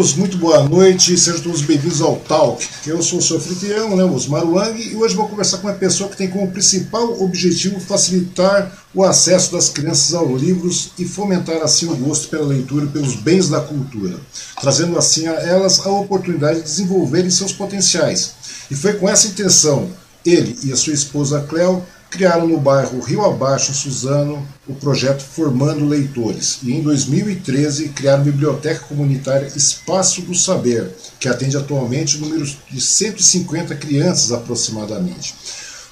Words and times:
Todos, 0.00 0.14
muito 0.14 0.38
boa 0.38 0.66
noite, 0.66 1.14
sejam 1.18 1.42
todos 1.42 1.60
bem-vindos 1.60 2.00
ao 2.00 2.16
Talk. 2.16 2.66
Eu 2.86 3.02
sou 3.02 3.18
o 3.18 3.22
seu 3.22 3.36
anfitrião, 3.36 3.94
né, 3.94 4.02
Osmar 4.02 4.48
Wang, 4.48 4.80
e 4.80 4.96
hoje 4.96 5.14
vou 5.14 5.28
conversar 5.28 5.58
com 5.58 5.66
uma 5.66 5.74
pessoa 5.74 6.08
que 6.08 6.16
tem 6.16 6.30
como 6.30 6.50
principal 6.50 7.22
objetivo 7.22 7.78
facilitar 7.78 8.72
o 8.94 9.04
acesso 9.04 9.52
das 9.52 9.68
crianças 9.68 10.14
aos 10.14 10.40
livros 10.40 10.92
e 10.98 11.04
fomentar 11.04 11.60
assim 11.60 11.84
o 11.84 11.94
gosto 11.96 12.28
pela 12.28 12.46
leitura 12.46 12.86
e 12.86 12.88
pelos 12.88 13.14
bens 13.14 13.50
da 13.50 13.60
cultura, 13.60 14.18
trazendo 14.58 14.98
assim 14.98 15.26
a 15.26 15.34
elas 15.34 15.84
a 15.84 15.90
oportunidade 15.90 16.60
de 16.60 16.64
desenvolverem 16.64 17.30
seus 17.30 17.52
potenciais. 17.52 18.32
E 18.70 18.74
foi 18.74 18.94
com 18.94 19.06
essa 19.06 19.28
intenção, 19.28 19.90
ele 20.24 20.58
e 20.62 20.72
a 20.72 20.76
sua 20.76 20.94
esposa 20.94 21.42
Cleo 21.42 21.84
criaram 22.10 22.48
no 22.48 22.58
bairro 22.58 23.00
Rio 23.00 23.24
Abaixo, 23.24 23.72
Suzano, 23.72 24.44
o 24.68 24.74
projeto 24.74 25.22
Formando 25.22 25.86
Leitores 25.86 26.58
e 26.64 26.72
em 26.72 26.82
2013 26.82 27.90
criaram 27.90 28.22
a 28.22 28.24
Biblioteca 28.24 28.84
Comunitária 28.86 29.46
Espaço 29.46 30.20
do 30.22 30.34
Saber, 30.34 30.90
que 31.20 31.28
atende 31.28 31.56
atualmente 31.56 32.18
números 32.18 32.58
de 32.68 32.80
150 32.80 33.76
crianças 33.76 34.32
aproximadamente. 34.32 35.34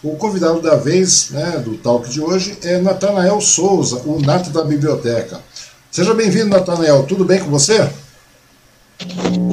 O 0.03 0.17
convidado 0.17 0.61
da 0.61 0.77
vez, 0.77 1.31
né, 1.31 1.62
do 1.65 1.77
talk 1.77 2.09
de 2.09 2.21
hoje, 2.21 2.59
é 2.62 2.79
Natanael 2.79 3.41
Souza, 3.41 4.03
o 4.05 4.21
Nato 4.21 4.50
da 4.50 4.62
Biblioteca. 4.62 5.41
Seja 5.91 6.15
bem-vindo, 6.15 6.49
Natanael. 6.49 7.05
Tudo 7.05 7.25
bem 7.25 7.41
com 7.41 7.50
você? 7.50 7.89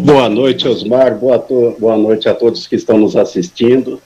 Boa 0.03 0.30
noite, 0.30 0.68
Osmar. 0.68 1.16
Boa, 1.16 1.44
boa 1.80 1.97
noite 1.97 2.28
a 2.28 2.34
todos 2.34 2.68
que 2.68 2.76
estão 2.76 2.97
nos 2.97 3.16
assistindo. 3.16 4.02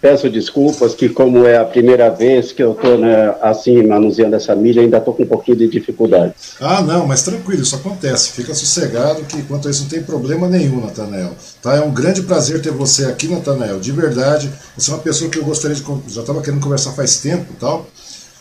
Peço 0.00 0.30
desculpas 0.30 0.94
que, 0.94 1.08
como 1.08 1.44
é 1.44 1.56
a 1.56 1.64
primeira 1.64 2.08
vez 2.08 2.52
que 2.52 2.62
eu 2.62 2.72
estou 2.72 2.96
né, 2.96 3.34
assim 3.42 3.82
manuseando 3.82 4.36
essa 4.36 4.54
mídia, 4.54 4.80
ainda 4.80 4.98
estou 4.98 5.12
com 5.12 5.24
um 5.24 5.26
pouquinho 5.26 5.56
de 5.56 5.66
dificuldade. 5.66 6.34
Ah, 6.60 6.82
não, 6.82 7.04
mas 7.04 7.22
tranquilo, 7.22 7.62
isso 7.62 7.74
acontece. 7.74 8.30
Fica 8.30 8.54
sossegado 8.54 9.22
que, 9.24 9.42
quanto 9.42 9.66
a 9.66 9.70
isso, 9.72 9.82
não 9.82 9.88
tem 9.88 10.02
problema 10.02 10.48
nenhum, 10.48 10.80
Natanael. 10.80 11.32
Tá? 11.60 11.76
É 11.76 11.80
um 11.80 11.90
grande 11.90 12.22
prazer 12.22 12.62
ter 12.62 12.70
você 12.70 13.06
aqui, 13.06 13.26
Natanael, 13.26 13.80
de 13.80 13.90
verdade. 13.90 14.52
Você 14.76 14.90
é 14.90 14.94
uma 14.94 15.02
pessoa 15.02 15.28
que 15.28 15.38
eu 15.38 15.44
gostaria 15.44 15.76
de. 15.76 15.82
Já 16.08 16.20
estava 16.20 16.40
querendo 16.42 16.62
conversar 16.62 16.92
faz 16.92 17.18
tempo 17.18 17.52
tal. 17.58 17.88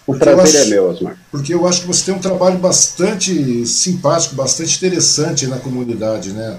O 0.06 0.16
prazer 0.16 0.62
acho, 0.62 0.68
é 0.72 0.76
meu, 0.76 0.90
Osmar. 0.90 1.18
Porque 1.32 1.54
eu 1.54 1.68
acho 1.68 1.82
que 1.82 1.88
você 1.88 2.06
tem 2.06 2.14
um 2.14 2.20
trabalho 2.20 2.58
bastante 2.60 3.66
simpático, 3.66 4.36
bastante 4.36 4.78
interessante 4.78 5.48
na 5.48 5.58
comunidade, 5.58 6.32
né? 6.32 6.58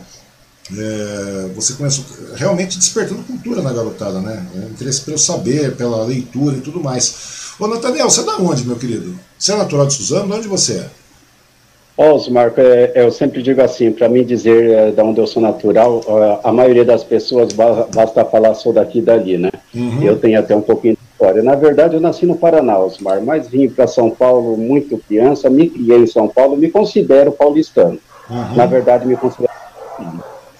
É, 0.77 1.49
você 1.55 1.73
começou 1.75 2.05
realmente 2.35 2.79
despertando 2.79 3.23
cultura 3.23 3.63
na 3.63 3.73
garotada, 3.73 4.21
né? 4.21 4.47
É, 4.55 4.59
interesse 4.71 5.01
pelo 5.01 5.19
saber, 5.19 5.77
pela 5.77 6.05
leitura 6.05 6.57
e 6.57 6.61
tudo 6.61 6.83
mais. 6.83 7.55
Ô, 7.59 7.67
Nathaniel, 7.67 8.11
você 8.11 8.21
é 8.21 8.25
da 8.25 8.37
onde, 8.37 8.67
meu 8.67 8.77
querido? 8.77 9.19
Você 9.39 9.53
é 9.53 9.57
natural 9.57 9.87
de 9.87 9.95
Suzano? 9.95 10.27
De 10.27 10.39
onde 10.39 10.49
você 10.49 10.75
é? 10.75 10.91
Osmar, 12.01 12.53
é, 12.57 12.93
eu 12.95 13.11
sempre 13.11 13.43
digo 13.43 13.61
assim, 13.61 13.91
para 13.91 14.09
mim 14.09 14.23
dizer 14.23 14.71
é, 14.71 14.91
de 14.93 15.01
onde 15.01 15.21
eu 15.21 15.27
sou 15.27 15.43
natural, 15.43 16.01
a 16.45 16.53
maioria 16.53 16.85
das 16.85 17.03
pessoas 17.03 17.53
basta 17.53 18.25
falar 18.25 18.55
sou 18.55 18.73
daqui 18.73 18.99
e 18.99 19.03
dali, 19.03 19.37
né? 19.37 19.51
Uhum. 19.75 20.01
Eu 20.01 20.17
tenho 20.17 20.39
até 20.39 20.55
um 20.55 20.61
pouquinho 20.61 20.95
de 20.95 21.01
história. 21.11 21.43
Na 21.43 21.57
verdade, 21.57 21.97
eu 21.97 22.01
nasci 22.01 22.25
no 22.25 22.37
Paraná, 22.37 22.79
Osmar, 22.79 23.21
mas 23.21 23.49
vim 23.49 23.69
para 23.69 23.89
São 23.89 24.11
Paulo 24.11 24.57
muito 24.57 24.97
criança, 24.97 25.51
me 25.51 25.69
criei 25.69 25.99
em 25.99 26.07
São 26.07 26.29
Paulo, 26.29 26.57
me 26.57 26.71
considero 26.71 27.33
paulistano. 27.33 27.99
Uhum. 28.31 28.55
Na 28.55 28.65
verdade, 28.65 29.05
me 29.05 29.17
considero. 29.17 29.51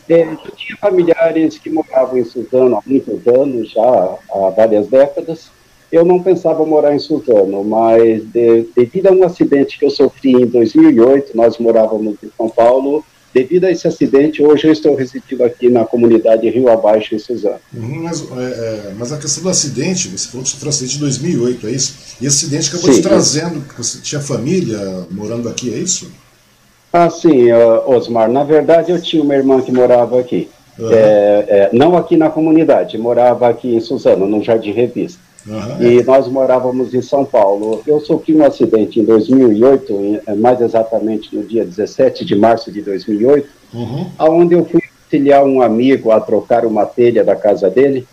É, 0.09 0.23
eu 0.23 0.53
tinha 0.57 0.77
familiares 0.79 1.59
que 1.59 1.69
moravam 1.69 2.17
em 2.17 2.25
Suzano 2.25 2.77
há 2.77 2.83
muitos 2.87 3.27
anos, 3.27 3.71
já 3.71 3.83
há 3.83 4.51
várias 4.57 4.89
décadas. 4.89 5.51
Eu 5.91 6.05
não 6.05 6.23
pensava 6.23 6.65
morar 6.67 6.95
em 6.95 6.99
Suzano, 6.99 7.65
mas 7.65 8.25
de, 8.25 8.67
devido 8.77 9.07
a 9.09 9.13
um 9.13 9.25
acidente 9.25 9.79
que 9.79 9.85
eu 9.85 9.91
sofri 9.91 10.33
em 10.33 10.47
2008, 10.47 11.37
nós 11.37 11.59
morávamos 11.59 12.17
em 12.23 12.31
São 12.37 12.49
Paulo. 12.49 13.05
Devido 13.33 13.65
a 13.65 13.71
esse 13.71 13.87
acidente, 13.87 14.43
hoje 14.43 14.67
eu 14.67 14.73
estou 14.73 14.95
residindo 14.95 15.45
aqui 15.45 15.69
na 15.69 15.85
comunidade 15.85 16.49
Rio 16.49 16.69
Abaixo, 16.71 17.15
em 17.15 17.19
Suzano. 17.19 17.61
Uhum, 17.75 18.03
mas, 18.03 18.23
é, 18.23 18.43
é, 18.43 18.95
mas, 18.99 19.13
a 19.13 19.19
questão 19.19 19.43
do 19.43 19.51
acidente, 19.51 20.09
você 20.09 20.29
falou 20.29 20.45
que 20.45 20.51
sofreu 20.51 20.69
um 20.69 20.71
acidente 20.71 20.97
em 20.97 21.01
2008, 21.01 21.67
é 21.67 21.71
isso? 21.71 21.95
E 22.21 22.27
esse 22.27 22.47
acidente 22.47 22.69
acabou 22.71 22.91
Sim, 22.91 23.01
te 23.01 23.09
trazendo, 23.09 23.65
você 23.77 23.99
tinha 24.01 24.21
família 24.21 25.07
morando 25.11 25.49
aqui, 25.49 25.73
é 25.73 25.77
isso? 25.77 26.11
Ah, 26.93 27.11
sim, 27.11 27.53
Osmar. 27.87 28.31
Na 28.31 28.45
verdade, 28.45 28.91
eu 28.91 29.01
tinha 29.01 29.23
uma 29.23 29.35
irmã 29.35 29.61
que 29.61 29.71
morava 29.71 30.19
aqui. 30.19 30.49
Uhum. 30.79 30.93
É, 30.93 31.45
é, 31.49 31.71
não 31.73 31.97
aqui 31.97 32.17
na 32.17 32.31
comunidade, 32.31 32.97
morava 32.97 33.49
aqui 33.49 33.75
em 33.75 33.81
Suzano, 33.81 34.27
no 34.27 34.43
Jardim 34.43 34.71
Revista. 34.71 35.21
Uhum. 35.47 35.83
E 35.83 36.03
nós 36.05 36.29
morávamos 36.29 36.95
em 36.95 37.03
São 37.03 37.25
Paulo. 37.25 37.83
Eu 37.87 38.01
sofri 38.01 38.37
um 38.37 38.45
acidente 38.45 39.01
em 39.01 39.05
2008, 39.05 40.21
é, 40.27 40.35
mais 40.35 40.61
exatamente 40.61 41.35
no 41.35 41.43
dia 41.43 41.65
17 41.65 42.25
de 42.25 42.37
março 42.37 42.71
de 42.71 42.81
2008, 42.83 43.49
uhum. 43.75 44.07
onde 44.21 44.55
eu 44.55 44.65
fui 44.65 44.81
auxiliar 45.05 45.43
um 45.45 45.61
amigo 45.61 46.13
a 46.13 46.21
trocar 46.21 46.65
uma 46.65 46.87
telha 46.87 47.25
da 47.25 47.35
casa 47.35 47.69
dele. 47.69 48.07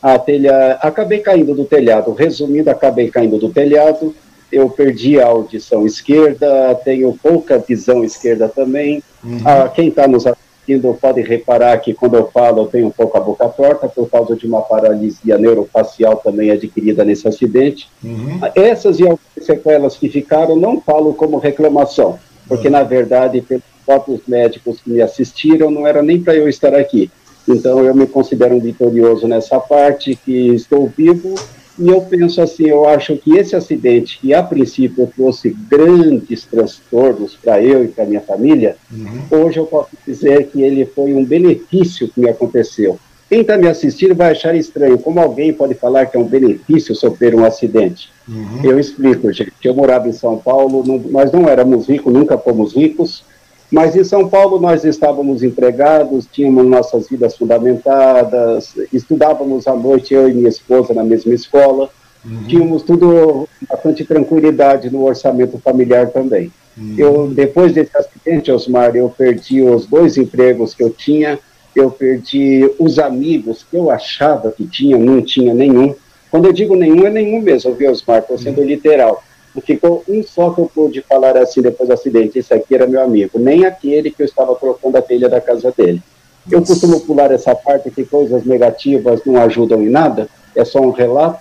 A 0.00 0.18
telha, 0.18 0.78
acabei 0.80 1.20
caindo 1.20 1.54
do 1.54 1.64
telhado. 1.64 2.12
Resumindo, 2.12 2.70
acabei 2.70 3.08
caindo 3.08 3.38
do 3.38 3.48
telhado 3.48 4.14
eu 4.52 4.68
perdi 4.68 5.18
a 5.18 5.26
audição 5.26 5.86
esquerda, 5.86 6.74
tenho 6.84 7.18
pouca 7.22 7.58
visão 7.58 8.04
esquerda 8.04 8.48
também. 8.48 9.02
Uhum. 9.24 9.40
Ah, 9.44 9.68
quem 9.68 9.88
está 9.88 10.06
nos 10.06 10.26
assistindo 10.26 10.96
pode 11.00 11.22
reparar 11.22 11.78
que 11.78 11.94
quando 11.94 12.16
eu 12.16 12.30
falo 12.30 12.62
eu 12.62 12.66
tenho 12.66 12.86
um 12.86 12.90
pouco 12.90 13.16
a 13.16 13.20
boca 13.20 13.48
torta 13.48 13.88
por 13.88 14.08
causa 14.10 14.36
de 14.36 14.46
uma 14.46 14.60
paralisia 14.60 15.38
neurofacial 15.38 16.16
também 16.16 16.50
adquirida 16.50 17.02
nesse 17.04 17.26
acidente. 17.26 17.88
Uhum. 18.04 18.40
Essas 18.54 19.00
e 19.00 19.02
algumas 19.02 19.20
sequelas 19.40 19.96
que 19.96 20.08
ficaram 20.08 20.54
não 20.54 20.80
falo 20.80 21.14
como 21.14 21.38
reclamação, 21.38 22.18
porque 22.46 22.68
uhum. 22.68 22.72
na 22.72 22.82
verdade, 22.82 23.40
pelos 23.40 23.64
próprios 23.86 24.20
médicos 24.28 24.80
que 24.80 24.90
me 24.90 25.00
assistiram, 25.00 25.70
não 25.70 25.86
era 25.86 26.02
nem 26.02 26.20
para 26.20 26.34
eu 26.34 26.48
estar 26.48 26.74
aqui. 26.74 27.10
Então 27.48 27.84
eu 27.84 27.94
me 27.94 28.06
considero 28.06 28.54
um 28.54 28.60
vitorioso 28.60 29.26
nessa 29.26 29.58
parte, 29.58 30.14
que 30.14 30.48
estou 30.48 30.86
vivo 30.86 31.34
e 31.78 31.88
eu 31.88 32.00
penso 32.02 32.40
assim, 32.40 32.66
eu 32.66 32.86
acho 32.86 33.16
que 33.16 33.36
esse 33.36 33.56
acidente, 33.56 34.18
que 34.20 34.34
a 34.34 34.42
princípio 34.42 35.10
trouxe 35.14 35.56
grandes 35.68 36.44
transtornos 36.44 37.34
para 37.34 37.62
eu 37.62 37.84
e 37.84 37.88
para 37.88 38.04
minha 38.04 38.20
família, 38.20 38.76
uhum. 38.90 39.44
hoje 39.44 39.58
eu 39.58 39.66
posso 39.66 39.90
dizer 40.06 40.48
que 40.48 40.62
ele 40.62 40.84
foi 40.84 41.14
um 41.14 41.24
benefício 41.24 42.08
que 42.08 42.20
me 42.20 42.28
aconteceu. 42.28 42.98
Quem 43.28 43.40
está 43.40 43.56
me 43.56 43.66
assistindo 43.66 44.14
vai 44.14 44.32
achar 44.32 44.54
estranho, 44.54 44.98
como 44.98 45.18
alguém 45.18 45.54
pode 45.54 45.72
falar 45.74 46.04
que 46.04 46.18
é 46.18 46.20
um 46.20 46.28
benefício 46.28 46.94
sofrer 46.94 47.34
um 47.34 47.44
acidente? 47.44 48.10
Uhum. 48.28 48.60
Eu 48.62 48.78
explico, 48.78 49.32
gente. 49.32 49.52
Eu 49.64 49.74
morava 49.74 50.06
em 50.06 50.12
São 50.12 50.36
Paulo, 50.36 50.84
não, 50.86 50.98
nós 50.98 51.32
não 51.32 51.48
éramos 51.48 51.88
ricos, 51.88 52.12
nunca 52.12 52.36
fomos 52.36 52.76
ricos, 52.76 53.24
mas 53.72 53.96
em 53.96 54.04
São 54.04 54.28
Paulo 54.28 54.60
nós 54.60 54.84
estávamos 54.84 55.42
empregados, 55.42 56.28
tínhamos 56.30 56.66
nossas 56.66 57.08
vidas 57.08 57.34
fundamentadas, 57.34 58.74
estudávamos 58.92 59.66
à 59.66 59.74
noite, 59.74 60.12
eu 60.12 60.28
e 60.28 60.34
minha 60.34 60.50
esposa, 60.50 60.92
na 60.92 61.02
mesma 61.02 61.32
escola. 61.32 61.88
Uhum. 62.22 62.44
Tínhamos 62.46 62.82
tudo, 62.82 63.48
bastante 63.66 64.04
tranquilidade 64.04 64.90
no 64.90 65.06
orçamento 65.06 65.58
familiar 65.58 66.10
também. 66.10 66.52
Uhum. 66.76 66.94
Eu, 66.98 67.26
depois 67.28 67.72
desse 67.72 67.96
acidente, 67.96 68.52
Osmar, 68.52 68.94
eu 68.94 69.08
perdi 69.08 69.62
os 69.62 69.86
dois 69.86 70.18
empregos 70.18 70.74
que 70.74 70.82
eu 70.82 70.90
tinha, 70.90 71.38
eu 71.74 71.90
perdi 71.90 72.70
os 72.78 72.98
amigos 72.98 73.64
que 73.68 73.74
eu 73.74 73.90
achava 73.90 74.52
que 74.52 74.66
tinha, 74.66 74.98
não 74.98 75.22
tinha 75.22 75.54
nenhum. 75.54 75.94
Quando 76.30 76.44
eu 76.44 76.52
digo 76.52 76.76
nenhum, 76.76 77.06
é 77.06 77.10
nenhum 77.10 77.40
mesmo, 77.40 77.72
viu, 77.72 77.90
Osmar? 77.90 78.18
Estou 78.18 78.36
sendo 78.36 78.60
uhum. 78.60 78.66
literal 78.66 79.22
ficou 79.60 80.02
um 80.08 80.22
só 80.22 80.50
que 80.50 80.60
eu 80.60 80.70
pude 80.72 81.02
falar 81.02 81.36
assim 81.36 81.60
depois 81.60 81.88
do 81.88 81.92
acidente, 81.92 82.38
esse 82.38 82.54
aqui 82.54 82.74
era 82.74 82.86
meu 82.86 83.02
amigo, 83.02 83.38
nem 83.38 83.64
aquele 83.64 84.10
que 84.10 84.22
eu 84.22 84.26
estava 84.26 84.54
trocando 84.54 84.96
a 84.96 85.02
telha 85.02 85.28
da 85.28 85.40
casa 85.40 85.72
dele. 85.76 86.02
Eu 86.50 86.60
costumo 86.60 87.00
pular 87.00 87.30
essa 87.30 87.54
parte 87.54 87.90
que 87.90 88.04
coisas 88.04 88.44
negativas 88.44 89.20
não 89.24 89.40
ajudam 89.42 89.82
em 89.82 89.90
nada, 89.90 90.28
é 90.56 90.64
só 90.64 90.80
um 90.80 90.90
relato. 90.90 91.40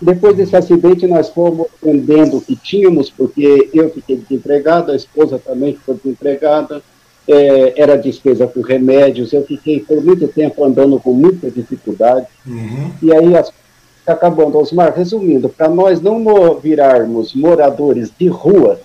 Depois 0.00 0.36
desse 0.36 0.56
acidente, 0.56 1.06
nós 1.06 1.28
fomos 1.28 1.68
aprendendo 1.78 2.38
o 2.38 2.40
que 2.40 2.56
tínhamos, 2.56 3.08
porque 3.08 3.70
eu 3.72 3.88
fiquei 3.90 4.16
desempregado, 4.16 4.90
a 4.90 4.96
esposa 4.96 5.38
também 5.38 5.74
ficou 5.76 5.94
desempregada, 5.94 6.82
é, 7.28 7.80
era 7.80 7.96
despesa 7.96 8.48
com 8.48 8.62
remédios, 8.62 9.32
eu 9.32 9.44
fiquei 9.44 9.78
por 9.78 10.02
muito 10.02 10.26
tempo 10.26 10.64
andando 10.64 10.98
com 10.98 11.12
muita 11.12 11.48
dificuldade, 11.48 12.26
uhum. 12.44 12.90
e 13.00 13.14
aí 13.14 13.36
as 13.36 13.52
acabando, 14.06 14.58
Osmar, 14.58 14.94
resumindo, 14.96 15.48
para 15.48 15.68
nós 15.68 16.00
não 16.00 16.54
virarmos 16.54 17.34
moradores 17.34 18.10
de 18.18 18.28
rua, 18.28 18.80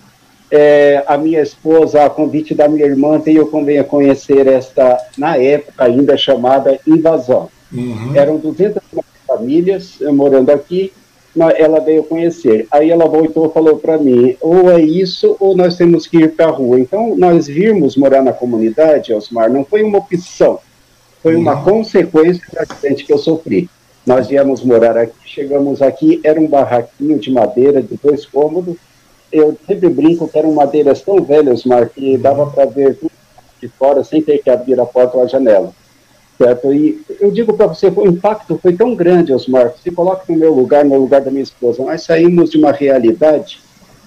é, 0.50 1.04
a 1.08 1.18
minha 1.18 1.42
esposa, 1.42 2.06
a 2.06 2.10
convite 2.10 2.54
da 2.54 2.68
minha 2.68 2.86
irmã, 2.86 3.20
veio 3.20 3.46
também 3.48 3.80
a 3.80 3.84
conhecer 3.84 4.48
esta, 4.48 4.98
na 5.18 5.38
época 5.38 5.84
ainda 5.84 6.16
chamada 6.18 6.80
invasão. 6.88 7.50
Uhum. 7.72 8.16
Eram 8.16 8.38
200 8.38 8.82
famílias 9.26 10.02
eh, 10.02 10.10
morando 10.10 10.50
aqui, 10.52 10.94
ela 11.58 11.80
veio 11.80 12.04
conhecer. 12.04 12.66
Aí 12.72 12.90
ela 12.90 13.06
voltou 13.06 13.48
e 13.48 13.54
falou 13.54 13.78
para 13.78 13.98
mim, 13.98 14.36
ou 14.42 14.72
é 14.72 14.82
isso, 14.82 15.36
ou 15.40 15.56
nós 15.56 15.76
temos 15.76 16.08
que 16.08 16.18
ir 16.18 16.32
para 16.32 16.48
a 16.48 16.52
rua. 16.52 16.80
Então, 16.80 17.16
nós 17.16 17.46
virmos 17.46 17.96
morar 17.96 18.24
na 18.24 18.34
comunidade, 18.34 19.14
Osmar, 19.14 19.52
não 19.52 19.64
foi 19.64 19.84
uma 19.84 20.00
opção, 20.00 20.60
foi 21.22 21.36
uhum. 21.36 21.42
uma 21.42 21.62
consequência 21.62 22.42
do 22.52 22.60
acidente 22.60 23.06
que 23.06 23.14
eu 23.14 23.18
sofri. 23.18 23.70
Nós 24.08 24.28
viemos 24.28 24.64
morar 24.64 24.96
aqui, 24.96 25.14
chegamos 25.26 25.82
aqui, 25.82 26.22
era 26.24 26.40
um 26.40 26.48
barraquinho 26.48 27.20
de 27.20 27.30
madeira 27.30 27.82
de 27.82 28.00
dois 28.02 28.26
cômodos. 28.26 28.78
Eu 29.30 29.58
sempre 29.68 29.90
brinco 29.90 30.30
que 30.30 30.38
eram 30.38 30.54
madeiras 30.54 31.02
tão 31.02 31.22
velhas, 31.22 31.66
Mar, 31.66 31.90
que 31.90 32.18
dava 32.18 32.50
para 32.50 32.64
ver 32.64 32.96
tudo 32.96 33.12
de 33.62 33.68
fora 33.68 34.06
sem 34.06 34.22
ter 34.22 34.38
que 34.38 34.50
abrir 34.50 34.80
a 34.80 34.86
porta 34.86 35.18
ou 35.18 35.24
a 35.24 35.28
janela. 35.28 35.74
Certo? 36.38 36.74
E 36.74 37.02
eu 37.20 37.32
digo 37.32 37.52
para 37.54 37.68
você, 37.68 37.88
o 37.88 38.08
impacto 38.08 38.58
foi 38.62 38.72
tão 38.72 38.96
grande, 38.96 39.34
Osmar, 39.34 39.74
se 39.84 39.92
coloque 39.92 40.32
no 40.32 40.40
meu 40.40 40.54
lugar, 40.54 40.86
no 40.86 40.98
lugar 40.98 41.20
da 41.20 41.30
minha 41.30 41.44
esposa, 41.44 41.84
nós 41.84 42.04
saímos 42.04 42.52
de 42.52 42.58
uma 42.58 42.72
realidade 42.72 43.60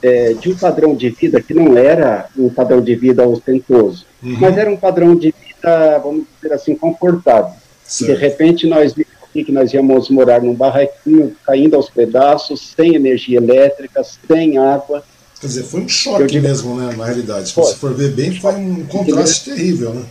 é, 0.03 0.33
de 0.33 0.51
um 0.51 0.57
padrão 0.57 0.95
de 0.95 1.11
vida 1.11 1.43
que 1.43 1.53
não 1.53 1.77
era 1.77 2.27
um 2.39 2.49
padrão 2.49 2.81
de 2.81 2.95
vida 2.95 3.29
ostentoso, 3.29 4.07
uhum. 4.23 4.37
mas 4.41 4.57
era 4.57 4.71
um 4.71 4.77
padrão 4.79 5.15
de 5.15 5.35
vida, 5.47 5.99
vamos 5.99 6.25
dizer 6.41 6.55
assim, 6.55 6.75
confortável. 6.75 7.53
De 7.99 8.15
repente 8.15 8.69
nós 8.69 8.95
vimos 8.95 9.10
que 9.33 9.53
nós 9.53 9.73
íamos 9.73 10.11
morar 10.11 10.43
num 10.43 10.55
barraquinho 10.55 11.35
caindo 11.45 11.77
aos 11.77 11.89
pedaços, 11.89 12.73
sem 12.77 12.95
energia 12.95 13.39
elétrica, 13.39 14.03
sem 14.27 14.59
água. 14.59 15.03
Quer 15.41 15.47
dizer, 15.47 15.63
foi 15.63 15.81
um 15.81 15.89
choque 15.89 16.27
digo, 16.27 16.47
mesmo, 16.47 16.77
né, 16.77 16.95
na 16.95 17.05
realidade. 17.07 17.49
Se 17.49 17.55
você 17.55 17.75
for 17.77 17.95
ver 17.95 18.13
bem, 18.13 18.39
foi 18.39 18.55
um 18.55 18.85
contraste 18.87 19.51
terrível, 19.51 19.95
né? 19.95 20.05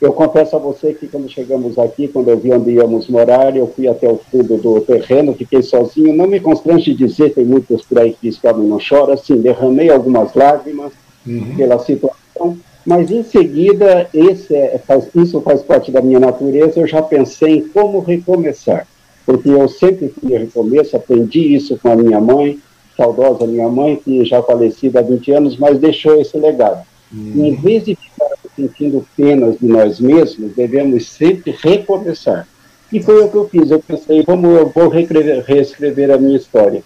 Eu 0.00 0.12
confesso 0.12 0.54
a 0.54 0.58
você 0.58 0.92
que 0.92 1.08
quando 1.08 1.28
chegamos 1.28 1.78
aqui, 1.78 2.06
quando 2.06 2.28
eu 2.28 2.38
vi 2.38 2.52
onde 2.52 2.72
íamos 2.72 3.08
morar, 3.08 3.56
eu 3.56 3.72
fui 3.74 3.88
até 3.88 4.06
o 4.06 4.20
fundo 4.30 4.58
do 4.58 4.80
terreno, 4.82 5.34
fiquei 5.34 5.62
sozinho. 5.62 6.14
Não 6.14 6.26
me 6.26 6.38
constrange 6.38 6.94
dizer, 6.94 7.32
tem 7.32 7.46
muitos 7.46 7.82
por 7.82 7.98
aí 7.98 8.14
que 8.20 8.28
esse 8.28 8.46
homem 8.46 8.68
não 8.68 8.78
chora. 8.78 9.14
Assim, 9.14 9.40
derramei 9.40 9.88
algumas 9.88 10.34
lágrimas 10.34 10.92
uhum. 11.26 11.56
pela 11.56 11.78
situação, 11.78 12.58
mas 12.86 13.10
em 13.10 13.24
seguida, 13.24 14.08
esse 14.14 14.54
é, 14.54 14.78
faz, 14.78 15.08
isso 15.12 15.40
faz 15.40 15.60
parte 15.60 15.90
da 15.90 16.00
minha 16.00 16.20
natureza. 16.20 16.78
Eu 16.78 16.86
já 16.86 17.02
pensei 17.02 17.56
em 17.56 17.68
como 17.68 17.98
recomeçar, 17.98 18.86
porque 19.26 19.48
eu 19.48 19.68
sempre 19.68 20.08
fui 20.08 20.38
recomeço, 20.38 20.96
aprendi 20.96 21.54
isso 21.54 21.76
com 21.82 21.90
a 21.90 21.96
minha 21.96 22.20
mãe, 22.20 22.60
saudosa 22.96 23.44
minha 23.44 23.68
mãe, 23.68 23.96
que 23.96 24.24
já 24.24 24.40
falecida 24.40 25.00
há 25.00 25.02
20 25.02 25.32
anos, 25.32 25.56
mas 25.56 25.80
deixou 25.80 26.20
esse 26.20 26.38
legado. 26.38 26.86
Uhum. 27.12 27.46
Em 27.46 27.56
vez 27.56 27.84
de 27.84 27.96
ficar 27.96 28.30
sentindo 28.54 29.04
penas 29.16 29.58
de 29.58 29.66
nós 29.66 29.98
mesmos, 29.98 30.54
devemos 30.54 31.08
sempre 31.08 31.56
recomeçar. 31.60 32.46
E 32.92 33.02
foi 33.02 33.24
o 33.24 33.28
que 33.28 33.36
eu 33.36 33.48
fiz. 33.48 33.68
Eu 33.68 33.80
pensei, 33.80 34.24
como 34.24 34.46
eu 34.46 34.68
vou 34.68 34.88
reescrever 34.88 36.10
a 36.12 36.18
minha 36.18 36.36
história. 36.36 36.84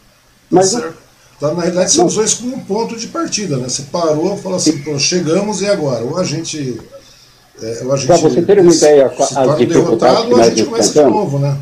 Mas 0.51 0.75
Então, 1.41 1.55
na 1.55 1.63
realidade, 1.63 1.91
você 1.91 2.03
usou 2.03 2.23
isso 2.23 2.43
como 2.43 2.57
um 2.57 2.61
ponto 2.61 2.95
de 2.99 3.07
partida, 3.07 3.57
né? 3.57 3.67
Você 3.67 3.85
parou 3.91 4.35
e 4.35 4.39
falou 4.39 4.59
assim, 4.59 4.77
pô, 4.83 4.99
chegamos 4.99 5.63
e 5.63 5.67
agora? 5.67 6.05
Ou 6.05 6.19
a 6.19 6.23
gente. 6.23 6.79
É, 7.63 7.83
Para 8.07 8.17
você 8.19 8.43
ter 8.43 8.61
uma 8.61 8.71
ideia, 8.71 9.07
as 9.07 9.35
dificuldades 9.75 10.25
que 10.25 10.31
nós 10.31 10.59
enfrentamos. 10.59 11.41
Né? 11.41 11.57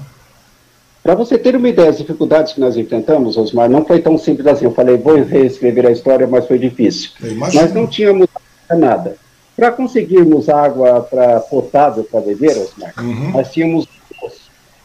Para 1.01 1.15
você 1.15 1.39
ter 1.39 1.55
uma 1.55 1.69
ideia 1.69 1.89
das 1.91 1.99
dificuldades 1.99 2.53
que 2.55 2.61
nós 2.61 2.77
enfrentamos, 2.77 3.37
Osmar, 3.37 3.71
não 3.71 3.85
foi 3.85 4.01
tão 4.01 4.19
simples 4.19 4.49
assim. 4.49 4.65
Eu 4.65 4.75
falei, 4.75 4.97
vou 4.97 5.15
reescrever 5.23 5.87
a 5.87 5.93
história, 5.93 6.27
mas 6.27 6.49
foi 6.49 6.59
difícil. 6.59 7.11
Nós 7.55 7.73
não 7.73 7.87
tínhamos 7.87 8.27
nada. 8.69 9.15
Para 9.55 9.71
conseguirmos 9.71 10.49
água 10.49 11.03
pra, 11.03 11.39
potável 11.39 12.03
para 12.03 12.21
beber, 12.21 12.59
Osmar, 12.59 12.93
uhum. 12.99 13.31
nós 13.31 13.53
tínhamos. 13.53 13.87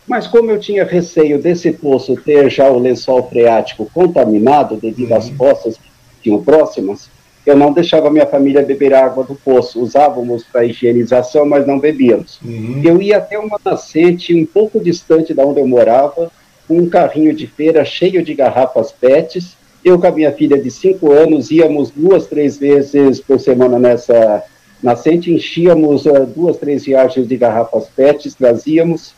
Mas 0.08 0.28
como 0.28 0.52
eu 0.52 0.60
tinha 0.60 0.84
receio 0.84 1.42
desse 1.42 1.72
poço 1.72 2.16
ter 2.16 2.50
já 2.50 2.70
o 2.70 2.80
lençol 2.80 3.28
freático 3.30 3.90
contaminado 3.94 4.76
devido 4.76 5.12
uhum. 5.12 5.18
às 5.18 5.30
poças 5.30 5.78
que 5.78 5.84
tinham 6.24 6.44
próximas, 6.44 7.10
eu 7.46 7.58
não 7.58 7.74
deixava 7.74 8.10
minha 8.10 8.26
família 8.26 8.62
beber 8.62 8.94
água 8.94 9.24
do 9.24 9.36
poço. 9.36 9.82
Usávamos 9.82 10.44
para 10.44 10.66
higienização, 10.66 11.46
mas 11.46 11.68
não 11.68 11.80
bebíamos. 11.80 12.40
Uhum. 12.44 12.82
Eu 12.84 13.02
ia 13.02 13.18
até 13.18 13.38
uma 13.38 13.60
nascente 13.64 14.34
um 14.34 14.46
pouco 14.46 14.80
distante 14.80 15.34
da 15.34 15.46
onde 15.46 15.60
eu 15.60 15.68
morava, 15.68 16.32
com 16.68 16.78
um 16.78 16.90
carrinho 16.90 17.34
de 17.34 17.46
feira 17.48 17.84
cheio 17.84 18.24
de 18.24 18.34
garrafas 18.34 18.92
PETs. 18.92 19.58
Eu 19.84 20.00
com 20.00 20.08
a 20.08 20.12
minha 20.12 20.32
filha 20.32 20.58
de 20.58 20.72
cinco 20.72 21.12
anos 21.12 21.52
íamos 21.52 21.92
duas, 21.92 22.28
três 22.28 22.58
vezes 22.58 23.20
por 23.20 23.40
semana 23.40 23.78
nessa 23.78 24.44
nascente, 24.82 25.32
enchíamos 25.32 26.06
uh, 26.06 26.26
duas, 26.26 26.58
três 26.58 26.86
viagens 26.86 27.28
de 27.28 27.38
garrafas 27.38 27.88
PET, 27.96 28.30
trazíamos, 28.36 29.14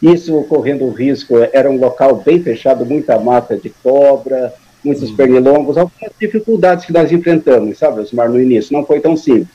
isso 0.00 0.42
correndo 0.44 0.84
o 0.84 0.90
risco, 0.90 1.36
era 1.52 1.70
um 1.70 1.78
local 1.78 2.22
bem 2.24 2.42
fechado, 2.42 2.86
muita 2.86 3.18
mata 3.18 3.56
de 3.56 3.68
cobra, 3.68 4.52
muitos 4.82 5.10
uhum. 5.10 5.16
pernilongos, 5.16 5.76
algumas 5.76 6.12
dificuldades 6.18 6.84
que 6.86 6.92
nós 6.92 7.12
enfrentamos, 7.12 7.78
sabe, 7.78 8.00
Osmar, 8.00 8.30
no 8.30 8.40
início, 8.40 8.72
não 8.72 8.84
foi 8.84 9.00
tão 9.00 9.16
simples. 9.16 9.48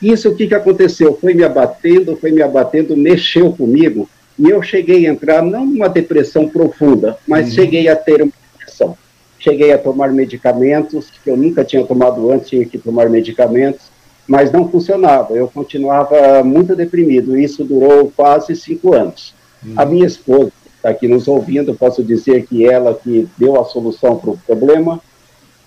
Isso, 0.00 0.30
o 0.30 0.36
que, 0.36 0.46
que 0.46 0.54
aconteceu? 0.54 1.18
Foi 1.20 1.34
me 1.34 1.42
abatendo, 1.42 2.16
foi 2.16 2.30
me 2.30 2.40
abatendo, 2.40 2.96
mexeu 2.96 3.52
comigo, 3.52 4.08
e 4.38 4.48
eu 4.48 4.62
cheguei 4.62 5.06
a 5.06 5.10
entrar, 5.10 5.42
não 5.42 5.66
numa 5.66 5.88
depressão 5.88 6.48
profunda, 6.48 7.18
mas 7.26 7.48
uhum. 7.48 7.54
cheguei 7.54 7.88
a 7.88 7.96
ter 7.96 8.22
uma 8.22 8.32
depressão. 8.52 8.96
Cheguei 9.38 9.72
a 9.72 9.78
tomar 9.78 10.12
medicamentos, 10.12 11.10
que 11.22 11.30
eu 11.30 11.36
nunca 11.36 11.64
tinha 11.64 11.84
tomado 11.84 12.30
antes, 12.30 12.48
tinha 12.48 12.64
que 12.64 12.78
tomar 12.78 13.08
medicamentos, 13.10 13.90
mas 14.26 14.52
não 14.52 14.68
funcionava. 14.68 15.34
Eu 15.34 15.48
continuava 15.48 16.42
muito 16.44 16.76
deprimido. 16.76 17.38
Isso 17.38 17.64
durou 17.64 18.12
quase 18.14 18.54
cinco 18.54 18.94
anos. 18.94 19.34
Hum. 19.64 19.74
A 19.76 19.84
minha 19.84 20.06
esposa 20.06 20.52
está 20.76 20.90
aqui 20.90 21.06
nos 21.06 21.28
ouvindo, 21.28 21.74
posso 21.74 22.02
dizer 22.02 22.46
que 22.46 22.66
ela 22.66 22.94
que 22.94 23.28
deu 23.36 23.60
a 23.60 23.64
solução 23.64 24.16
para 24.16 24.30
o 24.30 24.38
problema. 24.38 25.00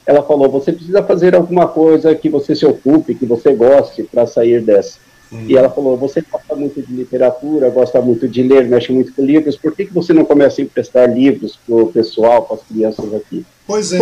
Ela 0.05 0.23
falou: 0.23 0.49
você 0.49 0.71
precisa 0.73 1.03
fazer 1.03 1.35
alguma 1.35 1.67
coisa 1.67 2.13
que 2.15 2.29
você 2.29 2.55
se 2.55 2.65
ocupe, 2.65 3.15
que 3.15 3.25
você 3.25 3.53
goste 3.53 4.03
para 4.03 4.25
sair 4.25 4.61
dessa. 4.61 4.97
Hum. 5.31 5.45
E 5.47 5.55
ela 5.55 5.69
falou: 5.69 5.95
você 5.97 6.21
gosta 6.21 6.55
muito 6.55 6.81
de 6.81 6.93
literatura, 6.93 7.69
gosta 7.69 8.01
muito 8.01 8.27
de 8.27 8.43
ler, 8.43 8.67
mexe 8.67 8.91
muito 8.91 9.13
com 9.13 9.23
livros, 9.23 9.55
por 9.55 9.75
que, 9.75 9.85
que 9.85 9.93
você 9.93 10.13
não 10.13 10.25
começa 10.25 10.61
a 10.61 10.63
emprestar 10.63 11.13
livros 11.13 11.57
para 11.65 11.75
o 11.75 11.87
pessoal, 11.87 12.43
para 12.43 12.57
as 12.57 12.63
crianças 12.63 13.13
aqui? 13.13 13.45
Pois 13.65 13.93
é, 13.93 13.99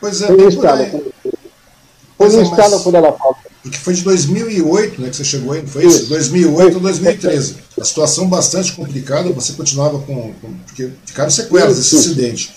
pois 0.00 0.22
é, 0.22 0.32
bem 0.32 0.46
foi 2.30 2.40
no 2.40 2.42
estado 2.42 2.82
quando 2.82 2.94
ela 2.94 3.12
fala. 3.12 3.36
Porque 3.62 3.78
foi 3.78 3.94
de 3.94 4.02
2008 4.02 5.00
né, 5.00 5.08
que 5.08 5.16
você 5.16 5.24
chegou 5.24 5.52
aí, 5.52 5.66
foi 5.66 5.86
isso? 5.86 6.02
isso? 6.02 6.08
2008 6.10 6.74
ou 6.74 6.80
2013. 6.80 7.56
A 7.80 7.84
situação 7.84 8.28
bastante 8.28 8.72
complicada, 8.72 9.30
você 9.30 9.54
continuava 9.54 9.98
com. 10.00 10.34
com 10.34 10.54
porque 10.66 10.90
ficaram 11.06 11.30
sequelas 11.30 11.76
desse 11.76 11.96
acidente. 11.96 12.52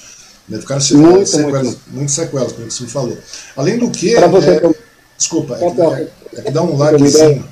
Né, 0.50 0.60
ficaram 0.60 0.82
sequelas, 0.82 1.12
muito, 1.12 1.30
sequelas, 1.30 1.64
muito, 1.64 1.82
muito 1.92 2.12
sequelas, 2.12 2.52
como 2.52 2.70
você 2.70 2.84
me 2.84 2.90
falou. 2.90 3.18
Além 3.56 3.78
do 3.78 3.90
que. 3.90 4.16
Você 4.16 4.50
é, 4.50 4.72
desculpa, 5.18 5.56
é 5.56 5.72
que, 5.72 5.82
é, 5.82 6.10
é 6.34 6.42
que 6.42 6.52
dá 6.52 6.62
um 6.62 6.78
likezinho. 6.78 7.46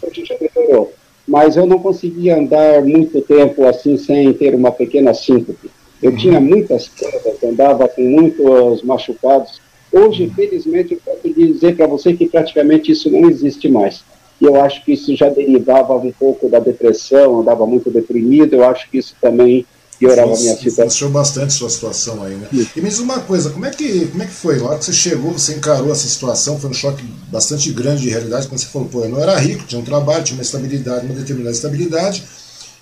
Mas 1.27 1.57
eu 1.57 1.65
não 1.65 1.79
conseguia 1.79 2.37
andar 2.37 2.81
muito 2.83 3.21
tempo 3.21 3.65
assim 3.65 3.97
sem 3.97 4.31
ter 4.33 4.53
uma 4.53 4.71
pequena 4.71 5.13
síncope. 5.13 5.71
Eu 6.03 6.11
uhum. 6.11 6.17
tinha 6.17 6.39
muitas 6.39 6.87
quedas, 6.89 7.41
andava 7.43 7.87
com 7.87 8.01
muitos 8.01 8.83
machucados 8.83 9.59
Hoje, 9.91 10.31
felizmente, 10.35 10.93
eu 10.93 10.99
posso 11.03 11.33
dizer 11.33 11.75
para 11.75 11.87
você 11.87 12.13
que 12.13 12.27
praticamente 12.27 12.91
isso 12.91 13.09
não 13.09 13.29
existe 13.29 13.69
mais. 13.69 14.03
E 14.41 14.45
eu 14.45 14.61
acho 14.61 14.83
que 14.83 14.93
isso 14.93 15.15
já 15.15 15.29
derivava 15.29 15.95
um 15.95 16.11
pouco 16.11 16.49
da 16.49 16.59
depressão, 16.59 17.39
andava 17.39 17.65
muito 17.65 17.89
deprimido, 17.89 18.55
eu 18.55 18.65
acho 18.65 18.89
que 18.89 18.97
isso 18.97 19.15
também 19.21 19.65
piorava 19.97 20.33
a 20.33 20.37
minha 20.37 20.53
situação. 20.53 20.71
Influenciou 20.71 21.09
bastante 21.09 21.53
sua 21.53 21.69
situação 21.69 22.21
aí, 22.23 22.35
né? 22.35 22.47
E 22.51 22.81
me 22.81 22.89
diz 22.89 22.99
uma 22.99 23.19
coisa, 23.19 23.49
como 23.49 23.65
é, 23.65 23.69
que, 23.69 24.07
como 24.07 24.23
é 24.23 24.25
que 24.25 24.33
foi? 24.33 24.59
Lá 24.59 24.77
que 24.77 24.83
você 24.83 24.91
chegou, 24.91 25.31
você 25.31 25.53
encarou 25.53 25.91
essa 25.91 26.07
situação, 26.07 26.59
foi 26.59 26.69
um 26.69 26.73
choque 26.73 27.03
bastante 27.31 27.71
grande 27.71 28.01
de 28.01 28.09
realidade, 28.09 28.47
quando 28.47 28.59
você 28.59 28.67
falou, 28.67 28.89
pô, 28.89 29.03
eu 29.03 29.09
não 29.09 29.21
era 29.21 29.37
rico, 29.37 29.65
tinha 29.65 29.79
um 29.79 29.85
trabalho, 29.85 30.23
tinha 30.23 30.37
uma 30.37 30.43
estabilidade, 30.43 31.05
uma 31.05 31.15
determinada 31.15 31.55
estabilidade, 31.55 32.23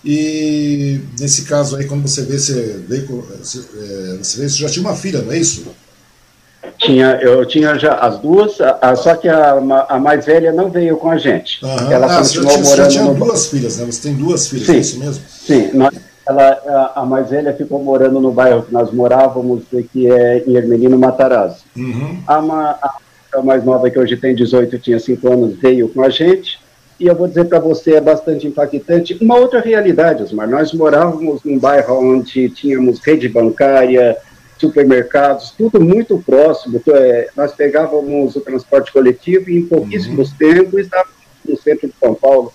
e 0.04 1.00
nesse 1.20 1.44
caso 1.44 1.76
aí, 1.76 1.86
quando 1.86 2.08
você 2.08 2.24
vê, 2.24 2.38
você 2.38 2.84
veio, 2.88 3.24
você, 3.40 3.60
é, 3.60 4.18
você, 4.18 4.42
vê, 4.42 4.50
você 4.50 4.58
já 4.58 4.70
tinha 4.70 4.84
uma 4.84 4.96
filha, 4.96 5.22
não 5.22 5.32
é 5.32 5.38
isso? 5.38 5.66
Tinha, 6.84 7.20
eu 7.22 7.46
tinha 7.46 7.78
já 7.80 7.94
as 7.96 8.20
duas, 8.20 8.60
a, 8.60 8.96
só 8.96 9.16
que 9.16 9.28
a, 9.28 9.54
a, 9.88 10.00
mais 10.00 10.26
velha 10.26 10.52
não 10.52 10.70
veio 10.70 10.98
com 10.98 11.10
a 11.10 11.18
gente. 11.18 11.64
Uhum. 11.64 11.92
Ela 11.92 12.08
ah, 12.08 12.18
continuou 12.18 12.52
você 12.52 12.64
morando. 12.64 12.92
Você 12.92 12.98
tinha 12.98 13.04
no... 13.06 13.14
duas 13.14 13.48
filhas, 13.48 13.78
né? 13.78 13.86
Você 13.86 14.02
tem 14.02 14.16
duas 14.16 14.48
filhas, 14.48 14.66
sim, 14.66 14.76
é 14.76 14.78
isso 14.78 15.00
mesmo? 15.00 15.24
Sim, 15.28 15.72
nós, 15.74 15.94
ela, 16.28 16.44
a, 16.96 17.02
a, 17.02 17.06
mais 17.06 17.30
velha 17.30 17.54
ficou 17.54 17.82
morando 17.84 18.20
no 18.20 18.32
bairro 18.32 18.64
que 18.64 18.74
nós 18.74 18.92
morávamos, 18.92 19.64
que 19.92 20.12
é 20.12 20.44
em 20.46 20.56
Hermelino 20.56 20.98
Matarazzo. 20.98 21.64
Uhum. 21.76 22.20
A, 22.28 22.36
a, 22.36 22.98
a, 23.36 23.42
mais 23.42 23.64
nova, 23.64 23.90
que 23.90 24.00
hoje 24.00 24.18
tem 24.18 24.36
18, 24.36 24.80
tinha 24.80 25.00
5 25.00 25.32
anos, 25.32 25.56
veio 25.58 25.90
com 25.90 26.02
a 26.02 26.10
gente. 26.10 26.60
E 27.00 27.08
eu 27.08 27.16
vou 27.16 27.28
dizer 27.28 27.46
para 27.46 27.60
você, 27.60 27.96
é 27.96 28.02
bastante 28.02 28.48
impactante. 28.48 29.18
Uma 29.20 29.38
outra 29.38 29.60
realidade, 29.60 30.24
Osmar, 30.24 30.48
nós 30.48 30.72
morávamos 30.74 31.42
num 31.44 31.60
bairro 31.60 32.00
onde 32.00 32.50
tínhamos 32.50 33.00
rede 33.00 33.28
bancária, 33.28 34.16
supermercados, 34.64 35.52
tudo 35.58 35.82
muito 35.82 36.18
próximo. 36.20 36.78
Então, 36.78 36.96
é, 36.96 37.28
nós 37.36 37.54
pegávamos 37.54 38.36
o 38.36 38.42
transporte 38.42 38.94
coletivo 38.94 39.50
e 39.50 39.58
em 39.58 39.66
pouquíssimos 39.66 40.32
uhum. 40.32 40.38
tempos 40.38 40.80
estávamos 40.80 41.14
no 41.48 41.58
centro 41.58 41.88
de 41.88 41.94
São 42.00 42.16
Paulo. 42.16 42.54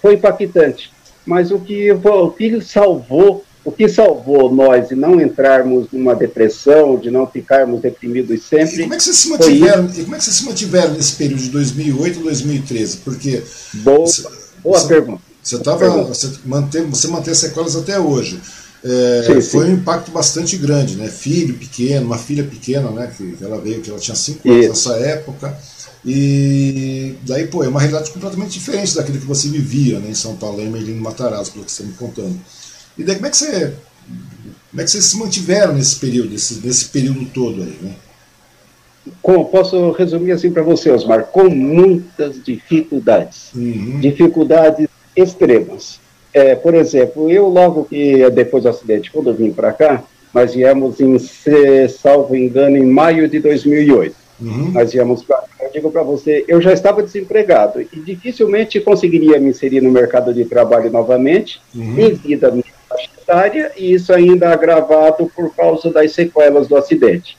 Foi 0.00 0.14
impactante. 0.14 0.90
Mas 1.26 1.50
o 1.50 1.58
que, 1.58 1.92
o 1.92 2.30
que 2.30 2.60
salvou, 2.62 3.44
o 3.62 3.70
que 3.70 3.88
salvou 3.88 4.54
nós 4.54 4.88
de 4.88 4.94
não 4.94 5.20
entrarmos 5.20 5.88
numa 5.92 6.14
depressão, 6.14 6.98
de 6.98 7.10
não 7.10 7.26
ficarmos 7.26 7.80
deprimidos 7.80 8.42
sempre. 8.42 8.76
E 8.76 8.82
como 8.82 8.94
é 8.94 8.96
que 8.96 9.04
vocês 9.04 9.16
se 9.16 9.28
mantiveram, 9.28 9.86
e 9.86 10.02
como 10.02 10.14
é 10.14 10.18
que 10.18 10.24
vocês 10.24 10.36
se 10.36 10.44
mantiveram 10.44 10.92
nesse 10.92 11.16
período 11.16 11.42
de 11.42 11.50
2008 11.50 12.20
e 12.20 12.22
2013? 12.22 12.96
Porque. 12.98 13.42
Boa, 13.74 14.06
você, 14.06 14.22
boa 14.62 14.78
você, 14.78 14.88
pergunta. 14.88 15.22
Você, 15.42 15.58
tava, 15.58 16.04
você, 16.04 16.32
mantém, 16.44 16.82
você 16.84 17.08
mantém 17.08 17.34
sequelas 17.34 17.76
até 17.76 17.98
hoje. 17.98 18.40
É, 18.84 19.22
sim, 19.22 19.40
foi 19.40 19.64
sim. 19.64 19.72
um 19.72 19.74
impacto 19.76 20.10
bastante 20.10 20.58
grande, 20.58 20.96
né? 20.96 21.08
Filho 21.08 21.54
pequeno, 21.54 22.04
uma 22.04 22.18
filha 22.18 22.44
pequena, 22.44 22.90
né? 22.90 23.10
Que, 23.16 23.42
ela 23.42 23.58
veio, 23.58 23.80
que 23.80 23.88
ela 23.88 23.98
tinha 23.98 24.14
5 24.14 24.46
anos 24.46 24.68
nessa 24.68 24.96
época. 24.96 25.58
E 26.04 27.14
daí, 27.22 27.46
pô, 27.46 27.64
é 27.64 27.68
uma 27.68 27.80
realidade 27.80 28.10
completamente 28.10 28.52
diferente 28.52 28.94
daquilo 28.94 29.18
que 29.18 29.26
você 29.26 29.48
vivia 29.48 29.98
né, 30.00 30.10
em 30.10 30.14
São 30.14 30.36
Paulo, 30.36 30.60
em 30.60 30.68
Merlino 30.68 31.00
Matarazzo, 31.00 31.52
pelo 31.52 31.64
que 31.64 31.72
você 31.72 31.82
está 31.82 31.90
me 31.90 31.96
contando. 31.96 32.38
E 32.98 33.02
daí, 33.02 33.14
como 33.16 33.26
é 33.26 33.30
que 33.30 33.38
você. 33.38 33.72
Como 34.70 34.82
é 34.82 34.84
que 34.84 34.90
vocês 34.90 35.04
se 35.04 35.16
mantiveram 35.16 35.72
nesse 35.72 35.96
período, 35.96 36.30
nesse, 36.30 36.60
nesse 36.66 36.86
período 36.86 37.24
todo 37.26 37.62
aí, 37.62 37.78
né? 37.80 37.94
Com, 39.22 39.44
posso 39.44 39.92
resumir 39.92 40.32
assim 40.32 40.50
para 40.50 40.62
você, 40.62 40.90
Osmar, 40.90 41.24
com 41.26 41.48
muitas 41.48 42.42
dificuldades. 42.42 43.50
Uhum. 43.54 44.00
Dificuldades 44.00 44.88
extremas. 45.16 46.03
É, 46.34 46.56
por 46.56 46.74
exemplo, 46.74 47.30
eu 47.30 47.48
logo 47.48 47.84
que 47.84 48.28
depois 48.30 48.64
do 48.64 48.68
acidente, 48.68 49.10
quando 49.12 49.30
eu 49.30 49.34
vim 49.34 49.52
para 49.52 49.72
cá, 49.72 50.02
nós 50.34 50.52
viemos 50.52 51.00
em, 51.00 51.16
salvo 51.88 52.34
engano, 52.34 52.76
em 52.76 52.84
maio 52.84 53.28
de 53.28 53.38
2008. 53.38 54.16
Uhum. 54.40 54.72
Nós 54.72 54.92
viemos 54.92 55.22
para 55.22 55.44
eu 55.60 55.70
digo 55.72 55.90
para 55.90 56.02
você, 56.02 56.44
eu 56.46 56.60
já 56.60 56.72
estava 56.72 57.02
desempregado 57.02 57.80
e 57.80 58.00
dificilmente 58.00 58.80
conseguiria 58.80 59.38
me 59.38 59.50
inserir 59.50 59.80
no 59.80 59.90
mercado 59.90 60.34
de 60.34 60.44
trabalho 60.44 60.90
novamente, 60.90 61.60
uhum. 61.74 61.94
devido 61.94 62.44
à 62.44 62.50
minha 62.50 62.64
faixa 62.88 63.08
etária, 63.16 63.72
e 63.76 63.94
isso 63.94 64.12
ainda 64.12 64.50
agravado 64.50 65.30
por 65.34 65.54
causa 65.54 65.90
das 65.90 66.12
sequelas 66.12 66.68
do 66.68 66.76
acidente. 66.76 67.38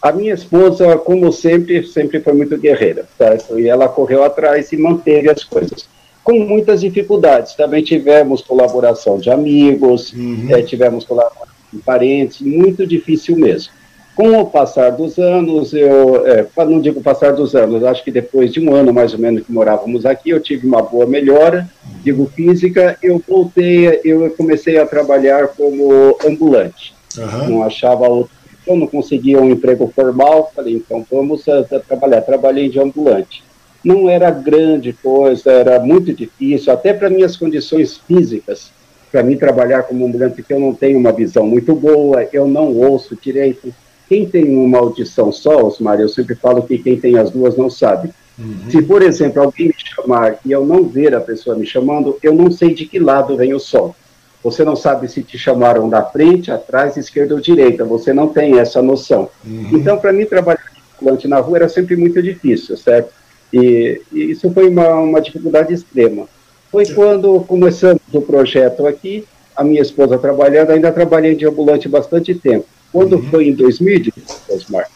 A 0.00 0.12
minha 0.12 0.32
esposa, 0.32 0.96
como 0.98 1.32
sempre, 1.32 1.84
sempre 1.84 2.20
foi 2.20 2.32
muito 2.32 2.56
guerreira, 2.56 3.06
certo? 3.18 3.58
E 3.58 3.68
ela 3.68 3.88
correu 3.88 4.22
atrás 4.22 4.70
e 4.70 4.76
manteve 4.76 5.28
as 5.28 5.42
coisas 5.42 5.88
com 6.28 6.40
muitas 6.40 6.82
dificuldades. 6.82 7.54
Também 7.54 7.82
tivemos 7.82 8.42
colaboração 8.42 9.18
de 9.18 9.30
amigos, 9.30 10.12
uhum. 10.12 10.48
é, 10.50 10.60
tivemos 10.60 11.06
colaboração 11.06 11.48
de 11.72 11.78
parentes, 11.78 12.42
muito 12.42 12.86
difícil 12.86 13.34
mesmo. 13.34 13.72
Com 14.14 14.38
o 14.38 14.44
passar 14.44 14.90
dos 14.90 15.16
anos, 15.18 15.72
eu 15.72 16.26
é, 16.26 16.46
não 16.66 16.82
digo 16.82 17.00
passar 17.00 17.32
dos 17.32 17.54
anos, 17.54 17.82
acho 17.82 18.04
que 18.04 18.10
depois 18.10 18.52
de 18.52 18.60
um 18.60 18.74
ano 18.74 18.92
mais 18.92 19.14
ou 19.14 19.18
menos 19.18 19.46
que 19.46 19.50
morávamos 19.50 20.04
aqui, 20.04 20.28
eu 20.28 20.40
tive 20.40 20.66
uma 20.66 20.82
boa 20.82 21.06
melhora, 21.06 21.66
digo 22.02 22.26
física, 22.26 22.98
eu 23.02 23.22
voltei, 23.26 23.98
eu 24.04 24.28
comecei 24.36 24.76
a 24.76 24.84
trabalhar 24.84 25.48
como 25.48 26.14
ambulante. 26.26 26.94
Uhum. 27.16 27.48
Não 27.48 27.62
achava 27.62 28.06
outro, 28.06 28.32
eu 28.66 28.76
não 28.76 28.86
conseguia 28.86 29.40
um 29.40 29.48
emprego 29.48 29.90
formal, 29.96 30.52
falei, 30.54 30.74
então 30.74 31.06
vamos 31.10 31.48
a, 31.48 31.60
a 31.60 31.80
trabalhar. 31.80 32.20
Trabalhei 32.20 32.68
de 32.68 32.78
ambulante 32.78 33.47
não 33.84 34.08
era 34.08 34.30
grande 34.30 34.92
coisa, 34.92 35.50
era 35.50 35.80
muito 35.80 36.12
difícil, 36.12 36.72
até 36.72 36.92
para 36.92 37.10
minhas 37.10 37.36
condições 37.36 37.96
físicas, 37.96 38.70
para 39.10 39.22
mim 39.22 39.36
trabalhar 39.36 39.84
como 39.84 40.06
ambulante, 40.06 40.36
porque 40.36 40.52
eu 40.52 40.60
não 40.60 40.74
tenho 40.74 40.98
uma 40.98 41.12
visão 41.12 41.46
muito 41.46 41.74
boa, 41.74 42.28
eu 42.32 42.46
não 42.46 42.74
ouço 42.74 43.16
direito. 43.20 43.72
Quem 44.08 44.26
tem 44.26 44.54
uma 44.56 44.78
audição 44.78 45.30
só, 45.30 45.66
Osmar, 45.66 46.00
eu 46.00 46.08
sempre 46.08 46.34
falo 46.34 46.62
que 46.62 46.78
quem 46.78 46.98
tem 46.98 47.18
as 47.18 47.30
duas 47.30 47.56
não 47.56 47.70
sabe. 47.70 48.10
Uhum. 48.38 48.70
Se, 48.70 48.82
por 48.82 49.02
exemplo, 49.02 49.42
alguém 49.42 49.68
me 49.68 49.74
chamar 49.76 50.38
e 50.44 50.52
eu 50.52 50.64
não 50.64 50.84
ver 50.84 51.14
a 51.14 51.20
pessoa 51.20 51.56
me 51.56 51.66
chamando, 51.66 52.16
eu 52.22 52.34
não 52.34 52.50
sei 52.50 52.72
de 52.74 52.86
que 52.86 52.98
lado 52.98 53.36
vem 53.36 53.52
o 53.52 53.58
som. 53.58 53.94
Você 54.42 54.64
não 54.64 54.76
sabe 54.76 55.08
se 55.08 55.22
te 55.22 55.36
chamaram 55.36 55.88
da 55.88 56.02
frente, 56.02 56.50
atrás, 56.50 56.96
esquerda 56.96 57.34
ou 57.34 57.40
direita. 57.40 57.84
Você 57.84 58.12
não 58.12 58.28
tem 58.28 58.58
essa 58.58 58.80
noção. 58.80 59.28
Uhum. 59.44 59.70
Então, 59.72 59.98
para 59.98 60.12
mim, 60.12 60.24
trabalhar 60.24 60.62
ambulante 61.00 61.26
na 61.26 61.38
rua 61.38 61.58
era 61.58 61.68
sempre 61.68 61.96
muito 61.96 62.22
difícil, 62.22 62.76
certo? 62.76 63.12
E, 63.52 64.00
e 64.12 64.30
isso 64.30 64.50
foi 64.52 64.68
uma, 64.68 64.94
uma 64.94 65.20
dificuldade 65.20 65.72
extrema. 65.72 66.28
Foi 66.70 66.86
quando 66.86 67.40
começamos 67.40 68.02
o 68.12 68.20
projeto 68.20 68.86
aqui, 68.86 69.24
a 69.56 69.64
minha 69.64 69.80
esposa 69.80 70.18
trabalhando, 70.18 70.70
ainda 70.70 70.92
trabalhei 70.92 71.34
de 71.34 71.46
ambulante 71.46 71.88
bastante 71.88 72.34
tempo. 72.34 72.66
Quando 72.92 73.16
uhum. 73.16 73.22
foi 73.30 73.48
em 73.48 73.54
2018, 73.54 74.22
Osmar, 74.50 74.88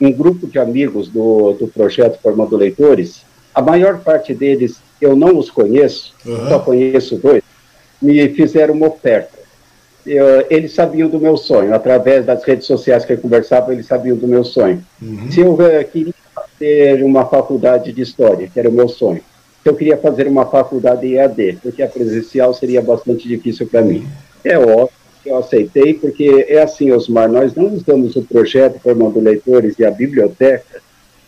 um 0.00 0.12
grupo 0.12 0.46
de 0.46 0.58
amigos 0.58 1.08
do, 1.08 1.52
do 1.52 1.68
projeto 1.68 2.20
Formando 2.20 2.56
Leitores, 2.56 3.22
a 3.54 3.62
maior 3.62 3.98
parte 4.00 4.34
deles 4.34 4.80
eu 5.00 5.16
não 5.16 5.38
os 5.38 5.50
conheço, 5.50 6.14
uhum. 6.26 6.48
só 6.48 6.58
conheço 6.58 7.16
dois, 7.16 7.42
me 8.00 8.28
fizeram 8.30 8.74
uma 8.74 8.88
oferta. 8.88 9.38
Eu, 10.06 10.46
eles 10.48 10.72
sabiam 10.72 11.08
do 11.08 11.20
meu 11.20 11.36
sonho, 11.36 11.74
através 11.74 12.24
das 12.24 12.42
redes 12.42 12.66
sociais 12.66 13.04
que 13.04 13.12
eu 13.12 13.18
conversava, 13.18 13.72
eles 13.72 13.86
sabiam 13.86 14.16
do 14.16 14.26
meu 14.26 14.44
sonho. 14.44 14.84
Uhum. 15.00 15.30
Se 15.30 15.40
eu 15.40 15.52
uh, 15.52 15.84
queria 15.92 16.14
ter 16.58 17.02
uma 17.04 17.24
faculdade 17.24 17.92
de 17.92 18.02
história, 18.02 18.48
que 18.52 18.58
era 18.58 18.68
o 18.68 18.72
meu 18.72 18.88
sonho. 18.88 19.20
Eu 19.64 19.74
queria 19.74 19.96
fazer 19.96 20.26
uma 20.26 20.46
faculdade 20.46 21.14
EAD, 21.14 21.58
porque 21.62 21.82
a 21.82 21.88
presencial 21.88 22.54
seria 22.54 22.80
bastante 22.80 23.28
difícil 23.28 23.66
para 23.66 23.82
mim. 23.82 24.06
É 24.44 24.58
óbvio 24.58 24.90
que 25.22 25.30
eu 25.30 25.36
aceitei, 25.36 25.94
porque 25.94 26.46
é 26.48 26.62
assim, 26.62 26.90
Osmar, 26.92 27.28
nós 27.28 27.54
não 27.54 27.74
usamos 27.74 28.16
o 28.16 28.22
projeto 28.22 28.80
Formando 28.80 29.20
Leitores 29.20 29.78
e 29.78 29.84
a 29.84 29.90
biblioteca 29.90 30.80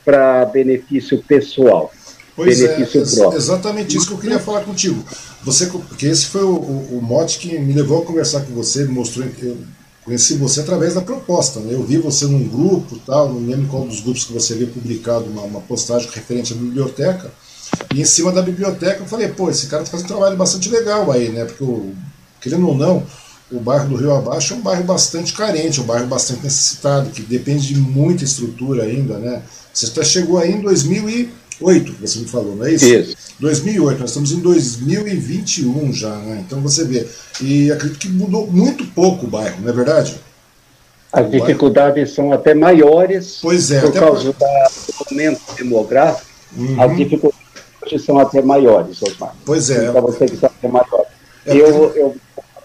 para 0.05 0.45
benefício 0.47 1.23
pessoal. 1.23 1.93
Pois 2.35 2.63
é, 2.63 2.69
benefício 2.69 3.03
é, 3.03 3.17
próprio. 3.17 3.39
exatamente 3.39 3.97
isso 3.97 4.07
que 4.07 4.15
eu 4.15 4.19
queria 4.19 4.39
falar 4.39 4.63
contigo. 4.63 5.05
Você, 5.43 5.67
porque 5.67 6.07
esse 6.07 6.27
foi 6.27 6.43
o, 6.43 6.55
o, 6.55 6.99
o 6.99 7.03
mote 7.03 7.39
que 7.39 7.59
me 7.59 7.73
levou 7.73 8.03
a 8.03 8.07
conversar 8.07 8.41
com 8.43 8.53
você, 8.55 8.85
mostrou 8.85 9.27
que 9.29 9.57
conheci 10.05 10.35
você 10.35 10.61
através 10.61 10.95
da 10.95 11.01
proposta. 11.01 11.61
Né? 11.61 11.75
Eu 11.75 11.83
vi 11.83 11.99
você 11.99 12.27
num 12.27 12.49
grupo, 12.49 12.99
tal, 13.07 13.33
não 13.33 13.47
lembro 13.47 13.69
qual 13.69 13.87
dos 13.87 14.01
grupos 14.01 14.25
que 14.25 14.33
você 14.33 14.55
havia 14.55 14.67
publicado 14.67 15.25
uma, 15.25 15.43
uma 15.43 15.61
postagem 15.61 16.09
referente 16.13 16.53
à 16.53 16.57
biblioteca. 16.57 17.31
E 17.95 18.01
em 18.01 18.05
cima 18.05 18.33
da 18.33 18.43
biblioteca 18.43 19.01
eu 19.01 19.07
falei, 19.07 19.29
pô, 19.29 19.51
esse 19.51 19.67
cara 19.67 19.85
tá 19.85 19.91
fazendo 19.91 20.07
um 20.07 20.09
trabalho 20.09 20.37
bastante 20.37 20.69
legal 20.69 21.11
aí, 21.11 21.29
né? 21.29 21.45
Porque, 21.45 21.65
querendo 22.41 22.69
ou 22.69 22.77
não, 22.77 23.07
o 23.51 23.59
bairro 23.59 23.89
do 23.89 23.97
Rio 23.97 24.15
Abaixo 24.15 24.55
é 24.55 24.57
um 24.57 24.61
bairro 24.61 24.85
bastante 24.85 25.33
carente, 25.33 25.81
um 25.81 25.85
bairro 25.85 26.07
bastante 26.07 26.45
necessitado, 26.45 27.11
que 27.11 27.23
depende 27.23 27.69
de 27.69 27.77
muita 27.77 28.25
estrutura 28.25 28.85
ainda, 28.85 29.19
né? 29.19 29.43
Você 29.73 29.87
até 29.87 30.05
chegou 30.05 30.39
aí 30.39 30.53
em 30.53 30.61
2008, 31.61 31.97
você 32.01 32.19
me 32.21 32.25
falou, 32.27 32.57
não 32.57 32.67
é 32.67 32.73
isso? 32.73 32.87
Isso. 32.87 33.17
2008, 33.39 34.01
nós 34.01 34.11
estamos 34.11 34.33
em 34.33 34.41
2021 34.41 35.93
já, 35.93 36.17
né? 36.17 36.43
Então 36.47 36.61
você 36.61 36.85
vê. 36.85 37.07
E 37.41 37.71
acredito 37.71 37.99
que 37.99 38.09
mudou 38.09 38.47
muito 38.47 38.85
pouco 38.87 39.27
o 39.27 39.29
bairro, 39.29 39.61
não 39.61 39.69
é 39.69 39.73
verdade? 39.73 40.17
As 41.13 41.27
o 41.27 41.31
dificuldades 41.31 41.95
bairro. 41.95 42.15
são 42.15 42.33
até 42.33 42.55
maiores 42.55 43.39
pois 43.43 43.71
é, 43.71 43.81
por 43.81 43.93
causa 43.93 44.33
por... 44.33 44.47
do 44.47 45.11
aumento 45.11 45.41
demográfico. 45.57 46.31
Uhum. 46.57 46.83
As 46.83 46.97
dificuldades 46.97 48.05
são 48.05 48.19
até 48.19 48.43
maiores, 48.43 49.03
Osmar. 49.03 49.35
Pois 49.45 49.71
é. 49.71 49.89
Então 49.89 50.03
você 50.03 50.27
que 50.27 50.37
são 50.37 50.49
até 50.49 50.69
maiores. 50.69 51.11
É 51.47 51.57
eu, 51.57 51.73
porque, 51.73 51.99
eu, 51.99 52.17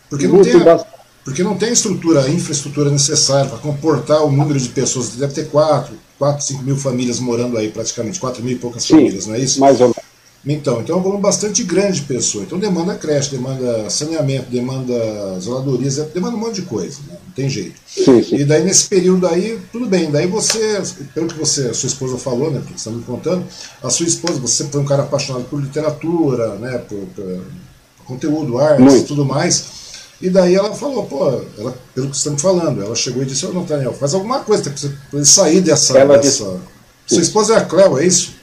porque 0.10 0.28
não 0.28 0.42
tem 0.44 0.68
a, 0.68 0.86
porque 1.25 1.41
não 1.41 1.58
tem 1.58 1.74
estrutura, 1.74 2.29
infraestrutura 2.29 2.91
necessária 2.91 3.50
para 3.50 3.58
comportar 3.58 4.24
o 4.24 4.32
número 4.32 4.60
de 4.60 4.70
pessoas. 4.70 5.10
Deve 5.10 5.34
ter 5.34 5.50
4, 5.50 5.96
4, 6.20 6.46
5 6.46 6.63
mil 6.63 6.77
famílias 6.77 7.20
morando 7.20 7.58
aí, 7.58 7.72
praticamente, 7.72 8.20
4 8.20 8.44
mil 8.44 8.53
e 8.53 8.60
poucas 8.60 8.84
Sim, 8.84 8.94
famílias, 8.94 9.25
não 9.25 9.34
é 9.34 9.39
isso? 9.39 9.60
Mais 9.60 9.82
ou 9.82 9.88
menos. 9.88 10.05
Então, 10.48 10.79
então 10.79 10.98
é 10.98 11.00
um 11.00 11.01
volume 11.01 11.24
bastante 11.24 11.63
grande 11.63 12.01
de 12.01 12.05
pessoas. 12.05 12.46
Então 12.46 12.60
demanda 12.60 12.94
creche, 12.94 13.32
demanda 13.32 13.89
saneamento, 13.89 14.51
demanda 14.51 15.39
zeladorias, 15.39 15.98
demanda 16.13 16.38
um 16.38 16.39
monte 16.39 16.58
de 16.58 16.62
coisa, 16.62 17.00
né? 17.08 17.17
não 17.25 17.34
tem 17.34 17.50
jeito. 17.50 17.74
Sim, 17.88 18.22
sim. 18.22 18.36
E 18.36 18.46
daí 18.46 18.63
nesse 18.63 18.88
período 18.88 19.25
aí, 19.25 19.60
tudo 19.72 19.88
bem. 19.88 20.12
Daí 20.12 20.27
você, 20.27 20.79
pelo 21.15 21.27
que 21.27 21.39
você, 21.39 21.70
a 21.70 21.74
sua 21.74 21.88
esposa 21.88 22.20
falou, 22.20 22.51
né, 22.51 22.62
que 22.62 22.74
você 22.74 22.75
está 22.75 22.91
me 22.91 23.01
contando, 23.01 23.44
a 23.82 23.89
sua 23.89 24.05
esposa, 24.05 24.39
você 24.39 24.65
foi 24.65 24.82
um 24.82 24.86
cara 24.86 25.01
apaixonado 25.01 25.46
por 25.46 25.60
literatura, 25.60 26.53
né, 26.58 26.77
por, 26.77 27.00
por 27.15 28.05
conteúdo, 28.05 28.60
artes 28.60 28.98
e 28.98 29.03
tudo 29.03 29.25
mais. 29.25 29.85
E 30.22 30.29
daí 30.29 30.55
ela 30.55 30.74
falou, 30.74 31.05
pô, 31.05 31.27
ela, 31.57 31.77
pelo 31.93 32.10
que 32.10 32.17
você 32.17 32.29
está 32.29 32.31
me 32.31 32.39
falando, 32.39 32.81
ela 32.81 32.95
chegou 32.95 33.22
e 33.22 33.25
disse, 33.25 33.45
ô 33.45 33.53
Nathaniel, 33.53 33.93
faz 33.93 34.13
alguma 34.13 34.39
coisa 34.39 34.63
para 34.63 34.74
você 34.74 35.25
sair 35.25 35.62
dessa. 35.62 35.98
Ela 35.98 36.17
dessa... 36.17 36.60
Sua 37.05 37.22
esposa 37.22 37.53
é 37.53 37.57
a 37.57 37.65
Cléo, 37.65 38.00
é 38.00 38.05
isso? 38.05 38.34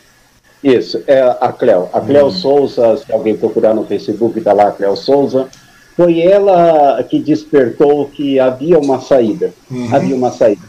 Isso, 0.62 1.02
é 1.08 1.20
a 1.40 1.52
Cleo. 1.52 1.88
A 1.92 2.00
Cleo 2.00 2.26
hum. 2.26 2.30
Souza, 2.30 2.96
se 2.96 3.12
alguém 3.12 3.36
procurar 3.36 3.74
no 3.74 3.84
Facebook, 3.84 4.38
está 4.38 4.52
lá 4.52 4.68
a 4.68 4.72
Cleo 4.72 4.96
Souza. 4.96 5.48
Foi 5.96 6.20
ela 6.20 7.02
que 7.02 7.18
despertou 7.18 8.06
que 8.08 8.38
havia 8.38 8.78
uma 8.78 9.00
saída. 9.00 9.52
Uhum. 9.70 9.94
Havia 9.94 10.14
uma 10.14 10.30
saída. 10.30 10.62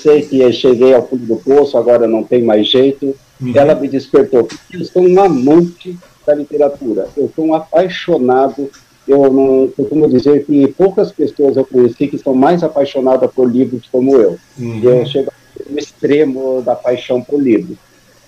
Sei 0.00 0.22
que 0.22 0.50
cheguei 0.52 0.94
ao 0.94 1.06
fundo 1.06 1.26
do 1.26 1.36
poço, 1.36 1.76
agora 1.76 2.06
não 2.06 2.22
tem 2.22 2.42
mais 2.42 2.70
jeito. 2.70 3.14
Uhum. 3.40 3.52
Ela 3.54 3.74
me 3.74 3.88
despertou. 3.88 4.48
Eu 4.72 4.84
sou 4.84 5.02
um 5.02 5.20
amante 5.20 5.98
da 6.26 6.34
literatura. 6.34 7.08
Eu 7.16 7.30
sou 7.34 7.46
um 7.46 7.54
apaixonado. 7.54 8.70
Eu 9.06 9.32
não 9.32 9.68
costumo 9.68 10.08
dizer 10.08 10.44
que 10.44 10.68
poucas 10.68 11.10
pessoas 11.10 11.56
eu 11.56 11.64
conheci 11.64 12.06
que 12.06 12.18
são 12.18 12.34
mais 12.34 12.62
apaixonadas 12.62 13.30
por 13.32 13.50
livros 13.50 13.88
como 13.90 14.16
eu. 14.16 14.38
Uhum. 14.58 14.80
Eu 14.82 15.06
chego 15.06 15.32
ao 15.70 15.78
extremo 15.78 16.62
da 16.62 16.74
paixão 16.74 17.20
por 17.20 17.40
livros. 17.40 17.76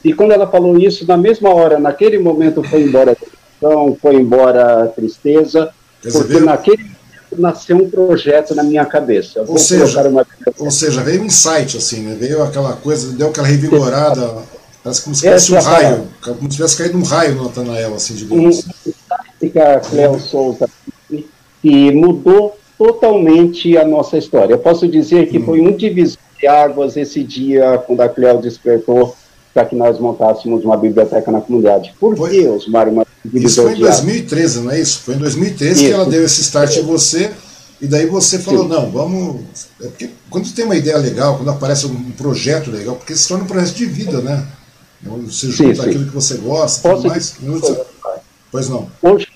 E 0.05 0.13
quando 0.13 0.33
ela 0.33 0.47
falou 0.47 0.77
isso, 0.79 1.07
na 1.07 1.17
mesma 1.17 1.49
hora, 1.55 1.79
naquele 1.79 2.19
momento 2.19 2.63
foi 2.63 2.83
embora 2.83 3.13
a 3.13 3.15
depressão, 3.15 3.97
foi 4.01 4.17
embora 4.17 4.85
a 4.85 4.87
tristeza, 4.89 5.73
porque 6.03 6.41
naquele 6.41 6.83
momento 6.83 6.95
nasceu 7.39 7.77
um 7.79 7.89
projeto 7.89 8.55
na 8.55 8.63
minha 8.63 8.85
cabeça. 8.85 9.43
Ou 9.49 9.57
seja, 9.57 10.07
uma... 10.07 10.27
ou 10.59 10.71
seja, 10.71 11.01
veio 11.03 11.23
um 11.23 11.27
insight, 11.27 11.79
assim, 11.79 12.03
né? 12.03 12.15
veio 12.19 12.43
aquela 12.43 12.75
coisa, 12.75 13.13
deu 13.13 13.29
aquela 13.29 13.47
revigorada, 13.47 14.43
parece 14.83 15.03
como 15.03 15.17
se 15.17 15.31
fosse 15.31 15.55
um 15.55 15.61
raio, 15.61 16.09
como 16.21 16.43
se 16.43 16.57
tivesse 16.57 16.77
caído 16.77 16.99
um 16.99 17.03
raio 17.03 17.35
no 17.37 17.45
Natanael, 17.45 17.95
assim, 17.95 18.15
digamos. 18.15 18.67
Um 18.87 18.93
insight 19.45 19.53
que 19.53 19.59
a 19.59 19.81
Cleo 19.81 20.19
Souza 20.19 20.69
e 21.63 21.91
mudou 21.93 22.57
totalmente 22.77 23.77
a 23.79 23.87
nossa 23.87 24.19
história. 24.19 24.55
Eu 24.55 24.59
posso 24.59 24.87
dizer 24.87 25.29
que 25.29 25.39
hum. 25.39 25.45
foi 25.45 25.61
um 25.61 25.73
divisor 25.73 26.19
de 26.39 26.47
águas 26.47 26.97
esse 26.97 27.23
dia, 27.23 27.83
quando 27.87 28.01
a 28.01 28.09
Cleo 28.09 28.41
despertou 28.41 29.17
para 29.53 29.65
que 29.65 29.77
nós 29.77 29.99
montássemos 30.01 30.65
uma 30.65 30.77
biblioteca 30.77 31.31
na 31.31 31.41
comunidade. 31.41 31.95
Por 31.99 32.17
foi, 32.17 32.31
que, 32.31 32.49
Osmar, 32.49 32.89
uma 32.89 33.07
Isso 33.33 33.63
foi 33.63 33.75
em 33.75 33.81
2013, 33.81 34.61
não 34.61 34.71
é 34.73 34.81
isso? 34.81 35.01
Foi 35.01 35.15
em 35.15 35.19
2013 35.19 35.73
isso. 35.73 35.85
que 35.85 35.93
ela 35.93 36.05
deu 36.07 36.25
esse 36.25 36.41
start 36.41 36.77
em 36.77 36.83
você, 36.83 37.31
e 37.81 37.87
daí 37.87 38.07
você 38.07 38.39
falou, 38.41 38.65
Sim. 38.65 38.69
não, 38.69 38.91
vamos... 38.91 39.43
É 39.81 39.87
porque 39.87 40.11
quando 40.29 40.53
tem 40.53 40.65
uma 40.65 40.77
ideia 40.77 40.99
legal, 40.99 41.37
quando 41.37 41.51
aparece 41.51 41.87
um 41.87 42.11
projeto 42.11 42.71
legal, 42.71 42.97
porque 42.97 43.15
se 43.15 43.29
torna 43.29 43.45
um 43.45 43.47
projeto 43.47 43.77
de 43.77 43.87
vida, 43.87 44.21
né? 44.21 44.45
Você 45.03 45.51
junta 45.51 45.83
sim, 45.83 45.89
aquilo 45.89 46.07
que 46.07 46.15
você 46.15 46.37
gosta, 46.39 46.89
Posso 46.89 47.07
mais... 47.07 47.35
Pois 48.55 48.69
não. 48.69 48.87
Hoje, 49.03 49.27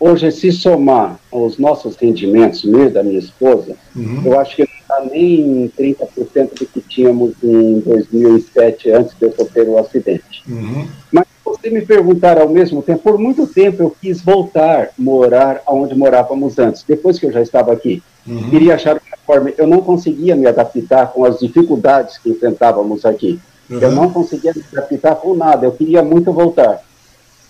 hoje, 0.00 0.32
se 0.32 0.50
somar 0.50 1.20
os 1.30 1.58
nossos 1.58 1.94
rendimentos, 1.94 2.64
meu 2.64 2.90
da 2.90 3.04
minha 3.04 3.20
esposa, 3.20 3.76
uhum. 3.94 4.22
eu 4.24 4.40
acho 4.40 4.56
que 4.56 4.62
não 4.62 4.80
está 4.80 5.14
nem 5.14 5.62
em 5.62 5.72
30% 5.78 6.58
do 6.58 6.66
que 6.66 6.80
tínhamos 6.80 7.34
em 7.40 7.78
2007, 7.78 8.90
antes 8.90 9.16
de 9.16 9.26
eu 9.26 9.32
sofrer 9.32 9.68
o 9.68 9.78
acidente. 9.78 10.42
Uhum. 10.48 10.88
Mas 11.12 11.24
você 11.44 11.70
me 11.70 11.82
perguntar 11.82 12.36
ao 12.36 12.48
mesmo 12.48 12.82
tempo, 12.82 13.00
por 13.00 13.16
muito 13.16 13.46
tempo 13.46 13.80
eu 13.80 13.96
quis 14.02 14.20
voltar 14.20 14.90
morar 14.98 15.62
onde 15.64 15.94
morávamos 15.94 16.58
antes, 16.58 16.82
depois 16.82 17.16
que 17.16 17.26
eu 17.26 17.32
já 17.32 17.40
estava 17.40 17.72
aqui. 17.72 18.02
Uhum. 18.26 18.50
Queria 18.50 18.74
achar 18.74 18.94
uma 18.94 19.18
forma, 19.24 19.52
eu 19.56 19.68
não 19.68 19.80
conseguia 19.82 20.34
me 20.34 20.48
adaptar 20.48 21.12
com 21.12 21.24
as 21.24 21.38
dificuldades 21.38 22.18
que 22.18 22.30
enfrentávamos 22.30 23.04
aqui. 23.04 23.38
Uhum. 23.70 23.78
Eu 23.78 23.92
não 23.92 24.10
conseguia 24.10 24.52
me 24.52 24.64
adaptar 24.72 25.14
com 25.14 25.36
nada, 25.36 25.64
eu 25.64 25.70
queria 25.70 26.02
muito 26.02 26.32
voltar. 26.32 26.87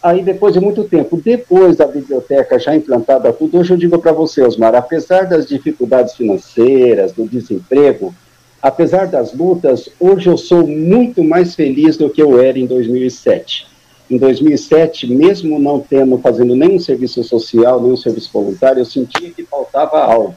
Aí, 0.02 0.22
depois 0.22 0.54
de 0.54 0.60
muito 0.60 0.84
tempo, 0.84 1.20
depois 1.20 1.76
da 1.76 1.86
biblioteca 1.86 2.58
já 2.58 2.74
implantada 2.74 3.32
tudo, 3.32 3.58
hoje 3.58 3.72
eu 3.72 3.76
digo 3.76 3.98
para 3.98 4.12
você, 4.12 4.42
Osmar, 4.42 4.74
apesar 4.74 5.26
das 5.26 5.46
dificuldades 5.46 6.14
financeiras, 6.14 7.12
do 7.12 7.26
desemprego, 7.26 8.14
apesar 8.62 9.08
das 9.08 9.34
lutas, 9.34 9.88
hoje 9.98 10.28
eu 10.28 10.36
sou 10.36 10.64
muito 10.66 11.24
mais 11.24 11.56
feliz 11.56 11.96
do 11.96 12.08
que 12.08 12.22
eu 12.22 12.40
era 12.40 12.58
em 12.58 12.66
2007. 12.66 13.66
Em 14.08 14.16
2007, 14.16 15.12
mesmo 15.12 15.58
não 15.58 15.80
tendo, 15.80 16.16
fazendo 16.18 16.54
nenhum 16.54 16.78
serviço 16.78 17.22
social, 17.24 17.82
nenhum 17.82 17.96
serviço 17.96 18.30
voluntário, 18.32 18.80
eu 18.80 18.84
sentia 18.84 19.30
que 19.30 19.42
faltava 19.42 19.98
algo 19.98 20.34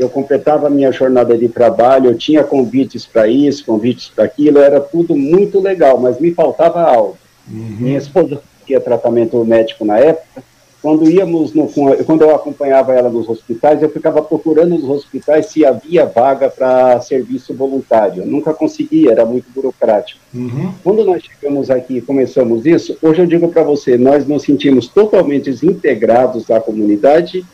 eu 0.00 0.08
completava 0.08 0.66
a 0.66 0.70
minha 0.70 0.90
jornada 0.90 1.36
de 1.36 1.46
trabalho, 1.46 2.06
eu 2.06 2.16
tinha 2.16 2.42
convites 2.42 3.04
para 3.04 3.28
isso, 3.28 3.66
convites 3.66 4.08
para 4.08 4.24
aquilo, 4.24 4.58
era 4.58 4.80
tudo 4.80 5.14
muito 5.14 5.60
legal, 5.60 6.00
mas 6.00 6.18
me 6.18 6.32
faltava 6.32 6.80
algo. 6.80 7.18
Uhum. 7.46 7.76
Minha 7.80 7.98
esposa 7.98 8.42
tinha 8.70 8.80
tratamento 8.80 9.44
médico 9.44 9.84
na 9.84 9.98
época, 9.98 10.42
quando 10.80 11.10
íamos 11.10 11.52
no, 11.52 11.68
quando 12.06 12.22
eu 12.22 12.34
acompanhava 12.34 12.94
ela 12.94 13.10
nos 13.10 13.28
hospitais, 13.28 13.82
eu 13.82 13.90
ficava 13.90 14.22
procurando 14.22 14.70
nos 14.70 14.88
hospitais 14.88 15.46
se 15.46 15.62
havia 15.62 16.06
vaga 16.06 16.48
para 16.48 16.98
serviço 17.02 17.52
voluntário. 17.52 18.22
Eu 18.22 18.26
nunca 18.26 18.54
conseguia, 18.54 19.10
era 19.10 19.26
muito 19.26 19.44
burocrático. 19.54 20.18
Uhum. 20.32 20.72
Quando 20.82 21.04
nós 21.04 21.22
chegamos 21.22 21.70
aqui 21.70 21.98
e 21.98 22.00
começamos 22.00 22.64
isso, 22.64 22.96
hoje 23.02 23.20
eu 23.20 23.26
digo 23.26 23.48
para 23.48 23.62
você, 23.62 23.98
nós 23.98 24.26
nos 24.26 24.42
sentimos 24.42 24.88
totalmente 24.88 25.50
integrados 25.62 26.50
à 26.50 26.58
comunidade 26.58 27.44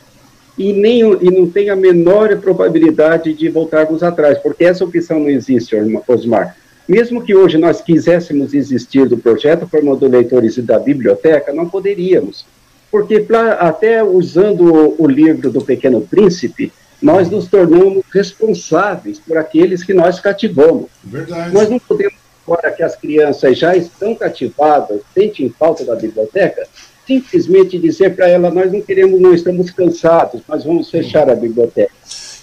e, 0.56 0.72
nem, 0.72 1.00
e 1.00 1.30
não 1.30 1.50
tem 1.50 1.68
a 1.68 1.74
menor 1.74 2.36
probabilidade 2.38 3.34
de 3.34 3.48
voltarmos 3.48 4.04
atrás, 4.04 4.38
porque 4.38 4.64
essa 4.64 4.84
opção 4.84 5.18
não 5.18 5.28
existe, 5.28 5.74
Osmar. 6.06 6.56
Mesmo 6.88 7.22
que 7.22 7.34
hoje 7.34 7.58
nós 7.58 7.80
quiséssemos 7.80 8.54
existir 8.54 9.08
do 9.08 9.16
projeto 9.16 9.66
formando 9.66 10.06
leitores 10.08 10.56
e 10.56 10.62
da 10.62 10.78
biblioteca, 10.78 11.52
não 11.52 11.68
poderíamos. 11.68 12.46
Porque 12.90 13.20
pra, 13.20 13.54
até 13.54 14.02
usando 14.02 14.72
o, 14.72 15.02
o 15.02 15.08
livro 15.08 15.50
do 15.50 15.60
Pequeno 15.60 16.00
Príncipe, 16.00 16.72
nós 17.02 17.28
nos 17.28 17.48
tornamos 17.48 18.04
responsáveis 18.12 19.18
por 19.18 19.36
aqueles 19.36 19.82
que 19.82 19.92
nós 19.92 20.20
cativamos. 20.20 20.86
Verdade. 21.04 21.52
Nós 21.52 21.68
não 21.68 21.78
podemos, 21.78 22.14
agora 22.46 22.70
que 22.70 22.82
as 22.82 22.96
crianças 22.96 23.58
já 23.58 23.76
estão 23.76 24.14
cativadas, 24.14 25.00
sentem 25.12 25.52
falta 25.58 25.84
da 25.84 25.96
biblioteca, 25.96 26.66
simplesmente 27.06 27.78
dizer 27.78 28.14
para 28.14 28.28
ela: 28.28 28.50
nós 28.50 28.72
não 28.72 28.80
queremos, 28.80 29.20
não 29.20 29.34
estamos 29.34 29.70
cansados, 29.70 30.40
mas 30.46 30.64
vamos 30.64 30.88
fechar 30.88 31.28
a 31.28 31.34
biblioteca. 31.34 31.92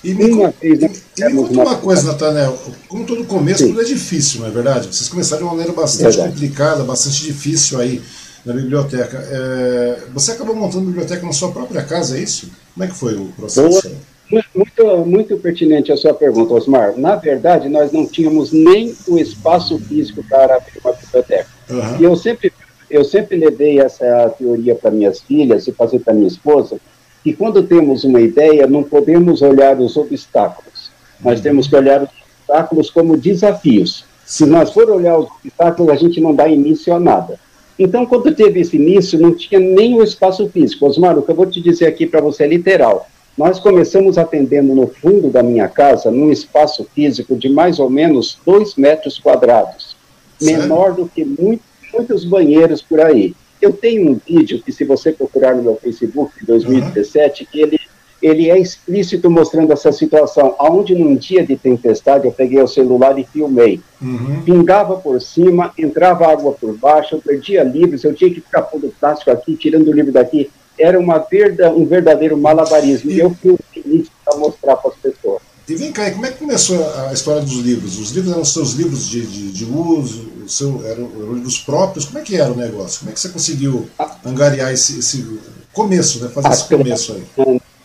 E 0.03 0.13
me, 0.13 0.31
uma 0.31 0.53
e, 0.61 0.69
me 0.75 1.33
conta 1.33 1.53
uma 1.53 1.77
coisa, 1.77 2.11
Natanel, 2.11 2.57
como 2.89 3.05
todo 3.05 3.23
começo, 3.23 3.65
tudo 3.67 3.81
é 3.81 3.85
difícil, 3.85 4.41
não 4.41 4.47
é 4.47 4.51
verdade? 4.51 4.87
Vocês 4.87 5.07
começaram 5.07 5.43
de 5.43 5.43
uma 5.45 5.51
maneira 5.53 5.71
bastante 5.71 6.17
verdade. 6.17 6.33
complicada, 6.33 6.83
bastante 6.83 7.23
difícil 7.23 7.79
aí 7.79 8.01
na 8.45 8.53
biblioteca. 8.53 9.17
É, 9.31 9.99
você 10.13 10.33
acabou 10.33 10.55
montando 10.55 10.83
a 10.83 10.87
biblioteca 10.87 11.25
na 11.25 11.31
sua 11.31 11.51
própria 11.51 11.83
casa, 11.83 12.17
é 12.17 12.21
isso? 12.21 12.51
Como 12.73 12.83
é 12.83 12.87
que 12.87 12.95
foi 12.95 13.15
o 13.15 13.27
processo? 13.27 13.89
Boa. 13.89 14.43
Muito, 14.55 15.05
muito 15.05 15.37
pertinente 15.37 15.91
a 15.91 15.97
sua 15.97 16.13
pergunta, 16.13 16.53
Osmar. 16.53 16.97
Na 16.97 17.15
verdade, 17.15 17.69
nós 17.69 17.91
não 17.91 18.05
tínhamos 18.05 18.51
nem 18.51 18.95
o 19.07 19.19
espaço 19.19 19.77
físico 19.77 20.23
para 20.27 20.55
abrir 20.55 20.79
uma 20.83 20.93
biblioteca. 20.93 21.47
Uhum. 21.69 21.99
E 21.99 22.03
eu 22.03 22.15
sempre 22.15 22.51
eu 22.93 23.03
sempre 23.03 23.35
levei 23.37 23.79
essa 23.79 24.29
teoria 24.37 24.75
para 24.75 24.91
minhas 24.91 25.19
filhas 25.19 25.67
e 25.67 25.71
fazer 25.71 25.99
para 25.99 26.13
minha 26.13 26.27
esposa, 26.27 26.79
que 27.23 27.33
quando 27.33 27.63
temos 27.63 28.03
uma 28.03 28.19
ideia, 28.19 28.67
não 28.67 28.83
podemos 28.83 29.41
olhar 29.41 29.79
os 29.79 29.95
obstáculos, 29.95 30.91
nós 31.23 31.39
temos 31.39 31.67
que 31.67 31.75
olhar 31.75 32.03
os 32.03 32.09
obstáculos 32.09 32.89
como 32.89 33.17
desafios. 33.17 34.05
Se 34.25 34.45
nós 34.45 34.71
for 34.71 34.89
olhar 34.89 35.17
os 35.17 35.27
obstáculos, 35.43 35.91
a 35.91 35.95
gente 35.95 36.19
não 36.19 36.35
dá 36.35 36.47
início 36.47 36.93
a 36.93 36.99
nada. 36.99 37.39
Então, 37.77 38.05
quando 38.05 38.33
teve 38.33 38.59
esse 38.59 38.75
início, 38.75 39.19
não 39.19 39.33
tinha 39.33 39.59
nem 39.59 39.95
o 39.95 40.03
espaço 40.03 40.47
físico. 40.49 40.85
Osmar, 40.85 41.17
o 41.17 41.21
que 41.21 41.31
eu 41.31 41.35
vou 41.35 41.45
te 41.45 41.61
dizer 41.61 41.87
aqui 41.87 42.05
para 42.05 42.21
você 42.21 42.43
é 42.43 42.47
literal. 42.47 43.07
Nós 43.37 43.59
começamos 43.59 44.17
atendendo 44.17 44.75
no 44.75 44.87
fundo 44.87 45.29
da 45.29 45.41
minha 45.41 45.67
casa, 45.67 46.11
num 46.11 46.31
espaço 46.31 46.87
físico 46.93 47.35
de 47.35 47.49
mais 47.49 47.79
ou 47.79 47.89
menos 47.89 48.37
dois 48.45 48.75
metros 48.75 49.17
quadrados, 49.17 49.95
menor 50.39 50.93
do 50.93 51.07
que 51.07 51.25
muito 51.25 51.63
muitos 51.93 52.25
banheiros 52.25 52.81
por 52.81 52.99
aí. 52.99 53.35
Eu 53.63 53.71
tenho 53.71 54.11
um 54.11 54.19
vídeo 54.27 54.61
que, 54.61 54.73
se 54.73 54.83
você 54.83 55.13
procurar 55.13 55.55
no 55.55 55.63
meu 55.63 55.77
Facebook 55.77 56.37
de 56.37 56.45
2017, 56.45 57.43
uhum. 57.43 57.49
que 57.49 57.61
ele, 57.61 57.79
ele 58.21 58.49
é 58.49 58.59
explícito 58.59 59.29
mostrando 59.29 59.71
essa 59.71 59.89
situação, 59.89 60.53
onde 60.59 60.93
num 60.93 61.15
dia 61.15 61.45
de 61.45 61.55
tempestade 61.55 62.25
eu 62.25 62.33
peguei 62.33 62.61
o 62.61 62.67
celular 62.67 63.17
e 63.17 63.23
filmei. 63.23 63.79
Uhum. 64.01 64.41
Pingava 64.43 64.97
por 64.97 65.21
cima, 65.21 65.71
entrava 65.77 66.27
água 66.27 66.51
por 66.51 66.77
baixo, 66.77 67.15
eu 67.15 67.21
perdia 67.21 67.63
livros, 67.63 68.03
eu 68.03 68.13
tinha 68.13 68.29
que 68.29 68.41
ficar 68.41 68.63
pondo 68.63 68.93
plástico 68.99 69.31
aqui, 69.31 69.55
tirando 69.55 69.87
o 69.87 69.93
livro 69.93 70.11
daqui. 70.11 70.51
Era 70.77 70.99
uma 70.99 71.19
verda, 71.19 71.71
um 71.71 71.85
verdadeiro 71.85 72.35
malabarismo. 72.35 73.11
E 73.11 73.19
eu 73.19 73.29
filmei 73.29 73.61
isso 73.85 74.11
para 74.25 74.37
mostrar 74.37 74.75
para 74.75 74.91
as 74.91 74.97
pessoas. 74.97 75.41
E 75.67 75.75
vem 75.75 75.93
cá, 75.93 76.11
como 76.11 76.25
é 76.25 76.31
que 76.31 76.39
começou 76.39 76.85
a 77.07 77.13
história 77.13 77.41
dos 77.41 77.53
livros? 77.53 77.97
Os 77.97 78.11
livros 78.11 78.33
eram 78.33 78.43
seus 78.43 78.73
livros 78.73 79.07
de, 79.07 79.25
de, 79.25 79.51
de 79.51 79.63
uso, 79.63 80.29
seu, 80.45 80.85
eram, 80.85 81.09
eram 81.15 81.33
livros 81.33 81.57
próprios? 81.59 82.05
Como 82.05 82.19
é 82.19 82.21
que 82.21 82.35
era 82.35 82.51
o 82.51 82.55
negócio? 82.55 82.99
Como 82.99 83.11
é 83.11 83.13
que 83.13 83.19
você 83.19 83.29
conseguiu 83.29 83.87
angariar 84.25 84.73
esse, 84.73 84.99
esse 84.99 85.39
começo, 85.71 86.21
né? 86.21 86.29
fazer 86.29 86.49
esse 86.49 86.67
começo 86.67 87.13
aí? 87.13 87.23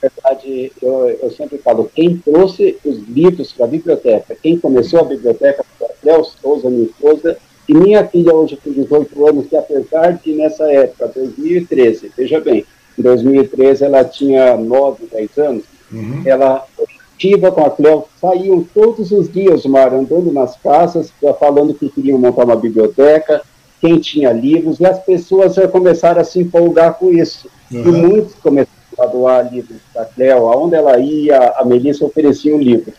Na 0.03 0.09
verdade, 0.09 0.73
eu, 0.83 1.09
eu 1.23 1.31
sempre 1.31 1.59
falo, 1.59 1.91
quem 1.95 2.19
trouxe 2.19 2.77
os 2.85 2.99
livros 3.09 3.53
para 3.53 3.67
a 3.67 3.69
biblioteca, 3.69 4.37
quem 4.43 4.59
começou 4.59 5.01
a 5.01 5.05
biblioteca 5.05 5.65
foi 5.79 5.87
a 5.87 5.93
Cléo 6.03 6.25
Souza, 6.25 6.69
minha 6.71 6.85
esposa, 6.85 7.37
e 7.69 7.75
minha 7.75 8.07
filha 8.09 8.35
hoje 8.35 8.57
com 8.57 8.73
18 8.73 9.29
anos, 9.29 9.47
que 9.47 9.57
apesar 9.57 10.13
de 10.13 10.33
nessa 10.33 10.65
época, 10.73 11.13
2013, 11.15 12.13
veja 12.17 12.41
bem, 12.41 12.65
em 12.99 13.03
2013 13.03 13.85
ela 13.85 14.05
tinha 14.05 14.57
9, 14.57 15.07
10 15.13 15.39
anos, 15.39 15.65
uhum. 15.93 16.23
ela 16.25 16.67
Tiva 17.19 17.51
com 17.51 17.65
a 17.67 17.71
Cleo 17.71 18.05
saíam 18.21 18.65
todos 18.73 19.11
os 19.11 19.31
dias, 19.31 19.67
Mar, 19.67 19.93
andando 19.93 20.33
nas 20.33 20.57
casas, 20.57 21.13
falando 21.41 21.75
que 21.75 21.89
queriam 21.89 22.17
montar 22.17 22.45
uma 22.45 22.55
biblioteca, 22.55 23.43
quem 23.81 23.99
tinha 23.99 24.33
livros, 24.33 24.79
e 24.79 24.87
as 24.87 24.99
pessoas 25.01 25.55
já 25.55 25.67
começaram 25.67 26.21
a 26.21 26.25
se 26.25 26.39
empolgar 26.39 26.95
com 26.95 27.11
isso. 27.11 27.51
Uhum. 27.73 27.81
E 27.81 27.93
muitos 27.93 28.35
começaram 28.35 28.79
a 28.99 29.07
doar 29.07 29.53
livros 29.53 29.79
da 29.93 30.05
Cleo, 30.05 30.47
aonde 30.47 30.77
ela 30.77 30.99
ia, 30.99 31.55
a 31.57 31.65
Melissa 31.65 32.05
oferecia 32.05 32.55
um 32.55 32.59
livro. 32.59 32.93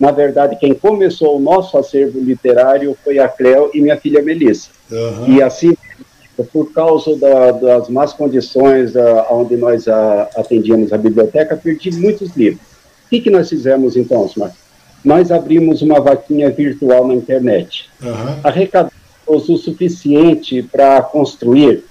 Na 0.00 0.10
verdade, 0.10 0.56
quem 0.56 0.74
começou 0.74 1.36
o 1.36 1.40
nosso 1.40 1.76
acervo 1.76 2.18
literário 2.18 2.96
foi 3.04 3.18
a 3.18 3.28
Cleo 3.28 3.70
e 3.74 3.80
minha 3.80 3.96
filha 3.96 4.22
Melissa. 4.22 4.68
Uhum. 4.90 5.34
E 5.36 5.42
assim, 5.42 5.74
por 6.52 6.72
causa 6.72 7.16
da, 7.16 7.52
das 7.52 7.88
más 7.88 8.12
condições 8.12 8.94
uh, 8.94 9.24
onde 9.30 9.56
nós 9.56 9.86
uh, 9.86 10.28
atendíamos 10.36 10.92
a 10.92 10.98
biblioteca, 10.98 11.56
perdi 11.56 11.90
muitos 11.92 12.34
livros. 12.36 12.75
O 13.06 13.08
que, 13.08 13.20
que 13.20 13.30
nós 13.30 13.48
fizemos 13.48 13.96
então, 13.96 14.24
Osmar? 14.24 14.52
Nós 15.04 15.30
abrimos 15.30 15.82
uma 15.82 16.00
vaquinha 16.00 16.50
virtual 16.50 17.06
na 17.06 17.14
internet. 17.14 17.88
Uhum. 18.02 18.40
Arrecadamos 18.42 18.92
o 19.26 19.56
suficiente 19.56 20.62
para 20.62 21.00
construir, 21.02 21.84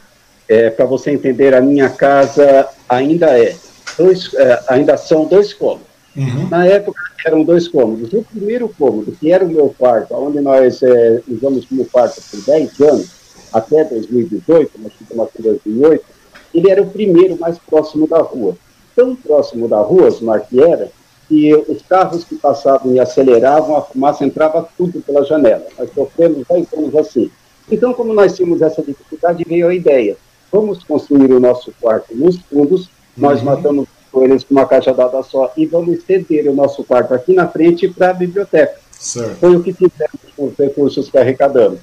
é, 0.48 0.70
para 0.70 0.86
você 0.86 1.12
entender, 1.12 1.54
a 1.54 1.62
minha 1.62 1.90
casa 1.90 2.68
ainda 2.90 3.28
é, 3.28 3.56
dois, 3.98 4.34
é, 4.34 4.64
ainda 4.68 4.98
são 4.98 5.26
dois 5.26 5.54
cômodos. 5.54 5.88
Uhum. 6.16 6.50
Na 6.50 6.66
época 6.66 7.02
eram 7.26 7.44
dois 7.44 7.68
cômodos. 7.68 8.14
O 8.14 8.24
primeiro 8.24 8.70
cômodo, 8.70 9.12
que 9.14 9.32
era 9.32 9.44
o 9.44 9.50
meu 9.50 9.74
quarto, 9.78 10.14
onde 10.14 10.40
nós 10.42 10.84
é, 10.84 11.22
usamos 11.28 11.66
como 11.66 11.86
quarto 11.86 12.22
por 12.30 12.42
10 12.42 12.82
anos, 12.82 13.08
até 13.52 13.84
2018, 13.86 14.72
nós 14.80 14.94
ficamos 14.94 15.26
aqui 15.26 15.40
em 15.40 15.44
2008, 15.44 16.06
ele 16.54 16.70
era 16.70 16.82
o 16.82 16.90
primeiro 16.90 17.38
mais 17.40 17.58
próximo 17.58 18.08
da 18.08 18.20
rua. 18.20 18.58
Tão 18.96 19.16
próximo 19.16 19.68
da 19.68 19.80
rua, 19.80 20.08
Osmar, 20.08 20.46
que 20.48 20.62
era, 20.62 20.92
que 21.28 21.54
os 21.54 21.82
carros 21.82 22.24
que 22.24 22.36
passavam 22.36 22.94
e 22.94 23.00
aceleravam, 23.00 23.76
a 23.76 23.82
fumaça 23.82 24.26
entrava 24.26 24.68
tudo 24.78 25.02
pela 25.02 25.24
janela. 25.24 25.66
Nós 25.78 25.90
sofremos 25.94 26.46
10 26.48 26.74
anos 26.74 26.96
assim. 26.96 27.32
Então, 27.72 27.94
como 27.94 28.14
nós 28.14 28.36
tínhamos 28.36 28.62
essa 28.62 28.82
dificuldade, 28.82 29.44
veio 29.48 29.68
a 29.68 29.74
ideia. 29.74 30.18
Vamos 30.52 30.84
construir 30.84 31.32
o 31.32 31.40
nosso 31.40 31.74
quarto 31.82 32.16
nos 32.16 32.38
fundos, 32.38 32.90
nós 33.18 33.40
uhum. 33.40 33.46
matamos 33.46 33.88
coelhos 34.12 34.44
com 34.44 34.54
uma 34.54 34.66
cajadada 34.66 35.22
só 35.24 35.52
e 35.58 35.66
vamos 35.66 36.04
ceder 36.04 36.50
o 36.50 36.56
nosso 36.56 36.84
quarto 36.84 37.14
aqui 37.14 37.34
na 37.34 37.48
frente 37.48 37.88
para 37.90 38.12
a 38.12 38.14
biblioteca. 38.14 38.80
Certo. 38.92 39.36
Foi 39.36 39.56
o 39.56 39.62
que 39.62 39.74
fizemos 39.74 40.22
com 40.38 40.46
os 40.46 40.58
recursos 40.58 41.10
que 41.10 41.18
arrecadamos. 41.18 41.80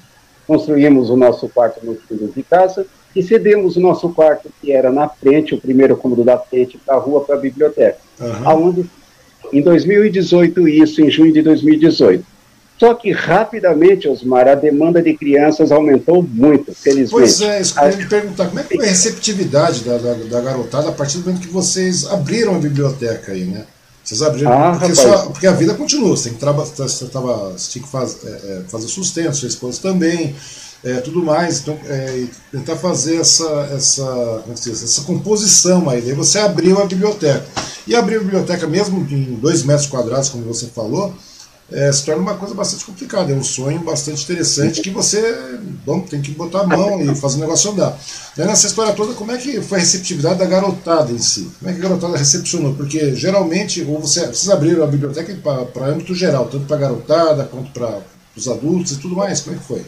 Construímos 0.47 1.09
o 1.09 1.15
nosso 1.15 1.47
quarto 1.47 1.85
nos 1.85 2.01
fundos 2.03 2.33
de 2.33 2.41
casa 2.43 2.87
e 3.15 3.21
cedemos 3.21 3.77
o 3.77 3.79
nosso 3.79 4.09
quarto, 4.09 4.49
que 4.59 4.71
era 4.71 4.91
na 4.91 5.07
frente, 5.07 5.53
o 5.53 5.61
primeiro 5.61 5.95
cômodo 5.95 6.23
da 6.23 6.37
frente, 6.37 6.77
para 6.79 6.95
a 6.95 6.99
rua, 6.99 7.21
para 7.21 7.35
a 7.35 7.39
biblioteca. 7.39 7.99
Uhum. 8.19 8.47
Aonde, 8.49 8.89
em 9.53 9.61
2018, 9.61 10.67
isso, 10.67 11.01
em 11.01 11.09
junho 11.09 11.31
de 11.31 11.41
2018. 11.41 12.33
Só 12.79 12.93
que 12.95 13.11
rapidamente, 13.11 14.07
Osmar, 14.07 14.47
a 14.47 14.55
demanda 14.55 15.01
de 15.01 15.13
crianças 15.13 15.71
aumentou 15.71 16.23
muito, 16.23 16.73
felizmente. 16.73 17.11
Pois 17.11 17.39
é, 17.39 17.61
isso 17.61 17.75
que 17.75 17.79
eu 17.79 17.89
ia 17.89 17.97
me 17.97 18.05
perguntar, 18.07 18.47
como 18.47 18.59
é 18.59 18.63
que 18.63 18.75
foi 18.75 18.85
a 18.85 18.89
receptividade 18.89 19.83
da, 19.83 19.97
da, 19.97 20.13
da, 20.13 20.41
garotada 20.41 20.89
a 20.89 20.91
partir 20.91 21.19
do 21.19 21.25
momento 21.25 21.41
que 21.41 21.53
vocês 21.53 22.05
abriram 22.07 22.55
a 22.55 22.59
biblioteca 22.59 23.31
aí, 23.31 23.45
né? 23.45 23.65
Vocês 24.03 24.21
abriram, 24.21 24.51
ah, 24.51 24.75
porque, 24.77 24.95
só, 24.95 25.27
porque, 25.27 25.47
a 25.47 25.53
vida 25.53 25.75
continua, 25.75 26.09
você 26.09 26.25
tem 26.25 26.33
que, 26.33 26.39
traba, 26.39 26.65
você 26.65 27.05
tava, 27.05 27.51
você 27.51 27.71
tinha 27.71 27.83
que 27.85 27.89
faz, 27.89 28.17
é, 28.25 28.27
é, 28.27 28.61
fazer 28.67 28.87
sustento, 28.87 29.33
sua 29.33 29.47
esposa 29.47 29.81
também, 29.81 30.35
é, 30.83 30.95
tudo 30.99 31.23
mais, 31.23 31.59
então 31.59 31.77
é, 31.85 32.25
tentar 32.51 32.75
fazer 32.75 33.15
essa, 33.15 33.49
essa, 33.73 34.43
é 34.47 34.51
essa 34.51 35.01
composição 35.01 35.89
aí, 35.89 36.01
daí 36.01 36.13
você 36.13 36.39
abriu 36.39 36.81
a 36.81 36.85
biblioteca. 36.85 37.45
E 37.85 37.95
abrir 37.95 38.15
a 38.15 38.19
biblioteca 38.19 38.67
mesmo 38.67 39.05
em 39.09 39.35
dois 39.35 39.63
metros 39.63 39.87
quadrados, 39.87 40.29
como 40.29 40.43
você 40.45 40.67
falou, 40.67 41.13
é, 41.71 41.91
se 41.91 42.05
torna 42.05 42.21
uma 42.21 42.35
coisa 42.35 42.53
bastante 42.53 42.85
complicada. 42.85 43.31
É 43.31 43.35
um 43.35 43.43
sonho 43.43 43.79
bastante 43.79 44.23
interessante 44.23 44.81
que 44.81 44.89
você 44.89 45.57
bom, 45.85 46.01
tem 46.01 46.21
que 46.21 46.31
botar 46.31 46.61
a 46.61 46.67
mão 46.67 47.01
e 47.01 47.15
fazer 47.15 47.37
o 47.37 47.39
negócio 47.39 47.71
andar. 47.71 47.97
Daí 48.37 48.45
nessa 48.45 48.67
história 48.67 48.93
toda, 48.93 49.13
como 49.13 49.31
é 49.31 49.37
que 49.37 49.61
foi 49.61 49.79
a 49.79 49.81
receptividade 49.81 50.39
da 50.39 50.45
garotada 50.45 51.11
em 51.11 51.17
si? 51.17 51.49
Como 51.59 51.71
é 51.71 51.73
que 51.73 51.79
a 51.79 51.83
garotada 51.83 52.17
recepcionou? 52.17 52.73
Porque 52.75 53.15
geralmente, 53.15 53.81
ou 53.81 53.99
você, 53.99 54.27
vocês 54.27 54.49
abriram 54.49 54.83
a 54.83 54.87
biblioteca 54.87 55.35
para 55.73 55.85
âmbito 55.85 56.13
geral, 56.13 56.45
tanto 56.45 56.65
para 56.65 56.75
a 56.75 56.79
garotada 56.79 57.43
quanto 57.45 57.71
para 57.71 58.01
os 58.35 58.47
adultos 58.47 58.93
e 58.93 58.97
tudo 58.97 59.15
mais. 59.15 59.41
Como 59.41 59.55
é 59.55 59.59
que 59.59 59.65
foi? 59.65 59.85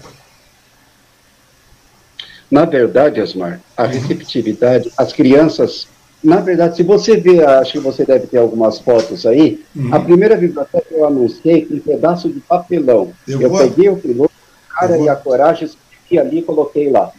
Na 2.50 2.66
verdade, 2.66 3.22
Osmar, 3.22 3.60
a 3.76 3.86
receptividade, 3.86 4.92
as 4.98 5.12
crianças 5.12 5.88
na 6.26 6.38
verdade, 6.38 6.76
se 6.76 6.82
você 6.82 7.18
ver, 7.18 7.48
acho 7.48 7.74
que 7.74 7.80
você 7.80 8.04
deve 8.04 8.26
ter 8.26 8.40
algumas 8.40 8.80
fotos 8.80 9.28
aí, 9.28 9.64
uhum. 9.76 9.94
a 9.94 10.00
primeira 10.00 10.36
biblioteca 10.36 10.88
eu 10.90 11.06
anunciei 11.06 11.64
com 11.66 11.76
um 11.76 11.80
pedaço 11.80 12.28
de 12.28 12.40
papelão. 12.40 13.14
Eu, 13.28 13.40
eu 13.42 13.50
vou... 13.50 13.60
peguei 13.60 13.90
o 13.90 13.96
piloto, 13.96 14.34
a 14.68 14.80
cara 14.80 14.98
vou... 14.98 15.06
e 15.06 15.10
a 15.10 15.16
coragem, 15.16 15.70
e 16.10 16.18
ali 16.18 16.42
coloquei 16.42 16.90
lá, 16.90 17.12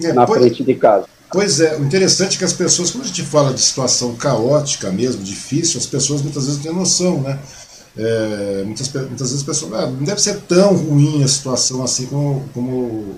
é, 0.00 0.12
na 0.12 0.24
pois... 0.24 0.40
frente 0.40 0.62
de 0.62 0.74
casa. 0.76 1.06
Pois 1.32 1.60
é, 1.60 1.76
o 1.76 1.82
interessante 1.82 2.36
é 2.36 2.38
que 2.38 2.44
as 2.44 2.52
pessoas, 2.52 2.90
quando 2.92 3.04
a 3.04 3.06
gente 3.06 3.22
fala 3.22 3.52
de 3.52 3.60
situação 3.60 4.14
caótica 4.14 4.92
mesmo, 4.92 5.24
difícil, 5.24 5.80
as 5.80 5.86
pessoas 5.86 6.22
muitas 6.22 6.44
vezes 6.44 6.58
não 6.58 6.64
têm 6.64 6.74
noção, 6.74 7.20
né? 7.20 7.38
É, 7.96 8.62
muitas, 8.64 8.90
muitas 8.92 9.30
vezes 9.30 9.42
a 9.42 9.46
pessoa 9.46 9.78
ah, 9.78 9.86
não 9.86 10.04
deve 10.04 10.20
ser 10.20 10.40
tão 10.42 10.74
ruim 10.74 11.22
a 11.22 11.28
situação 11.28 11.82
assim 11.82 12.06
como, 12.06 12.42
como 12.54 12.70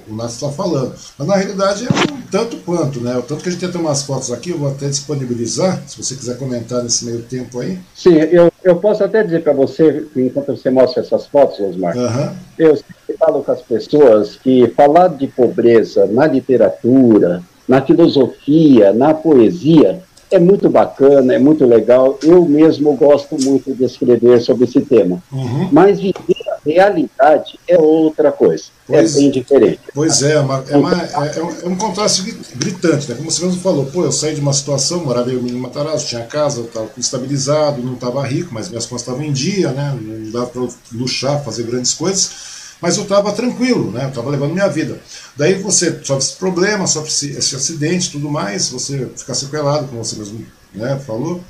o 0.08 0.14
Nath 0.16 0.30
está 0.30 0.48
falando. 0.50 0.94
Mas 1.16 1.28
na 1.28 1.37
realidade 1.37 1.87
é 1.87 2.12
um 2.12 2.20
tanto 2.30 2.56
quanto, 2.58 3.00
né? 3.00 3.16
O 3.16 3.22
tanto 3.22 3.42
que 3.42 3.48
a 3.48 3.52
gente 3.52 3.68
tem 3.68 3.80
umas 3.80 4.02
fotos 4.02 4.32
aqui, 4.32 4.50
eu 4.50 4.58
vou 4.58 4.68
até 4.68 4.88
disponibilizar, 4.88 5.82
se 5.87 6.02
você 6.02 6.16
quiser 6.16 6.37
comentar 6.38 6.82
nesse 6.82 7.04
meio 7.04 7.22
tempo 7.22 7.60
aí. 7.60 7.78
Sim, 7.94 8.14
eu, 8.14 8.52
eu 8.64 8.76
posso 8.76 9.04
até 9.04 9.22
dizer 9.22 9.42
para 9.42 9.52
você, 9.52 10.06
enquanto 10.16 10.56
você 10.56 10.70
mostra 10.70 11.02
essas 11.02 11.26
fotos, 11.26 11.60
Osmar, 11.60 11.96
uhum. 11.96 12.37
eu 12.58 12.76
sempre 12.76 13.16
falo 13.18 13.42
com 13.44 13.52
as 13.52 13.62
pessoas 13.62 14.37
que 14.37 14.68
falar 14.76 15.08
de 15.08 15.28
pobreza 15.28 16.06
na 16.06 16.26
literatura, 16.26 17.42
na 17.68 17.80
filosofia, 17.80 18.92
na 18.92 19.14
poesia, 19.14 20.02
é 20.30 20.38
muito 20.38 20.68
bacana, 20.68 21.34
é 21.34 21.38
muito 21.38 21.64
legal. 21.64 22.18
Eu 22.22 22.44
mesmo 22.44 22.94
gosto 22.94 23.37
muito 23.42 23.74
de 23.74 23.84
escrever 23.84 24.40
sobre 24.40 24.64
esse 24.64 24.80
tema. 24.80 25.22
Uhum. 25.32 25.68
Mas 25.72 25.98
viver 25.98 26.44
a 26.48 26.58
realidade 26.64 27.58
é 27.68 27.78
outra 27.78 28.32
coisa. 28.32 28.64
É 28.88 28.98
pois, 28.98 29.16
é 29.16 29.18
bem 29.18 29.30
diferente. 29.30 29.80
Pois 29.94 30.22
é, 30.22 30.32
é, 30.32 30.40
uma, 30.40 30.64
é, 30.68 30.76
uma, 30.76 30.92
é, 30.92 31.38
é, 31.38 31.68
um 31.68 31.76
contraste 31.76 32.37
gritante, 32.56 33.08
né? 33.08 33.16
Como 33.16 33.30
você 33.30 33.44
mesmo 33.44 33.60
falou, 33.60 33.87
pô, 33.87 34.04
eu 34.04 34.12
saí 34.12 34.34
de 34.34 34.40
uma 34.40 34.52
situação, 34.52 35.04
morava 35.04 35.32
em 35.32 35.52
Matarazzo, 35.52 36.06
tinha 36.06 36.22
casa, 36.24 36.60
estava 36.60 36.88
estabilizado, 36.96 37.82
não 37.82 37.94
estava 37.94 38.22
rico, 38.26 38.52
mas 38.52 38.68
minhas 38.68 38.87
contas 38.87 39.02
estavam 39.02 39.22
em 39.22 39.32
dia, 39.32 39.70
né? 39.72 39.96
Não 40.00 40.30
dava 40.30 40.46
para 40.46 40.68
luxar, 40.92 41.42
fazer 41.42 41.62
grandes 41.64 41.94
coisas 41.94 42.53
mas 42.84 42.98
eu 42.98 43.04
estava 43.04 43.32
tranquilo, 43.32 43.90
né? 43.90 44.04
Eu 44.04 44.08
estava 44.10 44.28
levando 44.28 44.52
minha 44.52 44.68
vida. 44.68 45.00
Daí 45.34 45.54
você 45.54 45.90
sofre 46.04 46.22
esse 46.22 46.36
problema, 46.36 46.86
sofre 46.86 47.10
esse 47.10 47.56
acidente 47.56 48.10
tudo 48.10 48.28
mais, 48.28 48.68
você 48.68 49.08
fica 49.16 49.32
sequelado, 49.32 49.88
como 49.88 50.04
você 50.04 50.16
mesmo 50.16 50.44
né, 50.74 51.00
falou. 51.06 51.42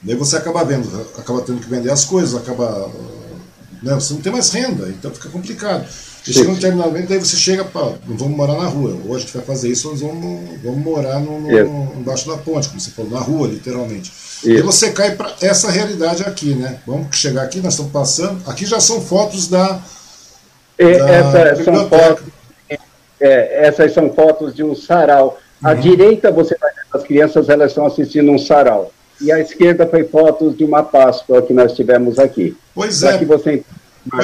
Daí 0.00 0.14
você 0.14 0.36
acaba 0.36 0.62
vendo, 0.64 0.88
acaba 1.18 1.42
tendo 1.42 1.60
que 1.60 1.68
vender 1.68 1.90
as 1.90 2.04
coisas, 2.04 2.40
acaba. 2.40 2.88
Né, 3.82 3.94
você 3.94 4.14
não 4.14 4.20
tem 4.20 4.30
mais 4.30 4.48
renda, 4.52 4.88
então 4.90 5.10
fica 5.10 5.28
complicado. 5.28 5.84
E 6.24 6.32
chega 6.32 6.50
um 6.50 6.54
determinado 6.54 6.88
momento, 6.92 7.08
daí 7.08 7.18
você 7.18 7.36
chega 7.36 7.64
para. 7.64 7.98
Não 8.06 8.16
vamos 8.16 8.36
morar 8.36 8.54
na 8.54 8.68
rua. 8.68 8.96
Hoje 9.08 9.24
a 9.24 9.26
gente 9.26 9.36
vai 9.38 9.42
fazer 9.44 9.70
isso, 9.70 9.90
nós 9.90 10.00
vamos, 10.00 10.50
vamos 10.62 10.84
morar 10.84 11.18
no, 11.18 11.40
no, 11.40 11.48
no, 11.50 12.00
embaixo 12.00 12.28
da 12.28 12.36
ponte, 12.36 12.68
como 12.68 12.80
você 12.80 12.92
falou, 12.92 13.10
na 13.10 13.18
rua, 13.18 13.48
literalmente. 13.48 14.12
Isso. 14.12 14.50
E 14.50 14.62
você 14.62 14.92
cai 14.92 15.16
para 15.16 15.34
essa 15.40 15.68
realidade 15.68 16.22
aqui, 16.22 16.54
né? 16.54 16.78
Vamos 16.86 17.16
chegar 17.16 17.42
aqui, 17.42 17.60
nós 17.60 17.72
estamos 17.72 17.90
passando. 17.90 18.40
Aqui 18.48 18.64
já 18.64 18.78
são 18.78 19.00
fotos 19.00 19.48
da 19.48 19.82
essa 20.84 21.62
são 21.62 21.88
fotos, 21.88 22.24
é, 23.20 23.66
essas 23.66 23.92
são 23.92 24.12
fotos 24.12 24.54
de 24.54 24.62
um 24.62 24.74
sarau. 24.74 25.38
À 25.62 25.72
uhum. 25.72 25.80
direita, 25.80 26.30
você 26.30 26.56
vai 26.58 26.70
ver 26.72 26.80
as 26.92 27.02
crianças, 27.02 27.48
elas 27.48 27.70
estão 27.70 27.86
assistindo 27.86 28.30
um 28.30 28.38
sarau. 28.38 28.90
E 29.20 29.30
à 29.30 29.38
esquerda 29.38 29.86
foi 29.86 30.04
fotos 30.04 30.56
de 30.56 30.64
uma 30.64 30.82
Páscoa 30.82 31.42
que 31.42 31.52
nós 31.52 31.74
tivemos 31.74 32.18
aqui. 32.18 32.56
Pois 32.74 33.00
pra 33.00 33.14
é. 33.14 33.18
Que 33.18 33.24
você, 33.26 33.62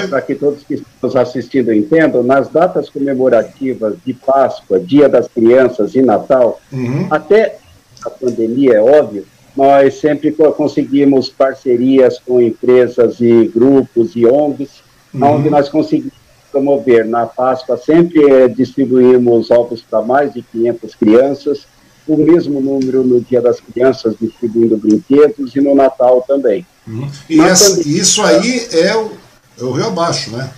para 0.08 0.22
que 0.22 0.34
todos 0.34 0.64
que 0.64 0.74
estão 0.74 1.20
assistindo 1.20 1.72
entendam, 1.72 2.22
nas 2.22 2.48
datas 2.48 2.88
comemorativas 2.88 3.94
de 4.04 4.14
Páscoa, 4.14 4.80
Dia 4.80 5.08
das 5.08 5.28
Crianças 5.28 5.94
e 5.94 6.00
Natal, 6.00 6.58
uhum. 6.72 7.08
até 7.10 7.58
a 8.02 8.08
pandemia, 8.08 8.76
é 8.76 8.80
óbvio, 8.80 9.26
nós 9.54 10.00
sempre 10.00 10.32
conseguimos 10.32 11.28
parcerias 11.28 12.18
com 12.18 12.40
empresas 12.40 13.20
e 13.20 13.50
grupos 13.54 14.16
e 14.16 14.24
ONGs, 14.24 14.82
uhum. 15.12 15.22
onde 15.24 15.50
nós 15.50 15.68
conseguimos 15.68 16.25
promover 16.56 17.04
na 17.04 17.26
Páscoa, 17.26 17.76
sempre 17.76 18.24
é, 18.30 18.48
distribuímos 18.48 19.50
ovos 19.50 19.82
para 19.82 20.00
mais 20.00 20.32
de 20.32 20.42
500 20.42 20.94
crianças, 20.94 21.66
o 22.08 22.16
mesmo 22.16 22.60
número 22.60 23.04
no 23.04 23.20
Dia 23.20 23.42
das 23.42 23.60
Crianças, 23.60 24.14
distribuindo 24.18 24.76
brinquedos, 24.76 25.54
e 25.54 25.60
no 25.60 25.74
Natal 25.74 26.24
também. 26.26 26.66
Uhum. 26.86 27.10
E 27.28 27.40
essa, 27.40 27.76
também, 27.76 27.92
isso 27.92 28.22
aí 28.22 28.68
é 28.72 28.96
o, 28.96 29.12
é 29.60 29.64
o 29.64 29.72
Rio 29.72 29.86
Abaixo, 29.86 30.30
né? 30.30 30.50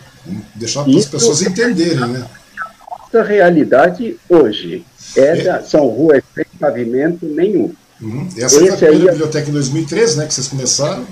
Deixar 0.55 0.85
para 0.85 0.97
as 0.97 1.07
pessoas 1.07 1.43
entenderem, 1.43 2.07
né? 2.07 2.25
Nossa 2.91 3.27
realidade 3.27 4.17
hoje 4.29 4.85
é, 5.17 5.49
é. 5.49 5.63
são 5.63 5.87
ruas 5.89 6.23
sem 6.35 6.45
pavimento 6.61 7.27
nenhum. 7.27 7.73
Uhum. 8.01 8.29
Essa 8.37 8.57
Esse 8.57 8.59
foi 8.59 8.69
a 8.69 8.77
primeira 8.77 9.05
aí, 9.05 9.11
biblioteca 9.11 9.49
em 9.49 9.53
2013, 9.53 10.19
né, 10.19 10.27
que 10.27 10.35
vocês 10.35 10.47
começaram. 10.47 11.07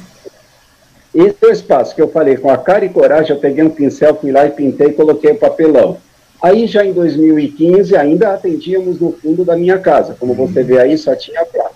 Esse 1.17 1.37
é 1.41 1.47
o 1.47 1.51
espaço 1.51 1.95
que 1.95 2.03
eu 2.03 2.09
falei, 2.09 2.37
com 2.37 2.51
a 2.51 2.59
cara 2.59 2.85
e 2.85 2.91
coragem, 2.91 3.35
eu 3.35 3.41
peguei 3.41 3.65
um 3.65 3.71
pincel, 3.71 4.15
fui 4.15 4.31
lá 4.31 4.45
e 4.45 4.51
pintei 4.51 4.89
e 4.89 4.93
coloquei 4.93 5.31
o 5.31 5.39
papelão. 5.39 5.97
Aí 6.43 6.67
já 6.67 6.85
em 6.85 6.93
2015 6.93 7.97
ainda 7.97 8.35
atendíamos 8.35 9.01
no 9.01 9.13
fundo 9.13 9.43
da 9.43 9.57
minha 9.57 9.79
casa, 9.79 10.15
como 10.21 10.35
uhum. 10.35 10.47
você 10.47 10.63
vê 10.63 10.79
aí, 10.79 10.99
só 10.99 11.15
tinha 11.15 11.43
praça. 11.47 11.73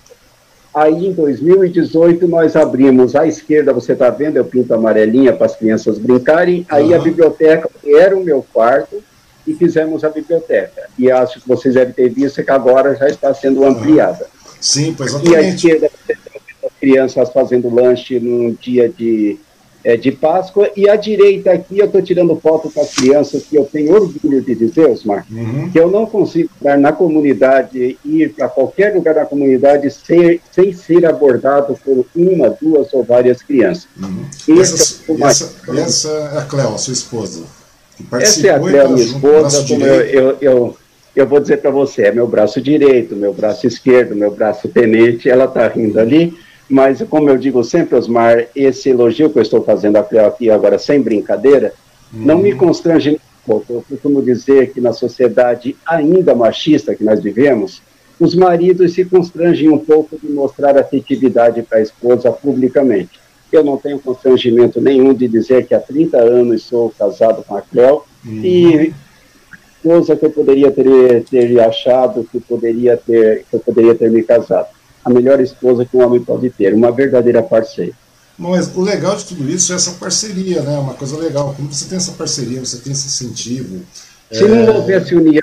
Aí 0.74 1.06
em 1.06 1.12
2018 1.14 2.28
nós 2.28 2.54
abrimos 2.54 3.16
à 3.16 3.26
esquerda, 3.26 3.72
você 3.72 3.94
está 3.94 4.10
vendo, 4.10 4.36
eu 4.36 4.44
pinto 4.44 4.74
amarelinha 4.74 5.32
para 5.32 5.46
as 5.46 5.56
crianças 5.56 5.96
brincarem, 5.96 6.66
aí 6.68 6.90
uhum. 6.90 6.96
a 6.96 6.98
biblioteca 6.98 7.70
era 7.82 8.14
o 8.14 8.22
meu 8.22 8.44
quarto 8.52 9.02
e 9.46 9.54
fizemos 9.54 10.04
a 10.04 10.10
biblioteca. 10.10 10.82
E 10.98 11.10
acho 11.10 11.40
que 11.40 11.48
vocês 11.48 11.72
devem 11.72 11.94
ter 11.94 12.10
visto 12.10 12.44
que 12.44 12.50
agora 12.50 12.94
já 12.94 13.08
está 13.08 13.32
sendo 13.32 13.64
ampliada. 13.64 14.26
Sim, 14.60 14.94
pois 14.94 15.14
exatamente. 15.14 15.32
E 15.32 15.36
à 15.36 15.48
esquerda 15.48 15.90
você 16.06 16.19
crianças 16.80 17.30
fazendo 17.30 17.72
lanche 17.72 18.18
num 18.18 18.56
dia 18.58 18.88
de, 18.88 19.38
é, 19.84 19.96
de 19.96 20.10
Páscoa. 20.10 20.70
E 20.76 20.88
à 20.88 20.96
direita 20.96 21.52
aqui 21.52 21.78
eu 21.78 21.86
estou 21.86 22.02
tirando 22.02 22.34
foto 22.36 22.70
com 22.70 22.80
as 22.80 22.94
crianças 22.94 23.44
que 23.44 23.56
eu 23.56 23.64
tenho 23.64 23.94
orgulho 23.94 24.40
de 24.40 24.54
dizer, 24.54 24.88
Osmar, 24.88 25.26
uhum. 25.30 25.70
que 25.70 25.78
eu 25.78 25.90
não 25.90 26.06
consigo 26.06 26.50
estar 26.56 26.78
na 26.78 26.92
comunidade, 26.92 27.98
ir 28.04 28.32
para 28.34 28.48
qualquer 28.48 28.94
lugar 28.94 29.14
da 29.14 29.26
comunidade 29.26 29.90
ser, 29.90 30.40
sem 30.50 30.72
ser 30.72 31.04
abordado 31.06 31.78
por 31.84 32.06
uma, 32.16 32.50
duas 32.60 32.92
ou 32.92 33.04
várias 33.04 33.42
crianças. 33.42 33.86
Uhum. 34.00 34.60
Essa, 34.60 35.02
é 35.08 35.26
essa, 35.26 35.54
essa, 35.78 36.08
é 36.08 36.38
a 36.38 36.42
Cléo, 36.42 36.74
a 36.74 36.78
sua 36.78 36.94
esposa. 36.94 37.44
essa 38.12 38.46
é 38.46 38.50
a 38.50 38.58
Cléo, 38.58 38.90
minha 38.90 39.04
esposa, 39.04 39.66
como 39.66 39.84
eu, 39.84 40.00
eu, 40.02 40.36
eu 40.40 40.76
eu 41.14 41.26
vou 41.26 41.40
dizer 41.40 41.58
para 41.58 41.70
você, 41.70 42.04
é 42.04 42.12
meu 42.12 42.26
braço 42.26 42.60
direito, 42.60 43.16
meu 43.16 43.32
braço 43.32 43.66
esquerdo, 43.66 44.14
meu 44.14 44.30
braço 44.30 44.68
tenente, 44.68 45.28
ela 45.28 45.44
está 45.44 45.66
rindo 45.68 45.98
ali, 45.98 46.32
mas 46.70 47.02
como 47.02 47.28
eu 47.28 47.36
digo 47.36 47.64
sempre, 47.64 47.96
Osmar, 47.96 48.46
esse 48.54 48.90
elogio 48.90 49.28
que 49.28 49.38
eu 49.38 49.42
estou 49.42 49.60
fazendo 49.60 49.96
aqui 49.96 50.48
agora, 50.48 50.78
sem 50.78 51.02
brincadeira, 51.02 51.74
uhum. 52.14 52.24
não 52.24 52.38
me 52.38 52.54
constrange 52.54 53.10
um 53.10 53.18
pouco. 53.44 53.72
Eu 53.72 53.84
costumo 53.88 54.22
dizer 54.22 54.72
que 54.72 54.80
na 54.80 54.92
sociedade 54.92 55.76
ainda 55.84 56.32
machista 56.32 56.94
que 56.94 57.02
nós 57.02 57.20
vivemos, 57.20 57.82
os 58.20 58.36
maridos 58.36 58.92
se 58.92 59.04
constrangem 59.04 59.68
um 59.68 59.78
pouco 59.78 60.16
de 60.16 60.30
mostrar 60.30 60.78
afetividade 60.78 61.60
para 61.62 61.78
a 61.78 61.82
esposa 61.82 62.30
publicamente. 62.30 63.18
Eu 63.50 63.64
não 63.64 63.76
tenho 63.76 63.98
constrangimento 63.98 64.80
nenhum 64.80 65.12
de 65.12 65.26
dizer 65.26 65.66
que 65.66 65.74
há 65.74 65.80
30 65.80 66.18
anos 66.18 66.62
sou 66.62 66.94
casado 66.96 67.42
com 67.42 67.56
a 67.56 67.62
Cleo 67.62 68.02
uhum. 68.24 68.44
e 68.44 68.94
esposa 69.76 70.14
que 70.14 70.26
eu 70.26 70.30
poderia 70.30 70.70
ter, 70.70 71.24
ter 71.24 71.60
achado 71.60 72.24
que 72.30 72.38
poderia 72.38 72.96
ter 72.96 73.44
que 73.50 73.56
eu 73.56 73.60
poderia 73.60 73.94
ter 73.94 74.08
me 74.08 74.22
casado 74.22 74.68
a 75.04 75.10
melhor 75.10 75.40
esposa 75.40 75.84
que 75.84 75.96
um 75.96 76.04
homem 76.04 76.20
pode 76.20 76.50
ter, 76.50 76.74
uma 76.74 76.92
verdadeira 76.92 77.42
parceira. 77.42 77.92
Mas 78.38 78.74
o 78.74 78.80
legal 78.80 79.16
de 79.16 79.26
tudo 79.26 79.50
isso 79.50 79.72
é 79.72 79.76
essa 79.76 79.92
parceria, 79.92 80.62
né? 80.62 80.78
Uma 80.78 80.94
coisa 80.94 81.16
legal. 81.18 81.54
Quando 81.54 81.72
você 81.72 81.86
tem 81.86 81.98
essa 81.98 82.12
parceria, 82.12 82.58
você 82.58 82.78
tem 82.78 82.92
esse 82.92 83.06
incentivo. 83.06 83.82
Se 84.32 84.44
é... 84.44 84.48
não 84.48 84.76
houvesse 84.76 85.14
união, 85.14 85.42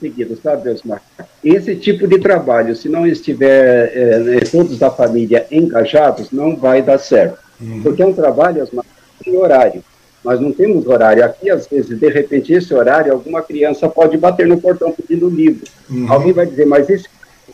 seguido, 0.00 0.36
sabe, 0.42 0.70
Osmar? 0.70 1.00
Esse 1.44 1.76
tipo 1.76 2.08
de 2.08 2.18
trabalho, 2.18 2.74
se 2.74 2.88
não 2.88 3.06
estiver 3.06 3.92
é, 3.94 4.40
todos 4.40 4.78
da 4.78 4.90
família 4.90 5.46
engajados, 5.52 6.32
não 6.32 6.56
vai 6.56 6.82
dar 6.82 6.98
certo. 6.98 7.38
Uhum. 7.60 7.82
Porque 7.82 8.02
é 8.02 8.06
um 8.06 8.12
trabalho, 8.12 8.62
Osmar, 8.62 8.84
tem 9.22 9.36
horário. 9.36 9.84
Nós 10.24 10.40
não 10.40 10.52
temos 10.52 10.86
horário. 10.86 11.24
Aqui, 11.24 11.48
às 11.48 11.66
vezes, 11.66 11.98
de 11.98 12.08
repente, 12.08 12.52
esse 12.52 12.74
horário, 12.74 13.12
alguma 13.12 13.40
criança 13.42 13.88
pode 13.88 14.16
bater 14.16 14.46
no 14.46 14.60
portão 14.60 14.92
pedindo 14.92 15.28
livro. 15.28 15.64
Uhum. 15.88 16.12
Alguém 16.12 16.32
vai 16.32 16.46
dizer, 16.46 16.66
mas 16.66 16.90
esse 16.90 17.08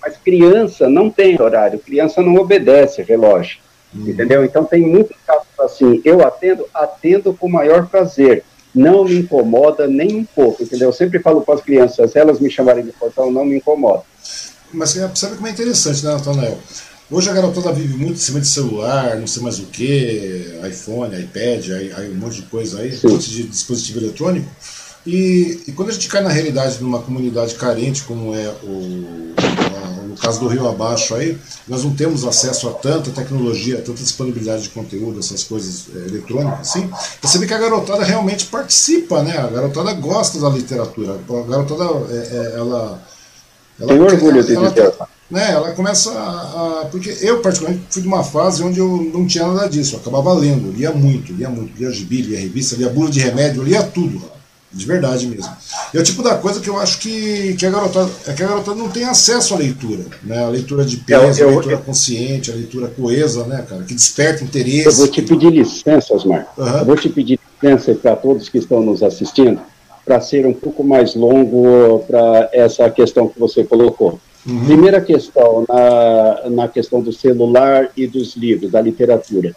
mas 0.07 0.16
criança 0.19 0.88
não 0.88 1.11
tem 1.11 1.40
horário, 1.40 1.81
criança 1.81 2.23
não 2.23 2.37
obedece 2.37 3.03
relógio, 3.03 3.59
uhum. 3.92 4.09
entendeu? 4.09 4.45
Então 4.45 4.64
tem 4.64 4.83
muitos 4.83 5.16
casos 5.27 5.47
assim, 5.59 6.01
eu 6.05 6.25
atendo, 6.25 6.64
atendo 6.73 7.35
com 7.35 7.49
maior 7.49 7.88
prazer, 7.88 8.45
não 8.73 9.05
me 9.05 9.16
incomoda 9.19 9.88
nem 9.88 10.19
um 10.19 10.25
pouco, 10.25 10.62
entendeu? 10.62 10.90
Eu 10.90 10.92
sempre 10.92 11.19
falo 11.19 11.40
para 11.40 11.55
as 11.55 11.61
crianças, 11.61 12.14
elas 12.14 12.38
me 12.38 12.49
chamarem 12.49 12.85
de 12.85 12.92
portão, 12.92 13.33
não 13.33 13.45
me 13.45 13.57
incomoda. 13.57 14.03
Mas 14.73 14.90
sabe 14.90 15.35
como 15.35 15.49
é 15.49 15.51
interessante, 15.51 16.05
né, 16.05 16.12
Natanael? 16.12 16.59
Hoje 17.11 17.31
a 17.31 17.33
garotada 17.33 17.73
vive 17.73 17.97
muito 17.97 18.14
em 18.14 18.16
cima 18.16 18.40
de 18.40 18.47
celular, 18.47 19.16
não 19.16 19.27
sei 19.27 19.42
mais 19.42 19.59
o 19.59 19.66
que, 19.66 20.61
iPhone, 20.69 21.19
iPad, 21.19 21.71
aí, 21.71 21.92
aí, 21.97 22.11
um 22.11 22.16
monte 22.16 22.37
de 22.37 22.42
coisa 22.42 22.81
aí, 22.81 22.92
Sim. 22.92 23.09
um 23.09 23.11
monte 23.12 23.31
de 23.31 23.45
dispositivo 23.45 24.01
eletrônico. 24.01 24.49
E, 25.07 25.62
e, 25.69 25.73
quando 25.73 25.90
a 25.90 25.92
gente 25.92 26.09
cai 26.09 26.21
na 26.21 26.29
realidade 26.29 26.79
de 26.79 26.85
uma 26.85 27.01
comunidade 27.01 27.55
carente 27.55 28.03
como 28.03 28.35
é 28.35 28.49
o, 28.64 29.35
caso 30.20 30.40
do 30.40 30.48
Rio 30.48 30.68
Abaixo 30.68 31.14
aí, 31.14 31.38
nós 31.66 31.85
não 31.85 31.94
temos 31.94 32.24
acesso 32.24 32.68
a 32.68 32.72
tanta 32.72 33.11
tecnologia, 33.11 33.79
a 33.79 33.83
tanta 33.83 34.02
disponibilidade 34.02 34.64
de 34.64 34.68
conteúdo, 34.70 35.20
essas 35.20 35.42
coisas 35.42 35.87
é, 35.94 36.09
eletrônicas, 36.09 36.61
assim. 36.61 36.90
Você 37.22 37.38
vê 37.38 37.46
que 37.46 37.55
a 37.55 37.59
garotada 37.59 38.05
realmente 38.05 38.46
participa, 38.46 39.22
né? 39.22 39.38
A 39.38 39.46
garotada 39.46 39.92
gosta 39.94 40.38
da 40.38 40.48
literatura. 40.48 41.14
A 41.14 41.48
garotada, 41.48 41.85
é, 42.12 42.16
é, 42.16 42.59
ela... 42.59 43.02
ela 43.81 43.88
Tem 43.88 44.00
orgulho 44.00 44.42
de 44.42 44.57
dizer. 44.57 44.92
Né, 45.29 45.50
ela 45.50 45.72
começa 45.72 46.12
a, 46.12 46.83
a, 46.83 46.85
Porque 46.87 47.16
eu, 47.20 47.40
particularmente, 47.40 47.87
fui 47.90 48.00
de 48.00 48.07
uma 48.07 48.22
fase 48.22 48.62
onde 48.62 48.79
eu 48.79 49.11
não 49.12 49.26
tinha 49.26 49.44
nada 49.44 49.68
disso. 49.68 49.96
Eu 49.96 49.98
acabava 49.98 50.33
lendo, 50.33 50.70
lia 50.70 50.92
muito, 50.92 51.33
lia 51.33 51.48
muito. 51.48 51.76
Lia 51.76 51.90
gibi, 51.90 52.22
lia 52.22 52.38
revista, 52.38 52.76
lia 52.76 52.88
bula 52.88 53.11
de 53.11 53.18
remédio, 53.18 53.62
lia 53.64 53.83
tudo. 53.83 54.36
De 54.77 54.85
verdade 54.85 55.27
mesmo. 55.27 55.51
É 55.95 55.99
o 55.99 56.03
tipo 56.03 56.23
da 56.23 56.37
coisa 56.37 56.61
que 56.61 56.69
eu 56.69 56.79
acho 56.79 56.99
que, 56.99 57.55
que, 57.55 57.65
a, 57.65 57.71
garotada, 57.71 58.11
é 58.27 58.33
que 58.35 58.43
a 58.43 58.47
garotada 58.47 58.77
não 58.77 58.91
tem 58.91 59.05
acesso 59.05 59.55
à 59.55 59.57
leitura. 59.57 60.05
Né? 60.23 60.45
A 60.45 60.49
leitura 60.49 60.85
de 60.85 60.99
peso, 60.99 61.41
eu, 61.41 61.47
eu, 61.47 61.49
a 61.49 61.51
leitura 61.53 61.75
eu, 61.77 61.79
consciente, 61.79 62.51
a 62.51 62.55
leitura 62.55 62.89
coesa, 62.89 63.47
né, 63.47 63.65
cara? 63.67 63.85
Que 63.85 63.95
desperta 63.95 64.45
interesse. 64.45 64.87
Eu 64.87 64.93
vou 64.93 65.09
te 65.09 65.23
pedir 65.23 65.51
licença, 65.51 66.15
Osmar. 66.15 66.47
Uhum. 66.59 66.67
Eu 66.67 66.85
vou 66.85 66.97
te 66.97 67.09
pedir 67.09 67.41
licença 67.62 67.95
para 67.95 68.15
todos 68.17 68.51
que 68.51 68.59
estão 68.59 68.83
nos 68.83 69.03
assistindo, 69.03 69.61
para 70.05 70.21
ser 70.21 70.45
um 70.45 70.53
pouco 70.53 70.85
mais 70.85 71.15
longo 71.15 72.01
para 72.01 72.51
essa 72.53 72.91
questão 72.91 73.29
que 73.29 73.41
você 73.41 73.65
colocou. 73.65 74.21
Uhum. 74.47 74.67
Primeira 74.67 75.01
questão, 75.01 75.65
na, 75.67 76.51
na 76.51 76.69
questão 76.69 77.01
do 77.01 77.12
celular 77.15 77.89
e 77.97 78.07
dos 78.07 78.37
livros, 78.37 78.71
da 78.71 78.81
literatura. 78.83 79.57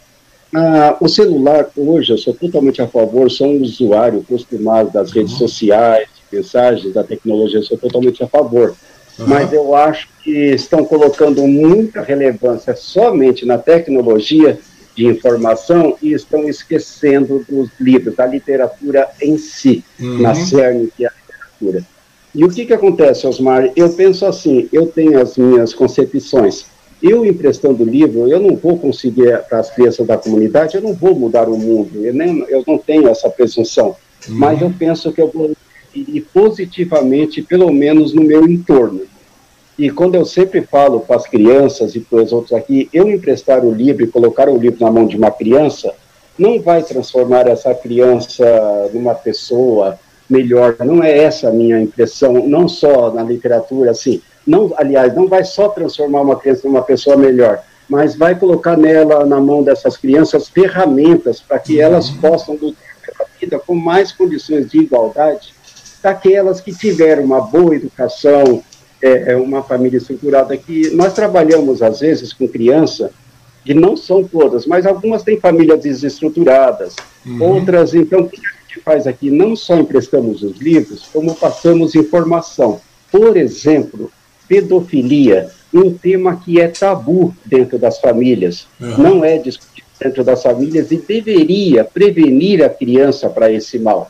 Ah, 0.54 0.98
o 1.00 1.08
celular, 1.08 1.70
hoje, 1.78 2.12
eu 2.12 2.18
sou 2.18 2.34
totalmente 2.34 2.82
a 2.82 2.88
favor, 2.88 3.30
sou 3.30 3.48
um 3.48 3.62
usuário 3.62 4.20
acostumado 4.20 4.92
das 4.92 5.12
redes 5.12 5.34
uhum. 5.34 5.40
sociais, 5.40 6.10
mensagens, 6.32 6.94
da 6.94 7.04
tecnologia, 7.04 7.62
sou 7.62 7.78
totalmente 7.78 8.24
a 8.24 8.28
favor. 8.28 8.76
Uhum. 9.20 9.28
Mas 9.28 9.54
eu 9.54 9.76
acho 9.76 10.08
que 10.24 10.32
estão 10.32 10.84
colocando 10.84 11.46
muita 11.48 12.02
relevância 12.02 12.76
somente 12.76 13.46
na 13.46 13.58
tecnologia 13.58 14.60
de 14.96 15.06
informação 15.06 15.96
e 16.02 16.14
estão 16.14 16.50
esquecendo 16.50 17.46
dos 17.48 17.70
livros, 17.80 18.16
da 18.16 18.26
literatura 18.26 19.08
em 19.22 19.38
si, 19.38 19.84
uhum. 20.00 20.22
na 20.22 20.34
cerne 20.34 20.90
que 20.96 21.06
é 21.06 21.08
a 21.08 21.12
literatura. 21.12 21.86
E 22.34 22.44
o 22.44 22.50
que, 22.50 22.66
que 22.66 22.74
acontece, 22.74 23.28
Osmar? 23.28 23.72
Eu 23.76 23.90
penso 23.90 24.26
assim, 24.26 24.68
eu 24.72 24.88
tenho 24.88 25.22
as 25.22 25.38
minhas 25.38 25.74
concepções. 25.74 26.66
Eu 27.02 27.26
emprestando 27.26 27.84
livro, 27.84 28.28
eu 28.28 28.40
não 28.40 28.56
vou 28.56 28.78
conseguir 28.78 29.40
para 29.48 29.60
as 29.60 29.70
crianças 29.74 30.06
da 30.06 30.18
comunidade, 30.18 30.76
eu 30.76 30.82
não 30.82 30.94
vou 30.94 31.16
mudar 31.16 31.48
o 31.48 31.58
mundo, 31.58 32.06
eu, 32.06 32.14
nem, 32.14 32.46
eu 32.50 32.64
não 32.68 32.78
tenho 32.78 33.08
essa 33.08 33.30
presunção, 33.30 33.96
uhum. 34.28 34.36
mas 34.36 34.62
eu 34.62 34.72
penso 34.78 35.12
que 35.14 35.22
eu 35.22 35.30
vou 35.30 35.52
ir 35.96 36.22
positivamente, 36.34 37.42
pelo 37.42 37.72
menos 37.72 38.14
no 38.14 38.24
meu 38.24 38.48
entorno. 38.48 39.02
E 39.78 39.90
quando 39.90 40.16
eu 40.16 40.26
sempre 40.26 40.62
falo 40.62 41.00
para 41.00 41.16
as 41.16 41.26
crianças 41.26 41.96
e 41.96 42.02
para 42.02 42.22
os 42.22 42.34
outros 42.34 42.52
aqui, 42.52 42.90
eu 42.92 43.10
emprestar 43.10 43.64
o 43.64 43.74
livro 43.74 44.04
e 44.04 44.08
colocar 44.08 44.50
o 44.50 44.58
livro 44.58 44.84
na 44.84 44.92
mão 44.92 45.06
de 45.06 45.16
uma 45.16 45.32
criança, 45.32 45.94
não 46.38 46.62
vai 46.62 46.84
transformar 46.84 47.48
essa 47.48 47.74
criança 47.74 48.90
numa 48.94 49.16
pessoa 49.16 49.98
melhor. 50.30 50.76
Não 50.80 51.02
é 51.02 51.18
essa 51.18 51.48
a 51.48 51.52
minha 51.52 51.82
impressão, 51.82 52.46
não 52.46 52.68
só 52.68 53.12
na 53.14 53.24
literatura, 53.24 53.92
assim, 53.92 54.22
não, 54.50 54.74
aliás, 54.76 55.16
não 55.16 55.28
vai 55.28 55.44
só 55.44 55.70
transformar 55.70 56.22
uma 56.22 56.36
criança 56.36 56.68
numa 56.68 56.82
pessoa 56.82 57.16
melhor, 57.16 57.64
mas 57.88 58.16
vai 58.16 58.34
colocar 58.34 58.76
nela, 58.76 59.26
na 59.26 59.40
mão 59.40 59.64
dessas 59.64 59.96
crianças, 59.96 60.50
ferramentas 60.50 61.40
para 61.40 61.60
que 61.60 61.80
elas 61.80 62.10
uhum. 62.10 62.18
possam 62.18 62.56
lutar 62.56 62.96
pela 63.06 63.30
vida 63.40 63.60
com 63.60 63.76
mais 63.76 64.12
condições 64.12 64.70
de 64.70 64.80
igualdade 64.80 65.54
daquelas 66.02 66.62
que 66.62 66.72
tiveram 66.72 67.24
uma 67.24 67.42
boa 67.42 67.76
educação, 67.76 68.64
é, 69.02 69.34
é, 69.34 69.36
uma 69.36 69.62
família 69.62 69.98
estruturada, 69.98 70.56
que 70.58 70.90
nós 70.92 71.14
trabalhamos, 71.14 71.82
às 71.82 72.00
vezes, 72.00 72.34
com 72.34 72.48
criança, 72.48 73.12
e 73.66 73.74
não 73.74 73.96
são 73.96 74.24
todas, 74.24 74.66
mas 74.66 74.86
algumas 74.86 75.24
têm 75.24 75.40
famílias 75.40 75.82
desestruturadas, 75.82 76.96
uhum. 77.26 77.56
outras, 77.56 77.94
então, 77.94 78.22
o 78.22 78.30
que 78.30 78.38
a 78.38 78.68
gente 78.68 78.84
faz 78.84 79.06
aqui? 79.06 79.30
Não 79.30 79.56
só 79.56 79.76
emprestamos 79.76 80.42
os 80.42 80.58
livros, 80.58 81.08
como 81.12 81.36
passamos 81.36 81.96
informação. 81.96 82.80
Por 83.12 83.36
exemplo, 83.36 84.12
pedofilia, 84.50 85.52
um 85.72 85.94
tema 85.94 86.36
que 86.44 86.60
é 86.60 86.68
tabu 86.68 87.34
dentro 87.46 87.78
das 87.78 88.02
famílias, 88.02 88.66
uhum. 88.82 88.98
não 88.98 89.24
é 89.24 89.38
discutido 89.38 89.88
dentro 90.00 90.24
das 90.24 90.42
famílias 90.42 90.92
e 90.92 90.98
deveria 90.98 91.84
prevenir 91.84 92.64
a 92.64 92.70
criança 92.70 93.30
para 93.30 93.52
esse 93.52 93.78
mal. 93.78 94.10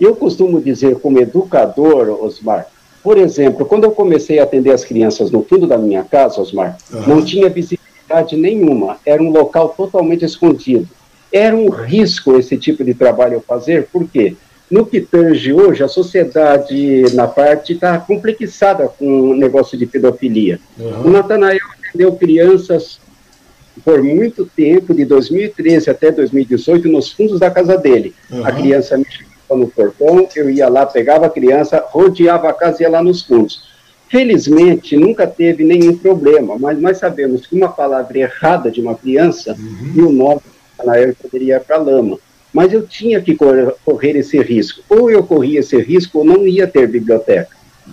Eu 0.00 0.16
costumo 0.16 0.60
dizer, 0.60 0.96
como 0.96 1.20
educador, 1.20 2.08
Osmar, 2.24 2.66
por 3.02 3.18
exemplo, 3.18 3.66
quando 3.66 3.84
eu 3.84 3.90
comecei 3.90 4.38
a 4.38 4.44
atender 4.44 4.70
as 4.70 4.84
crianças 4.84 5.30
no 5.30 5.44
fundo 5.44 5.66
da 5.66 5.76
minha 5.76 6.02
casa, 6.02 6.40
Osmar, 6.40 6.78
uhum. 6.90 7.06
não 7.06 7.24
tinha 7.24 7.50
visibilidade 7.50 8.36
nenhuma, 8.36 8.96
era 9.04 9.22
um 9.22 9.30
local 9.30 9.68
totalmente 9.76 10.24
escondido. 10.24 10.88
Era 11.30 11.54
um 11.54 11.68
risco 11.68 12.38
esse 12.38 12.56
tipo 12.56 12.82
de 12.82 12.94
trabalho 12.94 13.34
eu 13.34 13.40
fazer, 13.40 13.88
por 13.92 14.08
quê? 14.08 14.36
No 14.74 14.84
que 14.84 15.00
tange 15.00 15.52
hoje, 15.52 15.84
a 15.84 15.88
sociedade, 15.88 17.04
na 17.14 17.28
parte, 17.28 17.74
está 17.74 17.96
complexada 17.96 18.88
com 18.88 19.30
o 19.30 19.36
negócio 19.36 19.78
de 19.78 19.86
pedofilia. 19.86 20.58
Uhum. 20.76 21.02
O 21.02 21.10
Natanael 21.10 21.60
atendeu 21.78 22.10
crianças 22.16 22.98
por 23.84 24.02
muito 24.02 24.44
tempo, 24.44 24.92
de 24.92 25.04
2013 25.04 25.88
até 25.88 26.10
2018, 26.10 26.88
nos 26.88 27.12
fundos 27.12 27.38
da 27.38 27.52
casa 27.52 27.78
dele. 27.78 28.16
Uhum. 28.28 28.44
A 28.44 28.50
criança 28.50 28.98
me 28.98 29.04
chamava 29.04 29.64
no 29.64 29.68
portão, 29.68 30.26
eu 30.34 30.50
ia 30.50 30.68
lá, 30.68 30.84
pegava 30.84 31.26
a 31.26 31.30
criança, 31.30 31.80
rodeava 31.86 32.48
a 32.48 32.52
casa 32.52 32.78
e 32.80 32.82
ia 32.82 32.90
lá 32.90 33.00
nos 33.00 33.22
fundos. 33.22 33.62
Felizmente, 34.08 34.96
nunca 34.96 35.24
teve 35.24 35.62
nenhum 35.62 35.96
problema, 35.96 36.56
mas 36.58 36.80
nós 36.80 36.98
sabemos 36.98 37.46
que 37.46 37.54
uma 37.54 37.68
palavra 37.68 38.18
errada 38.18 38.72
de 38.72 38.80
uma 38.80 38.96
criança 38.96 39.52
uhum. 39.56 39.92
e 39.94 40.00
o 40.00 40.10
nome 40.10 40.40
do 40.40 40.50
Natanael 40.76 41.14
poderia 41.22 41.58
ir 41.58 41.60
para 41.60 41.76
a 41.76 41.80
lama 41.80 42.18
mas 42.54 42.72
eu 42.72 42.86
tinha 42.86 43.20
que 43.20 43.36
correr 43.36 44.16
esse 44.16 44.40
risco. 44.40 44.80
Ou 44.88 45.10
eu 45.10 45.24
corria 45.24 45.58
esse 45.58 45.76
risco 45.82 46.18
ou 46.18 46.24
não 46.24 46.46
ia 46.46 46.68
ter 46.68 46.86
biblioteca. 46.86 47.48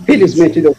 Felizmente, 0.06 0.60
eu 0.60 0.74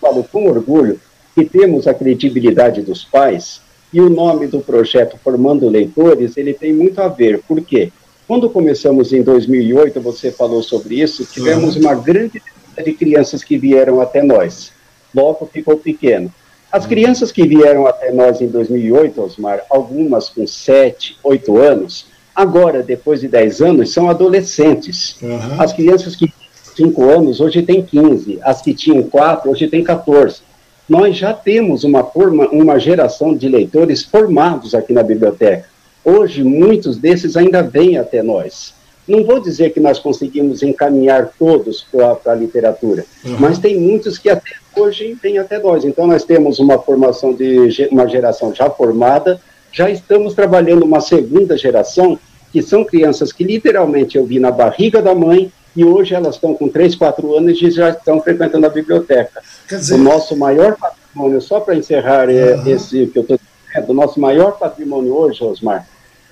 falo 0.00 0.24
com 0.24 0.48
orgulho 0.48 0.98
que 1.34 1.44
temos 1.44 1.86
a 1.86 1.92
credibilidade 1.92 2.80
dos 2.80 3.04
pais 3.04 3.60
e 3.92 4.00
o 4.00 4.08
nome 4.08 4.46
do 4.46 4.60
projeto 4.60 5.18
Formando 5.22 5.68
Leitores, 5.68 6.38
ele 6.38 6.54
tem 6.54 6.72
muito 6.72 6.98
a 7.00 7.08
ver. 7.08 7.42
Por 7.46 7.60
quê? 7.60 7.92
Quando 8.26 8.48
começamos 8.48 9.12
em 9.12 9.22
2008, 9.22 10.00
você 10.00 10.32
falou 10.32 10.62
sobre 10.62 11.00
isso, 11.00 11.24
tivemos 11.26 11.76
uma 11.76 11.94
grande 11.94 12.42
de 12.82 12.92
crianças 12.92 13.44
que 13.44 13.58
vieram 13.58 14.00
até 14.00 14.22
nós. 14.22 14.72
Logo 15.14 15.46
ficou 15.52 15.76
pequeno. 15.76 16.32
As 16.72 16.82
uhum. 16.84 16.88
crianças 16.88 17.30
que 17.30 17.46
vieram 17.46 17.86
até 17.86 18.10
nós 18.10 18.40
em 18.40 18.48
2008, 18.48 19.22
Osmar, 19.22 19.62
algumas 19.70 20.28
com 20.28 20.46
7, 20.46 21.18
8 21.22 21.56
anos, 21.58 22.06
agora, 22.36 22.82
depois 22.82 23.22
de 23.22 23.28
10 23.28 23.62
anos, 23.62 23.92
são 23.92 24.10
adolescentes. 24.10 25.16
Uhum. 25.22 25.58
As 25.58 25.72
crianças 25.72 26.14
que 26.14 26.30
tinham 26.74 26.90
5 26.90 27.04
anos, 27.04 27.40
hoje 27.40 27.62
têm 27.62 27.82
15. 27.82 28.38
As 28.42 28.60
que 28.60 28.74
tinham 28.74 29.02
4, 29.04 29.50
hoje 29.50 29.66
têm 29.66 29.82
14. 29.82 30.42
Nós 30.86 31.16
já 31.16 31.32
temos 31.32 31.82
uma, 31.82 32.04
forma, 32.04 32.46
uma 32.48 32.78
geração 32.78 33.34
de 33.34 33.48
leitores 33.48 34.04
formados 34.04 34.74
aqui 34.74 34.92
na 34.92 35.02
biblioteca. 35.02 35.64
Hoje, 36.04 36.44
muitos 36.44 36.98
desses 36.98 37.36
ainda 37.36 37.62
vêm 37.62 37.96
até 37.96 38.22
nós. 38.22 38.74
Não 39.08 39.24
vou 39.24 39.40
dizer 39.40 39.70
que 39.70 39.80
nós 39.80 39.98
conseguimos 39.98 40.62
encaminhar 40.62 41.30
todos 41.38 41.86
para 41.90 42.32
a 42.32 42.34
literatura, 42.34 43.04
uhum. 43.24 43.36
mas 43.38 43.58
tem 43.58 43.80
muitos 43.80 44.18
que 44.18 44.28
até 44.28 44.50
hoje 44.76 45.16
vêm 45.20 45.38
até 45.38 45.58
nós. 45.58 45.84
Então, 45.84 46.06
nós 46.06 46.24
temos 46.24 46.58
uma 46.58 46.78
formação 46.78 47.32
de 47.32 47.88
uma 47.90 48.06
geração 48.06 48.54
já 48.54 48.68
formada, 48.68 49.40
já 49.76 49.90
estamos 49.90 50.32
trabalhando 50.32 50.86
uma 50.86 51.02
segunda 51.02 51.54
geração, 51.54 52.18
que 52.50 52.62
são 52.62 52.82
crianças 52.82 53.30
que 53.30 53.44
literalmente 53.44 54.16
eu 54.16 54.24
vi 54.24 54.40
na 54.40 54.50
barriga 54.50 55.02
da 55.02 55.14
mãe 55.14 55.52
e 55.76 55.84
hoje 55.84 56.14
elas 56.14 56.36
estão 56.36 56.54
com 56.54 56.66
3, 56.66 56.94
4 56.94 57.36
anos 57.36 57.60
e 57.60 57.70
já 57.70 57.90
estão 57.90 58.18
frequentando 58.22 58.64
a 58.64 58.70
biblioteca. 58.70 59.42
Dizer... 59.68 59.96
O 59.96 59.98
nosso 59.98 60.34
maior 60.34 60.76
patrimônio, 60.76 61.42
só 61.42 61.60
para 61.60 61.76
encerrar 61.76 62.26
uhum. 62.30 62.66
esse 62.66 63.06
que 63.08 63.18
eu 63.18 63.22
estou 63.22 63.38
dizendo, 63.38 63.90
o 63.90 63.94
nosso 63.94 64.18
maior 64.18 64.52
patrimônio 64.52 65.14
hoje, 65.14 65.44
Osmar, 65.44 65.86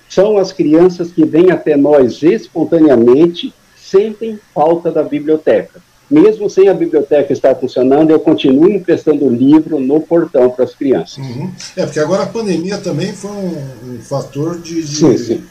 são 0.09 0.39
as 0.39 0.51
crianças 0.51 1.11
que 1.11 1.23
vêm 1.23 1.51
até 1.51 1.77
nós 1.77 2.23
espontaneamente, 2.23 3.53
sentem 3.77 4.39
falta 4.55 4.91
da 4.91 5.03
biblioteca. 5.03 5.79
Mesmo 6.09 6.49
sem 6.49 6.69
a 6.69 6.73
biblioteca 6.73 7.33
estar 7.33 7.55
funcionando, 7.55 8.11
eu 8.11 8.19
continuo 8.19 8.69
emprestando 8.69 9.27
livro 9.27 9.79
no 9.79 10.01
portão 10.01 10.49
para 10.51 10.65
as 10.65 10.75
crianças. 10.75 11.17
Uhum. 11.17 11.51
É, 11.75 11.83
porque 11.85 11.99
agora 11.99 12.23
a 12.23 12.27
pandemia 12.27 12.77
também 12.77 13.11
foi 13.13 13.31
um, 13.31 13.95
um 13.95 13.99
fator 14.01 14.59
de, 14.59 14.83
de, 14.83 14.95
sim, 14.95 15.17
sim. 15.17 15.43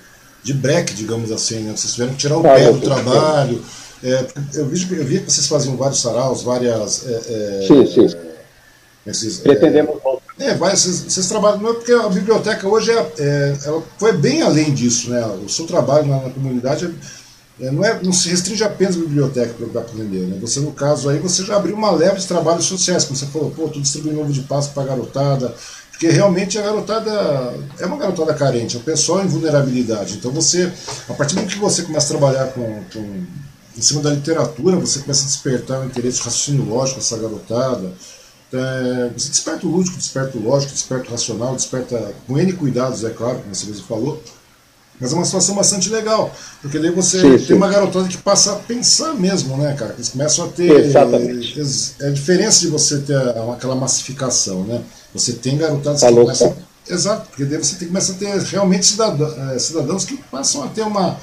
de 0.42 0.54
break, 0.54 0.94
digamos 0.94 1.32
assim, 1.32 1.60
né? 1.60 1.72
Vocês 1.76 1.94
tiveram 1.94 2.12
que 2.12 2.18
tirar 2.18 2.36
o 2.36 2.46
ah, 2.46 2.54
pé 2.54 2.72
do 2.72 2.80
trabalho. 2.80 3.62
É, 4.02 4.26
eu, 4.54 4.66
vi, 4.66 4.96
eu 4.96 5.04
vi 5.04 5.20
que 5.20 5.32
vocês 5.32 5.46
faziam 5.48 5.76
vários 5.76 6.00
saraus, 6.00 6.42
várias. 6.42 7.04
É, 7.06 7.12
é 7.12 7.66
sim, 7.66 7.86
sim. 7.86 8.16
Esses, 9.06 9.38
Pretendemos 9.38 10.00
voltar 10.02 10.24
é, 10.38 10.54
vai, 10.54 10.76
vocês, 10.76 11.04
vocês, 11.04 11.28
trabalham, 11.28 11.60
não 11.60 11.70
é 11.70 11.74
porque 11.74 11.92
a 11.92 12.08
biblioteca 12.08 12.66
hoje 12.66 12.90
é, 12.90 13.12
é, 13.18 13.56
ela 13.64 13.82
foi 13.98 14.12
bem 14.12 14.42
além 14.42 14.74
disso, 14.74 15.10
né? 15.10 15.24
O 15.44 15.48
seu 15.48 15.64
trabalho 15.64 16.06
na, 16.06 16.22
na 16.22 16.30
comunidade 16.30 16.92
é, 17.60 17.70
não, 17.70 17.84
é, 17.84 18.02
não 18.02 18.12
se 18.12 18.28
restringe 18.28 18.64
apenas 18.64 18.96
à 18.96 18.98
biblioteca 18.98 19.54
para 19.54 19.80
aprender, 19.80 20.26
né? 20.26 20.38
Você, 20.40 20.58
no 20.60 20.72
caso 20.72 21.08
aí, 21.08 21.18
você 21.18 21.44
já 21.44 21.56
abriu 21.56 21.76
uma 21.76 21.90
leva 21.90 22.16
de 22.16 22.26
trabalhos 22.26 22.64
sociais, 22.64 23.04
como 23.04 23.16
você 23.16 23.26
falou, 23.26 23.50
pô, 23.50 23.68
tu 23.68 23.80
distribuindo 23.80 24.18
novo 24.18 24.32
de 24.32 24.40
passo 24.42 24.70
para 24.70 24.82
a 24.82 24.86
garotada, 24.86 25.54
porque 25.90 26.08
realmente 26.08 26.58
a 26.58 26.62
garotada 26.62 27.54
é 27.78 27.86
uma 27.86 27.96
garotada 27.96 28.34
carente, 28.34 28.76
é 28.76 28.80
o 28.80 28.82
pessoal 28.82 29.24
em 29.24 29.28
vulnerabilidade. 29.28 30.14
Então 30.14 30.32
você, 30.32 30.72
a 31.09 31.14
partir 31.14 31.36
do 31.36 31.46
que 31.46 31.57
você 31.57 31.82
começa 31.82 32.07
a 32.07 32.18
trabalhar 32.18 32.46
com, 32.48 32.82
com 32.92 33.24
em 33.76 33.80
cima 33.80 34.02
da 34.02 34.11
literatura, 34.11 34.76
você 34.76 35.00
começa 35.00 35.22
a 35.22 35.26
despertar 35.26 35.80
o 35.80 35.84
interesse 35.84 36.18
raciocínio 36.18 36.64
lógico 36.64 36.98
dessa 36.98 37.16
garotada, 37.16 37.92
é, 38.52 39.11
você 39.16 39.28
desperta 39.28 39.66
o 39.66 39.70
lúdico, 39.70 39.96
desperta 39.96 40.36
o 40.38 40.42
lógico, 40.42 40.72
desperta 40.72 41.09
o 41.09 41.11
racional, 41.12 41.55
desperta 41.55 42.14
com 42.26 42.38
N 42.38 42.52
cuidados, 42.52 43.05
é 43.05 43.11
claro, 43.11 43.38
como 43.38 43.55
você 43.55 43.66
mesmo 43.66 43.86
falou. 43.86 44.22
Mas 45.01 45.12
é 45.12 45.16
uma 45.16 45.24
situação 45.24 45.57
bastante 45.57 45.90
legal, 45.90 46.32
porque 46.62 46.78
daí 46.78 46.90
você 46.90 47.20
sim, 47.20 47.30
tem 47.30 47.38
sim. 47.38 47.53
uma 47.55 47.68
garotada 47.68 48.07
que 48.07 48.16
passa 48.16 48.53
a 48.53 48.57
pensar 48.57 49.12
mesmo, 49.14 49.57
né, 49.57 49.74
cara? 49.74 49.92
Eles 49.95 50.11
começam 50.11 50.45
a 50.45 50.49
ter. 50.49 50.70
Exatamente. 50.70 51.61
É 52.01 52.07
a 52.07 52.11
diferença 52.11 52.61
de 52.61 52.68
você 52.68 52.99
ter 52.99 53.16
aquela 53.53 53.74
massificação, 53.74 54.62
né? 54.62 54.82
Você 55.12 55.32
tem 55.32 55.57
garotadas 55.59 56.01
Falou, 56.01 56.20
que 56.20 56.38
começam. 56.38 56.57
Exato, 56.88 57.28
porque 57.28 57.45
daí 57.45 57.59
você 57.59 57.76
tem, 57.76 57.88
começa 57.88 58.12
a 58.12 58.14
ter 58.14 58.38
realmente 58.42 58.86
cidadãos, 58.86 59.36
é, 59.36 59.59
cidadãos 59.59 60.05
que 60.05 60.16
passam 60.16 60.62
a 60.62 60.68
ter 60.68 60.82
uma, 60.82 61.18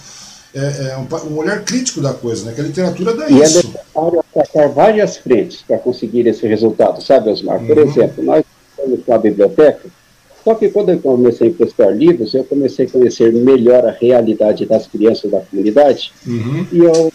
é, 0.54 0.60
é, 0.60 0.98
um, 0.98 1.32
um, 1.32 1.38
olhar 1.38 1.64
crítico 1.64 2.02
da 2.02 2.14
coisa, 2.14 2.46
né? 2.46 2.54
Que 2.54 2.62
a 2.62 2.64
literatura 2.64 3.16
dá 3.16 3.30
e 3.30 3.42
isso. 3.42 3.60
é 3.60 3.64
necessário 3.64 4.26
atacar 4.36 4.70
várias 4.70 5.18
frentes 5.18 5.62
para 5.62 5.78
conseguir 5.78 6.28
esse 6.28 6.46
resultado, 6.48 7.02
sabe, 7.02 7.30
Osmar? 7.30 7.60
Por 7.60 7.78
uhum. 7.78 7.90
exemplo, 7.90 8.24
nós 8.24 8.44
estamos 8.72 9.06
com 9.06 9.14
a 9.14 9.18
biblioteca, 9.18 9.90
só 10.44 10.56
que 10.56 10.70
quando 10.70 10.90
eu 10.90 11.00
comecei 11.00 11.48
a 11.48 11.50
emprestar 11.52 11.96
livros, 11.96 12.34
eu 12.34 12.44
comecei 12.44 12.86
a 12.86 12.90
conhecer 12.90 13.32
melhor 13.34 13.86
a 13.86 13.92
realidade 13.92 14.66
das 14.66 14.88
crianças 14.88 15.30
da 15.30 15.42
comunidade, 15.42 16.12
uhum. 16.26 16.66
e 16.72 16.80
eu, 16.80 17.14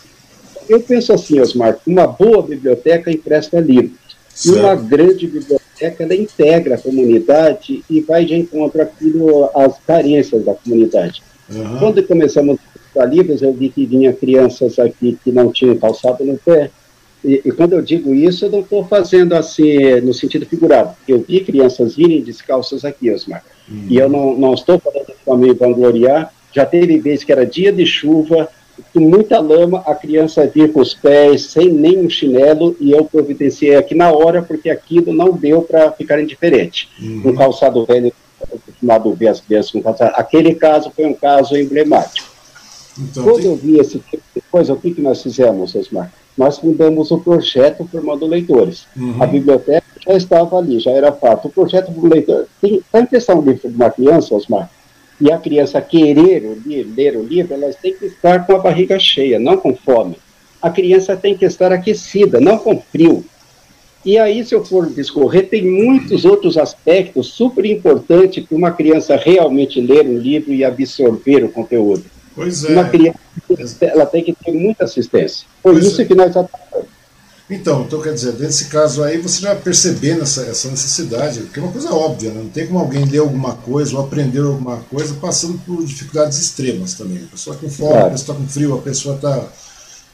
eu 0.69 0.81
penso 0.81 1.13
assim, 1.13 1.41
Osmar, 1.41 1.79
uma 1.87 2.07
boa 2.07 2.43
biblioteca 2.43 3.11
empresta 3.11 3.61
livros, 3.61 4.07
e 4.45 4.51
uma 4.51 4.75
grande 4.75 5.27
biblioteca, 5.27 6.05
ela 6.05 6.15
integra 6.15 6.75
a 6.75 6.79
comunidade 6.79 7.83
e 7.89 8.01
vai 8.03 8.25
de 8.25 8.35
encontro 8.35 8.83
àquilo, 8.83 9.49
às 9.55 9.79
carências 9.87 10.45
da 10.45 10.55
comunidade. 10.55 11.23
Uhum. 11.49 11.79
Quando 11.79 12.03
começamos 12.03 12.59
livros, 13.05 13.43
eu 13.43 13.53
vi 13.53 13.69
que 13.69 13.85
vinha 13.85 14.13
crianças 14.13 14.79
aqui 14.79 15.19
que 15.23 15.31
não 15.31 15.53
tinham 15.53 15.77
calçado 15.77 16.25
no 16.25 16.39
pé. 16.39 16.71
E, 17.27 17.43
e 17.45 17.51
quando 17.51 17.73
eu 17.73 17.83
digo 17.83 18.15
isso, 18.15 18.45
eu 18.45 18.51
não 18.51 18.61
estou 18.61 18.85
fazendo 18.85 19.35
assim 19.35 20.01
no 20.01 20.15
sentido 20.15 20.47
figurado. 20.47 20.95
Eu 21.09 21.25
vi 21.27 21.41
crianças 21.41 21.97
virem 21.97 22.23
descalças 22.23 22.85
aqui, 22.85 23.11
Osmar. 23.11 23.43
Uhum. 23.69 23.87
E 23.91 23.97
eu 23.97 24.09
não, 24.09 24.39
não 24.39 24.55
estou 24.55 24.79
falando 24.79 25.13
para 25.25 25.37
me 25.37 25.53
vangloriar. 25.53 26.33
Já 26.53 26.65
teve 26.65 26.99
vezes 26.99 27.25
que 27.25 27.33
era 27.33 27.45
dia 27.45 27.73
de 27.73 27.85
chuva, 27.85 28.49
com 28.95 29.01
muita 29.01 29.41
lama, 29.41 29.83
a 29.85 29.95
criança 29.95 30.47
vir 30.47 30.73
com 30.73 30.81
os 30.81 30.95
pés, 30.95 31.47
sem 31.47 31.71
nenhum 31.73 32.09
chinelo, 32.09 32.77
e 32.79 32.93
eu 32.93 33.05
providenciei 33.05 33.75
aqui 33.75 33.95
na 33.95 34.13
hora, 34.13 34.41
porque 34.43 34.71
aquilo 34.71 35.13
não 35.13 35.33
deu 35.33 35.63
para 35.63 35.91
ficar 35.91 36.21
indiferente. 36.21 36.89
Uhum. 37.01 37.23
Um 37.27 37.35
calçado 37.35 37.85
velho, 37.85 38.13
acostumado 38.41 39.11
a 39.11 39.15
ver 39.15 39.29
as 39.29 39.41
crianças 39.41 39.73
com 39.73 39.83
calçado. 39.83 40.13
Aquele 40.15 40.55
caso 40.55 40.93
foi 40.95 41.07
um 41.07 41.15
caso 41.15 41.57
emblemático. 41.57 42.36
Então, 42.99 43.25
Quando 43.25 43.43
tem... 43.43 43.47
eu 43.47 43.57
vi 43.57 43.79
esse 43.79 43.99
tipo 43.99 44.23
de 44.35 44.43
coisa, 44.51 44.73
o 44.73 44.77
que, 44.77 44.93
que 44.93 45.01
nós 45.01 45.23
fizemos, 45.23 45.75
Osmar? 45.75 46.13
Nós 46.37 46.59
fundamos 46.59 47.11
o 47.11 47.19
projeto 47.19 47.87
formando 47.91 48.27
leitores. 48.27 48.87
Uhum. 48.97 49.23
A 49.23 49.27
biblioteca 49.27 49.87
já 50.07 50.15
estava 50.15 50.59
ali, 50.59 50.79
já 50.79 50.91
era 50.91 51.13
fato. 51.13 51.49
O 51.49 51.51
projeto 51.51 51.91
do 51.91 52.07
leitor 52.07 52.47
está 52.63 53.01
em 53.01 53.07
questão 53.07 53.43
de 53.43 53.59
uma 53.65 53.91
criança, 53.91 54.35
Osmar, 54.35 54.71
e 55.21 55.33
a 55.33 55.39
criança 55.39 55.81
querer 55.81 56.59
ler, 56.67 56.87
ler 56.95 57.17
o 57.17 57.23
livro, 57.23 57.55
ela 57.55 57.73
tem 57.73 57.95
que 57.95 58.07
estar 58.07 58.47
com 58.47 58.55
a 58.55 58.59
barriga 58.59 58.99
cheia, 58.99 59.39
não 59.39 59.57
com 59.57 59.75
fome. 59.75 60.17
A 60.61 60.71
criança 60.71 61.17
tem 61.17 61.37
que 61.37 61.45
estar 61.45 61.73
aquecida, 61.73 62.41
não 62.41 62.59
com 62.59 62.81
frio. 62.81 63.25
E 64.05 64.19
aí, 64.19 64.45
se 64.45 64.55
eu 64.55 64.65
for 64.65 64.87
discorrer, 64.89 65.49
tem 65.49 65.65
muitos 65.65 66.25
outros 66.25 66.57
aspectos 66.57 67.29
super 67.29 67.65
importantes 67.67 68.45
para 68.45 68.57
uma 68.57 68.71
criança 68.71 69.17
realmente 69.17 69.81
ler 69.81 70.07
um 70.07 70.17
livro 70.17 70.53
e 70.53 70.65
absorver 70.65 71.43
o 71.43 71.49
conteúdo. 71.49 72.05
Pois 72.37 72.65
é. 72.65 72.73
Uma 72.73 72.85
criança, 72.85 73.17
ela 73.81 74.05
tem 74.05 74.23
que 74.23 74.35
ter 74.35 74.53
muita 74.53 74.85
assistência. 74.85 75.47
Foi 75.63 75.73
pois 75.73 75.87
isso 75.87 76.03
é. 76.03 76.05
que 76.05 76.15
nós 76.15 76.37
atacamos. 76.37 76.87
Então, 77.49 77.83
então, 77.83 78.03
quer 78.03 78.13
dizer, 78.13 78.35
nesse 78.35 78.67
caso 78.67 79.05
aí, 79.05 79.19
você 79.19 79.41
já 79.41 79.55
percebendo 79.55 80.23
essa, 80.23 80.43
essa 80.43 80.69
necessidade, 80.69 81.43
que 81.43 81.61
é 81.61 81.63
uma 81.63 81.71
coisa 81.71 81.95
óbvia, 81.95 82.31
né? 82.31 82.41
não 82.43 82.51
tem 82.51 82.67
como 82.67 82.81
alguém 82.81 83.05
ler 83.05 83.21
alguma 83.21 83.55
coisa 83.55 83.97
ou 83.97 84.05
aprender 84.05 84.41
alguma 84.41 84.79
coisa 84.79 85.15
passando 85.15 85.57
por 85.65 85.85
dificuldades 85.85 86.39
extremas 86.39 86.95
também. 86.95 87.23
A 87.23 87.29
pessoa 87.29 87.55
está 87.55 87.67
com 87.67 87.73
fome, 87.73 87.91
claro. 87.91 88.07
a 88.07 88.11
pessoa 88.11 88.35
está 88.35 88.45
com 88.45 88.49
frio, 88.49 88.75
a 88.75 88.83
pessoa 88.83 89.15
está. 89.15 89.49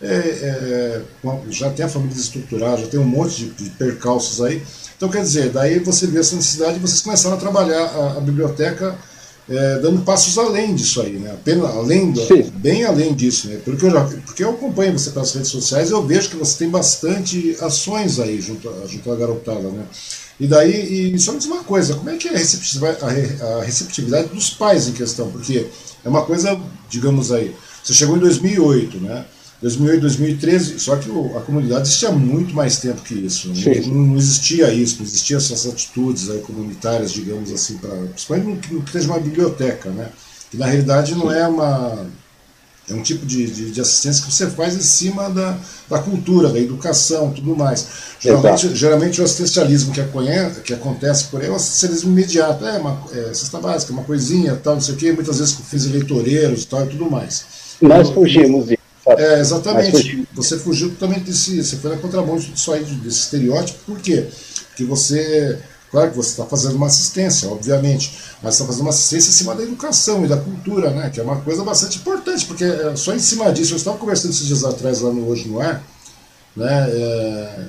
É, 0.03 0.15
é, 0.15 1.03
já 1.49 1.71
tem 1.71 1.87
a 1.87 1.89
família 1.89 2.15
estruturada, 2.15 2.83
já 2.83 2.89
tem 2.89 3.01
um 3.01 3.05
monte 3.05 3.45
de, 3.45 3.51
de, 3.51 3.71
percalços 3.71 4.43
aí. 4.43 4.63
Então, 4.97 5.09
quer 5.09 5.23
dizer, 5.23 5.51
daí 5.51 5.79
você 5.79 6.07
vê 6.07 6.19
essa 6.19 6.37
necessidade 6.37 6.77
e 6.77 6.81
vocês 6.81 7.01
começaram 7.01 7.37
a 7.37 7.41
trabalhar 7.41 7.83
a, 7.83 8.19
a 8.19 8.21
biblioteca 8.21 8.99
é, 9.55 9.79
dando 9.81 10.03
passos 10.03 10.39
além 10.39 10.75
disso 10.75 11.01
aí, 11.03 11.13
né? 11.13 11.31
Apenas, 11.33 11.71
além 11.71 12.11
do, 12.11 12.23
bem 12.55 12.85
além 12.85 13.15
disso, 13.15 13.49
né? 13.49 13.61
Porque 13.65 13.85
eu, 13.85 13.91
já, 13.91 14.05
porque 14.25 14.43
eu 14.43 14.51
acompanho 14.51 14.99
você 14.99 15.11
pelas 15.11 15.33
redes 15.33 15.51
sociais, 15.51 15.91
eu 15.91 16.03
vejo 16.07 16.31
que 16.31 16.37
você 16.37 16.59
tem 16.59 16.71
bastante 16.71 17.57
ações 17.61 18.19
aí 18.19 18.41
junto, 18.41 18.73
junto 18.89 19.13
à 19.13 19.17
garotada, 19.17 19.69
né? 19.69 19.85
E 20.41 20.47
daí, 20.47 21.15
e 21.15 21.19
só 21.19 21.33
me 21.33 21.39
diz 21.39 21.47
uma 21.47 21.63
coisa, 21.63 21.95
como 21.95 22.11
é 22.11 22.17
que 22.17 22.29
é 22.29 22.35
a 22.35 22.39
receptividade, 22.39 22.99
a 23.43 23.63
receptividade 23.63 24.29
dos 24.29 24.51
pais 24.51 24.89
em 24.89 24.93
questão? 24.93 25.31
Porque 25.31 25.67
é 26.05 26.09
uma 26.09 26.25
coisa, 26.25 26.59
digamos 26.89 27.31
aí, 27.31 27.55
você 27.83 27.93
chegou 27.93 28.17
em 28.17 28.21
2008, 28.21 28.99
né? 28.99 29.25
2008, 29.63 30.01
2013, 30.01 30.81
só 30.81 30.97
que 30.97 31.09
a 31.37 31.41
comunidade 31.41 31.87
existia 31.87 32.11
muito 32.11 32.53
mais 32.53 32.79
tempo 32.79 33.01
que 33.01 33.15
isso. 33.15 33.49
Né? 33.49 33.81
Não, 33.87 33.95
não, 33.95 34.17
existia 34.17 34.73
isso, 34.73 34.97
não 34.99 35.07
existiam 35.07 35.39
essas 35.39 35.67
atitudes 35.67 36.29
aí, 36.29 36.41
comunitárias, 36.41 37.13
digamos 37.13 37.53
assim, 37.53 37.79
pra, 37.79 37.91
principalmente 37.91 38.75
no 38.75 38.83
que 38.83 38.91
seja 38.91 39.07
uma 39.07 39.21
biblioteca, 39.21 39.89
né? 39.91 40.09
que 40.51 40.57
na 40.57 40.67
realidade 40.67 41.15
não 41.15 41.33
é 41.33 41.47
uma. 41.47 42.07
É 42.91 42.95
um 42.95 43.03
tipo 43.03 43.25
de, 43.25 43.47
de, 43.47 43.71
de, 43.71 43.81
assistência 43.81 44.27
que 44.27 44.35
você 44.35 44.51
faz 44.51 44.75
em 44.75 44.81
cima 44.81 45.31
da, 45.31 45.57
da 45.89 46.01
cultura, 46.01 46.49
da 46.49 46.59
educação 46.59 47.31
tudo 47.31 47.57
mais. 47.57 47.87
Geralmente, 48.19 48.75
geralmente 48.75 49.21
o 49.21 49.25
assistencialismo 49.25 49.95
que, 49.95 50.01
aconhece, 50.01 50.61
que 50.63 50.75
acontece 50.75 51.27
por 51.27 51.41
aí 51.41 51.47
é 51.47 51.51
o 51.51 51.55
assistencialismo 51.55 52.11
imediato. 52.11 52.67
É 52.67 52.79
uma 52.79 53.01
é, 53.13 53.33
cesta 53.33 53.61
básica, 53.61 53.93
uma 53.93 54.03
coisinha, 54.03 54.57
tal, 54.57 54.75
não 54.75 54.81
sei 54.81 54.95
o 54.95 54.97
quê, 54.99 55.13
muitas 55.13 55.39
vezes 55.39 55.55
com 55.55 55.63
fins 55.63 55.87
eleitoreiros 55.87 56.65
tal, 56.65 56.85
e 56.85 56.89
tudo 56.89 57.09
mais. 57.09 57.45
Nós 57.81 58.11
fugimos 58.11 58.67
disso. 58.67 58.82
É, 59.19 59.41
exatamente. 59.41 60.27
Você 60.35 60.59
fugiu 60.59 60.91
totalmente 60.91 61.25
desse. 61.25 61.63
Você 61.63 61.77
foi 61.77 61.91
na 61.91 61.97
contramão 61.97 62.37
disso 62.37 62.73
aí, 62.73 62.85
desse 62.85 63.21
estereótipo, 63.21 63.79
por 63.87 64.01
quê? 64.01 64.27
Porque 64.69 64.85
você 64.85 65.59
Claro 65.93 66.11
que 66.11 66.17
você 66.17 66.31
está 66.31 66.47
fazendo 66.47 66.77
uma 66.77 66.87
assistência, 66.87 67.51
obviamente, 67.51 68.19
mas 68.43 68.55
está 68.55 68.65
fazendo 68.65 68.81
uma 68.81 68.91
assistência 68.91 69.29
em 69.29 69.33
cima 69.33 69.55
da 69.55 69.63
educação 69.63 70.25
e 70.25 70.27
da 70.27 70.39
cultura, 70.39 70.89
né? 70.89 71.11
Que 71.11 71.21
é 71.21 71.23
uma 71.23 71.43
coisa 71.43 71.63
bastante 71.63 71.99
importante, 71.99 72.47
porque 72.47 72.65
é 72.65 72.97
só 72.97 73.15
em 73.15 73.19
cima 73.19 73.53
disso, 73.53 73.75
eu 73.75 73.77
estava 73.77 73.99
conversando 73.99 74.31
esses 74.31 74.47
dias 74.47 74.65
atrás 74.65 75.03
lá 75.03 75.13
no 75.13 75.29
Hoje 75.29 75.47
no 75.47 75.61
Ar, 75.61 75.85
né? 76.57 76.89
É, 76.91 77.67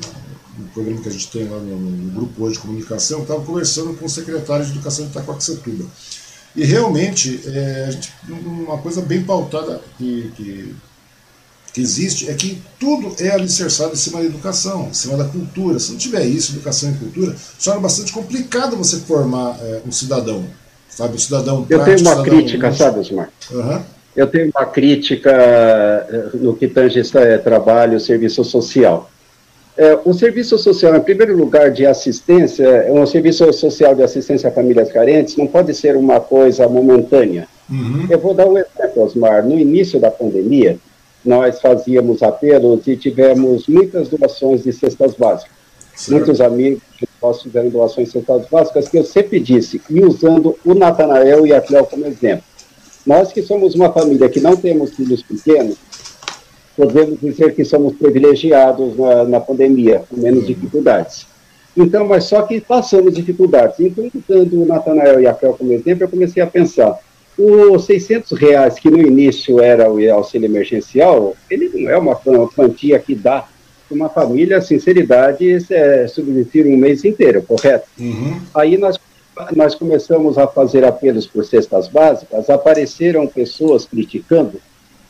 no 0.57 0.67
programa 0.69 1.01
que 1.01 1.09
a 1.09 1.11
gente 1.11 1.27
tem 1.31 1.49
lá 1.49 1.57
no, 1.57 1.77
no 1.77 2.11
grupo 2.11 2.45
hoje 2.45 2.53
de 2.55 2.61
comunicação, 2.61 3.23
estava 3.23 3.41
conversando 3.41 3.93
com 3.93 4.05
o 4.05 4.09
secretário 4.09 4.65
de 4.65 4.71
Educação 4.71 5.03
de 5.03 5.11
Itacoaxetuba. 5.11 5.83
E 6.55 6.63
realmente, 6.63 7.41
é, 7.45 7.89
uma 8.29 8.77
coisa 8.77 9.01
bem 9.01 9.21
pautada 9.23 9.81
que, 9.97 10.31
que, 10.37 10.73
que, 11.74 11.82
existe 11.82 12.30
é 12.30 12.34
que 12.34 12.61
tudo 12.80 13.15
é 13.19 13.32
alicerçado 13.32 13.93
em 13.93 13.97
cima 13.97 14.19
da 14.19 14.26
educação, 14.26 14.88
em 14.89 14.93
cima 14.93 15.17
da 15.17 15.26
cultura. 15.26 15.80
Se 15.80 15.91
não 15.91 15.97
tiver 15.97 16.26
isso, 16.26 16.53
educação 16.53 16.91
e 16.91 16.93
cultura, 16.93 17.36
torna 17.63 17.82
bastante 17.82 18.11
complicado 18.11 18.78
você 18.78 18.97
formar 18.99 19.57
é, 19.61 19.82
um 19.86 19.91
cidadão, 19.91 20.45
sabe? 20.89 21.15
Um 21.15 21.19
cidadão 21.19 21.65
Eu 21.69 21.84
tenho 21.84 21.99
uma 21.99 22.24
crítica, 22.24 22.71
sabe, 22.71 22.99
Osmar? 22.99 23.30
Uhum. 23.51 23.82
Eu 24.15 24.28
tenho 24.28 24.51
uma 24.55 24.65
crítica 24.65 25.32
é, 25.32 26.30
no 26.36 26.55
que 26.55 26.67
tange 26.67 27.01
é, 27.15 27.38
trabalho, 27.39 27.99
serviço 27.99 28.43
social. 28.43 29.09
É, 29.76 29.97
o 30.05 30.13
serviço 30.13 30.55
social, 30.59 30.95
em 30.95 31.01
primeiro 31.01 31.36
lugar, 31.36 31.71
de 31.71 31.86
assistência, 31.86 32.63
é 32.63 32.91
um 32.91 33.05
serviço 33.07 33.51
social 33.53 33.95
de 33.95 34.03
assistência 34.03 34.49
a 34.49 34.51
famílias 34.51 34.91
carentes, 34.91 35.36
não 35.36 35.47
pode 35.47 35.74
ser 35.74 35.95
uma 35.95 36.19
coisa 36.19 36.67
momentânea. 36.67 37.47
Uhum. 37.69 38.05
Eu 38.07 38.19
vou 38.19 38.36
dar 38.36 38.45
um 38.45 38.55
exemplo, 38.55 39.03
Osmar. 39.03 39.43
No 39.43 39.57
início 39.57 39.99
da 39.99 40.11
pandemia, 40.11 40.78
nós 41.26 41.59
fazíamos 41.61 42.21
apelos 42.21 42.88
e 42.88 42.97
tivemos 42.97 43.67
muitas 43.67 44.09
doações 44.09 44.63
de 44.63 44.74
cestas 44.74 45.15
básicas. 45.15 45.51
Certo. 45.95 46.11
Muitos 46.11 46.41
amigos 46.41 46.82
nós 47.21 47.41
fizeram 47.41 47.69
doações 47.69 48.07
de 48.07 48.13
cestas 48.13 48.45
básicas 48.49 48.89
que 48.89 48.97
eu 48.97 49.03
sempre 49.03 49.39
disse, 49.39 49.82
e 49.89 50.01
usando 50.01 50.57
o 50.65 50.74
Natanael 50.74 51.45
e 51.45 51.53
a 51.53 51.61
Cléo 51.61 51.86
como 51.86 52.05
exemplo. 52.05 52.43
Nós 53.05 53.32
que 53.32 53.41
somos 53.41 53.76
uma 53.76 53.91
família 53.91 54.30
que 54.30 54.39
não 54.39 54.55
temos 54.55 54.93
filhos 54.93 55.21
pequenos, 55.21 55.78
podemos 56.76 57.19
dizer 57.19 57.53
que 57.53 57.63
somos 57.63 57.95
privilegiados 57.95 58.97
na, 58.97 59.24
na 59.26 59.39
pandemia, 59.39 60.03
com 60.09 60.17
menos 60.17 60.47
dificuldades. 60.47 61.28
Então, 61.76 62.07
mas 62.07 62.26
só 62.26 62.43
que 62.43 62.61
passamos 62.61 63.13
dificuldades. 63.13 63.80
Então, 63.80 64.09
dando 64.28 64.61
o 64.61 64.65
Natanael 64.65 65.19
e 65.19 65.28
a 65.28 65.34
Fel 65.34 65.53
como 65.53 65.74
exemplo, 65.74 66.03
eu 66.03 66.09
comecei 66.09 66.41
a 66.41 66.47
pensar, 66.47 66.99
os 67.38 67.86
600 67.86 68.38
reais 68.38 68.75
que 68.75 68.89
no 68.89 69.01
início 69.01 69.59
era 69.59 69.91
o 69.91 70.13
auxílio 70.13 70.45
emergencial, 70.45 71.36
ele 71.49 71.69
não 71.73 71.89
é 71.89 71.97
uma 71.97 72.15
quantia 72.15 72.99
que 72.99 73.15
dá 73.15 73.47
para 73.88 73.95
uma 73.95 74.09
família, 74.09 74.61
sinceridade, 74.61 75.57
é, 75.69 76.07
subsistir 76.07 76.65
um 76.65 76.77
mês 76.77 77.03
inteiro, 77.03 77.41
correto? 77.43 77.88
Uhum. 77.99 78.39
Aí 78.53 78.77
nós, 78.77 78.99
nós 79.55 79.75
começamos 79.75 80.38
a 80.38 80.47
fazer 80.47 80.84
apelos 80.84 81.25
por 81.25 81.43
cestas 81.45 81.88
básicas, 81.88 82.49
apareceram 82.49 83.27
pessoas 83.27 83.86
criticando, 83.86 84.61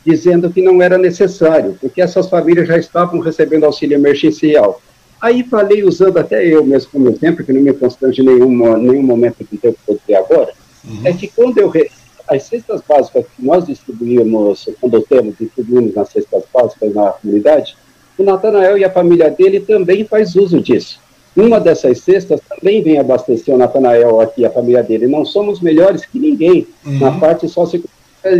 dizendo 0.05 0.49
que 0.49 0.61
não 0.61 0.82
era 0.82 0.97
necessário, 0.97 1.78
porque 1.80 2.01
essas 2.01 2.30
famílias 2.30 2.67
já 2.67 2.78
estavam 2.78 3.19
recebendo 3.19 3.65
auxílio 3.65 3.95
emergencial. 3.95 4.82
Aí 5.21 5.43
falei, 5.43 5.84
usando 5.84 6.17
até 6.17 6.45
eu 6.45 6.65
mesmo 6.65 6.91
como 6.91 7.09
exemplo, 7.09 7.45
que 7.45 7.53
não 7.53 7.61
me 7.61 7.71
constrange 7.74 8.21
em 8.21 8.26
nenhum, 8.26 8.78
nenhum 8.78 9.03
momento 9.03 9.45
que 9.45 9.57
eu 9.63 9.76
vou 9.88 9.97
dizer 9.97 10.15
agora, 10.15 10.53
uhum. 10.86 11.01
é 11.05 11.13
que 11.13 11.28
quando 11.28 11.57
eu. 11.59 11.69
Re... 11.69 11.89
As 12.34 12.43
cestas 12.43 12.81
básicas 12.88 13.25
que 13.25 13.45
nós 13.45 13.65
distribuímos, 13.65 14.67
quando 14.81 15.01
temos, 15.01 15.36
distribuímos 15.38 15.93
nas 15.93 16.09
cestas 16.09 16.43
básicas 16.51 16.93
na 16.93 17.11
comunidade, 17.11 17.75
o 18.17 18.23
Natanael 18.23 18.77
e 18.77 18.84
a 18.84 18.89
família 18.89 19.29
dele 19.29 19.59
também 19.59 20.03
faz 20.05 20.36
uso 20.36 20.59
disso. 20.59 20.99
Uma 21.36 21.59
dessas 21.59 21.99
cestas 21.99 22.39
também 22.49 22.81
vem 22.81 22.99
abastecer 22.99 23.53
o 23.53 23.57
Natanael 23.57 24.19
aqui, 24.19 24.45
a 24.45 24.49
família 24.49 24.81
dele. 24.81 25.07
Não 25.07 25.23
somos 25.25 25.61
melhores 25.61 26.05
que 26.05 26.19
ninguém 26.19 26.67
uhum. 26.86 26.99
na 26.99 27.11
parte 27.19 27.47
socioeconômica 27.47 27.93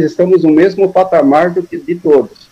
estamos 0.06 0.44
no 0.44 0.50
mesmo 0.50 0.92
patamar 0.92 1.52
do 1.52 1.62
que 1.62 1.78
de 1.78 1.96
todos. 1.96 2.50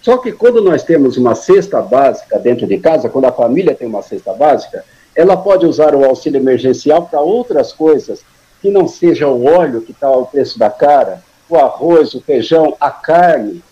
Só 0.00 0.18
que 0.18 0.32
quando 0.32 0.60
nós 0.60 0.82
temos 0.82 1.16
uma 1.16 1.34
cesta 1.34 1.80
básica 1.80 2.38
dentro 2.38 2.66
de 2.66 2.78
casa, 2.78 3.08
quando 3.08 3.26
a 3.26 3.32
família 3.32 3.74
tem 3.74 3.86
uma 3.86 4.02
cesta 4.02 4.32
básica, 4.32 4.84
ela 5.14 5.36
pode 5.36 5.64
usar 5.64 5.94
o 5.94 6.04
auxílio 6.04 6.40
emergencial 6.40 7.06
para 7.06 7.20
outras 7.20 7.72
coisas, 7.72 8.24
que 8.62 8.70
não 8.70 8.86
seja 8.86 9.26
o 9.26 9.44
óleo 9.44 9.82
que 9.82 9.90
está 9.90 10.06
ao 10.06 10.24
preço 10.24 10.56
da 10.56 10.70
cara, 10.70 11.22
o 11.50 11.56
arroz, 11.56 12.14
o 12.14 12.20
feijão, 12.20 12.76
a 12.80 12.90
carne. 12.90 13.62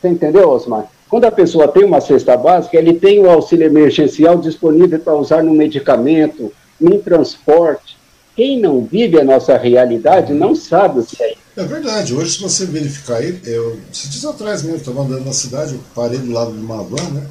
Você 0.00 0.08
entendeu, 0.08 0.48
Osmar? 0.48 0.90
Quando 1.08 1.26
a 1.26 1.30
pessoa 1.30 1.68
tem 1.68 1.84
uma 1.84 2.00
cesta 2.00 2.34
básica, 2.36 2.78
ele 2.78 2.94
tem 2.94 3.20
o 3.20 3.30
auxílio 3.30 3.66
emergencial 3.66 4.38
disponível 4.38 4.98
para 4.98 5.14
usar 5.14 5.42
no 5.42 5.52
medicamento, 5.52 6.50
no 6.80 6.98
transporte. 6.98 7.98
Quem 8.34 8.58
não 8.58 8.82
vive 8.82 9.20
a 9.20 9.24
nossa 9.24 9.58
realidade 9.58 10.32
não 10.32 10.54
sabe 10.54 11.00
o 11.00 11.04
que 11.04 11.22
é 11.22 11.32
isso. 11.32 11.42
É 11.54 11.64
verdade, 11.64 12.14
hoje 12.14 12.36
se 12.36 12.40
você 12.40 12.64
verificar 12.64 13.16
aí, 13.16 13.38
eu, 13.44 13.78
se 13.92 14.08
dias 14.08 14.24
atrás 14.24 14.62
mesmo, 14.62 14.78
estava 14.78 15.02
andando 15.02 15.26
na 15.26 15.34
cidade, 15.34 15.74
eu 15.74 15.80
parei 15.94 16.18
do 16.18 16.32
lado 16.32 16.50
de 16.50 16.58
uma 16.58 16.82
van, 16.82 17.10
né? 17.10 17.26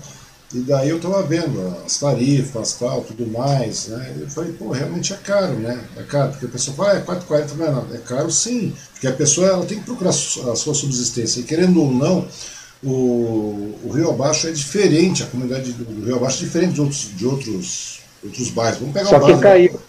E 0.53 0.59
daí 0.59 0.89
eu 0.89 0.97
estava 0.97 1.23
vendo 1.23 1.75
as 1.85 1.97
tarifas, 1.97 2.73
tal, 2.73 3.01
tudo 3.01 3.25
mais, 3.27 3.87
né? 3.87 4.13
Eu 4.19 4.29
falei, 4.29 4.51
pô, 4.51 4.69
realmente 4.71 5.13
é 5.13 5.17
caro, 5.17 5.53
né? 5.53 5.81
É 5.97 6.03
caro, 6.03 6.31
porque 6.31 6.45
a 6.45 6.49
pessoa 6.49 6.75
fala, 6.75 6.91
ah, 6.91 6.97
é 6.97 7.01
4,40, 7.01 7.55
não 7.55 7.65
é 7.65 7.71
nada. 7.71 7.95
É 7.95 7.99
caro 7.99 8.29
sim, 8.29 8.73
porque 8.91 9.07
a 9.07 9.13
pessoa 9.13 9.47
ela 9.47 9.65
tem 9.65 9.79
que 9.79 9.85
procurar 9.85 10.09
a 10.09 10.13
sua 10.13 10.73
subsistência. 10.73 11.39
E 11.39 11.43
querendo 11.43 11.81
ou 11.81 11.91
não, 11.91 12.27
o, 12.83 13.75
o 13.85 13.91
Rio 13.93 14.09
Abaixo 14.09 14.47
é 14.47 14.51
diferente, 14.51 15.23
a 15.23 15.27
comunidade 15.27 15.71
do 15.71 16.05
Rio 16.05 16.17
Abaixo 16.17 16.43
é 16.43 16.45
diferente 16.45 16.73
de 16.73 16.81
outros, 16.81 17.09
de 17.15 17.25
outros, 17.25 17.99
outros 18.23 18.49
bairros. 18.49 18.79
Vamos 18.79 18.93
pegar 18.93 19.09
Só 19.09 19.17
o 19.17 19.19
bairro. 19.21 19.37
Que 19.37 19.43
caiu. 19.43 19.79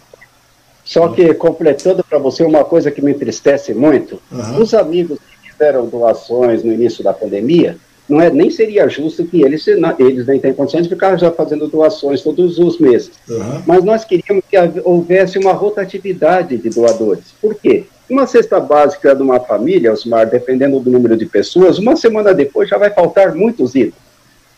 Só 0.85 1.09
que, 1.09 1.33
completando 1.35 2.05
para 2.05 2.19
você 2.19 2.43
uma 2.45 2.65
coisa 2.65 2.91
que 2.91 3.01
me 3.01 3.13
entristece 3.13 3.73
muito, 3.73 4.21
uhum. 4.31 4.61
os 4.61 4.75
amigos 4.75 5.19
que 5.43 5.53
fizeram 5.53 5.87
doações 5.87 6.63
no 6.63 6.73
início 6.73 7.03
da 7.05 7.13
pandemia, 7.13 7.79
não 8.09 8.21
é, 8.21 8.31
nem 8.31 8.51
seria 8.51 8.89
justo 8.89 9.25
que 9.25 9.43
eles, 9.43 9.67
eles 9.99 10.27
nem 10.27 10.39
têm 10.39 10.53
condições 10.53 10.83
de 10.85 10.89
ficar 10.89 11.17
já 11.17 11.31
fazendo 11.31 11.69
doações 11.69 12.21
todos 12.21 12.59
os 12.59 12.79
meses. 12.79 13.13
Uhum. 13.29 13.63
Mas 13.67 13.85
nós 13.85 14.05
queríamos 14.05 14.45
que 14.51 14.57
houvesse 14.85 15.39
uma 15.39 15.53
rotatividade 15.53 16.57
de 16.57 16.69
doadores. 16.69 17.25
Por 17.41 17.55
quê? 17.55 17.85
Uma 18.11 18.27
cesta 18.27 18.61
básica 18.61 19.15
de 19.15 19.23
uma 19.23 19.41
família, 19.41 19.93
Osmar, 19.93 20.29
dependendo 20.29 20.79
do 20.81 20.91
número 20.91 21.17
de 21.17 21.27
pessoas, 21.27 21.79
uma 21.79 21.97
semana 21.97 22.35
depois 22.35 22.69
já 22.69 22.77
vai 22.77 22.91
faltar 22.91 23.35
muitos 23.35 23.75
itens. 23.75 23.95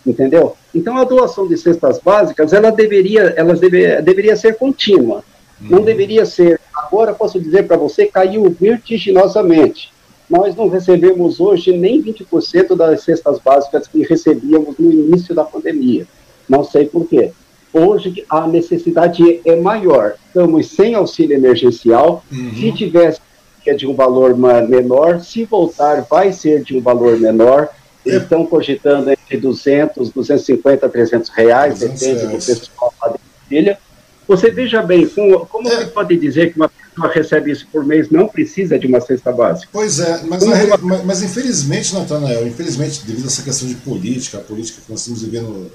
Entendeu? 0.07 0.57
Então 0.75 0.97
a 0.97 1.05
doação 1.05 1.47
de 1.47 1.57
cestas 1.57 1.99
básicas, 1.99 2.53
ela 2.53 2.71
deveria, 2.71 3.33
ela 3.37 3.55
deve, 3.55 4.03
deveria 4.03 4.37
ser 4.37 4.57
contínua. 4.57 5.23
Não 5.61 5.83
deveria 5.83 6.27
ser. 6.27 6.61
Agora 6.75 7.15
posso 7.15 7.41
dizer 7.41 7.63
para 7.67 7.77
você, 7.77 8.07
caiu 8.07 8.55
vertiginosamente. 8.61 9.94
Nós 10.35 10.57
não 10.57 10.69
recebemos 10.69 11.39
hoje 11.39 11.77
nem 11.77 12.03
20% 12.03 12.75
das 12.75 13.05
cestas 13.05 13.39
básicas 13.39 13.87
que 13.87 14.03
recebíamos 14.03 14.77
no 14.77 14.93
início 14.93 15.33
da 15.33 15.45
pandemia. 15.45 16.09
Não 16.49 16.65
sei 16.65 16.87
por 16.87 17.07
quê. 17.09 17.31
Hoje 17.73 18.25
a 18.29 18.45
necessidade 18.49 19.41
é 19.45 19.55
maior. 19.55 20.15
Estamos 20.27 20.67
sem 20.71 20.97
auxílio 20.97 21.37
emergencial. 21.37 22.25
Uhum. 22.33 22.51
Se 22.53 22.73
tivesse 22.73 23.21
que 23.63 23.71
é 23.71 23.75
de 23.75 23.87
um 23.87 23.95
valor 23.95 24.37
menor, 24.37 25.21
se 25.21 25.45
voltar, 25.45 26.03
vai 26.03 26.33
ser 26.33 26.65
de 26.65 26.77
um 26.77 26.83
valor 26.83 27.17
menor. 27.17 27.69
É. 28.05 28.17
Estão 28.17 28.45
cogitando 28.45 29.11
entre 29.11 29.37
200, 29.37 30.11
250, 30.11 30.89
300 30.89 31.31
reais, 31.31 31.79
300 31.79 32.01
depende 32.01 32.27
reais. 32.27 32.47
do 32.47 32.61
pessoal 32.61 32.95
da 33.01 33.19
família. 33.45 33.79
Você 34.27 34.51
veja 34.51 34.83
bem, 34.83 35.07
como, 35.07 35.47
como 35.47 35.69
é. 35.69 35.77
você 35.77 35.87
pode 35.87 36.17
dizer 36.17 36.53
que 36.53 36.57
uma 36.57 36.69
pessoa 36.69 36.84
recebe 37.03 37.51
isso 37.51 37.67
por 37.73 37.85
mês 37.85 38.11
não 38.11 38.29
precisa 38.29 38.79
de 38.79 38.87
uma 38.87 39.01
cesta 39.01 39.33
básica? 39.33 39.69
Pois 39.73 39.99
é, 39.99 40.23
mas, 40.25 40.43
uma... 40.43 40.77
mas, 40.83 41.05
mas, 41.05 41.23
infelizmente, 41.23 41.95
Natanael, 41.95 42.47
infelizmente, 42.47 43.05
devido 43.05 43.25
a 43.25 43.27
essa 43.29 43.43
questão 43.43 43.69
de 43.69 43.75
política, 43.77 44.39
a 44.39 44.41
política 44.41 44.81
que 44.85 44.91
nós 44.91 45.01
estamos 45.01 45.23
vivendo 45.23 45.71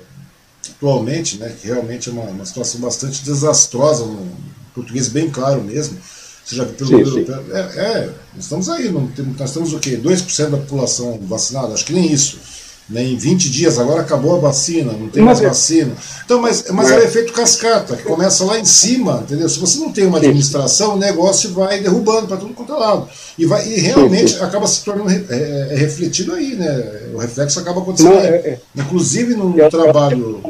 atualmente, 0.69 1.37
né, 1.37 1.53
que 1.59 1.67
realmente 1.67 2.09
é 2.09 2.11
uma, 2.11 2.23
uma 2.23 2.45
situação 2.45 2.79
bastante 2.81 3.23
desastrosa, 3.23 4.05
no 4.05 4.31
português 4.73 5.09
bem 5.09 5.29
claro 5.29 5.61
mesmo, 5.63 5.97
seja 6.45 6.65
pelo 6.65 7.05
sim, 7.05 7.25
sim. 7.25 7.31
É, 7.51 7.59
é, 7.59 8.09
estamos 8.37 8.69
aí, 8.69 8.89
não, 8.89 9.09
nós 9.37 9.53
temos 9.53 9.73
o 9.73 9.79
quê? 9.79 9.97
2% 9.97 10.49
da 10.49 10.57
população 10.57 11.19
vacinada? 11.23 11.73
Acho 11.73 11.85
que 11.85 11.93
nem 11.93 12.11
isso 12.11 12.39
né, 12.89 13.03
em 13.03 13.15
20 13.15 13.49
dias, 13.51 13.77
agora 13.77 14.01
acabou 14.01 14.35
a 14.35 14.39
vacina, 14.39 14.91
não 14.93 15.09
tem 15.09 15.21
mais 15.21 15.39
vacina. 15.39 15.93
Então, 16.25 16.41
mas, 16.41 16.65
mas 16.71 16.89
é 16.89 16.97
o 16.97 17.03
efeito 17.03 17.31
cascata, 17.31 17.95
que 17.95 18.03
começa 18.03 18.43
lá 18.43 18.59
em 18.59 18.65
cima, 18.65 19.23
entendeu? 19.23 19.47
Se 19.47 19.59
você 19.59 19.77
não 19.79 19.91
tem 19.91 20.07
uma 20.07 20.17
administração, 20.17 20.95
o 20.95 20.97
negócio 20.97 21.51
vai 21.51 21.79
derrubando 21.79 22.27
para 22.27 22.37
tudo 22.37 22.53
quanto 22.53 22.73
é 22.73 22.77
lado. 22.77 23.07
E, 23.37 23.45
vai, 23.45 23.67
e 23.67 23.79
realmente 23.79 24.41
acaba 24.41 24.65
se 24.65 24.83
tornando 24.83 25.11
é, 25.11 25.23
é, 25.29 25.67
é, 25.71 25.75
refletido 25.75 26.33
aí, 26.33 26.55
né? 26.55 27.11
O 27.13 27.19
reflexo 27.19 27.59
acaba 27.59 27.79
acontecendo 27.79 28.15
não, 28.15 28.19
aí. 28.19 28.27
É, 28.27 28.31
é. 28.31 28.59
Inclusive 28.75 29.35
no, 29.35 29.49
no 29.49 29.69
trabalho. 29.69 30.43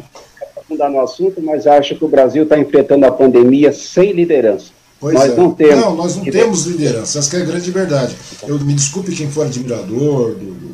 Mudar 0.68 0.88
no 0.88 1.00
assunto, 1.00 1.42
mas 1.42 1.66
acho 1.66 1.96
que 1.96 2.04
o 2.04 2.08
Brasil 2.08 2.44
está 2.44 2.58
enfrentando 2.58 3.04
a 3.04 3.10
pandemia 3.10 3.72
sem 3.72 4.12
liderança. 4.12 4.66
Pois 4.98 5.14
nós 5.14 5.30
é. 5.30 5.36
não 5.36 5.50
temos. 5.52 5.76
Não, 5.76 5.94
nós 5.94 6.16
não 6.16 6.24
temos 6.24 6.66
liderança, 6.66 7.18
essa 7.18 7.36
é 7.36 7.42
a 7.42 7.44
grande 7.44 7.70
verdade. 7.70 8.16
Eu 8.46 8.58
me 8.60 8.72
desculpe 8.74 9.14
quem 9.14 9.30
for 9.30 9.46
admirador 9.46 10.34
do, 10.34 10.54
do 10.54 10.69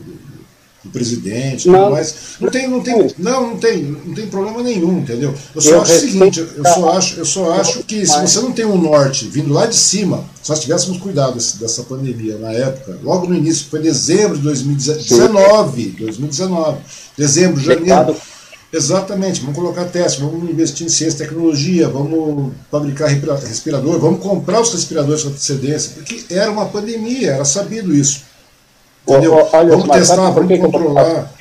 presidente, 0.96 1.68
não, 1.68 1.90
mas 1.90 2.14
não 2.40 2.50
tem, 2.50 2.66
não 2.66 2.80
tem, 2.80 3.14
não, 3.18 3.48
não 3.48 3.56
tem, 3.58 3.82
não 3.82 4.14
tem 4.14 4.26
problema 4.28 4.62
nenhum, 4.62 5.00
entendeu? 5.00 5.34
Eu 5.54 5.60
só 5.60 5.70
eu 5.70 5.82
acho 5.82 5.92
o 5.92 5.98
seguinte, 6.00 6.40
eu 6.40 6.64
só 6.64 6.92
acho, 6.96 7.20
eu 7.20 7.24
só 7.26 7.52
acho 7.52 7.84
que 7.84 8.06
se 8.06 8.18
você 8.18 8.40
não 8.40 8.52
tem 8.52 8.64
um 8.64 8.80
norte 8.80 9.28
vindo 9.28 9.52
lá 9.52 9.66
de 9.66 9.76
cima, 9.76 10.24
se 10.42 10.48
nós 10.48 10.60
tivéssemos 10.60 10.96
cuidado 10.96 11.34
desse, 11.34 11.58
dessa 11.58 11.82
pandemia 11.82 12.38
na 12.38 12.50
época, 12.50 12.98
logo 13.02 13.26
no 13.26 13.34
início, 13.34 13.66
foi 13.68 13.80
dezembro 13.80 14.38
de 14.38 14.42
2019, 14.44 15.96
2019, 15.98 16.78
dezembro, 17.16 17.60
janeiro. 17.60 18.16
Exatamente, 18.72 19.40
vamos 19.40 19.54
colocar 19.54 19.84
teste, 19.84 20.20
vamos 20.20 20.50
investir 20.50 20.86
em 20.86 20.90
ciência 20.90 21.16
e 21.16 21.26
tecnologia, 21.26 21.88
vamos 21.88 22.52
fabricar 22.70 23.08
respirador, 23.08 23.98
vamos 23.98 24.20
comprar 24.20 24.60
os 24.60 24.72
respiradores 24.72 25.22
com 25.22 25.28
antecedência, 25.28 25.92
porque 25.94 26.24
era 26.30 26.50
uma 26.50 26.66
pandemia, 26.66 27.32
era 27.32 27.44
sabido 27.44 27.94
isso. 27.94 28.25
Entendeu? 29.06 29.48
olha, 29.52 29.76
vamos 29.76 29.88
testar, 29.88 30.30
vamos 30.30 30.60
controlar. 30.60 31.32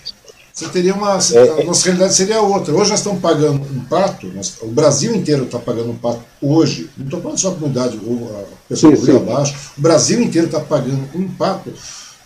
Você 0.54 0.70
teria 0.70 0.94
uma. 0.94 1.18
É, 1.34 1.62
a 1.62 1.66
nossa 1.66 1.84
realidade 1.84 2.16
seria 2.16 2.40
outra. 2.40 2.74
Hoje 2.74 2.92
nós 2.92 3.00
estamos 3.00 3.20
pagando 3.20 3.62
um 3.62 3.84
pato, 3.84 4.28
nós, 4.28 4.54
o 4.62 4.68
Brasil 4.68 5.14
inteiro 5.14 5.44
está 5.44 5.60
pagando 5.60 5.90
um 5.92 5.98
pato 5.98 6.22
hoje. 6.42 6.90
Não 6.96 7.06
estou 7.06 7.22
falando 7.22 7.38
só 7.38 7.50
a 7.50 7.54
comunidade, 7.56 7.98
a 7.98 8.70
pessoa 8.70 8.96
sim, 8.96 9.06
sim. 9.06 9.18
abaixo. 9.18 9.54
O 9.78 9.82
Brasil 9.82 10.22
inteiro 10.22 10.48
está 10.48 10.62
pagando 10.62 11.10
um 11.14 11.28
pato. 11.28 11.74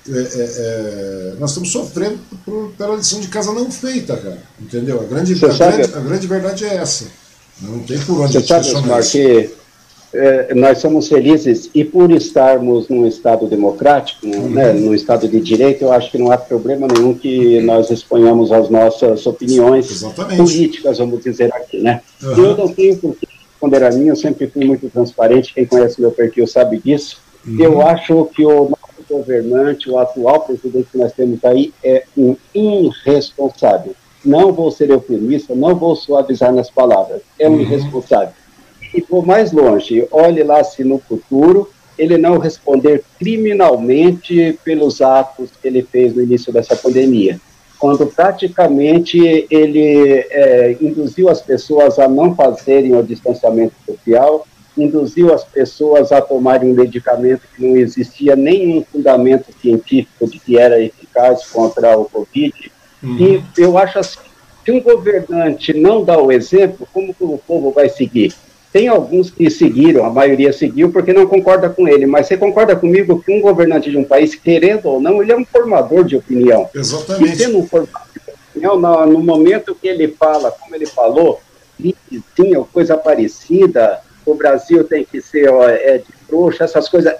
É, 0.08 0.12
é, 0.12 0.22
é, 0.22 1.34
nós 1.40 1.50
estamos 1.50 1.72
sofrendo 1.72 2.20
por, 2.46 2.72
pela 2.78 2.96
lição 2.96 3.20
de 3.20 3.28
casa 3.30 3.52
não 3.52 3.72
feita, 3.72 4.16
cara. 4.16 4.44
Entendeu? 4.62 5.02
A 5.02 5.06
grande, 5.06 5.34
a 5.34 5.48
grande, 5.48 5.94
a 5.96 6.00
grande, 6.00 6.28
verdade 6.28 6.66
é 6.66 6.76
essa. 6.76 7.06
Não 7.62 7.80
tem 7.80 8.00
por 8.00 8.22
onde 8.22 8.34
Você 8.34 8.46
sabe, 8.46 8.76
Osmar, 8.76 9.04
que 9.04 9.50
é, 10.14 10.53
nós 10.55 10.80
somos 10.80 11.07
felizes 11.07 11.70
e 11.74 11.84
por 11.84 12.12
estarmos 12.12 12.89
num 12.89 13.05
Estado 13.05 13.47
democrático, 13.47 14.26
uhum. 14.26 14.49
né, 14.49 14.74
num 14.74 14.93
Estado 14.93 15.28
de 15.28 15.39
direito, 15.39 15.84
eu 15.84 15.91
acho 15.91 16.12
que 16.12 16.18
não 16.18 16.32
há 16.32 16.38
problema 16.38 16.88
nenhum 16.88 17.14
que 17.14 17.62
nós 17.62 17.91
exponhamos 17.91 18.51
as 18.51 18.70
nossas 18.70 19.26
opiniões 19.28 19.89
Exatamente. 19.91 20.38
políticas, 20.38 20.97
vamos 20.97 21.24
dizer 21.24 21.53
aqui, 21.53 21.80
né? 21.80 22.01
Uhum. 22.24 22.45
Eu 22.45 22.57
não 22.57 22.68
tenho 22.68 22.97
por 22.97 23.16
que 23.16 23.28
responder 23.51 23.84
a 23.84 23.91
mim, 23.91 24.07
eu 24.07 24.16
sempre 24.16 24.47
fui 24.47 24.66
muito 24.66 24.89
transparente, 24.89 25.53
quem 25.53 25.66
conhece 25.66 26.01
meu 26.01 26.12
perfil 26.12 26.47
sabe 26.47 26.80
disso. 26.80 27.22
Uhum. 27.45 27.60
Eu 27.60 27.82
acho 27.82 28.26
que 28.36 28.43
o 28.43 28.70
nosso 28.70 28.80
governante, 29.10 29.89
o 29.89 29.99
atual 29.99 30.41
presidente 30.41 30.89
que 30.91 30.97
nós 30.97 31.14
temos 31.14 31.43
aí, 31.45 31.72
é 31.84 32.03
um 32.18 32.36
irresponsável. 32.53 33.93
Não 34.26 34.51
vou 34.51 34.70
ser 34.72 34.89
eufemista, 34.89 35.55
não 35.55 35.76
vou 35.76 35.95
suavizar 35.95 36.51
nas 36.53 36.70
palavras, 36.70 37.22
é 37.38 37.47
um 37.47 37.53
uhum. 37.53 37.62
irresponsável 37.62 38.34
e 38.94 39.02
for 39.02 39.26
mais 39.26 39.52
longe, 39.52 40.08
olhe 40.12 40.44
lá 40.44 40.64
se 40.64 40.84
no 40.84 41.00
futuro 41.00 41.70
ele 41.98 42.18
não 42.18 42.38
responder 42.38 43.04
criminalmente 43.20 44.58
pelos 44.64 45.02
atos 45.02 45.50
que 45.62 45.68
ele 45.68 45.84
fez 45.84 46.16
no 46.16 46.24
início 46.24 46.52
dessa 46.52 46.76
pandemia, 46.76 47.40
quando 47.78 48.06
praticamente 48.08 49.46
ele 49.50 50.26
é, 50.30 50.78
induziu 50.82 51.30
as 51.30 51.42
pessoas 51.42 52.00
a 52.00 52.08
não 52.08 52.34
fazerem 52.36 52.96
o 52.96 53.04
distanciamento 53.04 53.74
social, 53.86 54.46
induziu 54.78 55.34
as 55.34 55.44
pessoas 55.44 56.12
a 56.12 56.22
tomarem 56.22 56.72
um 56.72 56.76
medicamento 56.76 57.42
que 57.56 57.66
não 57.66 57.76
existia 57.76 58.36
nenhum 58.36 58.84
fundamento 58.84 59.48
científico 59.62 60.28
de 60.28 60.40
que 60.40 60.58
era 60.58 60.82
eficaz 60.82 61.46
contra 61.48 61.98
o 61.98 62.06
Covid. 62.06 62.72
Uhum. 63.04 63.18
E 63.18 63.44
eu 63.58 63.78
acho 63.78 64.00
assim, 64.00 64.20
se 64.64 64.72
um 64.72 64.82
governante 64.82 65.74
não 65.74 66.04
dá 66.04 66.18
o 66.18 66.32
exemplo, 66.32 66.88
como 66.94 67.14
que 67.14 67.24
o 67.24 67.38
povo 67.38 67.72
vai 67.72 67.90
seguir? 67.90 68.34
Tem 68.72 68.88
alguns 68.88 69.32
que 69.32 69.49
seguiram, 69.49 70.05
a 70.05 70.11
maioria 70.11 70.53
seguiu 70.53 70.91
porque 70.91 71.11
não 71.11 71.26
concorda 71.26 71.70
com 71.70 71.88
ele, 71.88 72.05
mas 72.05 72.28
você 72.28 72.38
concorda 72.38 72.76
comigo 72.76 73.22
que 73.22 73.32
um 73.32 73.41
governante 73.41 73.89
de 73.89 73.97
um 73.97 74.03
país, 74.03 74.36
querendo 74.36 74.86
ou 74.86 75.01
não, 75.01 75.22
ele 75.22 75.32
é 75.32 75.36
um 75.38 75.45
formador 75.45 76.03
de 76.03 76.15
opinião. 76.15 76.70
Exatamente. 76.76 77.34
E 77.34 77.36
sendo 77.36 77.57
um 77.57 77.67
formador 77.67 78.07
de 78.13 78.32
opinião, 78.51 78.80
no, 78.80 79.05
no 79.07 79.20
momento 79.24 79.74
que 79.74 79.88
ele 79.88 80.09
fala, 80.09 80.51
como 80.51 80.76
ele 80.76 80.86
falou, 80.86 81.41
tinha 82.36 82.59
coisa 82.72 82.95
parecida, 82.95 84.01
o 84.26 84.36
Brasil 84.36 84.84
tem 84.84 85.03
que 85.03 85.20
ser 85.20 85.49
ó, 85.49 85.67
é, 85.67 85.97
de 85.97 86.11
frouxa, 86.28 86.65
essas 86.65 86.88
coisas. 86.88 87.13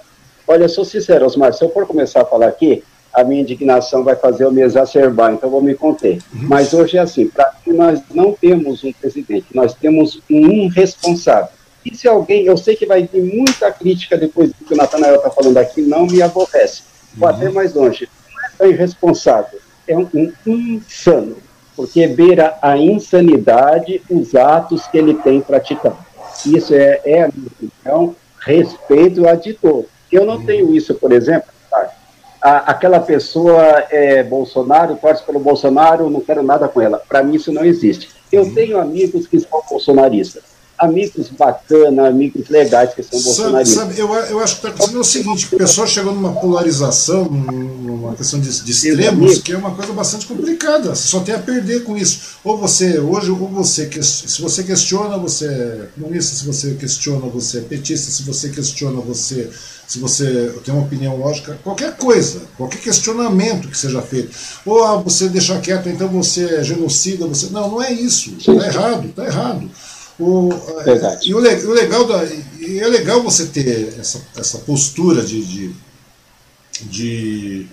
Olha, 0.46 0.64
eu 0.64 0.68
sou 0.68 0.84
sincero, 0.84 1.26
Osmar, 1.26 1.52
se 1.52 1.64
eu 1.64 1.70
for 1.70 1.86
começar 1.86 2.22
a 2.22 2.24
falar 2.24 2.46
aqui, 2.46 2.84
a 3.12 3.24
minha 3.24 3.42
indignação 3.42 4.04
vai 4.04 4.14
fazer 4.14 4.44
eu 4.44 4.52
me 4.52 4.62
exacerbar, 4.62 5.32
então 5.32 5.50
vou 5.50 5.62
me 5.62 5.74
conter. 5.74 6.18
Uhum. 6.32 6.48
Mas 6.48 6.72
hoje 6.72 6.96
é 6.96 7.00
assim, 7.00 7.26
para 7.26 7.52
nós 7.66 8.00
não 8.14 8.32
temos 8.32 8.84
um 8.84 8.92
presidente, 8.92 9.46
nós 9.54 9.74
temos 9.74 10.20
um 10.30 10.68
responsável. 10.68 11.48
E 11.84 11.94
se 11.94 12.06
alguém, 12.06 12.44
eu 12.44 12.56
sei 12.56 12.76
que 12.76 12.86
vai 12.86 13.02
vir 13.06 13.22
muita 13.22 13.72
crítica 13.72 14.16
depois 14.16 14.50
do 14.50 14.64
que 14.64 14.74
o 14.74 14.76
Natanael 14.76 15.16
está 15.16 15.30
falando 15.30 15.56
aqui, 15.56 15.80
não 15.80 16.06
me 16.06 16.22
aborrece. 16.22 16.82
Vou 17.14 17.28
uhum. 17.28 17.34
até 17.34 17.48
mais 17.50 17.74
longe. 17.74 18.08
Não 18.32 18.44
é 18.44 18.50
tão 18.56 18.70
irresponsável, 18.70 19.58
é 19.88 19.96
um, 19.96 20.08
um 20.46 20.56
insano, 20.56 21.36
porque 21.74 22.06
beira 22.06 22.56
a 22.62 22.76
insanidade 22.76 24.02
os 24.10 24.34
atos 24.34 24.86
que 24.86 24.98
ele 24.98 25.14
tem 25.14 25.40
praticado. 25.40 25.96
Isso 26.46 26.74
é, 26.74 27.00
é 27.04 27.22
a 27.24 27.30
minha 27.34 27.48
opinião, 27.48 28.16
respeito 28.38 29.26
a 29.26 29.34
de 29.34 29.54
todo. 29.54 29.86
Eu 30.12 30.24
não 30.24 30.36
uhum. 30.36 30.46
tenho 30.46 30.74
isso, 30.74 30.94
por 30.94 31.12
exemplo, 31.12 31.50
a, 32.40 32.70
aquela 32.70 33.00
pessoa 33.00 33.84
é 33.90 34.22
Bolsonaro, 34.22 34.96
torce 34.96 35.22
pelo 35.22 35.38
Bolsonaro, 35.40 36.10
não 36.10 36.20
quero 36.20 36.42
nada 36.42 36.68
com 36.68 36.80
ela. 36.80 37.02
Para 37.08 37.22
mim 37.22 37.36
isso 37.36 37.52
não 37.52 37.64
existe. 37.64 38.10
Eu 38.32 38.42
uhum. 38.42 38.54
tenho 38.54 38.78
amigos 38.78 39.26
que 39.26 39.40
são 39.40 39.62
bolsonaristas. 39.68 40.49
Amigos 40.80 41.28
bacanas, 41.28 42.06
amigos 42.06 42.48
legais 42.48 42.94
que 42.94 43.02
são 43.02 43.20
bolsonaristas. 43.20 43.82
Sabe, 43.82 43.98
eu, 43.98 44.08
eu 44.14 44.40
acho 44.40 44.60
que 44.60 44.66
está 44.66 44.68
acontecendo 44.70 45.00
o 45.00 45.04
seguinte, 45.04 45.48
o 45.52 45.58
pessoal 45.58 45.86
chegou 45.86 46.14
numa 46.14 46.32
polarização, 46.32 47.24
numa 47.26 48.14
questão 48.14 48.40
de, 48.40 48.48
de 48.62 48.70
extremos, 48.70 49.38
que 49.40 49.52
é 49.52 49.58
uma 49.58 49.72
coisa 49.72 49.92
bastante 49.92 50.26
complicada. 50.26 50.94
Você 50.94 51.08
só 51.08 51.20
tem 51.20 51.34
a 51.34 51.38
perder 51.38 51.84
com 51.84 51.96
isso. 51.96 52.38
Ou 52.42 52.56
você, 52.56 52.98
hoje, 52.98 53.30
ou 53.30 53.36
você, 53.48 53.90
se 54.02 54.40
você 54.40 54.62
questiona, 54.62 55.18
você 55.18 55.46
é 55.46 55.88
comunista, 55.94 56.34
se 56.34 56.46
você 56.46 56.74
questiona, 56.74 57.26
você 57.26 57.58
é 57.58 57.60
petista, 57.60 58.10
se 58.10 58.22
você 58.22 58.48
questiona, 58.48 59.00
você 59.00 59.50
se 59.90 59.98
você 59.98 60.54
tem 60.64 60.72
uma 60.72 60.84
opinião 60.84 61.16
lógica, 61.16 61.58
qualquer 61.64 61.96
coisa, 61.96 62.42
qualquer 62.56 62.80
questionamento 62.80 63.66
que 63.68 63.76
seja 63.76 64.00
feito. 64.00 64.30
Ou 64.64 64.84
ah, 64.84 64.98
você 64.98 65.28
deixar 65.28 65.60
quieto, 65.60 65.88
então 65.88 66.06
você 66.06 66.44
é 66.44 66.62
genocida, 66.62 67.26
você. 67.26 67.50
Não, 67.50 67.68
não 67.68 67.82
é 67.82 67.92
isso. 67.92 68.36
Está 68.38 68.52
errado, 68.52 69.08
está 69.08 69.24
errado. 69.26 69.68
O, 70.20 70.50
é, 70.86 71.18
e 71.24 71.32
o, 71.32 71.38
o, 71.38 71.72
legal 71.72 72.04
da, 72.04 72.22
é 72.22 72.86
legal 72.86 73.22
você 73.22 73.46
ter 73.46 73.94
essa, 73.98 74.20
essa 74.36 74.58
postura 74.58 75.22
de, 75.22 75.42
de, 75.42 75.74
de, 76.82 77.66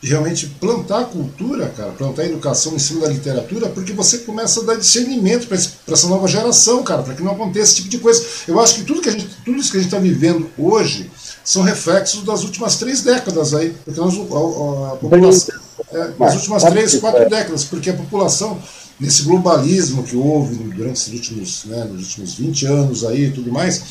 de 0.00 0.08
realmente 0.08 0.48
plantar 0.58 1.02
a 1.02 1.04
cultura, 1.04 1.68
cara, 1.68 1.92
plantar 1.92 2.22
a 2.22 2.26
educação 2.26 2.74
em 2.74 2.78
cima 2.80 3.02
da 3.02 3.08
literatura, 3.08 3.68
porque 3.68 3.92
você 3.92 4.18
começa 4.18 4.60
a 4.60 4.64
dar 4.64 4.74
discernimento 4.74 5.46
para 5.46 5.56
essa 5.94 6.08
nova 6.08 6.26
geração, 6.26 6.82
cara, 6.82 7.04
para 7.04 7.14
que 7.14 7.22
não 7.22 7.30
aconteça 7.30 7.66
esse 7.72 7.76
tipo 7.76 7.88
de 7.88 7.98
coisa. 7.98 8.26
Eu 8.48 8.58
acho 8.58 8.74
que 8.74 8.82
tudo, 8.82 9.00
que 9.00 9.08
a 9.08 9.12
gente, 9.12 9.28
tudo 9.44 9.58
isso 9.58 9.70
que 9.70 9.76
a 9.76 9.80
gente 9.80 9.88
está 9.88 10.00
vivendo 10.00 10.50
hoje 10.58 11.08
são 11.44 11.62
reflexos 11.62 12.24
das 12.24 12.42
últimas 12.42 12.76
três 12.78 13.02
décadas 13.02 13.54
aí, 13.54 13.76
porque 13.84 14.00
nós, 14.00 14.14
a, 14.16 14.92
a 14.92 14.96
população, 14.96 15.54
é, 15.92 16.10
nas 16.18 16.34
últimas 16.34 16.64
três, 16.64 16.96
quatro 16.96 17.28
décadas, 17.28 17.64
porque 17.64 17.90
a 17.90 17.94
população, 17.94 18.60
nesse 19.02 19.24
globalismo 19.24 20.04
que 20.04 20.16
houve 20.16 20.54
durante 20.54 21.00
esses 21.00 21.12
últimos, 21.12 21.64
né, 21.64 21.84
nos 21.84 22.02
últimos 22.02 22.34
20 22.34 22.66
anos 22.66 23.04
aí 23.04 23.26
e 23.26 23.30
tudo 23.32 23.50
mais, 23.50 23.82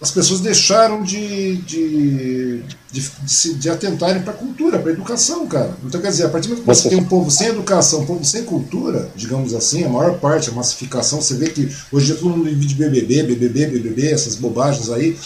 as 0.00 0.10
pessoas 0.10 0.40
deixaram 0.40 1.02
de, 1.02 1.56
de, 1.58 2.62
de, 2.92 3.10
de, 3.22 3.54
de 3.54 3.70
atentarem 3.70 4.22
para 4.22 4.32
a 4.32 4.36
cultura, 4.36 4.78
para 4.78 4.90
a 4.90 4.92
educação, 4.92 5.46
cara. 5.46 5.76
Então, 5.84 6.00
quer 6.00 6.08
dizer, 6.08 6.26
a 6.26 6.28
partir 6.28 6.48
do 6.48 6.56
momento 6.56 6.66
que 6.68 6.74
você 6.74 6.88
tem 6.88 6.98
um 6.98 7.04
povo 7.04 7.30
sem 7.30 7.48
educação, 7.48 8.00
um 8.02 8.06
povo 8.06 8.24
sem 8.24 8.44
cultura, 8.44 9.10
digamos 9.16 9.54
assim, 9.54 9.84
a 9.84 9.88
maior 9.88 10.18
parte, 10.18 10.50
a 10.50 10.52
massificação, 10.52 11.20
você 11.20 11.34
vê 11.34 11.48
que 11.48 11.68
hoje 11.90 12.04
em 12.04 12.06
dia 12.06 12.14
todo 12.16 12.30
mundo 12.30 12.44
vive 12.44 12.66
de 12.66 12.74
BBB, 12.74 13.22
BBB, 13.22 13.66
BBB, 13.66 14.12
essas 14.12 14.36
bobagens 14.36 14.90
aí. 14.90 15.16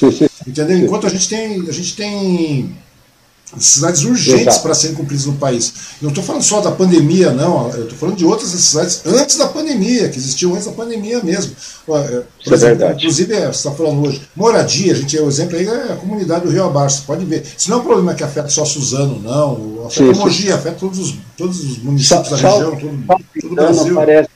Entendeu? 0.47 0.79
Enquanto 0.79 1.07
a 1.07 1.11
gente 1.11 1.29
tem, 1.29 1.69
a 1.69 1.73
gente 1.73 1.97
tem 1.97 2.75
necessidades 3.55 4.05
urgentes 4.05 4.59
para 4.59 4.75
serem 4.75 4.97
cumpridas 4.97 5.27
no 5.27 5.35
país. 5.35 5.73
Não 6.01 6.11
estou 6.11 6.23
falando 6.23 6.43
só 6.43 6.61
da 6.61 6.71
pandemia, 6.71 7.31
não. 7.33 7.71
Eu 7.71 7.85
estou 7.85 7.99
falando 7.99 8.17
de 8.17 8.25
outras 8.25 8.53
necessidades 8.53 9.03
antes 9.07 9.37
da 9.37 9.49
pandemia, 9.49 10.09
que 10.09 10.19
existiam 10.19 10.53
antes 10.55 10.67
da 10.67 10.73
pandemia 10.73 11.23
mesmo. 11.23 11.53
É, 11.53 11.91
por 11.91 11.95
Isso 11.95 12.55
exemplo, 12.55 12.55
é 12.55 12.59
verdade. 12.59 12.99
Inclusive, 12.99 13.35
é, 13.35 13.47
você 13.47 13.51
está 13.51 13.71
falando 13.71 14.07
hoje, 14.07 14.23
moradia, 14.37 14.93
a 14.93 14.97
gente 14.97 15.17
é 15.17 15.23
o 15.23 15.29
exemplo 15.29 15.57
aí, 15.57 15.67
é 15.67 15.93
a 15.93 15.97
comunidade 15.97 16.45
do 16.45 16.51
Rio 16.51 16.65
Abaixo, 16.65 16.99
você 16.99 17.07
pode 17.07 17.25
ver. 17.25 17.43
Isso 17.57 17.71
não 17.71 17.79
é 17.79 17.81
um 17.81 17.85
problema 17.85 18.15
que 18.15 18.23
afeta 18.23 18.49
só 18.49 18.65
Suzano, 18.65 19.21
não. 19.21 19.87
Afeta 19.87 20.15
sim, 20.15 20.21
Mogi, 20.21 20.53
afeta 20.53 20.77
todos 20.79 20.99
os, 20.99 21.15
todos 21.37 21.61
os 21.61 21.79
municípios 21.79 22.29
só, 22.29 22.37
da 22.37 22.49
região, 22.49 22.71
todo, 22.77 23.25
todo 23.41 23.53
o 23.53 23.55
Brasil. 23.55 23.95
Parece 23.95 24.29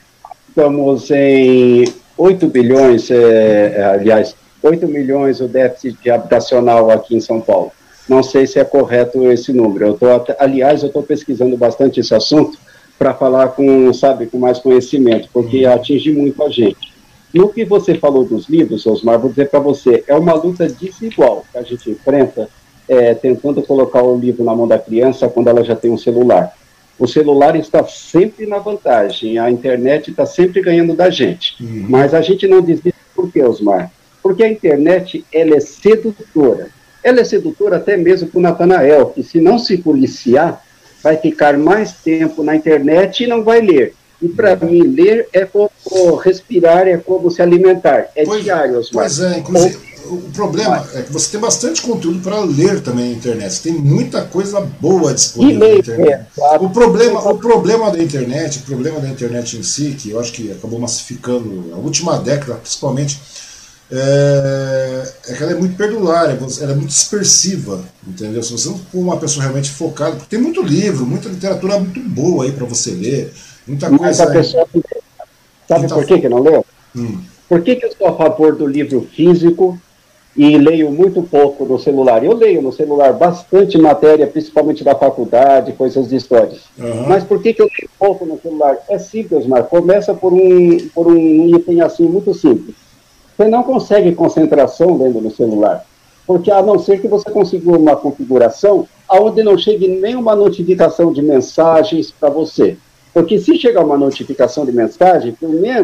estamos 0.49 1.09
em 1.09 1.85
8 2.17 2.47
bilhões, 2.47 3.09
é, 3.09 3.73
é 3.75 3.85
aliás, 3.85 4.35
8 4.61 4.87
milhões 4.87 5.41
o 5.41 5.47
déficit 5.47 6.09
habitacional 6.09 6.91
aqui 6.91 7.15
em 7.15 7.19
São 7.19 7.41
Paulo. 7.41 7.71
Não 8.07 8.21
sei 8.21 8.45
se 8.45 8.59
é 8.59 8.63
correto 8.63 9.31
esse 9.31 9.53
número. 9.53 9.87
Eu 9.87 9.93
tô, 9.93 10.07
aliás, 10.39 10.81
eu 10.81 10.87
estou 10.87 11.03
pesquisando 11.03 11.55
bastante 11.55 11.99
esse 11.99 12.13
assunto 12.13 12.57
para 12.97 13.13
falar 13.13 13.49
com, 13.49 13.91
sabe, 13.93 14.27
com 14.27 14.37
mais 14.37 14.59
conhecimento, 14.59 15.29
porque 15.33 15.65
uhum. 15.65 15.73
atinge 15.73 16.11
muito 16.11 16.41
a 16.43 16.49
gente. 16.49 16.93
No 17.33 17.49
que 17.49 17.65
você 17.65 17.95
falou 17.95 18.23
dos 18.23 18.47
livros, 18.47 18.85
Osmar, 18.85 19.19
vou 19.19 19.29
dizer 19.29 19.49
para 19.49 19.59
você, 19.59 20.03
é 20.07 20.15
uma 20.15 20.33
luta 20.33 20.67
desigual 20.67 21.43
que 21.51 21.57
a 21.57 21.63
gente 21.63 21.89
enfrenta 21.89 22.47
é, 22.87 23.13
tentando 23.15 23.61
colocar 23.63 24.03
o 24.03 24.17
livro 24.17 24.43
na 24.43 24.55
mão 24.55 24.67
da 24.67 24.77
criança 24.77 25.27
quando 25.27 25.47
ela 25.47 25.63
já 25.63 25.75
tem 25.75 25.89
um 25.89 25.97
celular. 25.97 26.53
o 26.99 27.07
celular 27.07 27.55
está 27.55 27.83
sempre 27.85 28.45
na 28.45 28.59
vantagem, 28.59 29.39
a 29.39 29.49
internet 29.49 30.11
está 30.11 30.27
sempre 30.27 30.61
ganhando 30.61 30.95
da 30.95 31.09
gente. 31.09 31.55
Uhum. 31.59 31.87
Mas 31.89 32.13
a 32.13 32.21
gente 32.21 32.47
não 32.47 32.61
desiste 32.61 32.93
por 33.15 33.31
quê, 33.31 33.43
Osmar? 33.43 33.91
Porque 34.21 34.43
a 34.43 34.51
internet 34.51 35.25
ela 35.33 35.55
é 35.55 35.59
sedutora. 35.59 36.69
Ela 37.03 37.21
é 37.21 37.23
sedutora 37.23 37.77
até 37.77 37.97
mesmo 37.97 38.29
para 38.29 38.39
o 38.39 38.41
Natanael, 38.41 39.07
que 39.07 39.23
se 39.23 39.39
não 39.39 39.59
se 39.59 39.77
policiar, 39.77 40.63
vai 41.03 41.17
ficar 41.17 41.57
mais 41.57 41.91
tempo 41.93 42.43
na 42.43 42.55
internet 42.55 43.23
e 43.23 43.27
não 43.27 43.43
vai 43.43 43.61
ler. 43.61 43.93
E 44.21 44.29
para 44.29 44.57
uhum. 44.61 44.71
mim, 44.71 44.83
ler 44.83 45.27
é 45.33 45.45
como 45.45 46.15
respirar, 46.15 46.87
é 46.87 46.97
como 46.97 47.29
se 47.29 47.41
alimentar. 47.41 48.07
É 48.15 48.23
pois, 48.23 48.43
diário, 48.43 48.79
Osmar. 48.79 49.03
Pois 49.03 49.19
é, 49.19 49.39
inclusive, 49.39 49.77
o 50.05 50.17
problema 50.33 50.85
é 50.93 51.01
que 51.01 51.11
você 51.11 51.31
tem 51.31 51.39
bastante 51.39 51.81
conteúdo 51.81 52.19
para 52.21 52.39
ler 52.39 52.81
também 52.81 53.09
na 53.09 53.17
internet. 53.17 53.53
Você 53.53 53.69
tem 53.69 53.73
muita 53.73 54.23
coisa 54.23 54.61
boa 54.79 55.13
disponível 55.13 55.59
na 55.59 55.75
internet. 55.75 56.25
É. 56.37 56.57
O 56.59 56.69
problema, 56.69 57.31
o 57.31 57.37
problema 57.37 57.91
da 57.91 58.01
internet, 58.01 58.59
o 58.59 58.61
problema 58.61 58.99
da 58.99 59.09
internet 59.09 59.57
em 59.57 59.63
si, 59.63 59.95
que 59.97 60.11
eu 60.11 60.19
acho 60.19 60.31
que 60.31 60.51
acabou 60.51 60.79
massificando 60.79 61.69
na 61.69 61.77
última 61.77 62.17
década, 62.17 62.55
principalmente, 62.55 63.19
é, 63.91 65.03
é 65.27 65.33
que 65.33 65.43
ela 65.43 65.51
é 65.51 65.55
muito 65.55 65.75
perdulária, 65.75 66.37
ela 66.61 66.71
é 66.71 66.75
muito 66.75 66.89
dispersiva, 66.89 67.83
entendeu? 68.07 68.41
Se 68.41 68.51
você 68.51 68.69
não 68.69 68.77
for 68.77 68.99
uma 68.99 69.17
pessoa 69.17 69.43
realmente 69.43 69.69
focada, 69.69 70.15
porque 70.15 70.35
tem 70.35 70.39
muito 70.39 70.61
livro, 70.61 71.05
muita 71.05 71.29
literatura 71.29 71.79
muito 71.79 71.99
boa 71.99 72.45
aí 72.45 72.51
para 72.51 72.65
você 72.65 72.91
ler, 72.91 73.33
muita 73.67 73.89
Mas 73.89 73.99
coisa. 73.99 74.23
A 74.23 74.31
pessoa, 74.31 74.67
sabe 75.67 75.87
por 75.87 76.05
que, 76.05 76.19
que 76.19 76.29
não 76.29 76.39
leu? 76.39 76.65
Hum. 76.95 77.21
Por 77.47 77.61
que, 77.61 77.75
que 77.75 77.85
eu 77.85 77.91
sou 77.91 78.07
a 78.07 78.15
favor 78.15 78.55
do 78.55 78.65
livro 78.65 79.07
físico 79.13 79.77
e 80.35 80.57
leio 80.57 80.89
muito 80.91 81.21
pouco 81.21 81.65
no 81.65 81.77
celular? 81.77 82.23
Eu 82.23 82.33
leio 82.33 82.61
no 82.61 82.71
celular 82.71 83.13
bastante 83.13 83.77
matéria, 83.77 84.25
principalmente 84.25 84.83
da 84.83 84.95
faculdade, 84.95 85.73
coisas 85.73 86.07
de 86.09 86.15
história. 86.15 86.57
Uhum. 86.79 87.07
Mas 87.07 87.23
por 87.23 87.43
que, 87.43 87.53
que 87.53 87.61
eu 87.61 87.67
leio 87.67 87.89
pouco 87.99 88.25
no 88.25 88.39
celular? 88.41 88.77
É 88.89 88.97
simples, 88.97 89.45
mas 89.45 89.67
começa 89.67 90.13
por 90.13 90.33
um, 90.33 90.77
por 90.95 91.07
um 91.07 91.55
item 91.55 91.81
assim 91.81 92.07
muito 92.07 92.33
simples 92.33 92.82
você 93.35 93.47
não 93.47 93.63
consegue 93.63 94.13
concentração 94.13 94.97
dentro 94.97 95.21
do 95.21 95.31
celular, 95.31 95.85
porque 96.25 96.51
a 96.51 96.61
não 96.61 96.79
ser 96.79 97.01
que 97.01 97.07
você 97.07 97.29
consiga 97.29 97.71
uma 97.71 97.95
configuração 97.95 98.87
onde 99.09 99.43
não 99.43 99.57
chegue 99.57 99.87
nenhuma 99.87 100.35
notificação 100.35 101.11
de 101.11 101.21
mensagens 101.21 102.11
para 102.11 102.29
você. 102.29 102.77
Porque 103.13 103.37
se 103.37 103.55
chegar 103.57 103.85
uma 103.85 103.95
notificação 103.97 104.65
de 104.65 104.71
mensagem, 104.71 105.37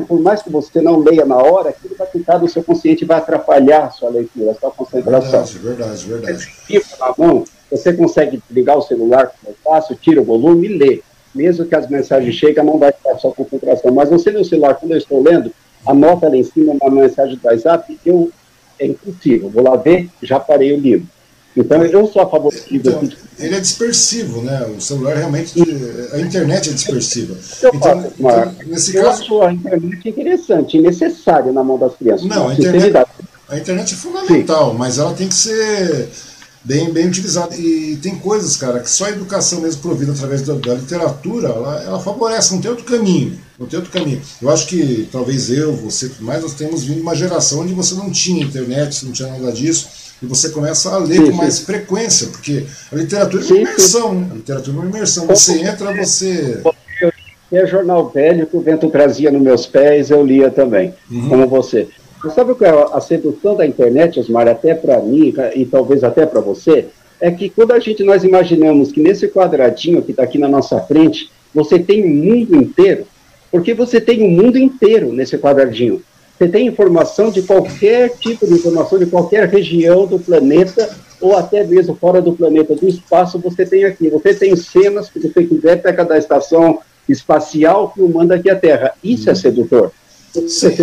por 0.08 0.20
mais 0.20 0.42
que 0.42 0.50
você 0.50 0.82
não 0.82 0.98
leia 0.98 1.26
na 1.26 1.38
hora, 1.38 1.70
aquilo 1.70 1.96
vai 1.96 2.08
ficar 2.08 2.40
no 2.40 2.50
seu 2.50 2.64
consciente 2.64 3.06
vai 3.06 3.20
atrapalhar 3.20 3.86
a 3.86 3.90
sua 3.92 4.10
leitura, 4.10 4.52
a 4.52 4.56
sua 4.56 4.72
concentração. 4.72 5.44
Verdade, 5.44 5.60
verdade, 5.60 6.08
verdade. 6.08 6.52
Você 6.68 6.84
na 7.00 7.14
mão, 7.16 7.44
você 7.70 7.94
consegue 7.94 8.42
ligar 8.50 8.78
o 8.78 8.82
celular 8.82 9.28
como 9.28 9.54
eu 9.54 9.56
faço, 9.64 9.94
tira 9.96 10.22
o 10.22 10.26
volume 10.26 10.68
e 10.68 10.78
lê. 10.78 11.02
Mesmo 11.36 11.66
que 11.66 11.76
as 11.76 11.88
mensagens 11.88 12.34
cheguem, 12.34 12.64
não 12.66 12.80
vai 12.80 12.92
ficar 12.92 13.12
a 13.12 13.18
sua 13.20 13.32
concentração. 13.32 13.94
Mas 13.94 14.10
você 14.10 14.32
no 14.32 14.44
celular, 14.44 14.74
quando 14.74 14.94
eu 14.94 14.98
estou 14.98 15.22
lendo, 15.22 15.52
anota 15.86 16.30
lá 16.30 16.36
em 16.36 16.44
cima 16.44 16.76
uma 16.82 16.90
mensagem 16.90 17.36
do 17.38 17.46
WhatsApp, 17.46 18.00
eu, 18.06 18.32
é 18.80 18.88
impossível, 18.88 19.50
vou 19.50 19.64
lá 19.64 19.76
ver, 19.76 20.10
já 20.22 20.40
parei 20.40 20.74
o 20.74 20.80
livro. 20.80 21.08
Então, 21.58 21.84
eu 21.84 22.08
sou 22.08 22.22
a 22.22 22.30
favor. 22.30 22.54
Então, 22.72 23.02
ele 23.38 23.56
é 23.56 23.60
dispersivo, 23.60 24.42
né? 24.42 24.66
O 24.78 24.80
celular 24.80 25.16
realmente, 25.16 25.60
a 26.14 26.20
internet 26.20 26.70
é 26.70 26.74
dispersiva. 26.74 27.36
Eu 27.62 27.72
então, 27.74 28.02
faço, 28.02 28.14
então, 28.18 28.54
nesse 28.68 28.96
eu 28.96 29.04
caso... 29.04 29.22
acho 29.24 29.42
a 29.42 29.54
internet 29.54 30.10
interessante 30.10 30.78
e 30.78 30.82
necessária 30.82 31.52
na 31.52 31.64
mão 31.64 31.78
das 31.78 31.96
crianças. 31.96 32.28
Não, 32.28 32.50
a 32.50 32.54
internet, 32.54 32.94
a 33.50 33.58
internet 33.58 33.94
é 33.94 33.98
fundamental, 33.98 34.72
Sim. 34.72 34.78
mas 34.78 35.00
ela 35.00 35.14
tem 35.14 35.28
que 35.28 35.34
ser 35.34 36.10
bem, 36.64 36.92
bem 36.92 37.08
utilizada. 37.08 37.56
E 37.56 37.98
tem 37.98 38.16
coisas, 38.16 38.56
cara, 38.56 38.80
que 38.80 38.90
só 38.90 39.06
a 39.06 39.12
educação 39.12 39.62
mesmo 39.62 39.82
provida 39.82 40.12
através 40.12 40.42
da, 40.44 40.54
da 40.54 40.76
literatura, 40.76 41.50
ela, 41.50 41.84
ela, 41.84 42.00
favorece, 42.00 42.54
não 42.54 42.62
tem 42.62 42.72
outro 42.72 42.86
caminho. 42.86 43.38
Não 43.60 43.68
tem 43.68 43.78
outro 43.78 43.92
caminho. 43.92 44.22
Eu 44.42 44.50
acho 44.50 44.68
que 44.68 45.10
talvez 45.12 45.52
eu, 45.52 45.74
você, 45.74 46.10
mais 46.22 46.42
nós 46.42 46.54
temos 46.54 46.86
vindo 46.86 47.02
uma 47.02 47.14
geração 47.14 47.60
onde 47.60 47.74
você 47.74 47.94
não 47.94 48.10
tinha 48.10 48.46
internet, 48.46 49.06
não 49.06 49.12
tinha 49.12 49.28
nada 49.28 49.52
disso, 49.52 50.16
e 50.24 50.26
você 50.26 50.50
começa 50.50 50.90
a 50.90 50.98
ler 50.98 51.18
sim, 51.18 51.32
com 51.32 51.38
mais 51.38 51.56
sim. 51.56 51.66
frequência, 51.66 52.28
porque 52.28 52.66
a 52.90 52.96
literatura 52.96 53.44
é 53.44 53.48
uma 53.48 53.58
imersão, 53.58 54.14
né? 54.14 54.28
A 54.32 54.36
literatura 54.36 54.78
é 54.78 54.80
uma 54.80 54.90
imersão. 54.90 55.28
Você 55.28 55.62
entra, 55.62 55.94
você. 55.94 56.62
É 57.52 57.66
jornal 57.66 58.10
velho 58.10 58.46
que 58.46 58.56
o 58.56 58.62
vento 58.62 58.90
trazia 58.90 59.32
nos 59.32 59.42
meus 59.42 59.66
pés, 59.66 60.10
eu 60.10 60.24
lia 60.24 60.50
também, 60.50 60.94
uhum. 61.12 61.30
como 61.30 61.48
você. 61.48 61.90
Você 62.22 62.36
sabe 62.36 62.52
o 62.52 62.56
que 62.56 62.64
é 62.64 62.70
a 62.70 63.02
sedução 63.02 63.56
da 63.56 63.66
internet, 63.66 64.20
Osmar, 64.20 64.48
até 64.48 64.74
para 64.74 65.02
mim 65.02 65.34
e 65.56 65.66
talvez 65.66 66.04
até 66.04 66.26
para 66.26 66.40
você? 66.40 66.86
É 67.20 67.32
que 67.32 67.50
quando 67.50 67.72
a 67.72 67.80
gente 67.80 68.04
nós 68.04 68.24
imaginamos 68.24 68.92
que 68.92 69.02
nesse 69.02 69.28
quadradinho 69.28 70.02
que 70.02 70.12
está 70.12 70.24
aqui 70.24 70.38
na 70.38 70.48
nossa 70.48 70.80
frente, 70.82 71.30
você 71.54 71.80
tem 71.80 72.04
o 72.04 72.06
um 72.06 72.10
mundo 72.10 72.56
inteiro, 72.56 73.08
porque 73.52 73.74
você 73.74 74.00
tem 74.00 74.22
o 74.22 74.26
um 74.26 74.32
mundo 74.32 74.58
inteiro 74.58 75.12
nesse 75.12 75.38
quadradinho. 75.38 76.02
Você 76.38 76.48
tem 76.48 76.68
informação 76.68 77.30
de 77.32 77.42
qualquer 77.42 78.16
tipo 78.18 78.48
de 78.48 78.54
informação, 78.54 78.98
de 78.98 79.06
qualquer 79.06 79.50
região 79.50 80.08
do 80.08 80.18
planeta, 80.18 80.90
ou 81.20 81.36
até 81.36 81.66
mesmo 81.66 81.96
fora 81.96 82.22
do 82.22 82.34
planeta, 82.34 82.76
do 82.76 82.88
espaço, 82.88 83.38
você 83.40 83.66
tem 83.66 83.84
aqui. 83.84 84.10
Você 84.10 84.34
tem 84.34 84.56
cenas 84.56 85.10
que 85.10 85.20
você 85.20 85.44
quiser, 85.44 85.82
pega 85.82 86.06
da 86.06 86.18
estação 86.18 86.80
espacial 87.10 87.92
filmando 87.94 88.34
aqui 88.34 88.50
a 88.50 88.56
Terra. 88.56 88.94
Isso 89.04 89.28
hum. 89.28 89.32
é 89.32 89.36
sedutor. 89.36 89.92
Sim, 90.48 90.76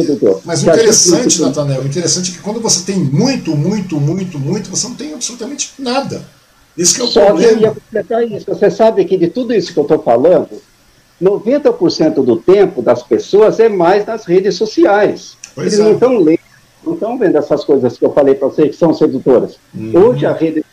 mas 0.44 0.64
o 0.64 0.68
interessante, 0.68 1.40
Natanel, 1.40 1.80
o 1.80 1.86
interessante 1.86 2.32
é 2.32 2.34
que 2.34 2.40
quando 2.40 2.60
você 2.60 2.84
tem 2.84 2.98
muito, 2.98 3.54
muito, 3.54 4.00
muito, 4.00 4.40
muito, 4.40 4.68
você 4.68 4.88
não 4.88 4.96
tem 4.96 5.14
absolutamente 5.14 5.70
nada. 5.78 6.20
Esse 6.76 7.00
é 7.00 7.04
o 7.04 7.06
Só 7.06 7.26
problema. 7.26 7.52
Que 7.52 7.58
eu 7.58 7.62
ia 7.62 7.70
completar 7.70 8.26
isso. 8.28 8.44
Você 8.46 8.70
sabe 8.70 9.04
que 9.04 9.16
de 9.16 9.28
tudo 9.28 9.54
isso 9.54 9.72
que 9.72 9.78
eu 9.78 9.84
estou 9.84 10.02
falando, 10.02 10.60
90% 11.22 12.22
do 12.24 12.36
tempo 12.36 12.82
das 12.82 13.02
pessoas 13.02 13.58
é 13.58 13.68
mais 13.68 14.04
nas 14.04 14.24
redes 14.24 14.54
sociais. 14.56 15.36
Pois 15.54 15.72
Eles 15.72 15.78
é. 15.78 15.82
não 15.82 15.92
estão 15.92 16.18
lendo, 16.18 16.40
não 16.84 16.94
estão 16.94 17.18
vendo 17.18 17.38
essas 17.38 17.64
coisas 17.64 17.96
que 17.96 18.04
eu 18.04 18.12
falei 18.12 18.34
para 18.34 18.48
vocês 18.48 18.70
que 18.70 18.76
são 18.76 18.92
sedutoras. 18.92 19.58
Uhum. 19.74 19.92
Hoje 19.94 20.26
a 20.26 20.32
rede 20.32 20.64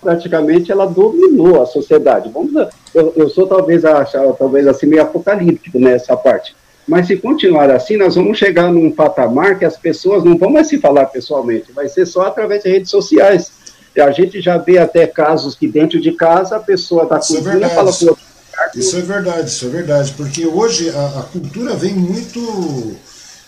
praticamente 0.00 0.72
ela 0.72 0.86
dominou 0.86 1.62
a 1.62 1.66
sociedade. 1.66 2.28
Vamos, 2.32 2.52
eu, 2.92 3.12
eu 3.16 3.30
sou 3.30 3.46
talvez, 3.46 3.84
a, 3.84 4.04
talvez 4.36 4.66
assim 4.66 4.86
meio 4.86 5.02
apocalíptico 5.02 5.78
nessa 5.78 6.16
parte. 6.16 6.56
Mas 6.86 7.06
se 7.06 7.16
continuar 7.16 7.70
assim, 7.70 7.96
nós 7.96 8.16
vamos 8.16 8.36
chegar 8.36 8.72
num 8.72 8.90
patamar 8.90 9.56
que 9.56 9.64
as 9.64 9.76
pessoas 9.76 10.24
não 10.24 10.36
vão 10.36 10.50
mais 10.50 10.68
se 10.68 10.78
falar 10.78 11.06
pessoalmente, 11.06 11.70
vai 11.70 11.88
ser 11.88 12.06
só 12.06 12.22
através 12.22 12.64
de 12.64 12.70
redes 12.70 12.90
sociais. 12.90 13.52
E 13.94 14.00
a 14.00 14.10
gente 14.10 14.40
já 14.40 14.58
vê 14.58 14.78
até 14.78 15.06
casos 15.06 15.54
que 15.54 15.68
dentro 15.68 16.00
de 16.00 16.12
casa 16.12 16.56
a 16.56 16.60
pessoa 16.60 17.04
está 17.04 17.20
com 17.20 17.48
é 17.48 17.68
fala 17.68 17.92
com 17.92 18.06
outro. 18.06 18.31
Isso 18.74 18.96
é 18.96 19.00
verdade, 19.02 19.48
isso 19.48 19.66
é 19.66 19.68
verdade, 19.68 20.12
porque 20.16 20.46
hoje 20.46 20.90
a, 20.90 21.20
a 21.20 21.22
cultura 21.24 21.74
vem 21.74 21.94
muito. 21.94 22.96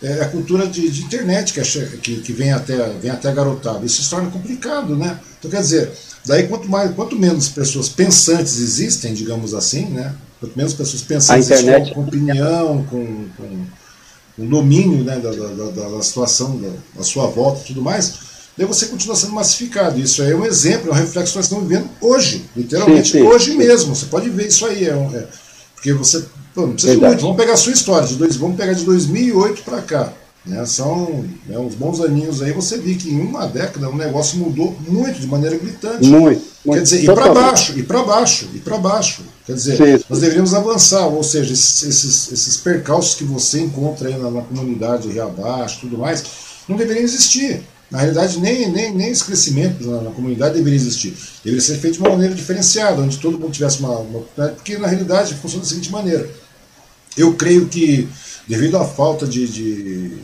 É 0.02 0.20
a 0.20 0.28
cultura 0.28 0.66
de, 0.66 0.90
de 0.90 1.02
internet 1.02 1.52
que, 1.52 1.60
é, 1.60 1.64
que, 2.02 2.16
que, 2.20 2.32
vem, 2.32 2.52
até, 2.52 2.76
vem 3.00 3.10
até 3.10 3.32
garotada. 3.32 3.86
Isso 3.86 4.02
se 4.02 4.10
torna 4.10 4.30
complicado, 4.30 4.94
né? 4.96 5.18
Então, 5.38 5.50
quer 5.50 5.60
dizer, 5.60 5.90
daí 6.26 6.46
quanto, 6.46 6.68
mais, 6.68 6.92
quanto 6.94 7.16
menos 7.16 7.48
pessoas 7.48 7.88
pensantes 7.88 8.58
existem, 8.58 9.14
digamos 9.14 9.54
assim, 9.54 9.86
né? 9.86 10.14
Quanto 10.40 10.56
menos 10.56 10.74
pessoas 10.74 11.02
pensando 11.02 11.42
internet... 11.42 11.88
com, 11.88 11.94
com 11.94 12.08
opinião, 12.08 12.84
com, 12.84 13.28
com, 13.36 13.66
com 14.36 14.46
domínio 14.46 15.04
né, 15.04 15.18
da, 15.18 15.30
da, 15.30 15.88
da, 15.88 16.02
situação, 16.02 16.58
da, 16.58 16.70
da 16.96 17.02
sua 17.02 17.26
volta 17.28 17.62
e 17.62 17.66
tudo 17.68 17.80
mais, 17.80 18.12
daí 18.56 18.66
você 18.66 18.86
continua 18.86 19.16
sendo 19.16 19.32
massificado. 19.32 20.00
Isso 20.00 20.22
aí 20.22 20.32
é 20.32 20.36
um 20.36 20.44
exemplo, 20.44 20.90
é 20.90 20.92
um 20.92 20.96
reflexo 20.96 21.32
que 21.32 21.38
nós 21.38 21.46
estamos 21.46 21.68
vivendo 21.68 21.88
hoje, 22.00 22.44
literalmente 22.56 23.10
sim, 23.10 23.18
sim, 23.18 23.22
hoje 23.22 23.52
sim. 23.52 23.56
mesmo. 23.56 23.94
Você 23.94 24.06
pode 24.06 24.28
ver 24.30 24.48
isso 24.48 24.66
aí. 24.66 24.86
É, 24.86 24.94
um, 24.94 25.14
é 25.14 25.26
porque 25.74 25.92
você. 25.92 26.24
Pô, 26.54 26.62
não 26.62 26.72
precisa 26.72 26.94
de 26.94 27.00
muito. 27.00 27.20
Vamos 27.20 27.36
pegar 27.36 27.52
a 27.52 27.56
sua 27.56 27.72
história, 27.72 28.08
de 28.08 28.14
dois, 28.14 28.36
vamos 28.36 28.56
pegar 28.56 28.72
de 28.72 28.84
2008 28.84 29.62
para 29.62 29.82
cá. 29.82 30.12
Né, 30.46 30.64
são 30.66 31.24
né, 31.46 31.58
uns 31.58 31.74
bons 31.74 32.00
aninhos 32.00 32.42
aí, 32.42 32.52
você 32.52 32.76
viu 32.76 32.98
que 32.98 33.08
em 33.08 33.18
uma 33.18 33.46
década 33.46 33.88
o 33.88 33.96
negócio 33.96 34.38
mudou 34.38 34.76
muito, 34.86 35.18
de 35.18 35.26
maneira 35.26 35.56
gritante. 35.56 36.06
Muito. 36.06 36.42
muito. 36.64 36.78
Quer 36.78 36.82
dizer, 36.82 37.02
e 37.02 37.06
para 37.06 37.32
baixo, 37.32 37.78
e 37.78 37.82
para 37.82 38.02
baixo, 38.02 38.48
e 38.54 38.58
para 38.58 38.76
baixo. 38.76 39.22
Quer 39.46 39.54
dizer, 39.54 39.76
sim, 39.76 40.04
nós 40.08 40.20
deveríamos 40.20 40.52
avançar, 40.52 41.06
ou 41.06 41.22
seja, 41.22 41.50
esses, 41.52 41.82
esses, 41.82 42.32
esses 42.32 42.56
percalços 42.58 43.14
que 43.14 43.24
você 43.24 43.60
encontra 43.60 44.08
aí 44.08 44.18
na, 44.18 44.30
na 44.30 44.42
comunidade 44.42 45.08
Rio 45.08 45.22
Abaixo 45.22 45.80
tudo 45.80 45.96
mais, 45.96 46.22
não 46.68 46.76
deveriam 46.76 47.04
existir. 47.04 47.62
Na 47.94 48.00
realidade, 48.00 48.40
nem, 48.40 48.68
nem, 48.72 48.92
nem 48.92 49.08
esse 49.08 49.22
crescimento 49.22 49.88
na, 49.88 50.02
na, 50.02 50.10
comunidade 50.10 50.56
deveria 50.56 50.76
existir. 50.76 51.16
Deveria 51.44 51.64
ser 51.64 51.78
feito 51.78 51.94
de 51.94 52.00
uma 52.00 52.10
maneira 52.10 52.34
diferenciada, 52.34 53.00
onde 53.00 53.18
todo 53.18 53.38
mundo 53.38 53.52
tivesse 53.52 53.78
uma, 53.78 53.90
uma 53.90 54.18
oportunidade, 54.18 54.56
porque 54.56 54.76
na 54.76 54.88
realidade 54.88 55.34
funciona 55.34 55.62
da 55.62 55.68
seguinte 55.68 55.92
maneira. 55.92 56.28
Eu 57.16 57.34
creio 57.34 57.68
que, 57.68 58.08
devido 58.48 58.76
à 58.78 58.84
falta 58.84 59.28
de, 59.28 59.46
de 59.46 60.18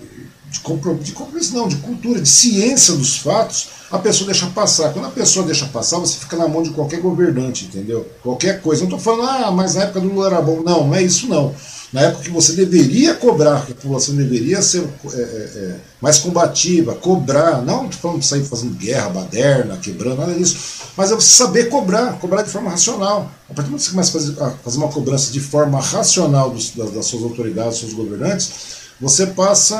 de 0.50 0.58
compromisso, 0.60 1.04
de 1.04 1.12
compromisso 1.12 1.54
não, 1.54 1.68
de 1.68 1.76
cultura, 1.76 2.20
de 2.20 2.28
ciência 2.28 2.94
dos 2.94 3.18
fatos, 3.18 3.68
a 3.88 3.98
pessoa 3.98 4.26
deixa 4.26 4.46
passar. 4.48 4.92
Quando 4.92 5.04
a 5.06 5.10
pessoa 5.10 5.46
deixa 5.46 5.64
passar, 5.66 5.98
você 5.98 6.18
fica 6.18 6.36
na 6.36 6.48
mão 6.48 6.62
de 6.62 6.70
qualquer 6.70 7.00
governante, 7.00 7.66
entendeu? 7.66 8.04
Qualquer 8.20 8.60
coisa. 8.60 8.80
Não 8.84 8.96
estou 8.96 8.98
falando, 8.98 9.28
ah, 9.28 9.50
mas 9.52 9.76
na 9.76 9.82
época 9.82 10.00
do 10.00 10.08
Lula 10.08 10.26
era 10.26 10.42
bom. 10.42 10.60
Não, 10.64 10.88
não 10.88 10.94
é 10.94 11.02
isso 11.02 11.28
não. 11.28 11.54
Na 11.92 12.02
época 12.02 12.24
que 12.24 12.30
você 12.30 12.52
deveria 12.52 13.14
cobrar, 13.14 13.66
que 13.66 13.72
a 13.72 13.74
população 13.74 14.14
deveria 14.14 14.62
ser 14.62 14.82
é, 15.12 15.18
é, 15.18 15.22
é 15.22 15.76
mais 16.00 16.18
combativa, 16.18 16.94
cobrar, 16.94 17.62
não 17.62 17.90
falando 17.90 18.22
sair 18.22 18.44
fazendo 18.44 18.74
guerra, 18.74 19.08
baderna, 19.10 19.76
quebrando, 19.76 20.18
nada 20.18 20.34
disso, 20.34 20.56
mas 20.96 21.10
é 21.10 21.14
você 21.14 21.28
saber 21.28 21.68
cobrar, 21.68 22.12
cobrar 22.18 22.42
de 22.42 22.50
forma 22.50 22.70
racional. 22.70 23.30
A 23.48 23.54
partir 23.54 23.68
do 23.68 23.72
momento 23.72 23.80
que 23.80 23.84
você 23.84 23.90
começa 23.90 24.10
a 24.10 24.20
fazer, 24.20 24.42
a 24.42 24.50
fazer 24.62 24.76
uma 24.78 24.88
cobrança 24.88 25.32
de 25.32 25.40
forma 25.40 25.80
racional 25.80 26.50
dos, 26.50 26.70
das, 26.70 26.92
das 26.92 27.06
suas 27.06 27.24
autoridades, 27.24 27.80
dos 27.80 27.80
seus 27.80 27.92
governantes, 27.92 28.79
você 29.00 29.28
passa, 29.28 29.76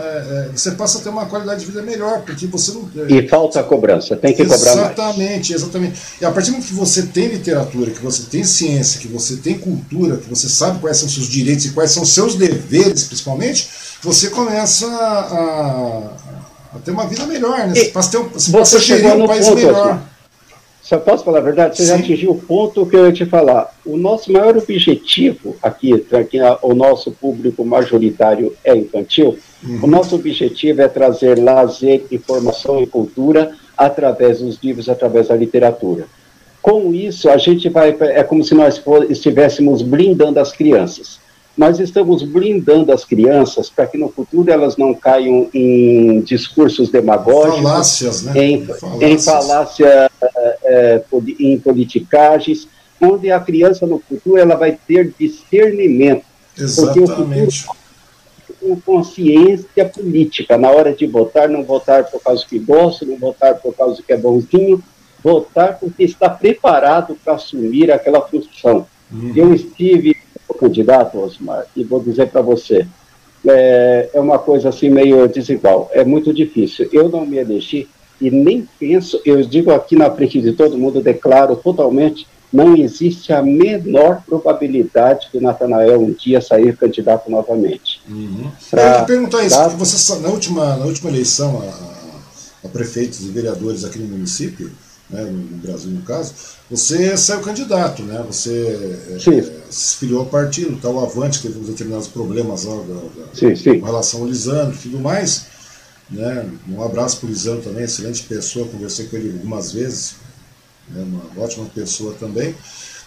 é, 0.00 0.48
é, 0.48 0.56
você 0.56 0.70
passa 0.70 0.98
a 0.98 1.00
ter 1.00 1.08
uma 1.08 1.26
qualidade 1.26 1.60
de 1.60 1.66
vida 1.66 1.82
melhor, 1.82 2.22
porque 2.22 2.46
você 2.46 2.70
não. 2.70 2.88
E 3.08 3.26
falta 3.26 3.58
a 3.58 3.64
cobrança, 3.64 4.14
tem 4.16 4.32
que 4.32 4.44
cobrar 4.44 4.76
mais. 4.76 4.78
Exatamente, 4.78 5.52
exatamente. 5.52 6.00
E 6.20 6.24
a 6.24 6.30
partir 6.30 6.50
do 6.50 6.52
momento 6.52 6.68
que 6.68 6.74
você 6.74 7.02
tem 7.02 7.26
literatura, 7.26 7.90
que 7.90 8.00
você 8.00 8.22
tem 8.30 8.44
ciência, 8.44 9.00
que 9.00 9.08
você 9.08 9.36
tem 9.36 9.58
cultura, 9.58 10.18
que 10.18 10.28
você 10.30 10.48
sabe 10.48 10.78
quais 10.78 10.98
são 10.98 11.08
seus 11.08 11.26
direitos 11.26 11.66
e 11.66 11.70
quais 11.70 11.90
são 11.90 12.04
seus 12.04 12.36
deveres, 12.36 13.04
principalmente, 13.04 13.68
você 14.02 14.30
começa 14.30 14.86
a, 14.86 16.76
a 16.76 16.78
ter 16.78 16.92
uma 16.92 17.08
vida 17.08 17.26
melhor, 17.26 17.66
né? 17.66 17.74
Você 17.74 17.86
passa 17.86 18.08
a 18.08 18.12
ter 18.12 18.18
um, 18.18 18.28
você, 18.28 18.52
passa 18.52 18.76
a 18.76 19.14
um 19.14 19.26
país 19.26 19.46
ponto, 19.46 19.56
melhor. 19.56 19.90
Assim. 19.94 20.09
Só 20.90 20.98
posso 20.98 21.22
falar 21.22 21.38
a 21.38 21.42
verdade? 21.42 21.76
Você 21.76 21.84
Sim. 21.84 21.88
já 21.90 21.94
atingiu 21.94 22.32
o 22.32 22.34
ponto 22.36 22.84
que 22.84 22.96
eu 22.96 23.06
ia 23.06 23.12
te 23.12 23.24
falar. 23.24 23.72
O 23.86 23.96
nosso 23.96 24.32
maior 24.32 24.56
objetivo 24.56 25.54
aqui, 25.62 26.04
aqui 26.10 26.38
o 26.62 26.74
nosso 26.74 27.12
público 27.12 27.64
majoritário 27.64 28.56
é 28.64 28.76
infantil, 28.76 29.38
uhum. 29.62 29.84
o 29.84 29.86
nosso 29.86 30.16
objetivo 30.16 30.82
é 30.82 30.88
trazer 30.88 31.38
lazer, 31.38 32.06
informação 32.10 32.82
e 32.82 32.88
cultura 32.88 33.52
através 33.78 34.40
dos 34.40 34.58
livros, 34.60 34.88
através 34.88 35.28
da 35.28 35.36
literatura. 35.36 36.08
Com 36.60 36.92
isso, 36.92 37.30
a 37.30 37.36
gente 37.36 37.68
vai. 37.68 37.96
É 38.00 38.24
como 38.24 38.42
se 38.42 38.52
nós 38.52 38.82
estivéssemos 39.08 39.82
blindando 39.82 40.40
as 40.40 40.50
crianças 40.50 41.20
nós 41.60 41.78
estamos 41.78 42.22
blindando 42.22 42.90
as 42.90 43.04
crianças 43.04 43.68
para 43.68 43.86
que 43.86 43.98
no 43.98 44.08
futuro 44.08 44.50
elas 44.50 44.78
não 44.78 44.94
caiam 44.94 45.46
em 45.52 46.22
discursos 46.22 46.88
demagógicos, 46.88 47.60
falácias, 47.60 48.22
né? 48.22 48.32
em, 48.42 48.64
falácias. 48.64 49.02
em 49.02 49.18
falácia, 49.18 50.10
é, 50.64 51.02
em 51.38 51.58
politicagens, 51.58 52.66
onde 52.98 53.30
a 53.30 53.38
criança 53.38 53.86
no 53.86 53.98
futuro 53.98 54.38
ela 54.38 54.54
vai 54.54 54.72
ter 54.88 55.12
discernimento. 55.18 56.24
Exatamente. 56.56 57.66
com 58.58 58.80
consciência 58.80 59.84
política, 59.84 60.56
na 60.56 60.70
hora 60.70 60.94
de 60.94 61.06
votar, 61.06 61.46
não 61.46 61.62
votar 61.62 62.04
por 62.04 62.22
causa 62.22 62.42
que 62.48 62.58
gosta, 62.58 63.04
não 63.04 63.18
votar 63.18 63.56
por 63.56 63.74
causa 63.74 64.02
que 64.02 64.12
é 64.14 64.16
bonzinho, 64.16 64.82
votar 65.22 65.78
porque 65.78 66.04
está 66.04 66.30
preparado 66.30 67.14
para 67.22 67.34
assumir 67.34 67.92
aquela 67.92 68.22
função. 68.22 68.86
Uhum. 69.12 69.32
Eu 69.36 69.52
estive 69.52 70.16
candidato, 70.54 71.18
Osmar, 71.18 71.66
e 71.76 71.84
vou 71.84 72.00
dizer 72.00 72.28
para 72.28 72.40
você, 72.40 72.86
é, 73.46 74.10
é 74.12 74.20
uma 74.20 74.38
coisa 74.38 74.68
assim 74.68 74.90
meio 74.90 75.26
desigual, 75.28 75.90
é 75.92 76.04
muito 76.04 76.32
difícil. 76.32 76.88
Eu 76.92 77.08
não 77.08 77.24
me 77.24 77.38
elegi 77.38 77.88
e 78.20 78.30
nem 78.30 78.68
penso, 78.78 79.20
eu 79.24 79.42
digo 79.42 79.72
aqui 79.72 79.96
na 79.96 80.10
frente 80.10 80.40
de 80.40 80.52
todo 80.52 80.76
mundo, 80.76 81.00
declaro 81.00 81.56
totalmente, 81.56 82.26
não 82.52 82.76
existe 82.76 83.32
a 83.32 83.40
menor 83.40 84.22
probabilidade 84.26 85.28
de 85.32 85.40
Natanael 85.40 86.00
um 86.02 86.12
dia 86.12 86.40
sair 86.40 86.76
candidato 86.76 87.30
novamente. 87.30 88.02
Uhum. 88.08 88.50
Pra, 88.68 88.82
eu 88.82 88.88
ia 88.88 89.04
perguntar 89.04 89.44
isso, 89.44 89.58
porque 89.62 89.76
você, 89.76 90.18
na, 90.18 90.28
última, 90.28 90.76
na 90.76 90.84
última 90.84 91.10
eleição 91.10 91.62
a, 91.62 92.66
a 92.66 92.68
prefeitos 92.68 93.20
e 93.20 93.28
vereadores 93.28 93.84
aqui 93.84 93.98
no 93.98 94.08
município, 94.08 94.70
né, 95.10 95.22
no 95.22 95.58
Brasil 95.58 95.90
no 95.90 96.02
caso, 96.02 96.32
você 96.70 97.16
saiu 97.16 97.40
candidato, 97.40 98.02
né? 98.02 98.22
Você 98.26 98.96
é, 99.10 99.42
se 99.70 99.96
filiou 99.96 100.20
ao 100.20 100.26
partido, 100.26 100.78
tal, 100.80 100.94
o 100.94 101.00
Avante 101.00 101.42
teve 101.42 101.58
determinados 101.60 102.08
problemas 102.08 102.64
lá 102.64 102.76
da, 102.76 102.94
da, 102.94 103.34
sim, 103.34 103.54
sim. 103.56 103.80
com 103.80 103.86
relação 103.86 104.20
ao 104.20 104.26
Lisandro 104.26 104.74
e 104.74 104.78
tudo 104.78 105.00
mais. 105.00 105.46
Né? 106.08 106.48
Um 106.68 106.82
abraço 106.82 107.18
para 107.18 107.26
o 107.26 107.30
Lisandro 107.30 107.62
também, 107.62 107.84
excelente 107.84 108.22
pessoa, 108.24 108.68
conversei 108.68 109.06
com 109.06 109.16
ele 109.16 109.32
algumas 109.32 109.72
vezes, 109.72 110.14
né? 110.88 111.02
uma 111.02 111.44
ótima 111.44 111.66
pessoa 111.66 112.14
também. 112.18 112.54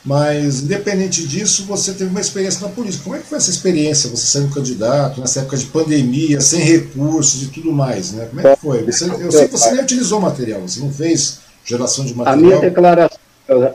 Mas, 0.06 0.62
independente 0.62 1.26
disso, 1.26 1.64
você 1.64 1.93
teve 1.93 2.10
uma 2.10 2.20
experiência 2.20 2.60
na 2.60 2.68
política. 2.68 3.06
Como 3.06 3.16
é 3.16 3.20
que 3.20 3.26
foi 3.26 3.38
essa 3.38 3.49
experiência? 3.49 4.10
Você 4.10 4.26
saiu 4.26 4.49
candidato 4.49 5.22
nessa 5.22 5.39
época 5.39 5.56
de 5.56 5.66
pandemia, 5.68 6.41
sem 6.41 6.60
recursos 6.60 7.43
e 7.43 7.47
tudo 7.47 7.72
mais, 7.72 8.12
né? 8.12 8.26
Como 8.26 8.41
é 8.41 8.54
que 8.54 8.62
foi? 8.62 8.84
Você, 8.84 9.06
eu 9.06 9.32
sei 9.32 9.47
que 9.47 9.58
você 9.58 9.72
nem 9.72 9.82
utilizou 9.82 10.20
material, 10.20 10.60
você 10.60 10.82
não 10.82 10.91
fez 10.91 11.39
geração 11.66 12.05
de 12.05 12.14
material. 12.14 12.34
A 12.34 12.38
minha 12.38 12.59
declaração, 12.59 13.20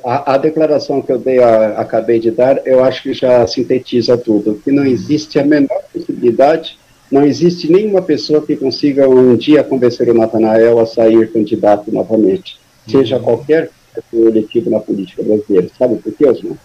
a, 0.05 0.35
a 0.35 0.39
declaração 0.39 1.03
que 1.03 1.13
eu 1.13 1.19
dei, 1.19 1.43
a, 1.43 1.81
acabei 1.81 2.19
de 2.19 2.31
dar, 2.31 2.61
eu 2.67 2.85
acho 2.85 3.03
que 3.03 3.13
já 3.13 3.47
sintetiza 3.47 4.17
tudo, 4.17 4.61
que 4.63 4.71
não 4.71 4.85
existe 4.85 5.39
a 5.39 5.45
menor 5.45 5.83
possibilidade, 5.93 6.79
não 7.11 7.25
existe 7.25 7.71
nenhuma 7.71 8.03
pessoa 8.03 8.45
que 8.45 8.57
consiga 8.57 9.09
um 9.09 9.35
dia 9.37 9.65
convencer 9.65 10.09
o 10.11 10.15
Natanael 10.15 10.79
a 10.79 10.87
sair 10.87 11.33
candidato 11.33 11.91
novamente, 11.91 12.59
seja 12.87 13.17
uhum. 13.17 13.23
qualquer 13.23 13.71
eletivo 14.13 14.71
na 14.71 14.81
política 14.81 15.23
brasileira. 15.23 15.69
Sabe 15.79 15.97
por 15.97 16.13
quê, 16.13 16.27
Osman? 16.27 16.59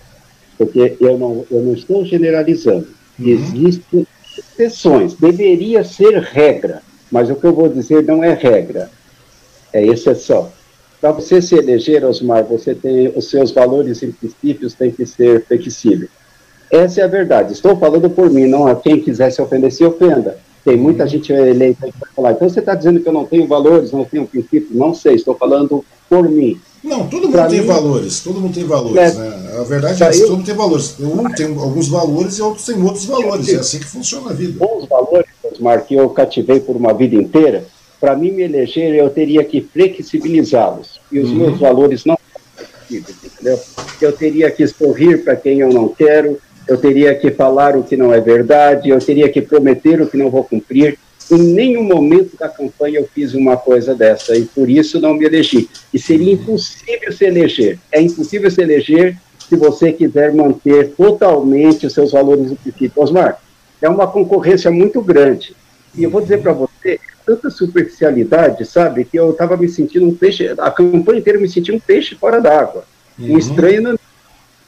Porque 0.57 0.97
eu 0.99 1.17
não, 1.17 1.45
eu 1.49 1.61
não 1.61 1.74
estou 1.74 2.05
generalizando. 2.05 2.88
Uhum. 3.17 3.28
Existem 3.28 4.07
exceções, 4.38 5.13
deveria 5.13 5.84
ser 5.84 6.19
regra, 6.19 6.82
mas 7.11 7.30
o 7.30 7.36
que 7.36 7.45
eu 7.45 7.53
vou 7.53 7.69
dizer 7.69 8.03
não 8.03 8.24
é 8.24 8.34
regra, 8.34 8.89
é 9.71 9.86
exceção. 9.86 10.51
Para 11.04 11.12
você 11.12 11.41
se 11.41 11.54
eleger, 11.54 12.06
Osmar, 12.06 12.45
você 12.45 12.74
tem 12.74 13.12
os 13.14 13.30
seus 13.30 13.51
valores 13.51 14.01
e 14.01 14.08
princípios 14.08 14.74
têm 14.74 14.89
que 14.89 15.06
ser 15.06 15.43
flexíveis. 15.45 16.10
Essa 16.72 17.01
é 17.01 17.04
a 17.04 17.08
verdade. 17.08 17.51
Estou 17.51 17.76
falando 17.76 18.10
por 18.10 18.30
mim, 18.30 18.45
não 18.45 18.68
a 18.68 18.74
quem 18.74 19.01
quiser 19.01 19.30
se 19.30 19.41
ofender, 19.41 19.70
se 19.70 19.84
ofenda. 19.84 20.38
Tem 20.64 20.78
muita 20.78 21.06
gente 21.06 21.34
eleita 21.34 21.88
que 21.88 21.99
vai 21.99 22.10
falar. 22.16 22.32
Então 22.32 22.47
você 22.47 22.62
está 22.62 22.74
dizendo 22.74 23.01
que 23.01 23.10
eu 23.10 23.12
não 23.12 23.26
tenho 23.26 23.45
valores, 23.45 23.91
não 23.91 24.06
tenho 24.06 24.26
princípios? 24.26 24.72
Não 24.72 24.93
sei, 24.93 25.16
estou 25.16 25.36
falando 25.36 25.84
por 26.10 26.30
mim. 26.30 26.58
Não, 26.82 27.06
todo 27.10 27.24
mundo 27.24 27.34
pra 27.34 27.47
tem 27.47 27.60
mim, 27.60 27.68
valores, 27.68 28.22
todo 28.22 28.39
mundo 28.39 28.54
tem 28.54 28.64
valores, 28.64 28.97
é, 28.97 29.14
né? 29.14 29.58
A 29.60 29.64
verdade 29.64 30.01
é 30.01 30.10
que 30.10 30.20
todo 30.22 30.38
mundo 30.38 30.45
tem 30.45 30.56
valores. 30.56 30.95
Um 31.01 31.24
tem 31.34 31.45
alguns 31.47 31.89
valores 31.89 32.38
e 32.38 32.41
outros 32.41 32.66
têm 32.66 32.82
outros 32.82 33.04
valores. 33.04 33.49
É 33.49 33.58
assim 33.58 33.80
que 33.80 33.88
funciona 33.88 34.30
a 34.30 34.34
vida. 34.34 34.58
Bons 34.58 34.88
valores, 34.88 35.28
Osmar, 35.51 35.84
que 35.84 35.95
eu 35.95 36.10
cativei 36.12 36.62
por 36.62 36.78
uma 36.78 36.93
vida 36.93 37.16
inteira, 37.16 37.66
para 38.04 38.18
mim 38.18 38.34
me 38.34 38.43
eleger, 38.43 38.93
eu 38.93 39.10
teria 39.10 39.45
que 39.45 39.62
flexibilizá-los. 39.62 40.99
E 41.10 41.20
os 41.20 41.30
uhum. 41.30 41.38
meus 41.38 41.58
valores 41.58 42.04
não 42.04 42.18
entendeu? 42.91 43.58
Eu 44.01 44.12
teria 44.12 44.51
que 44.51 44.68
sorrir 44.68 45.24
para 45.24 45.38
quem 45.38 45.62
eu 45.62 45.72
não 45.72 45.88
quero, 45.88 46.38
eu 46.68 46.76
teria 46.76 47.16
que 47.16 47.32
falar 47.32 47.78
o 47.78 47.84
que 47.84 47.95
não 47.95 48.14
é 48.14 48.20
verdade, 48.20 48.89
eu 48.89 48.99
teria 48.99 49.30
que 49.30 49.41
prometer 49.41 50.01
o 50.01 50.08
que 50.08 50.18
não 50.18 50.30
vou 50.30 50.43
cumprir. 50.43 50.99
Em 51.32 51.38
nenhum 51.38 51.84
momento 51.84 52.36
da 52.38 52.49
campanha 52.49 52.99
eu 52.99 53.08
fiz 53.08 53.34
uma 53.34 53.56
coisa 53.56 53.95
dessa 53.95 54.36
e 54.36 54.43
por 54.43 54.70
isso 54.70 54.99
não 54.99 55.14
me 55.14 55.24
elegi. 55.24 55.70
E 55.93 55.97
seria 55.97 56.34
impossível 56.34 57.10
se 57.10 57.24
eleger. 57.24 57.80
É 57.89 58.01
impossível 58.01 58.51
se 58.51 58.62
eleger 58.62 59.18
se 59.47 59.56
você 59.56 59.93
quiser 59.93 60.34
manter 60.34 60.89
totalmente 60.89 61.88
os 61.88 61.93
seus 61.93 62.12
valores 62.12 62.49
do 62.49 62.58
princípio. 62.58 63.01
Osmar, 63.01 63.41
é 63.82 63.88
uma 63.88 64.08
concorrência 64.08 64.70
muito 64.70 65.01
grande. 65.01 65.56
E 65.95 66.04
eu 66.04 66.10
vou 66.10 66.20
dizer 66.20 66.41
para 66.41 66.51
você, 66.51 66.72
tanta 67.26 67.49
superficialidade, 67.49 68.65
sabe, 68.65 69.05
que 69.05 69.17
eu 69.17 69.32
estava 69.32 69.57
me 69.57 69.67
sentindo 69.67 70.07
um 70.07 70.15
peixe, 70.15 70.53
a 70.57 70.71
campanha 70.71 71.19
inteira 71.19 71.39
me 71.39 71.49
senti 71.49 71.71
um 71.71 71.80
peixe 71.80 72.15
fora 72.15 72.39
d'água. 72.41 72.86
Uhum. 73.17 73.34
Um 73.34 73.38
estranho 73.38 73.82
na... 73.82 73.95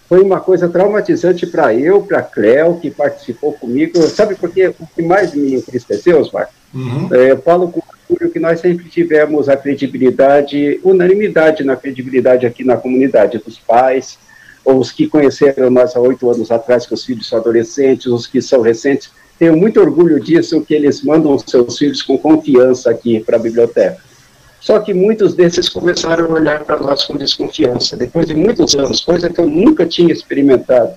Foi 0.07 0.21
uma 0.21 0.39
coisa 0.39 0.69
traumatizante 0.69 1.47
para 1.47 1.73
eu, 1.73 2.01
para 2.01 2.19
a 2.19 2.23
Cleo, 2.23 2.79
que 2.79 2.91
participou 2.91 3.53
comigo. 3.53 3.99
Sabe 4.03 4.35
por 4.35 4.51
quê? 4.51 4.67
O 4.79 4.85
que 4.85 5.01
mais 5.01 5.33
me 5.33 5.55
entristeceu, 5.55 6.19
Osmar? 6.19 6.49
Uhum. 6.73 7.09
É, 7.11 7.31
eu 7.31 7.41
falo 7.41 7.71
com 7.71 7.81
orgulho 8.07 8.31
que 8.31 8.39
nós 8.39 8.59
sempre 8.59 8.87
tivemos 8.87 9.49
a 9.49 9.57
credibilidade, 9.57 10.79
unanimidade 10.83 11.63
na 11.63 11.75
credibilidade 11.75 12.45
aqui 12.45 12.63
na 12.63 12.77
comunidade, 12.77 13.39
dos 13.39 13.57
pais, 13.57 14.19
os 14.63 14.91
que 14.91 15.07
conheceram 15.07 15.69
nós 15.69 15.95
há 15.95 15.99
oito 15.99 16.29
anos 16.29 16.51
atrás, 16.51 16.85
que 16.85 16.93
os 16.93 17.03
filhos 17.03 17.27
são 17.27 17.39
adolescentes, 17.39 18.05
os 18.05 18.27
que 18.27 18.41
são 18.41 18.61
recentes, 18.61 19.11
tenho 19.37 19.55
muito 19.55 19.79
orgulho 19.81 20.19
disso, 20.19 20.61
que 20.61 20.73
eles 20.73 21.01
mandam 21.03 21.37
seus 21.39 21.77
filhos 21.77 22.01
com 22.01 22.17
confiança 22.17 22.89
aqui 22.89 23.19
para 23.19 23.35
a 23.35 23.39
biblioteca. 23.39 23.97
Só 24.61 24.79
que 24.79 24.93
muitos 24.93 25.35
desses 25.35 25.69
começaram 25.69 26.25
a 26.25 26.33
olhar 26.33 26.63
para 26.63 26.79
nós 26.79 27.03
com 27.03 27.15
desconfiança, 27.15 27.95
depois 27.95 28.25
de 28.25 28.33
muitos 28.33 28.73
anos, 28.75 29.01
coisa 29.01 29.29
que 29.29 29.39
eu 29.39 29.47
nunca 29.47 29.85
tinha 29.85 30.11
experimentado. 30.11 30.93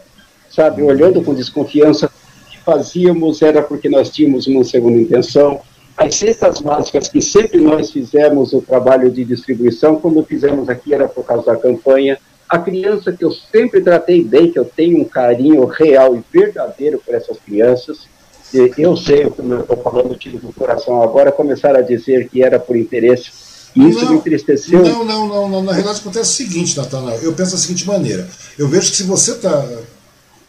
Sabe, 0.49 0.83
olhando 0.83 1.23
com 1.23 1.35
desconfiança, 1.35 2.07
o 2.07 2.51
que 2.51 2.59
fazíamos 2.61 3.43
era 3.43 3.61
porque 3.61 3.89
nós 3.89 4.09
tínhamos 4.09 4.47
uma 4.47 4.65
segunda 4.65 4.99
intenção. 4.99 5.61
As 5.97 6.15
cestas 6.15 6.61
básicas 6.61 7.09
que 7.09 7.21
sempre 7.21 7.61
nós 7.61 7.91
fizemos 7.91 8.53
o 8.53 8.63
trabalho 8.63 9.11
de 9.11 9.25
distribuição, 9.25 9.97
quando 9.97 10.25
fizemos 10.25 10.69
aqui 10.69 10.95
era 10.95 11.07
por 11.07 11.25
causa 11.25 11.45
da 11.47 11.57
campanha. 11.57 12.19
A 12.49 12.59
criança 12.59 13.13
que 13.13 13.25
eu 13.25 13.33
sempre 13.33 13.83
tratei 13.83 14.25
bem, 14.25 14.51
que 14.51 14.59
eu 14.59 14.65
tenho 14.65 15.01
um 15.01 15.05
carinho 15.05 15.67
real 15.67 16.17
e 16.17 16.23
verdadeiro 16.33 17.03
por 17.05 17.15
essas 17.15 17.37
crianças, 17.39 18.09
eu 18.53 18.97
sei 18.97 19.27
o 19.27 19.31
que 19.31 19.41
eu 19.41 19.61
estou 19.61 19.77
falando, 19.79 20.17
tiro 20.17 20.39
do 20.39 20.53
coração 20.53 21.03
agora, 21.03 21.31
começaram 21.33 21.79
a 21.79 21.83
dizer 21.83 22.29
que 22.29 22.43
era 22.43 22.59
por 22.59 22.77
interesse. 22.77 23.31
E 23.77 23.89
isso 23.89 24.05
não, 24.05 24.13
me 24.13 24.19
entristeceu. 24.19 24.83
Não, 24.83 25.05
não, 25.05 25.29
não, 25.29 25.49
não. 25.49 25.63
Na 25.63 25.73
realidade 25.73 26.01
acontece 26.01 26.31
o 26.31 26.47
seguinte, 26.47 26.77
Natanael. 26.77 27.21
Eu 27.23 27.33
penso 27.35 27.53
da 27.53 27.59
seguinte 27.59 27.87
maneira. 27.87 28.29
Eu 28.59 28.67
vejo 28.67 28.91
que 28.91 28.97
se 28.97 29.03
você 29.03 29.33
está 29.33 29.65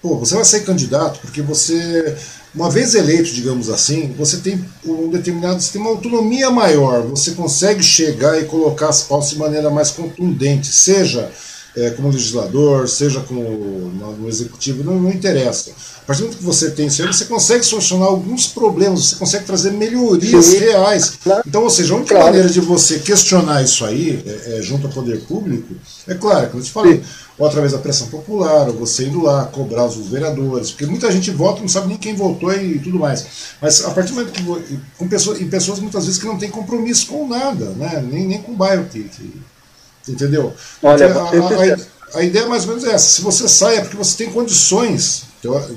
pô, 0.01 0.17
você 0.17 0.35
vai 0.35 0.45
ser 0.45 0.61
candidato 0.61 1.19
porque 1.19 1.41
você, 1.41 2.15
uma 2.53 2.69
vez 2.69 2.95
eleito, 2.95 3.31
digamos 3.33 3.69
assim, 3.69 4.13
você 4.17 4.37
tem 4.37 4.63
um 4.85 5.09
determinado, 5.09 5.61
você 5.61 5.73
tem 5.73 5.81
uma 5.81 5.91
autonomia 5.91 6.49
maior, 6.49 7.03
você 7.03 7.31
consegue 7.31 7.83
chegar 7.83 8.39
e 8.41 8.45
colocar 8.45 8.89
as 8.89 9.03
pautas 9.03 9.29
de 9.29 9.37
maneira 9.37 9.69
mais 9.69 9.91
contundente, 9.91 10.67
seja 10.67 11.29
é, 11.75 11.91
como 11.91 12.09
legislador, 12.09 12.87
seja 12.87 13.19
como 13.21 13.41
no, 13.41 14.17
no 14.17 14.27
executivo, 14.27 14.83
não, 14.83 14.99
não, 14.99 15.11
interessa. 15.11 15.71
A 16.09 16.11
partir 16.11 16.23
do 16.23 16.25
momento 16.25 16.39
que 16.39 16.43
você 16.43 16.71
tem 16.71 16.87
isso 16.87 17.03
aí, 17.03 17.07
você 17.07 17.25
consegue 17.25 17.63
solucionar 17.63 18.07
alguns 18.07 18.47
problemas, 18.47 18.99
você 18.99 19.15
consegue 19.15 19.45
trazer 19.45 19.69
melhorias 19.73 20.43
Sim. 20.43 20.57
reais. 20.57 21.19
Então, 21.45 21.61
ou 21.61 21.69
seja, 21.69 21.93
a 21.93 21.97
única 21.97 22.15
claro. 22.15 22.25
maneira 22.25 22.49
de 22.49 22.59
você 22.59 22.97
questionar 22.97 23.61
isso 23.61 23.85
aí, 23.85 24.23
é, 24.25 24.57
é, 24.57 24.61
junto 24.63 24.87
ao 24.87 24.93
poder 24.93 25.21
público, 25.25 25.71
é 26.07 26.15
claro, 26.15 26.47
como 26.47 26.61
eu 26.61 26.65
te 26.65 26.71
falei, 26.71 26.95
Sim. 26.95 27.03
ou 27.37 27.45
através 27.45 27.73
da 27.73 27.77
pressão 27.77 28.07
popular, 28.07 28.69
ou 28.69 28.73
você 28.73 29.05
indo 29.05 29.21
lá 29.21 29.45
cobrar 29.45 29.85
os 29.85 29.97
vereadores, 30.07 30.71
porque 30.71 30.87
muita 30.87 31.11
gente 31.11 31.29
vota 31.29 31.59
e 31.59 31.61
não 31.61 31.69
sabe 31.69 31.89
nem 31.89 31.97
quem 31.97 32.15
votou 32.15 32.51
e 32.53 32.79
tudo 32.79 32.97
mais. 32.97 33.27
Mas 33.61 33.85
a 33.85 33.91
partir 33.91 34.09
do 34.09 34.15
momento 34.15 34.31
que. 34.33 34.79
Com 34.97 35.07
pessoas, 35.07 35.39
em 35.39 35.47
pessoas 35.47 35.77
muitas 35.77 36.07
vezes 36.07 36.19
que 36.19 36.25
não 36.25 36.39
têm 36.39 36.49
compromisso 36.49 37.05
com 37.05 37.27
nada, 37.27 37.65
né? 37.77 38.03
nem, 38.11 38.25
nem 38.25 38.41
com 38.41 38.53
o 38.53 38.55
bairro 38.55 38.85
que, 38.85 39.03
que 39.03 39.31
Entendeu? 40.07 40.53
Olha, 40.81 41.05
a, 41.05 41.19
a, 41.19 41.25
a, 41.25 41.98
ideia 42.23 42.47
mais 42.47 42.63
ou 42.63 42.69
menos 42.69 42.83
é 42.83 42.93
essa. 42.93 43.07
Se 43.09 43.21
você 43.21 43.47
sai 43.47 43.77
é 43.77 43.81
porque 43.81 43.97
você 43.97 44.17
tem 44.17 44.33
condições, 44.33 45.23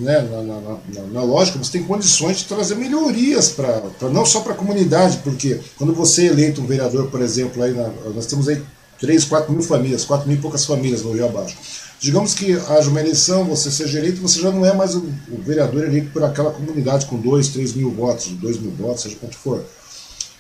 né, 0.01 0.21
na, 0.23 0.43
na, 0.43 0.61
na, 0.61 1.03
na 1.13 1.23
lógica, 1.23 1.59
você 1.59 1.73
tem 1.73 1.85
condições 1.85 2.39
de 2.39 2.45
trazer 2.45 2.75
melhorias 2.75 3.51
para 3.51 3.83
não 4.11 4.25
só 4.25 4.41
para 4.41 4.53
a 4.53 4.57
comunidade, 4.57 5.19
porque 5.23 5.61
quando 5.77 5.95
você 5.95 6.23
é 6.23 6.27
eleito 6.27 6.61
um 6.61 6.67
vereador, 6.67 7.09
por 7.11 7.21
exemplo, 7.21 7.63
aí 7.63 7.75
nós 8.15 8.27
temos 8.27 8.49
aí 8.49 8.63
3, 8.99 9.25
4 9.25 9.53
mil 9.53 9.63
famílias, 9.63 10.05
4 10.05 10.29
mil 10.29 10.39
e 10.39 10.41
poucas 10.41 10.65
famílias 10.65 11.03
no 11.03 11.13
Rio 11.13 11.27
Abaixo. 11.27 11.57
Digamos 12.01 12.35
que 12.35 12.53
haja 12.53 12.89
uma 12.89 13.01
eleição, 13.01 13.45
você 13.45 13.71
seja 13.71 13.99
eleito, 13.99 14.21
você 14.21 14.41
já 14.41 14.51
não 14.51 14.67
é 14.67 14.75
mais 14.75 14.95
o, 14.95 15.05
o 15.31 15.41
vereador 15.41 15.85
eleito 15.85 16.11
por 16.11 16.25
aquela 16.25 16.51
comunidade 16.51 17.07
com 17.07 17.17
2, 17.17 17.49
3 17.49 17.75
mil 17.75 17.91
votos, 17.91 18.29
2 18.29 18.59
mil 18.59 18.73
votos, 18.73 19.03
seja 19.03 19.17
quanto 19.17 19.37
for 19.37 19.65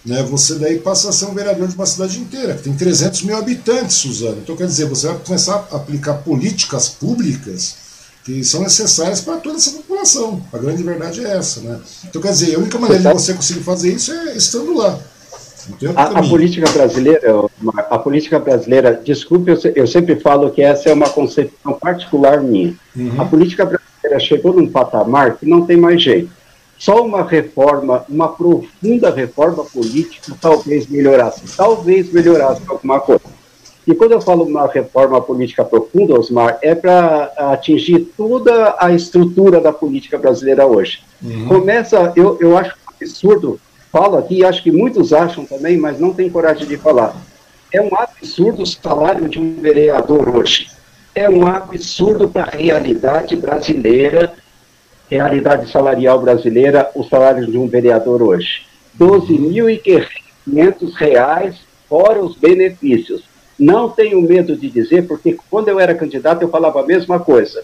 né, 0.05 0.22
você 0.22 0.57
daí 0.57 0.78
passa 0.78 1.09
a 1.09 1.12
ser 1.12 1.26
um 1.26 1.34
vereador 1.34 1.68
de 1.68 1.74
uma 1.74 1.86
cidade 1.86 2.18
inteira, 2.18 2.55
que 2.55 2.62
tem 2.62 2.74
300 2.74 3.22
mil 3.22 3.36
habitantes, 3.36 3.96
Suzano. 3.96 4.38
Então, 4.42 4.57
quer 4.57 4.66
dizer, 4.66 4.86
você 4.86 5.07
vai 5.07 5.18
começar 5.18 5.68
a 5.70 5.76
aplicar 5.76 6.14
políticas 6.14 6.88
públicas 6.88 7.76
que 8.24 8.42
são 8.44 8.62
necessárias 8.62 9.20
para 9.20 9.36
toda 9.36 9.57
essa 9.57 9.70
população. 9.72 10.42
A 10.53 10.59
grande 10.59 10.82
verdade 10.82 11.24
é 11.24 11.36
essa. 11.36 11.61
Né? 11.61 11.80
Então, 12.05 12.20
quer 12.20 12.30
dizer, 12.30 12.55
a 12.55 12.59
única 12.59 12.78
maneira 12.78 13.03
de 13.03 13.12
você 13.12 13.34
conseguir 13.34 13.62
fazer 13.62 13.92
isso 13.92 14.12
é 14.12 14.36
estando 14.36 14.76
lá. 14.76 14.98
A, 15.94 16.18
a, 16.18 16.28
política 16.28 16.68
brasileira, 16.72 17.20
a 17.88 17.98
política 17.98 18.38
brasileira, 18.40 19.00
desculpe, 19.05 19.53
eu, 19.53 19.59
eu, 19.76 19.86
sempre 19.86 20.18
falo 20.18 20.50
que 20.50 20.61
essa 20.61 20.88
é 20.88 20.92
uma 20.92 21.09
concepção 21.09 21.74
particular 21.74 22.40
minha. 22.40 22.74
Uhum. 22.96 23.20
A 23.20 23.24
política 23.24 23.64
brasileira 23.64 24.18
chegou 24.18 24.53
num 24.53 24.68
patamar 24.68 25.36
que 25.36 25.46
não 25.46 25.64
tem 25.64 25.76
mais 25.76 26.03
jeito 26.03 26.41
só 26.83 27.01
uma 27.01 27.22
reforma, 27.22 28.05
uma 28.09 28.28
profunda 28.28 29.09
reforma 29.09 29.62
política, 29.64 30.37
talvez 30.41 30.89
melhorasse, 30.89 31.43
talvez 31.57 32.12
melhorasse 32.12 32.61
alguma 32.66 32.99
coisa. 32.99 33.22
E 33.87 33.95
quando 33.95 34.11
eu 34.11 34.20
falo 34.20 34.43
uma 34.43 34.66
reforma 34.66 35.20
política 35.20 35.64
profunda, 35.64 36.18
Osmar, 36.18 36.59
é 36.61 36.74
para 36.74 37.33
atingir 37.37 38.01
toda 38.16 38.74
a 38.80 38.91
estrutura 38.91 39.61
da 39.61 39.72
política 39.72 40.18
brasileira 40.18 40.66
hoje. 40.66 41.05
Uhum. 41.22 41.47
Começa, 41.47 42.12
eu, 42.16 42.37
eu 42.41 42.59
acho 42.59 42.74
absurdo, 42.89 43.61
falo 43.93 44.16
aqui, 44.16 44.45
acho 44.45 44.61
que 44.61 44.72
muitos 44.72 45.12
acham 45.12 45.45
também, 45.45 45.76
mas 45.76 46.01
não 46.01 46.12
tem 46.12 46.28
coragem 46.28 46.66
de 46.66 46.76
falar. 46.76 47.14
É 47.72 47.80
um 47.80 47.95
absurdo 47.97 48.64
o 48.64 48.66
salário 48.66 49.28
de 49.28 49.39
um 49.39 49.55
vereador 49.61 50.37
hoje. 50.37 50.66
É 51.14 51.30
um 51.30 51.47
absurdo 51.47 52.28
para 52.28 52.43
a 52.43 52.57
realidade 52.57 53.37
brasileira 53.37 54.35
realidade 55.12 55.70
salarial 55.70 56.18
brasileira, 56.20 56.90
o 56.94 57.04
salário 57.04 57.46
de 57.46 57.58
um 57.58 57.66
vereador 57.66 58.22
hoje. 58.22 58.62
12.500 58.98 60.94
reais 60.94 61.56
fora 61.88 62.24
os 62.24 62.34
benefícios. 62.36 63.22
Não 63.58 63.90
tenho 63.90 64.20
medo 64.22 64.56
de 64.56 64.70
dizer, 64.70 65.06
porque 65.06 65.36
quando 65.50 65.68
eu 65.68 65.78
era 65.78 65.94
candidato 65.94 66.42
eu 66.42 66.48
falava 66.48 66.80
a 66.80 66.86
mesma 66.86 67.20
coisa. 67.20 67.62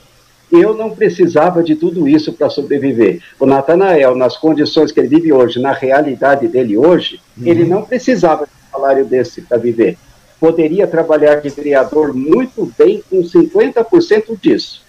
Eu 0.52 0.74
não 0.74 0.90
precisava 0.90 1.62
de 1.62 1.74
tudo 1.74 2.06
isso 2.06 2.32
para 2.32 2.50
sobreviver. 2.50 3.22
O 3.40 3.46
Natanael, 3.46 4.14
nas 4.14 4.36
condições 4.36 4.92
que 4.92 5.00
ele 5.00 5.08
vive 5.08 5.32
hoje, 5.32 5.58
na 5.58 5.72
realidade 5.72 6.48
dele 6.48 6.76
hoje, 6.76 7.20
uhum. 7.36 7.46
ele 7.46 7.64
não 7.64 7.82
precisava 7.82 8.46
de 8.46 8.52
um 8.52 8.70
salário 8.70 9.04
desse 9.04 9.42
para 9.42 9.58
viver. 9.58 9.98
Poderia 10.38 10.86
trabalhar 10.86 11.36
de 11.36 11.48
vereador 11.48 12.14
muito 12.14 12.70
bem 12.78 13.02
com 13.10 13.22
50% 13.22 14.38
disso 14.40 14.87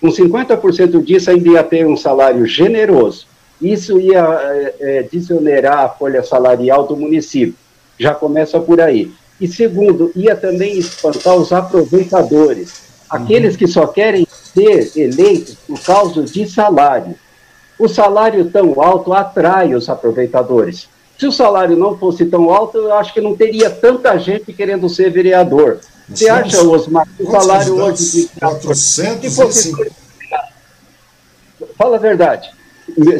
com 0.00 0.08
50% 0.08 1.02
disso 1.02 1.30
ainda 1.30 1.48
ia 1.50 1.62
ter 1.62 1.86
um 1.86 1.96
salário 1.96 2.46
generoso. 2.46 3.26
Isso 3.60 4.00
ia 4.00 4.24
é, 4.24 4.74
é, 4.80 5.02
desonerar 5.02 5.80
a 5.80 5.88
folha 5.88 6.22
salarial 6.22 6.86
do 6.86 6.96
município. 6.96 7.54
Já 7.98 8.14
começa 8.14 8.58
por 8.58 8.80
aí. 8.80 9.12
E 9.38 9.46
segundo, 9.46 10.10
ia 10.16 10.34
também 10.34 10.78
espantar 10.78 11.36
os 11.36 11.52
aproveitadores, 11.52 12.82
aqueles 13.08 13.56
que 13.56 13.66
só 13.66 13.86
querem 13.86 14.26
ser 14.30 14.92
eleitos 14.96 15.54
por 15.66 15.80
causa 15.80 16.22
de 16.22 16.48
salário. 16.48 17.14
O 17.78 17.88
salário 17.88 18.50
tão 18.50 18.80
alto 18.82 19.12
atrai 19.12 19.74
os 19.74 19.88
aproveitadores. 19.88 20.88
Se 21.18 21.26
o 21.26 21.32
salário 21.32 21.76
não 21.76 21.98
fosse 21.98 22.24
tão 22.24 22.50
alto, 22.50 22.78
eu 22.78 22.94
acho 22.94 23.12
que 23.12 23.20
não 23.20 23.36
teria 23.36 23.68
tanta 23.68 24.16
gente 24.18 24.52
querendo 24.52 24.88
ser 24.88 25.10
vereador. 25.10 25.80
Você 26.10 26.28
acha, 26.28 26.62
Osmar, 26.62 27.06
que 27.16 27.22
o 27.22 27.30
salário 27.30 27.76
hoje 27.76 28.10
de 28.10 28.28
450. 28.40 29.92
Fala 31.78 31.96
a 31.96 32.00
verdade. 32.00 32.50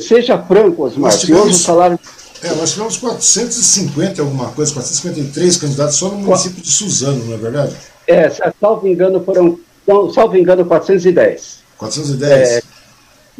Seja 0.00 0.42
franco, 0.42 0.84
Osmar. 0.84 1.16
Tivemos, 1.16 1.46
hoje 1.46 1.54
o 1.54 1.58
salário. 1.58 1.98
É, 2.42 2.54
nós 2.54 2.72
tivemos 2.72 2.96
450 2.96 4.22
alguma 4.22 4.48
coisa, 4.50 4.72
453 4.72 5.56
candidatos 5.56 5.96
só 5.96 6.08
no 6.08 6.18
município 6.18 6.62
de 6.62 6.70
Suzano, 6.70 7.24
não 7.24 7.34
é 7.34 7.36
verdade? 7.36 7.76
É, 8.06 8.30
salvo 8.60 8.88
engano, 8.88 9.22
foram. 9.24 9.60
Não, 9.86 10.10
salvo 10.12 10.36
engano, 10.36 10.64
410. 10.64 11.60
410? 11.76 12.30
É, 12.30 12.62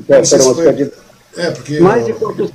é, 0.09 0.25
foram 0.25 0.55
foi... 0.55 0.93
é 1.37 1.51
porque. 1.51 1.81
Mais 1.81 2.07
de 2.07 2.13
quantos? 2.13 2.51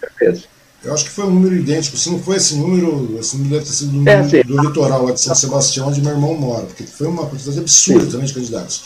Certeza. 0.00 0.44
Eu 0.82 0.94
acho 0.94 1.04
que 1.04 1.10
foi 1.10 1.24
um 1.24 1.30
número 1.30 1.54
idêntico. 1.54 1.96
Se 1.96 2.10
não 2.10 2.18
foi 2.18 2.36
esse 2.36 2.54
número, 2.54 3.18
esse 3.20 3.36
número 3.36 3.54
deve 3.56 3.66
ter 3.66 3.72
sido 3.72 3.92
do, 3.92 4.08
é, 4.08 4.42
do 4.42 4.60
litoral 4.62 5.04
lá 5.04 5.12
de 5.12 5.20
São 5.20 5.34
Sebastião, 5.34 5.88
onde 5.88 6.00
meu 6.00 6.12
irmão 6.12 6.34
mora, 6.34 6.64
porque 6.64 6.84
foi 6.84 7.06
uma 7.06 7.26
quantidade 7.26 7.58
absurda 7.58 8.04
sim. 8.04 8.10
também 8.10 8.26
de 8.26 8.34
candidatos. 8.34 8.82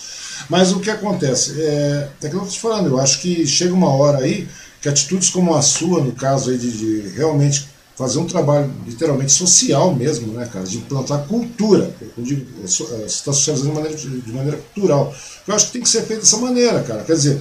Mas 0.49 0.73
o 0.73 0.81
que 0.81 0.91
acontece? 0.91 1.61
É, 1.61 2.09
é 2.23 2.29
que 2.29 2.35
eu 2.35 2.41
estou 2.41 2.49
te 2.53 2.61
falando, 2.61 2.89
eu 2.89 2.99
acho 2.99 3.21
que 3.21 3.47
chega 3.47 3.73
uma 3.73 3.89
hora 3.89 4.19
aí 4.19 4.49
que 4.81 4.89
atitudes 4.89 5.31
como 5.31 5.55
a 5.55 5.63
sua, 5.63 6.03
no 6.03 6.13
caso 6.13 6.51
aí 6.51 6.59
de, 6.59 6.71
de 6.71 7.09
realmente 7.17 7.69
fazer 7.97 8.19
um 8.19 8.27
trabalho 8.27 8.71
literalmente 8.87 9.33
social 9.33 9.95
mesmo, 9.95 10.33
né, 10.33 10.49
cara, 10.53 10.65
de 10.67 10.79
implantar 10.79 11.27
cultura. 11.27 11.95
Eu 12.19 12.25
digo, 12.25 12.45
você 12.61 12.83
está 13.05 13.33
socializando 13.33 13.71
de 13.71 13.75
maneira, 13.77 13.97
de 13.97 14.33
maneira 14.33 14.59
cultural. 14.59 15.15
Eu 15.47 15.55
acho 15.55 15.67
que 15.67 15.73
tem 15.73 15.83
que 15.83 15.89
ser 15.89 16.03
feito 16.03 16.21
dessa 16.21 16.37
maneira, 16.39 16.83
cara. 16.83 17.05
Quer 17.05 17.15
dizer, 17.15 17.41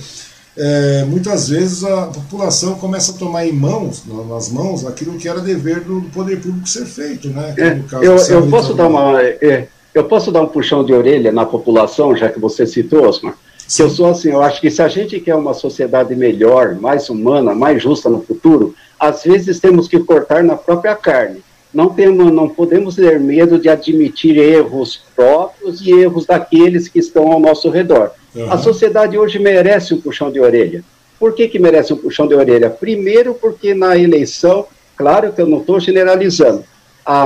é, 0.56 1.04
muitas 1.06 1.50
vezes 1.50 1.84
a 1.84 2.08
população 2.08 2.76
começa 2.76 3.12
a 3.12 3.16
tomar 3.16 3.46
em 3.46 3.52
mãos, 3.52 4.04
nas 4.30 4.50
mãos, 4.50 4.86
aquilo 4.86 5.18
que 5.18 5.28
era 5.28 5.40
dever 5.40 5.82
do, 5.82 6.02
poder 6.14 6.40
público 6.42 6.68
ser 6.68 6.86
feito, 6.86 7.30
né? 7.30 7.56
É, 7.58 7.80
eu, 8.06 8.16
eu 8.16 8.48
posso 8.48 8.74
dar 8.74 8.88
uma, 8.88 9.20
é, 9.22 9.68
eu 9.94 10.04
posso 10.04 10.32
dar 10.32 10.42
um 10.42 10.48
puxão 10.48 10.86
de 10.86 10.94
orelha 10.94 11.32
na 11.32 11.46
população, 11.46 12.16
já 12.16 12.30
que 12.30 12.40
você 12.40 12.68
citou, 12.68 13.08
Osmar. 13.08 13.36
Que 13.68 13.82
eu 13.82 13.90
sou 13.90 14.08
assim, 14.08 14.30
eu 14.30 14.44
acho 14.44 14.62
que 14.62 14.70
se 14.70 14.82
a 14.82 14.88
gente 14.88 15.20
quer 15.20 15.36
uma 15.36 15.54
sociedade 15.54 16.16
melhor, 16.16 16.76
mais 16.76 17.10
humana, 17.10 17.56
mais 17.56 17.82
justa 17.82 18.10
no 18.10 18.22
futuro, 18.22 18.76
às 19.00 19.24
vezes 19.24 19.60
temos 19.60 19.88
que 19.88 20.00
cortar 20.00 20.44
na 20.44 20.56
própria 20.56 20.96
carne. 20.96 21.42
Não, 21.74 21.90
temos, 21.90 22.32
não 22.32 22.48
podemos 22.48 22.96
ter 22.96 23.20
medo 23.20 23.58
de 23.58 23.68
admitir 23.68 24.38
erros 24.38 25.02
próprios 25.16 25.82
e 25.82 25.92
erros 25.92 26.26
daqueles 26.26 26.88
que 26.88 27.00
estão 27.00 27.32
ao 27.32 27.40
nosso 27.40 27.70
redor. 27.70 28.12
Uhum. 28.36 28.52
A 28.52 28.58
sociedade 28.58 29.18
hoje 29.18 29.40
merece 29.40 29.94
um 29.94 30.02
puxão 30.02 30.32
de 30.32 30.40
orelha. 30.40 30.84
Por 31.20 31.34
que, 31.34 31.48
que 31.48 31.60
merece 31.60 31.94
um 31.94 31.98
puxão 31.98 32.28
de 32.28 32.34
orelha? 32.34 32.70
Primeiro, 32.70 33.34
porque 33.34 33.74
na 33.74 33.98
eleição, 33.98 34.66
claro 34.98 35.32
que 35.32 35.42
eu 35.42 35.48
não 35.48 35.60
estou 35.60 35.80
generalizando, 35.80 36.64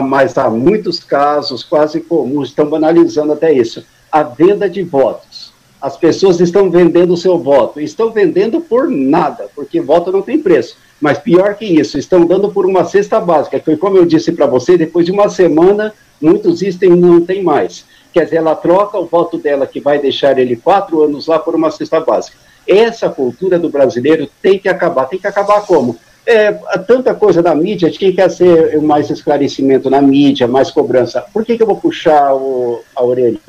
mas 0.03 0.37
há 0.37 0.49
muitos 0.49 0.99
casos 1.03 1.63
quase 1.63 2.01
comuns, 2.01 2.49
estão 2.49 2.69
banalizando 2.69 3.33
até 3.33 3.51
isso, 3.51 3.83
a 4.11 4.23
venda 4.23 4.69
de 4.69 4.83
votos. 4.83 5.51
As 5.81 5.95
pessoas 5.95 6.39
estão 6.39 6.69
vendendo 6.69 7.13
o 7.13 7.17
seu 7.17 7.37
voto, 7.37 7.79
estão 7.79 8.11
vendendo 8.11 8.59
por 8.59 8.89
nada, 8.89 9.47
porque 9.55 9.79
voto 9.79 10.11
não 10.11 10.21
tem 10.21 10.39
preço. 10.39 10.75
Mas 10.99 11.19
pior 11.19 11.55
que 11.55 11.65
isso, 11.65 11.97
estão 11.97 12.25
dando 12.25 12.49
por 12.49 12.65
uma 12.65 12.83
cesta 12.83 13.19
básica, 13.19 13.59
que 13.59 13.65
foi 13.65 13.77
como 13.77 13.97
eu 13.97 14.05
disse 14.05 14.31
para 14.31 14.47
você, 14.47 14.77
depois 14.77 15.05
de 15.05 15.11
uma 15.11 15.29
semana, 15.29 15.93
muitos 16.19 16.63
itens 16.63 16.97
não 16.97 17.21
tem 17.21 17.43
mais. 17.43 17.85
Quer 18.13 18.25
dizer, 18.25 18.37
ela 18.37 18.55
troca 18.55 18.97
o 18.97 19.05
voto 19.05 19.37
dela, 19.37 19.67
que 19.67 19.79
vai 19.79 19.99
deixar 19.99 20.37
ele 20.37 20.55
quatro 20.55 21.03
anos 21.03 21.27
lá, 21.27 21.39
por 21.39 21.55
uma 21.55 21.71
cesta 21.71 21.99
básica. 21.99 22.37
Essa 22.67 23.09
cultura 23.09 23.57
do 23.57 23.69
brasileiro 23.69 24.29
tem 24.41 24.59
que 24.59 24.67
acabar. 24.67 25.05
Tem 25.05 25.19
que 25.19 25.27
acabar 25.27 25.65
como? 25.65 25.97
É, 26.25 26.51
tanta 26.85 27.13
coisa 27.13 27.41
da 27.41 27.55
mídia, 27.55 27.89
de 27.89 27.97
quem 27.97 28.13
quer 28.13 28.29
ser 28.29 28.81
mais 28.81 29.09
esclarecimento 29.09 29.89
na 29.89 30.01
mídia, 30.01 30.47
mais 30.47 30.69
cobrança. 30.69 31.23
Por 31.33 31.45
que, 31.45 31.55
que 31.55 31.63
eu 31.63 31.67
vou 31.67 31.77
puxar 31.77 32.33
o, 32.33 32.81
a 32.95 33.03
orelha? 33.03 33.39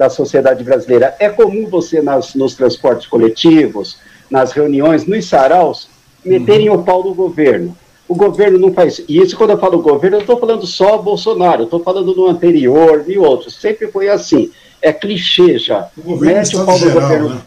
da 0.00 0.08
sociedade 0.08 0.64
brasileira. 0.64 1.14
É 1.18 1.28
comum 1.28 1.66
você, 1.68 2.00
nas, 2.00 2.34
nos 2.34 2.54
transportes 2.54 3.06
coletivos, 3.06 3.98
nas 4.30 4.50
reuniões, 4.50 5.04
nos 5.04 5.26
saraus, 5.26 5.90
meterem 6.24 6.70
uhum. 6.70 6.76
o 6.76 6.82
pau 6.82 7.04
no 7.04 7.12
governo. 7.12 7.76
O 8.10 8.16
governo 8.16 8.58
não 8.58 8.72
faz. 8.72 9.00
E 9.08 9.18
isso, 9.18 9.36
quando 9.36 9.50
eu 9.50 9.58
falo 9.58 9.80
governo, 9.80 10.16
eu 10.16 10.22
estou 10.22 10.36
falando 10.36 10.66
só 10.66 10.98
Bolsonaro, 10.98 11.62
estou 11.62 11.78
falando 11.78 12.12
do 12.12 12.26
anterior 12.26 13.04
e 13.06 13.16
outros. 13.16 13.54
Sempre 13.54 13.86
foi 13.86 14.08
assim. 14.08 14.50
É 14.82 14.92
clichê 14.92 15.56
já. 15.60 15.88
O 15.96 16.02
governo 16.02 16.36
Mete 16.36 16.56
o 16.56 16.66
pau 16.66 16.76
no 16.76 16.90
governo. 16.90 17.28
Né? 17.28 17.40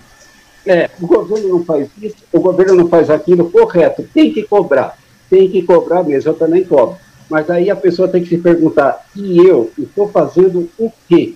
É, 0.66 0.89
o 1.01 1.05
governo 1.05 1.49
não 1.49 1.66
faz 1.66 1.89
isso, 2.01 2.16
o 2.32 2.39
governo 2.39 2.76
não 2.76 2.88
faz 2.88 3.09
aquilo, 3.09 3.51
correto, 3.51 4.07
tem 4.14 4.32
que 4.32 4.43
cobrar, 4.43 4.97
tem 5.30 5.49
que 5.49 5.61
cobrar 5.64 6.01
mesmo, 6.01 6.32
eu 6.32 6.36
também 6.36 6.64
cobro. 6.64 6.95
Mas 7.30 7.49
aí 7.49 7.70
a 7.70 7.76
pessoa 7.76 8.07
tem 8.07 8.24
que 8.24 8.30
se 8.30 8.38
perguntar, 8.38 9.05
e 9.14 9.45
eu 9.45 9.70
estou 9.78 10.07
fazendo 10.07 10.70
o 10.80 10.89
quê? 11.09 11.34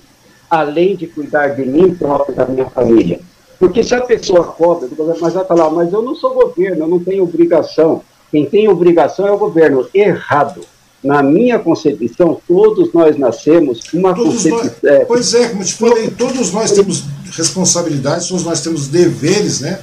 Além 0.49 0.95
de 0.95 1.05
cuidar 1.05 1.49
de 1.49 1.65
mim 1.65 1.93
próprio 1.93 2.33
da 2.33 2.45
minha 2.45 2.69
família. 2.69 3.19
Porque 3.59 3.83
se 3.83 3.93
a 3.93 3.99
pessoa 3.99 4.45
cobra, 4.45 4.87
mas 5.19 5.33
vai 5.33 5.43
falar, 5.43 5.69
mas 5.69 5.91
eu 5.91 6.01
não 6.01 6.15
sou 6.15 6.33
governo, 6.33 6.85
eu 6.85 6.87
não 6.87 6.99
tenho 6.99 7.23
obrigação. 7.23 8.01
Quem 8.31 8.45
tem 8.45 8.67
obrigação 8.67 9.27
é 9.27 9.31
o 9.31 9.37
governo. 9.37 9.87
Errado. 9.93 10.61
Na 11.03 11.21
minha 11.21 11.59
concepção, 11.59 12.41
todos 12.47 12.91
nós 12.91 13.17
nascemos 13.17 13.81
uma 13.93 14.15
concepção. 14.15 14.69
É, 14.83 15.05
pois 15.05 15.33
é, 15.33 15.49
como 15.49 15.61
eu 15.61 15.65
te 15.65 15.73
falei, 15.73 16.09
todos 16.09 16.51
nós 16.51 16.71
temos 16.71 17.03
responsabilidades, 17.31 18.27
todos 18.27 18.43
nós 18.43 18.61
temos 18.61 18.87
deveres, 18.87 19.61
né? 19.61 19.79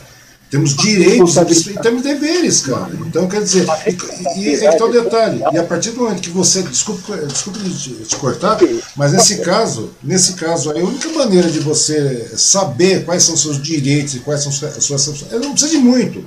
Temos 0.50 0.76
direitos 0.76 1.36
e 1.66 1.74
temos 1.80 2.02
deveres, 2.02 2.60
cara. 2.60 2.90
Então, 3.06 3.26
quer 3.26 3.42
dizer, 3.42 3.66
e, 3.86 4.38
e, 4.38 4.54
e 4.54 4.66
então 4.66 4.88
detalhe, 4.90 5.42
e 5.52 5.58
a 5.58 5.64
partir 5.64 5.90
do 5.90 6.02
momento 6.02 6.20
que 6.20 6.30
você, 6.30 6.62
desculpe, 6.62 7.02
desculpe 7.26 7.58
te, 7.58 8.16
cortar, 8.16 8.58
mas 8.94 9.12
nesse 9.12 9.38
caso, 9.38 9.90
nesse 10.02 10.34
caso 10.34 10.70
aí, 10.70 10.80
a 10.80 10.84
única 10.84 11.08
maneira 11.08 11.50
de 11.50 11.58
você 11.58 12.30
saber 12.36 13.04
quais 13.04 13.24
são 13.24 13.34
os 13.34 13.42
seus 13.42 13.60
direitos 13.60 14.14
e 14.14 14.20
quais 14.20 14.42
são 14.42 14.52
as 14.52 14.84
suas. 14.84 15.24
Não 15.32 15.52
precisa 15.52 15.70
de 15.70 15.78
muito. 15.78 16.24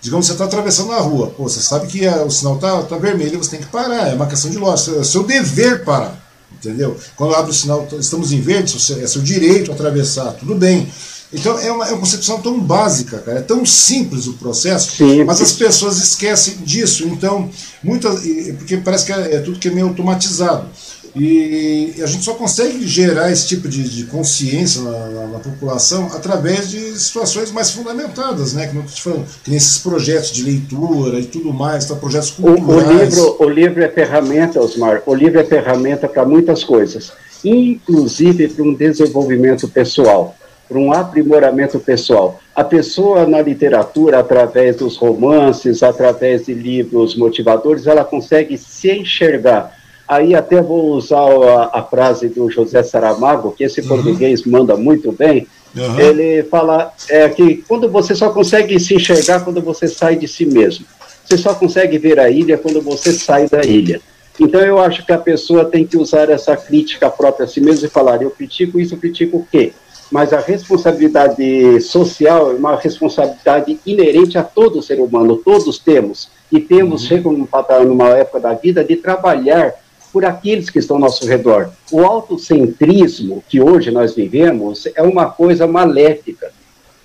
Digamos 0.00 0.26
que 0.26 0.28
você 0.28 0.32
está 0.32 0.44
atravessando 0.46 0.92
a 0.92 1.00
rua, 1.00 1.28
pô, 1.36 1.42
você 1.42 1.60
sabe 1.60 1.86
que 1.86 2.06
a, 2.06 2.22
o 2.22 2.30
sinal 2.30 2.54
está 2.54 2.82
tá 2.82 2.96
vermelho, 2.96 3.38
você 3.38 3.50
tem 3.50 3.60
que 3.60 3.66
parar, 3.66 4.08
é 4.08 4.14
uma 4.14 4.26
questão 4.26 4.50
de 4.50 4.56
lógica, 4.56 4.98
é 4.98 5.04
seu 5.04 5.22
dever 5.24 5.84
parar, 5.84 6.18
entendeu? 6.52 6.96
Quando 7.16 7.34
abre 7.34 7.50
o 7.50 7.54
sinal, 7.54 7.86
estamos 7.98 8.32
em 8.32 8.40
verde, 8.40 8.74
é 8.76 9.06
seu 9.06 9.20
direito 9.20 9.70
atravessar, 9.70 10.32
tudo 10.32 10.54
bem. 10.54 10.90
Então 11.32 11.56
é 11.58 11.70
uma, 11.70 11.86
é 11.86 11.90
uma 11.92 12.00
concepção 12.00 12.40
tão 12.40 12.58
básica, 12.58 13.18
cara, 13.18 13.38
é 13.38 13.42
tão 13.42 13.64
simples 13.64 14.26
o 14.26 14.32
processo, 14.34 14.96
Sim. 14.96 15.22
mas 15.22 15.40
as 15.40 15.52
pessoas 15.52 15.98
esquecem 15.98 16.56
disso. 16.64 17.06
Então, 17.06 17.48
muitas, 17.82 18.20
porque 18.58 18.78
parece 18.78 19.06
que 19.06 19.12
é, 19.12 19.36
é 19.36 19.40
tudo 19.40 19.58
que 19.58 19.68
é 19.68 19.70
meio 19.70 19.88
automatizado. 19.88 20.66
E 21.14 21.94
a 22.02 22.06
gente 22.06 22.24
só 22.24 22.34
consegue 22.34 22.86
gerar 22.86 23.32
esse 23.32 23.46
tipo 23.48 23.68
de, 23.68 23.88
de 23.88 24.04
consciência 24.04 24.82
na, 24.82 24.90
na, 24.90 25.26
na, 25.26 25.38
população 25.38 26.06
através 26.12 26.70
de 26.70 26.78
situações 26.98 27.50
mais 27.50 27.72
fundamentadas, 27.72 28.52
né? 28.52 28.68
Que 28.68 28.76
não 28.76 28.82
te 28.82 29.02
falando, 29.02 29.26
que 29.42 29.50
nesses 29.50 29.78
projetos 29.78 30.30
de 30.30 30.44
leitura 30.44 31.18
e 31.18 31.24
tudo 31.24 31.52
mais, 31.52 31.84
tá, 31.86 31.96
projetos 31.96 32.30
culturais. 32.30 32.86
O, 32.88 32.90
o, 32.90 33.04
livro, 33.04 33.36
o 33.40 33.48
livro 33.48 33.82
é 33.82 33.88
ferramenta, 33.88 34.60
Osmar, 34.60 35.02
o 35.04 35.14
livro 35.14 35.40
é 35.40 35.44
ferramenta 35.44 36.08
para 36.08 36.24
muitas 36.24 36.62
coisas, 36.62 37.12
inclusive 37.44 38.48
para 38.48 38.64
um 38.64 38.74
desenvolvimento 38.74 39.68
pessoal 39.68 40.36
para 40.70 40.78
um 40.78 40.92
aprimoramento 40.92 41.80
pessoal. 41.80 42.40
A 42.54 42.62
pessoa 42.62 43.26
na 43.26 43.42
literatura, 43.42 44.20
através 44.20 44.76
dos 44.76 44.96
romances, 44.96 45.82
através 45.82 46.46
de 46.46 46.54
livros 46.54 47.16
motivadores, 47.16 47.88
ela 47.88 48.04
consegue 48.04 48.56
se 48.56 48.92
enxergar. 48.92 49.79
Aí 50.10 50.34
até 50.34 50.60
vou 50.60 50.94
usar 50.94 51.20
a, 51.20 51.78
a 51.78 51.82
frase 51.84 52.28
do 52.28 52.50
José 52.50 52.82
Saramago, 52.82 53.52
que 53.52 53.62
esse 53.62 53.80
uhum. 53.80 53.86
português 53.86 54.44
manda 54.44 54.76
muito 54.76 55.12
bem. 55.12 55.46
Uhum. 55.72 56.00
Ele 56.00 56.42
fala 56.42 56.92
é, 57.08 57.28
que 57.28 57.58
quando 57.68 57.88
você 57.88 58.12
só 58.12 58.30
consegue 58.30 58.80
se 58.80 58.92
enxergar 58.92 59.44
quando 59.44 59.62
você 59.62 59.86
sai 59.86 60.16
de 60.16 60.26
si 60.26 60.44
mesmo. 60.44 60.84
Você 61.24 61.38
só 61.38 61.54
consegue 61.54 61.96
ver 61.96 62.18
a 62.18 62.28
ilha 62.28 62.58
quando 62.58 62.82
você 62.82 63.12
sai 63.12 63.48
da 63.48 63.60
ilha. 63.60 64.00
Então 64.40 64.60
eu 64.60 64.80
acho 64.80 65.06
que 65.06 65.12
a 65.12 65.18
pessoa 65.18 65.64
tem 65.64 65.86
que 65.86 65.96
usar 65.96 66.28
essa 66.28 66.56
crítica 66.56 67.08
própria 67.08 67.44
a 67.44 67.48
si 67.48 67.60
mesmo 67.60 67.86
e 67.86 67.88
falar, 67.88 68.20
eu 68.20 68.30
critico 68.30 68.80
isso, 68.80 68.94
eu 68.94 68.98
critico 68.98 69.36
o 69.36 69.46
quê? 69.48 69.72
mas 70.10 70.32
a 70.32 70.40
responsabilidade 70.40 71.80
social 71.80 72.50
é 72.50 72.54
uma 72.54 72.74
responsabilidade 72.74 73.78
inerente 73.86 74.36
a 74.36 74.42
todo 74.42 74.82
ser 74.82 74.98
humano, 74.98 75.36
todos 75.36 75.78
temos, 75.78 76.28
e 76.50 76.58
temos, 76.58 77.02
uhum. 77.02 77.08
chegam 77.08 77.48
numa 77.86 78.08
época 78.08 78.40
da 78.40 78.54
vida, 78.54 78.82
de 78.82 78.96
trabalhar 78.96 79.72
por 80.12 80.24
aqueles 80.24 80.70
que 80.70 80.78
estão 80.78 80.96
ao 80.96 81.02
nosso 81.02 81.26
redor. 81.26 81.70
O 81.90 82.00
autocentrismo 82.00 83.42
que 83.48 83.60
hoje 83.60 83.90
nós 83.90 84.14
vivemos 84.14 84.86
é 84.94 85.02
uma 85.02 85.30
coisa 85.30 85.66
maléfica, 85.66 86.52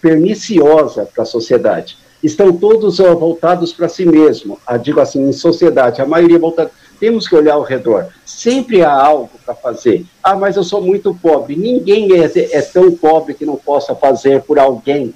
perniciosa 0.02 1.08
para 1.14 1.24
a 1.24 1.26
sociedade. 1.26 1.98
Estão 2.24 2.52
todos 2.52 2.98
voltados 2.98 3.72
para 3.72 3.88
si 3.88 4.06
mesmo, 4.06 4.60
digo 4.82 5.00
assim, 5.00 5.28
em 5.28 5.34
sociedade, 5.34 6.02
a 6.02 6.06
maioria 6.06 6.40
voltada 6.40 6.72
temos 7.00 7.28
que 7.28 7.36
olhar 7.36 7.54
ao 7.54 7.62
redor. 7.62 8.08
Sempre 8.26 8.84
há 8.84 8.92
algo 8.92 9.32
para 9.46 9.54
fazer. 9.54 10.06
Ah, 10.24 10.36
mas 10.36 10.56
eu 10.56 10.64
sou 10.64 10.82
muito 10.82 11.14
pobre. 11.14 11.56
Ninguém 11.56 12.10
é, 12.14 12.58
é 12.58 12.62
tão 12.62 12.92
pobre 12.92 13.34
que 13.34 13.46
não 13.46 13.58
possa 13.58 13.94
fazer 13.96 14.42
por 14.42 14.58
alguém 14.58 15.14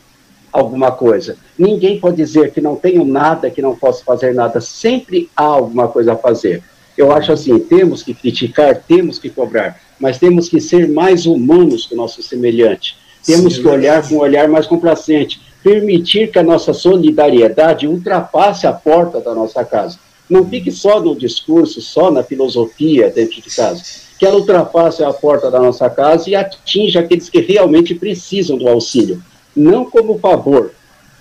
alguma 0.52 0.92
coisa. 0.92 1.38
Ninguém 1.58 2.00
pode 2.00 2.18
dizer 2.18 2.52
que 2.52 2.62
não 2.62 2.76
tenho 2.76 3.06
nada, 3.06 3.50
que 3.50 3.62
não 3.62 3.76
posso 3.76 4.04
fazer 4.04 4.34
nada. 4.34 4.60
Sempre 4.60 5.30
há 5.36 5.44
alguma 5.44 5.88
coisa 5.88 6.14
a 6.14 6.18
fazer. 6.18 6.64
Eu 7.00 7.14
acho 7.14 7.32
assim, 7.32 7.58
temos 7.60 8.04
que 8.04 8.14
criticar, 8.14 8.84
temos 8.86 9.18
que 9.18 9.30
cobrar, 9.30 9.80
mas 9.97 10.18
temos 10.18 10.50
que 10.50 10.60
ser 10.60 10.89
mais 10.89 11.26
humanos 11.26 11.86
que 11.86 11.93
o 11.93 11.97
nosso 11.97 12.22
semelhante. 12.22 12.97
Temos 13.26 13.56
Sim, 13.56 13.62
que 13.62 13.68
olhar 13.70 14.06
com 14.06 14.16
um 14.16 14.20
olhar 14.20 14.50
mais 14.50 14.68
complacente, 14.68 15.39
permitir 15.64 16.30
que 16.30 16.38
a 16.38 16.43
nossa 16.43 16.74
solidariedade 16.74 17.88
ultrapasse 17.88 18.68
a 18.68 18.74
porta 18.74 19.22
da 19.22 19.34
nossa 19.34 19.64
casa 19.64 19.97
não 20.30 20.45
fique 20.45 20.74
só 20.74 21.00
no 21.00 21.16
discurso, 21.16 21.80
só 21.80 22.12
na 22.12 22.22
filosofia 22.22 23.10
dentro 23.10 23.41
de 23.41 23.50
casa. 23.50 23.82
Que 24.20 24.26
ela 24.26 24.36
ultrapasse 24.36 25.02
a 25.02 25.14
porta 25.14 25.50
da 25.50 25.60
nossa 25.62 25.89
casa 25.89 26.30
e 26.30 26.36
atinja 26.36 27.00
aqueles 27.00 27.30
que 27.30 27.39
realmente 27.39 27.95
precisam 27.95 28.58
do 28.58 28.68
auxílio. 28.68 29.24
Não 29.56 29.89
como 29.89 30.20
favor, 30.20 30.74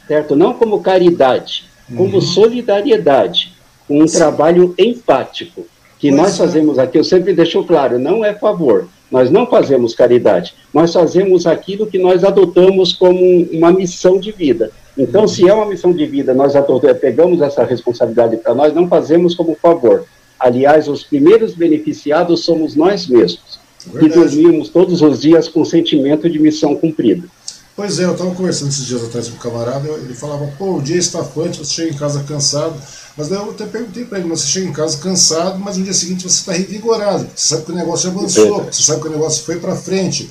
certo? 0.09 0.35
Não 0.35 0.55
como 0.55 0.81
caridade, 0.81 1.66
como 1.97 2.16
uhum. 2.16 2.20
solidariedade, 2.20 3.53
um 3.89 4.05
trabalho 4.07 4.74
empático. 4.78 5.66
Que 5.99 6.11
pois 6.11 6.20
nós 6.20 6.34
é. 6.34 6.39
fazemos 6.39 6.78
aqui, 6.78 6.99
eu 6.99 7.05
sempre 7.05 7.32
deixo 7.32 7.64
claro, 7.64 7.99
não 7.99 8.24
é 8.24 8.32
favor, 8.32 8.86
nós 9.11 9.30
não 9.30 9.47
fazemos 9.47 9.95
caridade, 9.95 10.55
nós 10.72 10.93
fazemos 10.93 11.47
aquilo 11.47 11.86
que 11.86 11.99
nós 11.99 12.22
adotamos 12.22 12.93
como 12.93 13.20
uma 13.51 13.72
missão 13.72 14.20
de 14.20 14.30
vida. 14.30 14.70
Então, 14.97 15.26
se 15.26 15.49
é 15.49 15.53
uma 15.53 15.66
missão 15.66 15.93
de 15.93 16.07
vida, 16.07 16.34
nós 16.34 16.53
pegamos 17.01 17.41
essa 17.41 17.64
responsabilidade 17.64 18.36
para 18.36 18.55
nós, 18.55 18.74
não 18.74 18.89
fazemos 18.89 19.34
como 19.34 19.57
favor. 19.61 20.05
Aliás, 20.39 20.89
os 20.89 21.03
primeiros 21.03 21.55
beneficiados 21.55 22.45
somos 22.45 22.76
nós 22.76 23.07
mesmos, 23.07 23.61
Verdade. 23.86 24.09
que 24.09 24.18
dormimos 24.18 24.68
todos 24.68 25.01
os 25.03 25.20
dias 25.20 25.49
com 25.49 25.64
sentimento 25.64 26.28
de 26.28 26.39
missão 26.39 26.76
cumprida. 26.76 27.26
Pois 27.74 28.01
é, 28.01 28.05
eu 28.07 28.12
estava 28.12 28.34
conversando 28.34 28.70
esses 28.70 28.86
dias 28.86 29.05
atrás 29.05 29.28
com 29.28 29.36
um 29.36 29.39
camarada, 29.39 29.89
ele 29.89 30.14
falava, 30.14 30.49
pô, 30.59 30.78
o 30.78 30.82
dia 30.82 30.97
está 30.97 31.20
estafante, 31.20 31.59
você 31.59 31.74
chega 31.74 31.95
em 31.95 31.97
casa 31.97 32.24
cansado, 32.24 32.74
mas 33.19 33.27
daí 33.27 33.39
eu 33.41 33.51
até 33.51 33.66
perguntei 33.66 34.05
para 34.05 34.21
ele, 34.21 34.29
você 34.29 34.47
chega 34.47 34.69
em 34.69 34.73
casa 34.73 34.97
cansado, 34.99 35.59
mas 35.59 35.77
no 35.77 35.83
dia 35.83 35.93
seguinte 35.93 36.23
você 36.23 36.39
está 36.39 36.53
revigorado, 36.53 37.29
você 37.35 37.49
sabe 37.49 37.64
que 37.64 37.73
o 37.73 37.75
negócio 37.75 38.11
avançou, 38.11 38.62
você 38.62 38.81
sabe 38.81 39.03
que 39.03 39.09
o 39.09 39.11
negócio 39.11 39.45
foi 39.45 39.59
para 39.59 39.75
frente. 39.75 40.31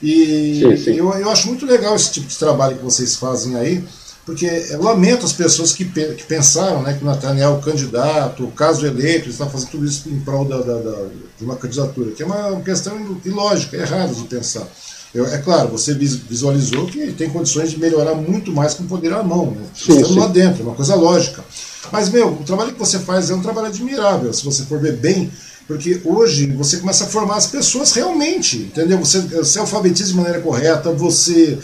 E 0.00 0.60
sim, 0.62 0.76
sim. 0.76 0.90
Eu, 0.92 1.12
eu 1.14 1.28
acho 1.30 1.48
muito 1.48 1.66
legal 1.66 1.96
esse 1.96 2.12
tipo 2.12 2.28
de 2.28 2.38
trabalho 2.38 2.76
que 2.76 2.84
vocês 2.84 3.16
fazem 3.16 3.56
aí, 3.56 3.84
porque 4.24 4.46
eu 4.46 4.80
lamento 4.80 5.26
as 5.26 5.32
pessoas 5.32 5.72
que, 5.72 5.84
que 5.84 6.22
pensaram 6.28 6.80
né, 6.80 6.94
que 6.94 7.02
o 7.02 7.06
Nathaniel, 7.06 7.60
candidato, 7.64 8.44
o 8.44 8.52
caso 8.52 8.86
eleito, 8.86 9.28
está 9.28 9.46
fazendo 9.46 9.70
tudo 9.70 9.84
isso 9.84 10.08
em 10.08 10.20
prol 10.20 10.44
da, 10.44 10.58
da, 10.58 10.74
da, 10.74 11.06
de 11.36 11.44
uma 11.44 11.56
candidatura, 11.56 12.12
que 12.12 12.22
é 12.22 12.26
uma 12.26 12.60
questão 12.60 13.20
ilógica, 13.24 13.76
errada 13.76 14.14
de 14.14 14.22
pensar. 14.22 14.68
Eu, 15.12 15.26
é 15.26 15.38
claro, 15.38 15.70
você 15.70 15.92
visualizou 15.92 16.86
que 16.86 17.10
tem 17.12 17.30
condições 17.30 17.70
de 17.72 17.80
melhorar 17.80 18.14
muito 18.14 18.52
mais 18.52 18.74
com 18.74 18.84
o 18.84 18.86
poder 18.86 19.12
à 19.12 19.24
mão, 19.24 19.50
né? 19.50 19.62
estando 19.74 20.14
lá 20.14 20.28
dentro, 20.28 20.62
é 20.62 20.66
uma 20.66 20.74
coisa 20.74 20.94
lógica. 20.94 21.42
Mas, 21.90 22.08
meu, 22.08 22.28
o 22.28 22.44
trabalho 22.44 22.72
que 22.72 22.78
você 22.78 22.98
faz 22.98 23.30
é 23.30 23.34
um 23.34 23.42
trabalho 23.42 23.68
admirável, 23.68 24.32
se 24.32 24.44
você 24.44 24.64
for 24.64 24.80
ver 24.80 24.96
bem, 24.96 25.30
porque 25.66 26.00
hoje 26.04 26.46
você 26.52 26.78
começa 26.78 27.04
a 27.04 27.08
formar 27.08 27.36
as 27.36 27.46
pessoas 27.46 27.92
realmente, 27.92 28.56
entendeu? 28.58 28.98
Você, 28.98 29.20
você 29.20 29.58
alfabetiza 29.58 30.10
de 30.10 30.16
maneira 30.16 30.40
correta, 30.40 30.90
você 30.92 31.58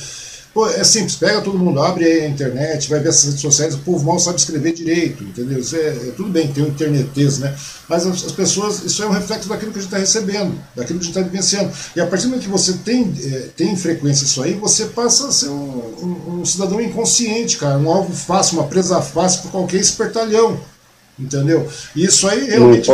Pô, 0.55 0.69
é 0.69 0.85
simples, 0.85 1.17
pega 1.17 1.43
todo 1.43 1.59
mundo, 1.59 1.83
abre 1.83 2.05
a 2.05 2.29
internet, 2.29 2.89
vai 2.89 3.01
ver 3.01 3.09
essas 3.09 3.25
redes 3.25 3.41
sociais, 3.41 3.75
o 3.75 3.79
povo 3.79 4.07
mal 4.07 4.21
sabe 4.21 4.39
escrever 4.39 4.73
direito, 4.73 5.25
entendeu? 5.25 5.59
Isso 5.59 5.75
é, 5.75 5.89
é 5.89 6.13
tudo 6.17 6.31
bem, 6.31 6.47
tem 6.47 6.63
o 6.63 6.69
internetês, 6.69 7.41
né? 7.41 7.53
Mas 7.89 8.07
as, 8.07 8.25
as, 8.25 8.31
pessoas, 8.31 8.85
isso 8.85 9.03
é 9.03 9.07
um 9.07 9.11
reflexo 9.11 9.49
daquilo 9.49 9.73
que 9.73 9.81
a 9.81 9.83
gente 9.83 9.91
está 9.91 9.99
recebendo, 9.99 10.57
daquilo 10.77 11.01
que 11.01 11.07
a 11.07 11.09
gente 11.09 11.19
está 11.19 11.23
vivenciando. 11.23 11.73
E 11.97 12.01
a 12.01 12.07
partir 12.07 12.27
do 12.27 12.29
momento 12.29 12.45
que 12.45 12.51
você 12.51 12.75
tem, 12.75 13.13
é, 13.25 13.49
tem 13.57 13.77
frequência 13.77 14.23
isso 14.23 14.41
aí, 14.45 14.53
você 14.53 14.85
passa 14.85 15.27
a 15.27 15.33
ser 15.33 15.49
um, 15.49 15.57
um, 16.01 16.41
um, 16.41 16.45
cidadão 16.45 16.81
inconsciente, 16.81 17.57
cara, 17.57 17.77
um 17.77 17.91
alvo 17.91 18.15
fácil, 18.15 18.61
uma 18.61 18.69
presa 18.69 19.03
fácil 19.03 19.43
para 19.43 19.51
qualquer 19.51 19.79
espertalhão. 19.79 20.61
Entendeu? 21.19 21.69
E 21.97 22.05
isso 22.05 22.29
aí 22.29 22.45
realmente 22.45 22.91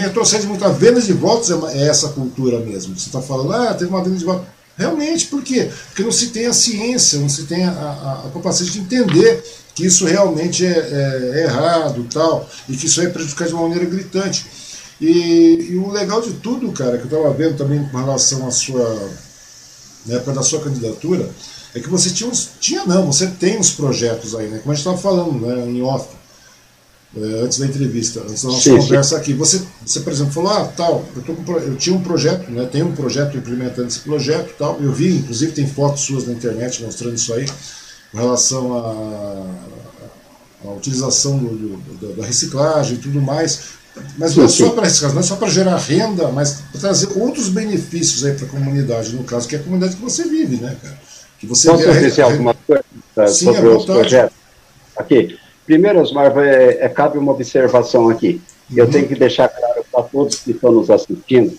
retrocede 0.00 0.46
muito. 0.46 0.64
A 0.64 0.68
venda 0.68 1.00
de 1.00 1.12
votos 1.12 1.50
é, 1.50 1.78
é 1.78 1.88
essa 1.88 2.08
cultura 2.08 2.58
mesmo. 2.58 2.98
Você 2.98 3.06
está 3.06 3.20
falando, 3.20 3.52
ah, 3.52 3.74
teve 3.74 3.90
uma 3.90 4.02
venda 4.02 4.16
de 4.16 4.24
votos 4.24 4.46
Realmente, 4.78 5.26
por 5.26 5.42
quê? 5.42 5.68
Porque 5.88 6.04
não 6.04 6.12
se 6.12 6.28
tem 6.28 6.46
a 6.46 6.52
ciência, 6.52 7.18
não 7.18 7.28
se 7.28 7.44
tem 7.44 7.64
a, 7.64 7.72
a, 7.72 8.26
a 8.26 8.30
capacidade 8.30 8.70
de 8.70 8.78
entender 8.78 9.44
que 9.74 9.84
isso 9.84 10.06
realmente 10.06 10.64
é, 10.64 10.70
é, 10.70 11.30
é, 11.34 11.44
errado 11.44 12.06
tal, 12.12 12.48
e 12.68 12.76
que 12.76 12.86
isso 12.86 13.00
é 13.02 13.08
prejudicar 13.08 13.48
de 13.48 13.54
uma 13.54 13.62
maneira 13.62 13.84
gritante. 13.86 14.46
E, 15.00 15.68
e 15.70 15.76
o 15.76 15.90
legal 15.90 16.20
de 16.22 16.32
tudo, 16.34 16.70
cara, 16.70 16.96
que 16.96 17.12
eu 17.12 17.18
estava 17.18 17.34
vendo 17.34 17.56
também 17.56 17.84
com 17.88 17.98
relação 17.98 18.46
à 18.46 18.52
sua. 18.52 19.10
na 20.06 20.16
época 20.16 20.32
da 20.32 20.42
sua 20.42 20.60
candidatura, 20.60 21.28
é 21.74 21.80
que 21.80 21.88
você 21.88 22.10
tinha 22.10 22.30
uns. 22.30 22.50
Tinha 22.60 22.84
não, 22.84 23.06
você 23.06 23.26
tem 23.26 23.58
uns 23.58 23.70
projetos 23.70 24.34
aí, 24.34 24.48
né? 24.48 24.58
Como 24.58 24.72
a 24.72 24.74
gente 24.74 24.86
estava 24.86 24.96
falando, 24.96 25.44
né, 25.44 25.68
em 25.68 25.82
off. 25.82 26.08
É, 27.16 27.40
antes 27.42 27.58
da 27.58 27.66
entrevista, 27.66 28.20
antes 28.20 28.42
da 28.42 28.50
nossa 28.50 28.62
sim, 28.62 28.76
conversa 28.76 29.14
sim. 29.14 29.20
aqui. 29.20 29.32
Você, 29.32 29.62
você, 29.84 30.00
por 30.00 30.12
exemplo, 30.12 30.32
falou, 30.32 30.52
ah, 30.52 30.64
tal, 30.76 31.06
eu, 31.16 31.22
com, 31.34 31.52
eu 31.52 31.76
tinha 31.76 31.96
um 31.96 32.02
projeto, 32.02 32.50
né, 32.50 32.68
tenho 32.70 32.86
um 32.86 32.94
projeto 32.94 33.36
implementando 33.36 33.88
esse 33.88 34.00
projeto 34.00 34.54
tal. 34.58 34.78
Eu 34.80 34.92
vi, 34.92 35.16
inclusive, 35.16 35.52
tem 35.52 35.66
fotos 35.66 36.02
suas 36.02 36.26
na 36.26 36.34
internet 36.34 36.82
mostrando 36.82 37.14
isso 37.14 37.32
aí, 37.32 37.46
com 38.12 38.18
relação 38.18 38.76
à 40.64 40.70
utilização 40.76 41.38
do, 41.38 41.76
do, 41.78 42.16
da 42.16 42.26
reciclagem 42.26 42.96
e 42.96 42.98
tudo 42.98 43.22
mais. 43.22 43.78
Mas 44.18 44.36
não 44.36 44.44
é 44.44 44.48
só 44.48 44.70
para 44.70 44.84
reciclagem, 44.84 45.14
não 45.14 45.22
é 45.22 45.26
só 45.26 45.36
para 45.36 45.48
gerar 45.48 45.76
renda, 45.78 46.28
mas 46.28 46.62
para 46.70 46.80
trazer 46.80 47.08
outros 47.16 47.48
benefícios 47.48 48.22
aí 48.22 48.34
para 48.34 48.46
a 48.46 48.50
comunidade, 48.50 49.16
no 49.16 49.24
caso, 49.24 49.48
que 49.48 49.56
é 49.56 49.58
a 49.58 49.62
comunidade 49.62 49.96
que 49.96 50.02
você 50.02 50.24
vive, 50.24 50.56
né, 50.56 50.76
cara? 50.80 51.00
Que 51.38 51.46
você 51.46 51.68
Posso 51.70 51.82
dizer 51.84 52.22
alguma 52.22 52.54
coisa 52.54 52.84
Sim, 53.28 53.46
sobre 53.46 53.68
os 53.68 53.84
projetos? 53.86 54.36
Aqui. 54.94 55.38
Primeiro, 55.68 56.00
Osmar, 56.00 56.32
é, 56.38 56.78
é, 56.80 56.88
cabe 56.88 57.18
uma 57.18 57.30
observação 57.30 58.08
aqui. 58.08 58.40
Eu 58.74 58.86
uhum. 58.86 58.90
tenho 58.90 59.06
que 59.06 59.14
deixar 59.14 59.48
claro 59.48 59.84
para 59.92 60.02
todos 60.02 60.36
que 60.36 60.52
estão 60.52 60.72
nos 60.72 60.90
assistindo 60.90 61.52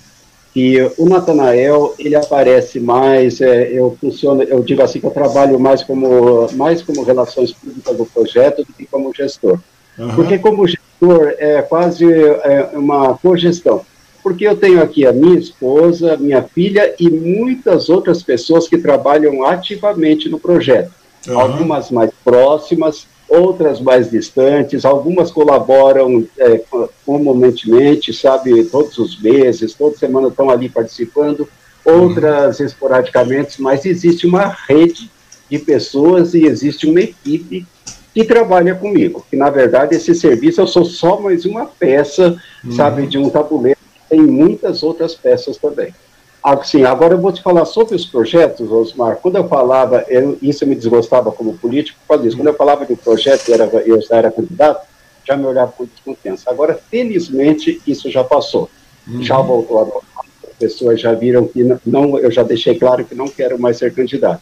que 0.52 0.92
o 0.98 1.08
Natanael 1.08 1.94
ele 2.00 2.16
aparece 2.16 2.80
mais, 2.80 3.40
é, 3.40 3.72
eu 3.72 3.96
funciono, 4.02 4.42
eu 4.42 4.64
digo 4.64 4.82
assim 4.82 5.00
que 5.00 5.06
eu 5.06 5.12
trabalho 5.12 5.60
mais 5.60 5.84
como 5.84 6.48
mais 6.54 6.82
como 6.82 7.04
relações 7.04 7.54
públicas 7.54 7.96
do 7.96 8.06
projeto 8.08 8.66
do 8.66 8.74
que 8.74 8.88
como 8.88 9.14
gestor, 9.14 9.60
uhum. 9.96 10.16
porque 10.16 10.40
como 10.40 10.66
gestor 10.66 11.36
é 11.38 11.62
quase 11.62 12.12
é, 12.12 12.72
uma 12.74 13.16
cogestão, 13.16 13.86
porque 14.24 14.48
eu 14.48 14.58
tenho 14.58 14.82
aqui 14.82 15.06
a 15.06 15.14
minha 15.14 15.38
esposa, 15.38 16.18
minha 16.18 16.42
filha 16.42 16.96
e 17.00 17.12
muitas 17.12 17.88
outras 17.88 18.24
pessoas 18.24 18.68
que 18.68 18.80
trabalham 18.80 19.46
ativamente 19.46 20.28
no 20.30 20.40
projeto, 20.40 20.92
uhum. 21.28 21.40
algumas 21.40 21.92
mais 21.92 22.10
próximas 22.24 23.06
outras 23.30 23.80
mais 23.80 24.10
distantes, 24.10 24.84
algumas 24.84 25.32
colaboram 25.32 26.26
é, 26.38 26.62
comumente, 27.06 28.12
sabe, 28.12 28.64
todos 28.66 28.98
os 28.98 29.22
meses, 29.22 29.74
toda 29.74 29.98
semana 29.98 30.30
estão 30.30 30.50
ali 30.50 30.68
participando, 30.68 31.48
outras 31.86 32.60
uhum. 32.60 32.66
esporadicamente, 32.66 33.62
mas 33.62 33.86
existe 33.86 34.26
uma 34.26 34.48
rede 34.68 35.10
de 35.50 35.60
pessoas 35.60 36.34
e 36.34 36.46
existe 36.46 36.88
uma 36.88 37.02
equipe 37.02 37.66
que 38.14 38.24
trabalha 38.24 38.74
comigo, 38.74 39.26
que 39.30 39.38
na 39.38 39.50
verdade 39.50 39.96
esse 39.96 40.16
serviço 40.16 40.62
eu 40.62 40.68
sou 40.68 40.84
só 40.84 41.20
mais 41.20 41.46
uma 41.46 41.66
peça, 41.66 42.36
uhum. 42.64 42.72
sabe, 42.72 43.06
de 43.06 43.18
um 43.18 43.30
tabuleiro, 43.30 43.80
tem 44.10 44.22
muitas 44.22 44.82
outras 44.82 45.14
peças 45.14 45.58
também. 45.58 45.94
Assim, 46.42 46.84
agora 46.84 47.14
eu 47.16 47.20
vou 47.20 47.34
te 47.34 47.42
falar 47.42 47.66
sobre 47.66 47.96
os 47.96 48.06
projetos, 48.06 48.72
Osmar. 48.72 49.18
Quando 49.18 49.36
eu 49.36 49.48
falava, 49.48 50.06
eu, 50.08 50.38
isso 50.42 50.66
me 50.66 50.74
desgostava 50.74 51.32
como 51.32 51.58
político, 51.58 52.00
por 52.08 52.26
isso. 52.26 52.38
Quando 52.38 52.48
eu 52.48 52.54
falava 52.54 52.86
de 52.86 52.94
um 52.94 52.96
projeto 52.96 53.50
e 53.50 53.54
era, 53.54 53.66
eu 53.86 54.02
já 54.02 54.16
era 54.16 54.32
candidato, 54.32 54.88
já 55.28 55.36
me 55.36 55.46
olhava 55.46 55.74
com 55.74 55.86
desconfiança. 55.86 56.50
Agora, 56.50 56.80
felizmente, 56.90 57.82
isso 57.86 58.10
já 58.10 58.24
passou. 58.24 58.70
Uhum. 59.06 59.22
Já 59.22 59.38
voltou 59.38 59.80
a 59.80 59.82
normal. 59.82 60.04
As 60.44 60.56
pessoas 60.58 61.00
já 61.02 61.14
viram 61.14 61.46
que 61.46 61.64
não, 61.86 62.18
eu 62.18 62.32
já 62.32 62.44
deixei 62.44 62.78
claro 62.80 63.04
que 63.04 63.14
não 63.14 63.28
quero 63.28 63.60
mais 63.60 63.78
ser 63.78 63.94
candidato. 63.94 64.42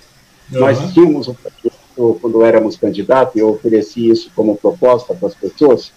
Uhum. 0.52 0.60
Nós 0.60 0.94
tínhamos 0.94 1.28
um 1.28 1.34
projeto, 1.34 2.20
quando 2.22 2.44
éramos 2.44 2.78
candidatos, 2.78 3.36
e 3.36 3.40
eu 3.40 3.50
ofereci 3.50 4.08
isso 4.08 4.32
como 4.36 4.56
proposta 4.56 5.16
para 5.16 5.30
as 5.30 5.36
pessoas, 5.36 5.92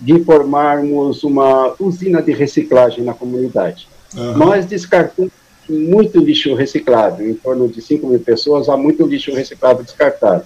de 0.00 0.18
formarmos 0.24 1.22
uma 1.22 1.74
usina 1.78 2.20
de 2.20 2.32
reciclagem 2.32 3.04
na 3.04 3.14
comunidade. 3.14 3.86
Uhum. 4.16 4.36
Nós 4.36 4.66
descartamos 4.66 5.32
muito 5.68 6.18
lixo 6.20 6.54
reciclável, 6.54 7.28
em 7.28 7.34
torno 7.34 7.68
de 7.68 7.80
5 7.80 8.06
mil 8.06 8.20
pessoas, 8.20 8.68
há 8.68 8.76
muito 8.76 9.06
lixo 9.06 9.32
reciclável 9.34 9.84
descartado. 9.84 10.44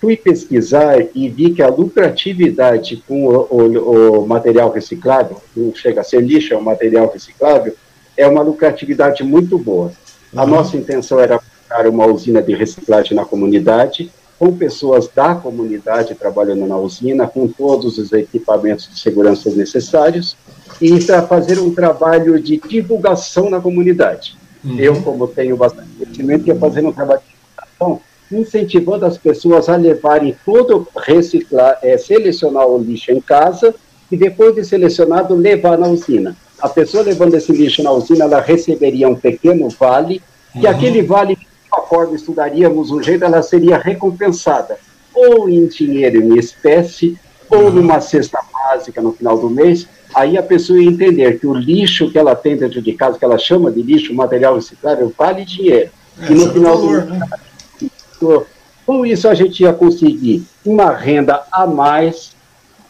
Fui 0.00 0.16
pesquisar 0.16 0.98
e 1.14 1.28
vi 1.28 1.50
que 1.52 1.62
a 1.62 1.68
lucratividade 1.68 3.02
com 3.08 3.26
o, 3.26 3.46
o, 3.50 4.20
o 4.22 4.26
material 4.26 4.70
reciclável, 4.70 5.40
não 5.56 5.74
chega 5.74 6.00
a 6.00 6.04
ser 6.04 6.20
lixo, 6.20 6.54
é 6.54 6.56
um 6.56 6.62
material 6.62 7.10
reciclável, 7.10 7.74
é 8.16 8.26
uma 8.26 8.42
lucratividade 8.42 9.22
muito 9.22 9.58
boa. 9.58 9.92
A 10.34 10.42
uhum. 10.42 10.50
nossa 10.50 10.76
intenção 10.76 11.20
era 11.20 11.40
criar 11.68 11.88
uma 11.88 12.06
usina 12.06 12.42
de 12.42 12.54
reciclagem 12.54 13.14
na 13.14 13.24
comunidade, 13.24 14.10
com 14.38 14.54
pessoas 14.54 15.08
da 15.08 15.34
comunidade 15.34 16.14
trabalhando 16.14 16.66
na 16.66 16.76
usina, 16.76 17.26
com 17.26 17.48
todos 17.48 17.98
os 17.98 18.12
equipamentos 18.12 18.88
de 18.88 18.98
segurança 18.98 19.50
necessários, 19.50 20.36
e 20.80 21.02
para 21.04 21.22
fazer 21.22 21.58
um 21.58 21.74
trabalho 21.74 22.38
de 22.40 22.58
divulgação 22.58 23.48
na 23.48 23.60
comunidade. 23.60 24.36
Uhum. 24.66 24.78
Eu, 24.78 25.00
como 25.02 25.28
tenho 25.28 25.56
bastante 25.56 25.88
conhecimento, 25.96 26.48
ia 26.48 26.56
fazer 26.56 26.84
um 26.84 26.92
trabalho 26.92 27.20
de 27.20 27.34
divulgação, 27.36 28.00
incentivando 28.32 29.06
as 29.06 29.16
pessoas 29.16 29.68
a 29.68 29.76
levarem 29.76 30.36
todo, 30.44 30.88
reciclar, 30.96 31.78
é, 31.82 31.96
selecionar 31.96 32.66
o 32.66 32.76
lixo 32.76 33.12
em 33.12 33.20
casa 33.20 33.72
e 34.10 34.16
depois 34.16 34.54
de 34.54 34.64
selecionado, 34.64 35.36
levar 35.36 35.78
na 35.78 35.86
usina. 35.86 36.36
A 36.60 36.68
pessoa 36.68 37.04
levando 37.04 37.34
esse 37.34 37.52
lixo 37.52 37.82
na 37.82 37.92
usina, 37.92 38.24
ela 38.24 38.40
receberia 38.40 39.08
um 39.08 39.14
pequeno 39.14 39.68
vale, 39.68 40.20
uhum. 40.54 40.62
e 40.62 40.66
aquele 40.66 41.02
vale, 41.02 41.38
conforme 41.70 42.16
estudaríamos 42.16 42.90
um 42.90 43.00
jeito, 43.00 43.24
ela 43.24 43.42
seria 43.42 43.78
recompensada, 43.78 44.78
ou 45.14 45.48
em 45.48 45.66
dinheiro 45.68 46.20
em 46.20 46.38
espécie, 46.38 47.16
ou 47.48 47.64
uhum. 47.64 47.70
numa 47.70 48.00
cesta 48.00 48.40
básica 48.52 49.00
no 49.00 49.12
final 49.12 49.38
do 49.38 49.48
mês, 49.48 49.86
aí 50.16 50.38
a 50.38 50.42
pessoa 50.42 50.80
ia 50.80 50.88
entender 50.88 51.38
que 51.38 51.46
o 51.46 51.52
lixo 51.52 52.10
que 52.10 52.18
ela 52.18 52.34
tem 52.34 52.56
dentro 52.56 52.80
de 52.80 52.92
casa, 52.94 53.18
que 53.18 53.24
ela 53.24 53.36
chama 53.36 53.70
de 53.70 53.82
lixo, 53.82 54.14
material 54.14 54.54
reciclável, 54.54 55.12
vale 55.16 55.44
dinheiro. 55.44 55.90
É, 56.18 56.32
e 56.32 56.34
no 56.34 56.50
final 56.50 56.78
valor, 56.78 57.02
do 57.02 58.40
né? 58.40 58.46
com 58.86 59.04
isso 59.04 59.28
a 59.28 59.34
gente 59.34 59.62
ia 59.62 59.74
conseguir 59.74 60.42
uma 60.64 60.90
renda 60.90 61.42
a 61.52 61.66
mais 61.66 62.34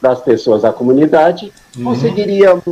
das 0.00 0.20
pessoas 0.20 0.62
da 0.62 0.72
comunidade, 0.72 1.52
uhum. 1.76 1.84
conseguiríamos 1.84 2.62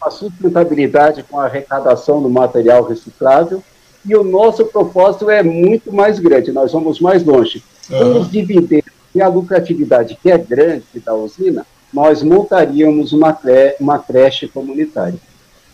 uma 0.00 0.10
sustentabilidade 0.10 1.22
com 1.22 1.38
a 1.38 1.44
arrecadação 1.44 2.20
do 2.20 2.28
material 2.28 2.82
reciclável, 2.82 3.62
e 4.04 4.16
o 4.16 4.24
nosso 4.24 4.64
propósito 4.64 5.30
é 5.30 5.42
muito 5.42 5.92
mais 5.92 6.18
grande, 6.18 6.50
nós 6.50 6.72
vamos 6.72 6.98
mais 6.98 7.22
longe. 7.22 7.62
Uhum. 7.88 7.98
Com 7.98 8.20
os 8.20 8.30
dividendos 8.30 8.90
e 9.14 9.20
a 9.20 9.28
lucratividade 9.28 10.18
que 10.20 10.30
é 10.30 10.38
grande 10.38 10.84
da 11.04 11.14
usina, 11.14 11.64
nós 11.92 12.22
montaríamos 12.22 13.12
uma, 13.12 13.32
cre 13.32 13.76
uma 13.80 13.98
creche 13.98 14.48
comunitária. 14.48 15.18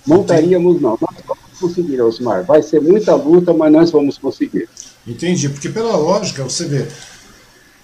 Montaríamos, 0.07 0.81
não, 0.81 0.99
nós 1.01 1.17
vamos 1.27 1.59
conseguir, 1.61 2.01
Osmar. 2.01 2.45
Vai 2.45 2.63
ser 2.63 2.81
muita 2.81 3.15
luta, 3.15 3.53
mas 3.53 3.73
nós 3.73 3.91
vamos 3.91 4.17
conseguir. 4.17 4.69
Entendi, 5.07 5.49
porque 5.49 5.69
pela 5.69 5.97
lógica, 5.97 6.45
você 6.45 6.65
vê, 6.65 6.87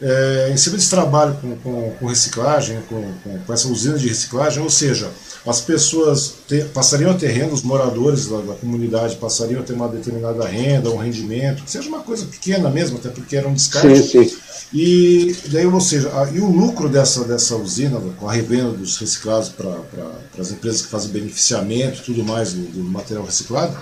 é, 0.03 0.51
em 0.53 0.57
cima 0.57 0.77
desse 0.77 0.91
trabalho 0.91 1.37
com, 1.41 1.57
com, 1.59 1.91
com 1.93 2.07
reciclagem, 2.07 2.81
com, 2.89 3.13
com, 3.47 3.53
essa 3.53 3.69
usina 3.69 3.97
de 3.97 4.09
reciclagem, 4.09 4.61
ou 4.61 4.69
seja, 4.69 5.09
as 5.47 5.61
pessoas 5.61 6.35
ter, 6.49 6.67
passariam 6.67 7.13
a 7.13 7.15
ter 7.15 7.29
renda, 7.29 7.55
os 7.55 7.63
moradores 7.63 8.27
da, 8.27 8.39
da, 8.39 8.55
comunidade 8.55 9.17
passariam 9.17 9.61
a 9.61 9.63
ter 9.63 9.75
uma 9.75 9.89
determinada 9.89 10.45
renda, 10.45 10.91
um 10.91 10.97
rendimento, 10.97 11.63
que 11.63 11.71
seja 11.71 11.89
uma 11.89 12.01
coisa 12.01 12.27
pequena 12.27 12.69
mesmo, 12.69 12.99
até 12.99 13.11
porque 13.11 13.37
era 13.37 13.47
um 13.47 13.55
descarte. 13.55 14.03
Sim, 14.03 14.29
sim. 14.29 14.37
E 14.75 15.37
daí, 15.49 15.67
ou 15.67 15.81
seja, 15.81 16.09
a, 16.19 16.31
e 16.31 16.41
o 16.41 16.51
lucro 16.51 16.89
dessa, 16.89 17.25
dessa 17.25 17.55
usina, 17.57 18.01
com 18.19 18.29
a 18.29 18.33
revenda 18.33 18.71
dos 18.71 18.97
reciclados 18.97 19.51
para 19.51 19.71
pra, 19.71 20.11
as 20.39 20.51
empresas 20.51 20.83
que 20.83 20.89
fazem 20.89 21.11
beneficiamento 21.11 22.01
e 22.01 22.05
tudo 22.05 22.25
mais 22.25 22.55
do, 22.55 22.63
do, 22.63 22.83
material 22.83 23.25
reciclado, 23.25 23.77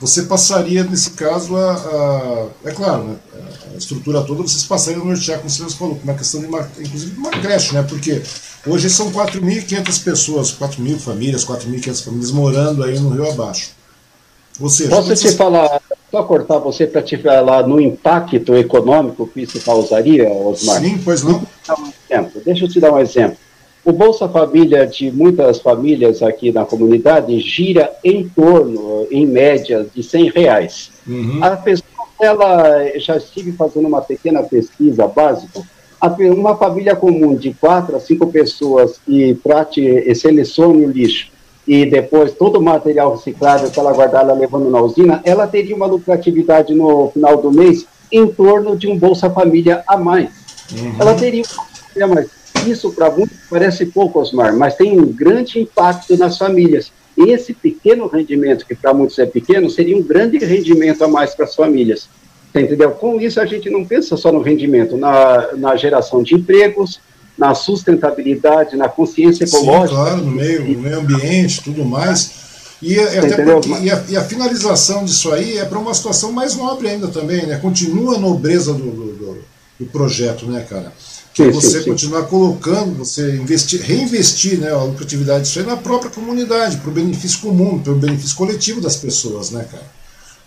você 0.00 0.22
passaria, 0.22 0.84
nesse 0.84 1.10
caso, 1.10 1.56
a, 1.56 1.72
a 1.72 2.68
é 2.68 2.72
claro, 2.72 3.04
né, 3.04 3.16
a 3.74 3.78
estrutura 3.78 4.22
toda, 4.22 4.42
vocês 4.42 4.64
passariam 4.64 5.02
a 5.02 5.04
nortear, 5.06 5.38
como 5.38 5.48
você 5.48 5.68
falou, 5.70 5.98
uma 6.02 6.14
questão 6.14 6.40
de 6.40 6.46
uma, 6.46 6.68
inclusive 6.78 7.12
de 7.12 7.18
uma 7.18 7.30
creche, 7.30 7.74
né, 7.74 7.82
porque 7.82 8.22
hoje 8.66 8.90
são 8.90 9.10
4.500 9.10 10.04
pessoas, 10.04 10.52
4.000 10.52 10.98
famílias, 10.98 11.44
4.500 11.44 12.04
famílias 12.04 12.30
morando 12.30 12.84
aí 12.84 12.98
no 12.98 13.10
Rio 13.10 13.30
Abaixo. 13.30 13.70
Ou 14.60 14.68
seja, 14.68 14.90
Posso 14.90 15.14
te 15.14 15.32
falar, 15.32 15.80
só 16.10 16.22
cortar 16.22 16.58
você 16.58 16.86
para 16.86 17.02
te 17.02 17.18
falar 17.18 17.66
no 17.66 17.80
impacto 17.80 18.54
econômico 18.54 19.26
que 19.26 19.42
isso 19.42 19.60
causaria, 19.60 20.30
Osmar? 20.30 20.80
Sim, 20.80 20.98
pois 21.04 21.22
não. 21.22 21.46
Deixa 22.44 22.64
eu 22.64 22.68
te 22.68 22.80
dar 22.80 22.92
um 22.92 22.98
exemplo. 22.98 23.36
O 23.86 23.92
Bolsa 23.92 24.28
Família 24.28 24.84
de 24.84 25.12
muitas 25.12 25.60
famílias 25.60 26.20
aqui 26.20 26.50
na 26.50 26.64
comunidade 26.64 27.38
gira 27.38 27.88
em 28.02 28.28
torno, 28.28 29.06
em 29.12 29.24
média, 29.24 29.86
de 29.94 30.02
100 30.02 30.30
reais. 30.30 30.90
Uhum. 31.06 31.38
A 31.40 31.50
pessoa, 31.50 31.86
ela, 32.20 32.98
já 32.98 33.16
estive 33.16 33.52
fazendo 33.52 33.86
uma 33.86 34.02
pequena 34.02 34.42
pesquisa 34.42 35.06
básica, 35.06 35.62
uma 36.36 36.56
família 36.56 36.96
comum 36.96 37.36
de 37.36 37.54
quatro 37.54 37.94
a 37.94 38.00
cinco 38.00 38.26
pessoas 38.26 38.98
que 39.06 39.38
trate 39.44 39.80
e 39.80 40.12
selecione 40.16 40.84
o 40.84 40.90
lixo, 40.90 41.28
e 41.64 41.86
depois 41.86 42.32
todo 42.32 42.58
o 42.58 42.62
material 42.62 43.12
reciclável 43.12 43.70
que 43.70 43.78
ela 43.78 43.92
guardar, 43.92 44.24
ela 44.24 44.34
levando 44.34 44.68
na 44.68 44.80
usina, 44.80 45.22
ela 45.24 45.46
teria 45.46 45.76
uma 45.76 45.86
lucratividade 45.86 46.74
no 46.74 47.12
final 47.12 47.36
do 47.36 47.52
mês 47.52 47.86
em 48.10 48.26
torno 48.26 48.76
de 48.76 48.88
um 48.88 48.98
Bolsa 48.98 49.30
Família 49.30 49.84
a 49.86 49.96
mais. 49.96 50.30
Uhum. 50.72 50.96
Ela 50.98 51.14
teria 51.14 51.44
um 51.96 52.08
mais. 52.08 52.45
Isso 52.66 52.92
para 52.92 53.10
muitos 53.10 53.36
parece 53.50 53.86
pouco, 53.86 54.20
Osmar, 54.20 54.56
mas 54.56 54.74
tem 54.74 54.98
um 54.98 55.06
grande 55.06 55.58
impacto 55.58 56.16
nas 56.16 56.38
famílias. 56.38 56.92
Esse 57.16 57.54
pequeno 57.54 58.06
rendimento, 58.06 58.66
que 58.66 58.74
para 58.74 58.92
muitos 58.92 59.18
é 59.18 59.26
pequeno, 59.26 59.70
seria 59.70 59.96
um 59.96 60.02
grande 60.02 60.38
rendimento 60.38 61.02
a 61.02 61.08
mais 61.08 61.34
para 61.34 61.46
as 61.46 61.54
famílias. 61.54 62.08
entendeu? 62.54 62.90
Com 62.92 63.20
isso, 63.20 63.40
a 63.40 63.46
gente 63.46 63.70
não 63.70 63.84
pensa 63.84 64.16
só 64.16 64.30
no 64.30 64.42
rendimento, 64.42 64.96
na, 64.96 65.52
na 65.56 65.76
geração 65.76 66.22
de 66.22 66.34
empregos, 66.34 67.00
na 67.36 67.54
sustentabilidade, 67.54 68.76
na 68.76 68.88
consciência 68.88 69.44
ecológica. 69.44 69.88
Sim, 69.88 69.94
claro, 69.94 70.16
no 70.22 70.32
meio, 70.32 70.64
no 70.64 70.78
meio 70.80 70.98
ambiente, 70.98 71.62
tudo 71.62 71.84
mais. 71.84 72.46
E, 72.82 72.98
até 72.98 73.42
porque, 73.42 73.70
e, 73.70 73.90
a, 73.90 74.04
e, 74.10 74.16
a, 74.16 74.22
finalização 74.22 75.04
disso 75.04 75.32
aí 75.32 75.56
é 75.56 75.64
para 75.64 75.78
uma 75.78 75.94
situação 75.94 76.30
mais 76.32 76.54
nobre 76.54 76.88
ainda 76.88 77.08
também, 77.08 77.46
né? 77.46 77.56
Continua 77.56 78.16
a 78.16 78.18
nobreza 78.18 78.74
do, 78.74 78.90
do, 78.90 79.12
do 79.12 79.55
projeto, 79.84 80.46
né, 80.46 80.64
cara? 80.68 80.92
Que 81.34 81.44
sim, 81.44 81.50
você 81.50 81.78
sim, 81.78 81.84
sim. 81.84 81.90
continuar 81.90 82.22
colocando, 82.22 82.96
você 82.96 83.36
investir, 83.36 83.82
reinvestir 83.82 84.58
né, 84.58 84.70
a 84.70 84.82
lucratividade 84.82 85.44
disso 85.44 85.58
aí 85.58 85.66
na 85.66 85.76
própria 85.76 86.10
comunidade, 86.10 86.78
para 86.78 86.88
o 86.88 86.92
benefício 86.92 87.40
comum, 87.40 87.78
para 87.78 87.92
o 87.92 87.96
benefício 87.96 88.34
coletivo 88.36 88.80
das 88.80 88.96
pessoas, 88.96 89.50
né, 89.50 89.66
cara? 89.70 89.84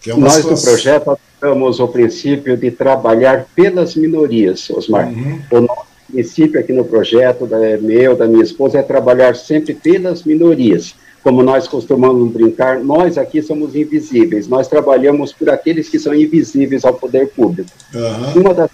É 0.07 0.15
Nós 0.15 0.33
situação... 0.33 0.55
no 0.55 0.61
projeto 0.61 1.19
temos 1.39 1.79
o 1.79 1.87
princípio 1.87 2.57
de 2.57 2.71
trabalhar 2.71 3.45
pelas 3.55 3.95
minorias, 3.95 4.69
Osmar. 4.69 5.07
Uhum. 5.07 5.39
O 5.51 5.61
nosso 5.61 5.85
princípio 6.11 6.59
aqui 6.59 6.73
no 6.73 6.85
projeto, 6.85 7.45
da, 7.45 7.57
meu, 7.77 8.15
da 8.15 8.27
minha 8.27 8.43
esposa, 8.43 8.79
é 8.79 8.81
trabalhar 8.81 9.35
sempre 9.35 9.73
pelas 9.73 10.23
minorias. 10.23 10.95
Como 11.21 11.43
nós 11.43 11.67
costumamos 11.67 12.31
brincar, 12.31 12.79
nós 12.79 13.17
aqui 13.17 13.41
somos 13.41 13.75
invisíveis, 13.75 14.47
nós 14.47 14.67
trabalhamos 14.67 15.33
por 15.33 15.49
aqueles 15.49 15.89
que 15.89 15.99
são 15.99 16.15
invisíveis 16.15 16.85
ao 16.85 16.93
poder 16.93 17.27
público. 17.27 17.69
Uhum. 17.93 18.41
Uma 18.41 18.53
das 18.53 18.69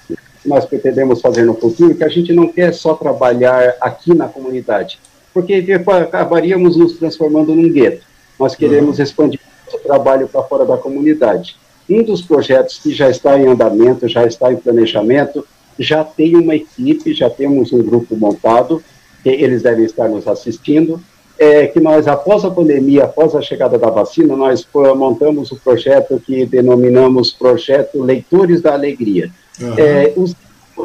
nós 0.46 0.66
pretendemos 0.66 1.22
fazer 1.22 1.44
no 1.44 1.56
futuro 1.56 1.96
que 1.96 2.04
a 2.04 2.10
gente 2.10 2.34
não 2.34 2.48
quer 2.48 2.74
só 2.74 2.94
trabalhar 2.94 3.76
aqui 3.82 4.14
na 4.14 4.28
comunidade, 4.28 5.00
porque 5.34 5.66
acabaríamos 6.04 6.78
nos 6.78 6.94
transformando 6.94 7.54
num 7.54 7.72
gueto. 7.72 8.04
Nós 8.40 8.56
queremos 8.56 8.98
uhum. 8.98 9.04
expandir 9.04 9.40
o 9.74 9.78
trabalho 9.80 10.28
para 10.28 10.44
fora 10.44 10.66
da 10.66 10.78
comunidade. 10.78 11.56
Um 11.90 12.04
dos 12.04 12.22
projetos 12.22 12.80
que 12.80 12.92
já 12.94 13.10
está 13.10 13.40
em 13.40 13.48
andamento, 13.48 14.08
já 14.08 14.26
está 14.26 14.52
em 14.52 14.58
planejamento, 14.58 15.46
já 15.78 16.04
tem 16.04 16.36
uma 16.36 16.56
equipe, 16.56 17.14
já 17.14 17.30
temos 17.30 17.72
um 17.74 17.84
grupo 17.84 18.16
montado, 18.16 18.82
que 19.22 19.30
eles 19.30 19.62
devem 19.62 19.86
estar 19.86 20.08
nos 20.08 20.28
assistindo, 20.28 21.02
é 21.38 21.68
que 21.68 21.80
nós, 21.80 22.08
após 22.08 22.46
a 22.46 22.52
pandemia, 22.52 23.04
após 23.04 23.36
a 23.36 23.42
chegada 23.42 23.78
da 23.78 23.90
vacina, 23.90 24.36
nós 24.36 24.66
montamos 24.96 25.52
o 25.52 25.58
projeto 25.58 26.22
que 26.26 26.46
denominamos 26.46 27.32
Projeto 27.32 28.02
Leitores 28.02 28.62
da 28.62 28.74
Alegria. 28.74 29.30
Uhum. 29.60 29.74
É, 29.78 30.14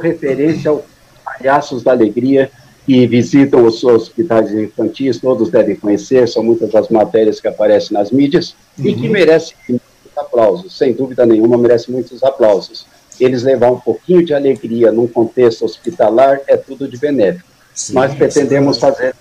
referência 0.01 0.71
aos 0.71 0.83
palhaços 1.25 1.83
da 1.83 1.93
alegria 1.93 2.51
que 2.87 3.07
visitam 3.07 3.65
os 3.67 3.83
hospitais 3.85 4.53
infantis, 4.53 5.19
todos 5.19 5.51
devem 5.51 5.77
conhecer, 5.77 6.27
são 6.29 6.43
muitas 6.43 6.71
das 6.71 6.89
matérias 6.89 7.41
que 7.41 7.49
aparecem 7.49 7.97
nas 7.97 8.11
mídias, 8.11 8.55
uhum. 8.79 8.87
e 8.87 8.95
que 8.95 9.07
uhum. 9.07 9.13
merecem 9.13 9.57
muitos 9.69 9.87
aplausos, 10.17 10.77
sem 10.77 10.93
dúvida 10.93 11.27
nenhuma, 11.27 11.59
merecem 11.59 11.95
muitos 11.95 12.23
aplausos 12.23 12.87
eles 13.21 13.43
levar 13.43 13.71
um 13.71 13.79
pouquinho 13.79 14.25
de 14.25 14.33
alegria 14.33 14.91
num 14.91 15.07
contexto 15.07 15.65
hospitalar 15.65 16.41
é 16.47 16.57
tudo 16.57 16.89
de 16.89 16.97
benéfico. 16.97 17.49
Sim, 17.75 17.95
Nós 17.95 18.15
pretendemos 18.15 18.77
sim. 18.77 18.81
fazer 18.81 19.15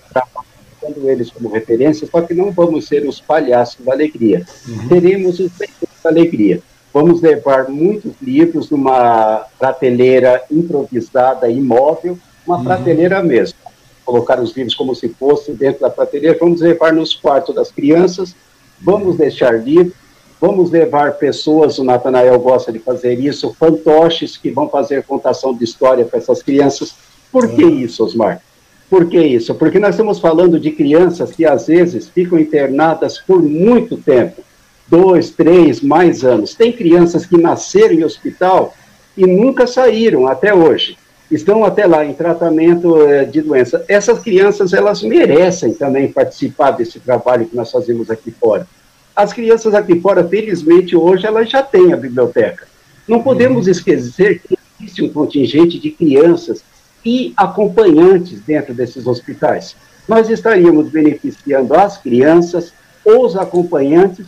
tendo 0.81 1.09
eles 1.09 1.29
como 1.29 1.49
referência, 1.49 2.07
só 2.09 2.21
que 2.21 2.33
não 2.33 2.51
vamos 2.51 2.87
ser 2.87 3.05
os 3.05 3.19
palhaços 3.19 3.85
da 3.85 3.91
alegria. 3.91 4.45
Uhum. 4.67 4.87
Teremos 4.87 5.39
os 5.39 5.51
da 5.57 6.09
alegria. 6.09 6.61
Vamos 6.93 7.21
levar 7.21 7.69
muitos 7.69 8.13
livros 8.21 8.69
numa 8.69 9.45
prateleira 9.57 10.43
improvisada, 10.49 11.49
imóvel, 11.49 12.17
uma 12.45 12.57
uhum. 12.57 12.63
prateleira 12.63 13.21
mesmo. 13.21 13.57
Colocar 14.03 14.39
os 14.39 14.55
livros 14.55 14.73
como 14.73 14.95
se 14.95 15.09
fosse 15.09 15.51
dentro 15.51 15.81
da 15.81 15.89
prateleira, 15.89 16.37
vamos 16.39 16.61
levar 16.61 16.91
nos 16.91 17.13
quartos 17.13 17.53
das 17.53 17.71
crianças, 17.71 18.35
vamos 18.81 19.17
deixar 19.17 19.63
livros, 19.63 19.93
Vamos 20.41 20.71
levar 20.71 21.15
pessoas, 21.15 21.77
o 21.79 21.83
Natanael 21.83 22.39
gosta 22.39 22.71
de 22.71 22.79
fazer 22.79 23.19
isso, 23.19 23.53
fantoches 23.59 24.37
que 24.37 24.49
vão 24.49 24.69
fazer 24.69 25.03
contação 25.03 25.53
de 25.53 25.65
história 25.65 26.05
para 26.05 26.17
essas 26.17 26.41
crianças. 26.41 26.95
Por 27.29 27.49
que 27.49 27.65
isso, 27.65 28.05
Osmar? 28.05 28.41
Por 28.89 29.09
que 29.09 29.19
isso? 29.19 29.53
Porque 29.53 29.79
nós 29.79 29.91
estamos 29.91 30.17
falando 30.17 30.57
de 30.57 30.71
crianças 30.71 31.31
que 31.31 31.45
às 31.45 31.67
vezes 31.67 32.07
ficam 32.07 32.39
internadas 32.39 33.19
por 33.19 33.43
muito 33.43 33.97
tempo 33.97 34.41
dois, 34.89 35.29
três, 35.29 35.81
mais 35.81 36.23
anos. 36.23 36.55
Tem 36.55 36.71
crianças 36.71 37.25
que 37.25 37.37
nasceram 37.37 37.93
em 37.93 38.03
hospital 38.03 38.73
e 39.15 39.25
nunca 39.25 39.67
saíram 39.67 40.27
até 40.27 40.53
hoje. 40.53 40.97
Estão 41.29 41.63
até 41.63 41.85
lá 41.85 42.03
em 42.03 42.13
tratamento 42.13 43.01
eh, 43.03 43.25
de 43.25 43.41
doença. 43.41 43.85
Essas 43.87 44.19
crianças, 44.19 44.73
elas 44.73 45.03
merecem 45.03 45.73
também 45.73 46.11
participar 46.11 46.71
desse 46.71 46.99
trabalho 46.99 47.45
que 47.45 47.55
nós 47.55 47.71
fazemos 47.71 48.09
aqui 48.09 48.31
fora. 48.31 48.67
As 49.15 49.31
crianças 49.31 49.75
aqui 49.75 49.99
fora, 49.99 50.27
felizmente, 50.27 50.95
hoje 50.95 51.27
elas 51.27 51.49
já 51.49 51.61
têm 51.61 51.93
a 51.93 51.97
biblioteca. 51.97 52.67
Não 53.07 53.21
podemos 53.21 53.65
uhum. 53.65 53.71
esquecer 53.71 54.39
que 54.39 54.57
existe 54.79 55.03
um 55.03 55.09
contingente 55.09 55.77
de 55.77 55.91
crianças 55.91 56.63
e 57.05 57.33
acompanhantes 57.37 58.39
dentro 58.41 58.73
desses 58.73 59.05
hospitais. 59.05 59.75
Nós 60.07 60.29
estaríamos 60.29 60.89
beneficiando 60.89 61.75
as 61.75 61.97
crianças, 61.97 62.73
os 63.05 63.35
acompanhantes, 63.35 64.25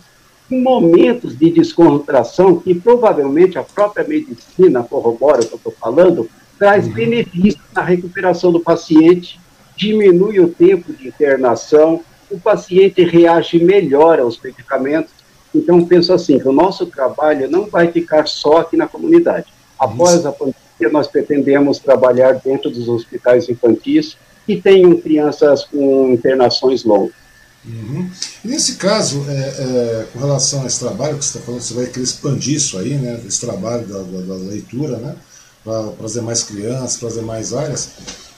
momentos 0.52 1.38
de 1.38 1.50
descontração 1.50 2.60
que 2.60 2.76
provavelmente 2.76 3.58
a 3.58 3.64
própria 3.64 4.06
medicina 4.06 4.84
corrobora 4.84 5.42
o 5.42 5.46
que 5.46 5.54
eu 5.54 5.58
estou 5.58 5.74
falando, 5.80 6.30
traz 6.60 6.86
uhum. 6.86 6.94
benefícios 6.94 7.64
na 7.74 7.82
recuperação 7.82 8.52
do 8.52 8.60
paciente, 8.60 9.40
diminui 9.76 10.40
o 10.40 10.50
tempo 10.50 10.94
de 10.94 11.08
internação, 11.08 12.02
o 12.30 12.40
paciente 12.40 13.04
reage 13.04 13.64
melhor 13.64 14.20
aos 14.20 14.40
medicamentos. 14.40 15.12
Então, 15.54 15.86
penso 15.86 16.14
assim, 16.14 16.40
que 16.40 16.48
o 16.48 16.54
nosso 16.54 16.86
trabalho 16.86 17.50
não 17.50 17.66
vai 17.66 17.92
ficar 17.92 18.28
só 18.28 18.58
aqui 18.58 18.78
na 18.78 18.88
comunidade. 18.88 19.48
Após 19.78 20.26
a 20.26 20.32
pandemia, 20.32 20.90
nós 20.92 21.08
pretendemos 21.08 21.80
trabalhar 21.80 22.34
dentro 22.34 22.70
dos 22.70 22.88
hospitais 22.88 23.50
infantis 23.50 24.18
que 24.46 24.62
tenham 24.62 24.96
crianças 24.98 25.66
com 25.66 26.12
internações 26.14 26.84
longas. 26.84 27.21
Uhum. 27.64 28.10
nesse 28.44 28.74
caso, 28.76 29.24
é, 29.30 29.34
é, 29.34 30.08
com 30.12 30.20
relação 30.20 30.64
a 30.64 30.66
esse 30.66 30.80
trabalho 30.80 31.18
que 31.18 31.24
você 31.24 31.38
está 31.38 31.46
falando, 31.46 31.62
você 31.62 31.74
vai 31.76 31.86
querer 31.86 32.04
expandir 32.04 32.56
isso 32.56 32.78
aí, 32.78 32.96
né, 32.96 33.22
esse 33.28 33.40
trabalho 33.40 33.86
da, 33.86 34.00
da, 34.00 34.22
da 34.22 34.34
leitura, 34.34 34.98
né, 34.98 35.16
para 35.64 35.90
trazer 35.90 36.22
mais 36.22 36.42
crianças, 36.42 36.96
trazer 36.96 37.22
mais 37.22 37.54
áreas. 37.54 37.90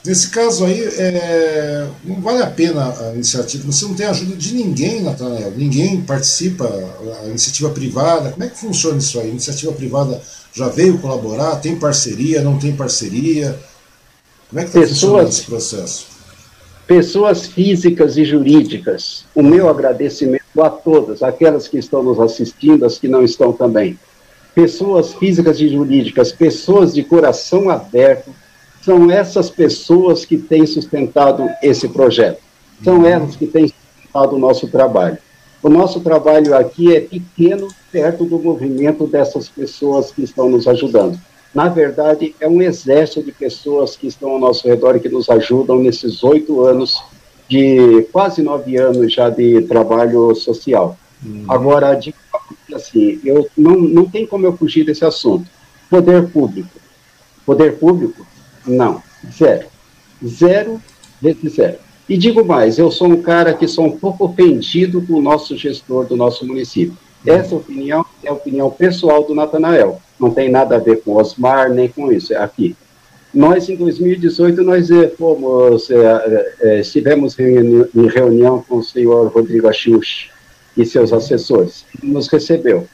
Nesse 0.06 0.28
caso 0.28 0.66
aí, 0.66 0.84
é, 0.98 1.88
não 2.04 2.20
vale 2.20 2.44
a 2.44 2.48
pena 2.48 2.94
a 3.00 3.14
iniciativa, 3.14 3.72
você 3.72 3.86
não 3.86 3.94
tem 3.94 4.06
ajuda 4.06 4.36
de 4.36 4.54
ninguém, 4.54 5.02
Natanael, 5.02 5.52
ninguém 5.52 6.02
participa, 6.02 6.66
a 7.24 7.28
iniciativa 7.30 7.70
privada, 7.70 8.32
como 8.32 8.44
é 8.44 8.50
que 8.50 8.58
funciona 8.58 8.98
isso 8.98 9.18
aí? 9.18 9.28
A 9.28 9.32
iniciativa 9.32 9.72
privada 9.72 10.22
já 10.54 10.68
veio 10.68 10.98
colaborar, 11.00 11.56
tem 11.56 11.78
parceria, 11.78 12.41
não 12.41 12.60
tem 12.60 12.76
parceria? 12.76 13.58
Como 14.50 14.60
é 14.60 14.66
que 14.66 14.78
está 14.78 14.88
funcionando 14.88 15.30
esse 15.30 15.44
processo? 15.44 16.12
Pessoas 16.88 17.47
físicas 17.47 18.18
e 18.18 18.26
jurídicas, 18.26 19.26
o 19.34 19.41
meu 19.41 19.69
agradecimento 19.69 20.61
a 20.61 20.69
todas, 20.69 21.23
aquelas 21.23 21.68
que 21.68 21.77
estão 21.77 22.03
nos 22.03 22.19
assistindo, 22.19 22.85
as 22.85 22.99
que 22.99 23.07
não 23.07 23.23
estão 23.23 23.53
também. 23.53 23.97
Pessoas 24.53 25.14
físicas 25.14 25.61
e 25.61 25.69
jurídicas, 25.69 26.34
pessoas 26.34 26.93
de 26.93 27.01
coração 27.01 27.69
aberto, 27.69 28.31
são 28.84 29.10
essas 29.10 29.49
pessoas 29.49 30.26
que 30.26 30.38
têm 30.38 30.65
sustentado 30.68 31.49
esse 31.61 31.88
projeto. 31.88 32.41
São 32.84 33.05
elas 33.05 33.38
que 33.38 33.47
têm 33.47 33.69
sustentado 33.69 34.35
o 34.35 34.39
nosso 34.39 34.68
trabalho. 34.68 35.18
O 35.64 35.69
nosso 35.69 36.01
trabalho 36.01 36.53
aqui 36.53 36.93
é 36.93 36.99
pequeno 36.99 37.69
perto 37.93 38.26
do 38.26 38.38
movimento 38.38 39.07
dessas 39.07 39.47
pessoas 39.47 40.11
que 40.11 40.22
estão 40.22 40.49
nos 40.49 40.68
ajudando. 40.68 41.18
Na 41.54 41.70
verdade, 41.70 42.36
é 42.40 42.48
um 42.48 42.62
exército 42.62 43.24
de 43.24 43.32
pessoas 43.32 43.96
que 43.96 44.08
estão 44.08 44.32
ao 44.32 44.40
nosso 44.40 44.68
redor 44.68 44.96
e 44.96 45.00
que 45.00 45.10
nos 45.10 45.30
ajudam 45.30 45.78
nesses 45.80 46.24
oito 46.24 46.66
anos 46.66 47.02
de 47.48 48.08
quase 48.12 48.42
nove 48.42 48.78
anos 48.78 49.14
já 49.14 49.30
de 49.30 49.62
trabalho 49.64 50.34
social. 50.34 50.98
Uhum. 51.24 51.46
Agora, 51.48 51.94
digo 51.94 52.18
assim, 52.74 53.20
eu 53.24 53.48
não, 53.56 53.80
não 53.80 54.06
tem 54.06 54.26
como 54.26 54.46
eu 54.46 54.58
fugir 54.58 54.84
desse 54.84 55.06
assunto. 55.06 55.46
Poder 55.90 56.28
público. 56.30 56.70
Poder 57.46 57.78
público 57.78 58.26
não, 58.66 59.02
zero. 59.32 59.68
Zero 60.26 60.82
vezes 61.22 61.54
zero. 61.54 61.78
E 62.08 62.18
digo 62.18 62.44
mais, 62.44 62.78
eu 62.78 62.92
sou 62.92 63.08
um 63.08 63.22
cara 63.22 63.54
que 63.54 63.68
sou 63.68 63.86
um 63.86 63.98
pouco 63.98 64.26
ofendido 64.26 65.02
com 65.02 65.14
o 65.14 65.22
nosso 65.22 65.56
gestor 65.58 66.06
do 66.06 66.16
nosso 66.16 66.46
município. 66.46 66.98
Essa 67.26 67.56
opinião 67.56 68.06
é 68.24 68.30
a 68.30 68.34
opinião 68.34 68.70
pessoal 68.70 69.24
do 69.24 69.34
Natanael. 69.34 70.02
Não 70.20 70.32
tem 70.32 70.50
nada 70.50 70.76
a 70.76 70.80
ver 70.80 71.02
com 71.02 71.16
Osmar, 71.16 71.70
nem 71.70 71.88
com 71.88 72.12
isso, 72.12 72.34
é 72.34 72.38
aqui. 72.38 72.76
Nós, 73.34 73.68
em 73.68 73.76
2018, 73.76 74.62
nós 74.62 74.91
eh, 74.91 75.08
fomos, 75.18 75.90
eh, 75.90 76.54
eh, 76.62 76.80
estivemos 76.82 77.38
em 77.40 78.08
reunião 78.08 78.64
com 78.68 78.78
o 78.78 78.84
senhor 78.84 79.32
Rodrigo 79.32 79.68
Achiuchi 79.68 80.30
e 80.78 80.86
seus 80.86 81.12
assessores. 81.12 81.84
Nos 82.04 82.28
recebeu. 82.28 82.88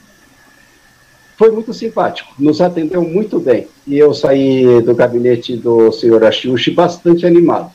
Foi 1.37 1.51
muito 1.51 1.73
simpático, 1.73 2.33
nos 2.39 2.61
atendeu 2.61 3.01
muito 3.01 3.37
bem. 3.37 3.67
E 3.85 3.97
eu 3.97 4.13
saí 4.13 4.81
do 4.81 4.95
gabinete 4.95 5.57
do 5.57 5.91
senhor 5.91 6.23
Achiuchi 6.23 6.71
bastante 6.71 7.25
animado, 7.25 7.71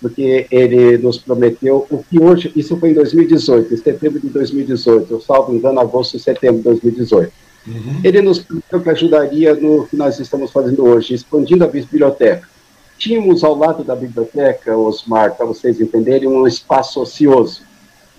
porque 0.00 0.46
ele 0.50 0.98
nos 0.98 1.18
prometeu 1.18 1.86
o 1.90 2.02
que 2.02 2.18
hoje, 2.18 2.52
isso 2.56 2.76
foi 2.76 2.90
em 2.90 2.94
2018, 2.94 3.74
em 3.74 3.76
setembro 3.76 4.20
de 4.20 4.28
2018, 4.28 5.20
salvo 5.20 5.54
engano, 5.54 5.80
agosto 5.80 6.16
e 6.16 6.20
setembro 6.20 6.58
de 6.58 6.64
2018 6.64 7.50
Uhum. 7.66 8.00
Ele 8.02 8.22
nos 8.22 8.38
prometeu 8.38 8.80
que 8.80 8.90
ajudaria 8.90 9.54
no 9.54 9.86
que 9.86 9.96
nós 9.96 10.18
estamos 10.18 10.50
fazendo 10.50 10.84
hoje, 10.84 11.14
expandindo 11.14 11.64
a 11.64 11.68
biblioteca. 11.68 12.48
Tínhamos 12.98 13.44
ao 13.44 13.54
lado 13.54 13.82
da 13.82 13.94
biblioteca, 13.94 14.76
Osmar, 14.76 15.34
para 15.34 15.46
vocês 15.46 15.80
entenderem, 15.80 16.28
um 16.28 16.46
espaço 16.46 17.00
ocioso 17.00 17.62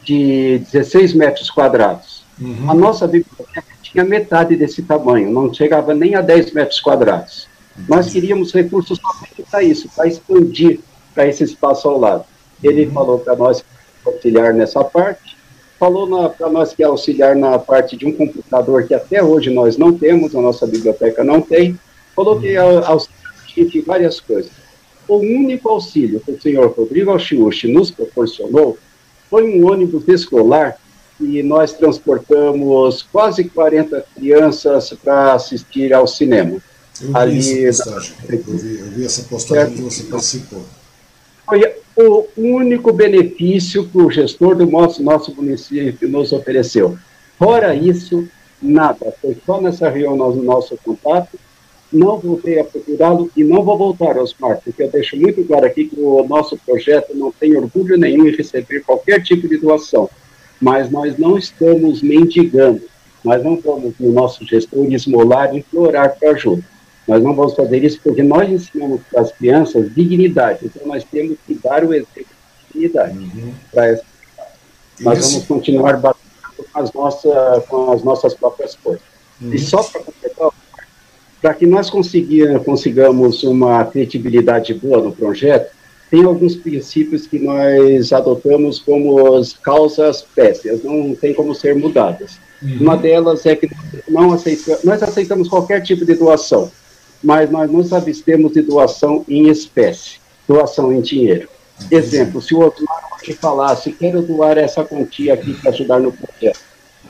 de 0.03 0.59
16 0.71 1.13
metros 1.13 1.49
quadrados. 1.49 2.23
Uhum. 2.39 2.69
A 2.69 2.73
nossa 2.73 3.07
biblioteca 3.07 3.63
tinha 3.81 4.03
metade 4.03 4.55
desse 4.55 4.81
tamanho, 4.81 5.31
não 5.31 5.53
chegava 5.53 5.93
nem 5.93 6.15
a 6.15 6.21
10 6.21 6.53
metros 6.53 6.79
quadrados. 6.79 7.47
Uhum. 7.77 7.85
Nós 7.89 8.11
queríamos 8.11 8.51
recursos 8.51 8.99
somente 8.99 9.43
para 9.49 9.63
isso, 9.63 9.89
para 9.95 10.07
expandir 10.07 10.79
para 11.13 11.27
esse 11.27 11.43
espaço 11.43 11.87
ao 11.87 11.99
lado. 11.99 12.25
Ele 12.63 12.85
uhum. 12.85 12.91
falou 12.91 13.19
para 13.19 13.35
nós 13.35 13.63
auxiliar 14.05 14.53
nessa 14.53 14.83
parte, 14.83 15.37
falou 15.79 16.29
para 16.29 16.49
nós 16.49 16.73
que 16.73 16.83
é 16.83 16.85
auxiliar 16.85 17.35
na 17.35 17.57
parte 17.57 17.97
de 17.97 18.05
um 18.05 18.11
computador 18.11 18.85
que 18.85 18.93
até 18.93 19.23
hoje 19.23 19.49
nós 19.49 19.77
não 19.77 19.97
temos, 19.97 20.35
a 20.35 20.41
nossa 20.41 20.67
biblioteca 20.67 21.23
não 21.23 21.41
tem, 21.41 21.77
falou 22.15 22.39
que 22.39 22.49
é 22.49 22.57
auxiliar 22.57 23.11
em 23.57 23.81
várias 23.81 24.19
coisas. 24.19 24.51
O 25.07 25.17
único 25.17 25.67
auxílio 25.69 26.19
que 26.21 26.31
o 26.31 26.41
senhor 26.41 26.71
Rodrigo 26.71 27.11
Alchiuchi 27.11 27.67
nos 27.67 27.91
proporcionou 27.91 28.77
foi 29.29 29.43
um 29.43 29.65
ônibus 29.69 30.07
escolar 30.07 30.77
e 31.19 31.43
nós 31.43 31.73
transportamos 31.73 33.03
quase 33.11 33.43
40 33.45 34.05
crianças 34.15 34.93
para 35.03 35.33
assistir 35.33 35.93
ao 35.93 36.07
cinema. 36.07 36.61
Eu 37.01 37.07
vi 37.07 37.15
Ali, 37.15 37.65
essa 37.65 37.83
postagem, 37.83 38.15
eu 38.29 38.57
vi, 38.57 38.79
eu 38.79 38.85
vi 38.91 39.05
essa 39.05 39.23
postagem 39.23 39.75
que 39.75 39.81
você 39.81 40.03
participou. 40.03 40.63
Foi 41.51 41.69
o 41.97 42.27
único 42.37 42.93
benefício 42.93 43.85
que 43.85 43.97
o 43.97 44.09
gestor 44.09 44.55
do 44.55 44.65
nosso, 44.65 45.03
nosso 45.03 45.35
município 45.35 46.07
nos 46.07 46.31
ofereceu. 46.31 46.97
Fora 47.37 47.75
isso, 47.75 48.25
nada. 48.61 49.13
Foi 49.21 49.35
só 49.45 49.59
nessa 49.59 49.89
reunião 49.89 50.33
no 50.33 50.43
nosso 50.43 50.77
contato. 50.77 51.37
Não 51.91 52.17
voltei 52.17 52.57
a 52.57 52.63
procurá-lo 52.63 53.29
e 53.35 53.43
não 53.43 53.63
vou 53.63 53.77
voltar, 53.77 54.17
Osmar, 54.17 54.61
porque 54.63 54.81
eu 54.81 54.89
deixo 54.89 55.17
muito 55.17 55.43
claro 55.43 55.65
aqui 55.65 55.89
que 55.89 55.99
o 55.99 56.25
nosso 56.25 56.55
projeto 56.55 57.13
não 57.13 57.33
tem 57.33 57.57
orgulho 57.57 57.97
nenhum 57.97 58.27
em 58.27 58.31
receber 58.33 58.85
qualquer 58.85 59.21
tipo 59.21 59.45
de 59.49 59.57
doação. 59.57 60.09
Mas 60.57 60.89
nós 60.89 61.17
não 61.17 61.37
estamos 61.37 62.01
mendigando. 62.01 62.81
Nós 63.25 63.43
não 63.43 63.59
vamos, 63.59 63.93
no 63.99 64.13
nosso 64.13 64.45
gestor, 64.45 64.85
esmolar 64.85 65.53
e 65.53 65.57
implorar 65.57 66.15
para 66.17 66.31
ajuda. 66.31 66.63
Nós 67.07 67.23
não 67.23 67.33
vamos 67.33 67.55
fazer 67.55 67.83
isso 67.83 67.99
porque 68.03 68.23
nós 68.23 68.49
ensinamos 68.49 69.01
para 69.09 69.21
as 69.21 69.31
crianças 69.31 69.93
dignidade. 69.93 70.59
Então, 70.65 70.87
nós 70.87 71.03
temos 71.03 71.37
que 71.45 71.55
dar 71.55 71.83
o 71.83 71.93
exemplo 71.93 72.11
de 72.15 72.73
dignidade 72.73 73.17
uhum. 73.17 73.53
para 73.71 73.87
essa 73.87 74.03
Nós 74.99 75.19
isso. 75.19 75.31
vamos 75.31 75.47
continuar 75.47 75.97
batendo 75.97 76.21
com 76.71 76.79
as, 76.79 76.93
nossas, 76.93 77.65
com 77.65 77.91
as 77.91 78.03
nossas 78.03 78.33
próprias 78.33 78.75
coisas. 78.75 79.01
Uhum. 79.41 79.53
E 79.53 79.59
só 79.59 79.83
para 79.83 80.01
completar, 80.01 80.49
para 81.41 81.53
que 81.55 81.65
nós 81.65 81.89
consigamos 81.89 83.43
uma 83.43 83.83
credibilidade 83.85 84.73
boa 84.75 85.01
no 85.01 85.11
projeto, 85.11 85.71
tem 86.11 86.23
alguns 86.23 86.55
princípios 86.55 87.25
que 87.25 87.39
nós 87.39 88.11
adotamos 88.11 88.79
como 88.79 89.35
as 89.35 89.53
causas 89.53 90.21
péssimas, 90.21 90.83
não 90.83 91.15
tem 91.15 91.33
como 91.33 91.55
ser 91.55 91.73
mudadas. 91.73 92.37
Uhum. 92.61 92.77
Uma 92.81 92.97
delas 92.97 93.45
é 93.45 93.55
que 93.55 93.67
não 94.07 94.33
aceitamos, 94.33 94.83
nós 94.83 95.01
aceitamos 95.01 95.47
qualquer 95.47 95.81
tipo 95.81 96.05
de 96.05 96.13
doação, 96.13 96.69
mas 97.23 97.49
nós 97.49 97.71
nos 97.71 97.93
abstemos 97.93 98.53
de 98.53 98.61
doação 98.61 99.23
em 99.27 99.47
espécie, 99.49 100.19
doação 100.47 100.91
em 100.91 101.01
dinheiro. 101.01 101.47
Exemplo, 101.89 102.41
se 102.41 102.53
o 102.53 102.59
Osmar 102.59 103.01
te 103.23 103.33
falasse, 103.33 103.91
quero 103.91 104.21
doar 104.21 104.57
essa 104.57 104.83
quantia 104.83 105.33
aqui 105.33 105.53
para 105.53 105.71
ajudar 105.71 105.99
no 105.99 106.11
projeto, 106.11 106.59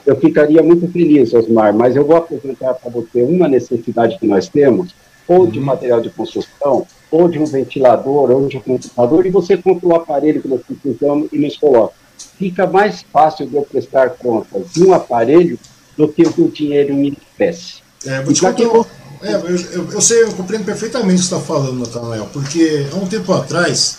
eu 0.05 0.15
ficaria 0.15 0.63
muito 0.63 0.87
feliz, 0.91 1.33
Osmar, 1.33 1.73
mas 1.73 1.95
eu 1.95 2.05
vou 2.05 2.15
apresentar 2.15 2.73
para 2.73 2.89
você 2.89 3.21
uma 3.21 3.47
necessidade 3.47 4.17
que 4.17 4.27
nós 4.27 4.47
temos, 4.47 4.93
ou 5.27 5.47
de 5.47 5.59
material 5.59 6.01
de 6.01 6.09
construção, 6.09 6.85
ou 7.09 7.27
de 7.27 7.37
um 7.37 7.45
ventilador, 7.45 8.31
ou 8.31 8.47
de 8.47 8.57
um 8.57 8.61
computador, 8.61 9.25
e 9.25 9.29
você 9.29 9.57
compra 9.57 9.87
o 9.87 9.95
aparelho 9.95 10.41
que 10.41 10.47
nós 10.47 10.61
precisamos 10.61 11.29
e 11.31 11.37
nos 11.37 11.57
coloca. 11.57 11.93
Fica 12.37 12.65
mais 12.65 13.03
fácil 13.03 13.47
de 13.47 13.55
eu 13.55 13.61
prestar 13.61 14.11
contas 14.11 14.71
de 14.71 14.83
um 14.83 14.93
aparelho 14.93 15.59
do 15.95 16.07
que 16.07 16.23
o 16.23 16.49
dinheiro 16.49 16.93
em 16.93 17.09
espécie. 17.09 17.81
É, 18.05 18.21
vou 18.21 18.33
te 18.33 18.41
contar, 18.41 18.87
é, 19.23 19.33
eu, 19.33 19.55
eu, 19.55 19.91
eu, 19.91 20.01
sei, 20.01 20.23
eu 20.23 20.31
compreendo 20.33 20.65
perfeitamente 20.65 21.19
o 21.19 21.23
que 21.23 21.29
você 21.29 21.35
está 21.35 21.39
falando, 21.39 21.79
Natanael, 21.79 22.29
porque 22.33 22.87
há 22.91 22.95
um 22.95 23.07
tempo 23.07 23.31
atrás, 23.33 23.97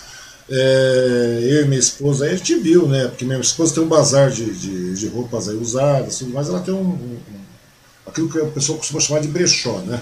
é, 0.49 1.39
eu 1.43 1.63
e 1.63 1.67
minha 1.67 1.79
esposa, 1.79 2.25
a 2.25 2.35
gente 2.35 2.55
viu, 2.55 2.87
né? 2.87 3.07
Porque 3.07 3.25
minha 3.25 3.39
esposa 3.39 3.73
tem 3.73 3.83
um 3.83 3.87
bazar 3.87 4.29
de, 4.29 4.45
de, 4.53 4.93
de 4.93 5.07
roupas 5.07 5.47
aí 5.47 5.55
usadas, 5.55 6.17
tudo 6.17 6.33
mais, 6.33 6.49
ela 6.49 6.59
tem 6.59 6.73
um, 6.73 6.79
um, 6.79 7.17
aquilo 8.05 8.29
que 8.29 8.39
o 8.39 8.51
pessoal 8.51 8.77
costuma 8.77 8.99
chamar 8.99 9.21
de 9.21 9.27
brechó, 9.27 9.77
né? 9.79 10.01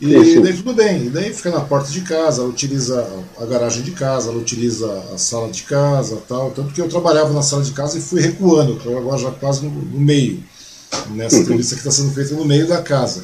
E 0.00 0.40
daí 0.40 0.52
tudo 0.52 0.74
bem, 0.74 1.06
e 1.06 1.10
daí 1.10 1.32
fica 1.32 1.50
na 1.50 1.60
porta 1.60 1.90
de 1.90 2.00
casa, 2.02 2.42
ela 2.42 2.50
utiliza 2.50 3.06
a 3.38 3.46
garagem 3.46 3.82
de 3.82 3.92
casa, 3.92 4.28
ela 4.28 4.38
utiliza 4.38 4.86
a 5.14 5.16
sala 5.16 5.50
de 5.50 5.62
casa 5.62 6.18
tal. 6.28 6.50
Tanto 6.50 6.74
que 6.74 6.80
eu 6.80 6.88
trabalhava 6.88 7.32
na 7.32 7.42
sala 7.42 7.62
de 7.62 7.72
casa 7.72 7.96
e 7.96 8.02
fui 8.02 8.20
recuando, 8.20 8.78
agora 8.98 9.18
já 9.18 9.30
quase 9.30 9.64
no, 9.64 9.70
no 9.70 10.00
meio, 10.00 10.42
nessa 11.10 11.38
entrevista 11.38 11.76
que 11.76 11.80
está 11.80 11.90
sendo 11.90 12.12
feita 12.12 12.34
no 12.34 12.44
meio 12.44 12.66
da 12.66 12.82
casa. 12.82 13.22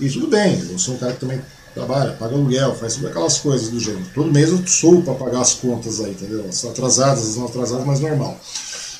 E 0.00 0.08
tudo 0.08 0.28
bem, 0.28 0.58
eu 0.70 0.78
sou 0.78 0.94
um 0.94 0.96
cara 0.96 1.12
que 1.12 1.20
também 1.20 1.40
trabalha, 1.74 2.12
paga 2.12 2.34
aluguel, 2.34 2.74
faz 2.74 2.94
todas 2.94 3.10
aquelas 3.10 3.38
coisas 3.38 3.68
do 3.68 3.78
gênero. 3.78 4.04
Todo 4.14 4.32
mês 4.32 4.48
eu 4.48 4.66
sou 4.66 5.02
para 5.02 5.14
pagar 5.14 5.40
as 5.40 5.52
contas 5.54 6.00
aí, 6.00 6.12
entendeu? 6.12 6.46
As 6.48 6.64
atrasadas, 6.64 7.28
as 7.28 7.36
não 7.36 7.44
atrasadas, 7.44 7.84
mas 7.84 8.00
normal. 8.00 8.40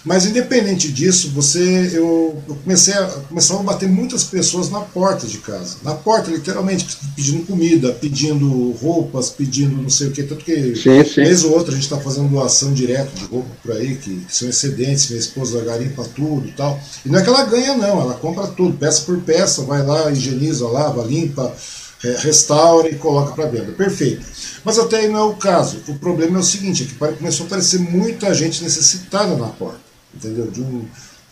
Mas 0.02 0.24
independente 0.24 0.90
disso, 0.90 1.30
você, 1.30 1.90
eu, 1.92 2.42
eu 2.48 2.54
comecei 2.64 2.94
a, 2.94 3.06
começaram 3.28 3.60
a 3.60 3.64
bater 3.64 3.88
muitas 3.88 4.24
pessoas 4.24 4.70
na 4.70 4.80
porta 4.80 5.26
de 5.26 5.38
casa. 5.38 5.76
Na 5.82 5.94
porta, 5.94 6.30
literalmente, 6.30 6.96
pedindo 7.14 7.44
comida, 7.44 7.92
pedindo 7.92 8.72
roupas, 8.80 9.28
pedindo 9.28 9.76
não 9.76 9.90
sei 9.90 10.08
o 10.08 10.10
que. 10.10 10.22
Tanto 10.22 10.42
que, 10.42 10.74
sim, 10.74 11.04
sim. 11.04 11.22
vez 11.22 11.44
ou 11.44 11.52
outra, 11.52 11.72
a 11.72 11.74
gente 11.74 11.84
está 11.84 11.98
fazendo 11.98 12.30
doação 12.30 12.72
direto 12.72 13.12
de 13.14 13.26
roupa 13.26 13.50
por 13.62 13.72
aí, 13.72 13.96
que, 13.96 14.20
que, 14.20 14.34
são 14.34 14.48
excedentes, 14.48 15.10
minha 15.10 15.20
esposa 15.20 15.62
garimpa 15.62 16.02
tudo 16.16 16.48
e 16.48 16.52
tal. 16.52 16.80
E 17.04 17.08
não 17.10 17.18
é 17.18 17.22
que 17.22 17.28
ela 17.28 17.44
ganha, 17.44 17.76
não, 17.76 18.00
ela 18.00 18.14
compra 18.14 18.46
tudo, 18.46 18.78
peça 18.78 19.02
por 19.02 19.18
peça, 19.20 19.62
vai 19.62 19.84
lá, 19.84 20.10
higieniza, 20.10 20.66
lava, 20.66 21.04
limpa, 21.04 21.54
restaura 22.20 22.88
e 22.88 22.94
coloca 22.94 23.32
para 23.32 23.50
venda. 23.50 23.72
Perfeito. 23.72 24.24
Mas 24.64 24.78
até 24.78 25.00
aí 25.00 25.08
não 25.08 25.18
é 25.18 25.24
o 25.24 25.34
caso. 25.34 25.82
O 25.86 25.94
problema 25.96 26.38
é 26.38 26.40
o 26.40 26.44
seguinte, 26.44 26.84
é 26.84 26.86
que 26.86 27.16
começou 27.18 27.44
a 27.44 27.46
aparecer 27.48 27.80
muita 27.80 28.32
gente 28.32 28.64
necessitada 28.64 29.36
na 29.36 29.48
porta 29.48 29.89
entendeu? 30.14 30.50
De 30.50 30.60
um, 30.60 30.84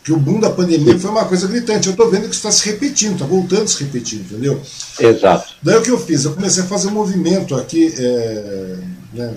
que 0.08 0.12
o 0.12 0.16
boom 0.16 0.40
da 0.40 0.48
pandemia 0.48 0.98
foi 0.98 1.10
uma 1.10 1.26
coisa 1.26 1.46
gritante. 1.46 1.86
Eu 1.86 1.92
estou 1.92 2.10
vendo 2.10 2.28
que 2.28 2.34
está 2.34 2.50
se 2.50 2.64
repetindo, 2.64 3.12
está 3.12 3.26
voltando 3.26 3.64
a 3.64 3.66
se 3.66 3.84
repetir, 3.84 4.20
entendeu? 4.20 4.60
Exato. 4.98 5.52
Daí 5.62 5.76
o 5.76 5.82
que 5.82 5.90
eu 5.90 5.98
fiz? 5.98 6.24
Eu 6.24 6.32
comecei 6.32 6.62
a 6.62 6.66
fazer 6.66 6.88
um 6.88 6.92
movimento 6.92 7.54
aqui, 7.54 7.92
é, 7.94 8.78
né, 9.12 9.34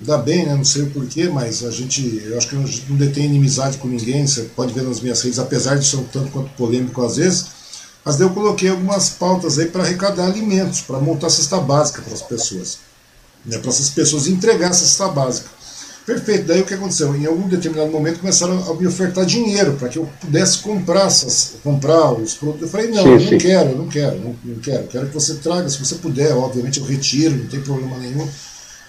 ainda 0.00 0.18
bem, 0.18 0.46
né, 0.46 0.54
não 0.54 0.64
sei 0.64 0.84
o 0.84 0.90
porquê, 0.90 1.28
mas 1.28 1.62
a 1.64 1.70
gente, 1.70 2.22
eu 2.24 2.38
acho 2.38 2.48
que 2.48 2.54
eu 2.54 2.64
não 2.88 2.96
detém 2.96 3.26
inimizade 3.26 3.78
com 3.78 3.88
ninguém, 3.88 4.26
você 4.26 4.42
pode 4.56 4.72
ver 4.72 4.84
nas 4.84 5.00
minhas 5.00 5.20
redes, 5.20 5.38
apesar 5.38 5.76
de 5.76 5.86
ser 5.86 5.96
um 5.96 6.04
tanto 6.04 6.30
quanto 6.30 6.48
polêmico 6.50 7.04
às 7.04 7.16
vezes, 7.16 7.46
mas 8.04 8.16
daí 8.16 8.26
eu 8.26 8.32
coloquei 8.32 8.70
algumas 8.70 9.10
pautas 9.10 9.58
aí 9.58 9.66
para 9.66 9.82
arrecadar 9.82 10.26
alimentos, 10.26 10.80
para 10.80 10.98
montar 10.98 11.28
cesta 11.28 11.58
básica 11.58 12.00
para 12.00 12.14
as 12.14 12.22
pessoas, 12.22 12.78
né, 13.44 13.58
para 13.58 13.70
essas 13.70 13.90
pessoas 13.90 14.26
entregar 14.26 14.70
a 14.70 14.74
cesta 14.74 15.08
básica. 15.08 15.55
Perfeito. 16.06 16.46
Daí 16.46 16.60
o 16.60 16.64
que 16.64 16.74
aconteceu? 16.74 17.14
Em 17.16 17.26
algum 17.26 17.48
determinado 17.48 17.90
momento 17.90 18.20
começaram 18.20 18.70
a 18.70 18.74
me 18.74 18.86
ofertar 18.86 19.26
dinheiro 19.26 19.72
para 19.72 19.88
que 19.88 19.98
eu 19.98 20.08
pudesse 20.20 20.58
comprar, 20.58 21.06
essas, 21.06 21.54
comprar 21.64 22.12
os 22.12 22.34
produtos. 22.34 22.62
Eu 22.62 22.68
falei, 22.68 22.86
não, 22.88 23.02
sim, 23.02 23.08
eu 23.08 23.20
não 23.20 23.28
sim. 23.28 23.38
quero, 23.38 23.70
eu 23.70 23.78
não 23.78 23.88
quero, 23.88 24.16
não, 24.20 24.36
não 24.44 24.60
quero. 24.60 24.86
Quero 24.86 25.08
que 25.08 25.14
você 25.14 25.34
traga, 25.34 25.68
se 25.68 25.84
você 25.84 25.96
puder, 25.96 26.32
obviamente 26.32 26.78
eu 26.78 26.86
retiro, 26.86 27.34
não 27.34 27.46
tem 27.46 27.60
problema 27.60 27.98
nenhum. 27.98 28.26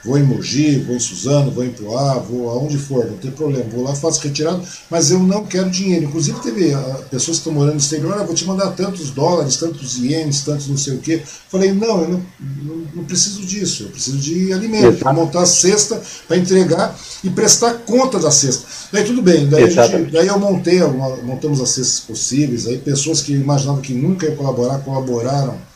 Vou 0.03 0.17
em 0.17 0.23
Mogi, 0.23 0.79
vou 0.79 0.95
em 0.95 0.99
Suzano, 0.99 1.51
vou 1.51 1.65
em 1.65 1.71
Poá, 1.71 2.19
vou 2.19 2.49
aonde 2.49 2.77
for, 2.77 3.05
não 3.05 3.17
tem 3.17 3.31
problema. 3.31 3.65
Vou 3.69 3.83
lá, 3.83 3.95
faço 3.95 4.21
retirado, 4.21 4.61
mas 4.89 5.11
eu 5.11 5.19
não 5.19 5.45
quero 5.45 5.69
dinheiro. 5.69 6.05
Inclusive, 6.05 6.39
teve 6.39 6.73
uh, 6.73 7.03
pessoas 7.09 7.37
que 7.37 7.41
estão 7.41 7.53
morando 7.53 7.73
no 7.73 7.79
exterior, 7.79 8.13
ah, 8.13 8.23
vou 8.23 8.35
te 8.35 8.45
mandar 8.45 8.71
tantos 8.71 9.09
dólares, 9.11 9.57
tantos 9.57 9.97
ienes, 9.97 10.41
tantos 10.41 10.67
não 10.67 10.77
sei 10.77 10.95
o 10.95 10.99
quê. 10.99 11.21
Falei, 11.49 11.73
não, 11.73 12.01
eu 12.01 12.09
não, 12.09 12.25
não, 12.39 12.75
não 12.95 13.03
preciso 13.03 13.41
disso. 13.41 13.83
Eu 13.83 13.89
preciso 13.89 14.17
de 14.17 14.53
alimento, 14.53 14.99
para 14.99 15.13
montar 15.13 15.41
a 15.41 15.45
cesta, 15.45 16.01
para 16.27 16.37
entregar 16.37 16.97
e 17.23 17.29
prestar 17.29 17.73
conta 17.85 18.19
da 18.19 18.31
cesta. 18.31 18.65
Daí 18.91 19.03
tudo 19.03 19.21
bem, 19.21 19.47
daí, 19.49 19.69
gente, 19.69 20.11
daí 20.11 20.27
eu 20.27 20.39
montei, 20.39 20.81
montamos 21.23 21.59
as 21.59 21.69
cestas 21.69 21.99
possíveis, 22.01 22.67
aí 22.67 22.77
pessoas 22.77 23.21
que 23.21 23.33
imaginavam 23.33 23.81
que 23.81 23.93
nunca 23.93 24.25
ia 24.25 24.35
colaborar, 24.35 24.79
colaboraram 24.79 25.66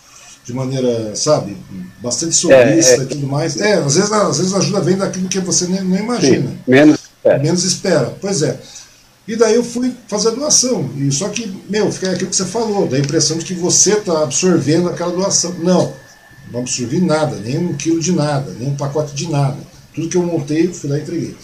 de 0.51 0.57
maneira, 0.57 1.15
sabe, 1.15 1.55
bastante 2.01 2.35
solista 2.35 2.91
é, 2.91 2.97
é, 2.97 3.01
e 3.03 3.05
tudo 3.05 3.27
mais. 3.27 3.59
É, 3.59 3.73
às 3.75 3.95
vezes, 3.95 4.11
às 4.11 4.37
vezes 4.37 4.53
a 4.53 4.57
ajuda 4.57 4.81
vem 4.81 4.97
daquilo 4.97 5.29
que 5.29 5.39
você 5.39 5.65
nem, 5.67 5.81
nem 5.83 5.99
imagina. 6.03 6.49
Sim, 6.49 6.59
menos 6.67 6.99
espera. 6.99 7.39
Menos 7.39 7.63
espera. 7.63 8.17
Pois 8.19 8.41
é. 8.41 8.59
E 9.27 9.35
daí 9.35 9.55
eu 9.55 9.63
fui 9.63 9.95
fazer 10.07 10.29
a 10.29 10.31
doação. 10.31 10.89
E 10.97 11.11
só 11.11 11.29
que, 11.29 11.51
meu, 11.69 11.91
fica 11.91 12.11
aquilo 12.11 12.29
que 12.29 12.35
você 12.35 12.45
falou, 12.45 12.87
da 12.87 12.99
impressão 12.99 13.37
de 13.37 13.45
que 13.45 13.53
você 13.53 13.93
está 13.93 14.23
absorvendo 14.23 14.89
aquela 14.89 15.11
doação. 15.11 15.53
Não, 15.59 15.93
não 16.51 16.59
absorvi 16.59 16.99
nada, 16.99 17.37
nem 17.37 17.57
um 17.57 17.73
quilo 17.73 17.99
de 17.99 18.11
nada, 18.11 18.53
nem 18.59 18.67
um 18.67 18.75
pacote 18.75 19.15
de 19.15 19.29
nada. 19.29 19.57
Tudo 19.93 20.09
que 20.09 20.17
eu 20.17 20.23
montei, 20.23 20.67
eu 20.67 20.73
fui 20.73 20.89
lá 20.89 20.97
e 20.97 21.01
entreguei. 21.01 21.35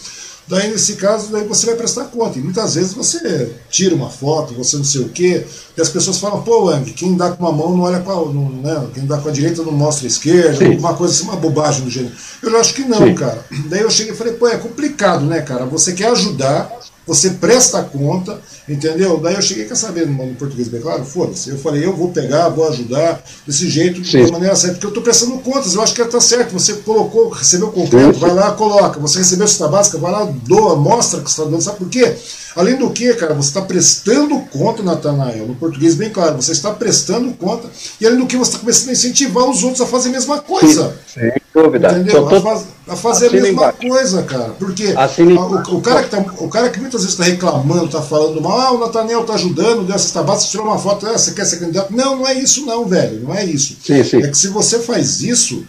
Daí, 0.48 0.70
nesse 0.70 0.94
caso, 0.94 1.30
daí 1.30 1.46
você 1.46 1.66
vai 1.66 1.76
prestar 1.76 2.04
conta. 2.06 2.38
E 2.38 2.42
muitas 2.42 2.74
vezes 2.74 2.94
você 2.94 3.52
tira 3.68 3.94
uma 3.94 4.08
foto, 4.08 4.54
você 4.54 4.76
não 4.78 4.84
sei 4.84 5.02
o 5.02 5.08
quê, 5.10 5.44
e 5.76 5.80
as 5.80 5.90
pessoas 5.90 6.18
falam, 6.18 6.42
pô, 6.42 6.70
Ang, 6.70 6.90
quem 6.92 7.16
dá 7.16 7.30
com 7.30 7.44
uma 7.44 7.52
mão 7.52 7.76
não 7.76 7.84
olha 7.84 8.00
com 8.00 8.10
a. 8.10 8.14
Não, 8.32 8.48
né? 8.48 8.88
Quem 8.94 9.06
dá 9.06 9.18
com 9.18 9.28
a 9.28 9.32
direita 9.32 9.62
não 9.62 9.72
mostra 9.72 10.06
a 10.06 10.08
esquerda, 10.08 10.56
Sim. 10.56 10.72
alguma 10.72 10.94
coisa 10.94 11.12
assim, 11.12 11.24
uma 11.24 11.36
bobagem 11.36 11.84
do 11.84 11.90
gênero. 11.90 12.14
Eu 12.42 12.58
acho 12.58 12.74
que 12.74 12.82
não, 12.84 12.98
Sim. 12.98 13.14
cara. 13.14 13.44
Daí 13.68 13.82
eu 13.82 13.90
cheguei 13.90 14.14
e 14.14 14.16
falei, 14.16 14.32
pô, 14.32 14.48
é 14.48 14.56
complicado, 14.56 15.24
né, 15.24 15.42
cara? 15.42 15.66
Você 15.66 15.92
quer 15.92 16.08
ajudar, 16.08 16.70
você 17.08 17.30
presta 17.30 17.82
conta, 17.82 18.38
entendeu? 18.68 19.18
Daí 19.18 19.34
eu 19.34 19.40
cheguei, 19.40 19.64
quer 19.64 19.74
saber, 19.74 20.06
no 20.06 20.34
português 20.34 20.68
bem 20.68 20.82
claro? 20.82 21.02
Foda-se. 21.06 21.48
Eu 21.48 21.58
falei, 21.58 21.82
eu 21.82 21.96
vou 21.96 22.10
pegar, 22.10 22.50
vou 22.50 22.68
ajudar, 22.68 23.24
desse 23.46 23.66
jeito, 23.66 24.04
Sim. 24.04 24.26
da 24.26 24.32
maneira 24.32 24.54
certa, 24.54 24.74
porque 24.74 24.86
eu 24.86 24.90
estou 24.90 25.02
prestando 25.02 25.38
contas, 25.38 25.74
eu 25.74 25.82
acho 25.82 25.94
que 25.94 26.02
está 26.02 26.20
certo. 26.20 26.52
Você 26.52 26.74
colocou, 26.74 27.30
recebeu 27.30 27.68
o 27.68 27.72
completo, 27.72 28.18
vai 28.18 28.34
lá, 28.34 28.50
coloca. 28.52 29.00
Você 29.00 29.20
recebeu 29.20 29.46
a 29.46 29.48
cesta 29.48 29.68
básica, 29.68 29.96
vai 29.96 30.12
lá, 30.12 30.30
doa, 30.46 30.76
mostra 30.76 31.22
que 31.22 31.30
você 31.30 31.40
está 31.40 31.50
dando. 31.50 31.62
Sabe 31.62 31.78
por 31.78 31.88
quê? 31.88 32.14
Além 32.54 32.76
do 32.76 32.90
que, 32.90 33.14
cara, 33.14 33.32
você 33.34 33.48
está 33.48 33.62
prestando 33.62 34.38
conta, 34.50 34.82
Natanael, 34.82 35.46
no 35.46 35.54
português 35.54 35.94
bem 35.94 36.10
claro, 36.10 36.36
você 36.36 36.52
está 36.52 36.72
prestando 36.72 37.32
conta, 37.34 37.70
e 38.00 38.06
além 38.06 38.18
do 38.18 38.26
que, 38.26 38.36
você 38.36 38.50
está 38.50 38.58
começando 38.58 38.90
a 38.90 38.92
incentivar 38.92 39.48
os 39.48 39.62
outros 39.62 39.80
a 39.80 39.86
fazer 39.86 40.10
a 40.10 40.12
mesma 40.12 40.40
coisa. 40.40 40.94
Sim, 41.06 41.30
dúvida. 41.62 41.90
Entendeu? 41.90 42.26
A, 42.26 42.40
faz, 42.40 42.64
a, 42.86 42.96
fazer 42.96 43.28
a 43.28 43.32
mesma 43.32 43.48
embaixo. 43.48 43.78
coisa, 43.78 44.22
cara. 44.22 44.50
Porque 44.58 44.94
a, 44.96 45.06
o, 45.06 45.76
o, 45.76 45.80
cara 45.80 46.02
que 46.02 46.10
tá, 46.10 46.24
o 46.38 46.48
cara 46.48 46.70
que 46.70 46.80
muitas 46.80 47.02
vezes 47.02 47.18
está 47.18 47.24
reclamando, 47.24 47.86
está 47.86 48.02
falando 48.02 48.40
mal, 48.40 48.58
ah, 48.58 48.72
o 48.72 48.78
Natanael 48.78 49.22
está 49.22 49.34
ajudando, 49.34 49.86
deu 49.86 49.94
essa 49.94 50.12
tabata, 50.12 50.44
tirou 50.44 50.66
uma 50.66 50.78
foto, 50.78 51.06
ah, 51.06 51.18
você 51.18 51.32
quer 51.32 51.44
ser 51.44 51.58
candidato? 51.58 51.94
Não, 51.94 52.16
não 52.16 52.26
é 52.26 52.34
isso 52.34 52.64
não, 52.64 52.86
velho, 52.86 53.20
não 53.20 53.34
é 53.34 53.44
isso. 53.44 53.76
Sim, 53.84 54.02
sim. 54.04 54.22
É 54.22 54.28
que 54.28 54.38
se 54.38 54.48
você 54.48 54.78
faz 54.78 55.20
isso, 55.20 55.64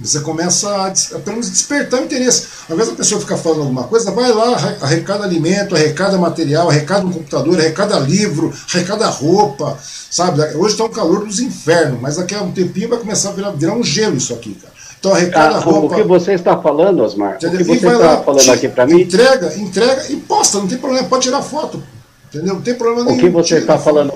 você 0.00 0.20
começa 0.20 0.68
a, 0.68 0.86
a 0.86 1.18
pelo 1.18 1.36
menos 1.36 1.50
despertar 1.50 2.00
o 2.00 2.04
interesse. 2.04 2.46
Ao 2.68 2.74
invés 2.74 2.88
da 2.88 2.96
pessoa 2.96 3.20
ficar 3.20 3.36
falando 3.36 3.60
alguma 3.60 3.84
coisa, 3.84 4.10
vai 4.10 4.32
lá, 4.32 4.56
arrecada 4.80 5.24
alimento, 5.24 5.76
arrecada 5.76 6.16
material, 6.16 6.70
arrecada 6.70 7.06
um 7.06 7.12
computador, 7.12 7.58
arrecada 7.58 7.98
livro, 7.98 8.52
arrecada 8.72 9.06
roupa, 9.08 9.78
sabe? 10.10 10.40
Hoje 10.56 10.72
está 10.72 10.84
um 10.84 10.88
calor 10.88 11.26
dos 11.26 11.38
infernos, 11.38 12.00
mas 12.00 12.16
daqui 12.16 12.34
a 12.34 12.42
um 12.42 12.50
tempinho 12.50 12.88
vai 12.88 12.98
começar 12.98 13.28
a 13.28 13.32
virar, 13.32 13.50
virar 13.50 13.74
um 13.74 13.84
gelo 13.84 14.16
isso 14.16 14.32
aqui, 14.32 14.54
cara. 14.54 14.72
Então 15.00 15.14
arrecada 15.14 15.56
ah, 15.56 15.58
roupa. 15.58 15.94
O 15.94 15.96
que 15.96 16.02
você 16.02 16.34
está 16.34 16.60
falando, 16.60 17.02
Osmar? 17.02 17.36
O 17.36 17.38
que 17.38 17.64
você 17.64 17.72
está 17.72 17.96
lá, 17.96 18.22
falando 18.22 18.50
aqui 18.50 18.68
para 18.68 18.86
mim? 18.86 19.00
Entrega, 19.00 19.52
entrega 19.56 20.12
e 20.12 20.16
posta, 20.16 20.58
não 20.58 20.68
tem 20.68 20.76
problema, 20.76 21.08
pode 21.08 21.24
tirar 21.24 21.42
foto. 21.42 21.82
Entendeu? 22.28 22.54
Não 22.54 22.60
tem 22.60 22.74
problema 22.74 23.06
nenhum. 23.06 23.16
O 23.16 23.20
que 23.20 23.30
você 23.30 23.58
está 23.58 23.78
falando? 23.78 24.12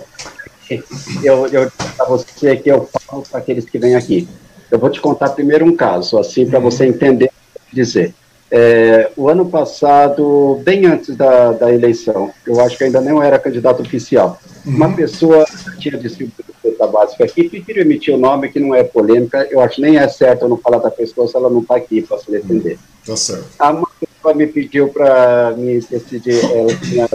Eu, 1.23 1.47
eu 1.49 1.71
para 1.95 2.07
você 2.07 2.57
que 2.57 2.71
eu 2.71 2.89
falo 3.07 3.23
para 3.31 3.39
aqueles 3.39 3.67
que 3.67 3.79
vêm 3.79 3.95
aqui. 3.97 4.27
Eu 4.71 4.79
vou 4.79 4.89
te 4.89 4.99
contar 4.99 5.29
primeiro 5.29 5.63
um 5.67 5.77
caso, 5.77 6.19
assim, 6.19 6.47
para 6.47 6.59
uhum. 6.59 6.65
você 6.65 6.87
entender 6.87 7.27
o 7.27 7.69
que 7.69 7.77
dizer. 7.77 8.15
É, 8.57 9.11
o 9.17 9.29
ano 9.29 9.47
passado, 9.47 10.61
bem 10.63 10.87
antes 10.87 11.17
da, 11.17 11.51
da 11.51 11.75
eleição, 11.75 12.33
eu 12.47 12.61
acho 12.61 12.79
que 12.79 12.85
ainda 12.85 13.01
não 13.01 13.21
era 13.21 13.37
candidato 13.37 13.83
oficial, 13.83 14.39
uhum. 14.65 14.77
uma 14.77 14.95
pessoa 14.95 15.45
tinha 15.81 15.99
distribuído 15.99 16.55
cesta 16.63 16.87
básica 16.87 17.25
aqui, 17.25 17.49
prefiro 17.49 17.81
emitir 17.81 18.15
o 18.15 18.17
nome 18.17 18.49
que 18.49 18.61
não 18.61 18.73
é 18.73 18.85
polêmica, 18.85 19.45
eu 19.51 19.59
acho 19.59 19.81
nem 19.81 19.97
é 19.97 20.07
certo 20.07 20.43
eu 20.43 20.49
não 20.49 20.57
falar 20.57 20.79
da 20.79 20.89
pessoa 20.89 21.27
se 21.27 21.37
ela 21.37 21.51
não 21.51 21.63
está 21.63 21.75
aqui 21.75 22.01
para 22.01 22.17
se 22.19 22.31
defender. 22.31 22.75
Uhum. 22.75 22.79
Tá 23.05 23.17
certo. 23.17 23.45
A 23.59 23.73
uma 23.73 23.89
pessoa 23.99 24.33
me 24.33 24.47
pediu 24.47 24.87
para 24.87 25.53
me 25.57 25.81
decidir, 25.81 26.45
ela 26.45 26.77
tinha 26.77 27.09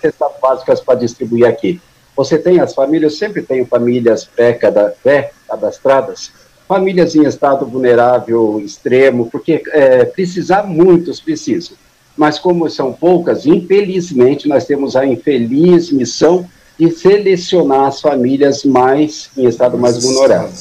cestas 0.00 0.32
básicas 0.40 0.80
para 0.80 1.00
distribuir 1.00 1.44
aqui. 1.44 1.78
Você 2.16 2.38
tem 2.38 2.58
as 2.58 2.74
famílias, 2.74 3.12
eu 3.12 3.18
sempre 3.18 3.42
tenho 3.42 3.66
famílias 3.66 4.24
pré-cadastradas, 4.24 6.32
famílias 6.66 7.14
em 7.14 7.24
estado 7.24 7.64
vulnerável 7.66 8.60
extremo, 8.60 9.28
porque 9.30 9.62
é, 9.68 10.04
precisar 10.04 10.64
muitos 10.64 11.20
precisam. 11.20 11.76
Mas 12.16 12.38
como 12.38 12.68
são 12.70 12.92
poucas, 12.92 13.46
infelizmente 13.46 14.48
nós 14.48 14.64
temos 14.64 14.96
a 14.96 15.06
infeliz 15.06 15.90
missão 15.90 16.48
de 16.78 16.90
selecionar 16.90 17.86
as 17.86 18.00
famílias 18.00 18.64
mais 18.64 19.30
em 19.36 19.46
estado 19.46 19.78
mais 19.78 20.02
vulnerável. 20.02 20.52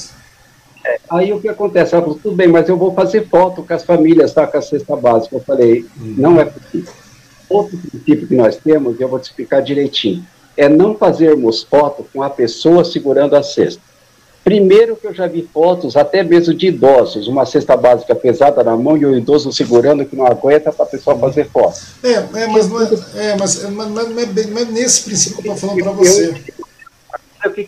É, 0.85 0.99
aí 1.09 1.33
o 1.33 1.41
que 1.41 1.49
acontece? 1.49 1.95
Ela 1.95 2.03
falou, 2.03 2.19
tudo 2.21 2.35
bem, 2.35 2.47
mas 2.47 2.69
eu 2.69 2.77
vou 2.77 2.93
fazer 2.93 3.27
foto 3.27 3.63
com 3.63 3.73
as 3.73 3.83
famílias, 3.83 4.33
tá, 4.33 4.45
com 4.45 4.57
a 4.57 4.61
cesta 4.61 4.95
básica. 4.95 5.35
Eu 5.35 5.41
falei, 5.41 5.85
uhum. 5.99 6.15
não 6.17 6.39
é 6.39 6.45
possível. 6.45 6.93
Outro 7.49 7.77
princípio 7.77 8.27
que 8.27 8.35
nós 8.35 8.57
temos, 8.57 8.99
eu 8.99 9.07
vou 9.07 9.19
te 9.19 9.25
explicar 9.25 9.61
direitinho, 9.61 10.25
é 10.57 10.69
não 10.69 10.95
fazermos 10.95 11.63
foto 11.63 12.05
com 12.13 12.21
a 12.21 12.29
pessoa 12.29 12.85
segurando 12.85 13.35
a 13.35 13.43
cesta. 13.43 13.81
Primeiro 14.45 14.95
que 14.95 15.07
eu 15.07 15.13
já 15.13 15.25
vi 15.25 15.41
fotos, 15.51 15.97
até 15.97 16.21
mesmo 16.21 16.53
de 16.53 16.67
idosos, 16.67 17.27
uma 17.27 17.47
cesta 17.47 17.75
básica 17.75 18.13
pesada 18.13 18.63
na 18.63 18.77
mão 18.77 18.95
e 18.95 19.03
o 19.03 19.17
idoso 19.17 19.51
segurando 19.51 20.05
que 20.05 20.15
não 20.15 20.27
aguenta 20.27 20.71
para 20.71 20.85
a 20.85 20.87
pessoa 20.87 21.17
fazer 21.17 21.49
foto. 21.49 21.79
É, 22.03 22.11
é, 22.11 22.47
mas, 22.47 22.69
não 22.69 22.79
é, 22.79 22.89
é, 23.15 23.35
mas, 23.39 23.63
mas 23.71 23.87
é 23.87 24.45
não 24.45 24.59
é 24.59 24.65
nesse 24.65 25.03
princípio 25.03 25.41
que 25.41 25.47
eu 25.47 25.55
estou 25.55 25.69
falando 25.69 25.83
para 25.83 25.93
você. 25.93 26.35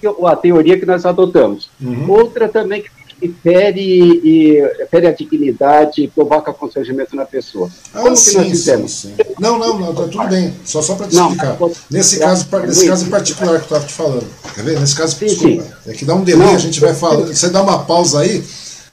Eu, 0.03 0.27
a 0.27 0.35
teoria 0.35 0.79
que 0.79 0.85
nós 0.85 1.03
adotamos. 1.03 1.67
Uhum. 1.81 2.11
Outra 2.11 2.47
também 2.47 2.83
que 2.83 2.89
e 3.21 3.29
fere, 3.29 3.81
e, 3.81 4.61
fere 4.89 5.07
a 5.07 5.11
dignidade 5.11 6.03
e 6.03 6.07
provoca 6.07 6.53
constrangimento 6.53 7.15
na 7.15 7.25
pessoa. 7.25 7.69
Ah, 7.93 8.01
Como 8.01 8.15
sim, 8.15 8.31
que 8.31 8.37
nós 8.37 8.47
fizemos? 8.49 8.91
Sim, 8.91 9.13
sim. 9.17 9.33
Não, 9.39 9.57
não, 9.57 9.79
não, 9.79 9.93
tá 9.93 10.03
tudo 10.03 10.27
bem. 10.27 10.53
Só, 10.63 10.81
só 10.81 10.95
para 10.95 11.07
te 11.07 11.15
não, 11.15 11.29
explicar. 11.29 11.57
Nesse 11.89 12.19
caso, 12.19 12.47
nesse 12.65 12.87
caso 12.87 13.05
em 13.05 13.09
particular 13.09 13.51
que 13.53 13.55
eu 13.55 13.63
estava 13.63 13.85
te 13.85 13.93
falando. 13.93 14.27
Quer 14.53 14.63
ver? 14.63 14.79
Nesse 14.79 14.95
caso, 14.95 15.15
sim, 15.15 15.25
desculpa, 15.25 15.63
sim. 15.63 15.91
é 15.91 15.93
que 15.93 16.05
dá 16.05 16.15
um 16.15 16.23
delay, 16.23 16.47
não, 16.47 16.55
a 16.55 16.59
gente 16.59 16.79
vai 16.79 16.93
falando. 16.93 17.27
Você 17.27 17.49
dá 17.49 17.61
uma 17.61 17.79
pausa 17.79 18.19
aí, 18.19 18.43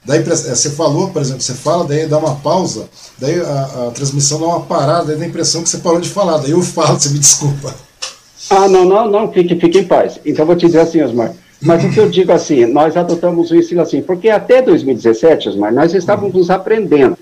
daí 0.03 0.19
é, 0.19 0.23
você 0.23 0.71
falou, 0.71 1.09
por 1.09 1.21
exemplo, 1.21 1.41
você 1.41 1.53
fala, 1.53 1.85
daí 1.85 2.07
dá 2.07 2.17
uma 2.17 2.35
pausa, 2.35 2.89
daí 3.19 3.39
a, 3.39 3.87
a 3.87 3.91
transmissão 3.91 4.39
dá 4.39 4.47
uma 4.47 4.61
parada, 4.61 5.05
daí 5.05 5.17
dá 5.17 5.25
a 5.25 5.27
impressão 5.27 5.61
que 5.61 5.69
você 5.69 5.77
parou 5.77 5.99
de 5.99 6.09
falar, 6.09 6.37
daí 6.37 6.51
eu 6.51 6.61
falo, 6.61 6.97
você 6.99 7.09
me 7.09 7.19
desculpa. 7.19 7.75
Ah, 8.49 8.67
não, 8.67 8.85
não, 8.85 9.09
não, 9.09 9.31
fique, 9.31 9.55
fique 9.59 9.79
em 9.79 9.85
paz. 9.85 10.19
Então 10.25 10.45
vou 10.45 10.55
te 10.55 10.65
dizer 10.67 10.81
assim, 10.81 11.01
Osmar. 11.01 11.33
Mas 11.65 11.83
o 11.83 11.89
que 11.89 11.99
eu 11.99 12.09
digo 12.09 12.31
assim, 12.31 12.65
nós 12.65 12.95
adotamos 12.95 13.49
o 13.49 13.55
ensino 13.55 13.81
assim, 13.81 14.01
porque 14.01 14.29
até 14.29 14.61
2017, 14.61 15.49
Osmar, 15.49 15.73
nós 15.73 15.93
estávamos 15.93 16.49
aprendendo. 16.49 17.17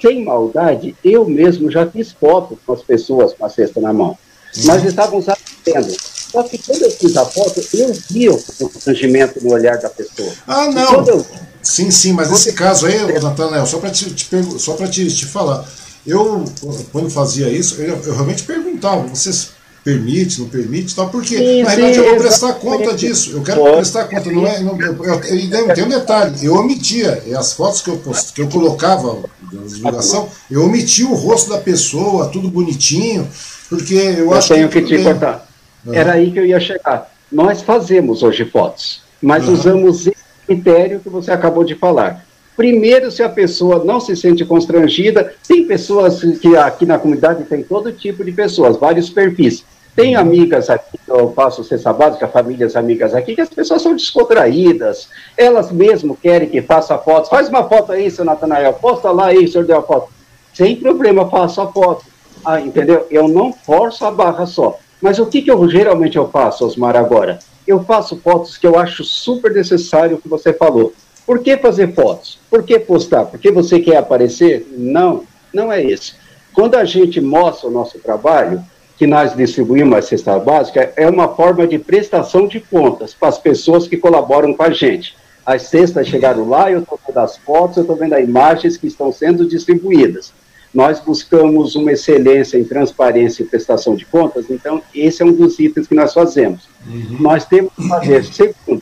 Sem 0.00 0.24
maldade, 0.24 0.96
eu 1.04 1.28
mesmo 1.28 1.70
já 1.70 1.86
fiz 1.86 2.10
foto 2.10 2.58
com 2.66 2.72
as 2.72 2.82
pessoas 2.82 3.34
com 3.34 3.44
a 3.44 3.48
cesta 3.48 3.80
na 3.80 3.92
mão. 3.92 4.18
Nós 4.64 4.82
estávamos 4.82 5.28
aprendendo. 5.28 5.94
Só 6.32 6.42
que 6.42 6.58
quando 6.58 6.82
eu 6.82 6.90
fiz 6.90 7.16
a 7.16 7.24
foto, 7.26 7.62
eu 7.74 7.92
vi 8.10 8.28
o 8.28 8.42
constrangimento 8.58 9.44
no 9.44 9.52
olhar 9.52 9.78
da 9.78 9.90
pessoa. 9.90 10.32
Ah, 10.46 10.66
não. 10.68 11.06
Eu... 11.06 11.26
Sim, 11.62 11.90
sim, 11.90 12.12
mas 12.12 12.30
nesse 12.30 12.54
caso 12.54 12.86
aí, 12.86 13.20
Nathanael, 13.20 13.66
só 13.66 13.78
para 13.78 13.90
te, 13.90 14.12
te, 14.12 14.26
só 14.58 14.74
te, 14.74 15.06
te 15.14 15.26
falar, 15.26 15.68
eu, 16.06 16.44
quando 16.90 17.08
fazia 17.08 17.48
isso, 17.48 17.80
eu, 17.80 17.96
eu 18.02 18.14
realmente 18.14 18.42
perguntava, 18.42 19.06
vocês 19.06 19.51
permite, 19.84 20.40
não 20.40 20.48
permite, 20.48 20.94
tal, 20.94 21.10
porque 21.10 21.36
sim, 21.36 21.62
na 21.62 21.70
verdade 21.70 21.98
eu 21.98 22.04
vou 22.10 22.16
prestar 22.16 22.52
conta 22.54 22.94
disso, 22.94 23.32
eu 23.32 23.42
quero 23.42 23.60
Pode. 23.60 23.76
prestar 23.76 24.04
conta, 24.04 24.30
não 24.30 24.46
é, 24.46 24.60
não, 24.60 24.80
eu, 24.80 25.04
eu, 25.04 25.20
eu, 25.24 25.74
tem 25.74 25.84
um 25.84 25.88
detalhe, 25.88 26.44
eu 26.44 26.54
omitia, 26.54 27.22
as 27.36 27.52
fotos 27.52 27.80
que 27.80 27.90
eu, 27.90 27.96
post, 27.96 28.32
que 28.32 28.40
eu 28.40 28.48
colocava 28.48 29.24
na 29.52 29.62
divulgação, 29.62 30.28
eu 30.50 30.64
omitia 30.64 31.06
o 31.08 31.14
rosto 31.14 31.50
da 31.50 31.58
pessoa, 31.58 32.28
tudo 32.28 32.48
bonitinho, 32.48 33.28
porque 33.68 33.94
eu, 33.94 34.26
eu 34.26 34.34
acho 34.34 34.54
tenho 34.54 34.68
que, 34.68 34.80
que 34.82 34.86
te 34.86 34.94
bem. 34.94 35.04
cortar, 35.04 35.48
uhum. 35.84 35.94
era 35.94 36.12
aí 36.12 36.30
que 36.30 36.38
eu 36.38 36.46
ia 36.46 36.60
chegar, 36.60 37.12
nós 37.30 37.60
fazemos 37.60 38.22
hoje 38.22 38.44
fotos, 38.44 39.02
mas 39.20 39.48
uhum. 39.48 39.54
usamos 39.54 40.06
esse 40.06 40.16
critério 40.46 41.00
que 41.00 41.08
você 41.08 41.32
acabou 41.32 41.64
de 41.64 41.74
falar, 41.74 42.24
Primeiro, 42.56 43.10
se 43.10 43.22
a 43.22 43.28
pessoa 43.28 43.82
não 43.84 43.98
se 43.98 44.14
sente 44.14 44.44
constrangida, 44.44 45.34
tem 45.48 45.66
pessoas 45.66 46.20
que 46.20 46.56
aqui 46.56 46.84
na 46.84 46.98
comunidade 46.98 47.44
tem 47.44 47.62
todo 47.62 47.92
tipo 47.92 48.22
de 48.24 48.32
pessoas, 48.32 48.76
vários 48.76 49.08
perfis. 49.08 49.64
Tem 49.94 50.16
amigas 50.16 50.70
aqui, 50.70 50.98
eu 51.06 51.32
faço 51.32 51.62
cesta 51.62 51.92
básica, 51.92 52.26
famílias 52.26 52.76
amigas 52.76 53.14
aqui, 53.14 53.34
que 53.34 53.42
as 53.42 53.50
pessoas 53.50 53.82
são 53.82 53.94
descontraídas, 53.94 55.08
elas 55.36 55.70
mesmo 55.70 56.16
querem 56.16 56.48
que 56.48 56.62
faça 56.62 56.96
fotos. 56.96 57.28
Faz 57.28 57.48
uma 57.48 57.68
foto 57.68 57.92
aí, 57.92 58.10
seu 58.10 58.24
Natanael, 58.24 58.72
posta 58.74 59.10
lá 59.10 59.26
aí, 59.26 59.46
senhor 59.46 59.66
deu 59.66 59.78
a 59.78 59.82
foto. 59.82 60.10
Sem 60.54 60.76
problema, 60.76 61.28
faço 61.28 61.60
a 61.60 61.70
foto. 61.70 62.04
Ah, 62.44 62.60
entendeu? 62.60 63.06
Eu 63.10 63.28
não 63.28 63.52
forço 63.52 64.04
a 64.04 64.10
barra 64.10 64.46
só. 64.46 64.78
Mas 65.00 65.18
o 65.18 65.26
que, 65.26 65.42
que 65.42 65.50
eu 65.50 65.68
geralmente 65.68 66.16
eu 66.16 66.28
faço, 66.28 66.64
Osmar, 66.64 66.96
agora? 66.96 67.38
Eu 67.66 67.84
faço 67.84 68.16
fotos 68.16 68.56
que 68.56 68.66
eu 68.66 68.78
acho 68.78 69.04
super 69.04 69.52
necessário 69.52 70.16
o 70.16 70.20
que 70.20 70.28
você 70.28 70.52
falou. 70.52 70.92
Por 71.26 71.40
que 71.40 71.56
fazer 71.56 71.94
fotos? 71.94 72.38
Por 72.50 72.62
que 72.62 72.78
postar? 72.78 73.26
Porque 73.26 73.50
você 73.50 73.80
quer 73.80 73.96
aparecer? 73.96 74.66
Não, 74.76 75.24
não 75.52 75.72
é 75.72 75.82
isso. 75.82 76.16
Quando 76.52 76.74
a 76.74 76.84
gente 76.84 77.20
mostra 77.20 77.68
o 77.68 77.72
nosso 77.72 77.98
trabalho, 77.98 78.62
que 78.98 79.06
nós 79.06 79.34
distribuímos 79.34 79.98
a 79.98 80.02
cesta 80.02 80.38
básica, 80.38 80.92
é 80.96 81.08
uma 81.08 81.28
forma 81.28 81.66
de 81.66 81.78
prestação 81.78 82.46
de 82.46 82.60
contas 82.60 83.14
para 83.14 83.28
as 83.28 83.38
pessoas 83.38 83.88
que 83.88 83.96
colaboram 83.96 84.54
com 84.54 84.62
a 84.62 84.70
gente. 84.70 85.16
As 85.44 85.62
cestas 85.62 86.06
chegaram 86.06 86.48
lá, 86.48 86.70
eu 86.70 86.80
estou 86.80 87.00
vendo 87.04 87.18
as 87.18 87.36
fotos, 87.38 87.76
eu 87.76 87.82
estou 87.82 87.96
vendo 87.96 88.12
as 88.12 88.22
imagens 88.22 88.76
que 88.76 88.86
estão 88.86 89.12
sendo 89.12 89.46
distribuídas. 89.46 90.32
Nós 90.72 91.00
buscamos 91.00 91.74
uma 91.74 91.92
excelência 91.92 92.56
em 92.56 92.64
transparência 92.64 93.42
e 93.42 93.46
prestação 93.46 93.94
de 93.94 94.06
contas, 94.06 94.48
então 94.48 94.80
esse 94.94 95.22
é 95.22 95.26
um 95.26 95.32
dos 95.32 95.58
itens 95.58 95.86
que 95.86 95.94
nós 95.94 96.14
fazemos. 96.14 96.62
Uhum. 96.86 97.16
Nós 97.20 97.44
temos 97.44 97.72
que 97.74 97.88
fazer, 97.88 98.24
segundo, 98.24 98.81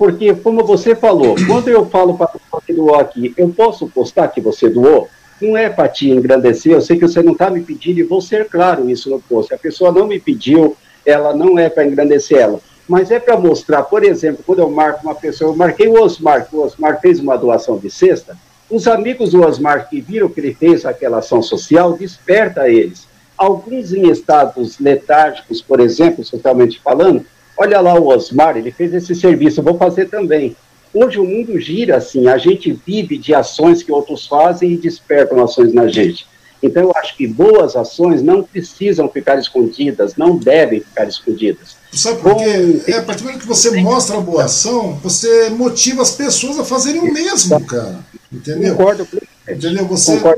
porque, 0.00 0.34
como 0.34 0.64
você 0.64 0.96
falou, 0.96 1.34
quando 1.46 1.68
eu 1.68 1.84
falo 1.84 2.16
para 2.16 2.28
pessoa 2.28 2.62
que 2.66 2.72
doou 2.72 2.94
aqui, 2.94 3.34
eu 3.36 3.50
posso 3.50 3.86
postar 3.86 4.28
que 4.28 4.40
você 4.40 4.66
doou? 4.66 5.10
Não 5.42 5.54
é 5.54 5.68
para 5.68 5.90
te 5.90 6.08
engrandecer, 6.08 6.72
eu 6.72 6.80
sei 6.80 6.96
que 6.96 7.06
você 7.06 7.22
não 7.22 7.34
está 7.34 7.50
me 7.50 7.60
pedindo, 7.60 8.00
e 8.00 8.02
vou 8.02 8.22
ser 8.22 8.48
claro 8.48 8.88
isso 8.88 9.10
no 9.10 9.20
post. 9.20 9.52
A 9.52 9.58
pessoa 9.58 9.92
não 9.92 10.06
me 10.06 10.18
pediu, 10.18 10.74
ela 11.04 11.36
não 11.36 11.58
é 11.58 11.68
para 11.68 11.84
engrandecer 11.84 12.38
ela 12.38 12.58
mas 12.88 13.12
é 13.12 13.20
para 13.20 13.38
mostrar, 13.38 13.84
por 13.84 14.02
exemplo, 14.02 14.42
quando 14.44 14.58
eu 14.58 14.68
marco 14.68 15.04
uma 15.04 15.14
pessoa, 15.14 15.52
eu 15.52 15.56
marquei 15.56 15.86
o 15.86 16.02
Osmar, 16.02 16.48
o 16.52 16.62
Osmar 16.62 17.00
fez 17.00 17.20
uma 17.20 17.36
doação 17.36 17.78
de 17.78 17.88
cesta, 17.88 18.36
os 18.68 18.88
amigos 18.88 19.30
do 19.30 19.46
Osmar 19.46 19.88
que 19.88 20.00
viram 20.00 20.28
que 20.28 20.40
ele 20.40 20.54
fez 20.54 20.84
aquela 20.84 21.18
ação 21.18 21.40
social, 21.40 21.92
desperta 21.92 22.68
eles. 22.68 23.06
Alguns 23.38 23.92
em 23.92 24.10
estados 24.10 24.80
letárgicos, 24.80 25.62
por 25.62 25.78
exemplo, 25.78 26.24
socialmente 26.24 26.80
falando, 26.82 27.24
olha 27.60 27.78
lá 27.78 27.94
o 27.94 28.08
Osmar, 28.08 28.56
ele 28.56 28.70
fez 28.70 28.94
esse 28.94 29.14
serviço, 29.14 29.60
eu 29.60 29.64
vou 29.64 29.76
fazer 29.76 30.08
também. 30.08 30.56
Hoje 30.94 31.20
o 31.20 31.24
mundo 31.24 31.60
gira 31.60 31.98
assim, 31.98 32.26
a 32.26 32.38
gente 32.38 32.72
vive 32.86 33.18
de 33.18 33.34
ações 33.34 33.82
que 33.82 33.92
outros 33.92 34.26
fazem 34.26 34.72
e 34.72 34.76
despertam 34.78 35.44
ações 35.44 35.72
na 35.72 35.86
gente. 35.86 36.26
Então 36.62 36.84
eu 36.84 36.92
acho 36.96 37.16
que 37.16 37.26
boas 37.26 37.76
ações 37.76 38.22
não 38.22 38.42
precisam 38.42 39.08
ficar 39.08 39.38
escondidas, 39.38 40.16
não 40.16 40.36
devem 40.36 40.80
ficar 40.80 41.06
escondidas. 41.06 41.76
Sabe 41.92 42.22
por 42.22 42.36
quê? 42.36 42.82
É, 42.86 42.96
a 42.96 43.02
partir 43.02 43.22
do 43.22 43.26
momento 43.26 43.42
que 43.42 43.46
você 43.46 43.80
mostra 43.82 44.16
a 44.16 44.20
boa 44.20 44.44
ação, 44.44 44.98
você 45.02 45.50
motiva 45.50 46.00
as 46.00 46.12
pessoas 46.12 46.58
a 46.58 46.64
fazerem 46.64 47.00
o 47.00 47.12
mesmo, 47.12 47.60
cara. 47.66 48.00
Entendeu? 48.32 48.74
Concordo. 48.74 49.06
Entendeu? 49.48 49.86
Você, 49.86 50.16
pô, 50.18 50.32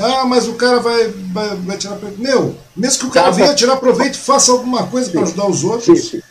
ah, 0.00 0.24
mas 0.24 0.48
o 0.48 0.54
cara 0.54 0.78
vai, 0.78 1.08
vai, 1.32 1.56
vai 1.56 1.76
tirar 1.76 1.96
proveito. 1.96 2.20
Meu, 2.20 2.54
mesmo 2.76 3.00
que 3.00 3.06
o 3.06 3.10
cara 3.10 3.30
venha 3.30 3.54
tirar 3.54 3.76
proveito, 3.76 4.16
faça 4.16 4.52
alguma 4.52 4.86
coisa 4.86 5.10
para 5.10 5.22
ajudar 5.22 5.46
os 5.48 5.64
outros. 5.64 6.00
Sim, 6.00 6.18
sim. 6.18 6.22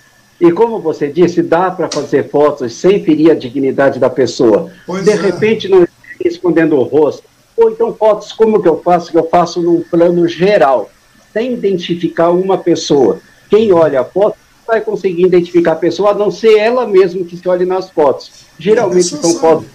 E 0.42 0.52
como 0.52 0.80
você 0.80 1.08
disse, 1.08 1.44
dá 1.44 1.70
para 1.70 1.88
fazer 1.88 2.28
fotos 2.28 2.74
sem 2.74 3.04
ferir 3.04 3.30
a 3.30 3.36
dignidade 3.36 4.00
da 4.00 4.10
pessoa. 4.10 4.72
Pois 4.88 5.06
de 5.06 5.12
é. 5.12 5.16
repente, 5.16 5.68
não 5.68 5.88
escondendo 6.26 6.76
o 6.78 6.82
rosto. 6.82 7.24
Ou 7.56 7.70
então 7.70 7.94
fotos, 7.94 8.34
como 8.34 8.60
que 8.60 8.68
eu 8.68 8.82
faço? 8.82 9.12
Que 9.12 9.18
eu 9.20 9.30
faço 9.30 9.62
num 9.62 9.82
plano 9.82 10.28
geral, 10.28 10.90
sem 11.32 11.54
identificar 11.54 12.32
uma 12.32 12.58
pessoa. 12.58 13.20
Quem 13.52 13.72
olha 13.72 14.02
a 14.02 14.04
foto 14.04 14.36
vai 14.66 14.82
conseguir 14.82 15.26
identificar 15.26 15.74
a 15.74 15.76
pessoa, 15.76 16.10
a 16.10 16.16
não 16.16 16.32
ser 16.32 16.58
ela 16.58 16.88
mesma 16.88 17.24
que 17.24 17.38
se 17.38 17.48
olhe 17.48 17.66
nas 17.66 17.92
fotos. 17.92 18.32
Geralmente 18.58 19.10
são 19.10 19.36
fotos 19.36 19.68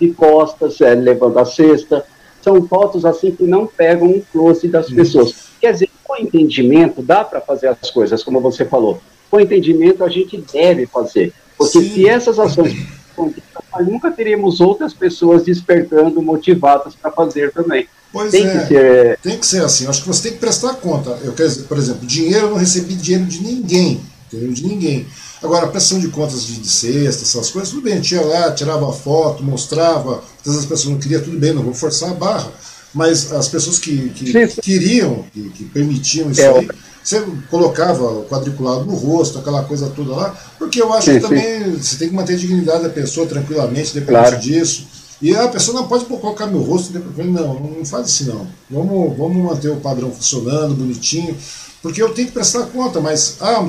de 0.00 0.10
costas, 0.10 0.80
é, 0.80 0.94
levando 0.94 1.38
a 1.38 1.44
cesta, 1.44 2.04
são 2.40 2.66
fotos 2.66 3.04
assim 3.04 3.30
que 3.30 3.44
não 3.44 3.66
pegam 3.66 4.08
um 4.08 4.22
close 4.32 4.66
das 4.66 4.90
pessoas. 4.90 5.34
Quer 5.60 5.72
dizer, 5.72 5.88
com 6.02 6.16
entendimento 6.16 7.00
dá 7.00 7.22
para 7.22 7.40
fazer 7.40 7.68
as 7.68 7.90
coisas, 7.92 8.24
como 8.24 8.40
você 8.40 8.64
falou. 8.64 9.00
Com 9.32 9.40
entendimento 9.40 10.04
a 10.04 10.10
gente 10.10 10.44
deve 10.52 10.84
fazer, 10.84 11.32
porque 11.56 11.80
Sim. 11.80 11.94
se 11.94 12.06
essas 12.06 12.38
ações 12.38 12.76
nós 13.16 13.86
nunca 13.86 14.10
teremos 14.10 14.60
outras 14.60 14.92
pessoas 14.92 15.42
despertando, 15.42 16.20
motivadas 16.20 16.94
para 16.94 17.10
fazer 17.10 17.50
também. 17.50 17.88
Pois 18.12 18.30
tem 18.30 18.46
é, 18.46 18.58
que 18.58 18.66
ser... 18.66 19.18
tem 19.22 19.38
que 19.38 19.46
ser 19.46 19.64
assim. 19.64 19.86
Acho 19.86 20.02
que 20.02 20.08
você 20.08 20.24
tem 20.24 20.32
que 20.32 20.38
prestar 20.38 20.74
conta. 20.74 21.18
Eu 21.24 21.32
quero 21.32 21.48
dizer, 21.48 21.62
por 21.62 21.78
exemplo, 21.78 22.06
dinheiro 22.06 22.48
eu 22.48 22.50
não 22.50 22.58
recebi 22.58 22.94
dinheiro 22.94 23.24
de 23.24 23.42
ninguém, 23.42 24.02
entendeu? 24.26 24.52
De 24.52 24.66
ninguém. 24.66 25.06
Agora, 25.42 25.64
a 25.64 25.68
prestação 25.68 25.98
de 25.98 26.08
contas 26.08 26.44
de, 26.44 26.60
de 26.60 26.68
cesta, 26.68 27.22
essas 27.22 27.50
coisas, 27.50 27.70
tudo 27.70 27.80
bem, 27.80 28.02
tinha 28.02 28.20
lá, 28.20 28.52
tirava 28.52 28.92
foto, 28.92 29.42
mostrava, 29.42 30.22
às 30.40 30.44
vezes 30.44 30.60
as 30.60 30.66
pessoas 30.66 30.92
não 30.92 31.00
queriam, 31.00 31.22
tudo 31.22 31.38
bem, 31.38 31.54
não 31.54 31.62
vou 31.62 31.72
forçar 31.72 32.10
a 32.10 32.14
barra. 32.14 32.52
Mas 32.94 33.32
as 33.32 33.48
pessoas 33.48 33.78
que, 33.78 34.10
que 34.10 34.32
queriam, 34.60 35.24
que, 35.32 35.48
que, 35.50 35.64
permitiam 35.64 36.30
isso 36.30 36.42
é, 36.42 36.58
aí, 36.58 36.68
você 37.02 37.24
colocava 37.50 38.22
quadriculado 38.24 38.84
no 38.84 38.94
rosto, 38.94 39.38
aquela 39.38 39.64
coisa 39.64 39.88
toda 39.88 40.14
lá, 40.14 40.36
porque 40.58 40.80
eu 40.80 40.92
acho 40.92 41.10
sim, 41.10 41.14
que 41.14 41.20
também 41.20 41.64
sim. 41.64 41.78
você 41.78 41.96
tem 41.96 42.08
que 42.08 42.14
manter 42.14 42.34
a 42.34 42.36
dignidade 42.36 42.82
da 42.82 42.90
pessoa 42.90 43.26
tranquilamente, 43.26 43.94
dependendo 43.94 44.28
claro. 44.28 44.40
disso. 44.40 44.86
E 45.20 45.34
a 45.36 45.46
pessoa 45.48 45.80
não 45.80 45.86
pode 45.86 46.04
colocar 46.04 46.46
meu 46.46 46.60
rosto, 46.60 46.92
não, 47.16 47.54
não 47.54 47.84
faz 47.84 48.06
assim 48.06 48.24
não. 48.24 48.46
Vamos, 48.68 49.16
vamos 49.16 49.36
manter 49.36 49.68
o 49.68 49.76
padrão 49.76 50.10
funcionando, 50.10 50.74
bonitinho, 50.74 51.36
porque 51.80 52.02
eu 52.02 52.10
tenho 52.10 52.28
que 52.28 52.34
prestar 52.34 52.66
conta, 52.66 53.00
mas, 53.00 53.36
ah, 53.40 53.64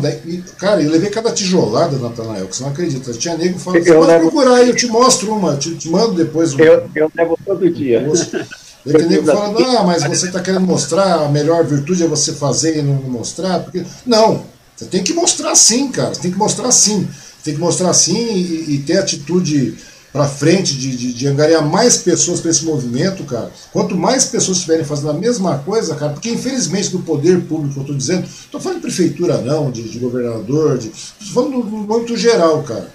cara, 0.58 0.82
eu 0.82 0.92
levei 0.92 1.10
cada 1.10 1.32
tijolada, 1.32 1.98
Natanael, 1.98 2.48
que 2.48 2.56
você 2.56 2.64
não 2.64 2.70
acredita. 2.70 3.12
Tinha 3.14 3.38
nego 3.38 3.58
falando, 3.58 3.84
você 3.84 3.94
pode 3.94 4.08
levo... 4.08 4.22
procurar 4.22 4.56
aí, 4.56 4.70
eu 4.70 4.76
te 4.76 4.88
mostro 4.88 5.34
uma, 5.34 5.56
te, 5.56 5.76
te 5.76 5.90
mando 5.90 6.14
depois. 6.14 6.54
Um, 6.54 6.60
eu, 6.60 6.90
eu 6.96 7.12
levo 7.16 7.38
todo 7.44 7.70
dia. 7.72 8.02
Um 8.08 8.14
tem 8.92 9.08
nego 9.08 9.26
falando, 9.26 9.64
ah, 9.64 9.84
mas 9.84 10.04
você 10.04 10.28
está 10.28 10.42
querendo 10.42 10.66
mostrar, 10.66 11.26
a 11.26 11.30
melhor 11.30 11.66
virtude 11.66 12.04
é 12.04 12.08
você 12.08 12.34
fazer 12.34 12.78
e 12.78 12.82
não 12.82 12.96
mostrar, 12.96 13.60
porque. 13.60 13.86
Não, 14.06 14.44
você 14.76 14.86
tem 14.86 15.04
que 15.04 15.14
mostrar 15.14 15.56
sim, 15.56 15.90
cara, 15.90 16.14
você 16.14 16.22
tem 16.22 16.32
que 16.32 16.38
mostrar 16.38 16.72
sim. 16.72 17.08
Tem 17.44 17.54
que 17.54 17.60
mostrar 17.60 17.94
sim 17.94 18.16
e, 18.16 18.76
e 18.76 18.80
ter 18.80 18.98
atitude 18.98 19.78
para 20.14 20.28
frente, 20.28 20.76
de, 20.76 20.96
de, 20.96 21.12
de, 21.12 21.28
angariar 21.28 21.66
mais 21.66 21.98
pessoas 21.98 22.40
para 22.40 22.52
esse 22.52 22.64
movimento, 22.64 23.24
cara. 23.24 23.52
Quanto 23.72 23.98
mais 23.98 24.26
pessoas 24.26 24.58
estiverem 24.58 24.86
fazendo 24.86 25.10
a 25.10 25.14
mesma 25.14 25.58
coisa, 25.58 25.96
cara, 25.96 26.14
porque 26.14 26.30
infelizmente 26.30 26.94
no 26.94 27.02
poder 27.02 27.42
público, 27.42 27.80
eu 27.80 27.82
estou 27.82 27.98
dizendo, 27.98 28.24
estou 28.26 28.62
falando 28.62 28.78
de 28.78 28.84
prefeitura 28.84 29.40
não, 29.40 29.72
de, 29.72 29.82
de 29.90 29.98
governador, 29.98 30.78
estou 30.78 30.94
falando 31.34 31.64
no 31.64 31.96
âmbito 31.96 32.16
geral, 32.16 32.62
cara. 32.62 32.88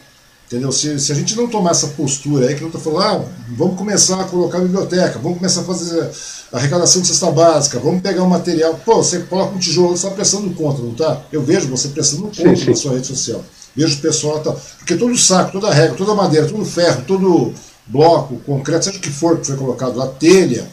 Entendeu? 0.48 0.72
Se, 0.72 0.98
se, 0.98 1.12
a 1.12 1.14
gente 1.14 1.36
não 1.36 1.46
tomar 1.46 1.72
essa 1.72 1.88
postura 1.88 2.48
aí, 2.48 2.54
que 2.54 2.62
não 2.62 2.68
estou 2.68 2.80
falando, 2.80 3.02
ah, 3.02 3.24
vamos 3.54 3.76
começar 3.76 4.18
a 4.18 4.24
colocar 4.24 4.56
a 4.56 4.60
biblioteca, 4.62 5.18
vamos 5.18 5.36
começar 5.36 5.60
a 5.60 5.64
fazer 5.64 6.10
a 6.50 6.56
arrecadação 6.56 7.02
de 7.02 7.08
cesta 7.08 7.30
básica, 7.30 7.78
vamos 7.78 8.00
pegar 8.00 8.22
o 8.22 8.30
material. 8.30 8.80
Pô, 8.82 8.96
você 8.96 9.18
coloca 9.20 9.54
um 9.54 9.58
tijolo, 9.58 9.90
você 9.90 10.06
está 10.06 10.10
prestando 10.10 10.48
conta, 10.54 10.80
não 10.80 10.94
tá? 10.94 11.20
Eu 11.30 11.42
vejo 11.42 11.68
você 11.68 11.88
prestando 11.88 12.22
conta 12.22 12.56
sim, 12.56 12.56
sim. 12.56 12.70
na 12.70 12.76
sua 12.76 12.92
rede 12.94 13.06
social. 13.06 13.44
Vejo 13.76 13.98
o 13.98 14.00
pessoal 14.00 14.40
tal. 14.40 14.58
Porque 14.78 14.96
todo 14.96 15.14
saco, 15.18 15.52
toda 15.52 15.70
regra, 15.70 15.94
toda 15.94 16.14
madeira, 16.14 16.48
todo 16.48 16.64
ferro, 16.64 17.04
todo 17.06 17.52
bloco, 17.86 18.38
concreto, 18.46 18.86
seja 18.86 18.96
o 18.96 19.02
que 19.02 19.10
for 19.10 19.38
que 19.38 19.48
foi 19.48 19.56
colocado 19.56 19.96
lá, 19.96 20.06
telha, 20.06 20.66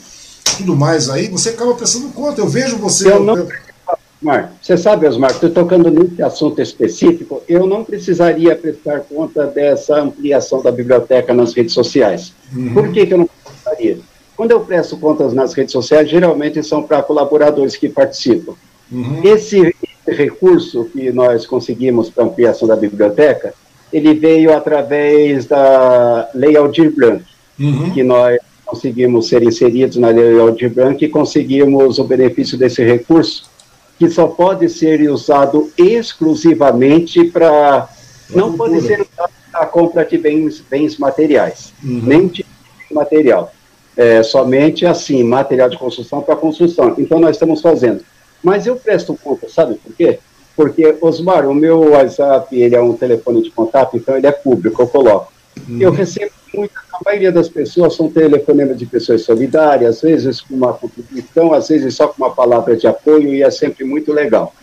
tudo 0.58 0.74
mais 0.74 1.10
aí, 1.10 1.28
você 1.28 1.50
acaba 1.50 1.74
prestando 1.74 2.08
conta. 2.10 2.40
Eu 2.40 2.48
vejo 2.48 2.78
você. 2.78 3.12
Eu 3.12 3.22
não... 3.22 3.46
Osmar, 4.26 4.54
você 4.60 4.76
sabe, 4.76 5.08
Osmar, 5.08 5.30
estou 5.30 5.52
tocando 5.52 5.92
nesse 5.92 6.22
assunto 6.24 6.60
específico, 6.60 7.44
eu 7.48 7.68
não 7.68 7.84
precisaria 7.84 8.56
prestar 8.56 9.02
conta 9.02 9.46
dessa 9.46 10.02
ampliação 10.02 10.64
da 10.64 10.72
biblioteca 10.72 11.32
nas 11.34 11.54
redes 11.54 11.74
sociais. 11.74 12.34
Uhum. 12.56 12.74
Por 12.74 12.92
que, 12.92 13.06
que 13.06 13.14
eu 13.14 13.20
não 13.20 13.30
precisaria? 13.44 14.00
Quando 14.36 14.52
eu 14.52 14.60
presto 14.62 14.98
contas 14.98 15.32
nas 15.32 15.54
redes 15.54 15.72
sociais, 15.72 16.10
geralmente 16.10 16.62
são 16.64 16.82
para 16.82 17.04
colaboradores 17.04 17.76
que 17.76 17.88
participam. 17.88 18.56
Uhum. 18.92 19.22
Esse, 19.24 19.74
recurso 20.08 20.86
que 20.86 21.12
nós 21.12 21.48
conseguimos 21.48 22.12
para 22.12 22.26
ampliação 22.26 22.68
da 22.68 22.76
biblioteca, 22.76 23.56
ele 23.92 24.14
veio 24.14 24.56
através 24.56 25.46
da 25.46 26.30
Lei 26.36 26.56
Aldir 26.56 26.94
Blanc, 26.94 27.24
uhum. 27.60 27.90
que 27.92 28.04
nós 28.04 28.38
conseguimos 28.64 29.28
ser 29.28 29.42
inseridos 29.42 29.98
na 29.98 30.10
Lei 30.10 30.40
Aldir 30.40 30.72
Blanc 30.72 31.04
e 31.04 31.10
conseguimos 31.10 31.98
o 31.98 32.04
benefício 32.04 32.56
desse 32.56 32.84
recurso, 32.84 33.50
que 33.98 34.10
só 34.10 34.28
pode 34.28 34.70
ser 34.70 35.10
usado 35.10 35.72
exclusivamente 35.78 37.24
para. 37.26 37.90
Não 38.30 38.58
pode 38.58 38.82
ser 38.82 39.02
usado 39.02 39.32
para 39.52 39.62
a 39.62 39.66
compra 39.66 40.04
de 40.04 40.18
bens, 40.18 40.60
bens 40.60 40.98
materiais, 40.98 41.74
uhum. 41.84 42.02
nem 42.04 42.28
de 42.28 42.46
material. 42.92 43.54
É, 43.96 44.22
somente 44.24 44.86
assim, 44.86 45.24
material 45.24 45.70
de 45.70 45.78
construção 45.78 46.22
para 46.22 46.36
construção. 46.36 46.96
Então, 46.98 47.20
nós 47.20 47.36
estamos 47.36 47.62
fazendo 47.62 48.04
mas 48.46 48.68
eu 48.68 48.76
presto 48.76 49.18
conta, 49.24 49.50
sabe 49.50 49.74
por 49.74 49.92
quê? 49.96 50.20
Porque, 50.56 50.96
Osmar, 51.02 51.50
o 51.50 51.54
meu 51.54 51.80
WhatsApp, 51.94 52.56
ele 52.56 52.76
é 52.76 52.80
um 52.80 52.96
telefone 52.96 53.42
de 53.42 53.50
contato, 53.50 53.98
então 53.98 54.16
ele 54.16 54.28
é 54.28 54.32
público, 54.32 54.84
eu 54.84 54.88
coloco. 54.88 55.34
Uhum. 55.68 55.82
Eu 55.82 55.92
recebo 55.92 56.32
a 56.96 57.00
maioria 57.04 57.32
das 57.32 57.50
pessoas 57.50 57.96
são 57.96 58.10
telefonemas 58.10 58.78
de 58.78 58.86
pessoas 58.86 59.22
solidárias, 59.22 59.98
às 59.98 60.02
vezes 60.02 60.42
com 60.42 60.56
uma 60.56 60.74
contribuição, 60.74 61.54
às 61.54 61.68
vezes 61.68 61.96
só 61.96 62.08
com 62.08 62.24
uma 62.24 62.34
palavra 62.34 62.76
de 62.76 62.88
apoio, 62.88 63.34
e 63.34 63.44
é 63.44 63.52
sempre 63.52 63.84
muito 63.84 64.14
legal. 64.14 64.54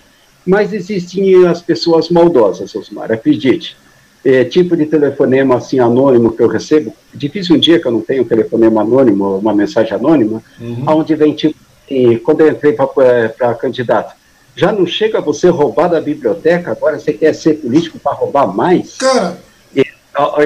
Mas 0.44 0.72
existem 0.72 1.46
as 1.46 1.60
pessoas 1.60 2.08
maldosas, 2.08 2.74
Osmar, 2.74 3.12
acredite. 3.12 3.76
É, 4.24 4.44
tipo 4.44 4.76
de 4.76 4.86
telefonema 4.86 5.56
assim 5.56 5.80
anônimo 5.80 6.32
que 6.32 6.42
eu 6.42 6.48
recebo, 6.48 6.94
difícil 7.12 7.56
um 7.56 7.58
dia 7.58 7.80
que 7.80 7.86
eu 7.86 7.92
não 7.92 8.00
tenho 8.00 8.22
um 8.22 8.26
telefonema 8.26 8.80
anônimo, 8.80 9.36
uma 9.38 9.52
mensagem 9.52 9.92
anônima, 9.92 10.42
uhum. 10.60 10.84
onde 10.86 11.14
vem 11.16 11.34
tipo 11.34 11.56
e 11.92 12.16
quando 12.18 12.40
eu 12.40 12.48
entrei 12.48 12.72
para 12.72 13.54
candidato, 13.54 14.14
já 14.56 14.72
não 14.72 14.86
chega 14.86 15.20
você 15.20 15.48
roubar 15.48 15.88
da 15.88 16.00
biblioteca, 16.00 16.70
agora 16.70 16.98
você 16.98 17.12
quer 17.12 17.34
ser 17.34 17.54
político 17.54 17.98
para 17.98 18.12
roubar 18.12 18.46
mais? 18.46 18.96
Cara. 18.96 19.38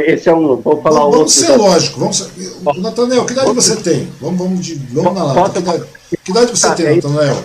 Esse 0.05 0.29
é 0.29 0.35
um. 0.35 0.57
Vou 0.57 0.81
falar 0.81 1.01
vamos, 1.01 1.17
vamos 1.17 1.35
ser 1.35 1.57
lógico. 1.57 2.01
Vamos 2.01 2.19
ser, 2.19 2.81
Natanel, 2.81 3.25
que 3.25 3.33
idade 3.33 3.53
você 3.53 3.77
tem? 3.77 4.09
Vamos, 4.21 4.39
vamos, 4.39 4.65
de, 4.65 4.75
vamos 4.93 5.15
na 5.15 5.25
lá. 5.25 5.51
Que 5.51 5.59
idade, 5.59 5.85
que 6.25 6.31
idade 6.31 6.51
você 6.51 6.75
tem, 6.75 6.97
Natanel? 6.97 7.43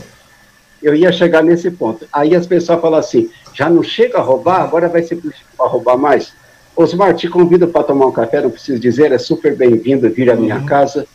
Eu 0.83 0.95
ia 0.95 1.11
chegar 1.11 1.43
nesse 1.43 1.71
ponto. 1.71 2.07
Aí 2.13 2.35
as 2.35 2.45
pessoas 2.45 2.79
falam 2.79 2.99
assim: 2.99 3.29
já 3.53 3.69
não 3.69 3.81
chega 3.81 4.19
a 4.19 4.21
roubar, 4.21 4.61
agora 4.61 4.87
vai 4.87 5.01
ser 5.01 5.19
para 5.57 5.67
roubar 5.67 5.97
mais. 5.97 6.33
Osmar, 6.75 7.13
te 7.15 7.27
convido 7.27 7.67
para 7.67 7.83
tomar 7.83 8.07
um 8.07 8.11
café, 8.11 8.41
não 8.41 8.49
preciso 8.49 8.79
dizer, 8.79 9.11
é 9.11 9.17
super 9.17 9.55
bem-vindo 9.55 10.09
vir 10.09 10.31
à 10.31 10.35
minha 10.35 10.57
uhum. 10.57 10.65
casa. 10.65 11.05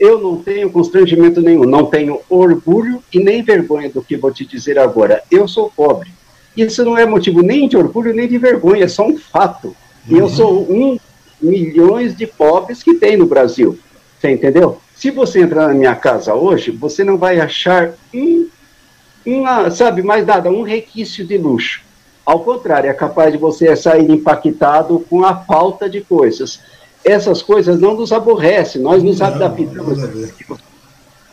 Eu 0.00 0.20
não 0.20 0.36
tenho 0.36 0.70
constrangimento 0.70 1.40
nenhum, 1.40 1.64
não 1.64 1.86
tenho 1.86 2.20
orgulho 2.28 3.02
e 3.12 3.22
nem 3.22 3.42
vergonha 3.42 3.90
do 3.90 4.02
que 4.02 4.16
vou 4.16 4.32
te 4.32 4.44
dizer 4.44 4.78
agora. 4.78 5.22
Eu 5.30 5.46
sou 5.46 5.70
pobre. 5.70 6.10
Isso 6.56 6.84
não 6.84 6.96
é 6.96 7.06
motivo 7.06 7.42
nem 7.42 7.68
de 7.68 7.76
orgulho 7.76 8.14
nem 8.14 8.26
de 8.26 8.38
vergonha, 8.38 8.84
é 8.84 8.88
só 8.88 9.06
um 9.06 9.16
fato. 9.16 9.76
E 10.08 10.18
eu 10.18 10.28
sou 10.28 10.62
um 10.70 10.98
milhões 11.40 12.16
de 12.16 12.26
pobres 12.26 12.82
que 12.82 12.94
tem 12.94 13.16
no 13.16 13.26
Brasil. 13.26 13.78
Você 14.18 14.30
entendeu? 14.30 14.78
Se 14.94 15.10
você 15.10 15.40
entrar 15.40 15.68
na 15.68 15.74
minha 15.74 15.96
casa 15.96 16.34
hoje, 16.34 16.70
você 16.70 17.02
não 17.02 17.18
vai 17.18 17.40
achar 17.40 17.94
um, 18.14 18.48
uma, 19.26 19.70
sabe, 19.70 20.02
mais 20.02 20.24
nada, 20.24 20.48
um 20.48 20.62
requício 20.62 21.26
de 21.26 21.36
luxo. 21.36 21.82
Ao 22.24 22.40
contrário, 22.40 22.88
é 22.88 22.94
capaz 22.94 23.32
de 23.32 23.38
você 23.38 23.74
sair 23.74 24.08
impactado 24.08 25.04
com 25.10 25.24
a 25.24 25.34
falta 25.34 25.90
de 25.90 26.00
coisas. 26.00 26.60
Essas 27.04 27.42
coisas 27.42 27.80
não 27.80 27.94
nos 27.94 28.12
aborrecem, 28.12 28.80
nós 28.80 29.02
nos 29.02 29.20
adaptamos. 29.20 29.98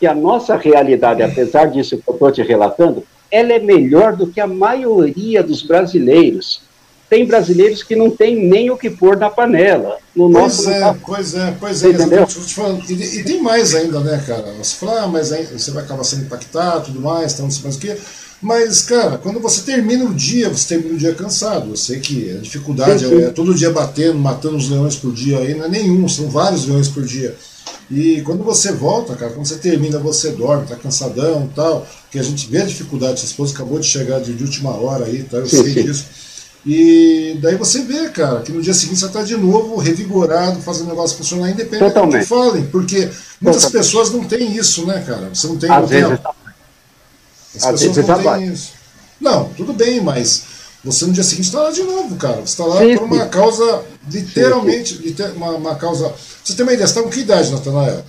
E 0.02 0.08
a 0.08 0.16
nossa 0.16 0.56
realidade, 0.56 1.22
apesar 1.22 1.66
disso 1.66 1.98
que 1.98 2.10
eu 2.10 2.14
estou 2.14 2.32
te 2.32 2.42
relatando, 2.42 3.04
ela 3.32 3.54
é 3.54 3.60
melhor 3.60 4.16
do 4.16 4.26
que 4.26 4.40
a 4.40 4.48
maioria 4.48 5.44
dos 5.44 5.62
brasileiros. 5.62 6.64
Tem 7.10 7.26
brasileiros 7.26 7.82
que 7.82 7.96
não 7.96 8.12
tem 8.12 8.36
nem 8.48 8.70
o 8.70 8.78
que 8.78 8.90
pôr 8.90 9.18
na 9.18 9.30
panela. 9.30 9.98
No 10.16 10.32
pois 10.32 10.44
nosso 10.44 10.70
é, 10.70 10.96
pois 11.04 11.34
é, 11.34 11.56
pois 11.60 11.84
é. 11.84 11.90
Entendeu? 11.90 12.28
E, 12.88 12.94
e, 12.94 13.24
tem 13.24 13.42
mais 13.42 13.74
ainda, 13.74 14.00
né, 14.02 14.24
cara? 14.28 14.54
Você 14.60 14.76
fala, 14.76 15.02
ah, 15.04 15.08
mas 15.08 15.32
aí 15.32 15.46
você 15.46 15.72
vai 15.72 15.84
acabar 15.84 16.04
sendo 16.04 16.24
impactado 16.24 16.86
tudo 16.86 17.02
mais, 17.02 17.34
então 17.34 17.46
não 17.46 17.52
sei 17.52 17.64
mais 17.64 17.76
o 17.76 17.80
quê. 17.80 17.98
Mas, 18.42 18.82
cara, 18.82 19.18
quando 19.18 19.40
você 19.40 19.62
termina 19.62 20.06
o 20.06 20.14
dia, 20.14 20.50
você 20.50 20.76
termina 20.76 20.96
o 20.96 20.98
dia 20.98 21.14
cansado. 21.14 21.72
Eu 21.72 21.76
sei 21.76 22.00
que 22.00 22.32
a 22.32 22.40
dificuldade 22.40 23.04
sim, 23.04 23.10
sim. 23.10 23.24
é 23.24 23.30
todo 23.30 23.54
dia 23.54 23.72
batendo, 23.72 24.18
matando 24.18 24.56
os 24.56 24.70
leões 24.70 24.96
por 24.96 25.12
dia 25.12 25.40
aí, 25.40 25.56
não 25.56 25.66
é 25.66 25.70
nenhum, 25.70 26.08
são 26.08 26.30
vários 26.30 26.66
leões 26.66 26.88
por 26.88 27.04
dia. 27.04 27.36
E 27.92 28.22
quando 28.22 28.44
você 28.44 28.72
volta, 28.72 29.16
cara, 29.16 29.32
quando 29.32 29.48
você 29.48 29.58
termina, 29.58 29.98
você 29.98 30.32
dorme, 30.32 30.68
tá 30.68 30.76
cansadão 30.76 31.50
e 31.52 31.56
tal, 31.56 31.88
que 32.12 32.20
a 32.20 32.24
gente 32.24 32.48
vê 32.48 32.62
a 32.62 32.66
dificuldade, 32.66 33.20
sua 33.20 33.28
esposa 33.28 33.54
acabou 33.54 33.80
de 33.80 33.88
chegar 33.88 34.22
de, 34.22 34.34
de 34.34 34.44
última 34.44 34.70
hora 34.72 35.06
aí, 35.06 35.24
tá? 35.24 35.38
Eu 35.38 35.48
sim, 35.48 35.64
sei 35.64 35.84
disso. 35.84 36.06
E 36.66 37.38
daí 37.42 37.56
você 37.56 37.82
vê, 37.84 38.10
cara, 38.10 38.42
que 38.42 38.52
no 38.52 38.62
dia 38.62 38.74
seguinte 38.74 39.00
você 39.00 39.06
está 39.06 39.24
de 39.24 39.38
novo 39.38 39.78
revigorado, 39.78 40.62
fazendo 40.62 40.88
o 40.88 40.90
negócio 40.90 41.18
funcionar, 41.18 41.50
independente 41.50 41.94
Totalmente. 41.94 42.14
do 42.14 42.20
que 42.20 42.26
falem, 42.26 42.66
porque 42.68 43.10
muitas 43.40 43.64
Totalmente. 43.64 43.72
pessoas 43.72 44.12
não 44.12 44.24
têm 44.26 44.56
isso, 44.56 44.86
né, 44.86 45.04
cara? 45.08 45.30
Você 45.34 45.48
não 45.48 45.58
tem. 45.58 45.70
Às 45.70 45.82
não 45.82 45.88
vezes, 45.88 46.08
tem 46.08 46.18
As 47.56 47.66
Às 47.66 47.82
pessoas 47.82 48.08
não 48.08 48.38
têm 48.38 48.48
isso. 48.48 48.72
Não, 49.22 49.46
tudo 49.50 49.74
bem, 49.74 50.02
mas 50.02 50.44
você 50.84 51.06
no 51.06 51.14
dia 51.14 51.24
seguinte 51.24 51.46
está 51.46 51.62
lá 51.62 51.72
de 51.72 51.84
novo, 51.84 52.16
cara. 52.16 52.38
Você 52.38 52.44
está 52.44 52.66
lá 52.66 52.80
sim, 52.80 52.98
por 52.98 53.04
uma 53.04 53.24
sim. 53.24 53.30
causa, 53.30 53.84
literalmente, 54.10 54.96
liter, 54.96 55.32
uma, 55.36 55.52
uma, 55.52 55.76
causa. 55.76 56.14
Você 56.44 56.56
tem 56.56 56.64
uma 56.64 56.74
ideia, 56.74 56.88
você 56.88 56.94
está 56.94 57.04
com 57.04 57.10
que 57.10 57.20
idade, 57.22 57.52
Natanael? 57.52 58.04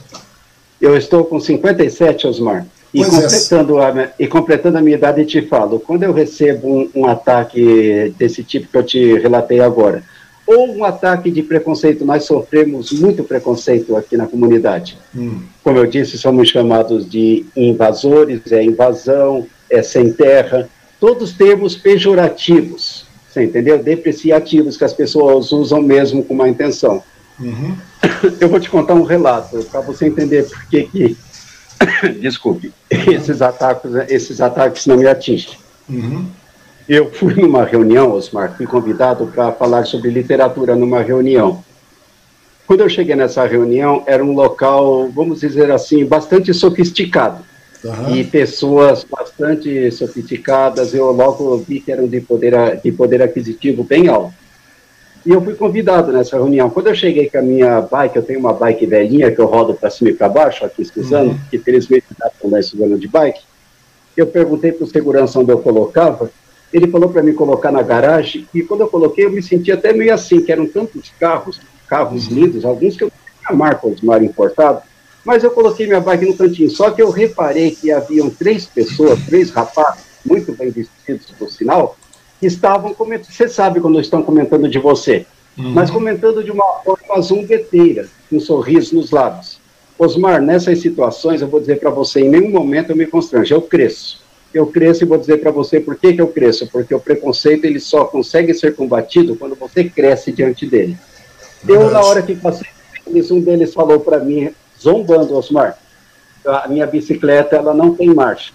Eu 0.81 0.97
estou 0.97 1.25
com 1.25 1.41
57, 1.41 2.27
Osmar. 2.27 2.67
E 2.93 3.05
completando, 3.05 3.81
é. 3.81 3.85
a, 3.85 4.11
e 4.19 4.27
completando 4.27 4.79
a 4.79 4.83
minha 4.83 4.97
idade, 4.97 5.25
te 5.25 5.43
falo, 5.43 5.79
quando 5.79 6.03
eu 6.03 6.13
recebo 6.13 6.69
um, 6.69 6.91
um, 6.95 7.07
ataque 7.07 8.13
desse 8.19 8.43
tipo 8.43 8.69
que 8.69 8.77
eu 8.77 8.83
te 8.83 9.19
relatei 9.19 9.61
agora, 9.61 10.03
ou 10.45 10.77
um 10.77 10.85
ataque 10.85 11.31
de 11.31 11.43
preconceito, 11.43 12.05
nós 12.05 12.25
sofremos 12.25 12.91
muito 12.91 13.23
preconceito 13.23 13.97
aqui 13.97 14.17
na 14.17 14.27
comunidade. 14.27 14.99
Hum. 15.15 15.43
Como 15.63 15.79
eu 15.79 15.87
disse, 15.87 16.19
somos 16.19 16.49
chamados 16.49 17.09
de 17.09 17.47
invasores, 17.57 18.51
é 18.51 18.65
invasão, 18.65 19.47
é 19.71 19.83
sem 19.83 20.13
terra, 20.13 20.69
todos 20.99 21.33
termos 21.33 21.77
pejorativos, 21.77 23.07
você 23.29 23.45
entendeu? 23.45 23.79
Depreciativos 23.79 24.77
que 24.77 24.85
as 24.85 24.93
pessoas 24.93 25.53
usam 25.53 25.81
mesmo 25.81 26.25
com 26.25 26.35
má 26.35 26.49
intenção. 26.49 27.01
Uhum. 27.39 27.77
Eu 28.41 28.49
vou 28.49 28.59
te 28.59 28.69
contar 28.69 28.95
um 28.95 29.05
relato 29.05 29.65
para 29.71 29.81
você 29.81 30.07
entender 30.07 30.49
por 30.49 30.67
que 30.67 30.83
que 30.83 31.17
desculpe, 32.21 32.73
esses 32.91 33.41
ataques, 33.41 33.91
esses 34.09 34.41
ataques 34.41 34.87
não 34.87 34.97
me 34.97 35.07
atingem. 35.07 35.57
Uhum. 35.89 36.27
Eu 36.89 37.11
fui 37.11 37.35
numa 37.35 37.65
reunião, 37.65 38.13
Osmar, 38.13 38.57
fui 38.57 38.67
convidado 38.67 39.27
para 39.27 39.53
falar 39.53 39.85
sobre 39.85 40.11
literatura 40.11 40.75
numa 40.75 41.03
reunião. 41.03 41.63
Quando 42.67 42.81
eu 42.81 42.89
cheguei 42.89 43.15
nessa 43.15 43.47
reunião, 43.47 44.03
era 44.07 44.25
um 44.25 44.33
local, 44.33 45.09
vamos 45.11 45.41
dizer 45.41 45.71
assim, 45.71 46.05
bastante 46.05 46.53
sofisticado. 46.53 47.45
Uhum. 47.83 48.15
E 48.15 48.25
pessoas 48.25 49.05
bastante 49.05 49.91
sofisticadas, 49.91 50.93
eu 50.93 51.11
logo 51.13 51.57
vi 51.59 51.81
que 51.81 51.91
eram 51.91 52.07
de 52.07 52.21
poder, 52.21 52.55
de 52.83 52.93
poder 52.93 53.23
aquisitivo 53.23 53.83
bem 53.83 54.09
alto. 54.09 54.35
E 55.25 55.31
eu 55.31 55.43
fui 55.43 55.55
convidado 55.55 56.13
nessa 56.13 56.37
reunião. 56.37 56.71
Quando 56.71 56.87
eu 56.87 56.95
cheguei 56.95 57.29
com 57.29 57.39
a 57.39 57.43
minha 57.43 57.81
bike, 57.83 58.17
eu 58.17 58.23
tenho 58.23 58.41
uma 58.41 58.55
bike 58.55 58.87
velhinha 58.87 59.31
que 59.31 59.39
eu 59.39 59.47
rodo 59.47 59.75
para 59.75 59.91
cima 59.91 60.11
e 60.11 60.15
para 60.15 60.29
baixo, 60.29 60.65
aqui 60.65 60.83
em 60.83 60.85
Suzano, 60.85 61.33
uhum. 61.33 61.39
que 61.51 61.59
felizmente 61.59 62.07
está 62.11 62.31
andando 62.43 62.63
Suzano 62.63 62.99
de 62.99 63.07
bike. 63.07 63.41
Eu 64.17 64.27
perguntei 64.27 64.73
para 64.73 64.85
o 64.85 64.89
segurança 64.89 65.39
onde 65.39 65.53
eu 65.53 65.59
colocava. 65.59 66.31
Ele 66.73 66.87
falou 66.87 67.11
para 67.11 67.23
mim 67.23 67.35
colocar 67.35 67.71
na 67.71 67.83
garagem. 67.83 68.49
E 68.55 68.63
quando 68.63 68.81
eu 68.81 68.89
coloquei, 68.89 69.27
eu 69.27 69.31
me 69.31 69.43
senti 69.43 69.71
até 69.71 69.93
meio 69.93 70.15
assim, 70.15 70.41
que 70.41 70.51
eram 70.51 70.67
tantos 70.67 71.13
carros, 71.21 71.61
carros 71.87 72.29
uhum. 72.29 72.35
lindos, 72.35 72.65
alguns 72.65 72.97
que 72.97 73.05
eu 73.05 73.11
tinha 73.11 73.57
marca 73.57 73.87
Osmar 73.87 74.23
importado. 74.23 74.81
Mas 75.23 75.45
eu 75.45 75.51
coloquei 75.51 75.87
minha 75.87 76.01
bike 76.01 76.25
no 76.25 76.37
cantinho. 76.37 76.71
Só 76.71 76.91
que 76.91 77.03
eu 77.03 77.11
reparei 77.11 77.73
que 77.73 77.93
haviam 77.93 78.31
três 78.31 78.65
pessoas, 78.65 79.21
três 79.27 79.51
rapazes, 79.51 80.03
muito 80.25 80.53
bem 80.53 80.71
vestidos, 80.71 81.27
por 81.39 81.51
sinal, 81.51 81.97
que 82.41 82.47
estavam 82.47 82.95
comentando. 82.95 83.31
Você 83.31 83.49
sabe 83.49 83.81
quando 83.81 84.01
estão 84.01 84.23
comentando 84.23 84.67
de 84.67 84.79
você, 84.79 85.27
uhum. 85.57 85.73
mas 85.73 85.91
comentando 85.91 86.43
de 86.43 86.51
uma 86.51 86.81
forma 86.83 87.21
zombeteira, 87.21 88.09
com 88.29 88.37
um 88.37 88.41
sorriso 88.41 88.97
nos 88.97 89.11
lábios. 89.11 89.61
Osmar, 89.99 90.41
nessas 90.41 90.81
situações, 90.81 91.43
eu 91.43 91.49
vou 91.49 91.61
dizer 91.61 91.79
para 91.79 91.91
você, 91.91 92.21
em 92.21 92.31
nenhum 92.31 92.51
momento 92.51 92.91
eu 92.91 92.97
me 92.97 93.07
constranjo, 93.07 93.55
eu 93.55 93.61
cresço. 93.61 94.23
Eu 94.53 94.67
cresço 94.67 95.05
e 95.05 95.07
vou 95.07 95.19
dizer 95.19 95.37
para 95.37 95.51
você 95.51 95.79
por 95.79 95.95
que, 95.95 96.15
que 96.15 96.21
eu 96.21 96.27
cresço, 96.27 96.67
porque 96.67 96.95
o 96.95 96.99
preconceito 96.99 97.67
ele 97.67 97.79
só 97.79 98.07
consegue 98.07 98.55
ser 98.55 98.75
combatido 98.75 99.37
quando 99.37 99.55
você 99.55 99.85
cresce 99.85 100.33
diante 100.33 100.67
dele. 100.67 100.97
Eu, 101.69 101.91
na 101.91 102.01
hora 102.01 102.23
que 102.23 102.35
passei, 102.35 102.67
um 103.07 103.41
deles 103.41 103.75
falou 103.75 104.01
para 104.01 104.19
mim, 104.19 104.51
zombando, 104.81 105.37
Osmar, 105.37 105.79
a 106.45 106.67
minha 106.67 106.87
bicicleta 106.87 107.57
ela 107.57 107.75
não 107.75 107.95
tem 107.95 108.13
marcha 108.15 108.53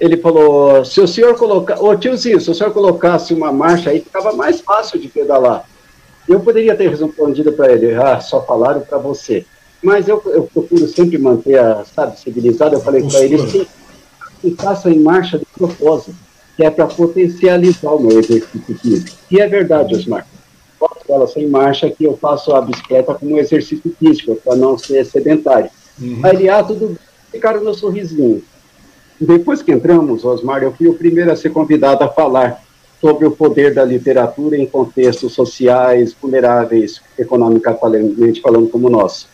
ele 0.00 0.16
falou: 0.16 0.84
se 0.84 1.00
o 1.00 1.06
senhor 1.06 1.36
colocar, 1.36 1.80
ô 1.80 1.94
tiozinho, 1.94 2.40
se 2.40 2.50
o 2.50 2.54
senhor 2.54 2.72
colocasse 2.72 3.34
uma 3.34 3.52
marcha 3.52 3.90
aí, 3.90 4.00
ficava 4.00 4.32
mais 4.32 4.60
fácil 4.60 4.98
de 4.98 5.08
pedalar. 5.08 5.68
Eu 6.26 6.40
poderia 6.40 6.74
ter 6.74 6.88
respondido 6.88 7.52
para 7.52 7.70
ele: 7.70 7.94
ah, 7.94 8.18
só 8.20 8.42
falaram 8.42 8.80
para 8.80 8.96
você. 8.96 9.44
Mas 9.82 10.08
eu, 10.08 10.22
eu, 10.26 10.44
procuro 10.44 10.86
sempre 10.88 11.18
manter 11.18 11.58
a, 11.58 11.84
sabe, 11.84 12.18
civilizado. 12.18 12.74
Eu 12.74 12.80
falei 12.80 13.02
para 13.02 13.22
ele: 13.22 13.38
sim, 13.50 13.66
que 14.40 14.50
faça 14.52 14.90
em 14.90 15.00
marcha 15.00 15.38
de 15.38 15.46
propósito, 15.46 16.14
que 16.56 16.64
é 16.64 16.70
para 16.70 16.86
potencializar 16.86 17.92
o 17.92 18.00
meu 18.00 18.18
exercício 18.18 18.78
físico. 18.78 19.16
E 19.30 19.38
é 19.38 19.46
verdade, 19.46 19.94
Osmar. 19.94 20.26
Posso 20.78 21.00
ela 21.10 21.26
sem 21.26 21.46
marcha 21.46 21.90
que 21.90 22.04
eu 22.04 22.16
faço 22.16 22.54
a 22.54 22.62
bicicleta 22.62 23.12
como 23.12 23.34
um 23.34 23.38
exercício 23.38 23.94
físico, 23.98 24.34
para 24.36 24.56
não 24.56 24.78
ser 24.78 25.04
sedentário. 25.04 25.70
Uhum. 26.00 26.20
Aí 26.22 26.36
ele, 26.36 26.48
ah, 26.48 26.62
tudo 26.62 26.86
bem, 26.86 26.98
ficaram 27.32 27.62
no 27.62 27.74
sorrisinho. 27.74 28.42
Depois 29.20 29.60
que 29.60 29.70
entramos, 29.70 30.24
Osmar, 30.24 30.62
eu 30.62 30.72
fui 30.72 30.88
o 30.88 30.94
primeiro 30.94 31.30
a 31.30 31.36
ser 31.36 31.50
convidado 31.50 32.02
a 32.02 32.08
falar 32.08 32.62
sobre 33.00 33.26
o 33.26 33.30
poder 33.30 33.74
da 33.74 33.84
literatura 33.84 34.56
em 34.56 34.64
contextos 34.66 35.34
sociais 35.34 36.16
vulneráveis, 36.20 37.02
economicamente 37.18 38.40
falando 38.40 38.68
como 38.68 38.88
nós. 38.88 39.26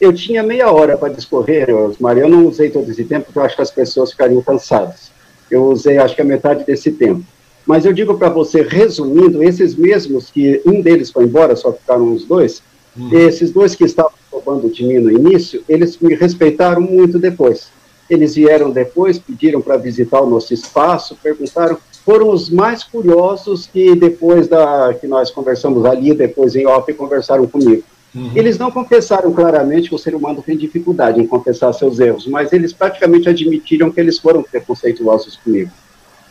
Eu 0.00 0.12
tinha 0.12 0.42
meia 0.42 0.70
hora 0.70 0.96
para 0.96 1.12
discorrer, 1.12 1.74
Osmar, 1.74 2.16
eu 2.16 2.28
não 2.28 2.46
usei 2.46 2.70
todo 2.70 2.88
esse 2.90 3.04
tempo, 3.04 3.26
porque 3.26 3.38
eu 3.38 3.42
acho 3.42 3.56
que 3.56 3.62
as 3.62 3.70
pessoas 3.72 4.12
ficariam 4.12 4.40
cansadas. 4.40 5.10
Eu 5.50 5.64
usei, 5.64 5.98
acho 5.98 6.14
que 6.14 6.22
a 6.22 6.24
metade 6.24 6.64
desse 6.64 6.92
tempo. 6.92 7.24
Mas 7.66 7.84
eu 7.84 7.92
digo 7.92 8.16
para 8.16 8.28
você, 8.28 8.62
resumindo, 8.62 9.42
esses 9.42 9.74
mesmos 9.74 10.30
que 10.30 10.60
um 10.64 10.80
deles 10.80 11.10
foi 11.10 11.24
embora, 11.24 11.56
só 11.56 11.72
ficaram 11.72 12.12
os 12.12 12.24
dois, 12.24 12.62
hum. 12.96 13.08
esses 13.12 13.50
dois 13.50 13.74
que 13.74 13.84
estavam 13.84 14.12
roubando 14.30 14.68
de 14.68 14.84
mim 14.84 14.98
no 14.98 15.10
início, 15.10 15.64
eles 15.68 15.98
me 15.98 16.14
respeitaram 16.14 16.80
muito 16.80 17.18
depois. 17.18 17.73
Eles 18.08 18.34
vieram 18.34 18.70
depois, 18.70 19.18
pediram 19.18 19.60
para 19.60 19.76
visitar 19.76 20.20
o 20.20 20.28
nosso 20.28 20.52
espaço, 20.52 21.16
perguntaram, 21.22 21.78
foram 22.04 22.28
os 22.28 22.50
mais 22.50 22.84
curiosos 22.84 23.66
que 23.66 23.94
depois 23.94 24.46
da 24.46 24.94
que 25.00 25.06
nós 25.06 25.30
conversamos 25.30 25.84
ali, 25.84 26.14
depois 26.14 26.54
em 26.54 26.66
off, 26.66 26.92
conversaram 26.92 27.46
comigo. 27.46 27.82
Uhum. 28.14 28.30
Eles 28.34 28.58
não 28.58 28.70
confessaram 28.70 29.32
claramente 29.32 29.88
que 29.88 29.94
o 29.94 29.98
ser 29.98 30.14
humano 30.14 30.42
tem 30.44 30.56
dificuldade 30.56 31.20
em 31.20 31.26
confessar 31.26 31.72
seus 31.72 31.98
erros, 31.98 32.26
mas 32.26 32.52
eles 32.52 32.72
praticamente 32.72 33.28
admitiram 33.28 33.90
que 33.90 34.00
eles 34.00 34.18
foram 34.18 34.42
preconceituosos 34.42 35.36
comigo. 35.36 35.70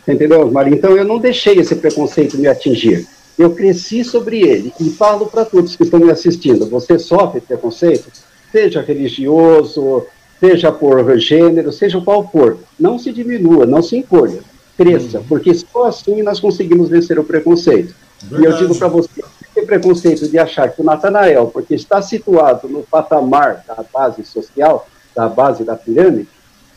Entendeu, 0.06 0.50
Maria? 0.50 0.74
Então 0.74 0.96
eu 0.96 1.04
não 1.04 1.18
deixei 1.18 1.58
esse 1.58 1.74
preconceito 1.74 2.38
me 2.38 2.46
atingir. 2.46 3.06
Eu 3.38 3.50
cresci 3.50 4.04
sobre 4.04 4.40
ele 4.40 4.72
e 4.80 4.90
falo 4.90 5.26
para 5.26 5.44
todos 5.44 5.76
que 5.76 5.82
estão 5.82 5.98
me 5.98 6.10
assistindo: 6.10 6.66
você 6.66 6.98
sofre 6.98 7.40
preconceito, 7.40 8.10
seja 8.52 8.80
religioso, 8.80 10.06
seja 10.44 10.70
por 10.70 11.18
gênero, 11.18 11.72
seja 11.72 12.00
qual 12.00 12.28
for, 12.30 12.58
não 12.78 12.98
se 12.98 13.10
diminua, 13.12 13.64
não 13.64 13.82
se 13.82 13.96
encolha, 13.96 14.40
cresça, 14.76 15.18
uhum. 15.18 15.24
porque 15.24 15.54
só 15.54 15.86
assim 15.86 16.22
nós 16.22 16.38
conseguimos 16.38 16.90
vencer 16.90 17.18
o 17.18 17.24
preconceito. 17.24 17.94
Verdade. 18.22 18.42
E 18.42 18.46
eu 18.46 18.56
digo 18.58 18.78
para 18.78 18.88
você, 18.88 19.08
se 19.54 19.62
preconceito 19.62 20.28
de 20.28 20.38
achar 20.38 20.68
que 20.70 20.82
o 20.82 20.84
Natanael, 20.84 21.46
porque 21.46 21.74
está 21.74 22.02
situado 22.02 22.68
no 22.68 22.82
patamar 22.82 23.64
da 23.66 23.82
base 23.92 24.22
social, 24.24 24.86
da 25.14 25.28
base 25.28 25.64
da 25.64 25.76
pirâmide, 25.76 26.28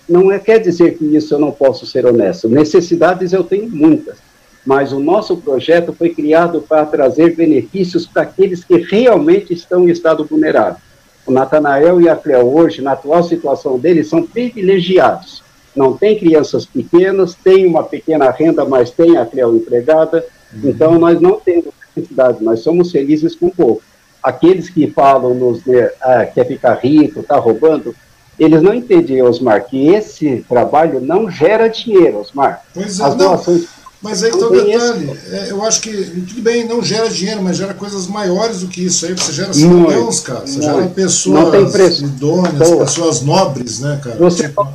não 0.07 0.31
é, 0.31 0.39
quer 0.39 0.60
dizer 0.60 0.98
que 0.98 1.03
isso 1.03 1.34
eu 1.34 1.39
não 1.39 1.52
posso 1.52 1.85
ser 1.85 2.06
honesto. 2.06 2.48
Necessidades 2.48 3.34
eu 3.34 3.44
tenho 3.44 3.69
muitas, 3.69 4.18
mas 4.65 4.94
o 4.94 4.99
nosso 4.99 5.35
projeto 5.35 5.91
foi 5.91 6.11
criado 6.11 6.61
para 6.61 6.85
trazer 6.85 7.35
benefícios 7.35 8.06
para 8.06 8.22
aqueles 8.22 8.64
que 8.64 8.77
realmente 8.77 9.53
estão 9.53 9.88
em 9.88 9.91
estado 9.91 10.23
vulnerável. 10.23 10.86
O 11.28 11.32
Natanael 11.32 11.99
e 11.99 12.08
a 12.08 12.16
Cleo 12.16 12.56
hoje, 12.56 12.82
na 12.82 12.94
atual 12.94 13.22
situação 13.22 13.78
deles, 13.78 14.08
são 14.08 14.24
privilegiados. 14.24 15.44
Não 15.76 15.95
tem 15.95 16.18
crianças 16.18 16.66
pequenas, 16.66 17.36
tem 17.36 17.68
uma 17.68 17.84
pequena 17.84 18.32
renda, 18.32 18.64
mas 18.64 18.90
tem 18.90 19.18
a 19.18 19.26
Cleo 19.26 19.58
empregada. 19.58 20.26
Uhum. 20.54 20.70
Então, 20.70 20.98
nós 20.98 21.20
não 21.20 21.38
temos 21.40 21.74
necessidade, 21.94 22.41
nós 22.41 22.62
somos 22.62 22.91
felizes 22.91 23.36
com 23.36 23.49
pouco. 23.49 23.84
Aqueles 24.24 24.70
que 24.70 24.88
falam, 24.88 25.34
nos, 25.34 25.64
né, 25.66 25.91
ah, 26.02 26.26
quer 26.26 26.48
ficar 26.48 26.76
rico, 26.76 27.20
está 27.20 27.38
roubando, 27.38 27.94
eles 28.40 28.62
não 28.62 28.74
entendem, 28.74 29.22
Osmar, 29.22 29.66
que 29.66 29.90
esse 29.90 30.45
trabalho 30.48 31.02
não 31.02 31.30
gera 31.30 31.68
dinheiro, 31.68 32.20
Osmar. 32.20 32.64
Pois 32.74 32.99
é, 32.99 33.04
As 33.04 33.16
doações. 33.16 33.68
Mas 34.02 34.24
aí 34.24 34.32
que 34.32 34.38
o 34.38 34.49
detalhe. 34.49 35.11
É, 35.32 35.52
eu 35.52 35.64
acho 35.64 35.82
que, 35.82 35.91
tudo 35.91 36.41
bem, 36.41 36.68
não 36.68 36.84
gera 36.84 37.10
dinheiro, 37.10 37.41
mas 37.41 37.57
gera 37.57 37.74
coisas 37.74 38.07
maiores 38.07 38.61
do 38.61 38.68
que 38.68 38.86
isso 38.86 39.06
aí. 39.06 39.14
Você 39.14 39.32
gera 39.32 39.53
cidadãos, 39.53 40.19
cara. 40.19 40.41
Você 40.41 40.60
muito. 40.60 40.64
gera 40.64 40.88
pessoas 40.88 41.99
idôneas, 41.99 42.69
Boa. 42.69 42.86
pessoas 42.86 43.22
nobres, 43.22 43.80
né, 43.80 43.99
cara? 44.03 44.15
Você, 44.18 44.49
falou, 44.49 44.74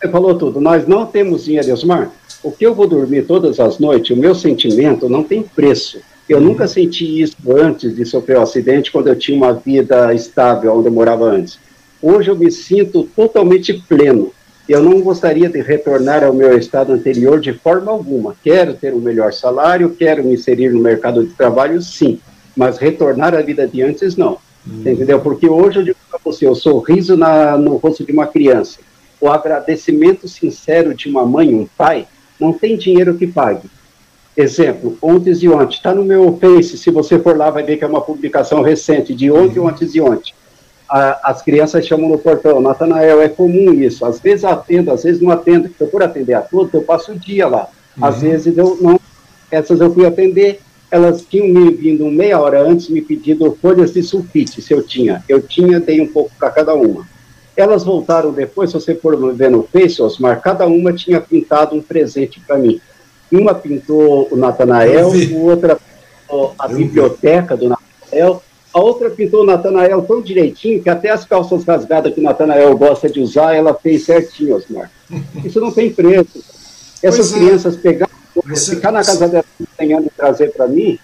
você 0.00 0.08
falou 0.08 0.34
tudo. 0.36 0.60
Nós 0.60 0.86
não 0.86 1.04
temos 1.04 1.44
dinheiro, 1.44 1.72
Osmar. 1.72 2.10
O 2.42 2.50
que 2.50 2.64
eu 2.64 2.74
vou 2.74 2.86
dormir 2.86 3.26
todas 3.26 3.58
as 3.58 3.78
noites, 3.78 4.16
o 4.16 4.18
meu 4.18 4.34
sentimento 4.34 5.08
não 5.08 5.22
tem 5.22 5.42
preço. 5.42 5.98
Eu 6.28 6.38
uhum. 6.38 6.44
nunca 6.44 6.68
senti 6.68 7.20
isso 7.20 7.36
antes 7.48 7.94
de 7.94 8.04
sofrer 8.06 8.36
o 8.36 8.40
um 8.40 8.42
acidente, 8.44 8.92
quando 8.92 9.08
eu 9.08 9.16
tinha 9.16 9.36
uma 9.36 9.52
vida 9.52 10.14
estável, 10.14 10.76
onde 10.76 10.86
eu 10.86 10.92
morava 10.92 11.24
antes. 11.24 11.58
Hoje 12.00 12.30
eu 12.30 12.36
me 12.36 12.50
sinto 12.50 13.02
totalmente 13.14 13.74
pleno. 13.74 14.32
Eu 14.70 14.80
não 14.80 15.00
gostaria 15.00 15.48
de 15.48 15.60
retornar 15.60 16.22
ao 16.22 16.32
meu 16.32 16.56
estado 16.56 16.92
anterior 16.92 17.40
de 17.40 17.52
forma 17.52 17.90
alguma. 17.90 18.36
Quero 18.40 18.72
ter 18.72 18.94
um 18.94 19.00
melhor 19.00 19.32
salário, 19.32 19.96
quero 19.98 20.22
me 20.22 20.34
inserir 20.34 20.70
no 20.70 20.78
mercado 20.78 21.26
de 21.26 21.32
trabalho, 21.34 21.82
sim, 21.82 22.20
mas 22.56 22.78
retornar 22.78 23.34
à 23.34 23.42
vida 23.42 23.66
de 23.66 23.82
antes, 23.82 24.14
não. 24.14 24.38
Hum. 24.64 24.82
Entendeu? 24.86 25.18
Porque 25.18 25.48
hoje 25.48 25.80
eu 25.80 25.82
digo 25.82 25.96
para 26.08 26.20
você, 26.22 26.46
o 26.46 26.54
sorriso 26.54 27.16
na, 27.16 27.58
no 27.58 27.78
rosto 27.78 28.04
de 28.04 28.12
uma 28.12 28.28
criança, 28.28 28.78
o 29.20 29.28
agradecimento 29.28 30.28
sincero 30.28 30.94
de 30.94 31.08
uma 31.08 31.26
mãe, 31.26 31.52
um 31.52 31.66
pai, 31.76 32.06
não 32.38 32.52
tem 32.52 32.76
dinheiro 32.76 33.16
que 33.16 33.26
pague. 33.26 33.68
Exemplo, 34.36 34.96
ontem 35.02 35.32
e 35.32 35.48
ontem, 35.48 35.74
está 35.74 35.92
no 35.92 36.04
meu 36.04 36.38
Face, 36.40 36.78
se 36.78 36.92
você 36.92 37.18
for 37.18 37.36
lá 37.36 37.50
vai 37.50 37.64
ver 37.64 37.76
que 37.76 37.82
é 37.82 37.88
uma 37.88 38.00
publicação 38.00 38.62
recente, 38.62 39.16
de 39.16 39.32
ontem, 39.32 39.58
uhum. 39.58 39.66
ontem 39.66 39.88
e 39.92 40.00
ontem 40.00 40.32
a, 40.90 41.30
as 41.30 41.40
crianças 41.40 41.86
chamam 41.86 42.08
no 42.08 42.18
portão, 42.18 42.60
Natanael, 42.60 43.22
é 43.22 43.28
comum 43.28 43.72
isso. 43.72 44.04
Às 44.04 44.18
vezes 44.18 44.44
atendo, 44.44 44.90
às 44.90 45.04
vezes 45.04 45.22
não 45.22 45.30
atendo, 45.30 45.68
porque 45.68 45.84
por 45.84 46.02
atender 46.02 46.34
a 46.34 46.40
todos, 46.40 46.74
eu 46.74 46.82
passo 46.82 47.12
o 47.12 47.18
dia 47.18 47.46
lá. 47.46 47.68
Uhum. 47.96 48.04
Às 48.04 48.20
vezes 48.20 48.58
eu 48.58 48.76
não, 48.80 48.98
essas 49.50 49.80
eu 49.80 49.94
fui 49.94 50.04
atender, 50.04 50.60
elas 50.90 51.22
tinham 51.22 51.46
me 51.46 51.70
vindo 51.70 52.04
meia 52.06 52.40
hora 52.40 52.60
antes 52.60 52.88
me 52.88 53.00
pedindo 53.00 53.56
folhas 53.62 53.92
de 53.92 54.02
sulfite, 54.02 54.60
se 54.60 54.74
eu 54.74 54.82
tinha. 54.82 55.22
Eu 55.28 55.40
tinha, 55.40 55.78
dei 55.78 56.00
um 56.00 56.08
pouco 56.08 56.32
para 56.36 56.50
cada 56.50 56.74
uma. 56.74 57.06
Elas 57.56 57.84
voltaram 57.84 58.32
depois, 58.32 58.70
se 58.70 58.74
você 58.74 58.94
for 58.94 59.16
ver 59.32 59.50
no 59.50 59.62
Face, 59.62 60.02
Osmar, 60.02 60.40
cada 60.40 60.66
uma 60.66 60.92
tinha 60.92 61.20
pintado 61.20 61.76
um 61.76 61.82
presente 61.82 62.40
para 62.40 62.58
mim. 62.58 62.80
Uma 63.30 63.54
pintou 63.54 64.26
o 64.28 64.36
Natanael, 64.36 65.12
outra 65.34 65.76
pintou 65.76 66.54
a 66.58 66.68
eu 66.68 66.76
biblioteca 66.76 67.54
vi. 67.54 67.62
do 67.62 67.68
Natanael, 67.68 68.42
a 68.72 68.80
outra 68.80 69.10
pintou 69.10 69.42
o 69.42 69.46
Natanael 69.46 70.02
tão 70.02 70.22
direitinho 70.22 70.82
que 70.82 70.88
até 70.88 71.10
as 71.10 71.24
calças 71.24 71.64
rasgadas 71.64 72.14
que 72.14 72.20
o 72.20 72.22
Natanael 72.22 72.76
gosta 72.76 73.08
de 73.08 73.20
usar, 73.20 73.54
ela 73.54 73.74
fez 73.74 74.04
certinho, 74.04 74.56
Osmar. 74.56 74.90
Isso 75.44 75.60
não 75.60 75.72
tem 75.72 75.92
preço. 75.92 76.42
Essas 77.02 77.32
é. 77.32 77.38
crianças 77.38 77.76
é. 77.76 77.78
pegar, 77.78 78.10
Você... 78.46 78.76
ficar 78.76 78.92
na 78.92 79.02
casa 79.02 79.26
dela 79.26 79.44
desenhando 79.58 80.06
e 80.06 80.10
trazer 80.10 80.52
para 80.52 80.68
mim, 80.68 80.98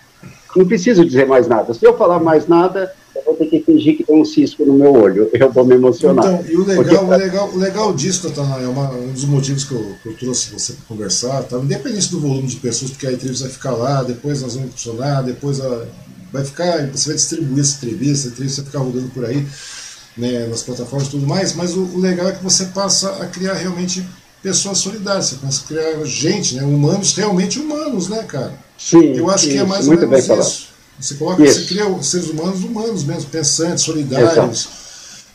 não 0.55 0.67
preciso 0.67 1.05
dizer 1.05 1.27
mais 1.27 1.49
nada. 1.49 1.75
Se 1.75 1.85
eu 1.85 1.97
falar 1.97 2.21
mais 2.21 2.47
nada, 2.47 2.93
eu 3.15 3.23
vou 3.25 3.35
ter 3.35 3.47
que 3.47 3.61
fingir 3.61 3.97
que 3.97 4.05
tem 4.05 4.21
um 4.21 4.25
cisco 4.25 4.65
no 4.65 4.75
meu 4.75 4.93
olho. 4.93 5.29
Eu 5.33 5.51
vou 5.51 5.65
me 5.65 5.75
emocionar. 5.75 6.25
Então, 6.25 6.45
e 6.49 6.57
o 6.57 6.65
legal, 6.65 6.85
Porque... 6.85 6.97
o 6.97 7.17
legal, 7.17 7.51
o 7.51 7.59
legal 7.59 7.95
disso, 7.95 8.29
Natanael, 8.29 8.73
é 8.73 8.97
um 8.97 9.13
dos 9.13 9.25
motivos 9.25 9.65
que 9.65 9.73
eu, 9.73 9.93
que 10.03 10.09
eu 10.11 10.17
trouxe 10.17 10.53
você 10.53 10.73
para 10.75 10.85
conversar, 10.87 11.43
tá? 11.43 11.59
independente 11.59 12.11
do 12.11 12.21
volume 12.21 12.47
de 12.47 12.57
pessoas, 12.57 12.91
porque 12.93 13.07
a 13.07 13.13
entrevista 13.13 13.45
vai 13.45 13.53
ficar 13.53 13.73
lá, 13.73 14.03
depois 14.03 14.41
nós 14.41 14.55
vamos 14.55 14.73
funcionar, 14.73 15.23
depois 15.23 15.61
a 15.61 15.85
vai 16.33 16.45
ficar, 16.45 16.87
você 16.89 17.09
vai 17.09 17.17
distribuir 17.17 17.61
essa 17.61 17.77
entrevista, 17.77 18.29
a 18.29 18.31
entrevista 18.31 18.63
vai 18.63 18.71
ficar 18.71 18.85
rodando 18.85 19.09
por 19.09 19.25
aí, 19.25 19.47
né, 20.17 20.47
nas 20.47 20.63
plataformas 20.63 21.09
e 21.09 21.11
tudo 21.11 21.27
mais, 21.27 21.55
mas 21.55 21.75
o, 21.75 21.83
o, 21.83 21.99
legal 21.99 22.29
é 22.29 22.33
que 22.33 22.43
você 22.43 22.67
passa 22.67 23.11
a 23.23 23.27
criar 23.27 23.55
realmente 23.55 24.07
pessoas 24.43 24.79
solidárias, 24.79 25.27
você 25.27 25.37
começa 25.37 25.63
a 25.65 25.67
criar 25.67 26.05
gente, 26.05 26.55
né, 26.55 26.63
humanos 26.63 27.15
realmente 27.15 27.59
humanos, 27.59 28.09
né, 28.09 28.23
cara? 28.23 28.55
Sim. 28.79 29.15
Eu 29.17 29.31
acho 29.31 29.47
isso, 29.47 29.55
que 29.55 29.61
é 29.61 29.65
mais 29.65 29.89
ou 29.89 29.97
menos 29.97 30.29
isso. 30.29 30.69
Você 30.99 31.15
coloca, 31.15 31.45
isso. 31.45 31.61
você 31.61 31.67
cria 31.67 32.03
seres 32.03 32.31
humanos 32.31 32.65
humanos 32.65 33.05
mesmo, 33.05 33.29
pensantes, 33.31 33.85
solidários. 33.85 34.61
Exato 34.61 34.86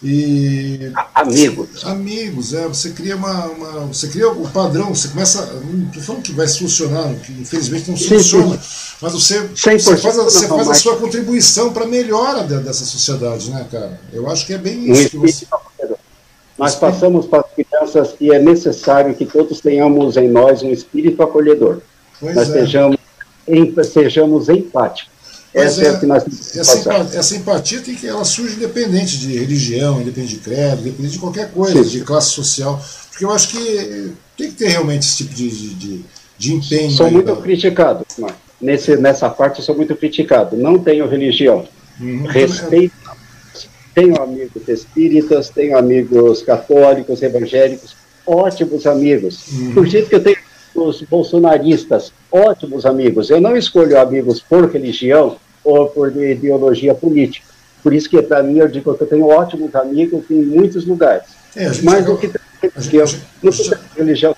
e 0.04 0.92
amigos. 1.14 1.86
Amigos, 1.86 2.54
é. 2.54 2.68
Você 2.68 2.90
cria 2.90 3.16
uma, 3.16 3.46
uma, 3.46 3.72
Você 3.88 4.08
cria 4.08 4.30
o 4.30 4.50
padrão, 4.50 4.96
você 4.96 5.10
começa. 5.10 5.46
Não 5.64 5.88
estou 5.88 6.02
falando 6.02 6.24
que 6.24 6.32
vai 6.32 6.48
solucionar, 6.48 7.14
que 7.16 7.32
infelizmente 7.34 7.92
não 7.92 7.98
soluciona. 7.98 8.60
Mas 9.02 9.14
você, 9.14 9.48
você 9.48 9.80
faz, 9.80 10.20
a, 10.20 10.24
você 10.24 10.48
faz 10.48 10.70
a 10.70 10.74
sua 10.74 10.98
contribuição 10.98 11.72
para 11.72 11.84
a 11.84 11.88
melhora 11.88 12.44
dessa 12.44 12.84
sociedade, 12.84 13.52
né, 13.52 13.66
cara? 13.72 14.00
Eu 14.12 14.30
acho 14.30 14.46
que 14.46 14.54
é 14.54 14.58
bem 14.58 14.92
isso. 14.92 15.20
Você... 15.20 15.46
Nós 16.58 16.76
passamos 16.76 17.26
para 17.26 17.42
as 17.42 17.52
crianças 17.54 18.14
que 18.14 18.34
é 18.34 18.40
necessário 18.40 19.16
que 19.16 19.26
todos 19.26 19.62
tenhamos 19.62 20.18
em 20.18 20.30
nós 20.30 20.62
um 20.64 20.70
espírito 20.70 21.22
acolhedor. 21.22 21.82
Pois 22.20 22.36
nós 22.36 22.50
é. 22.50 22.54
sejamos, 22.54 22.98
em, 23.48 23.84
sejamos 23.84 24.50
empáticos. 24.50 25.12
Essa, 25.54 25.84
é, 25.84 25.88
é 25.88 25.98
que 25.98 26.06
nós 26.06 26.24
essa, 26.56 26.80
empatia, 26.80 27.20
essa 27.20 27.36
empatia 27.36 27.82
tem 27.82 27.96
que 27.96 28.08
ela 28.08 28.24
surge 28.24 28.56
independente 28.56 29.18
de 29.20 29.38
religião, 29.38 30.02
independente 30.02 30.36
de 30.36 30.40
credo, 30.40 30.82
independente 30.82 31.14
de 31.14 31.20
qualquer 31.20 31.52
coisa, 31.52 31.84
Sim. 31.84 31.90
de 31.90 32.02
classe 32.02 32.30
social, 32.30 32.82
porque 33.10 33.26
eu 33.26 33.32
acho 33.32 33.50
que 33.50 34.14
tem 34.38 34.50
que 34.50 34.56
ter 34.56 34.70
realmente 34.70 35.06
esse 35.06 35.18
tipo 35.18 35.34
de, 35.34 35.50
de, 35.50 36.06
de 36.38 36.54
empenho. 36.54 36.92
Sou 36.92 37.06
aí, 37.06 37.12
muito 37.12 37.28
cara. 37.28 37.42
criticado, 37.42 38.06
Nesse, 38.62 38.96
nessa 38.96 39.30
parte 39.30 39.60
eu 39.60 39.66
sou 39.66 39.76
muito 39.76 39.96
criticado. 39.96 40.56
Não 40.56 40.78
tenho 40.78 41.08
religião. 41.08 41.68
Uhum. 42.00 42.26
Respeito. 42.28 42.94
Tenho 43.94 44.22
amigos 44.22 44.68
espíritas, 44.68 45.50
tenho 45.50 45.78
amigos 45.78 46.44
católicos, 46.44 47.22
evangélicos, 47.22 47.96
ótimos 48.26 48.86
amigos. 48.86 49.48
Uhum. 49.52 49.74
Do 49.74 49.86
jeito 49.86 50.08
que 50.08 50.16
eu 50.16 50.24
tenho 50.24 50.38
os 50.76 51.02
bolsonaristas, 51.02 52.12
ótimos 52.32 52.86
amigos. 52.86 53.30
Eu 53.30 53.42
não 53.42 53.56
escolho 53.56 54.00
amigos 54.00 54.40
por 54.40 54.70
religião 54.72 55.38
ou 55.64 55.88
por 55.88 56.16
ideologia 56.16 56.94
política. 56.94 57.46
Por 57.84 57.94
isso 57.94 58.10
que, 58.10 58.22
para 58.22 58.44
mim, 58.44 58.58
eu 58.60 58.68
digo 58.68 58.94
que 58.96 59.04
eu 59.04 59.08
tenho 59.08 59.28
ótimos 59.28 59.74
amigos 59.76 60.24
em 60.30 60.44
muitos 60.44 60.86
lugares. 60.86 61.30
É, 61.56 61.70
Mas 61.84 62.08
o 62.08 62.18
que 62.18 62.28
tem 62.28 62.42
religião, 62.62 63.06
não 63.42 63.52
tem 63.52 63.78
religião, 63.98 64.36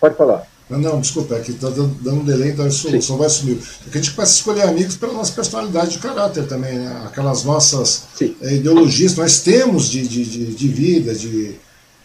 pode 0.00 0.16
falar. 0.16 0.46
Não, 0.68 0.78
não, 0.80 1.00
desculpa, 1.00 1.36
é 1.36 1.40
que 1.40 1.52
está 1.52 1.68
dando 1.68 2.12
um 2.12 2.24
delay, 2.24 2.50
então 2.50 2.66
o 2.66 2.72
som 2.72 3.16
vai 3.16 3.28
sumir. 3.28 3.58
É 3.86 3.90
que 3.90 3.98
a 3.98 4.00
gente 4.00 4.14
começa 4.14 4.32
a 4.32 4.36
escolher 4.36 4.62
amigos 4.62 4.96
pela 4.96 5.12
nossa 5.12 5.32
personalidade 5.32 5.92
de 5.92 5.98
caráter 5.98 6.46
também, 6.46 6.76
né? 6.76 7.02
Aquelas 7.06 7.44
nossas 7.44 8.04
é, 8.42 8.54
ideologias 8.54 9.12
que 9.12 9.20
nós 9.20 9.40
temos 9.40 9.88
de, 9.88 10.06
de, 10.08 10.24
de, 10.24 10.46
de 10.46 10.68
vida, 10.68 11.14
de, 11.14 11.54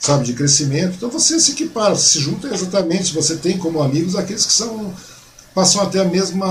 sabe, 0.02 0.26
de 0.26 0.34
crescimento. 0.34 0.96
Então 0.98 1.10
você 1.10 1.40
se 1.40 1.52
equipara, 1.52 1.96
se 1.96 2.20
junta 2.20 2.48
exatamente, 2.54 3.14
você 3.14 3.38
tem 3.38 3.58
como 3.58 3.82
amigos 3.82 4.16
aqueles 4.16 4.46
que 4.46 4.52
são 4.54 4.94
passam 5.54 5.82
até 5.82 6.00
a 6.00 6.06
mesma, 6.06 6.48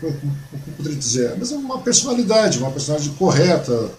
como 0.00 0.76
poderia 0.76 0.98
dizer, 0.98 1.32
a 1.32 1.36
mesma 1.36 1.58
uma 1.58 1.78
personalidade, 1.78 2.58
uma 2.58 2.70
personalidade 2.70 3.10
correta, 3.16 3.90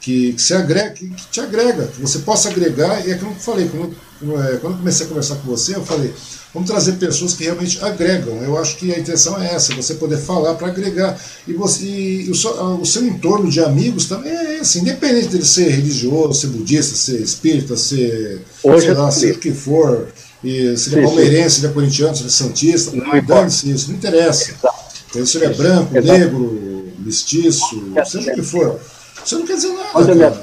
que, 0.00 0.32
que 0.32 0.42
se 0.42 0.54
agrega, 0.54 0.90
que, 0.90 1.08
que, 1.08 1.26
te 1.28 1.40
agrega, 1.40 1.86
que 1.86 2.00
você 2.00 2.18
possa 2.20 2.48
agregar, 2.48 3.06
e 3.06 3.10
é 3.10 3.14
aquilo 3.14 3.30
que 3.30 3.36
eu 3.36 3.40
falei, 3.40 3.66
é, 3.66 3.94
quando 4.18 4.72
eu 4.72 4.78
comecei 4.78 5.06
a 5.06 5.08
conversar 5.08 5.36
com 5.36 5.48
você, 5.48 5.76
eu 5.76 5.84
falei, 5.84 6.12
Vamos 6.56 6.70
trazer 6.70 6.92
pessoas 6.92 7.34
que 7.34 7.44
realmente 7.44 7.78
agregam. 7.84 8.42
Eu 8.42 8.56
acho 8.56 8.78
que 8.78 8.90
a 8.90 8.98
intenção 8.98 9.38
é 9.38 9.54
essa, 9.54 9.74
você 9.74 9.92
poder 9.96 10.16
falar 10.16 10.54
para 10.54 10.68
agregar. 10.68 11.14
E, 11.46 11.52
você, 11.52 11.84
e 11.84 12.30
o, 12.30 12.34
seu, 12.34 12.50
o, 12.80 12.86
seu, 12.86 13.04
entorno 13.04 13.50
de 13.50 13.60
amigos 13.60 14.06
também 14.06 14.32
é 14.32 14.60
esse, 14.60 14.78
independente 14.78 15.28
dele 15.28 15.44
ser 15.44 15.68
religioso, 15.68 16.40
ser 16.40 16.46
budista, 16.46 16.96
ser 16.96 17.20
espírita, 17.20 17.76
ser, 17.76 18.40
Hoje 18.62 18.86
sei 18.86 18.94
lá, 18.94 19.10
ser 19.10 19.32
o 19.34 19.38
que 19.38 19.52
for, 19.52 20.08
e 20.42 20.74
se 20.78 20.94
ele 20.94 21.00
é 21.00 21.04
palmeirense, 21.04 21.56
se 21.56 21.60
ele 21.60 21.66
é 21.66 21.74
corintiano, 21.74 22.16
se 22.16 22.22
ele 22.22 22.28
é 22.30 22.32
santista, 22.32 22.96
não 22.96 23.22
dane-se 23.22 23.70
isso, 23.70 23.90
não 23.90 23.98
interessa. 23.98 24.52
Exato. 24.52 25.26
Se 25.26 25.36
ele 25.36 25.44
é 25.44 25.50
branco, 25.50 25.94
Exato. 25.94 26.18
negro, 26.18 26.92
mestiço, 27.00 27.92
seja 28.06 28.32
o 28.32 28.34
que 28.34 28.42
for. 28.42 28.80
Você 29.22 29.34
não 29.34 29.46
quer 29.46 29.56
dizer 29.56 29.74
nada. 29.74 29.90
Quando, 29.92 30.08
eu 30.08 30.16
me, 30.16 30.36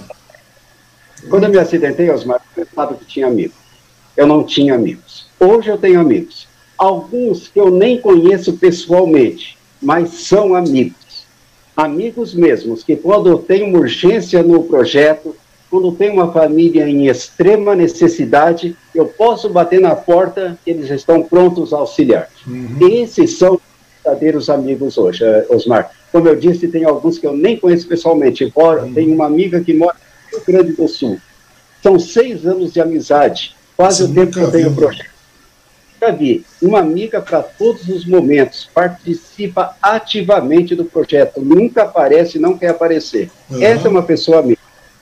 quando 1.28 1.44
eu 1.46 1.50
me 1.50 1.58
acidentei, 1.58 2.12
Osmar, 2.12 2.40
eu 2.56 2.64
pensava 2.68 2.94
que 2.94 3.06
tinha 3.06 3.26
amigos. 3.26 3.63
Eu 4.16 4.28
não 4.28 4.44
tinha 4.44 4.76
amigos. 4.76 5.28
Hoje 5.40 5.70
eu 5.70 5.78
tenho 5.78 6.00
amigos. 6.00 6.48
Alguns 6.78 7.48
que 7.48 7.60
eu 7.60 7.72
nem 7.72 8.00
conheço 8.00 8.54
pessoalmente, 8.54 9.58
mas 9.82 10.10
são 10.10 10.56
amigos. 10.56 11.26
Amigos 11.76 12.34
mesmos, 12.34 12.84
que 12.84 12.96
quando 12.96 13.38
tem 13.40 13.64
uma 13.64 13.80
urgência 13.80 14.44
no 14.44 14.64
projeto, 14.64 15.36
quando 15.70 15.92
tem 15.92 16.12
uma 16.12 16.32
família 16.32 16.88
em 16.88 17.08
extrema 17.08 17.76
necessidade, 17.76 18.78
eu 18.94 19.08
posso 19.08 19.50
bater 19.50 19.82
na 19.82 19.96
porta, 19.96 20.56
eles 20.68 20.92
estão 20.92 21.24
prontos 21.24 21.74
a 21.74 21.78
auxiliar. 21.78 22.30
Uhum. 22.46 22.78
Esses 22.80 23.40
são 23.40 23.60
verdadeiros 24.04 24.52
amigos 24.52 25.00
hoje, 25.00 25.24
eh, 25.24 25.48
Osmar. 25.50 25.90
Como 26.12 26.28
eu 26.28 26.36
disse, 26.36 26.68
tem 26.68 26.84
alguns 26.84 27.18
que 27.18 27.26
eu 27.26 27.36
nem 27.36 27.58
conheço 27.58 27.88
pessoalmente, 27.88 28.44
embora 28.44 28.84
uhum. 28.84 28.94
tenho 28.94 29.16
uma 29.16 29.26
amiga 29.26 29.62
que 29.62 29.74
mora 29.74 29.96
no 30.32 30.38
Rio 30.38 30.46
Grande 30.46 30.74
do 30.74 30.88
Sul. 30.88 31.20
São 31.82 31.98
seis 31.98 32.46
anos 32.46 32.72
de 32.72 32.80
amizade, 32.80 33.56
quase 33.76 34.04
Você 34.04 34.12
o 34.12 34.14
tempo 34.14 34.32
que 34.32 34.40
eu 34.40 34.52
tenho 34.52 34.70
o 34.70 34.76
projeto. 34.76 35.14
Nunca 35.94 36.12
vi. 36.12 36.46
Uma 36.62 36.80
amiga 36.80 37.22
para 37.22 37.42
todos 37.42 37.88
os 37.88 38.06
momentos, 38.06 38.70
participa 38.74 39.76
ativamente 39.82 40.76
do 40.76 40.86
projeto, 40.86 41.42
nunca 41.42 41.84
aparece, 41.84 42.40
não 42.40 42.58
quer 42.58 42.70
aparecer. 42.70 43.32
Uhum. 43.50 43.62
Essa 43.62 43.88
é 43.88 43.92
uma 43.92 44.04
pessoa 44.04 44.40
amiga. 44.40 44.60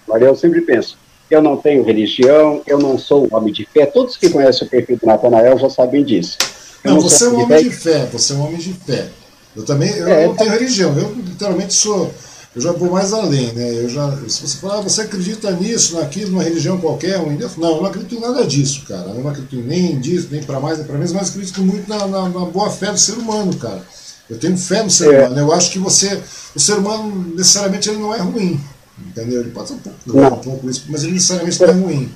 Olha, 0.08 0.26
eu 0.26 0.36
sempre 0.36 0.62
penso, 0.62 0.98
eu 1.30 1.42
não 1.42 1.58
tenho 1.58 1.84
religião, 1.84 2.62
eu 2.68 2.78
não 2.78 2.98
sou 2.98 3.26
um 3.26 3.36
homem 3.36 3.54
de 3.54 3.66
fé. 3.66 3.86
Todos 3.86 4.18
que 4.18 4.30
conhecem 4.30 4.68
o 4.68 4.70
perfil 4.70 4.98
do 4.98 5.08
Natanael 5.08 5.58
já 5.58 5.70
sabem 5.70 6.04
disso. 6.04 6.38
não, 6.84 6.96
não 6.96 7.02
você 7.02 7.26
é 7.26 7.30
um 7.30 7.42
homem 7.42 7.64
de 7.64 7.72
fé, 7.72 8.06
você 8.12 8.34
é 8.34 8.36
um 8.36 8.46
homem 8.46 8.58
de 8.58 8.74
fé. 8.74 9.08
Eu 9.56 9.66
também, 9.66 9.90
eu 9.98 10.08
é, 10.08 10.28
não 10.28 10.36
tenho 10.36 10.52
religião, 10.52 10.98
eu 10.98 11.14
literalmente 11.14 11.74
sou, 11.74 12.14
eu 12.54 12.62
já 12.62 12.72
vou 12.74 12.92
mais 12.92 13.14
além, 13.14 13.54
né? 13.54 13.76
Eu 13.76 13.88
já, 13.88 14.12
se 14.28 14.46
você 14.46 14.58
falar, 14.58 14.80
ah, 14.80 14.82
você 14.82 15.02
acredita 15.02 15.50
nisso, 15.52 15.96
naquilo, 15.96 16.32
numa 16.32 16.44
religião 16.44 16.78
qualquer, 16.78 17.18
um, 17.18 17.30
não, 17.30 17.76
eu 17.76 17.82
não 17.82 17.86
acredito 17.86 18.16
em 18.16 18.20
nada 18.20 18.46
disso, 18.46 18.84
cara. 18.86 19.10
Eu 19.10 19.24
não 19.24 19.30
acredito 19.30 19.56
nem 19.56 19.98
disso, 19.98 20.28
nem 20.30 20.44
para 20.44 20.60
mais, 20.60 20.78
nem 20.78 20.86
para 20.86 20.96
menos, 20.96 21.14
mas 21.14 21.30
acredito 21.30 21.62
muito 21.62 21.88
na, 21.88 22.06
na, 22.08 22.28
na, 22.28 22.46
boa 22.46 22.70
fé 22.70 22.92
do 22.92 22.98
ser 22.98 23.14
humano, 23.14 23.56
cara. 23.56 23.82
Eu 24.30 24.38
tenho 24.38 24.58
fé 24.58 24.84
no 24.84 24.90
ser 24.90 25.14
é. 25.14 25.20
humano. 25.20 25.40
Eu 25.40 25.54
acho 25.54 25.72
que 25.72 25.80
você, 25.80 26.22
o 26.54 26.60
ser 26.60 26.74
humano 26.74 27.34
necessariamente 27.36 27.90
ele 27.90 28.00
não 28.00 28.14
é 28.14 28.20
ruim. 28.20 28.60
Entendeu? 29.00 29.40
Ele 29.40 29.52
pode 29.52 29.70
ser 29.70 29.76
um 29.76 29.80
pouco, 29.80 29.98
não. 30.06 30.34
um 30.34 30.40
pouco 30.40 30.70
isso, 30.70 30.86
mas 30.90 31.04
ele 31.04 31.14
necessariamente 31.14 31.62
não 31.62 31.70
é 31.70 31.72
ruim. 31.72 32.12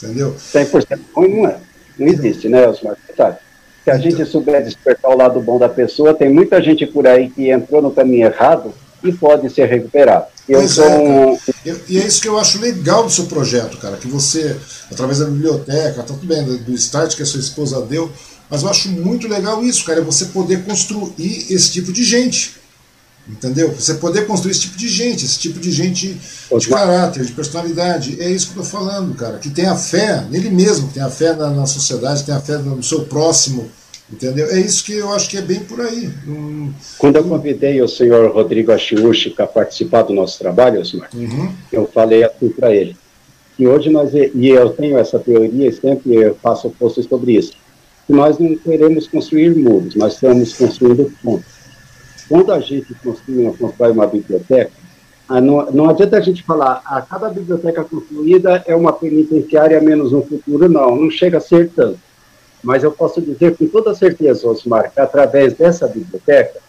Entendeu? 0.00 0.36
100% 0.54 1.00
ruim 1.16 1.36
não 1.36 1.48
é. 1.48 1.58
Não 1.98 2.06
existe, 2.06 2.48
né, 2.48 2.66
Osmar? 2.68 2.96
Sabe? 3.16 3.38
Se 3.84 3.90
a 3.90 3.96
então, 3.96 4.10
gente 4.10 4.24
souber 4.26 4.62
despertar 4.62 5.10
o 5.10 5.16
lado 5.16 5.40
bom 5.40 5.58
da 5.58 5.68
pessoa, 5.68 6.14
tem 6.14 6.32
muita 6.32 6.62
gente 6.62 6.86
por 6.86 7.08
aí 7.08 7.28
que 7.28 7.50
entrou 7.50 7.82
no 7.82 7.90
caminho 7.90 8.26
errado 8.26 8.72
e 9.02 9.12
pode 9.12 9.48
ser 9.50 9.66
recuperado. 9.66 10.26
Eu 10.48 10.66
sou 10.68 10.84
é. 10.84 11.38
E 11.88 11.98
é 11.98 12.06
isso 12.06 12.20
que 12.20 12.28
eu 12.28 12.38
acho 12.38 12.58
legal 12.60 13.04
do 13.04 13.10
seu 13.10 13.26
projeto, 13.26 13.76
cara, 13.78 13.96
que 13.96 14.08
você, 14.08 14.56
através 14.90 15.18
da 15.18 15.26
biblioteca, 15.26 16.02
tá 16.02 16.14
tudo 16.14 16.26
bem, 16.26 16.44
do 16.44 16.74
start 16.74 17.14
que 17.14 17.22
a 17.22 17.26
sua 17.26 17.40
esposa 17.40 17.80
deu, 17.82 18.10
mas 18.48 18.62
eu 18.62 18.68
acho 18.68 18.88
muito 18.88 19.28
legal 19.28 19.62
isso, 19.62 19.84
cara, 19.84 20.00
é 20.00 20.04
você 20.04 20.26
poder 20.26 20.64
construir 20.64 21.46
esse 21.50 21.70
tipo 21.70 21.92
de 21.92 22.02
gente. 22.02 22.60
Entendeu? 23.28 23.72
Você 23.72 23.94
poder 23.94 24.26
construir 24.26 24.52
esse 24.52 24.62
tipo 24.62 24.76
de 24.76 24.88
gente, 24.88 25.24
esse 25.24 25.38
tipo 25.38 25.60
de 25.60 25.70
gente 25.70 26.20
de 26.58 26.68
caráter, 26.68 27.24
de 27.24 27.32
personalidade. 27.32 28.20
É 28.20 28.28
isso 28.28 28.50
que 28.50 28.58
eu 28.58 28.62
estou 28.62 28.80
falando, 28.80 29.14
cara. 29.14 29.38
Que 29.38 29.50
tem 29.50 29.66
a 29.66 29.76
fé 29.76 30.24
nele 30.28 30.50
mesmo, 30.50 30.88
que 30.88 30.94
tem 30.94 31.02
a 31.02 31.10
fé 31.10 31.34
na, 31.34 31.50
na, 31.50 31.66
sociedade, 31.66 32.24
tem 32.24 32.34
a 32.34 32.40
fé 32.40 32.58
no 32.58 32.82
seu 32.82 33.04
próximo. 33.04 33.70
Entendeu? 34.12 34.46
É 34.48 34.58
isso 34.58 34.84
que 34.84 34.94
eu 34.94 35.12
acho 35.12 35.30
que 35.30 35.36
é 35.36 35.42
bem 35.42 35.60
por 35.60 35.80
aí. 35.80 36.10
Hum, 36.26 36.72
Quando 36.98 37.16
eu 37.16 37.24
convidei 37.24 37.80
o 37.80 37.88
senhor 37.88 38.32
Rodrigo 38.32 38.72
Achiuchi 38.72 39.30
para 39.30 39.46
participar 39.46 40.02
do 40.02 40.12
nosso 40.12 40.38
trabalho, 40.38 40.80
Osmar, 40.80 41.08
uhum. 41.14 41.52
eu 41.72 41.86
falei 41.86 42.24
assim 42.24 42.48
para 42.48 42.74
ele. 42.74 42.96
E 43.58 43.68
hoje 43.68 43.88
nós, 43.88 44.12
e 44.12 44.48
eu 44.48 44.70
tenho 44.70 44.98
essa 44.98 45.18
teoria, 45.18 45.68
e 45.68 45.72
sempre 45.72 46.34
faço 46.42 46.70
posts 46.70 47.06
sobre 47.06 47.36
isso, 47.36 47.52
que 48.06 48.12
nós 48.12 48.38
não 48.38 48.56
queremos 48.56 49.06
construir 49.06 49.54
muros, 49.54 49.94
nós 49.94 50.14
estamos 50.14 50.54
construindo 50.54 51.12
pontos 51.22 51.60
quando 52.30 52.52
a 52.52 52.60
gente 52.60 52.94
construi, 53.02 53.52
constrói 53.58 53.90
uma 53.90 54.06
biblioteca, 54.06 54.70
não, 55.28 55.68
não 55.72 55.90
adianta 55.90 56.16
a 56.16 56.20
gente 56.20 56.44
falar, 56.44 56.80
a 56.84 56.98
ah, 56.98 57.02
cada 57.02 57.28
biblioteca 57.28 57.82
construída 57.82 58.62
é 58.68 58.74
uma 58.74 58.92
penitenciária 58.92 59.80
menos 59.80 60.12
um 60.12 60.22
futuro, 60.22 60.68
não, 60.68 60.94
não 60.94 61.10
chega 61.10 61.38
a 61.38 61.40
ser 61.40 61.70
tanto. 61.70 61.98
Mas 62.62 62.82
eu 62.82 62.92
posso 62.92 63.20
dizer 63.20 63.56
com 63.56 63.66
toda 63.66 63.94
certeza, 63.94 64.48
Osmar, 64.48 64.92
que 64.92 65.00
através 65.00 65.54
dessa 65.54 65.86
biblioteca, 65.86 66.60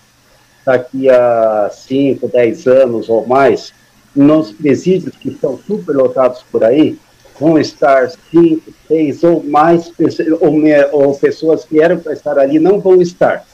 daqui 0.65 1.09
a 1.09 1.69
5, 1.72 2.27
10 2.27 2.68
anos 2.68 3.09
ou 3.09 3.26
mais, 3.26 3.73
nos 4.15 4.51
presídios 4.51 5.15
que 5.15 5.30
estão 5.30 5.57
superlotados 5.57 6.43
por 6.51 6.63
aí, 6.63 6.97
vão 7.39 7.57
estar 7.57 8.09
5, 8.31 8.72
6 8.88 9.23
ou 9.23 9.43
mais 9.43 9.91
ou, 10.39 10.61
ou 10.91 11.15
pessoas 11.18 11.65
que 11.65 11.81
eram 11.81 11.99
para 11.99 12.13
estar 12.13 12.38
ali 12.38 12.59
não 12.59 12.80
vão 12.80 13.01
estar. 13.01 13.45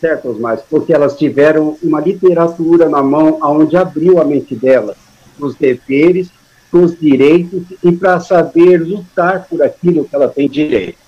Certas 0.00 0.38
mais, 0.38 0.60
porque 0.62 0.92
elas 0.92 1.16
tiveram 1.16 1.76
uma 1.82 2.00
literatura 2.00 2.88
na 2.88 3.02
mão 3.02 3.38
aonde 3.40 3.76
abriu 3.76 4.20
a 4.20 4.24
mente 4.24 4.54
delas, 4.54 4.96
os 5.38 5.54
deveres, 5.54 6.28
os 6.72 6.98
direitos 6.98 7.62
e 7.82 7.92
para 7.92 8.18
saber 8.20 8.78
lutar 8.78 9.46
por 9.48 9.62
aquilo 9.62 10.04
que 10.04 10.14
ela 10.14 10.28
tem 10.28 10.48
direito, 10.48 10.98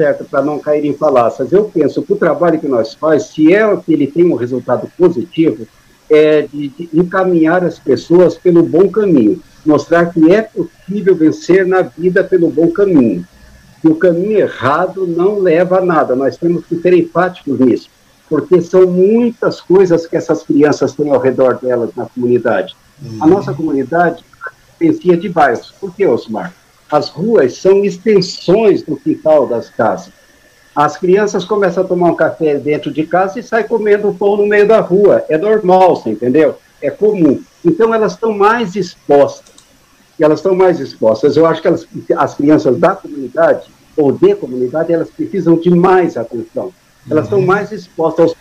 certo? 0.00 0.24
Para 0.24 0.40
não 0.40 0.58
cair 0.58 0.86
em 0.86 0.94
falácias. 0.94 1.52
Eu 1.52 1.64
penso 1.64 2.02
que 2.02 2.14
o 2.14 2.16
trabalho 2.16 2.58
que 2.58 2.66
nós 2.66 2.94
faz, 2.94 3.24
se 3.24 3.52
é 3.54 3.76
que 3.76 3.92
ele 3.92 4.06
tem 4.06 4.24
um 4.24 4.34
resultado 4.34 4.90
positivo, 4.96 5.66
é 6.08 6.42
de, 6.42 6.68
de 6.68 6.88
encaminhar 6.94 7.62
as 7.62 7.78
pessoas 7.78 8.34
pelo 8.34 8.62
bom 8.62 8.88
caminho, 8.88 9.42
mostrar 9.64 10.06
que 10.06 10.32
é 10.32 10.40
possível 10.40 11.14
vencer 11.14 11.66
na 11.66 11.82
vida 11.82 12.24
pelo 12.24 12.48
bom 12.48 12.70
caminho. 12.70 13.26
Que 13.82 13.88
o 13.88 13.94
caminho 13.94 14.38
errado 14.38 15.06
não 15.06 15.38
leva 15.38 15.78
a 15.78 15.84
nada. 15.84 16.16
Nós 16.16 16.38
temos 16.38 16.64
que 16.64 16.76
ser 16.76 16.94
enfáticos 16.94 17.58
nisso 17.60 17.90
porque 18.28 18.60
são 18.60 18.86
muitas 18.86 19.60
coisas 19.60 20.06
que 20.06 20.16
essas 20.16 20.44
crianças 20.44 20.92
têm 20.92 21.10
ao 21.10 21.18
redor 21.18 21.58
delas 21.60 21.90
na 21.96 22.06
comunidade. 22.06 22.76
Uhum. 23.02 23.24
A 23.24 23.26
nossa 23.26 23.52
comunidade 23.52 24.24
pertencia 24.78 25.16
de 25.16 25.28
bairros. 25.28 25.74
Por 25.80 25.92
que, 25.92 26.06
Osmar? 26.06 26.54
As 26.90 27.08
ruas 27.08 27.56
são 27.56 27.84
extensões 27.84 28.82
do 28.82 28.96
quintal 28.96 29.46
das 29.46 29.70
casas. 29.70 30.12
As 30.74 30.96
crianças 30.96 31.44
começam 31.44 31.84
a 31.84 31.86
tomar 31.86 32.10
um 32.10 32.14
café 32.14 32.56
dentro 32.56 32.90
de 32.90 33.04
casa 33.04 33.38
e 33.38 33.42
saem 33.42 33.66
comendo 33.66 34.14
pão 34.14 34.36
no 34.36 34.46
meio 34.46 34.66
da 34.66 34.80
rua. 34.80 35.24
É 35.28 35.36
normal, 35.36 35.96
você 35.96 36.10
entendeu? 36.10 36.56
É 36.80 36.90
comum. 36.90 37.42
Então 37.64 37.92
elas 37.92 38.12
estão 38.12 38.32
mais 38.32 38.76
expostas. 38.76 39.54
E 40.18 40.24
elas 40.24 40.38
estão 40.38 40.54
mais 40.54 40.80
expostas. 40.80 41.36
Eu 41.36 41.46
acho 41.46 41.60
que 41.60 41.68
elas, 41.68 41.86
as 42.16 42.34
crianças 42.34 42.78
da 42.78 42.94
comunidade 42.94 43.70
ou 43.96 44.12
de 44.12 44.34
comunidade, 44.34 44.92
elas 44.92 45.10
precisam 45.10 45.56
de 45.56 45.70
mais 45.70 46.16
atenção 46.16 46.72
elas 47.08 47.24
estão 47.24 47.40
mais 47.40 47.72
expostas 47.72 48.34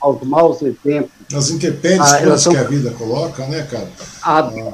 aos, 0.00 0.16
aos 0.16 0.28
maus 0.28 0.62
exemplos. 0.62 1.12
As 1.34 1.50
intempéries 1.50 2.00
ah, 2.00 2.36
são, 2.36 2.52
que 2.52 2.58
a 2.58 2.64
vida 2.64 2.90
coloca, 2.90 3.46
né, 3.46 3.62
cara? 3.70 3.88
A, 4.22 4.40
ah. 4.40 4.72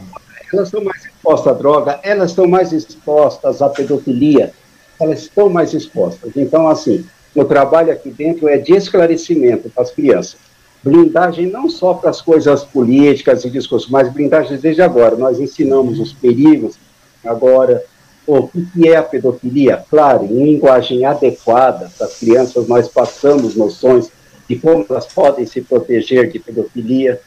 Elas 0.52 0.68
estão 0.68 0.82
mais 0.82 0.97
expostas 1.28 1.52
à 1.52 1.56
droga, 1.56 2.00
elas 2.02 2.30
estão 2.30 2.46
mais 2.46 2.72
expostas 2.72 3.60
à 3.60 3.68
pedofilia, 3.68 4.52
elas 4.98 5.22
estão 5.22 5.50
mais 5.50 5.74
expostas. 5.74 6.32
Então, 6.36 6.68
assim, 6.68 7.04
o 7.34 7.44
trabalho 7.44 7.92
aqui 7.92 8.10
dentro 8.10 8.48
é 8.48 8.56
de 8.56 8.72
esclarecimento 8.72 9.68
para 9.68 9.82
as 9.82 9.90
crianças. 9.90 10.36
Blindagem 10.82 11.46
não 11.46 11.68
só 11.68 11.92
para 11.92 12.10
as 12.10 12.22
coisas 12.22 12.64
políticas 12.64 13.44
e 13.44 13.50
discursos, 13.50 13.90
mas 13.90 14.10
blindagem 14.12 14.56
desde 14.56 14.80
agora. 14.80 15.16
Nós 15.16 15.38
ensinamos 15.38 16.00
os 16.00 16.12
perigos 16.12 16.76
agora, 17.24 17.84
o 18.26 18.48
que 18.48 18.88
é 18.88 18.96
a 18.96 19.02
pedofilia? 19.02 19.84
Claro, 19.90 20.24
em 20.24 20.44
linguagem 20.44 21.04
adequada 21.04 21.90
para 21.96 22.06
as 22.06 22.16
crianças, 22.16 22.66
nós 22.68 22.88
passamos 22.88 23.54
noções 23.54 24.10
de 24.48 24.56
como 24.56 24.86
elas 24.88 25.06
podem 25.06 25.44
se 25.44 25.60
proteger 25.60 26.30
de 26.30 26.38
pedofilia. 26.38 27.20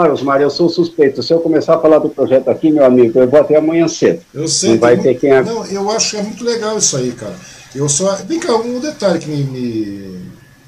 Ah, 0.00 0.12
Osmar, 0.12 0.40
eu 0.40 0.48
sou 0.48 0.68
suspeito. 0.68 1.24
Se 1.24 1.32
eu 1.32 1.40
começar 1.40 1.74
a 1.74 1.80
falar 1.80 1.98
do 1.98 2.08
projeto 2.08 2.46
aqui, 2.48 2.70
meu 2.70 2.84
amigo, 2.84 3.18
eu 3.18 3.28
vou 3.28 3.40
até 3.40 3.56
amanhã 3.56 3.88
cedo. 3.88 4.20
Eu 4.32 4.46
sei. 4.46 4.70
Não 4.70 4.78
vai 4.78 4.96
ter 4.96 5.18
quem... 5.18 5.42
Não, 5.42 5.66
eu 5.66 5.90
acho 5.90 6.12
que 6.12 6.16
é 6.18 6.22
muito 6.22 6.44
legal 6.44 6.78
isso 6.78 6.96
aí, 6.96 7.10
cara. 7.10 7.34
Eu 7.74 7.88
só... 7.88 8.14
Vem 8.24 8.38
cá, 8.38 8.54
um 8.54 8.78
detalhe 8.78 9.18
que 9.18 9.28
me... 9.28 9.42
me... 9.42 10.20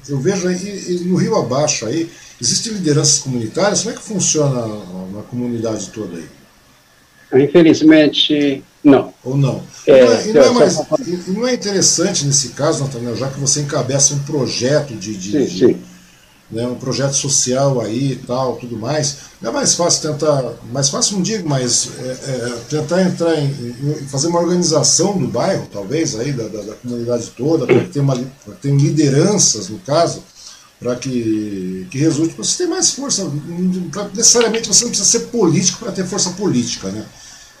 Eu 0.09 0.19
vejo 0.19 0.49
aí, 0.49 0.99
no 1.05 1.15
Rio 1.15 1.37
Abaixo 1.37 1.85
aí, 1.85 2.09
existem 2.41 2.73
lideranças 2.73 3.19
comunitárias? 3.19 3.83
Como 3.83 3.95
é 3.95 3.97
que 3.97 4.03
funciona 4.03 4.67
na 5.13 5.21
comunidade 5.29 5.89
toda 5.91 6.17
aí? 6.17 7.45
Infelizmente, 7.45 8.61
não. 8.83 9.13
Ou 9.23 9.37
não? 9.37 9.63
É, 9.87 10.03
não, 10.03 10.11
é, 10.11 10.27
e 10.27 10.33
não, 10.33 10.41
é 10.41 10.49
mais, 10.49 10.77
não 11.27 11.47
é 11.47 11.53
interessante 11.53 12.25
nesse 12.25 12.49
caso, 12.49 12.83
Nathaniel, 12.83 13.15
já 13.15 13.29
que 13.29 13.39
você 13.39 13.61
encabeça 13.61 14.13
um 14.13 14.19
projeto 14.19 14.93
de, 14.93 15.15
de, 15.15 15.31
sim, 15.31 15.45
de 15.45 15.59
sim. 15.67 15.81
Né, 16.51 16.67
um 16.67 16.75
projeto 16.75 17.13
social 17.13 17.79
aí 17.79 18.11
e 18.11 18.15
tal, 18.17 18.57
tudo 18.57 18.77
mais, 18.77 19.19
é 19.41 19.49
mais 19.49 19.73
fácil 19.73 20.11
tentar, 20.11 20.53
mais 20.69 20.89
fácil 20.89 21.15
não 21.15 21.21
digo, 21.21 21.47
mas 21.47 21.91
é, 21.97 22.09
é, 22.11 22.57
tentar 22.69 23.01
entrar 23.03 23.39
em, 23.39 23.45
em, 23.45 24.05
fazer 24.09 24.27
uma 24.27 24.41
organização 24.41 25.17
do 25.17 25.27
bairro, 25.27 25.65
talvez, 25.71 26.13
aí, 26.19 26.33
da, 26.33 26.49
da, 26.49 26.61
da 26.61 26.73
comunidade 26.73 27.31
toda, 27.37 27.65
para 27.65 27.79
ter, 27.85 28.03
ter 28.61 28.75
lideranças, 28.75 29.69
no 29.69 29.79
caso, 29.79 30.21
para 30.81 30.95
que, 30.95 31.87
que 31.91 31.99
resulte, 31.99 32.35
você 32.35 32.63
ter 32.63 32.69
mais 32.69 32.91
força. 32.91 33.31
Pra, 33.91 34.09
necessariamente 34.15 34.67
você 34.67 34.83
não 34.83 34.91
precisa 34.91 35.09
ser 35.09 35.27
político 35.27 35.79
para 35.79 35.91
ter 35.91 36.05
força 36.05 36.31
política, 36.31 36.89
né? 36.89 37.05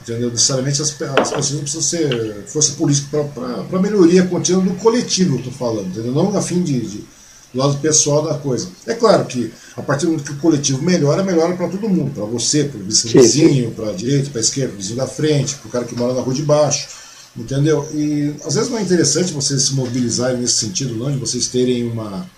Entendeu? 0.01 0.31
Necessariamente 0.31 0.81
as, 0.81 0.89
as 0.89 1.29
pessoas 1.29 1.51
não 1.51 1.59
precisam 1.59 1.81
ser 1.83 2.43
força 2.47 2.73
política 2.73 3.23
para 3.69 3.79
melhoria 3.79 4.25
contínua 4.25 4.63
do 4.63 4.73
coletivo, 4.73 5.35
eu 5.35 5.37
estou 5.37 5.53
falando, 5.53 5.89
entendeu? 5.89 6.11
Não 6.11 6.35
a 6.35 6.41
fim 6.41 6.63
de, 6.63 6.81
de, 6.81 7.03
do 7.53 7.59
lado 7.59 7.77
pessoal 7.79 8.23
da 8.23 8.35
coisa. 8.35 8.69
É 8.87 8.93
claro 8.93 9.25
que 9.25 9.51
a 9.75 9.81
partir 9.81 10.05
do 10.05 10.11
momento 10.11 10.25
que 10.25 10.33
o 10.33 10.37
coletivo 10.37 10.81
melhora, 10.81 11.23
melhora 11.23 11.55
para 11.55 11.67
todo 11.67 11.89
mundo, 11.89 12.11
para 12.13 12.25
você, 12.25 12.63
para 12.63 12.79
o 12.79 12.83
vizinho, 12.83 13.71
para 13.71 13.89
a 13.89 13.93
direita, 13.93 14.29
para 14.29 14.39
a 14.39 14.43
esquerda, 14.43 14.69
para 14.69 14.75
o 14.75 14.81
vizinho 14.81 14.97
da 14.97 15.07
frente, 15.07 15.55
para 15.55 15.67
o 15.67 15.71
cara 15.71 15.85
que 15.85 15.95
mora 15.95 16.13
na 16.13 16.21
rua 16.21 16.33
de 16.33 16.43
baixo, 16.43 16.87
entendeu? 17.35 17.87
E 17.93 18.33
às 18.45 18.55
vezes 18.55 18.69
não 18.69 18.77
é 18.77 18.81
interessante 18.81 19.33
vocês 19.33 19.61
se 19.63 19.73
mobilizarem 19.73 20.37
nesse 20.37 20.53
sentido, 20.55 20.95
não, 20.95 21.11
de 21.11 21.17
vocês 21.17 21.47
terem 21.47 21.87
uma. 21.87 22.29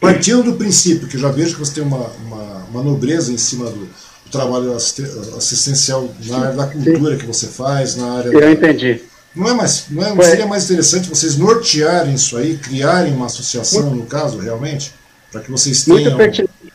Partindo 0.00 0.42
do 0.42 0.52
princípio, 0.54 1.08
que 1.08 1.16
eu 1.16 1.20
já 1.20 1.30
vejo 1.30 1.54
que 1.54 1.60
você 1.60 1.72
tem 1.72 1.82
uma, 1.82 2.06
uma, 2.26 2.64
uma 2.70 2.82
nobreza 2.82 3.32
em 3.32 3.38
cima 3.38 3.64
do, 3.64 3.80
do 3.80 4.30
trabalho 4.30 4.74
assistencial 4.74 6.08
na 6.26 6.38
área 6.38 6.52
da 6.52 6.66
cultura 6.66 7.16
que 7.16 7.24
você 7.24 7.46
faz, 7.46 7.96
na 7.96 8.12
área. 8.12 8.28
Eu 8.28 8.40
da, 8.40 8.52
entendi 8.52 9.00
não, 9.36 9.48
é 9.48 9.54
mais, 9.54 9.86
não, 9.90 10.02
é, 10.02 10.14
não 10.14 10.22
seria 10.22 10.46
mais 10.46 10.64
interessante 10.64 11.08
vocês 11.08 11.36
nortearem 11.36 12.14
isso 12.14 12.36
aí, 12.36 12.56
criarem 12.56 13.12
uma 13.12 13.26
associação, 13.26 13.82
muito, 13.82 13.96
no 13.96 14.06
caso, 14.06 14.38
realmente? 14.38 14.92
Para 15.30 15.42
que 15.42 15.50
vocês 15.50 15.84
tenham. 15.84 16.00
Muito 16.00 16.16
pertinente, 16.16 16.72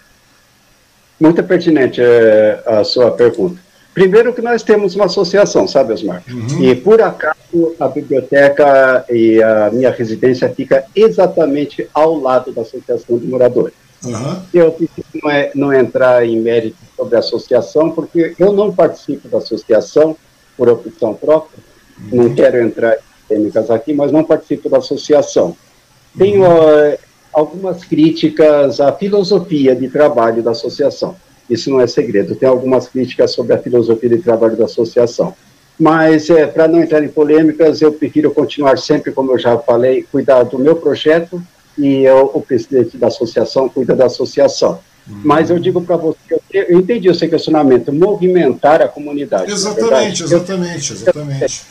muito 1.20 1.44
pertinente 1.44 2.02
é, 2.02 2.64
a 2.66 2.84
sua 2.84 3.12
pergunta. 3.12 3.60
Primeiro 3.94 4.34
que 4.34 4.42
nós 4.42 4.64
temos 4.64 4.96
uma 4.96 5.06
associação, 5.06 5.68
sabe, 5.68 5.94
Osmar? 5.94 6.24
Uhum. 6.30 6.64
E 6.64 6.76
por 6.76 7.02
acaso 7.02 7.76
a 7.80 7.88
biblioteca 7.90 9.06
e 9.10 9.42
a 9.44 9.70
minha 9.72 9.92
residência 9.92 10.48
fica 10.50 10.86
exatamente 10.96 11.90
ao 11.94 12.18
lado 12.18 12.54
da 12.54 12.62
associação 12.62 13.18
de 13.18 13.28
moradores. 13.28 13.74
Uhum. 14.04 14.42
Eu 14.54 14.72
preciso 14.72 15.06
não, 15.22 15.30
é, 15.30 15.52
não 15.54 15.74
entrar 15.74 16.26
em 16.26 16.40
mérito 16.40 16.78
sobre 16.96 17.16
a 17.16 17.20
associação, 17.20 17.92
porque 17.92 18.34
eu 18.40 18.54
não 18.54 18.74
participo 18.74 19.28
da 19.28 19.40
associação 19.40 20.16
por 20.56 20.70
opção 20.70 21.14
própria, 21.14 21.60
não 22.11 22.34
quero 22.34 22.61
entrar 22.61 22.95
em 22.95 23.28
polêmicas 23.28 23.69
aqui, 23.69 23.94
mas 23.94 24.11
não 24.11 24.23
participo 24.23 24.69
da 24.69 24.78
associação. 24.78 25.56
Tenho 26.18 26.44
uh, 26.44 26.98
algumas 27.34 27.84
críticas 27.84 28.80
à 28.80 28.91
filosofia 28.91 29.76
de 29.76 29.88
trabalho 29.90 30.41
da 30.41 30.52
associação. 30.52 31.15
Isso 31.49 31.69
não 31.69 31.82
é 31.82 31.88
segredo. 31.88 32.36
Tem 32.36 32.48
algumas 32.48 32.88
críticas 32.88 33.32
sobre 33.32 33.53
a 33.53 33.57
filosofia 33.57 34.10
de 34.10 34.19
trabalho 34.19 34.56
da 34.56 34.65
associação. 34.65 35.34
Mas, 35.78 36.30
é, 36.30 36.45
para 36.45 36.68
não 36.68 36.82
entrar 36.82 37.03
em 37.03 37.07
polêmicas, 37.07 37.82
eu 37.82 37.91
prefiro 37.91 38.32
continuar 38.32 38.78
sempre, 38.78 39.11
como 39.11 39.32
eu 39.32 39.40
já 39.40 39.57
falei, 39.57 40.06
cuidar 40.11 40.44
do 40.44 40.60
meu 40.60 40.76
projeto 40.76 41.41
e 41.78 42.03
eu, 42.03 42.30
o 42.34 42.41
presidente 42.41 42.98
da 42.98 43.07
associação 43.07 43.68
cuida 43.68 43.95
da 43.95 44.06
associação. 44.06 44.80
Uhum. 45.07 45.22
Mas 45.23 45.49
eu 45.49 45.57
digo 45.57 45.82
para 45.82 45.98
você, 45.98 46.18
eu, 46.30 46.64
eu, 46.64 46.80
entendi 46.80 47.10
o 47.10 47.15
seu 47.15 47.28
questionamento, 47.28 47.91
movimentar 47.91 48.82
a 48.82 48.88
comunidade. 48.88 49.52
Exatamente, 49.52 50.23
exatamente, 50.23 50.94
exatamente. 50.94 51.64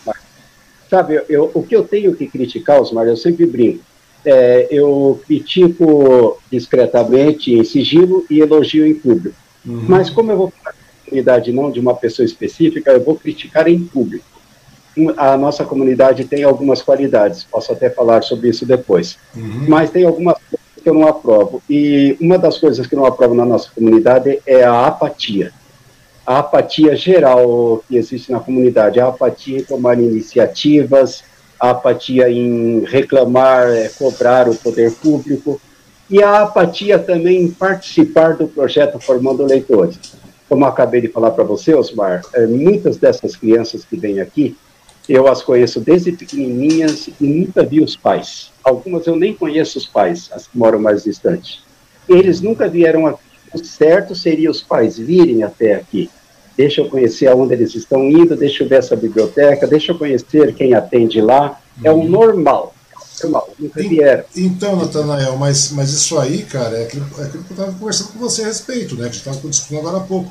Sabe, 0.91 1.23
eu, 1.29 1.49
o 1.55 1.62
que 1.62 1.77
eu 1.77 1.85
tenho 1.85 2.17
que 2.17 2.27
criticar, 2.27 2.81
Osmar, 2.81 3.07
eu 3.07 3.17
sempre 3.17 3.47
brinco. 3.47 3.85
É, 4.25 4.67
eu 4.73 5.21
critico 5.25 6.37
discretamente, 6.51 7.55
em 7.55 7.62
sigilo, 7.62 8.27
e 8.29 8.41
elogio 8.41 8.85
em 8.85 8.95
público. 8.95 9.37
Uhum. 9.65 9.85
Mas 9.87 10.11
como 10.11 10.33
eu 10.33 10.37
vou 10.37 10.51
falar 10.51 10.73
de 10.73 11.05
comunidade 11.09 11.53
não 11.53 11.71
de 11.71 11.79
uma 11.79 11.95
pessoa 11.95 12.27
específica, 12.27 12.91
eu 12.91 13.05
vou 13.05 13.15
criticar 13.15 13.69
em 13.69 13.79
público. 13.79 14.25
A 15.17 15.37
nossa 15.37 15.65
comunidade 15.65 16.25
tem 16.25 16.43
algumas 16.43 16.83
qualidades, 16.83 17.45
posso 17.45 17.71
até 17.71 17.89
falar 17.89 18.23
sobre 18.23 18.49
isso 18.49 18.67
depois. 18.67 19.17
Uhum. 19.37 19.67
Mas 19.69 19.91
tem 19.91 20.05
algumas 20.05 20.35
coisas 20.39 20.83
que 20.83 20.89
eu 20.89 20.95
não 20.95 21.07
aprovo. 21.07 21.62
E 21.71 22.17
uma 22.21 22.37
das 22.37 22.59
coisas 22.59 22.85
que 22.85 22.97
eu 22.97 22.99
não 22.99 23.07
aprovo 23.07 23.33
na 23.33 23.45
nossa 23.45 23.71
comunidade 23.71 24.41
é 24.45 24.65
a 24.65 24.87
apatia 24.87 25.53
a 26.27 26.39
apatia 26.39 26.95
geral 26.95 27.83
que 27.89 27.97
existe 27.97 28.31
na 28.31 28.41
comunidade, 28.41 29.01
a 29.01 29.09
apatia 29.09 29.59
em 29.59 29.65
tomar 29.65 29.99
iniciativas, 29.99 31.25
a 31.59 31.71
apatia 31.71 32.31
em 32.31 32.85
reclamar, 32.85 33.69
é, 33.69 33.89
cobrar 33.89 34.49
o 34.49 34.55
poder 34.55 34.93
público, 34.93 35.61
e 36.09 36.23
a 36.23 36.43
apatia 36.43 36.99
também 36.99 37.43
em 37.43 37.51
participar 37.51 38.35
do 38.35 38.49
projeto 38.49 38.99
Formando 38.99 39.45
Leitores. 39.45 39.99
Como 40.49 40.65
acabei 40.65 41.01
de 41.01 41.09
falar 41.09 41.31
para 41.31 41.45
você, 41.45 41.75
Osmar, 41.75 42.23
é, 42.35 42.47
muitas 42.47 42.97
dessas 42.97 43.37
crianças 43.37 43.85
que 43.85 43.97
vêm 43.97 44.21
aqui, 44.21 44.57
eu 45.09 45.27
as 45.29 45.43
conheço 45.43 45.81
desde 45.81 46.13
pequenininhas 46.13 47.09
e 47.21 47.27
nunca 47.27 47.65
vi 47.65 47.81
os 47.81 47.97
pais. 47.97 48.51
Algumas 48.63 49.07
eu 49.07 49.17
nem 49.17 49.35
conheço 49.35 49.79
os 49.79 49.87
pais, 49.87 50.31
as 50.33 50.47
que 50.47 50.57
moram 50.57 50.79
mais 50.79 51.05
distante. 51.05 51.63
Eles 52.09 52.41
nunca 52.41 52.69
vieram 52.69 53.07
aqui. 53.07 53.30
O 53.52 53.64
certo 53.64 54.14
seria 54.14 54.51
os 54.51 54.62
pais 54.62 54.98
virem 54.98 55.43
até 55.43 55.74
aqui 55.74 56.10
deixa 56.60 56.82
eu 56.82 56.90
conhecer 56.90 57.27
aonde 57.27 57.55
eles 57.55 57.74
estão 57.74 58.05
indo, 58.05 58.36
deixa 58.36 58.62
eu 58.62 58.68
ver 58.68 58.81
essa 58.81 58.94
biblioteca, 58.94 59.66
deixa 59.66 59.93
eu 59.93 59.98
conhecer 59.98 60.55
quem 60.55 60.74
atende 60.74 61.18
lá. 61.18 61.59
É 61.82 61.90
o 61.90 62.05
normal. 62.05 62.74
normal 63.22 63.55
nunca 63.59 63.81
vieram. 63.81 64.24
Então, 64.36 64.77
Natanael, 64.77 65.36
mas, 65.39 65.70
mas 65.70 65.90
isso 65.90 66.18
aí, 66.18 66.43
cara, 66.43 66.77
é 66.77 66.82
aquilo, 66.82 67.06
é 67.18 67.22
aquilo 67.22 67.44
que 67.44 67.52
eu 67.52 67.56
estava 67.56 67.72
conversando 67.72 68.12
com 68.12 68.18
você 68.18 68.43
a 68.43 68.47
respeito, 68.47 68.94
né? 68.94 69.05
Que 69.05 69.09
a 69.09 69.12
gente 69.12 69.18
estava 69.27 69.48
discutindo 69.48 69.78
agora 69.78 69.97
há 69.97 70.01
pouco 70.01 70.31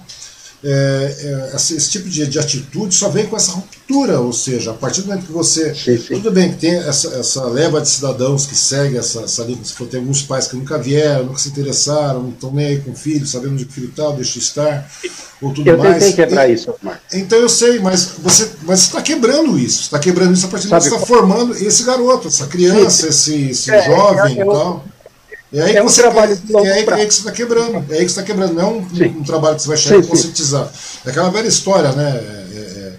é, 0.64 1.49
é, 1.52 1.56
esse, 1.56 1.90
tipo 1.90 2.10
de, 2.10 2.27
de, 2.27 2.38
atitude 2.38 2.94
só 2.94 3.07
vem 3.07 3.26
com 3.26 3.36
essa 3.38 3.52
ruptura, 3.52 4.19
ou 4.19 4.34
seja, 4.34 4.72
a 4.72 4.73
partir 4.73 5.02
do 5.02 5.07
momento 5.07 5.26
que 5.26 5.31
você. 5.31 5.73
Sim, 5.73 5.98
sim. 5.98 6.15
Tudo 6.15 6.31
bem 6.31 6.52
que 6.52 6.57
tem 6.57 6.76
essa, 6.76 7.07
essa 7.15 7.45
leva 7.45 7.80
de 7.80 7.88
cidadãos 7.88 8.45
que 8.45 8.56
segue 8.56 8.98
essa, 8.98 9.22
essa 9.22 9.44
linha, 9.44 9.64
se 9.64 9.73
for, 9.73 9.88
tem 9.88 10.02
alguns 10.02 10.22
pais 10.22 10.48
que 10.48 10.57
nunca 10.57 10.77
vieram, 10.77 11.27
nunca 11.27 11.40
se 11.40 11.48
interessaram, 11.48 12.23
não 12.23 12.30
estão 12.31 12.52
nem 12.52 12.65
aí 12.65 12.81
com 12.81 12.91
o 12.91 12.95
filho, 12.95 13.26
sabendo 13.26 13.53
onde 13.53 13.64
o 13.64 13.69
filho 13.69 13.88
está, 13.88 14.11
deixa 14.11 14.38
estar, 14.38 14.91
ou 15.41 15.53
tudo 15.53 15.69
eu 15.69 15.77
mais. 15.77 15.94
Eu 15.94 15.99
tentei 15.99 16.26
quebrar 16.26 16.49
e, 16.49 16.53
isso, 16.53 16.76
Marcos. 16.81 17.14
Então 17.14 17.40
eu 17.40 17.49
sei, 17.49 17.80
mas 17.80 18.11
você 18.19 18.49
mas 18.64 18.81
está 18.81 19.02
quebrando 19.02 19.57
isso, 19.57 19.84
está 19.84 19.98
quebrando 19.98 20.34
isso 20.34 20.45
a 20.45 20.49
partir 20.49 20.68
do 20.68 20.72
momento 20.72 20.84
que 20.84 20.90
você 20.90 20.95
está 20.95 21.07
formando 21.07 21.56
esse 21.56 21.84
garoto, 21.84 22.27
essa 22.27 22.48
criança, 22.48 23.10
sim. 23.14 23.48
esse, 23.48 23.52
esse 23.52 23.72
é, 23.72 23.86
jovem 23.86 24.38
eu, 24.40 24.45
e 24.45 24.49
tal. 24.49 24.86
É 25.51 25.61
aí 25.61 25.76
é 25.76 25.84
um 25.84 25.89
você, 25.89 26.01
trabalho 26.01 26.35
de 26.35 26.51
longo 26.51 26.65
é, 26.65 26.73
aí, 26.73 26.85
é 26.85 26.93
aí 26.93 27.07
que 27.07 27.13
você 27.13 27.19
está 27.21 27.31
quebrando. 27.31 27.77
É 27.89 27.97
aí 27.97 28.05
que 28.05 28.11
você 28.11 28.19
está 28.19 28.23
quebrando. 28.23 28.53
Não 28.53 28.61
é 28.61 28.65
um, 28.65 29.19
um, 29.19 29.23
trabalho 29.23 29.55
que 29.55 29.63
você 29.63 29.67
vai 29.67 29.77
chegar 29.77 30.01
sim, 30.01 30.07
e 30.07 30.07
conscientizar. 30.07 30.65
Sim. 30.67 30.99
É 31.05 31.09
aquela 31.09 31.30
velha 31.30 31.47
história, 31.47 31.91
né? 31.93 32.09
É, 32.09 32.55
é, 32.55 32.93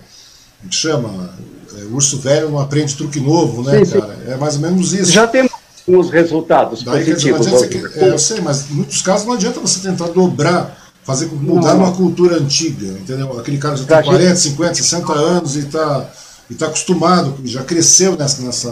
é 0.64 0.68
que 0.68 0.74
chama? 0.74 1.32
É, 1.78 1.84
urso 1.94 2.18
velho 2.18 2.50
não 2.50 2.58
aprende 2.58 2.96
truque 2.96 3.20
novo, 3.20 3.62
né, 3.62 3.84
sim, 3.84 4.00
cara? 4.00 4.18
É 4.26 4.36
mais 4.36 4.56
ou 4.56 4.62
menos 4.62 4.92
isso. 4.92 5.12
Já 5.12 5.28
temos 5.28 5.52
uns 5.86 6.10
resultados 6.10 6.82
Daí, 6.82 7.04
positivos. 7.04 7.46
Dizer, 7.46 7.92
é, 7.96 8.08
eu 8.08 8.18
sei, 8.18 8.40
mas 8.40 8.70
em 8.70 8.74
muitos 8.74 9.00
casos 9.00 9.26
não 9.26 9.34
adianta 9.34 9.60
você 9.60 9.80
tentar 9.80 10.08
dobrar, 10.08 10.76
fazer 11.04 11.26
mudar 11.26 11.74
não, 11.74 11.84
uma 11.84 11.92
cultura 11.92 12.36
antiga, 12.36 12.86
entendeu? 12.86 13.38
Aquele 13.38 13.58
cara 13.58 13.76
já 13.76 13.84
tem 13.84 14.02
40, 14.02 14.28
gente... 14.28 14.40
50, 14.40 14.74
60 14.74 15.12
anos 15.12 15.56
e 15.56 15.60
está 15.60 16.10
e 16.50 16.54
tá 16.54 16.66
acostumado, 16.66 17.36
já 17.44 17.62
cresceu 17.62 18.16
nessa, 18.16 18.42
nessa, 18.42 18.70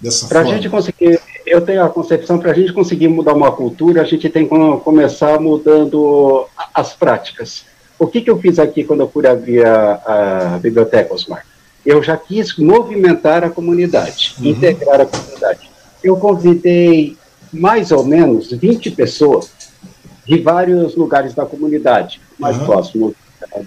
dessa 0.00 0.26
pra 0.26 0.40
forma. 0.40 0.48
Para 0.48 0.50
a 0.50 0.54
gente 0.54 0.70
conseguir 0.70 1.20
eu 1.52 1.60
tenho 1.60 1.84
a 1.84 1.90
concepção 1.90 2.38
para 2.38 2.50
a 2.50 2.54
gente 2.54 2.72
conseguir 2.72 3.08
mudar 3.08 3.34
uma 3.34 3.52
cultura, 3.52 4.00
a 4.00 4.04
gente 4.04 4.28
tem 4.30 4.48
que 4.48 4.54
começar 4.82 5.38
mudando 5.38 6.46
as 6.72 6.94
práticas. 6.94 7.66
O 7.98 8.06
que, 8.06 8.22
que 8.22 8.30
eu 8.30 8.38
fiz 8.38 8.58
aqui 8.58 8.82
quando 8.82 9.00
eu 9.00 9.08
fui 9.08 9.26
abrir 9.26 9.64
a, 9.64 10.54
a 10.54 10.58
biblioteca, 10.58 11.12
Osmar? 11.12 11.44
Eu 11.84 12.02
já 12.02 12.16
quis 12.16 12.56
movimentar 12.56 13.44
a 13.44 13.50
comunidade, 13.50 14.34
uhum. 14.38 14.46
integrar 14.46 15.02
a 15.02 15.06
comunidade. 15.06 15.70
Eu 16.02 16.16
convidei 16.16 17.18
mais 17.52 17.92
ou 17.92 18.02
menos 18.02 18.50
20 18.50 18.90
pessoas 18.92 19.52
de 20.26 20.38
vários 20.38 20.96
lugares 20.96 21.34
da 21.34 21.44
comunidade, 21.44 22.18
mais 22.38 22.56
uhum. 22.56 22.64
próximo 22.64 23.14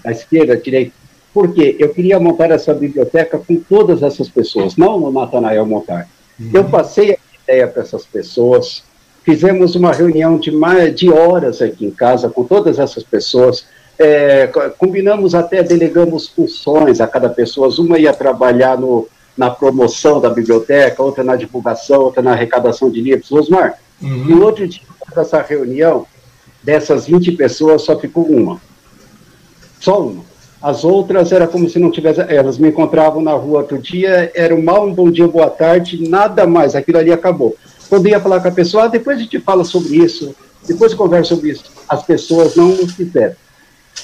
da 0.02 0.10
esquerda, 0.10 0.56
direita, 0.56 0.92
porque 1.32 1.76
eu 1.78 1.90
queria 1.90 2.18
montar 2.18 2.50
essa 2.50 2.74
biblioteca 2.74 3.38
com 3.38 3.56
todas 3.56 4.02
essas 4.02 4.28
pessoas, 4.28 4.76
não 4.76 5.00
o 5.04 5.12
Natanael 5.12 5.64
montar. 5.64 6.08
Uhum. 6.40 6.50
Eu 6.52 6.64
passei 6.64 7.16
ideia 7.46 7.68
para 7.68 7.82
essas 7.82 8.04
pessoas. 8.04 8.82
Fizemos 9.24 9.74
uma 9.74 9.92
reunião 9.92 10.38
de, 10.38 10.50
mais, 10.50 10.94
de 10.94 11.10
horas 11.10 11.62
aqui 11.62 11.86
em 11.86 11.90
casa 11.90 12.28
com 12.28 12.44
todas 12.44 12.78
essas 12.78 13.02
pessoas. 13.02 13.66
É, 13.98 14.46
combinamos 14.76 15.34
até, 15.34 15.62
delegamos 15.62 16.28
funções 16.28 17.00
a 17.00 17.06
cada 17.06 17.28
pessoa. 17.28 17.68
Uma 17.78 17.98
ia 17.98 18.12
trabalhar 18.12 18.78
no, 18.78 19.08
na 19.36 19.50
promoção 19.50 20.20
da 20.20 20.28
biblioteca, 20.28 21.02
outra 21.02 21.24
na 21.24 21.36
divulgação, 21.36 22.02
outra 22.02 22.22
na 22.22 22.32
arrecadação 22.32 22.90
de 22.90 23.00
livros. 23.00 23.32
Osmar, 23.32 23.78
uhum. 24.02 24.24
no 24.24 24.44
outro 24.44 24.66
dia 24.66 24.82
dessa 25.14 25.40
reunião, 25.40 26.06
dessas 26.62 27.06
20 27.06 27.32
pessoas, 27.32 27.82
só 27.82 27.98
ficou 27.98 28.24
uma. 28.24 28.60
Só 29.80 30.00
uma. 30.02 30.24
As 30.66 30.82
outras 30.82 31.30
era 31.30 31.46
como 31.46 31.70
se 31.70 31.78
não 31.78 31.92
tivesse. 31.92 32.20
Elas 32.22 32.58
me 32.58 32.70
encontravam 32.70 33.22
na 33.22 33.30
rua 33.34 33.60
outro 33.60 33.78
dia, 33.78 34.32
era 34.34 34.52
um 34.52 34.60
mal, 34.60 34.84
um 34.84 34.92
bom 34.92 35.08
dia, 35.08 35.28
boa 35.28 35.48
tarde, 35.48 36.08
nada 36.08 36.44
mais, 36.44 36.74
aquilo 36.74 36.98
ali 36.98 37.12
acabou. 37.12 37.54
Quando 37.88 38.08
ia 38.08 38.18
falar 38.18 38.40
com 38.40 38.48
a 38.48 38.50
pessoa, 38.50 38.82
ah, 38.82 38.88
depois 38.88 39.16
a 39.16 39.20
gente 39.20 39.38
fala 39.38 39.62
sobre 39.62 39.94
isso, 39.94 40.34
depois 40.66 40.92
conversa 40.92 41.36
sobre 41.36 41.50
isso. 41.50 41.66
As 41.88 42.02
pessoas 42.02 42.56
não 42.56 42.72
fizeram. 42.88 43.36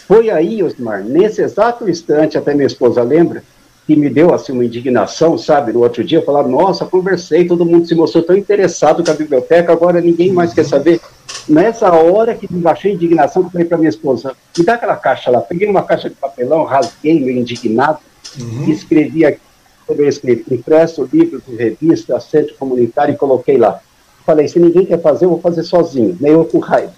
Foi 0.06 0.30
aí, 0.30 0.62
Osmar, 0.62 1.02
nesse 1.02 1.42
exato 1.42 1.90
instante, 1.90 2.38
até 2.38 2.54
minha 2.54 2.68
esposa 2.68 3.02
lembra, 3.02 3.42
que 3.86 3.96
me 3.96 4.08
deu 4.08 4.32
assim 4.32 4.52
uma 4.52 4.64
indignação, 4.64 5.36
sabe? 5.36 5.72
No 5.72 5.80
outro 5.80 6.04
dia, 6.04 6.22
falar, 6.22 6.44
nossa, 6.44 6.84
conversei, 6.84 7.46
todo 7.46 7.64
mundo 7.64 7.86
se 7.86 7.94
mostrou 7.94 8.22
tão 8.22 8.36
interessado 8.36 9.04
com 9.04 9.10
a 9.10 9.14
biblioteca, 9.14 9.72
agora 9.72 10.00
ninguém 10.00 10.32
mais 10.32 10.54
quer 10.54 10.64
saber. 10.64 11.00
Nessa 11.48 11.92
hora 11.92 12.34
que 12.34 12.52
me 12.52 12.60
baixei 12.60 12.92
indignação, 12.92 13.42
eu 13.42 13.50
falei 13.50 13.66
para 13.66 13.78
minha 13.78 13.90
esposa, 13.90 14.36
me 14.56 14.64
dá 14.64 14.74
aquela 14.74 14.96
caixa 14.96 15.30
lá. 15.30 15.40
Peguei 15.40 15.68
uma 15.68 15.82
caixa 15.82 16.08
de 16.08 16.14
papelão, 16.14 16.64
rasguei, 16.64 17.18
meio 17.18 17.38
indignado, 17.38 17.98
uhum. 18.38 18.64
e 18.66 18.70
escrevi 18.70 19.24
aqui, 19.24 19.40
eu 19.88 20.08
escrevi, 20.08 20.44
impresso, 20.50 21.08
livros, 21.12 21.42
revista, 21.58 22.18
centro 22.20 22.54
comunitário, 22.54 23.14
e 23.14 23.16
coloquei 23.16 23.58
lá. 23.58 23.80
Falei, 24.24 24.46
se 24.46 24.60
ninguém 24.60 24.86
quer 24.86 25.00
fazer, 25.00 25.24
eu 25.24 25.30
vou 25.30 25.40
fazer 25.40 25.64
sozinho, 25.64 26.16
meio 26.20 26.44
com 26.44 26.60
raiva. 26.60 26.92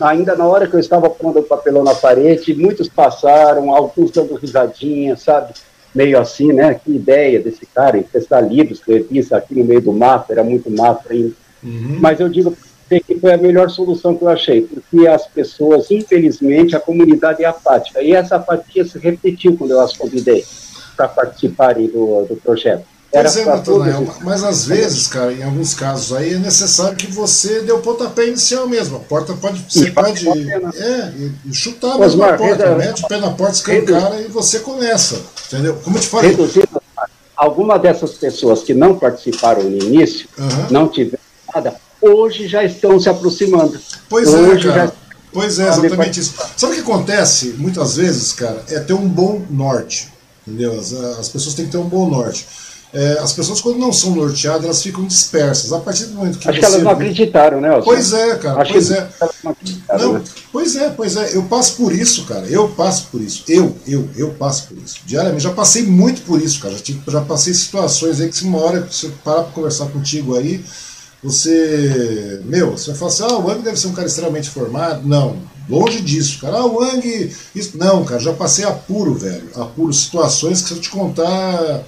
Ainda 0.00 0.34
na 0.34 0.46
hora 0.46 0.66
que 0.66 0.74
eu 0.74 0.80
estava 0.80 1.08
pondo 1.08 1.40
o 1.40 1.42
papelão 1.42 1.84
na 1.84 1.94
parede, 1.94 2.54
muitos 2.54 2.88
passaram, 2.88 3.74
alguns 3.74 4.10
dando 4.10 4.34
risadinha, 4.34 5.16
sabe? 5.16 5.54
Meio 5.96 6.20
assim, 6.20 6.52
né? 6.52 6.74
Que 6.74 6.92
ideia 6.92 7.40
desse 7.40 7.64
cara, 7.64 7.96
emprestar 7.96 8.46
livros, 8.46 8.82
revista 8.86 9.38
aqui 9.38 9.54
no 9.54 9.64
meio 9.64 9.80
do 9.80 9.92
mato, 9.92 10.30
era 10.30 10.44
muito 10.44 10.70
mato 10.70 11.10
ainda. 11.10 11.32
Uhum. 11.64 11.96
Mas 11.98 12.20
eu 12.20 12.28
digo 12.28 12.54
que 12.88 13.18
foi 13.18 13.32
a 13.32 13.38
melhor 13.38 13.70
solução 13.70 14.14
que 14.14 14.22
eu 14.22 14.28
achei, 14.28 14.60
porque 14.60 15.08
as 15.08 15.26
pessoas, 15.26 15.90
infelizmente, 15.90 16.76
a 16.76 16.80
comunidade 16.80 17.42
é 17.42 17.46
apática. 17.46 18.02
E 18.02 18.12
essa 18.12 18.36
apatia 18.36 18.84
se 18.84 18.98
repetiu 18.98 19.56
quando 19.56 19.70
eu 19.70 19.80
as 19.80 19.96
convidei 19.96 20.44
para 20.94 21.08
participarem 21.08 21.88
do, 21.88 22.26
do 22.26 22.36
projeto. 22.36 22.84
Era 23.16 23.32
pois 23.32 23.36
é, 23.36 23.44
Natanael, 23.46 24.14
mas 24.20 24.44
às 24.44 24.66
vezes, 24.66 25.06
cara, 25.06 25.32
em 25.32 25.42
alguns 25.42 25.72
casos 25.72 26.12
aí 26.12 26.34
é 26.34 26.38
necessário 26.38 26.94
que 26.96 27.06
você 27.10 27.62
dê 27.62 27.72
o 27.72 27.78
pontapé 27.78 28.26
inicial 28.26 28.68
mesmo. 28.68 28.98
A 28.98 29.00
porta 29.00 29.32
pode. 29.32 29.64
Você 29.68 29.90
pode. 29.90 30.28
É, 30.28 31.12
e 31.46 31.54
chutar 31.54 31.98
mesmo 31.98 32.22
a 32.22 32.34
porta, 32.34 32.74
mete 32.74 33.04
o 33.04 33.08
pé 33.08 33.18
na 33.18 33.30
porta, 33.30 33.54
escancara 33.54 34.20
e 34.20 34.28
você 34.28 34.58
começa. 34.58 35.18
Entendeu? 35.46 35.78
Como 35.82 35.96
eu 35.96 36.00
te 36.00 36.08
falei. 36.08 36.30
Reduzindo, 36.32 36.82
alguma 37.34 37.78
dessas 37.78 38.12
pessoas 38.12 38.62
que 38.62 38.74
não 38.74 38.98
participaram 38.98 39.62
no 39.62 39.78
início, 39.78 40.28
uhum. 40.38 40.66
não 40.70 40.88
tiveram 40.88 41.18
nada, 41.54 41.76
hoje 42.02 42.46
já 42.46 42.64
estão 42.64 43.00
se 43.00 43.08
aproximando. 43.08 43.80
Pois 44.10 44.28
é, 44.28 44.36
hoje 44.36 44.68
é, 44.68 44.72
cara. 44.72 44.86
Já... 44.88 44.92
Pois 45.32 45.58
é, 45.58 45.68
exatamente 45.68 46.20
isso. 46.20 46.34
Sabe 46.54 46.72
o 46.72 46.76
que 46.76 46.82
acontece 46.82 47.54
muitas 47.56 47.96
vezes, 47.96 48.32
cara? 48.32 48.62
É 48.68 48.78
ter 48.78 48.92
um 48.94 49.08
bom 49.08 49.42
norte. 49.50 50.12
Entendeu? 50.46 50.78
As, 50.78 50.92
as 50.92 51.28
pessoas 51.28 51.54
têm 51.54 51.64
que 51.66 51.72
ter 51.72 51.78
um 51.78 51.88
bom 51.88 52.08
norte. 52.08 52.46
É, 52.92 53.18
as 53.18 53.32
pessoas, 53.32 53.60
quando 53.60 53.78
não 53.78 53.92
são 53.92 54.14
norteadas, 54.14 54.64
elas 54.64 54.82
ficam 54.82 55.04
dispersas. 55.04 55.72
A 55.72 55.78
partir 55.80 56.06
do 56.06 56.14
momento 56.14 56.38
que 56.38 56.48
Acho 56.48 56.58
que 56.58 56.64
elas 56.64 56.82
não 56.82 56.92
acreditaram, 56.92 57.60
né? 57.60 57.80
Pois 57.84 58.12
é, 58.12 58.36
cara. 58.36 58.62
Acho 58.62 58.72
pois 58.72 58.90
é. 58.90 59.08
Não, 59.42 59.56
não 59.98 60.12
né? 60.14 60.22
Pois 60.52 60.76
é, 60.76 60.90
pois 60.90 61.16
é. 61.16 61.36
Eu 61.36 61.42
passo 61.44 61.76
por 61.76 61.92
isso, 61.92 62.24
cara. 62.24 62.46
Eu 62.46 62.68
passo 62.68 63.08
por 63.10 63.20
isso. 63.20 63.44
Eu, 63.48 63.76
eu, 63.86 64.08
eu 64.16 64.30
passo 64.30 64.68
por 64.68 64.78
isso. 64.78 65.00
Diariamente. 65.04 65.42
Já 65.42 65.52
passei 65.52 65.82
muito 65.82 66.22
por 66.22 66.40
isso, 66.40 66.60
cara. 66.60 66.74
Já, 66.74 66.80
tive, 66.80 67.02
já 67.06 67.20
passei 67.20 67.52
situações 67.52 68.20
aí 68.20 68.28
que 68.28 68.36
se 68.36 68.44
uma 68.44 68.58
hora 68.58 68.88
eu 69.02 69.10
parar 69.24 69.42
pra 69.42 69.52
conversar 69.52 69.86
contigo 69.86 70.36
aí, 70.36 70.64
você. 71.22 72.40
Meu, 72.44 72.72
você 72.72 72.90
vai 72.90 72.98
falar 72.98 73.10
assim, 73.10 73.22
ah, 73.24 73.36
o 73.36 73.46
Wang 73.46 73.62
deve 73.62 73.78
ser 73.78 73.88
um 73.88 73.92
cara 73.92 74.06
extremamente 74.06 74.48
formado. 74.48 75.06
Não, 75.06 75.36
longe 75.68 76.00
disso, 76.00 76.38
cara. 76.40 76.58
Ah, 76.58 76.66
o 76.66 76.76
Wang. 76.80 77.34
Isso... 77.54 77.76
Não, 77.76 78.04
cara, 78.04 78.20
já 78.20 78.32
passei 78.32 78.64
apuro, 78.64 79.14
velho. 79.14 79.50
Apuro, 79.54 79.92
situações 79.92 80.62
que 80.62 80.68
se 80.68 80.74
eu 80.74 80.80
te 80.80 80.88
contar. 80.88 81.84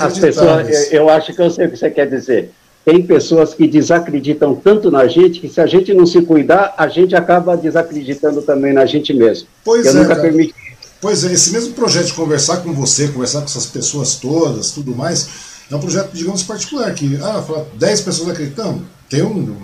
As 0.00 0.18
pessoas, 0.18 0.92
eu 0.92 1.08
acho 1.08 1.34
que 1.34 1.42
eu 1.42 1.50
sei 1.50 1.66
o 1.66 1.70
que 1.70 1.76
você 1.76 1.90
quer 1.90 2.08
dizer. 2.08 2.50
Tem 2.84 3.02
pessoas 3.02 3.54
que 3.54 3.68
desacreditam 3.68 4.54
tanto 4.54 4.90
na 4.90 5.06
gente 5.06 5.40
que 5.40 5.48
se 5.48 5.60
a 5.60 5.66
gente 5.66 5.94
não 5.94 6.04
se 6.04 6.20
cuidar, 6.22 6.74
a 6.76 6.88
gente 6.88 7.14
acaba 7.14 7.56
desacreditando 7.56 8.42
também 8.42 8.72
na 8.72 8.84
gente 8.86 9.14
mesmo. 9.14 9.46
Pois 9.64 9.86
eu 9.86 9.92
é. 9.92 9.94
Nunca 10.02 10.16
permiti... 10.16 10.54
Pois 11.00 11.24
é, 11.24 11.32
esse 11.32 11.52
mesmo 11.52 11.74
projeto 11.74 12.06
de 12.06 12.12
conversar 12.14 12.58
com 12.58 12.72
você, 12.72 13.08
conversar 13.08 13.40
com 13.40 13.46
essas 13.46 13.66
pessoas 13.66 14.16
todas, 14.16 14.70
tudo 14.70 14.94
mais 14.94 15.28
é 15.70 15.76
um 15.76 15.80
projeto, 15.80 16.12
digamos, 16.12 16.42
particular, 16.42 16.92
que, 16.94 17.16
ah, 17.16 17.42
fala 17.42 17.66
10 17.78 18.00
pessoas 18.02 18.28
acreditando, 18.28 18.84
tem 19.08 19.22
um 19.22 19.56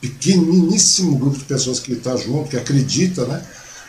pequeniníssimo 0.00 1.18
grupo 1.18 1.38
de 1.38 1.44
pessoas 1.44 1.80
que 1.80 1.92
está 1.92 2.16
junto, 2.16 2.50
que 2.50 2.56
acredita, 2.56 3.24
né? 3.24 3.42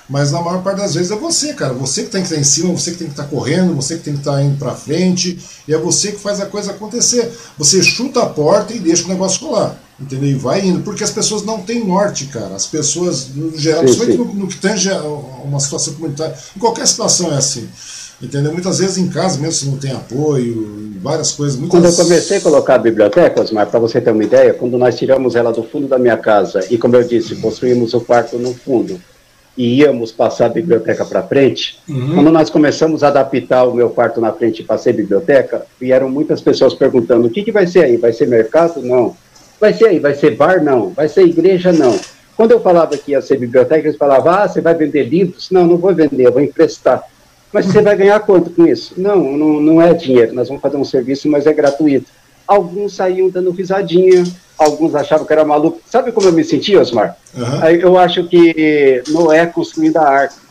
Mas 0.09 0.31
na 0.31 0.41
maior 0.41 0.63
parte 0.63 0.77
das 0.77 0.95
vezes 0.95 1.11
é 1.11 1.15
você, 1.15 1.53
cara. 1.53 1.73
Você 1.73 2.03
que 2.03 2.09
tem 2.09 2.21
que 2.21 2.27
estar 2.27 2.39
em 2.39 2.43
cima, 2.43 2.71
você 2.71 2.91
que 2.91 2.97
tem 2.97 3.07
que 3.07 3.13
estar 3.13 3.25
correndo, 3.25 3.75
você 3.75 3.97
que 3.97 4.03
tem 4.03 4.13
que 4.13 4.19
estar 4.19 4.41
indo 4.41 4.57
para 4.57 4.73
frente, 4.73 5.37
e 5.67 5.73
é 5.73 5.77
você 5.77 6.13
que 6.13 6.19
faz 6.19 6.39
a 6.39 6.45
coisa 6.45 6.71
acontecer. 6.71 7.29
Você 7.57 7.83
chuta 7.83 8.21
a 8.23 8.25
porta 8.25 8.73
e 8.73 8.79
deixa 8.79 9.03
o 9.03 9.09
negócio 9.09 9.45
rolar, 9.45 9.77
entendeu? 9.99 10.29
E 10.29 10.35
vai 10.35 10.65
indo, 10.65 10.79
porque 10.81 11.03
as 11.03 11.11
pessoas 11.11 11.43
não 11.43 11.61
têm 11.61 11.85
norte, 11.85 12.27
cara. 12.27 12.55
As 12.55 12.65
pessoas, 12.65 13.29
no 13.35 13.57
geral, 13.57 13.83
principalmente 13.83 14.17
no, 14.17 14.33
no 14.33 14.47
que 14.47 14.57
tange 14.57 14.89
uma 15.43 15.59
situação 15.59 15.93
comunitária, 15.95 16.35
em 16.55 16.59
qualquer 16.59 16.87
situação 16.87 17.33
é 17.33 17.37
assim. 17.37 17.67
Entendeu? 18.19 18.51
Muitas 18.51 18.79
vezes 18.79 18.97
em 18.97 19.09
casa 19.09 19.37
mesmo, 19.37 19.53
se 19.53 19.65
não 19.67 19.77
tem 19.77 19.91
apoio, 19.91 20.93
várias 21.03 21.33
coisas. 21.33 21.59
Muitas... 21.59 21.79
Quando 21.79 21.85
eu 21.85 21.93
comecei 21.93 22.37
a 22.37 22.41
colocar 22.41 22.75
a 22.75 22.79
biblioteca, 22.79 23.41
Osmar, 23.41 23.67
para 23.67 23.79
você 23.79 24.01
ter 24.01 24.09
uma 24.09 24.23
ideia, 24.23 24.53
quando 24.53 24.75
nós 24.77 24.95
tiramos 24.95 25.35
ela 25.35 25.51
do 25.51 25.63
fundo 25.63 25.87
da 25.87 25.99
minha 25.99 26.17
casa 26.17 26.65
e, 26.71 26.77
como 26.77 26.95
eu 26.95 27.03
disse, 27.03 27.35
construímos 27.35 27.93
o 27.93 28.01
quarto 28.01 28.39
no 28.39 28.55
fundo 28.55 28.99
e 29.57 29.79
íamos 29.79 30.11
passar 30.11 30.45
a 30.45 30.49
biblioteca 30.49 31.03
para 31.03 31.23
frente, 31.23 31.79
uhum. 31.89 32.13
quando 32.13 32.31
nós 32.31 32.49
começamos 32.49 33.03
a 33.03 33.07
adaptar 33.07 33.63
o 33.65 33.73
meu 33.73 33.89
quarto 33.89 34.21
na 34.21 34.31
frente 34.31 34.61
e 34.61 34.65
passei 34.65 34.93
biblioteca, 34.93 35.65
vieram 35.79 36.09
muitas 36.09 36.39
pessoas 36.39 36.75
perguntando: 36.75 37.27
o 37.27 37.29
que, 37.29 37.43
que 37.43 37.51
vai 37.51 37.65
ser 37.65 37.85
aí? 37.85 37.97
Vai 37.97 38.13
ser 38.13 38.27
mercado? 38.27 38.81
Não. 38.81 39.17
Vai 39.59 39.73
ser 39.73 39.87
aí? 39.87 39.99
Vai 39.99 40.13
ser 40.13 40.35
bar? 40.35 40.63
Não. 40.63 40.89
Vai 40.89 41.09
ser 41.09 41.23
igreja? 41.23 41.73
Não. 41.73 41.99
Quando 42.35 42.51
eu 42.51 42.59
falava 42.59 42.95
que 42.95 43.11
ia 43.11 43.21
ser 43.21 43.37
biblioteca, 43.37 43.87
eles 43.87 43.97
falavam: 43.97 44.31
ah, 44.31 44.47
você 44.47 44.61
vai 44.61 44.75
vender 44.75 45.03
livros? 45.05 45.49
Não, 45.49 45.65
não 45.65 45.77
vou 45.77 45.93
vender, 45.93 46.27
eu 46.27 46.31
vou 46.31 46.41
emprestar. 46.41 47.03
Mas 47.51 47.65
você 47.65 47.81
vai 47.81 47.95
ganhar 47.95 48.19
quanto 48.19 48.51
com 48.51 48.67
isso? 48.67 48.93
Não, 48.97 49.15
não, 49.15 49.61
não 49.61 49.81
é 49.81 49.93
dinheiro, 49.93 50.33
nós 50.33 50.47
vamos 50.47 50.61
fazer 50.61 50.77
um 50.77 50.83
serviço, 50.83 51.29
mas 51.29 51.47
é 51.47 51.53
gratuito. 51.53 52.11
Alguns 52.47 52.95
saíam 52.95 53.29
dando 53.29 53.51
risadinha, 53.51 54.23
alguns 54.57 54.95
achavam 54.95 55.25
que 55.25 55.33
era 55.33 55.43
maluco. 55.43 55.81
Sabe 55.85 56.11
como 56.11 56.27
eu 56.27 56.33
me 56.33 56.43
senti, 56.43 56.75
Osmar? 56.77 57.17
Uhum. 57.35 57.65
Eu 57.69 57.97
acho 57.97 58.27
que 58.27 59.03
Noé 59.09 59.45
construindo 59.45 59.97
a 59.97 60.07
arca 60.07 60.46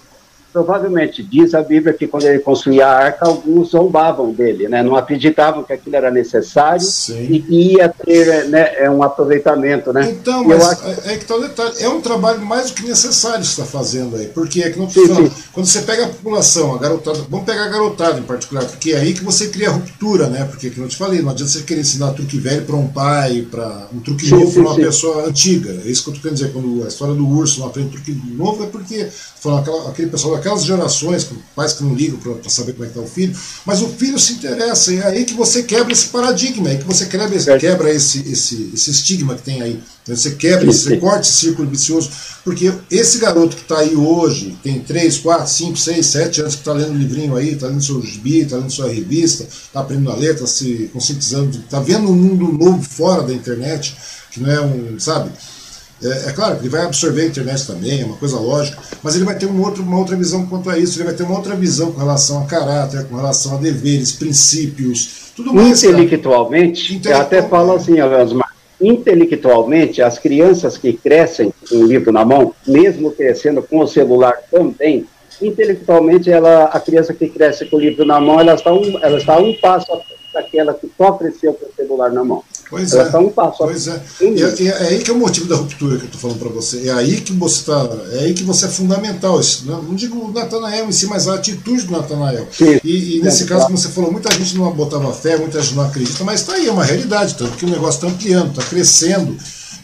provavelmente 0.56 1.22
diz 1.22 1.52
a 1.54 1.60
Bíblia 1.60 1.92
que 1.92 2.06
quando 2.06 2.24
ele 2.24 2.38
construía 2.38 2.86
a 2.86 2.96
arca, 2.96 3.26
alguns 3.26 3.72
zombavam 3.72 4.32
dele, 4.32 4.66
né? 4.68 4.82
não 4.82 4.96
acreditavam 4.96 5.62
que 5.62 5.70
aquilo 5.70 5.96
era 5.96 6.10
necessário 6.10 6.80
Sim. 6.80 7.26
e 7.30 7.40
que 7.40 7.72
ia 7.74 7.90
ter 7.90 8.48
né, 8.48 8.72
é 8.78 8.88
um 8.88 9.02
aproveitamento. 9.02 9.92
Né? 9.92 10.12
Então, 10.12 10.42
mas 10.44 10.64
acho... 10.66 11.08
é, 11.08 11.12
é 11.12 11.16
que 11.18 11.26
tá 11.26 11.36
o 11.36 11.42
detalhe, 11.42 11.74
é 11.78 11.88
um 11.90 12.00
trabalho 12.00 12.40
mais 12.40 12.70
do 12.70 12.76
que 12.76 12.88
necessário 12.88 13.40
que 13.40 13.48
você 13.48 13.60
está 13.60 13.64
fazendo 13.66 14.16
aí, 14.16 14.28
porque 14.28 14.62
é 14.62 14.70
que 14.70 14.78
não 14.78 14.88
sim, 14.88 15.06
falando, 15.06 15.30
quando 15.52 15.66
você 15.66 15.82
pega 15.82 16.06
a 16.06 16.08
população, 16.08 16.74
a 16.74 16.78
garotada, 16.78 17.18
vamos 17.28 17.44
pegar 17.44 17.64
a 17.64 17.68
garotada 17.68 18.18
em 18.18 18.22
particular, 18.22 18.64
porque 18.64 18.92
é 18.92 18.96
aí 18.96 19.12
que 19.12 19.22
você 19.22 19.48
cria 19.48 19.68
a 19.68 19.72
ruptura, 19.72 20.28
né? 20.28 20.46
Porque, 20.46 20.70
como 20.70 20.86
eu 20.86 20.88
te 20.88 20.96
falei, 20.96 21.20
não 21.20 21.32
adianta 21.32 21.52
você 21.52 21.64
querer 21.64 21.82
ensinar 21.82 22.12
truque 22.12 22.38
velho 22.38 22.64
para 22.64 22.76
um 22.76 22.88
pai, 22.88 23.46
para 23.50 23.88
um 23.92 24.00
truque 24.00 24.24
sim, 24.24 24.30
novo 24.30 24.50
para 24.52 24.62
uma 24.62 24.74
pessoa 24.74 25.26
antiga. 25.26 25.70
É 25.84 25.90
isso 25.90 26.02
que 26.02 26.08
eu 26.08 26.14
estou 26.14 26.22
querendo 26.22 26.38
dizer, 26.38 26.52
quando 26.54 26.82
a 26.82 26.88
história 26.88 27.14
do 27.14 27.28
urso 27.28 27.60
não 27.60 27.66
aprende 27.66 27.90
truque 27.90 28.18
novo, 28.34 28.64
é 28.64 28.66
porque 28.68 29.06
aquela, 29.54 29.90
aquele 29.90 30.10
pessoal 30.10 30.36
daquelas 30.46 30.64
gerações, 30.64 31.28
pais 31.56 31.72
que 31.72 31.82
não 31.82 31.94
ligam 31.94 32.18
para 32.18 32.48
saber 32.48 32.72
como 32.72 32.84
é 32.84 32.86
que 32.88 32.96
está 32.96 33.04
o 33.04 33.10
filho, 33.10 33.36
mas 33.64 33.82
o 33.82 33.88
filho 33.88 34.18
se 34.18 34.34
interessa, 34.34 34.92
e 34.92 34.98
é 34.98 35.06
aí 35.06 35.24
que 35.24 35.34
você 35.34 35.64
quebra 35.64 35.92
esse 35.92 36.06
paradigma, 36.06 36.68
é 36.68 36.72
aí 36.72 36.78
que 36.78 36.84
você 36.84 37.06
quebra, 37.06 37.34
esse, 37.34 37.58
quebra 37.58 37.92
esse, 37.92 38.20
esse, 38.30 38.70
esse 38.72 38.90
estigma 38.90 39.34
que 39.34 39.42
tem 39.42 39.60
aí. 39.60 39.82
Você 40.06 40.30
quebra, 40.32 40.66
você 40.66 40.96
corta 40.98 41.22
esse 41.22 41.32
círculo 41.32 41.68
vicioso, 41.68 42.10
porque 42.44 42.72
esse 42.88 43.18
garoto 43.18 43.56
que 43.56 43.62
está 43.62 43.78
aí 43.78 43.96
hoje, 43.96 44.56
tem 44.62 44.78
3, 44.78 45.18
4, 45.18 45.48
5, 45.48 45.76
6, 45.76 46.06
7 46.06 46.40
anos, 46.42 46.54
que 46.54 46.60
está 46.60 46.72
lendo 46.72 46.96
livrinho 46.96 47.34
aí, 47.34 47.54
está 47.54 47.66
lendo 47.66 47.82
seu 47.82 48.00
gibi, 48.00 48.42
está 48.42 48.56
lendo 48.56 48.70
sua 48.70 48.88
revista, 48.88 49.42
está 49.42 49.80
aprendendo 49.80 50.12
a 50.12 50.14
ler, 50.14 50.34
está 50.34 50.46
se 50.46 50.88
conscientizando, 50.92 51.58
está 51.58 51.80
vendo 51.80 52.08
um 52.08 52.14
mundo 52.14 52.52
novo 52.52 52.82
fora 52.82 53.24
da 53.24 53.32
internet, 53.32 53.96
que 54.30 54.38
não 54.38 54.50
é 54.50 54.60
um, 54.60 55.00
sabe? 55.00 55.32
É, 56.02 56.28
é, 56.28 56.32
claro 56.32 56.56
que 56.56 56.62
ele 56.62 56.68
vai 56.68 56.84
absorver 56.84 57.22
a 57.22 57.26
internet 57.26 57.66
também, 57.66 58.02
é 58.02 58.04
uma 58.04 58.16
coisa 58.16 58.38
lógica, 58.38 58.78
mas 59.02 59.14
ele 59.14 59.24
vai 59.24 59.34
ter 59.34 59.46
um 59.46 59.62
outro, 59.62 59.82
uma 59.82 59.98
outra 59.98 60.14
visão 60.14 60.46
quanto 60.46 60.68
a 60.68 60.78
isso, 60.78 60.98
ele 60.98 61.06
vai 61.06 61.14
ter 61.14 61.22
uma 61.22 61.36
outra 61.36 61.54
visão 61.54 61.90
com 61.90 62.00
relação 62.00 62.42
a 62.42 62.46
caráter, 62.46 63.06
com 63.06 63.16
relação 63.16 63.56
a 63.56 63.58
deveres, 63.58 64.12
princípios, 64.12 65.32
tudo 65.34 65.54
mais. 65.54 65.82
Intelectualmente, 65.82 66.94
Intelectual... 66.94 67.18
eu 67.18 67.26
até 67.26 67.48
falo 67.48 67.74
assim, 67.74 68.00
Osmar, 68.00 68.52
intelectualmente, 68.80 70.02
as 70.02 70.18
crianças 70.18 70.76
que 70.76 70.92
crescem 70.92 71.52
com 71.68 71.76
o 71.76 71.86
livro 71.86 72.12
na 72.12 72.24
mão, 72.24 72.54
mesmo 72.66 73.10
crescendo 73.10 73.62
com 73.62 73.78
o 73.78 73.86
celular 73.86 74.34
também, 74.50 75.06
intelectualmente, 75.40 76.30
ela, 76.30 76.64
a 76.64 76.80
criança 76.80 77.12
que 77.14 77.28
cresce 77.28 77.66
com 77.66 77.76
o 77.76 77.80
livro 77.80 78.04
na 78.04 78.20
mão, 78.20 78.40
ela 78.40 78.54
está 78.54 78.72
um, 78.72 78.98
ela 79.02 79.18
está 79.18 79.38
um 79.38 79.54
passo 79.54 80.00
daquela 80.32 80.74
que 80.74 80.90
só 80.96 81.12
cresceu 81.12 81.54
com 81.54 81.66
o 81.66 81.74
celular 81.74 82.10
na 82.10 82.22
mão. 82.22 82.42
Pois 82.68 82.92
Ela 82.92 83.08
é. 83.08 83.10
Tá 83.10 83.18
um 83.18 83.30
passo 83.30 83.58
pois 83.58 83.86
é. 83.86 84.02
E, 84.20 84.42
é, 84.42 84.68
é, 84.68 84.88
aí 84.88 84.98
que 84.98 85.10
é 85.10 85.14
o 85.14 85.18
motivo 85.18 85.46
da 85.46 85.56
ruptura 85.56 85.96
que 85.96 86.02
eu 86.02 86.06
estou 86.06 86.20
falando 86.20 86.38
para 86.38 86.48
você. 86.48 86.88
É 86.88 86.92
aí 86.92 87.20
que 87.20 87.32
você 87.32 87.64
tá, 87.64 87.88
é 88.12 88.24
aí 88.24 88.34
que 88.34 88.42
você 88.42 88.66
é 88.66 88.68
fundamental. 88.68 89.38
Isso, 89.40 89.64
não, 89.66 89.82
não 89.82 89.94
digo 89.94 90.18
o 90.18 90.32
Natanael 90.32 90.88
em 90.88 90.92
si, 90.92 91.06
mas 91.06 91.28
a 91.28 91.34
atitude 91.34 91.86
do 91.86 91.92
Natanael. 91.92 92.46
E, 92.60 93.18
e, 93.18 93.22
nesse 93.22 93.44
é, 93.44 93.46
caso, 93.46 93.66
como 93.66 93.78
você 93.78 93.88
falou, 93.88 94.10
muita 94.10 94.32
gente 94.34 94.56
não 94.56 94.70
botava 94.72 95.12
fé, 95.12 95.36
muita 95.36 95.60
gente 95.60 95.76
não 95.76 95.84
acredita, 95.84 96.24
mas 96.24 96.40
está 96.40 96.54
aí, 96.54 96.66
é 96.66 96.72
uma 96.72 96.84
realidade, 96.84 97.36
tanto 97.36 97.56
que 97.56 97.64
o 97.64 97.70
negócio 97.70 97.98
está 97.98 98.08
ampliando, 98.08 98.50
está 98.50 98.62
crescendo. 98.62 99.36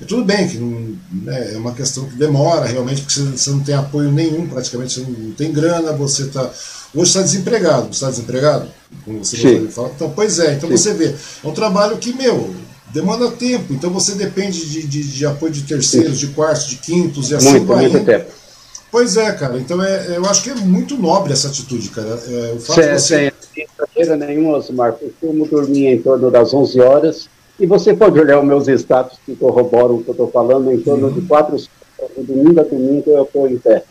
E 0.03 0.05
tudo 0.05 0.25
bem 0.25 0.49
que 0.49 0.59
não, 0.59 0.97
né, 1.11 1.55
é 1.55 1.57
uma 1.57 1.73
questão 1.73 2.05
que 2.05 2.17
demora 2.17 2.67
realmente, 2.67 3.03
porque 3.03 3.15
você, 3.15 3.31
você 3.31 3.51
não 3.51 3.61
tem 3.61 3.75
apoio 3.75 4.11
nenhum, 4.11 4.47
praticamente, 4.49 4.95
você 4.95 5.01
não 5.01 5.33
tem 5.33 5.53
grana, 5.53 5.93
você 5.93 6.25
está 6.25 6.51
Hoje 6.95 7.09
está 7.09 7.23
desempregado. 7.23 7.87
Você 7.87 7.93
está 7.93 8.11
desempregado? 8.11 8.69
Como 9.05 9.25
você 9.25 9.37
de 9.37 9.69
falar. 9.69 9.91
Então, 9.97 10.11
pois 10.11 10.39
é, 10.39 10.55
então 10.55 10.69
Sim. 10.69 10.77
você 10.77 10.93
vê. 10.93 11.07
É 11.07 11.49
um 11.49 11.53
trabalho 11.53 11.97
que, 11.97 12.13
meu, 12.13 12.55
demanda 12.93 13.31
tempo. 13.31 13.73
Então 13.73 13.91
você 13.91 14.13
depende 14.13 14.67
de, 14.67 14.87
de, 14.87 15.03
de 15.03 15.27
apoio 15.27 15.51
de 15.51 15.63
terceiros, 15.63 16.21
Sim. 16.21 16.27
de 16.27 16.33
quartos, 16.35 16.67
de 16.67 16.77
quintos 16.77 17.31
e 17.31 17.35
assim 17.35 17.51
muito, 17.53 17.67
vai. 17.67 17.89
Muito 17.89 18.05
tempo. 18.05 18.31
Pois 18.91 19.17
é, 19.17 19.33
cara. 19.33 19.59
Então 19.59 19.83
é, 19.83 20.19
eu 20.19 20.27
acho 20.27 20.43
que 20.43 20.51
é 20.51 20.55
muito 20.55 20.99
nobre 20.99 21.33
essa 21.33 21.49
atitude, 21.49 21.89
cara. 21.89 22.09
É, 22.09 22.53
o 22.55 22.61
fato 22.61 22.75
Cê, 22.75 22.87
de 22.89 23.01
você... 23.01 23.33
Sem 24.05 24.17
nenhuma, 24.19 24.59
Osmar. 24.59 24.93
Costumo 24.93 25.47
dormir 25.47 25.87
em 25.87 26.03
torno 26.03 26.31
das 26.31 26.53
11 26.53 26.81
horas 26.81 27.29
E 27.63 27.67
você 27.67 27.95
pode 27.95 28.19
olhar 28.19 28.41
os 28.41 28.45
meus 28.45 28.67
status 28.67 29.21
que 29.25 29.37
corroboram 29.37 29.95
o 29.95 30.03
que 30.03 30.09
eu 30.09 30.15
estou 30.15 30.29
falando, 30.33 30.73
em 30.73 30.81
torno 30.81 31.13
de 31.13 31.21
quatro, 31.21 31.57
de 31.57 32.23
domingo 32.25 32.59
a 32.59 32.65
domingo 32.65 33.05
eu 33.07 33.23
estou 33.23 33.49
em 33.49 33.57
pé 33.57 33.85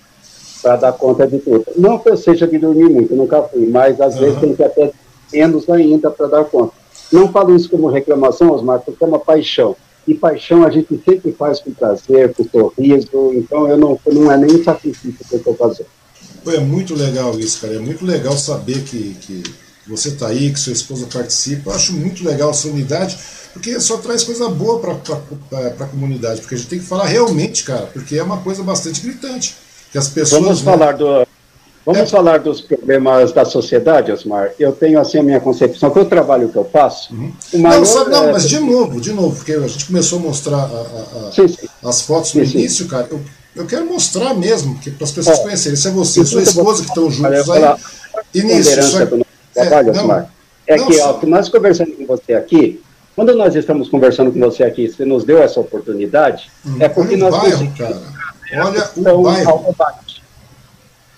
para 0.61 0.75
dar 0.75 0.91
conta 0.91 1.25
de 1.25 1.39
tudo. 1.39 1.65
Não 1.77 1.97
que 1.97 2.09
eu 2.09 2.17
seja 2.17 2.45
de 2.45 2.57
dormir 2.57 2.89
muito, 2.89 3.15
nunca 3.15 3.41
fui, 3.43 3.65
mas 3.67 4.01
às 4.01 4.15
uhum. 4.15 4.19
vezes 4.19 4.39
tem 4.41 4.55
que 4.57 4.61
até 4.61 4.91
menos 5.31 5.69
ainda 5.69 6.11
para 6.11 6.27
dar 6.27 6.43
conta. 6.43 6.73
Não 7.13 7.31
falo 7.31 7.55
isso 7.55 7.69
como 7.69 7.87
reclamação, 7.87 8.51
Osmar, 8.51 8.81
porque 8.81 9.01
é 9.01 9.07
uma 9.07 9.19
paixão. 9.19 9.73
E 10.05 10.15
paixão 10.15 10.65
a 10.65 10.69
gente 10.69 11.01
sempre 11.05 11.31
faz 11.31 11.61
com 11.61 11.71
prazer, 11.71 12.33
com 12.33 12.43
sorriso, 12.43 13.31
então 13.33 13.69
eu 13.69 13.77
não, 13.77 13.97
não 14.05 14.29
é 14.29 14.35
nem 14.35 14.61
sacrifício 14.61 15.25
que 15.29 15.35
eu 15.35 15.39
estou 15.39 15.55
fazendo. 15.55 15.87
É 16.45 16.59
muito 16.59 16.93
legal 16.93 17.39
isso, 17.39 17.61
cara. 17.61 17.75
É 17.75 17.79
muito 17.79 18.05
legal 18.05 18.33
saber 18.33 18.83
que, 18.83 19.15
que 19.21 19.43
você 19.87 20.09
está 20.09 20.27
aí, 20.27 20.51
que 20.51 20.59
sua 20.59 20.73
esposa 20.73 21.07
participa. 21.11 21.69
Eu 21.69 21.75
acho 21.75 21.93
muito 21.93 22.25
legal 22.25 22.49
essa 22.49 22.67
unidade, 22.67 23.17
porque 23.53 23.79
só 23.79 23.97
traz 23.97 24.23
coisa 24.23 24.49
boa 24.49 24.79
para 24.79 25.85
a 25.85 25.87
comunidade. 25.87 26.41
Porque 26.41 26.55
a 26.55 26.57
gente 26.57 26.69
tem 26.69 26.79
que 26.79 26.85
falar 26.85 27.05
realmente, 27.05 27.63
cara, 27.63 27.87
porque 27.87 28.17
é 28.17 28.23
uma 28.23 28.37
coisa 28.37 28.63
bastante 28.63 29.01
gritante. 29.01 29.55
Que 29.91 29.97
as 29.97 30.07
pessoas. 30.07 30.41
Vamos 30.41 30.63
né? 30.63 30.71
falar 30.71 30.93
do. 30.93 31.27
Vamos 31.85 32.01
é. 32.01 32.05
falar 32.05 32.39
dos 32.39 32.61
problemas 32.61 33.33
da 33.33 33.43
sociedade, 33.43 34.11
Osmar. 34.11 34.51
Eu 34.59 34.71
tenho 34.71 34.99
assim 34.99 35.17
a 35.17 35.23
minha 35.23 35.39
concepção, 35.39 35.89
que 35.89 35.99
o 35.99 36.05
trabalho 36.05 36.49
que 36.49 36.55
eu 36.55 36.63
faço. 36.63 37.13
Uhum. 37.13 37.33
Maior, 37.55 37.79
não, 37.79 37.85
sabe, 37.85 38.11
não, 38.11 38.29
é... 38.29 38.31
mas 38.31 38.47
de 38.47 38.59
novo, 38.59 39.01
de 39.01 39.11
novo, 39.11 39.35
porque 39.35 39.53
a 39.53 39.67
gente 39.67 39.85
começou 39.85 40.19
a 40.19 40.21
mostrar 40.21 40.57
a, 40.57 40.59
a, 40.59 41.27
a, 41.27 41.31
sim, 41.31 41.47
sim. 41.47 41.67
as 41.83 42.01
fotos 42.01 42.35
no 42.35 42.45
sim, 42.45 42.59
início, 42.59 42.87
cara. 42.87 43.07
Eu, 43.09 43.19
eu 43.55 43.65
quero 43.65 43.85
mostrar 43.87 44.35
mesmo, 44.35 44.79
para 44.79 45.03
as 45.03 45.11
pessoas 45.11 45.39
é. 45.39 45.41
conhecerem. 45.41 45.75
Se 45.75 45.87
é 45.87 45.91
você, 45.91 46.23
sua 46.23 46.43
esposa 46.43 46.83
que 46.83 46.89
estão 46.89 47.09
juntos 47.09 47.49
aí. 47.49 47.75
Início, 48.33 48.83
só... 48.83 48.99
trabalho, 49.53 49.87
é, 49.87 49.91
Osmar. 49.91 50.33
É 50.67 50.77
não, 50.77 50.87
que, 50.87 50.99
ó, 50.99 51.19
nós 51.25 51.49
conversando 51.49 51.91
com 51.93 52.05
você 52.05 52.33
aqui, 52.33 52.81
quando 53.15 53.35
nós 53.35 53.55
estamos 53.55 53.89
conversando 53.89 54.31
com 54.31 54.39
você 54.39 54.63
aqui, 54.63 54.87
você 54.87 55.05
nos 55.05 55.23
deu 55.23 55.41
essa 55.41 55.59
oportunidade, 55.59 56.49
hum, 56.65 56.77
é 56.79 56.87
porque 56.87 57.17
nós 57.17 57.35
bairro, 57.35 57.73
cara. 57.77 58.01
Olha 58.53 59.13
o 59.13 59.23
bairro. 59.23 59.65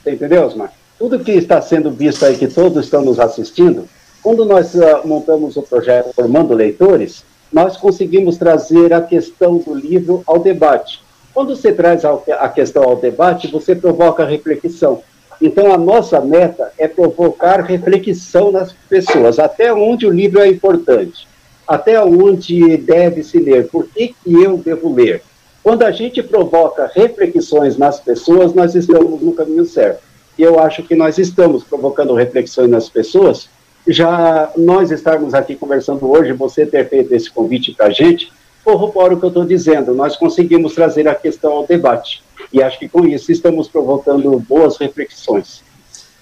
Você 0.03 0.11
entendeu, 0.11 0.45
Osmar? 0.45 0.74
Tudo 0.98 1.20
que 1.20 1.32
está 1.32 1.61
sendo 1.61 1.91
visto 1.91 2.26
aí, 2.26 2.38
que 2.38 2.48
todos 2.48 2.86
estão 2.86 3.03
nos 3.03 3.20
assistindo, 3.20 3.88
quando 4.22 4.45
nós 4.45 4.74
uh, 4.74 5.06
montamos 5.06 5.57
o 5.57 5.61
projeto 5.61 6.14
Formando 6.14 6.53
Leitores, 6.53 7.24
nós 7.52 7.78
conseguimos 7.78 8.38
trazer 8.38 8.94
a 8.94 9.02
questão 9.02 9.57
do 9.57 9.74
livro 9.76 10.24
ao 10.26 10.40
debate. 10.40 11.02
Quando 11.34 11.56
você 11.56 11.72
traz 11.72 12.03
a 12.06 12.49
questão 12.49 12.84
ao 12.84 12.95
debate, 12.95 13.48
você 13.48 13.76
provoca 13.76 14.26
reflexão. 14.26 15.02
Então, 15.41 15.74
a 15.74 15.78
nossa 15.78 16.22
meta 16.22 16.72
é 16.78 16.88
provocar 16.88 17.61
reflexão 17.61 18.52
nas 18.52 18.72
pessoas, 18.88 19.40
até 19.40 19.74
onde 19.74 20.06
o 20.06 20.11
livro 20.11 20.40
é 20.40 20.48
importante, 20.48 21.28
até 21.68 22.03
onde 22.03 22.77
deve 22.77 23.23
se 23.23 23.40
ler, 23.40 23.68
por 23.69 23.88
que, 23.88 24.15
que 24.23 24.34
eu 24.34 24.57
devo 24.57 24.94
ler. 24.94 25.23
Quando 25.64 25.84
a 25.84 25.91
gente 25.91 26.22
provoca 26.22 26.91
reflexões 26.94 27.77
nas 27.77 27.99
pessoas, 27.99 28.53
nós 28.53 28.76
estamos 28.76 29.22
no 29.22 29.34
caminho 29.34 29.65
certo. 29.65 30.03
E 30.38 30.41
eu 30.41 30.60
acho 30.60 30.84
que 30.84 30.95
nós 30.95 31.18
estamos 31.18 31.64
provocando 31.64 32.14
reflexões 32.14 32.69
nas 32.69 32.90
pessoas. 32.90 33.48
Já 33.88 34.52
nós 34.57 34.91
estarmos 34.91 35.34
aqui 35.34 35.56
conversando 35.56 36.10
hoje, 36.10 36.34
você 36.34 36.65
ter 36.65 36.90
feito 36.90 37.14
esse 37.14 37.31
convite 37.31 37.73
para 37.73 37.88
a 37.88 37.91
gente, 37.91 38.31
corrobora 38.64 39.14
o 39.14 39.19
que 39.19 39.26
eu 39.26 39.30
estou 39.30 39.45
dizendo. 39.45 39.94
Nós 39.94 40.18
conseguimos 40.18 40.73
trazer 40.73 41.07
a 41.07 41.15
questão 41.15 41.53
ao 41.53 41.68
debate. 41.68 42.23
E 42.52 42.61
acho 42.61 42.77
que 42.80 42.90
com 42.90 43.06
isso 43.06 43.31
estamos 43.31 43.68
provocando 43.68 44.38
boas 44.40 44.77
reflexões. 44.77 45.64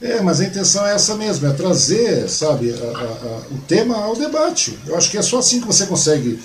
É, 0.02 0.19
mas 0.22 0.41
a 0.41 0.45
intenção 0.45 0.86
é 0.86 0.95
essa 0.95 1.15
mesmo, 1.15 1.48
é 1.48 1.53
trazer, 1.53 2.28
sabe, 2.28 2.73
a, 2.73 2.98
a, 2.98 3.41
o 3.52 3.57
tema 3.68 3.95
ao 3.98 4.15
debate. 4.15 4.78
Eu 4.88 4.98
acho 4.98 5.11
que 5.11 5.18
é 5.18 5.22
só 5.22 5.40
assim 5.40 5.61
que 5.61 5.68
você 5.68 5.86
consegue 5.86 6.40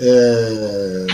é, 0.00 1.06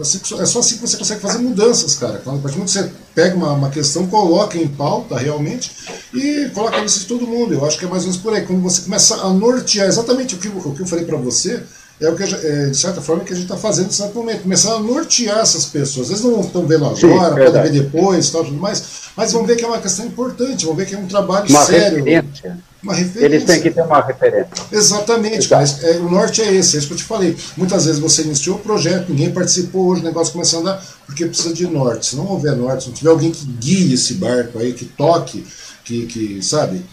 assim, 0.00 0.20
é 0.38 0.46
só 0.46 0.58
assim 0.60 0.76
que 0.76 0.82
você 0.82 0.96
consegue 0.96 1.20
fazer 1.20 1.38
mudanças, 1.38 1.94
cara. 1.94 2.16
A 2.24 2.38
partir 2.38 2.58
do 2.58 2.64
que 2.64 2.70
você 2.70 2.90
pega 3.14 3.34
uma, 3.34 3.52
uma 3.52 3.70
questão, 3.70 4.06
coloca 4.06 4.58
em 4.58 4.68
pauta 4.68 5.16
realmente 5.16 5.72
e 6.12 6.50
coloca 6.54 6.76
a 6.76 6.80
lista 6.80 7.00
de 7.00 7.06
todo 7.06 7.26
mundo. 7.26 7.54
Eu 7.54 7.64
acho 7.64 7.78
que 7.78 7.84
é 7.84 7.88
mais 7.88 8.02
ou 8.02 8.10
menos 8.10 8.22
por 8.22 8.34
aí. 8.34 8.44
Quando 8.44 8.62
você 8.62 8.82
começa 8.82 9.16
a 9.16 9.30
nortear 9.30 9.88
exatamente 9.88 10.34
o 10.34 10.38
que, 10.38 10.48
o 10.48 10.74
que 10.74 10.80
eu 10.80 10.86
falei 10.86 11.04
para 11.04 11.16
você, 11.16 11.62
é 12.00 12.08
o 12.08 12.14
que, 12.14 12.22
é, 12.22 12.66
de 12.66 12.76
certa 12.76 13.00
forma, 13.00 13.24
que 13.24 13.32
a 13.32 13.36
gente 13.36 13.44
está 13.44 13.56
fazendo 13.56 13.86
nesse 13.86 14.02
momento. 14.14 14.42
Começar 14.42 14.74
a 14.74 14.78
nortear 14.78 15.38
essas 15.38 15.64
pessoas. 15.64 16.06
Às 16.06 16.20
vezes 16.20 16.24
não 16.24 16.40
estão 16.40 16.66
vendo 16.66 16.84
agora, 16.84 16.96
Sim, 16.96 17.52
podem 17.52 17.62
ver 17.62 17.72
depois, 17.72 18.30
tal, 18.30 18.44
tudo 18.44 18.56
mais, 18.56 18.82
mas 19.16 19.32
vão 19.32 19.44
ver 19.44 19.56
que 19.56 19.64
é 19.64 19.66
uma 19.66 19.80
questão 19.80 20.06
importante, 20.06 20.64
vão 20.64 20.76
ver 20.76 20.86
que 20.86 20.94
é 20.94 20.98
um 20.98 21.08
trabalho 21.08 21.48
uma 21.48 21.64
sério. 21.64 22.04
Referência. 22.04 22.58
Uma 22.80 22.94
referência. 22.94 23.24
Eles 23.26 23.44
têm 23.44 23.60
que 23.60 23.70
ter 23.72 23.82
uma 23.82 24.00
referência. 24.00 24.48
Exatamente. 24.70 25.52
É, 25.52 25.96
o 25.96 26.08
norte 26.08 26.40
é 26.40 26.54
esse, 26.54 26.76
é 26.76 26.78
isso 26.78 26.86
que 26.86 26.94
eu 26.94 26.98
te 26.98 27.02
falei. 27.02 27.36
Muitas 27.56 27.86
vezes 27.86 28.00
você 28.00 28.22
iniciou 28.22 28.56
o 28.56 28.60
projeto, 28.60 29.08
ninguém 29.08 29.32
participou, 29.32 29.88
hoje 29.88 30.02
o 30.02 30.04
negócio 30.04 30.32
começa 30.32 30.56
a 30.56 30.60
andar, 30.60 30.84
porque 31.04 31.26
precisa 31.26 31.52
de 31.52 31.66
norte. 31.66 32.06
Se 32.06 32.16
não 32.16 32.28
houver 32.28 32.54
norte, 32.54 32.84
se 32.84 32.90
não 32.90 32.94
tiver 32.94 33.10
alguém 33.10 33.32
que 33.32 33.44
guie 33.44 33.94
esse 33.94 34.14
barco 34.14 34.60
aí, 34.60 34.72
que 34.72 34.84
toque, 34.84 35.44
que, 35.84 36.06
que 36.06 36.40
sabe, 36.40 36.84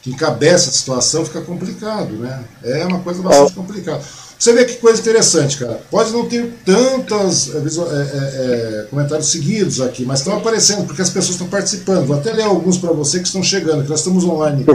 que 0.00 0.08
encabeça 0.08 0.70
a 0.70 0.72
situação, 0.72 1.24
fica 1.26 1.42
complicado, 1.42 2.14
né? 2.14 2.44
É 2.62 2.86
uma 2.86 3.00
coisa 3.00 3.20
bastante 3.20 3.52
oh. 3.52 3.60
complicada. 3.60 4.02
Você 4.38 4.52
vê 4.52 4.64
que 4.64 4.74
coisa 4.74 5.00
interessante, 5.00 5.58
cara. 5.58 5.80
Pode 5.90 6.12
não 6.12 6.26
ter 6.26 6.52
tantos 6.64 7.54
é, 7.54 7.58
é, 7.58 7.62
é, 7.62 8.86
comentários 8.90 9.28
seguidos 9.28 9.80
aqui, 9.80 10.04
mas 10.04 10.20
estão 10.20 10.36
aparecendo 10.36 10.84
porque 10.86 11.02
as 11.02 11.10
pessoas 11.10 11.34
estão 11.34 11.48
participando. 11.48 12.06
Vou 12.06 12.16
até 12.16 12.32
ler 12.32 12.42
alguns 12.42 12.76
para 12.76 12.92
você 12.92 13.20
que 13.20 13.26
estão 13.26 13.42
chegando, 13.42 13.84
que 13.84 13.90
nós 13.90 14.00
estamos 14.00 14.24
online 14.24 14.66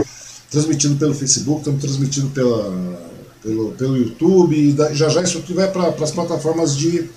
transmitindo 0.50 0.96
pelo 0.96 1.14
Facebook, 1.14 1.60
estamos 1.60 1.80
transmitindo 1.80 2.28
pela, 2.30 2.98
pelo, 3.42 3.72
pelo 3.72 3.96
YouTube, 3.96 4.56
e 4.56 4.96
já 4.96 5.08
já 5.08 5.22
isso 5.22 5.38
aqui 5.38 5.54
vai 5.54 5.70
para 5.70 5.88
as 5.88 6.10
plataformas 6.10 6.76
de, 6.76 7.08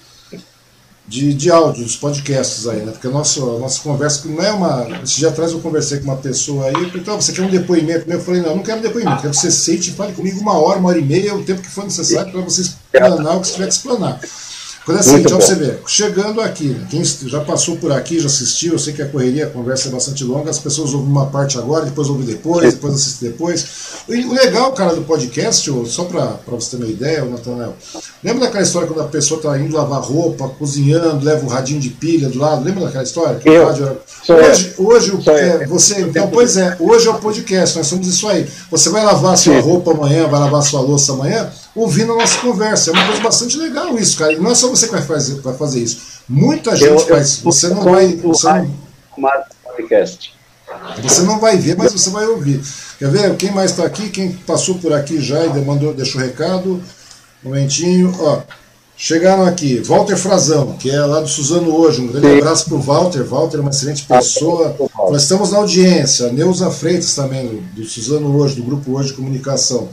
de, 1.06 1.34
de 1.34 1.52
áudio, 1.52 1.84
dos 1.84 1.98
podcasts 1.98 2.68
aí, 2.68 2.82
né? 2.82 2.92
Porque 2.92 3.08
a 3.08 3.12
nossa, 3.12 3.42
a 3.42 3.60
nossa 3.60 3.82
conversa 3.82 4.28
não 4.28 4.42
é 4.42 4.52
uma. 4.52 4.88
Esse 5.04 5.18
dia 5.18 5.30
atrás 5.30 5.52
eu 5.52 5.60
conversei 5.60 6.00
com 6.00 6.06
uma 6.06 6.18
pessoa 6.18 6.66
aí, 6.66 6.92
então 6.96 7.20
você 7.20 7.34
quer 7.34 7.42
um 7.42 7.50
depoimento? 7.50 8.10
Eu 8.10 8.22
falei, 8.22 8.42
não, 8.42 8.52
eu 8.52 8.56
não 8.56 8.64
quero 8.64 8.80
um 8.80 8.82
depoimento, 8.82 9.22
quero 9.22 9.32
que 9.32 9.38
você 9.38 9.52
sente 9.52 9.90
e 9.90 9.94
fale 9.94 10.14
comigo 10.14 10.40
uma 10.40 10.58
hora, 10.58 10.80
uma 10.80 10.90
hora 10.90 11.00
e 11.00 11.04
meia, 11.04 11.36
o 11.36 11.44
tempo 11.44 11.62
que 11.62 11.70
for 11.70 11.84
necessário 11.84 12.32
para 12.32 12.42
você 12.42 12.62
explanar 12.62 13.38
o 13.38 13.42
que 13.42 13.48
você 13.48 13.54
tiver 13.54 13.68
que 13.68 13.74
explanar. 13.74 14.20
Quando 14.86 14.98
é 14.98 15.00
assim, 15.00 15.16
então 15.16 15.40
você 15.40 15.56
vê, 15.56 15.78
chegando 15.88 16.42
aqui, 16.42 16.76
quem 16.90 17.02
já 17.06 17.40
passou 17.40 17.78
por 17.78 17.92
aqui, 17.94 18.20
já 18.20 18.28
assistiu, 18.28 18.74
eu 18.74 18.80
sei 18.80 18.92
que 18.92 19.02
a 19.02 19.08
correria, 19.08 19.46
a 19.46 19.50
conversa 19.50 19.88
é 19.88 19.92
bastante 19.92 20.26
longa, 20.26 20.50
as 20.50 20.60
pessoas 20.60 20.94
ouvem 20.94 21.08
uma 21.08 21.28
parte 21.28 21.58
agora, 21.58 21.86
depois 21.86 22.10
ouvem 22.10 22.26
depois, 22.26 22.74
depois 22.74 22.96
assistem 22.96 23.30
depois. 23.30 23.66
O 24.10 24.34
legal, 24.34 24.74
cara, 24.74 24.94
do 24.94 25.04
podcast, 25.04 25.72
só 25.88 26.04
para 26.04 26.38
você 26.48 26.76
ter 26.76 26.84
uma 26.84 26.92
ideia, 26.92 27.24
Nathanael, 27.24 27.76
lembra 28.22 28.42
daquela 28.46 28.64
história 28.64 28.88
quando 28.88 29.02
a 29.02 29.08
pessoa 29.08 29.42
tá 29.42 29.58
indo 29.58 29.74
lavar 29.74 30.02
roupa, 30.02 30.50
cozinhando, 30.50 31.24
leva 31.24 31.46
um 31.46 31.50
radinho 31.50 31.80
de 31.80 31.90
pilha 31.90 32.28
do 32.28 32.38
lado, 32.38 32.66
lembra 32.66 32.84
daquela 32.84 33.06
história? 33.06 33.40
Eu, 33.46 33.66
hoje, 34.36 34.74
hoje 34.78 35.30
é, 35.30 35.66
você, 35.66 36.02
então, 36.02 36.28
pois 36.30 36.58
é, 36.58 36.76
hoje 36.78 37.08
é 37.08 37.12
o 37.12 37.20
podcast, 37.20 37.78
nós 37.78 37.88
somos 37.88 38.06
isso 38.06 38.28
aí. 38.28 38.46
Você 38.70 38.90
vai 38.90 39.06
lavar 39.06 39.38
sua 39.38 39.62
roupa 39.62 39.92
amanhã, 39.92 40.28
vai 40.28 40.42
lavar 40.42 40.62
sua 40.62 40.82
louça 40.82 41.14
amanhã, 41.14 41.50
ouvindo 41.76 42.14
a 42.14 42.18
nossa 42.18 42.40
conversa. 42.40 42.92
É 42.92 42.94
uma 42.94 43.06
coisa 43.06 43.22
bastante 43.22 43.58
legal 43.58 43.98
isso, 43.98 44.18
cara. 44.18 44.34
E 44.34 44.40
não 44.40 44.52
é 44.52 44.56
só 44.56 44.70
você 44.70 44.88
que 44.88 44.94
vai 44.94 45.02
fazer, 45.02 45.42
vai 45.42 45.56
fazer 45.56 45.82
isso. 45.82 46.22
Muita 46.28 46.76
gente 46.76 46.90
eu, 46.90 47.00
faz. 47.00 47.38
Eu, 47.38 47.44
você 47.44 47.68
não 47.70 47.84
vai. 47.84 48.16
Você 48.16 48.48
não, 48.48 48.76
podcast. 49.64 50.34
Você 51.02 51.22
não 51.24 51.40
vai 51.40 51.58
ver, 51.58 51.78
mas 51.78 51.92
você 51.92 52.10
vai 52.10 52.26
ouvir. 52.26 52.62
Quer 52.98 53.10
ver? 53.10 53.36
Quem 53.36 53.52
mais 53.52 53.72
está 53.72 53.86
aqui? 53.86 54.10
Quem 54.10 54.32
passou 54.32 54.76
por 54.76 54.94
aqui 54.94 55.20
já 55.20 55.46
e 55.46 55.66
mandou, 55.66 55.94
deixou 55.94 56.22
recado. 56.22 56.82
Um 57.44 57.50
momentinho. 57.50 58.16
Ó, 58.20 58.42
chegaram 58.96 59.46
aqui. 59.46 59.80
Walter 59.80 60.16
Frazão, 60.16 60.74
que 60.78 60.90
é 60.90 61.00
lá 61.00 61.20
do 61.20 61.28
Suzano 61.28 61.76
hoje. 61.76 62.02
Um 62.02 62.08
grande 62.08 62.28
Sim. 62.28 62.38
abraço 62.38 62.66
para 62.66 62.76
o 62.76 62.82
Walter. 62.82 63.24
Walter 63.24 63.58
é 63.58 63.62
uma 63.62 63.70
excelente 63.70 64.04
pessoa. 64.04 64.76
Nós 65.10 65.24
estamos 65.24 65.52
na 65.52 65.58
audiência. 65.58 66.32
Neuza 66.32 66.72
Freitas 66.72 67.14
também, 67.14 67.64
do 67.76 67.84
Suzano 67.84 68.36
hoje, 68.38 68.56
do 68.56 68.64
Grupo 68.64 68.98
Hoje 68.98 69.10
de 69.10 69.16
Comunicação. 69.16 69.90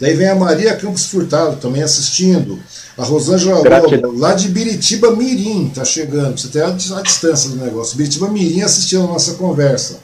Daí 0.00 0.14
vem 0.14 0.28
a 0.28 0.34
Maria 0.34 0.74
Campos 0.76 1.06
Furtado 1.06 1.56
também 1.56 1.82
assistindo. 1.82 2.58
A 2.96 3.04
Rosângela 3.04 3.58
Lobo, 3.58 4.18
lá 4.18 4.34
de 4.34 4.48
Biritiba 4.48 5.10
Mirim, 5.14 5.68
está 5.68 5.84
chegando. 5.84 6.38
Você 6.38 6.48
tem 6.48 6.62
a, 6.62 6.68
a, 6.68 7.02
distância 7.02 7.50
do 7.50 7.56
negócio. 7.56 7.96
Biritiba 7.96 8.28
Mirim 8.28 8.62
assistindo 8.62 9.04
a 9.04 9.08
nossa 9.08 9.34
conversa. 9.34 9.98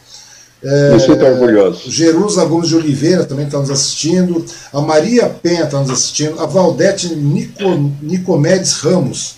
É, 0.62 0.98
sinto 0.98 1.24
orgulhoso. 1.24 1.90
Jerusa 1.90 2.44
Gomes 2.44 2.68
de 2.68 2.76
Oliveira 2.76 3.24
também 3.24 3.46
está 3.46 3.58
nos 3.58 3.70
assistindo. 3.70 4.44
A 4.72 4.80
Maria 4.80 5.26
Penha 5.28 5.64
está 5.64 5.80
nos 5.80 5.90
assistindo. 5.90 6.38
A 6.40 6.46
Valdete 6.46 7.14
Nico, 7.14 7.92
Nicomedes 8.02 8.74
Ramos. 8.74 9.36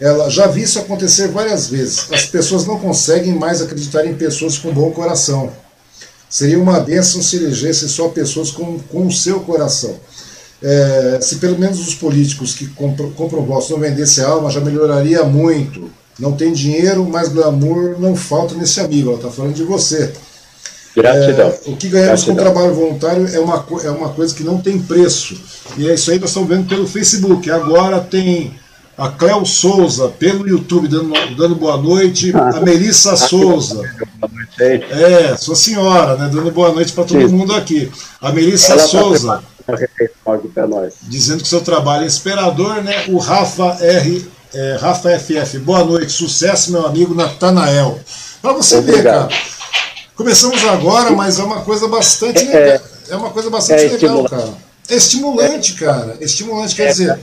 Ela 0.00 0.28
já 0.28 0.48
vi 0.48 0.62
isso 0.62 0.78
acontecer 0.80 1.28
várias 1.28 1.68
vezes. 1.68 2.08
As 2.10 2.24
pessoas 2.24 2.66
não 2.66 2.78
conseguem 2.78 3.34
mais 3.34 3.62
acreditar 3.62 4.04
em 4.04 4.14
pessoas 4.14 4.58
com 4.58 4.72
bom 4.72 4.90
coração. 4.90 5.52
Seria 6.32 6.58
uma 6.58 6.80
bênção 6.80 7.20
se 7.20 7.36
elegesse 7.36 7.86
só 7.90 8.08
pessoas 8.08 8.50
com, 8.50 8.78
com 8.78 9.06
o 9.06 9.12
seu 9.12 9.40
coração. 9.40 9.94
É, 10.62 11.18
se 11.20 11.36
pelo 11.36 11.58
menos 11.58 11.78
os 11.78 11.94
políticos 11.94 12.54
que 12.54 12.68
compram, 12.68 13.10
compram 13.10 13.44
votos 13.44 13.68
não 13.68 13.78
vendessem 13.78 14.24
alma, 14.24 14.50
já 14.50 14.58
melhoraria 14.58 15.24
muito. 15.24 15.90
Não 16.18 16.32
tem 16.32 16.54
dinheiro, 16.54 17.06
mas 17.06 17.28
glamour 17.28 18.00
não 18.00 18.16
falta 18.16 18.54
nesse 18.54 18.80
amigo. 18.80 19.10
Ela 19.10 19.18
está 19.18 19.30
falando 19.30 19.52
de 19.52 19.62
você. 19.62 20.10
Gratidão. 20.96 21.48
É, 21.48 21.70
o 21.70 21.76
que 21.76 21.88
ganhamos 21.90 22.24
Gratidão. 22.24 22.24
com 22.24 22.32
o 22.32 22.44
trabalho 22.44 22.74
voluntário 22.74 23.28
é 23.28 23.38
uma, 23.38 23.66
é 23.84 23.90
uma 23.90 24.08
coisa 24.08 24.34
que 24.34 24.42
não 24.42 24.58
tem 24.58 24.80
preço. 24.80 25.38
E 25.76 25.86
é 25.86 25.92
isso 25.92 26.10
aí 26.10 26.16
que 26.16 26.22
nós 26.22 26.30
estamos 26.30 26.48
vendo 26.48 26.66
pelo 26.66 26.88
Facebook. 26.88 27.50
Agora 27.50 28.00
tem 28.00 28.54
a 28.96 29.08
Cléo 29.08 29.44
Souza 29.46 30.08
pelo 30.08 30.48
YouTube 30.48 30.86
dando, 30.86 31.12
dando 31.36 31.54
boa 31.56 31.76
noite, 31.76 32.32
a 32.36 32.60
Melissa 32.60 33.16
Souza. 33.16 33.82
É, 34.60 35.36
sua 35.36 35.56
senhora, 35.56 36.16
né? 36.16 36.30
Dando 36.32 36.50
boa 36.50 36.72
noite 36.72 36.92
para 36.92 37.04
todo 37.04 37.28
mundo 37.28 37.54
aqui. 37.54 37.90
A 38.20 38.30
Melissa 38.32 38.72
Ela 38.72 38.82
tá 38.82 38.88
Souza. 38.88 39.42
Tá 39.66 39.74
dizendo 41.02 41.42
que 41.42 41.48
seu 41.48 41.60
trabalho 41.60 42.04
é 42.04 42.06
inspirador, 42.06 42.82
né? 42.82 43.04
O 43.08 43.18
Rafa 43.18 43.78
R. 43.80 44.28
É, 44.54 44.76
Rafa 44.78 45.18
FF, 45.18 45.58
boa 45.60 45.82
noite, 45.82 46.12
sucesso, 46.12 46.72
meu 46.72 46.86
amigo 46.86 47.14
Natanael. 47.14 47.98
Para 48.42 48.52
você 48.52 48.76
Obrigado. 48.76 49.28
ver, 49.28 49.34
cara. 49.34 49.42
Começamos 50.14 50.62
agora, 50.66 51.10
mas 51.12 51.38
é 51.38 51.42
uma 51.42 51.62
coisa 51.62 51.88
bastante 51.88 52.40
é, 52.40 52.44
legal. 52.44 52.86
É 53.08 53.16
uma 53.16 53.30
coisa 53.30 53.48
bastante 53.48 53.84
é 53.84 53.88
legal, 53.88 54.24
cara. 54.24 54.50
É 54.90 54.94
estimulante, 54.94 55.72
cara. 55.72 56.18
É 56.20 56.24
estimulante, 56.24 56.74
quer 56.74 56.88
dizer 56.88 57.18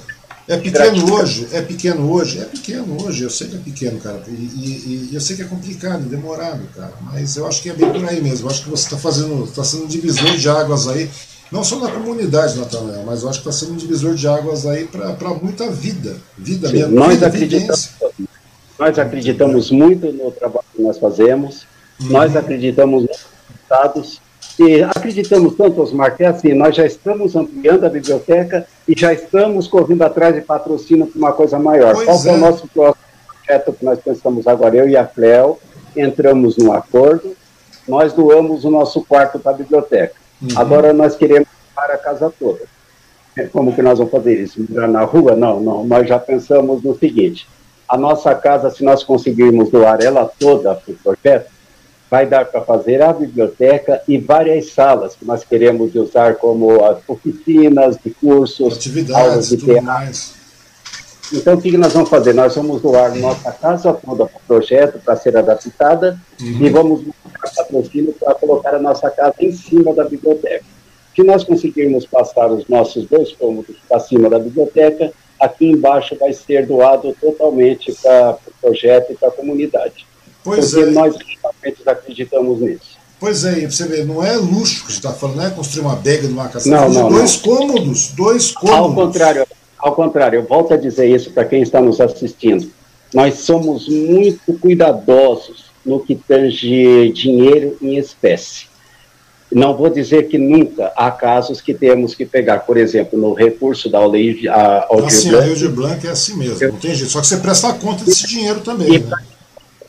é 0.50 0.58
pequeno 0.58 1.14
hoje, 1.14 1.48
é 1.52 1.62
pequeno 1.62 2.12
hoje, 2.12 2.40
é 2.40 2.46
pequeno 2.46 3.06
hoje, 3.06 3.24
eu 3.24 3.30
sei 3.30 3.48
que 3.48 3.56
é 3.56 3.60
pequeno, 3.60 4.00
cara, 4.00 4.20
e, 4.28 4.32
e, 4.32 5.10
e, 5.12 5.14
eu 5.16 5.22
sei 5.22 5.36
que 5.36 5.44
é 5.44 5.46
complicado, 5.46 6.02
demorado, 6.02 6.62
cara, 6.76 6.92
mas 7.04 7.38
eu 7.38 7.46
acho 7.46 7.62
que 7.62 7.70
é 7.70 7.74
bem 7.74 7.88
por 7.92 8.04
aí 8.10 8.20
mesmo, 8.20 8.48
eu 8.48 8.52
acho 8.52 8.64
que 8.64 8.70
você 8.70 8.86
está 8.86 8.98
fazendo, 8.98 9.44
está 9.44 9.64
sendo 9.64 9.84
um 9.84 9.88
divisor 9.88 10.36
de 10.36 10.50
águas 10.50 10.88
aí, 10.88 11.08
não 11.52 11.64
só 11.64 11.78
na 11.80 11.92
comunidade, 11.92 12.58
Natanael, 12.58 13.04
mas 13.06 13.22
eu 13.22 13.30
acho 13.30 13.44
que 13.44 13.48
está 13.48 13.60
sendo 13.60 13.74
um 13.74 13.78
divisor 13.78 14.16
de 14.16 14.28
águas 14.28 14.66
aí 14.66 14.86
para 14.86 15.34
muita 15.36 15.70
vida, 15.70 16.18
vida 16.36 16.68
Sim, 16.68 16.78
mesmo, 16.78 16.96
nós 16.96 17.14
vida, 17.14 17.28
acreditamos, 17.28 17.90
Nós 18.80 18.98
acreditamos 18.98 19.70
muito 19.70 20.12
no 20.12 20.32
trabalho 20.32 20.66
que 20.76 20.82
nós 20.82 20.98
fazemos, 20.98 21.68
uhum. 22.02 22.10
nós 22.10 22.36
acreditamos 22.36 23.04
nos 23.04 23.18
resultados, 23.70 24.20
e 24.60 24.84
acreditamos 24.84 25.56
tanto, 25.56 25.82
Osmar, 25.82 26.18
que 26.18 26.24
é 26.24 26.28
assim, 26.28 26.54
nós 26.54 26.76
já 26.76 26.86
estamos 26.86 27.34
ampliando 27.34 27.86
a 27.86 27.90
biblioteca 27.90 28.68
e 28.86 28.94
já 28.98 29.14
estamos 29.14 29.70
correndo 29.70 30.02
atrás 30.02 30.36
de 30.36 30.42
patrocínio 30.42 31.08
para 31.08 31.18
uma 31.18 31.32
coisa 31.32 31.58
maior. 31.58 31.94
Pois 31.94 32.06
Qual 32.06 32.26
é. 32.26 32.28
é 32.28 32.34
o 32.34 32.38
nosso 32.38 32.68
próximo 32.68 33.06
projeto 33.26 33.74
que 33.74 33.86
nós 33.86 34.00
pensamos 34.00 34.48
agora? 34.48 34.76
Eu 34.76 34.90
e 34.90 34.98
a 34.98 35.06
Cleo 35.06 35.58
entramos 35.96 36.58
num 36.58 36.74
acordo, 36.74 37.38
nós 37.88 38.12
doamos 38.12 38.66
o 38.66 38.70
nosso 38.70 39.02
quarto 39.06 39.40
para 39.40 39.54
a 39.54 39.56
biblioteca. 39.56 40.16
Uhum. 40.42 40.50
Agora 40.58 40.92
nós 40.92 41.16
queremos 41.16 41.48
para 41.74 41.94
a 41.94 41.98
casa 41.98 42.32
toda. 42.38 42.60
É, 43.38 43.44
como 43.44 43.74
que 43.74 43.82
nós 43.82 43.98
vamos 43.98 44.12
fazer 44.12 44.42
isso? 44.42 44.62
Morar 44.70 44.90
na 44.90 45.04
rua? 45.04 45.38
Não, 45.38 45.62
não. 45.62 45.86
Nós 45.86 46.06
já 46.06 46.20
pensamos 46.20 46.84
no 46.84 46.98
seguinte: 46.98 47.48
a 47.88 47.98
nossa 47.98 48.36
casa, 48.36 48.70
se 48.70 48.84
nós 48.84 49.06
conseguirmos 49.06 49.70
doar 49.70 50.02
ela 50.02 50.30
toda 50.38 50.76
para 50.76 50.92
o 50.92 50.98
projeto, 50.98 51.50
vai 52.10 52.26
dar 52.26 52.46
para 52.46 52.62
fazer 52.62 53.02
a 53.02 53.14
biblioteca 53.14 54.02
e 54.08 54.18
várias 54.18 54.72
salas 54.72 55.16
que 55.16 55.26
nós 55.26 55.44
queremos 55.44 55.94
usar 55.94 56.36
como 56.36 56.84
as 56.84 56.98
oficinas 57.08 57.98
de 58.04 58.10
cursos, 58.12 58.74
atividades, 58.74 59.50
de 59.50 59.58
tudo 59.58 59.82
mais. 59.82 60.40
Então, 61.32 61.54
o 61.54 61.62
que 61.62 61.78
nós 61.78 61.94
vamos 61.94 62.10
fazer? 62.10 62.34
Nós 62.34 62.56
vamos 62.56 62.82
doar 62.82 63.16
nossa 63.16 63.52
casa 63.52 63.94
toda 63.94 64.26
para 64.26 64.38
o 64.38 64.42
projeto, 64.48 65.00
para 65.00 65.16
ser 65.16 65.38
adaptada, 65.38 66.20
uhum. 66.42 66.66
e 66.66 66.70
vamos 66.70 67.02
buscar 67.04 67.52
patrocínio 67.56 68.14
para 68.14 68.34
colocar 68.34 68.74
a 68.74 68.80
nossa 68.80 69.12
casa 69.12 69.36
em 69.40 69.52
cima 69.52 69.94
da 69.94 70.06
biblioteca. 70.06 70.66
Se 71.16 71.24
nós 71.24 71.44
conseguirmos 71.44 72.08
passar 72.08 72.52
os 72.52 72.68
nossos 72.68 73.06
dois 73.06 73.32
cômodos 73.34 73.76
para 73.88 74.00
cima 74.00 74.28
da 74.28 74.40
biblioteca, 74.40 75.12
aqui 75.40 75.68
embaixo 75.68 76.16
vai 76.20 76.34
ser 76.34 76.66
doado 76.66 77.16
totalmente 77.22 77.94
para 78.02 78.32
o 78.32 78.34
pro 78.34 78.54
projeto 78.62 79.12
e 79.12 79.16
para 79.16 79.30
a 79.30 79.32
comunidade. 79.32 80.09
Pois 80.44 80.72
porque 80.72 80.90
é. 80.90 80.92
nós 80.92 81.16
acreditamos 81.86 82.62
nisso. 82.62 83.00
Pois 83.20 83.44
é, 83.44 83.60
e 83.60 83.66
você 83.66 83.86
vê, 83.86 84.06
não 84.06 84.24
é 84.24 84.38
luxo 84.38 84.86
que 84.86 84.92
você 84.92 84.98
está 84.98 85.12
falando, 85.12 85.38
não 85.38 85.46
é 85.46 85.50
construir 85.50 85.82
uma 85.82 85.96
bega 85.96 86.28
numa 86.28 86.48
casa. 86.48 86.70
Não, 86.70 86.90
não, 86.90 87.10
dois 87.10 87.36
não. 87.36 87.58
cômodos, 87.58 88.08
dois 88.10 88.52
cômodos. 88.52 88.80
Ao 88.80 88.94
contrário, 88.94 89.48
ao 89.78 89.96
contrário, 89.96 90.40
eu 90.40 90.44
volto 90.44 90.74
a 90.74 90.78
dizer 90.78 91.14
isso 91.14 91.32
para 91.32 91.44
quem 91.44 91.62
está 91.62 91.82
nos 91.82 92.00
assistindo. 92.00 92.72
Nós 93.14 93.40
somos 93.40 93.90
muito 93.90 94.54
cuidadosos 94.60 95.66
no 95.86 96.00
que 96.00 96.16
tange 96.16 97.12
dinheiro 97.12 97.78
em 97.82 97.98
espécie. 97.98 98.70
Não 99.52 99.76
vou 99.76 99.90
dizer 99.90 100.28
que 100.28 100.38
nunca 100.38 100.94
há 100.96 101.10
casos 101.10 101.60
que 101.60 101.74
temos 101.74 102.14
que 102.14 102.24
pegar, 102.24 102.60
por 102.60 102.78
exemplo, 102.78 103.20
no 103.20 103.34
recurso 103.34 103.90
da 103.90 103.98
Aldir 103.98 104.44
Blanc. 104.44 105.06
Assim, 105.08 105.34
a 105.34 105.44
Aldir 105.44 105.72
Blanc 105.72 106.08
é 106.08 106.12
assim 106.12 106.38
mesmo, 106.38 106.72
não 106.72 106.80
tem 106.80 106.94
jeito. 106.94 107.12
Só 107.12 107.20
que 107.20 107.28
você 107.28 107.38
presta 107.38 107.74
conta 107.74 108.06
desse 108.06 108.28
dinheiro 108.28 108.60
também. 108.60 108.94
E, 108.94 109.00
né? 109.00 109.18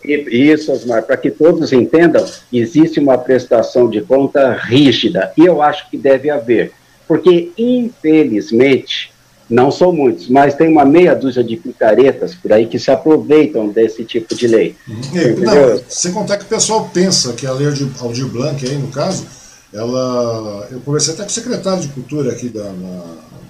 Isso, 0.05 0.73
Osmar, 0.73 1.03
para 1.03 1.17
que 1.17 1.31
todos 1.31 1.73
entendam, 1.73 2.25
existe 2.53 2.99
uma 2.99 3.19
prestação 3.19 3.89
de 3.89 4.01
conta 4.01 4.53
rígida, 4.53 5.33
e 5.37 5.45
eu 5.45 5.61
acho 5.61 5.91
que 5.91 5.97
deve 5.97 6.31
haver, 6.31 6.73
porque, 7.07 7.51
infelizmente, 7.59 9.13
não 9.49 9.71
são 9.71 9.93
muitos, 9.93 10.29
mas 10.29 10.55
tem 10.55 10.69
uma 10.69 10.85
meia 10.85 11.15
dúzia 11.15 11.43
de 11.43 11.57
picaretas 11.57 12.35
por 12.37 12.53
aí 12.53 12.67
que 12.67 12.79
se 12.79 12.91
aproveitam 12.91 13.69
desse 13.69 14.05
tipo 14.05 14.35
de 14.35 14.47
lei. 14.47 14.77
Não, 14.87 15.83
sem 15.89 16.13
contar 16.13 16.37
que 16.37 16.45
o 16.45 16.49
pessoal 16.49 16.89
pensa 16.95 17.33
que 17.33 17.47
a 17.47 17.53
lei 17.53 17.67
Aldir 17.67 18.27
Blanc, 18.29 18.65
aí, 18.65 18.77
no 18.77 18.89
caso, 18.89 19.27
ela. 19.73 20.69
Eu 20.71 20.81
conversei 20.81 21.15
até 21.15 21.25
com 21.25 21.29
o 21.29 21.33
secretário 21.33 21.83
de 21.83 21.89
Cultura 21.89 22.33
aqui 22.33 22.49
da, 22.49 22.65
na, 22.65 23.03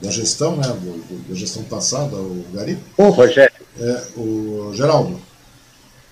da 0.03 0.11
gestão, 0.11 0.57
né, 0.57 0.75
da 1.29 1.35
gestão 1.35 1.63
passada, 1.65 2.17
o 2.17 2.45
Gari. 2.55 2.79
O 2.97 3.09
Rogério. 3.11 3.53
É, 3.79 4.03
o 4.17 4.73
Geraldo. 4.75 5.21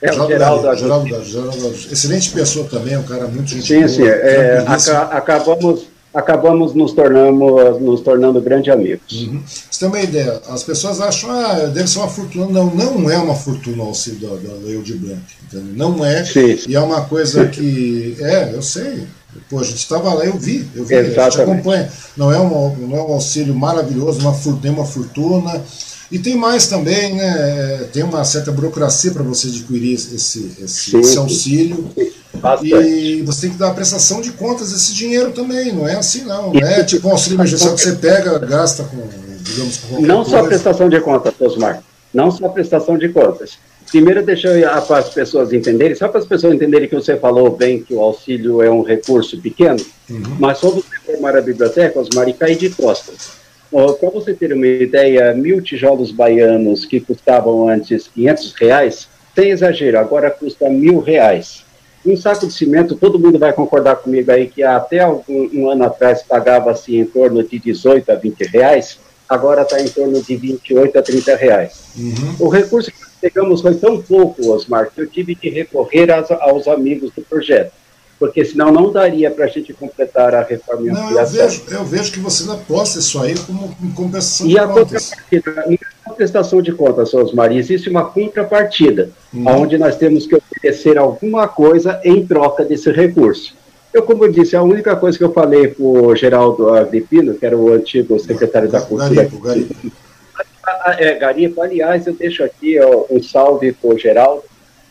É, 0.01 0.11
o 0.13 0.27
Geraldo, 0.29 0.77
Geraldo, 0.77 1.25
Geraldo, 1.25 1.75
excelente 1.91 2.31
pessoa 2.31 2.67
também, 2.69 2.97
um 2.97 3.03
cara 3.03 3.27
muito 3.27 3.51
gentil. 3.51 3.89
Sim, 3.89 3.97
sim. 3.97 4.07
É, 4.07 4.65
acabamos, 5.11 5.87
acabamos 6.15 6.73
nos 6.73 6.93
tornando, 6.93 7.81
nos 7.81 8.01
tornando 8.01 8.41
grandes 8.41 8.73
amigos. 8.73 9.23
Uhum. 9.23 9.43
Você 9.45 9.81
tem 9.81 9.89
uma 9.89 10.01
ideia, 10.01 10.41
as 10.49 10.63
pessoas 10.63 11.01
acham, 11.01 11.31
ah, 11.31 11.67
deve 11.67 11.89
ser 11.89 11.99
uma 11.99 12.09
fortuna. 12.09 12.47
Não, 12.47 12.67
não 12.67 13.11
é 13.11 13.19
uma 13.19 13.35
fortuna 13.35 13.83
o 13.83 13.87
auxílio 13.87 14.21
da, 14.21 14.49
da 14.49 14.55
Lei 14.65 14.81
de 14.81 14.95
Blanc, 14.95 15.23
entendeu? 15.43 15.75
Não 15.75 16.05
é, 16.05 16.25
sim, 16.25 16.57
sim. 16.57 16.71
e 16.71 16.77
é 16.77 16.81
uma 16.81 17.01
coisa 17.03 17.47
que, 17.47 18.17
é, 18.21 18.55
eu 18.55 18.63
sei, 18.63 19.05
Pô, 19.49 19.61
a 19.61 19.65
gente 19.65 19.77
estava 19.77 20.13
lá, 20.15 20.25
eu 20.25 20.39
vi, 20.39 20.67
eu 20.75 20.85
vi, 20.85 20.95
Exatamente. 20.95 21.21
a 21.21 21.31
gente 21.31 21.41
acompanha. 21.43 21.93
Não 22.17 22.33
é, 22.33 22.39
um, 22.39 22.77
não 22.77 22.97
é 22.97 23.03
um 23.03 23.13
auxílio 23.13 23.55
maravilhoso, 23.55 24.21
uma, 24.21 24.35
nem 24.63 24.73
uma 24.73 24.85
fortuna, 24.85 25.63
e 26.11 26.19
tem 26.19 26.37
mais 26.37 26.67
também, 26.67 27.15
né? 27.15 27.87
Tem 27.93 28.03
uma 28.03 28.25
certa 28.25 28.51
burocracia 28.51 29.11
para 29.11 29.23
você 29.23 29.49
adquirir 29.49 29.95
esse, 29.95 30.15
esse, 30.63 30.97
esse 30.97 31.19
auxílio. 31.19 31.91
Bastante. 32.35 32.75
E 32.75 33.23
você 33.23 33.43
tem 33.43 33.51
que 33.51 33.59
dar 33.59 33.69
a 33.69 33.75
prestação 33.75 34.21
de 34.21 34.33
contas 34.33 34.73
desse 34.73 34.95
dinheiro 34.95 35.33
também, 35.33 35.73
não 35.73 35.87
é 35.87 35.97
assim 35.97 36.25
não. 36.25 36.53
Não 36.53 36.67
é 36.67 36.83
tipo 36.83 37.09
um 37.09 37.11
auxílio 37.11 37.37
emergencial 37.37 37.75
que 37.75 37.81
você 37.81 37.93
pega, 37.97 38.39
gasta 38.39 38.85
com, 38.85 39.07
digamos, 39.43 39.77
com 39.79 40.01
Não 40.01 40.25
só 40.25 40.39
a 40.39 40.45
prestação 40.45 40.89
de 40.89 41.01
contas, 41.01 41.35
Osmar. 41.39 41.83
Não 42.13 42.31
só 42.31 42.47
a 42.47 42.51
prestação 42.51 42.97
de 42.97 43.11
contas. 43.11 43.59
Primeiro, 43.91 44.25
deixa 44.25 44.49
eu 44.49 44.83
para 44.83 44.99
as 44.99 45.09
pessoas 45.11 45.53
entenderem, 45.53 45.95
só 45.95 46.09
para 46.09 46.21
as 46.21 46.27
pessoas 46.27 46.55
entenderem 46.55 46.89
que 46.89 46.95
você 46.95 47.17
falou 47.17 47.51
bem 47.51 47.83
que 47.83 47.95
o 47.95 48.01
auxílio 48.01 48.63
é 48.63 48.71
um 48.71 48.83
recurso 48.83 49.41
pequeno, 49.41 49.81
uhum. 50.09 50.37
mas 50.39 50.59
só 50.59 50.71
você 50.71 50.87
formar 51.05 51.37
a 51.37 51.41
biblioteca, 51.41 51.99
Osmar, 51.99 52.29
e 52.29 52.35
cair 52.35 52.57
de 52.57 52.69
costas 52.71 53.48
para 53.71 54.11
você 54.11 54.35
ter 54.35 54.53
uma 54.53 54.67
ideia, 54.67 55.35
mil 55.35 55.61
tijolos 55.61 56.11
baianos 56.11 56.85
que 56.85 57.01
custavam 57.01 57.69
antes 57.69 58.09
500 58.09 58.55
reais, 58.55 59.09
sem 59.35 59.51
exagero, 59.51 59.99
agora 59.99 60.31
custa 60.31 60.69
mil 60.69 61.01
reais. 61.01 61.65
Um 62.05 62.17
saco 62.17 62.47
de 62.47 62.53
cimento, 62.53 62.97
todo 62.97 63.19
mundo 63.19 63.39
vai 63.39 63.53
concordar 63.53 63.97
comigo 63.97 64.31
aí 64.31 64.49
que 64.49 64.63
até 64.63 65.01
algum, 65.01 65.49
um 65.53 65.71
ano 65.71 65.85
atrás 65.85 66.23
pagava-se 66.23 66.97
em 66.97 67.05
torno 67.05 67.43
de 67.43 67.59
18 67.59 68.11
a 68.11 68.15
20 68.15 68.41
reais, 68.45 68.99
agora 69.29 69.63
está 69.63 69.81
em 69.81 69.89
torno 69.89 70.23
de 70.23 70.37
28 70.37 70.99
a 70.99 71.03
30 71.03 71.37
reais. 71.37 71.85
Uhum. 71.97 72.37
O 72.39 72.49
recurso 72.49 72.91
que 72.91 72.99
pegamos 73.21 73.61
foi 73.61 73.75
tão 73.75 74.01
pouco, 74.01 74.51
Osmar, 74.51 74.91
que 74.91 75.01
eu 75.01 75.07
tive 75.07 75.35
que 75.35 75.51
recorrer 75.51 76.11
aos, 76.11 76.31
aos 76.31 76.67
amigos 76.67 77.11
do 77.15 77.23
projeto 77.23 77.73
porque 78.19 78.45
senão 78.45 78.73
não 78.73 78.91
daria 78.91 79.31
para 79.31 79.45
a 79.45 79.49
gente 79.49 79.73
completar 79.73 80.35
a 80.35 80.43
reforma 80.43 80.87
e 80.87 80.91
não, 80.91 81.11
eu 81.11 81.27
vejo, 81.27 81.63
eu 81.71 81.85
vejo 81.85 82.13
que 82.13 82.19
você 82.19 82.51
aposta 82.51 82.99
isso 82.99 83.21
aí 83.21 83.35
como 83.39 83.75
compensação 83.95 84.47
e 84.47 84.51
de 84.51 84.59
a 84.59 84.67
contas. 84.67 85.11
Contrapartida, 85.11 85.65
não 85.67 85.73
é 85.73 86.17
prestação 86.17 86.61
de 86.61 86.73
contas, 86.73 87.15
Osmar, 87.15 87.53
existe 87.53 87.89
uma 87.89 88.05
contrapartida, 88.05 89.11
hum. 89.33 89.45
onde 89.47 89.79
nós 89.79 89.97
temos 89.97 90.27
que 90.27 90.35
oferecer 90.35 90.99
alguma 90.99 91.47
coisa 91.47 92.01
em 92.03 92.27
troca 92.27 92.65
desse 92.65 92.91
recurso. 92.91 93.57
Eu, 93.95 94.03
como 94.03 94.25
eu 94.25 94.33
disse, 94.33 94.57
a 94.57 94.63
única 94.63 94.97
coisa 94.97 95.17
que 95.17 95.25
eu 95.25 95.33
falei 95.33 95.69
para 95.69 95.85
o 95.85 96.15
Geraldo 96.15 96.75
Agripino, 96.75 97.35
que 97.35 97.47
era 97.47 97.57
o 97.57 97.73
antigo 97.73 98.19
secretário 98.19 98.69
da 98.69 98.81
Cultura... 98.81 99.15
Garipo, 99.15 99.41
Garipo. 99.41 99.75
É, 100.99 101.15
Garipo, 101.15 101.63
aliás, 101.63 102.07
eu 102.07 102.13
deixo 102.13 102.45
aqui 102.45 102.79
ó, 102.79 103.05
um 103.11 103.23
salve 103.23 103.73
para 103.73 103.91
o 103.91 103.99
Geraldo, 103.99 104.43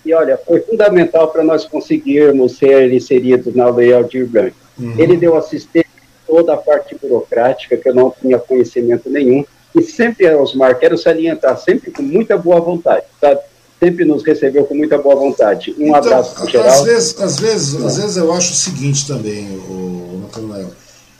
e 0.07 0.13
olha, 0.13 0.37
foi 0.37 0.61
fundamental 0.61 1.27
para 1.27 1.43
nós 1.43 1.65
conseguirmos 1.65 2.57
ser 2.57 2.91
inseridos 2.93 3.53
na 3.53 3.69
Lei 3.69 3.93
Aldir 3.93 4.25
Blanc. 4.25 4.53
Uhum. 4.79 4.95
Ele 4.97 5.17
deu 5.17 5.35
assistência 5.35 5.87
toda 6.25 6.53
a 6.53 6.57
parte 6.57 6.95
burocrática, 7.01 7.77
que 7.77 7.89
eu 7.89 7.95
não 7.95 8.11
tinha 8.11 8.39
conhecimento 8.39 9.09
nenhum, 9.09 9.43
e 9.75 9.81
sempre, 9.81 10.33
Osmar, 10.33 10.79
quero 10.79 10.97
salientar, 10.97 11.57
sempre 11.57 11.91
com 11.91 12.01
muita 12.01 12.37
boa 12.37 12.59
vontade, 12.59 13.05
sabe? 13.19 13.39
sempre 13.79 14.05
nos 14.05 14.23
recebeu 14.23 14.65
com 14.65 14.75
muita 14.75 14.97
boa 14.97 15.15
vontade. 15.15 15.75
Um 15.77 15.87
então, 15.87 15.95
abraço 15.95 16.35
para 16.35 16.49
geral. 16.49 16.67
Às 16.67 16.83
vezes, 16.83 17.21
às, 17.21 17.39
vezes, 17.39 17.85
às 17.85 17.97
vezes 17.97 18.17
eu 18.17 18.33
acho 18.33 18.53
o 18.53 18.55
seguinte 18.55 19.07
também, 19.07 19.47
o 19.69 20.21
Natanael. 20.23 20.71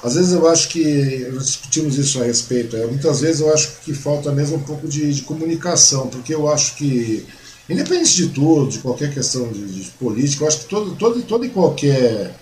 Às 0.04 0.16
vezes 0.16 0.34
eu 0.34 0.48
acho 0.48 0.70
que, 0.70 1.28
discutimos 1.38 1.98
isso 1.98 2.22
a 2.22 2.26
respeito, 2.26 2.76
é, 2.76 2.86
muitas 2.86 3.22
vezes 3.22 3.42
eu 3.42 3.52
acho 3.54 3.80
que 3.84 3.94
falta 3.94 4.32
mesmo 4.32 4.58
um 4.58 4.64
pouco 4.64 4.88
de, 4.88 5.12
de 5.12 5.22
comunicação, 5.24 6.08
porque 6.08 6.34
eu 6.34 6.48
acho 6.48 6.76
que, 6.76 7.26
independente 7.70 8.16
de 8.16 8.30
tudo, 8.30 8.70
de 8.70 8.80
qualquer 8.80 9.14
questão 9.14 9.52
de, 9.52 9.66
de 9.66 9.90
política, 9.92 10.44
eu 10.44 10.48
acho 10.48 10.60
que 10.60 10.66
todo, 10.66 10.96
toda 11.24 11.46
e 11.46 11.50
qualquer 11.50 12.34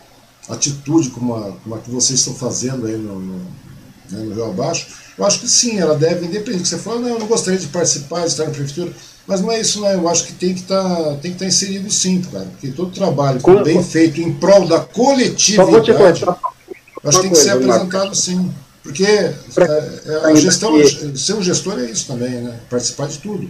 atitude 0.47 1.09
como 1.09 1.35
a, 1.35 1.51
como 1.51 1.75
a 1.75 1.79
que 1.79 1.89
vocês 1.89 2.19
estão 2.19 2.35
fazendo 2.35 2.85
aí 2.85 2.95
no, 2.95 3.19
no, 3.19 3.37
né, 4.11 4.19
no 4.23 4.33
Rio 4.33 4.45
Abaixo, 4.45 4.87
eu 5.17 5.25
acho 5.25 5.39
que 5.39 5.47
sim, 5.47 5.79
ela 5.79 5.95
deve, 5.95 6.25
independente 6.25 6.63
que 6.63 6.69
você 6.69 6.77
fala, 6.77 6.99
não, 6.99 7.09
eu 7.09 7.19
não 7.19 7.27
gostaria 7.27 7.59
de 7.59 7.67
participar, 7.67 8.21
de 8.21 8.27
estar 8.27 8.45
na 8.45 8.51
prefeitura, 8.51 8.91
mas 9.25 9.41
não 9.41 9.51
é 9.51 9.59
isso, 9.59 9.81
né? 9.81 9.95
Eu 9.95 10.07
acho 10.07 10.25
que 10.25 10.33
tem 10.33 10.53
que 10.53 10.61
tá, 10.63 11.17
estar 11.23 11.39
tá 11.39 11.45
inserido 11.45 11.89
sim, 11.89 12.21
cara, 12.21 12.45
porque 12.45 12.67
todo 12.67 12.91
trabalho 12.91 13.41
Quando, 13.41 13.63
bem 13.63 13.83
feito 13.83 14.21
em 14.21 14.33
prol 14.33 14.67
da 14.67 14.81
coletividade, 14.81 16.21
eu 16.21 16.35
acho 17.03 17.17
que 17.17 17.21
tem 17.23 17.31
que 17.31 17.37
ser 17.37 17.51
apresentado 17.51 18.13
sim. 18.13 18.53
Porque 18.83 19.03
é, 19.03 19.33
é, 20.05 20.15
a 20.25 20.35
gestão, 20.35 20.73
ser 21.15 21.33
um 21.33 21.41
gestor 21.41 21.79
é 21.79 21.89
isso 21.89 22.05
também, 22.05 22.29
né? 22.29 22.59
Participar 22.69 23.07
de 23.07 23.17
tudo. 23.17 23.49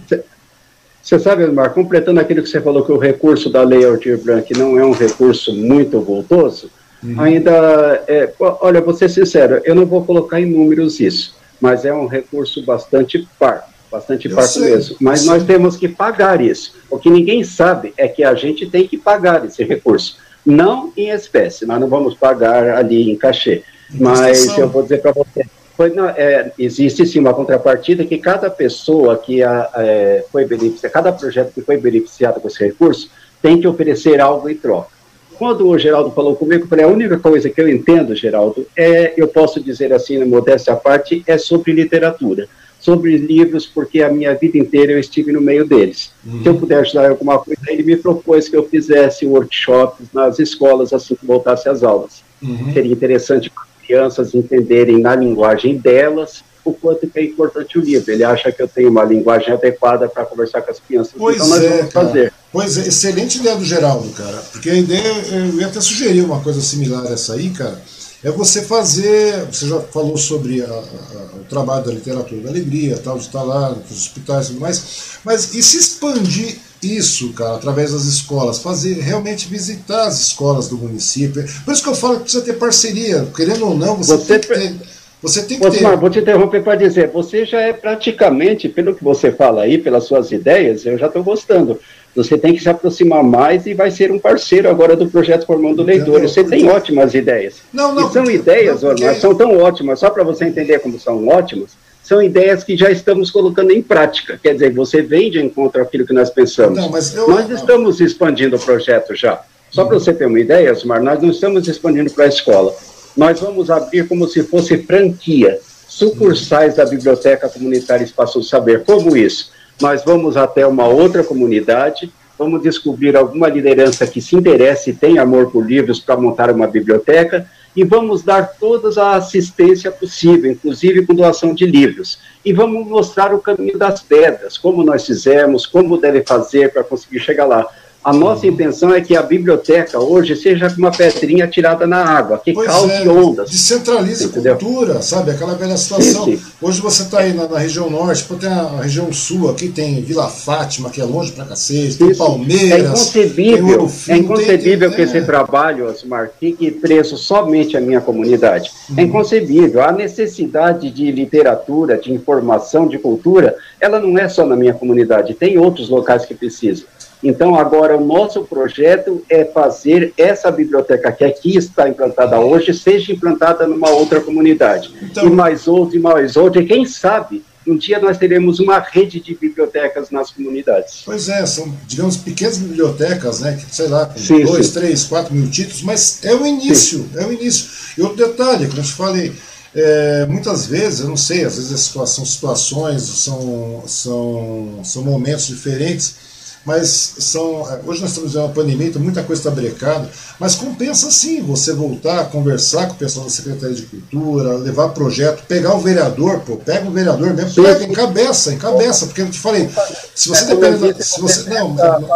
Você 1.06 1.20
sabe, 1.20 1.46
Mar, 1.46 1.72
completando 1.72 2.20
aquilo 2.20 2.42
que 2.42 2.50
você 2.50 2.60
falou, 2.60 2.84
que 2.84 2.92
o 2.92 2.98
recurso 2.98 3.48
da 3.48 3.62
Lei 3.62 3.86
Altir 3.86 4.18
Blanc 4.18 4.52
não 4.58 4.80
é 4.80 4.84
um 4.84 4.92
recurso 4.92 5.54
muito 5.54 6.02
voltoso, 6.02 6.72
uhum. 7.04 7.22
ainda, 7.22 8.04
é, 8.08 8.34
olha, 8.40 8.82
vou 8.82 8.92
ser 8.92 9.08
sincero, 9.12 9.62
eu 9.66 9.76
não 9.76 9.86
vou 9.86 10.04
colocar 10.04 10.42
em 10.42 10.48
números 10.48 11.00
isso, 11.00 11.36
mas 11.62 11.86
é 11.86 11.94
um 11.94 12.08
recurso 12.08 12.66
bastante 12.66 13.28
par 13.38 13.70
bastante 13.92 14.28
parco 14.28 14.60
mesmo. 14.60 14.98
Mas 15.00 15.26
nós 15.26 15.44
temos 15.44 15.78
que 15.78 15.88
pagar 15.88 16.42
isso. 16.42 16.74
O 16.90 16.98
que 16.98 17.10
ninguém 17.10 17.46
sabe 17.46 17.94
é 17.96 18.10
que 18.10 18.24
a 18.26 18.34
gente 18.34 18.66
tem 18.66 18.86
que 18.86 18.98
pagar 18.98 19.46
esse 19.46 19.64
recurso. 19.64 20.18
Não 20.46 20.92
em 20.98 21.12
espécie, 21.12 21.66
nós 21.66 21.80
não 21.80 21.88
vamos 21.88 22.16
pagar 22.16 22.76
ali 22.76 23.10
em 23.10 23.16
cachê. 23.16 23.64
Mas 23.90 24.58
eu 24.58 24.68
vou 24.68 24.84
dizer 24.84 25.02
para 25.02 25.14
você, 25.14 25.46
foi, 25.76 25.90
não, 25.90 26.08
é, 26.08 26.52
existe 26.58 27.06
sim 27.06 27.20
uma 27.20 27.34
contrapartida 27.34 28.06
que 28.06 28.18
cada 28.18 28.50
pessoa 28.50 29.18
que 29.18 29.44
a, 29.44 29.70
é, 29.76 30.26
foi 30.32 30.46
beneficiada, 30.46 30.94
cada 30.94 31.12
projeto 31.12 31.54
que 31.54 31.62
foi 31.62 31.78
beneficiado 31.78 32.40
com 32.40 32.48
esse 32.48 32.64
recurso, 32.64 33.10
tem 33.42 33.60
que 33.60 33.68
oferecer 33.68 34.20
algo 34.20 34.50
em 34.50 34.56
troca. 34.56 34.90
Quando 35.38 35.68
o 35.68 35.78
Geraldo 35.78 36.12
falou 36.12 36.36
comigo, 36.36 36.64
eu 36.64 36.68
falei, 36.68 36.86
a 36.86 36.88
única 36.88 37.20
coisa 37.20 37.50
que 37.50 37.60
eu 37.60 37.68
entendo, 37.68 38.16
Geraldo, 38.16 38.66
é, 38.76 39.14
eu 39.18 39.28
posso 39.28 39.62
dizer 39.62 39.92
assim, 39.92 40.18
na 40.18 40.26
modéstia 40.26 40.74
à 40.74 40.76
parte, 40.78 41.24
é 41.28 41.38
sobre 41.38 41.74
literatura 41.74 42.48
sobre 42.86 43.18
livros, 43.18 43.66
porque 43.66 44.04
a 44.04 44.12
minha 44.12 44.36
vida 44.36 44.60
inteira 44.60 44.92
eu 44.92 45.00
estive 45.00 45.32
no 45.32 45.42
meio 45.42 45.66
deles. 45.66 46.12
Uhum. 46.24 46.44
Se 46.44 46.50
eu 46.50 46.54
puder 46.54 46.82
ajudar 46.82 47.06
em 47.06 47.10
alguma 47.10 47.40
coisa, 47.40 47.60
ele 47.68 47.82
me 47.82 47.98
propôs 47.98 48.48
que 48.48 48.56
eu 48.56 48.70
fizesse 48.70 49.26
workshops 49.26 50.06
nas 50.14 50.38
escolas 50.38 50.94
assim 50.94 51.16
que 51.16 51.26
voltasse 51.26 51.68
às 51.68 51.82
aulas. 51.82 52.24
Uhum. 52.44 52.72
Seria 52.74 52.92
interessante 52.92 53.50
para 53.50 53.64
crianças 53.86 54.34
entenderem 54.34 55.00
na 55.00 55.16
linguagem 55.16 55.78
delas 55.78 56.44
o 56.64 56.74
quanto 56.74 57.10
é 57.14 57.24
importante 57.24 57.78
o 57.78 57.82
livro. 57.82 58.12
Ele 58.12 58.24
acha 58.24 58.52
que 58.52 58.62
eu 58.62 58.68
tenho 58.68 58.90
uma 58.90 59.04
linguagem 59.04 59.54
adequada 59.54 60.10
para 60.10 60.26
conversar 60.26 60.62
com 60.62 60.72
as 60.72 60.80
crianças. 60.80 61.14
Pois 61.16 61.36
então 61.36 61.48
nós 61.48 61.64
é, 61.64 61.70
vamos 61.70 61.94
cara. 61.94 62.08
fazer. 62.08 62.34
Pois 62.52 62.78
é, 62.78 62.88
excelente 62.88 63.38
ideia 63.38 63.56
do 63.56 63.64
Geraldo, 63.64 64.10
cara. 64.10 64.38
Porque 64.52 64.70
a 64.70 64.76
ideia, 64.76 65.14
eu 65.32 65.60
ia 65.60 65.68
até 65.68 65.80
sugerir 65.80 66.22
uma 66.22 66.42
coisa 66.42 66.62
similar 66.62 67.06
a 67.06 67.14
essa 67.14 67.34
aí, 67.34 67.50
cara 67.52 67.80
é 68.26 68.32
você 68.32 68.64
fazer. 68.64 69.46
Você 69.46 69.68
já 69.68 69.80
falou 69.82 70.18
sobre 70.18 70.64
a, 70.64 70.68
a, 70.68 71.38
o 71.38 71.46
trabalho 71.48 71.86
da 71.86 71.92
literatura 71.92 72.42
da 72.42 72.50
alegria, 72.50 72.98
tal, 72.98 73.18
de 73.20 73.26
estar 73.26 73.44
lá 73.44 73.70
nos 73.70 73.92
hospitais 73.92 74.48
e 74.48 74.50
tudo 74.50 74.62
mais, 74.62 75.20
mas 75.24 75.54
e 75.54 75.62
se 75.62 75.78
expandir 75.78 76.58
isso, 76.86 77.34
cara, 77.34 77.56
através 77.56 77.92
das 77.92 78.06
escolas, 78.06 78.60
fazer 78.60 79.00
realmente 79.00 79.48
visitar 79.48 80.08
as 80.08 80.20
escolas 80.20 80.68
do 80.68 80.78
município. 80.78 81.46
Por 81.64 81.74
isso 81.74 81.84
que 81.84 81.90
eu 81.90 81.96
falo 81.96 82.18
que 82.18 82.24
precisa 82.24 82.44
ter 82.44 82.54
parceria, 82.54 83.28
querendo 83.36 83.68
ou 83.68 83.78
não, 83.78 83.96
você, 83.98 84.18
você 84.18 84.40
tem 84.40 84.40
que 84.40 84.48
ter. 84.48 84.76
Você 85.22 85.44
tem 85.44 85.60
que 85.60 85.72
ter... 85.72 85.98
vou 85.98 86.10
te 86.10 86.20
interromper 86.20 86.62
para 86.62 86.76
dizer, 86.76 87.10
você 87.10 87.46
já 87.46 87.60
é 87.60 87.74
praticamente, 87.74 88.70
pelo 88.70 88.94
que 88.94 89.04
você 89.04 89.32
fala 89.32 89.64
aí, 89.64 89.78
pelas 89.78 90.04
suas 90.04 90.32
ideias, 90.32 90.86
eu 90.86 90.98
já 90.98 91.08
estou 91.08 91.24
gostando. 91.24 91.80
Você 92.16 92.38
tem 92.38 92.54
que 92.54 92.62
se 92.62 92.70
aproximar 92.70 93.24
mais 93.24 93.66
e 93.66 93.74
vai 93.74 93.92
ser 93.92 94.12
um 94.12 94.20
parceiro 94.20 94.70
agora 94.70 94.96
do 94.96 95.10
projeto 95.10 95.46
Formando 95.46 95.84
Leitores. 95.84 96.32
Você 96.32 96.44
tem 96.44 96.70
ótimas 96.70 97.14
ideias. 97.14 97.56
Não, 97.74 97.94
não, 97.94 98.08
e 98.08 98.14
são 98.14 98.24
porque, 98.24 98.38
ideias, 98.38 98.82
não, 98.82 98.96
porque... 98.96 99.16
são 99.16 99.36
tão 99.36 99.58
ótimas, 99.58 100.00
só 100.00 100.10
para 100.10 100.24
você 100.24 100.46
entender 100.46 100.80
como 100.80 100.98
são 100.98 101.28
ótimas, 101.28 101.72
são 102.06 102.22
ideias 102.22 102.64
que 102.64 102.78
já 102.78 102.90
estamos 102.92 103.32
colocando 103.32 103.72
em 103.72 103.82
prática. 103.82 104.40
Quer 104.42 104.54
dizer, 104.54 104.74
você 104.74 105.02
vem 105.02 105.30
de 105.30 105.42
encontro 105.42 105.82
àquilo 105.82 106.06
que 106.06 106.14
nós 106.14 106.30
pensamos. 106.30 106.78
Não, 106.78 107.24
eu, 107.24 107.30
nós 107.30 107.50
estamos 107.50 108.00
expandindo 108.00 108.56
o 108.56 108.60
projeto 108.60 109.16
já. 109.16 109.42
Só 109.72 109.84
para 109.84 110.00
você 110.00 110.14
ter 110.14 110.26
uma 110.26 110.40
ideia, 110.40 110.72
Osmar, 110.72 111.04
nós 111.04 111.22
não 111.22 111.32
estamos 111.32 111.68
expandindo 111.68 112.12
para 112.12 112.26
a 112.26 112.30
escola. 112.30 112.74
Nós 113.18 113.40
vamos 113.40 113.70
abrir 113.70 114.08
como 114.08 114.28
se 114.28 114.44
fosse 114.44 114.78
franquia, 114.78 115.60
sucursais 115.88 116.76
da 116.76 116.86
Biblioteca 116.86 117.50
Comunitária 117.50 118.04
Espaço 118.04 118.42
Saber. 118.44 118.84
Como 118.84 119.18
isso? 119.18 119.52
nós 119.82 120.04
vamos 120.04 120.38
até 120.38 120.66
uma 120.66 120.88
outra 120.88 121.24
comunidade, 121.24 122.12
vamos 122.38 122.62
descobrir 122.62 123.16
alguma 123.16 123.48
liderança 123.48 124.08
que 124.08 124.22
se 124.22 124.36
interesse 124.36 124.92
e 124.92 124.94
tem 124.94 125.20
amor 125.20 125.52
por 125.52 125.66
livros 125.66 126.00
para 126.00 126.18
montar 126.18 126.50
uma 126.52 126.68
biblioteca 126.68 127.48
e 127.76 127.84
vamos 127.84 128.24
dar 128.24 128.56
toda 128.58 128.90
a 129.04 129.16
assistência 129.16 129.92
possível, 129.92 130.52
inclusive 130.52 131.06
com 131.06 131.14
doação 131.14 131.54
de 131.54 131.66
livros. 131.66 132.20
E 132.44 132.54
vamos 132.54 132.88
mostrar 132.88 133.34
o 133.34 133.40
caminho 133.40 133.78
das 133.78 134.02
pedras, 134.02 134.58
como 134.58 134.84
nós 134.84 135.06
fizemos, 135.06 135.66
como 135.66 135.98
deve 135.98 136.24
fazer 136.24 136.72
para 136.72 136.84
conseguir 136.84 137.20
chegar 137.20 137.46
lá. 137.46 137.68
A 138.06 138.14
nossa 138.14 138.46
intenção 138.46 138.94
é 138.94 139.02
que 139.02 139.18
a 139.18 139.24
biblioteca 139.24 140.00
hoje 140.00 140.36
seja 140.36 140.72
uma 140.78 140.92
pedrinha 140.92 141.48
tirada 141.48 141.88
na 141.88 142.06
água, 142.06 142.38
que 142.38 142.54
pois 142.54 142.68
cause 142.68 142.92
é, 142.92 143.10
ondas. 143.10 143.50
Descentralize 143.50 144.26
a 144.26 144.30
cultura, 144.30 145.02
sabe? 145.02 145.32
Aquela 145.32 145.56
velha 145.56 145.76
situação. 145.76 146.26
Sim, 146.26 146.38
sim. 146.38 146.44
Hoje 146.62 146.80
você 146.82 147.02
está 147.02 147.22
aí 147.22 147.34
na, 147.34 147.48
na, 147.48 147.58
região 147.58 147.90
norte, 147.90 148.24
tem 148.40 148.48
a 148.48 148.82
região 148.82 149.12
sul 149.12 149.50
aqui, 149.50 149.70
tem 149.70 150.04
Vila 150.04 150.28
Fátima, 150.28 150.92
que 150.92 151.02
é 151.02 151.04
longe 151.04 151.32
pra 151.32 151.46
cacete, 151.46 151.98
tem 151.98 152.14
Palmeiras. 152.14 152.72
É 152.72 152.80
inconcebível, 152.82 153.90
é 154.10 154.18
inconcebível 154.18 154.90
tem, 154.90 154.96
que 154.96 155.02
é. 155.02 155.06
esse 155.06 155.26
trabalho, 155.26 155.88
Osmar, 155.88 156.30
fique 156.40 156.70
preso 156.70 157.18
somente 157.18 157.76
à 157.76 157.82
minha 157.82 158.02
comunidade. 158.02 158.70
É 158.96 159.02
uhum. 159.02 159.08
inconcebível. 159.08 159.82
A 159.82 159.92
necessidade 159.92 160.92
de 160.92 161.12
literatura, 161.12 161.98
de 161.98 162.14
informação, 162.14 162.88
de 162.88 163.00
cultura, 163.00 163.56
ela 163.80 164.00
não 164.00 164.16
é 164.16 164.30
só 164.30 164.46
na 164.46 164.56
minha 164.56 164.76
comunidade, 164.76 165.34
tem 165.34 165.58
outros 165.58 165.90
locais 165.90 166.24
que 166.24 166.36
precisam. 166.36 166.86
Então, 167.26 167.56
agora, 167.56 167.98
o 167.98 168.06
nosso 168.06 168.44
projeto 168.44 169.26
é 169.28 169.44
fazer 169.44 170.14
essa 170.16 170.52
biblioteca 170.52 171.12
que 171.12 171.24
aqui 171.24 171.58
está 171.58 171.90
implantada 171.90 172.40
hoje, 172.40 172.72
seja 172.72 173.12
implantada 173.12 173.66
numa 173.66 173.90
outra 173.90 174.22
comunidade. 174.22 174.94
Então, 175.02 175.26
e 175.26 175.30
mais 175.32 175.68
outra, 175.68 175.98
e 175.98 176.00
mais 176.00 176.38
outra, 176.38 176.62
e 176.62 176.68
quem 176.68 176.86
sabe, 176.86 177.44
um 177.66 177.76
dia 177.76 177.98
nós 178.00 178.20
teremos 178.20 178.60
uma 178.60 178.78
rede 178.78 179.20
de 179.20 179.34
bibliotecas 179.34 180.12
nas 180.12 180.30
comunidades. 180.30 181.02
Pois 181.04 181.28
é, 181.28 181.44
são, 181.48 181.74
digamos, 181.88 182.16
pequenas 182.16 182.60
bibliotecas, 182.60 183.40
né, 183.40 183.58
que, 183.60 183.76
sei 183.76 183.88
lá, 183.88 184.06
com 184.06 184.20
sim, 184.20 184.46
dois, 184.46 184.68
sim. 184.68 184.74
três, 184.74 185.06
quatro 185.06 185.34
mil 185.34 185.50
títulos, 185.50 185.82
mas 185.82 186.24
é 186.24 186.36
o 186.36 186.46
início, 186.46 187.00
sim. 187.00 187.10
é 187.20 187.26
o 187.26 187.34
início. 187.34 187.66
E 187.98 188.04
outro 188.04 188.18
detalhe, 188.18 188.68
como 188.68 188.82
eu 188.82 188.84
te 188.84 188.94
falei, 188.94 189.34
é, 189.74 190.28
muitas 190.28 190.68
vezes, 190.68 191.00
eu 191.00 191.08
não 191.08 191.18
sei, 191.18 191.44
às 191.44 191.56
vezes 191.56 191.80
são 191.82 192.24
situações, 192.24 193.02
são, 193.02 193.84
são, 193.88 194.80
são 194.84 195.04
momentos 195.04 195.48
diferentes, 195.48 196.25
mas 196.66 197.16
são. 197.20 197.62
Hoje 197.86 198.02
nós 198.02 198.10
estamos 198.12 198.36
em 198.36 198.40
uma 198.40 198.50
pandemia, 198.50 198.88
então 198.88 199.02
muita 199.02 199.24
coisa 199.24 199.42
está 199.42 199.52
brecada, 199.52 200.10
mas 200.40 200.56
compensa 200.56 201.12
sim 201.12 201.42
você 201.42 201.74
voltar, 201.74 202.30
conversar 202.32 202.88
com 202.88 202.94
o 202.94 202.98
pessoal 202.98 203.26
da 203.26 203.32
Secretaria 203.32 203.76
de 203.76 203.84
Cultura, 203.84 204.58
levar 204.58 204.90
projeto, 204.90 205.44
pegar 205.48 205.76
o 205.76 205.80
vereador, 205.80 206.40
pô, 206.40 206.58
pega 206.58 206.88
o 206.88 206.92
vereador 206.92 207.34
mesmo, 207.34 207.64
pega, 207.64 207.84
encabeça, 207.84 208.54
encabeça, 208.54 209.06
porque 209.06 209.22
eu 209.22 209.30
te 209.30 209.40
falei, 209.40 209.70
se 210.16 210.28
você 210.28 210.46
depende. 210.46 211.04
Se 211.04 211.22
você, 211.22 211.50
não, 211.50 211.76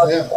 é, 0.09 0.27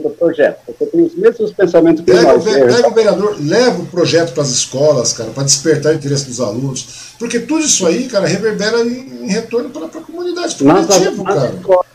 do 0.00 0.10
projeto. 0.10 0.58
Você 0.66 0.86
tem 0.86 1.02
os 1.02 1.14
mesmos 1.14 1.52
pensamentos 1.52 2.04
que 2.04 2.12
pega, 2.12 2.32
nós. 2.32 2.44
Né? 2.44 2.66
Pega 2.66 2.88
o 2.88 2.94
vereador, 2.94 3.36
leva 3.40 3.82
o 3.82 3.86
projeto 3.86 4.32
para 4.32 4.42
as 4.42 4.50
escolas, 4.50 5.12
cara, 5.12 5.30
para 5.30 5.44
despertar 5.44 5.92
o 5.92 5.96
interesse 5.96 6.26
dos 6.26 6.40
alunos. 6.40 7.12
Porque 7.18 7.40
tudo 7.40 7.64
isso 7.64 7.86
aí, 7.86 8.08
cara, 8.08 8.26
reverbera 8.26 8.80
em, 8.80 9.24
em 9.24 9.28
retorno 9.28 9.70
para 9.70 9.86
a 9.86 9.88
comunidade, 9.88 10.54
para 10.56 10.66
o 10.66 10.86
coletivo, 10.86 11.24
cara. 11.24 11.54
Escolas, 11.54 11.91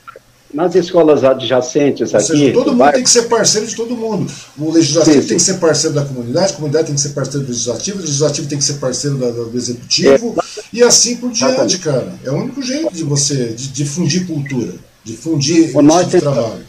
nas 0.58 0.74
escolas 0.74 1.24
adjacentes 1.24 2.16
aqui. 2.16 2.26
Seja, 2.26 2.52
todo 2.52 2.74
mundo 2.74 2.92
tem 2.92 3.04
que 3.04 3.10
ser 3.12 3.24
parceiro 3.30 3.68
de 3.68 3.76
todo 3.76 3.96
mundo. 3.96 4.32
O 4.58 4.72
legislativo 4.72 5.28
tem 5.28 5.38
que 5.38 5.44
ser 5.44 5.60
parceiro 5.60 5.96
da 5.96 6.04
comunidade, 6.04 6.52
a 6.52 6.56
comunidade 6.56 6.88
tem 6.88 6.96
que 6.96 7.02
ser 7.02 7.10
parceiro 7.10 7.46
do 7.46 7.50
legislativo, 7.50 8.00
o 8.00 8.02
legislativo 8.02 8.50
tem 8.50 8.58
que 8.58 8.64
ser 8.64 8.74
parceiro 8.74 9.18
da, 9.18 9.30
do 9.30 9.56
executivo, 9.56 10.36
é, 10.36 10.62
e 10.74 10.82
assim 10.82 11.18
por 11.18 11.30
diante, 11.32 11.78
cara. 11.78 12.12
É 12.26 12.32
o 12.32 12.38
único 12.38 12.60
jeito 12.64 12.92
de 12.92 13.04
você 13.04 13.50
de 13.50 13.68
difundir 13.68 14.26
cultura, 14.26 14.74
difundir 15.04 15.78
o 15.78 15.82
nosso 15.84 16.06
tipo 16.06 16.22
trabalho. 16.22 16.66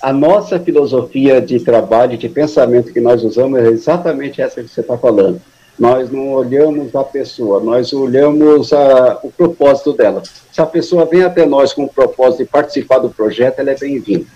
A 0.00 0.10
nossa 0.10 0.58
filosofia 0.58 1.42
de 1.42 1.60
trabalho, 1.60 2.16
de 2.16 2.30
pensamento 2.30 2.90
que 2.90 3.02
nós 3.02 3.22
usamos 3.22 3.60
é 3.60 3.66
exatamente 3.68 4.40
essa 4.40 4.62
que 4.62 4.68
você 4.70 4.80
está 4.80 4.96
falando. 4.96 5.42
Nós 5.78 6.10
não 6.10 6.32
olhamos 6.32 6.94
a 6.94 7.02
pessoa, 7.02 7.60
nós 7.60 7.92
olhamos 7.92 8.72
a, 8.72 9.18
o 9.22 9.30
propósito 9.30 9.92
dela. 9.92 10.22
Se 10.52 10.60
a 10.60 10.66
pessoa 10.66 11.04
vem 11.04 11.22
até 11.22 11.44
nós 11.44 11.72
com 11.72 11.84
o 11.84 11.88
propósito 11.88 12.44
de 12.44 12.48
participar 12.48 12.98
do 12.98 13.10
projeto, 13.10 13.58
ela 13.58 13.72
é 13.72 13.76
bem-vinda. 13.76 14.26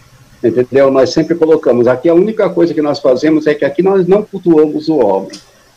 Entendeu? 0.43 0.91
Nós 0.91 1.11
sempre 1.11 1.35
colocamos. 1.35 1.87
Aqui 1.87 2.09
a 2.09 2.15
única 2.15 2.49
coisa 2.51 2.75
que 2.75 2.83
nós 2.83 2.99
fazemos 2.99 3.47
é 3.47 3.55
que 3.55 3.65
aqui 3.65 3.83
nós 3.83 4.07
não 4.07 4.23
cultuamos 4.23 4.89
o 4.89 4.97
homem. 4.99 5.31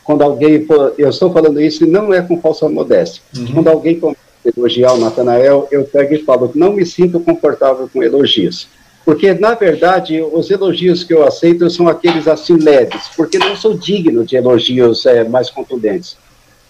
Quando 0.04 0.22
alguém, 0.22 0.66
eu 0.98 1.08
estou 1.08 1.32
falando 1.32 1.60
isso 1.60 1.84
e 1.84 1.86
não 1.86 2.12
é 2.12 2.20
com 2.20 2.40
falsa 2.40 2.68
modéstia. 2.68 3.22
Uhum. 3.36 3.54
Quando 3.54 3.68
alguém 3.68 4.00
elogiar 4.44 4.94
o 4.94 4.98
Natanael, 4.98 5.68
eu 5.70 5.84
pego 5.84 6.14
e 6.14 6.24
falo, 6.24 6.50
não 6.54 6.72
me 6.72 6.84
sinto 6.84 7.20
confortável 7.20 7.88
com 7.92 8.02
elogios. 8.02 8.68
Porque, 9.04 9.34
na 9.34 9.54
verdade, 9.54 10.22
os 10.22 10.50
elogios 10.50 11.02
que 11.02 11.12
eu 11.12 11.26
aceito 11.26 11.68
são 11.68 11.88
aqueles 11.88 12.28
assim 12.28 12.56
leves, 12.56 13.08
porque 13.16 13.38
não 13.38 13.56
sou 13.56 13.74
digno 13.74 14.24
de 14.24 14.36
elogios 14.36 15.04
é, 15.06 15.24
mais 15.24 15.50
contundentes. 15.50 16.16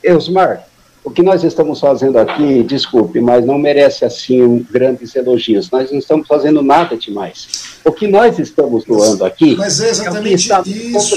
Eusmar, 0.03 0.67
o 1.05 1.11
que 1.11 1.23
nós 1.23 1.43
estamos 1.45 1.81
fazendo 1.81 2.19
aqui, 2.19 2.63
desculpe, 2.63 3.21
mas 3.21 3.45
não 3.45 3.59
merece 3.59 4.05
assim 4.05 4.65
grandes 4.71 5.15
elogios. 5.15 5.71
Nós 5.71 5.91
não 5.91 5.99
estamos 5.99 6.27
fazendo 6.27 6.63
nada 6.63 6.97
demais. 6.97 7.79
O 7.85 7.93
que 7.93 8.07
nós 8.07 8.39
estamos 8.39 8.85
doando 8.85 9.25
aqui. 9.25 9.57
Mas 9.57 9.81
é 9.81 9.91
exatamente 9.91 10.53
é 10.53 10.61
isso. 10.61 11.17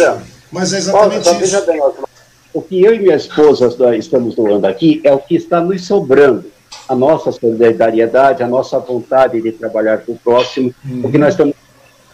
Mas 0.52 0.74
é 0.74 0.78
exatamente 0.78 1.30
Olha, 1.30 1.44
isso. 1.44 1.66
Bem, 1.66 1.82
o 2.54 2.62
que 2.62 2.82
eu 2.84 2.96
e 2.96 3.00
minha 3.00 3.16
esposa 3.16 3.68
estamos 3.96 4.36
doando 4.36 4.66
aqui 4.66 5.02
é 5.04 5.14
o 5.14 5.20
que 5.20 5.36
está 5.36 5.62
nos 5.62 5.86
sobrando. 5.86 6.46
A 6.88 6.96
nossa 6.96 7.32
solidariedade, 7.32 8.44
a 8.44 8.48
nossa 8.48 8.80
vontade 8.80 9.42
de 9.42 9.52
trabalhar 9.52 10.00
para 10.00 10.14
o 10.14 10.18
próximo, 10.18 10.74
uhum. 10.84 11.02
o 11.06 11.12
que 11.12 11.18
nós 11.18 11.34
estamos. 11.34 11.56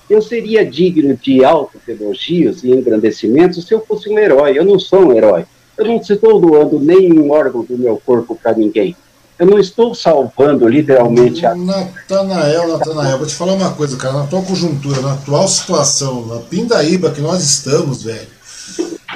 Eu 0.09 0.21
seria 0.21 0.65
digno 0.65 1.15
de 1.15 1.43
altos 1.43 1.81
elogios 1.87 2.63
e 2.63 2.71
engrandecimentos 2.71 3.65
se 3.65 3.73
eu 3.73 3.81
fosse 3.85 4.09
um 4.09 4.19
herói. 4.19 4.57
Eu 4.57 4.65
não 4.65 4.77
sou 4.77 5.07
um 5.07 5.13
herói. 5.13 5.45
Eu 5.77 5.85
não 5.85 5.97
estou 5.97 6.39
doando 6.39 6.79
nenhum 6.79 7.31
órgão 7.31 7.63
do 7.63 7.77
meu 7.77 8.01
corpo 8.05 8.35
para 8.35 8.53
ninguém. 8.53 8.95
Eu 9.39 9.47
não 9.47 9.57
estou 9.57 9.95
salvando 9.95 10.67
literalmente 10.67 11.45
a. 11.45 11.55
Natanael, 11.55 12.67
Natanael, 12.67 13.17
vou 13.17 13.25
te 13.25 13.33
falar 13.33 13.53
uma 13.53 13.71
coisa, 13.71 13.97
cara. 13.97 14.13
Na 14.13 14.23
atual 14.23 14.43
conjuntura, 14.43 15.01
na 15.01 15.13
atual 15.13 15.47
situação, 15.47 16.25
na 16.27 16.39
pindaíba 16.39 17.09
que 17.11 17.21
nós 17.21 17.41
estamos, 17.41 18.03
velho 18.03 18.41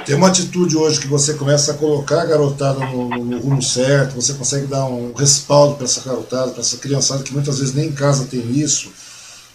tem 0.06 0.14
uma 0.14 0.28
atitude 0.28 0.76
hoje 0.76 1.00
que 1.00 1.08
você 1.08 1.34
começa 1.34 1.72
a 1.72 1.74
colocar 1.74 2.22
a 2.22 2.24
garotada 2.24 2.78
no, 2.78 3.08
no, 3.08 3.40
rumo 3.40 3.60
certo, 3.60 4.14
você 4.14 4.34
consegue 4.34 4.66
dar 4.66 4.86
um 4.86 5.12
respaldo 5.12 5.74
para 5.74 5.84
essa 5.84 6.00
garotada, 6.00 6.52
para 6.52 6.60
essa 6.60 6.76
criançada 6.76 7.24
que 7.24 7.32
muitas 7.32 7.58
vezes 7.58 7.74
nem 7.74 7.88
em 7.88 7.92
casa 7.92 8.24
tem 8.30 8.40
isso. 8.52 8.92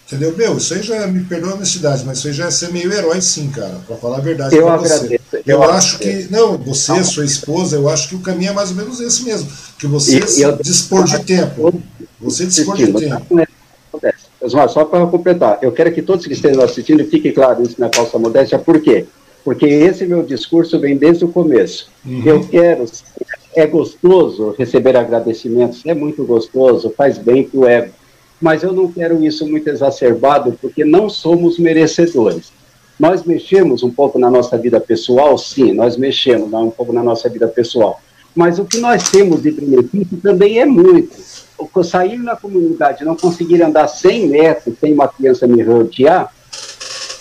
Entendeu? 0.05 0.35
Meu, 0.35 0.57
isso 0.57 0.73
aí 0.73 0.83
já 0.83 0.95
é, 0.97 1.07
me 1.07 1.23
perdoa 1.23 1.53
a 1.53 1.55
honestidade, 1.55 2.03
mas 2.05 2.17
isso 2.17 2.27
aí 2.27 2.33
já 2.33 2.47
é 2.47 2.51
ser 2.51 2.69
meio 2.69 2.91
herói 2.91 3.21
sim, 3.21 3.49
cara, 3.49 3.79
para 3.87 3.95
falar 3.95 4.17
a 4.17 4.19
verdade 4.19 4.53
eu 4.53 4.67
você. 4.77 5.21
Eu, 5.33 5.41
eu 5.45 5.63
acho 5.63 5.99
que, 5.99 6.27
não, 6.29 6.57
você, 6.57 6.91
não. 6.91 7.03
sua 7.05 7.23
esposa, 7.23 7.77
eu 7.77 7.87
acho 7.87 8.09
que 8.09 8.15
o 8.15 8.19
caminho 8.19 8.49
é 8.49 8.53
mais 8.53 8.71
ou 8.71 8.75
menos 8.75 8.99
esse 8.99 9.23
mesmo, 9.23 9.49
que 9.79 9.87
você 9.87 10.19
e, 10.19 10.41
eu, 10.41 10.57
dispor 10.57 11.05
de 11.05 11.19
tempo. 11.19 11.81
Você 12.19 12.45
dispor 12.45 12.75
de 12.75 12.91
tempo. 12.91 13.25
Só 14.67 14.83
para 14.83 15.07
completar, 15.07 15.59
eu 15.61 15.71
quero 15.71 15.93
que 15.93 16.01
todos 16.01 16.25
que 16.25 16.33
estejam 16.33 16.61
assistindo 16.61 17.05
fiquem 17.05 17.31
claro 17.31 17.63
isso 17.63 17.79
na 17.79 17.89
falsa 17.93 18.19
modéstia, 18.19 18.59
por 18.59 18.81
quê? 18.81 19.07
Porque 19.43 19.65
esse 19.65 20.05
meu 20.05 20.23
discurso 20.23 20.79
vem 20.79 20.95
desde 20.95 21.25
o 21.25 21.29
começo. 21.29 21.89
Uhum. 22.05 22.23
Eu 22.25 22.47
quero, 22.47 22.85
é 23.55 23.65
gostoso 23.65 24.55
receber 24.57 24.95
agradecimentos, 24.95 25.81
é 25.85 25.93
muito 25.93 26.23
gostoso, 26.23 26.93
faz 26.95 27.17
bem 27.17 27.43
para 27.43 27.59
o 27.59 27.65
ego, 27.65 27.93
mas 28.39 28.63
eu 28.63 28.71
não 28.71 28.91
quero 28.91 29.23
isso 29.23 29.47
muito 29.47 29.69
exacerbado, 29.69 30.57
porque 30.61 30.83
não 30.83 31.09
somos 31.09 31.59
merecedores. 31.59 32.51
Nós 32.99 33.23
mexemos 33.23 33.81
um 33.83 33.89
pouco 33.89 34.19
na 34.19 34.29
nossa 34.29 34.57
vida 34.57 34.79
pessoal, 34.79 35.37
sim, 35.37 35.73
nós 35.73 35.97
mexemos 35.97 36.53
um 36.53 36.69
pouco 36.69 36.93
na 36.93 37.03
nossa 37.03 37.27
vida 37.29 37.47
pessoal, 37.47 37.99
mas 38.35 38.59
o 38.59 38.65
que 38.65 38.77
nós 38.77 39.09
temos 39.09 39.41
de 39.41 39.51
benefício 39.51 40.17
também 40.21 40.59
é 40.59 40.65
muito. 40.65 41.31
Sair 41.83 42.17
na 42.17 42.35
comunidade, 42.35 43.05
não 43.05 43.15
conseguir 43.15 43.61
andar 43.61 43.87
100 43.87 44.27
metros 44.27 44.75
sem 44.79 44.93
uma 44.93 45.07
criança 45.07 45.45
me 45.45 45.61
rodear, 45.61 46.33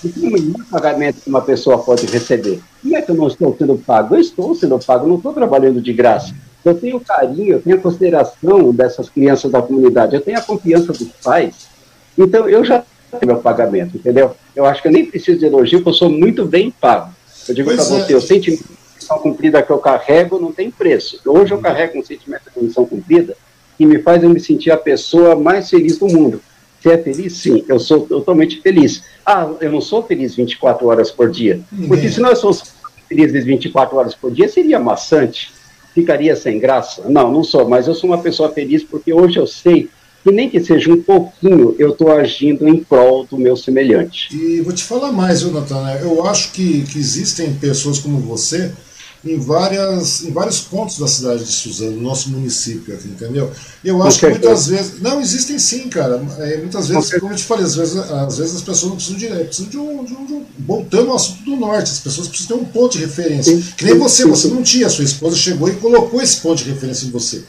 o 0.05 0.65
pagamento 0.71 1.21
que 1.21 1.29
uma 1.29 1.43
pessoa 1.43 1.79
pode 1.79 2.07
receber. 2.07 2.61
Como 2.83 2.97
é 2.97 3.03
que 3.03 3.11
eu 3.11 3.15
não 3.15 3.29
estou 3.29 3.55
sendo 3.57 3.77
pago? 3.77 4.15
Eu 4.15 4.21
estou 4.21 4.55
sendo 4.55 4.79
pago, 4.79 5.07
não 5.07 5.17
estou 5.17 5.33
trabalhando 5.33 5.81
de 5.81 5.93
graça. 5.93 6.35
Eu 6.65 6.75
tenho 6.75 7.01
carinho, 7.01 7.55
eu 7.55 7.61
tenho 7.61 7.77
a 7.77 7.81
consideração 7.81 8.73
dessas 8.73 9.09
crianças 9.09 9.51
da 9.51 9.63
comunidade, 9.63 10.15
eu 10.15 10.21
tenho 10.21 10.39
a 10.39 10.43
confiança 10.43 10.93
dos 10.93 11.09
pais. 11.23 11.69
Então, 12.17 12.49
eu 12.49 12.65
já 12.65 12.85
tenho 13.11 13.33
meu 13.33 13.43
pagamento, 13.43 13.97
entendeu? 13.97 14.35
Eu 14.55 14.65
acho 14.67 14.83
que 14.83 14.89
eu 14.89 14.93
nem 14.93 15.07
preciso 15.07 15.39
de 15.39 15.47
elogio, 15.47 15.79
porque 15.79 15.91
eu 15.91 15.95
sou 15.95 16.11
muito 16.11 16.45
bem 16.45 16.71
pago. 16.71 17.13
Eu 17.49 17.55
digo 17.55 17.75
para 17.75 17.83
você, 17.83 18.13
é. 18.13 18.17
o 18.17 18.21
sentimento 18.21 18.65
de 18.65 18.97
missão 18.97 19.19
cumprida 19.19 19.63
que 19.63 19.71
eu 19.71 19.79
carrego 19.79 20.39
não 20.39 20.53
tem 20.53 20.71
preço. 20.71 21.21
Hoje 21.27 21.53
eu 21.53 21.59
carrego 21.59 21.99
um 21.99 22.05
sentimento 22.05 22.43
de 22.55 22.65
missão 22.65 22.85
cumprida 22.85 23.37
que 23.77 23.87
me 23.87 23.99
faz 24.03 24.23
eu 24.23 24.29
me 24.29 24.39
sentir 24.39 24.71
a 24.71 24.77
pessoa 24.77 25.35
mais 25.35 25.71
feliz 25.71 25.99
do 25.99 26.07
mundo. 26.07 26.43
Você 26.81 26.90
é 26.90 26.98
feliz? 26.98 27.35
Sim, 27.35 27.65
eu 27.69 27.78
sou 27.78 28.07
totalmente 28.07 28.61
feliz. 28.61 29.02
Ah, 29.24 29.51
eu 29.61 29.70
não 29.70 29.81
sou 29.81 30.02
feliz 30.02 30.35
24 30.35 30.86
horas 30.86 31.11
por 31.11 31.31
dia. 31.31 31.61
Porque 31.86 32.09
se 32.09 32.20
nós 32.20 32.40
fôssemos 32.40 32.73
felizes 33.09 33.44
24 33.44 33.97
horas 33.97 34.15
por 34.15 34.31
dia, 34.31 34.48
seria 34.48 34.78
maçante, 34.78 35.51
ficaria 35.94 36.35
sem 36.35 36.59
graça. 36.59 37.02
Não, 37.09 37.31
não 37.31 37.44
sou, 37.44 37.69
mas 37.69 37.86
eu 37.86 37.94
sou 37.94 38.09
uma 38.09 38.19
pessoa 38.19 38.51
feliz 38.51 38.82
porque 38.82 39.12
hoje 39.12 39.39
eu 39.39 39.47
sei 39.47 39.90
que 40.23 40.31
nem 40.31 40.51
que 40.51 40.61
seja 40.61 40.93
um 40.93 41.02
pouquinho, 41.02 41.74
eu 41.78 41.90
estou 41.90 42.12
agindo 42.12 42.69
em 42.69 42.77
prol 42.77 43.24
do 43.24 43.39
meu 43.39 43.57
semelhante. 43.57 44.28
E 44.35 44.61
vou 44.61 44.73
te 44.73 44.85
falar 44.85 45.12
mais, 45.12 45.43
viu, 45.43 45.52
Natana? 45.52 45.94
Eu 45.94 46.27
acho 46.27 46.52
que, 46.52 46.82
que 46.82 46.98
existem 46.98 47.55
pessoas 47.55 47.98
como 47.98 48.19
você 48.19 48.73
em, 49.25 49.39
várias, 49.39 50.23
em 50.23 50.31
vários 50.31 50.61
pontos 50.61 50.99
da 50.99 51.07
cidade 51.07 51.45
de 51.45 51.53
Suzano, 51.53 51.93
no 51.93 52.03
nosso 52.03 52.31
município 52.31 52.95
aqui, 52.95 53.09
entendeu? 53.09 53.51
Eu 53.85 54.03
acho 54.03 54.19
que 54.19 54.29
muitas 54.29 54.67
vezes. 54.69 55.01
Não, 55.01 55.21
existem 55.21 55.59
sim, 55.59 55.89
cara. 55.89 56.23
É, 56.39 56.57
muitas 56.59 56.89
vezes, 56.89 57.13
como 57.19 57.33
eu 57.33 57.37
te 57.37 57.45
falei, 57.45 57.65
às 57.65 57.77
vezes, 57.77 57.97
às 57.97 58.39
vezes 58.39 58.57
as 58.57 58.63
pessoas 58.63 58.91
não 58.91 58.97
precisam 58.97 59.19
de. 59.19 59.27
É, 59.27 59.45
precisam 59.45 59.71
de 59.71 59.79
um, 59.79 60.05
de 60.05 60.15
um, 60.15 60.27
de 60.27 60.33
um, 60.35 60.45
Voltando 60.59 61.11
ao 61.11 61.17
assunto 61.17 61.43
do 61.45 61.57
norte, 61.57 61.91
as 61.91 61.99
pessoas 61.99 62.29
precisam 62.29 62.57
ter 62.57 62.63
um 62.63 62.67
ponto 62.67 62.93
de 62.93 63.05
referência. 63.05 63.57
Sim, 63.57 63.65
que 63.77 63.85
nem 63.85 63.99
você, 63.99 64.23
sim, 64.23 64.29
você 64.29 64.49
não 64.49 64.63
tinha, 64.63 64.89
sua 64.89 65.05
esposa 65.05 65.37
chegou 65.37 65.69
e 65.69 65.75
colocou 65.75 66.21
esse 66.21 66.39
ponto 66.39 66.63
de 66.63 66.71
referência 66.71 67.07
em 67.07 67.11
você. 67.11 67.43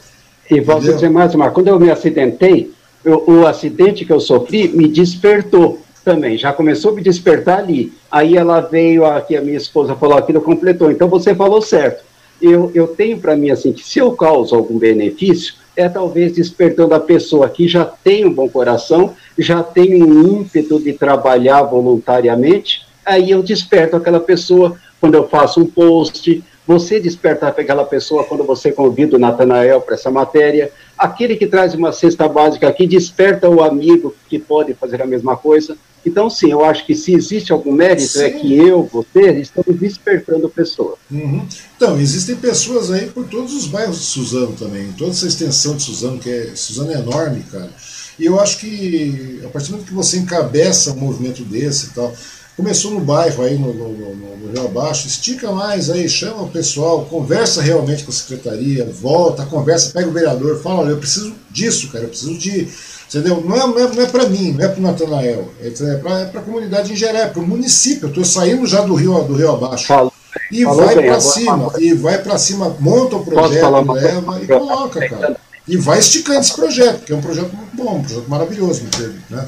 E 0.50 0.60
posso 0.60 0.92
dizer 0.92 1.10
mais, 1.10 1.34
Marco, 1.34 1.54
quando 1.54 1.68
eu 1.68 1.80
me 1.80 1.90
acidentei, 1.90 2.70
eu, 3.04 3.24
o 3.26 3.46
acidente 3.46 4.04
que 4.04 4.12
eu 4.12 4.20
sofri 4.20 4.68
me 4.68 4.88
despertou 4.88 5.80
também, 6.04 6.36
já 6.36 6.52
começou 6.52 6.92
a 6.92 6.94
me 6.94 7.02
despertar 7.02 7.58
ali. 7.58 7.92
Aí 8.10 8.36
ela 8.36 8.60
veio 8.60 9.04
aqui, 9.04 9.36
a 9.36 9.40
minha 9.40 9.56
esposa 9.56 9.94
falou 9.94 10.18
aquilo, 10.18 10.40
completou. 10.40 10.90
Então 10.90 11.08
você 11.08 11.34
falou 11.34 11.62
certo. 11.62 12.04
Eu, 12.40 12.70
eu 12.74 12.88
tenho 12.88 13.18
para 13.18 13.36
mim 13.36 13.50
assim 13.50 13.72
que 13.72 13.84
se 13.84 13.98
eu 13.98 14.12
causo 14.12 14.54
algum 14.54 14.78
benefício, 14.78 15.54
é 15.76 15.88
talvez 15.88 16.32
despertando 16.32 16.94
a 16.94 17.00
pessoa 17.00 17.48
que 17.48 17.66
já 17.68 17.84
tem 17.84 18.26
um 18.26 18.32
bom 18.32 18.48
coração, 18.48 19.14
já 19.38 19.62
tem 19.62 20.02
um 20.02 20.40
ímpeto 20.40 20.80
de 20.80 20.92
trabalhar 20.92 21.62
voluntariamente, 21.62 22.84
aí 23.04 23.30
eu 23.30 23.42
desperto 23.42 23.96
aquela 23.96 24.20
pessoa 24.20 24.76
quando 25.00 25.14
eu 25.14 25.28
faço 25.28 25.60
um 25.60 25.66
post, 25.66 26.42
você 26.66 27.00
desperta 27.00 27.48
aquela 27.48 27.84
pessoa 27.84 28.24
quando 28.24 28.44
você 28.44 28.70
convida 28.70 29.16
o 29.16 29.18
Natanael 29.18 29.80
para 29.80 29.94
essa 29.94 30.10
matéria, 30.10 30.70
aquele 30.96 31.36
que 31.36 31.46
traz 31.46 31.74
uma 31.74 31.92
cesta 31.92 32.28
básica 32.28 32.68
aqui 32.68 32.86
desperta 32.86 33.48
o 33.48 33.62
amigo 33.62 34.14
que 34.28 34.38
pode 34.38 34.74
fazer 34.74 35.02
a 35.02 35.06
mesma 35.06 35.36
coisa. 35.36 35.76
Então, 36.04 36.28
sim, 36.28 36.50
eu 36.50 36.64
acho 36.64 36.84
que 36.84 36.94
se 36.94 37.14
existe 37.14 37.52
algum 37.52 37.72
mérito, 37.72 38.02
é 38.02 38.06
sim. 38.06 38.24
é 38.24 38.30
que 38.30 38.56
eu, 38.56 38.88
você, 38.92 39.32
estamos 39.40 39.78
despertando 39.78 40.48
pessoas. 40.48 40.98
Uhum. 41.10 41.46
Então, 41.76 41.98
existem 42.00 42.34
pessoas 42.36 42.90
aí 42.90 43.06
por 43.06 43.26
todos 43.26 43.54
os 43.54 43.66
bairros 43.66 43.98
de 43.98 44.04
Suzano 44.04 44.52
também, 44.52 44.92
toda 44.92 45.12
essa 45.12 45.26
extensão 45.26 45.76
de 45.76 45.82
Suzano, 45.84 46.18
que 46.18 46.28
é, 46.28 46.50
Suzano 46.54 46.90
é 46.90 46.94
enorme, 46.94 47.44
cara. 47.50 47.70
E 48.18 48.26
eu 48.26 48.38
acho 48.40 48.58
que, 48.58 49.40
a 49.44 49.48
partir 49.48 49.68
do 49.68 49.72
momento 49.72 49.88
que 49.88 49.94
você 49.94 50.18
encabeça 50.18 50.92
um 50.92 50.96
movimento 50.96 51.44
desse 51.44 51.86
e 51.86 51.90
tal, 51.90 52.12
começou 52.56 52.90
no 52.90 53.00
bairro 53.00 53.42
aí 53.42 53.58
no, 53.58 53.72
no, 53.72 53.88
no, 53.92 54.36
no, 54.36 54.52
Rio 54.52 54.66
Abaixo, 54.66 55.08
estica 55.08 55.50
mais 55.52 55.88
aí, 55.88 56.08
chama 56.08 56.42
o 56.42 56.48
pessoal, 56.50 57.06
conversa 57.06 57.62
realmente 57.62 58.04
com 58.04 58.10
a 58.10 58.14
secretaria, 58.14 58.84
volta, 58.84 59.46
conversa, 59.46 59.92
pega 59.92 60.08
o 60.08 60.12
vereador, 60.12 60.60
fala, 60.60 60.80
olha, 60.80 60.90
eu 60.90 60.98
preciso 60.98 61.34
disso, 61.50 61.88
cara, 61.88 62.04
eu 62.04 62.08
preciso 62.08 62.36
de 62.36 62.68
Entendeu? 63.14 63.42
Não 63.44 63.54
é, 63.54 63.66
não 63.66 63.78
é, 63.78 63.94
não 63.94 64.02
é 64.02 64.06
para 64.06 64.26
mim, 64.26 64.52
não 64.52 64.64
é 64.64 64.68
para 64.68 64.78
o 64.78 64.82
Natanael, 64.82 65.48
é 65.60 65.96
para 65.96 66.20
é 66.20 66.22
a 66.22 66.40
comunidade 66.40 66.92
em 66.92 66.96
geral, 66.96 67.22
é 67.22 67.26
para 67.26 67.42
o 67.42 67.46
município. 67.46 68.06
Eu 68.06 68.08
estou 68.08 68.24
saindo 68.24 68.66
já 68.66 68.80
do 68.80 68.94
rio, 68.94 69.22
do 69.24 69.34
rio 69.34 69.50
abaixo. 69.50 69.86
Falou, 69.86 70.12
e 70.50 70.64
falou 70.64 70.84
vai 70.86 70.94
para 70.94 71.20
cima, 71.20 71.72
e 71.78 71.92
vai 71.92 72.18
para 72.22 72.38
cima, 72.38 72.76
monta 72.80 73.16
o 73.16 73.24
projeto, 73.24 73.92
leva 73.92 74.40
e 74.42 74.46
coloca, 74.46 75.08
cara. 75.08 75.36
E 75.68 75.76
vai 75.76 75.98
esticando 75.98 76.40
esse 76.40 76.54
projeto, 76.54 77.04
que 77.04 77.12
é 77.12 77.16
um 77.16 77.20
projeto 77.20 77.54
muito 77.54 77.76
bom, 77.76 77.96
um 77.96 78.02
projeto 78.02 78.28
maravilhoso, 78.28 78.84
né? 79.28 79.46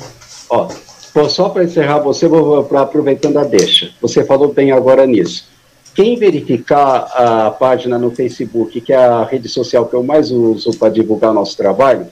Ó, 0.51 0.69
só 1.29 1.49
para 1.49 1.65
encerrar 1.65 2.01
você, 2.01 2.29
vou 2.29 2.61
aproveitando 2.77 3.39
a 3.39 3.45
deixa. 3.45 3.91
Você 4.03 4.25
falou 4.25 4.53
bem 4.53 4.73
agora 4.73 5.07
nisso. 5.07 5.49
Quem 5.95 6.19
verificar 6.19 7.09
a 7.15 7.51
página 7.51 7.99
no 7.99 8.11
Facebook, 8.11 8.81
que 8.81 8.93
é 8.93 8.97
a 8.97 9.25
rede 9.25 9.49
social 9.49 9.87
que 9.87 9.95
eu 9.95 10.03
mais 10.03 10.31
uso 10.31 10.77
para 10.77 10.89
divulgar 10.89 11.33
nosso 11.33 11.57
trabalho, 11.57 12.07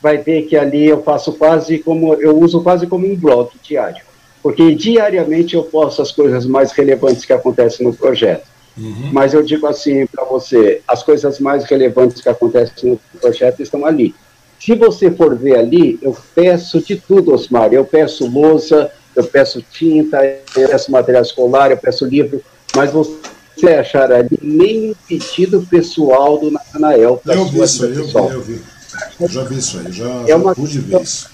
vai 0.00 0.18
ver 0.18 0.42
que 0.42 0.56
ali 0.56 0.86
eu 0.86 1.02
faço 1.02 1.32
quase 1.32 1.78
como, 1.78 2.14
eu 2.14 2.38
uso 2.38 2.62
quase 2.62 2.86
como 2.86 3.06
um 3.06 3.16
blog 3.16 3.50
diário, 3.62 4.02
porque 4.42 4.74
diariamente 4.74 5.54
eu 5.54 5.64
posto 5.64 6.02
as 6.02 6.12
coisas 6.12 6.46
mais 6.46 6.72
relevantes 6.72 7.24
que 7.24 7.32
acontecem 7.32 7.86
no 7.86 7.94
projeto. 7.94 8.46
Uhum. 8.76 9.10
Mas 9.12 9.34
eu 9.34 9.42
digo 9.42 9.66
assim 9.66 10.06
para 10.06 10.24
você, 10.24 10.82
as 10.86 11.02
coisas 11.02 11.40
mais 11.40 11.64
relevantes 11.64 12.22
que 12.22 12.28
acontecem 12.28 12.90
no 12.90 13.20
projeto 13.20 13.60
estão 13.60 13.84
ali. 13.84 14.14
Se 14.60 14.74
você 14.74 15.10
for 15.10 15.36
ver 15.36 15.56
ali, 15.56 15.98
eu 16.02 16.16
peço 16.34 16.80
de 16.80 16.96
tudo, 16.96 17.32
Osmar. 17.32 17.72
Eu 17.72 17.84
peço 17.84 18.28
lousa, 18.28 18.90
eu 19.14 19.24
peço 19.24 19.62
tinta, 19.62 20.24
eu 20.24 20.68
peço 20.68 20.90
material 20.90 21.22
escolar, 21.22 21.70
eu 21.70 21.76
peço 21.76 22.04
livro, 22.04 22.40
mas 22.74 22.92
você 22.92 23.68
achar 23.78 24.12
ali 24.12 24.38
nenhum 24.40 24.94
pedido 25.08 25.66
pessoal 25.68 26.38
do 26.38 26.50
Natanael 26.50 27.20
para 27.22 27.34
Eu 27.34 27.44
vi 27.46 27.58
eu 27.58 28.04
vi, 28.04 28.34
eu 28.34 28.40
vi. 28.42 28.77
Eu 29.20 29.28
já 29.28 29.44
vi 29.44 29.58
isso 29.58 29.78
aí, 29.78 29.92
já, 29.92 30.08
é 30.22 30.26
já 30.26 30.54
pude 30.54 30.78
ver 30.80 31.02
isso. 31.02 31.30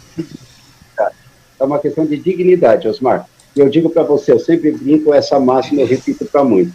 É 1.59 1.65
uma 1.65 1.79
questão 1.79 2.05
de 2.05 2.17
dignidade, 2.17 2.89
Osmar. 2.89 3.27
E 3.55 3.61
eu 3.61 3.69
digo 3.69 3.89
para 3.89 4.03
você, 4.03 4.33
eu 4.33 4.41
sempre 4.41 4.73
brinco 4.73 5.15
essa 5.15 5.39
máxima, 5.39 5.81
eu 5.81 5.87
repito 5.87 6.25
para 6.25 6.43
muitos. 6.43 6.75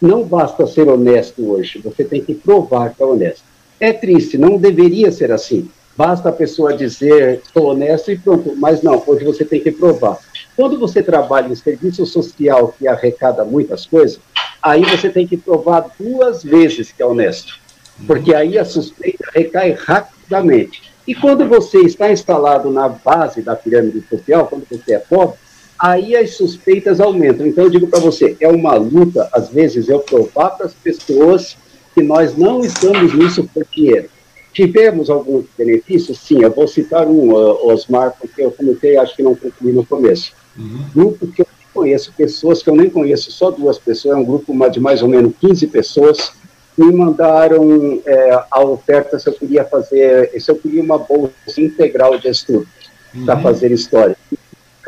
Não 0.00 0.24
basta 0.24 0.66
ser 0.66 0.88
honesto 0.88 1.50
hoje, 1.50 1.80
você 1.80 2.04
tem 2.04 2.22
que 2.22 2.34
provar 2.34 2.94
que 2.94 3.02
é 3.02 3.06
honesto. 3.06 3.42
É 3.80 3.92
triste, 3.92 4.36
não 4.36 4.58
deveria 4.58 5.10
ser 5.12 5.30
assim. 5.30 5.68
Basta 5.96 6.28
a 6.28 6.32
pessoa 6.32 6.76
dizer, 6.76 7.40
estou 7.44 7.66
honesto 7.66 8.10
e 8.12 8.18
pronto. 8.18 8.54
Mas 8.56 8.82
não, 8.82 9.02
hoje 9.04 9.24
você 9.24 9.44
tem 9.44 9.60
que 9.60 9.72
provar. 9.72 10.18
Quando 10.54 10.78
você 10.78 11.02
trabalha 11.02 11.48
em 11.48 11.54
serviço 11.56 12.06
social 12.06 12.74
que 12.78 12.86
arrecada 12.86 13.44
muitas 13.44 13.86
coisas, 13.86 14.20
aí 14.62 14.84
você 14.84 15.08
tem 15.08 15.26
que 15.26 15.36
provar 15.36 15.90
duas 15.98 16.42
vezes 16.42 16.92
que 16.92 17.02
é 17.02 17.06
honesto. 17.06 17.58
Porque 18.06 18.34
aí 18.34 18.58
a 18.58 18.64
suspeita 18.64 19.24
recai 19.34 19.72
rapidamente. 19.72 20.82
E 21.06 21.14
quando 21.14 21.46
você 21.48 21.78
está 21.78 22.12
instalado 22.12 22.70
na 22.70 22.88
base 22.88 23.40
da 23.40 23.56
pirâmide 23.56 24.04
social, 24.08 24.46
quando 24.46 24.64
você 24.70 24.94
é 24.94 24.98
pobre, 24.98 25.36
aí 25.78 26.16
as 26.16 26.34
suspeitas 26.34 27.00
aumentam. 27.00 27.46
Então, 27.46 27.64
eu 27.64 27.70
digo 27.70 27.86
para 27.86 28.00
você, 28.00 28.36
é 28.40 28.48
uma 28.48 28.74
luta, 28.74 29.28
às 29.32 29.48
vezes, 29.48 29.88
eu 29.88 30.00
provar 30.00 30.50
para 30.50 30.66
as 30.66 30.74
pessoas 30.74 31.56
que 31.94 32.02
nós 32.02 32.36
não 32.36 32.62
estamos 32.62 33.14
nisso 33.14 33.48
por 33.54 33.64
dinheiro. 33.72 34.08
Tivemos 34.52 35.08
alguns 35.08 35.46
benefícios? 35.56 36.18
Sim, 36.18 36.42
eu 36.42 36.50
vou 36.50 36.66
citar 36.66 37.06
um, 37.06 37.32
Osmar, 37.32 38.14
porque 38.18 38.42
eu 38.42 38.50
comentei, 38.50 38.96
acho 38.96 39.14
que 39.16 39.22
não 39.22 39.34
concluí 39.34 39.72
no 39.72 39.86
começo. 39.86 40.32
Uhum. 40.56 40.84
Grupo 40.94 41.26
que 41.28 41.42
eu 41.42 41.46
conheço, 41.72 42.12
pessoas 42.16 42.62
que 42.62 42.68
eu 42.68 42.74
nem 42.74 42.90
conheço, 42.90 43.30
só 43.30 43.50
duas 43.50 43.78
pessoas, 43.78 44.16
é 44.16 44.18
um 44.18 44.24
grupo 44.24 44.52
de 44.68 44.80
mais 44.80 45.02
ou 45.02 45.08
menos 45.08 45.32
15 45.40 45.66
pessoas, 45.68 46.32
me 46.78 46.92
mandaram 46.92 48.00
é, 48.06 48.44
a 48.50 48.60
oferta 48.60 49.18
se 49.18 49.28
eu 49.28 49.32
queria 49.32 49.64
fazer, 49.64 50.30
se 50.40 50.50
eu 50.50 50.56
queria 50.56 50.82
uma 50.82 50.98
bolsa 50.98 51.32
integral 51.58 52.18
de 52.18 52.28
estudos 52.28 52.68
uhum. 53.14 53.24
para 53.24 53.40
fazer 53.40 53.72
história 53.72 54.16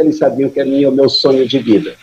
eles 0.01 0.19
sabiam 0.19 0.51
que 0.51 0.61
era 0.61 0.69
o 0.89 0.93
meu 0.93 1.09
sonho 1.09 1.47
de 1.47 1.59
vida. 1.59 1.95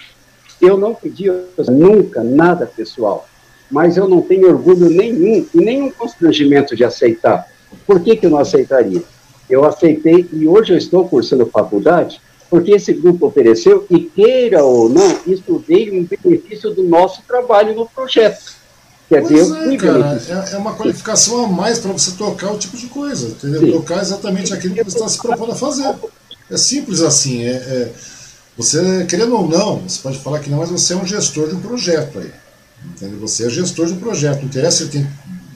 Eu 0.61 0.77
não 0.77 0.93
pedi 0.93 1.25
nunca 1.69 2.23
nada 2.23 2.65
pessoal, 2.65 3.27
mas 3.69 3.97
eu 3.97 4.07
não 4.07 4.21
tenho 4.21 4.47
orgulho 4.47 4.89
nenhum 4.89 5.45
e 5.53 5.57
nenhum 5.57 5.91
constrangimento 5.91 6.75
de 6.75 6.83
aceitar. 6.83 7.47
Por 7.85 7.99
que, 7.99 8.15
que 8.15 8.25
eu 8.25 8.29
não 8.29 8.39
aceitaria? 8.39 9.03
Eu 9.49 9.65
aceitei 9.65 10.27
e 10.31 10.47
hoje 10.47 10.73
eu 10.73 10.77
estou 10.77 11.07
cursando 11.07 11.45
faculdade 11.45 12.21
porque 12.49 12.71
esse 12.71 12.93
grupo 12.93 13.27
ofereceu 13.27 13.85
e, 13.89 13.99
queira 13.99 14.63
ou 14.63 14.87
não, 14.87 15.19
estudei 15.27 15.91
um 15.91 16.05
benefício 16.05 16.73
do 16.73 16.81
nosso 16.81 17.21
trabalho 17.27 17.75
no 17.75 17.85
projeto. 17.85 18.56
Quer 19.09 19.21
pois 19.21 19.47
dizer, 19.47 19.73
é, 19.73 19.77
cara, 19.77 20.21
é, 20.27 20.53
é, 20.53 20.57
uma 20.57 20.75
qualificação 20.75 21.45
a 21.45 21.47
mais 21.47 21.79
para 21.79 21.93
você 21.93 22.11
tocar 22.11 22.51
o 22.51 22.57
tipo 22.57 22.75
de 22.75 22.87
coisa, 22.87 23.27
entendeu? 23.27 23.61
Sim. 23.61 23.71
Tocar 23.71 24.01
exatamente 24.01 24.53
aquilo 24.53 24.75
que 24.75 24.83
você 24.83 24.97
está 24.97 25.07
se 25.07 25.17
propondo 25.17 25.53
a 25.53 25.55
fazer. 25.55 25.95
É 26.51 26.57
simples 26.57 27.01
assim. 27.01 27.43
É, 27.43 27.51
é, 27.51 27.91
você, 28.57 29.05
querendo 29.05 29.35
ou 29.35 29.47
não, 29.47 29.77
você 29.79 29.99
pode 30.01 30.19
falar 30.19 30.39
que 30.39 30.49
não, 30.49 30.57
mas 30.57 30.69
você 30.69 30.93
é 30.93 30.97
um 30.97 31.05
gestor 31.05 31.47
de 31.47 31.55
um 31.55 31.61
projeto 31.61 32.19
aí. 32.19 32.31
Entendeu? 32.85 33.19
Você 33.19 33.45
é 33.45 33.49
gestor 33.49 33.85
de 33.85 33.93
um 33.93 33.99
projeto. 33.99 34.39
Não 34.39 34.45
interessa 34.45 34.77
se 34.77 34.83
ele 34.83 34.91
tem 34.91 35.07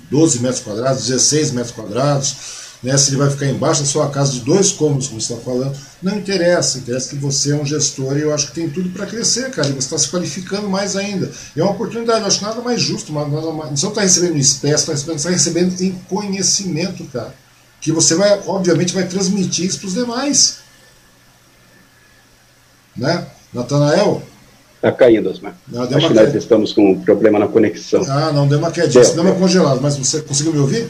12 0.09 0.39
metros 0.39 0.61
quadrados, 0.61 1.07
16 1.07 1.51
metros 1.51 1.73
quadrados, 1.73 2.35
né, 2.83 2.97
se 2.97 3.09
ele 3.09 3.17
vai 3.17 3.29
ficar 3.29 3.47
embaixo 3.47 3.81
da 3.81 3.87
sua 3.87 4.09
casa 4.09 4.31
de 4.33 4.41
dois 4.41 4.71
cômodos, 4.71 5.07
como 5.07 5.19
você 5.19 5.33
está 5.33 5.43
falando. 5.43 5.75
Não 6.01 6.17
interessa. 6.17 6.79
Interessa 6.79 7.09
que 7.09 7.15
você 7.15 7.51
é 7.51 7.55
um 7.55 7.65
gestor 7.65 8.17
e 8.17 8.21
eu 8.21 8.33
acho 8.33 8.47
que 8.47 8.53
tem 8.53 8.69
tudo 8.69 8.89
para 8.89 9.05
crescer, 9.05 9.51
cara. 9.51 9.67
E 9.69 9.73
você 9.73 9.79
está 9.79 9.97
se 9.97 10.09
qualificando 10.09 10.67
mais 10.67 10.95
ainda. 10.95 11.31
E 11.55 11.59
é 11.59 11.63
uma 11.63 11.73
oportunidade. 11.73 12.21
Eu 12.21 12.27
acho 12.27 12.43
nada 12.43 12.61
mais 12.61 12.81
justo. 12.81 13.13
Nada 13.13 13.29
mais, 13.51 13.79
você 13.79 13.85
não 13.85 13.91
está 13.91 14.01
recebendo 14.01 14.35
em 14.35 14.39
espécie, 14.39 14.75
está 14.75 14.93
recebendo, 14.93 15.23
tá 15.23 15.29
recebendo 15.29 15.81
em 15.81 15.91
conhecimento, 16.09 17.03
cara. 17.05 17.33
Que 17.79 17.91
você 17.91 18.15
vai, 18.15 18.41
obviamente, 18.47 18.93
vai 18.93 19.07
transmitir 19.07 19.65
isso 19.65 19.79
para 19.79 19.87
os 19.87 19.93
demais 19.93 20.61
né? 22.95 23.25
Natanael? 23.53 24.21
Está 24.75 24.91
caindo, 24.91 25.29
Osmar. 25.29 25.55
Não, 25.67 25.83
Acho 25.83 26.07
que 26.07 26.13
nós 26.13 26.33
estamos 26.33 26.73
com 26.73 26.91
um 26.91 27.01
problema 27.01 27.37
na 27.37 27.47
conexão. 27.47 28.03
Ah, 28.09 28.31
não, 28.31 28.47
deu 28.47 28.57
uma 28.57 28.71
quedinha, 28.71 29.03
deu, 29.03 29.13
deu 29.13 29.23
uma 29.23 29.35
congelada, 29.35 29.79
mas 29.79 29.95
você 29.95 30.21
conseguiu 30.21 30.53
me 30.53 30.59
ouvir? 30.59 30.87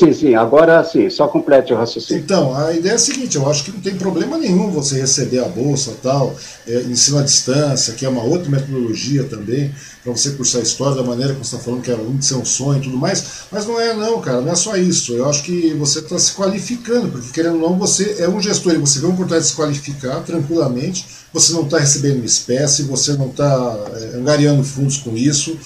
Sim, 0.00 0.14
sim, 0.14 0.34
agora 0.34 0.82
sim, 0.82 1.10
só 1.10 1.28
complete 1.28 1.74
o 1.74 1.76
raciocínio. 1.76 2.22
Então, 2.22 2.56
a 2.56 2.72
ideia 2.72 2.92
é 2.92 2.94
a 2.94 2.98
seguinte, 2.98 3.36
eu 3.36 3.46
acho 3.46 3.64
que 3.64 3.70
não 3.70 3.80
tem 3.80 3.94
problema 3.96 4.38
nenhum 4.38 4.70
você 4.70 4.98
receber 4.98 5.40
a 5.40 5.48
bolsa 5.48 5.92
tal, 6.02 6.34
é, 6.66 6.80
ensino 6.84 7.18
à 7.18 7.22
distância, 7.22 7.92
que 7.92 8.06
é 8.06 8.08
uma 8.08 8.22
outra 8.22 8.48
metodologia 8.48 9.24
também, 9.24 9.70
para 10.02 10.10
você 10.10 10.30
cursar 10.30 10.62
história 10.62 10.96
da 10.96 11.02
maneira 11.02 11.34
que 11.34 11.40
você 11.40 11.54
está 11.54 11.58
falando 11.58 11.82
que 11.82 11.90
era 11.90 12.00
um 12.00 12.22
ser 12.22 12.36
um 12.36 12.46
sonho 12.46 12.80
e 12.80 12.84
tudo 12.84 12.96
mais, 12.96 13.42
mas 13.52 13.66
não 13.66 13.78
é 13.78 13.92
não, 13.92 14.22
cara, 14.22 14.40
não 14.40 14.52
é 14.52 14.56
só 14.56 14.74
isso. 14.74 15.12
Eu 15.12 15.28
acho 15.28 15.42
que 15.42 15.74
você 15.74 15.98
está 15.98 16.18
se 16.18 16.32
qualificando, 16.32 17.08
porque 17.08 17.30
querendo 17.34 17.62
ou 17.62 17.68
não, 17.68 17.78
você 17.78 18.16
é 18.20 18.26
um 18.26 18.40
gestor 18.40 18.72
e 18.72 18.78
você 18.78 19.00
vê 19.00 19.04
uma 19.04 19.12
oportunidade 19.12 19.44
de 19.44 19.50
se 19.50 19.56
qualificar 19.56 20.20
tranquilamente, 20.20 21.04
você 21.30 21.52
não 21.52 21.64
está 21.64 21.78
recebendo 21.78 22.24
espécie, 22.24 22.84
você 22.84 23.12
não 23.12 23.28
está 23.28 23.78
é, 23.96 24.16
angariando 24.16 24.64
fundos 24.64 24.96
com 24.96 25.14
isso, 25.14 25.58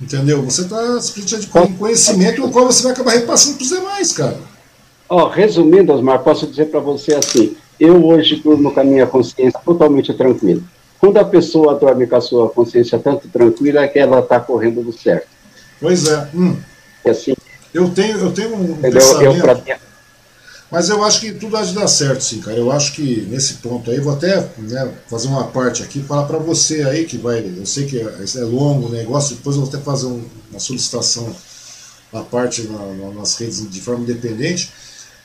Entendeu? 0.00 0.42
Você 0.42 0.62
está 0.62 1.00
simplesmente 1.00 1.46
com 1.48 1.76
conhecimento 1.76 2.44
o 2.44 2.50
qual 2.50 2.66
você 2.66 2.82
vai 2.82 2.92
acabar 2.92 3.12
repassando 3.12 3.56
para 3.56 3.64
os 3.64 3.68
demais, 3.68 4.12
cara. 4.12 4.38
Ó, 5.08 5.28
resumindo, 5.28 5.92
Osmar, 5.92 6.20
posso 6.20 6.46
dizer 6.46 6.66
para 6.66 6.80
você 6.80 7.14
assim: 7.14 7.56
eu 7.78 8.04
hoje 8.06 8.36
durmo 8.36 8.72
com 8.72 8.80
a 8.80 8.84
minha 8.84 9.06
consciência 9.06 9.60
totalmente 9.64 10.14
tranquila. 10.14 10.62
Quando 10.98 11.16
a 11.16 11.24
pessoa 11.24 11.74
dorme 11.74 12.06
com 12.06 12.16
a 12.16 12.20
sua 12.20 12.48
consciência 12.50 12.98
tanto 12.98 13.28
tranquila, 13.28 13.80
é 13.80 13.88
que 13.88 13.98
ela 13.98 14.20
está 14.20 14.38
correndo 14.38 14.82
do 14.82 14.92
certo. 14.92 15.26
Pois 15.80 16.06
é. 16.06 16.28
Hum. 16.34 16.56
Assim. 17.06 17.34
Eu 17.72 17.88
tenho, 17.90 18.18
eu 18.18 18.32
tenho 18.32 18.54
um 18.54 18.72
entendeu? 18.72 18.92
pensamento. 18.92 19.68
Eu. 19.68 19.89
Mas 20.70 20.88
eu 20.88 21.02
acho 21.02 21.20
que 21.20 21.32
tudo 21.32 21.56
há 21.56 21.62
de 21.62 21.74
dar 21.74 21.88
certo, 21.88 22.22
sim, 22.22 22.40
cara. 22.40 22.56
Eu 22.56 22.70
acho 22.70 22.92
que 22.92 23.26
nesse 23.28 23.54
ponto 23.54 23.90
aí, 23.90 23.98
vou 23.98 24.12
até 24.12 24.48
né, 24.58 24.92
fazer 25.08 25.26
uma 25.26 25.48
parte 25.48 25.82
aqui, 25.82 26.00
falar 26.00 26.24
para 26.24 26.38
você 26.38 26.82
aí 26.82 27.04
que 27.04 27.18
vai. 27.18 27.40
Eu 27.40 27.66
sei 27.66 27.86
que 27.86 27.98
é, 27.98 28.02
é 28.02 28.44
longo 28.44 28.86
o 28.86 28.90
negócio, 28.90 29.34
depois 29.34 29.56
eu 29.56 29.62
vou 29.62 29.68
até 29.68 29.82
fazer 29.82 30.06
um, 30.06 30.24
uma 30.50 30.60
solicitação 30.60 31.34
à 32.12 32.20
parte 32.20 32.62
na, 32.62 32.78
na, 32.78 33.14
nas 33.14 33.34
redes 33.34 33.68
de 33.68 33.80
forma 33.80 34.04
independente. 34.04 34.72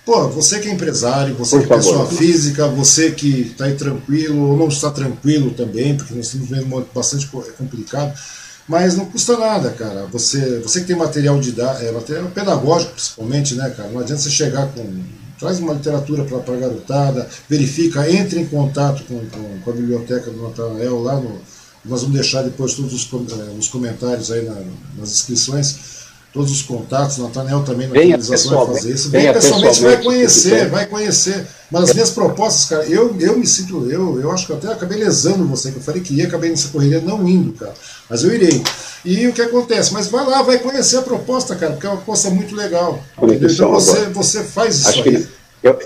Pô, 0.04 0.28
você 0.30 0.60
que 0.60 0.68
é 0.68 0.72
empresário, 0.72 1.36
você 1.36 1.58
Por 1.58 1.68
que 1.68 1.74
é 1.74 1.76
pessoa 1.78 2.08
física, 2.08 2.68
você 2.68 3.12
que 3.12 3.42
está 3.42 3.66
aí 3.66 3.76
tranquilo 3.76 4.50
ou 4.50 4.58
não 4.58 4.68
está 4.68 4.90
tranquilo 4.90 5.52
também, 5.52 5.96
porque 5.96 6.14
nós 6.14 6.28
estamos 6.28 6.50
vendo 6.50 6.88
bastante 6.94 7.28
complicado. 7.58 8.18
Mas 8.68 8.96
não 8.96 9.06
custa 9.06 9.38
nada, 9.38 9.70
cara. 9.72 10.08
Você, 10.08 10.60
você 10.60 10.82
que 10.82 10.88
tem 10.88 10.96
material 10.96 11.40
de 11.40 11.54
é, 11.60 11.92
material 11.92 12.26
pedagógico, 12.34 12.94
principalmente, 12.94 13.54
né, 13.54 13.70
cara? 13.70 13.90
Não 13.90 14.00
adianta 14.00 14.22
você 14.22 14.30
chegar 14.32 14.68
com 14.74 14.82
traz 15.40 15.60
uma 15.60 15.74
literatura 15.74 16.24
para 16.24 16.54
a 16.54 16.58
garotada, 16.58 17.30
verifica, 17.50 18.10
entre 18.10 18.40
em 18.40 18.46
contato 18.46 19.04
com, 19.04 19.20
com, 19.28 19.60
com 19.62 19.70
a 19.70 19.74
biblioteca 19.74 20.32
do 20.32 20.42
Natanael 20.42 21.02
lá 21.02 21.20
no. 21.20 21.40
Nós 21.84 22.02
vamos 22.02 22.16
deixar 22.16 22.42
depois 22.42 22.74
todos 22.74 22.94
os, 22.94 23.08
eh, 23.14 23.52
os 23.60 23.68
comentários 23.68 24.32
aí 24.32 24.44
na, 24.44 24.56
nas 24.98 25.12
inscrições, 25.12 25.78
todos 26.36 26.52
os 26.52 26.62
contatos, 26.62 27.18
o 27.18 27.24
Natanael 27.24 27.64
também 27.64 27.88
na 27.88 27.96
finalização 27.96 28.66
vai 28.66 28.76
fazer 28.76 28.94
isso. 28.94 29.10
Vem 29.10 29.32
pessoalmente, 29.32 29.82
vai 29.82 30.04
conhecer, 30.04 30.70
vai 30.70 30.86
conhecer. 30.86 31.48
Mas 31.72 31.84
as 31.86 31.94
minhas 31.94 32.10
propostas, 32.10 32.66
cara, 32.66 32.86
eu, 32.88 33.16
eu 33.22 33.40
me 33.40 33.48
sinto, 33.48 33.90
eu, 33.90 34.20
eu 34.20 34.30
acho 34.30 34.46
que 34.46 34.52
eu 34.52 34.58
até 34.58 34.68
acabei 34.68 35.00
lesando 35.00 35.48
você, 35.48 35.72
que 35.72 35.78
eu 35.78 35.82
falei 35.82 36.02
que 36.02 36.14
ia, 36.14 36.28
acabei 36.28 36.50
nessa 36.50 36.68
correria 36.68 37.00
não 37.00 37.26
indo, 37.26 37.54
cara. 37.54 37.74
Mas 38.10 38.26
eu 38.26 38.36
irei. 38.36 38.62
E 39.06 39.26
o 39.30 39.34
que 39.34 39.42
acontece? 39.42 39.94
Mas 39.94 40.08
vai 40.08 40.26
lá, 40.26 40.42
vai 40.42 40.60
conhecer 40.60 40.98
a 40.98 41.04
proposta, 41.04 41.56
cara, 41.56 41.72
porque 41.72 41.88
é 41.88 41.90
uma 41.90 41.96
proposta 41.96 42.30
muito 42.30 42.54
legal. 42.54 43.02
Então 43.18 43.72
você, 43.72 44.06
você 44.08 44.44
faz 44.44 44.76
isso 44.76 44.90
Acho 44.90 45.04
aí. 45.04 45.24
Que 45.24 45.30
eu... 45.64 45.80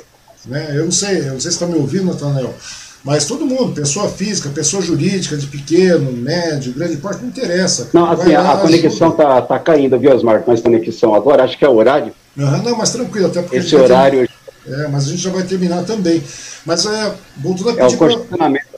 Né? 0.47 0.67
eu 0.71 0.85
não 0.85 0.91
sei, 0.91 1.19
eu 1.19 1.33
não 1.33 1.39
sei 1.39 1.51
se 1.51 1.57
está 1.57 1.67
me 1.67 1.75
ouvindo, 1.75 2.05
Nathanael. 2.05 2.55
Mas 3.03 3.25
todo 3.25 3.45
mundo, 3.45 3.73
pessoa 3.73 4.09
física, 4.09 4.49
pessoa 4.49 4.81
jurídica, 4.81 5.37
de 5.37 5.47
pequeno, 5.47 6.11
médio, 6.11 6.73
grande 6.73 6.97
porte, 6.97 7.21
não 7.21 7.29
interessa. 7.29 7.89
Não, 7.93 8.11
assim, 8.11 8.33
a, 8.35 8.51
a 8.51 8.57
conexão 8.57 9.09
está 9.09 9.41
tá 9.41 9.59
caindo, 9.59 9.97
viu, 9.97 10.13
Osmar, 10.13 10.41
com 10.41 10.51
essa 10.51 10.63
conexão 10.63 11.15
agora, 11.15 11.43
acho 11.43 11.57
que 11.57 11.63
é 11.63 11.69
o 11.69 11.75
horário. 11.75 12.13
Uhum, 12.37 12.61
não, 12.63 12.77
mas 12.77 12.91
tranquilo, 12.91 13.27
até 13.27 13.41
porque. 13.41 13.57
Esse 13.57 13.75
horário. 13.75 14.27
É, 14.67 14.87
mas 14.87 15.07
a 15.07 15.11
gente 15.11 15.21
já 15.21 15.31
vai 15.31 15.43
terminar 15.43 15.83
também. 15.83 16.21
Mas 16.65 16.85
é, 16.85 17.13
voltando 17.37 17.69
a 17.69 17.73
pedir. 17.73 17.93
É 17.93 17.95
o 17.95 17.97
condicionamento 17.97 18.68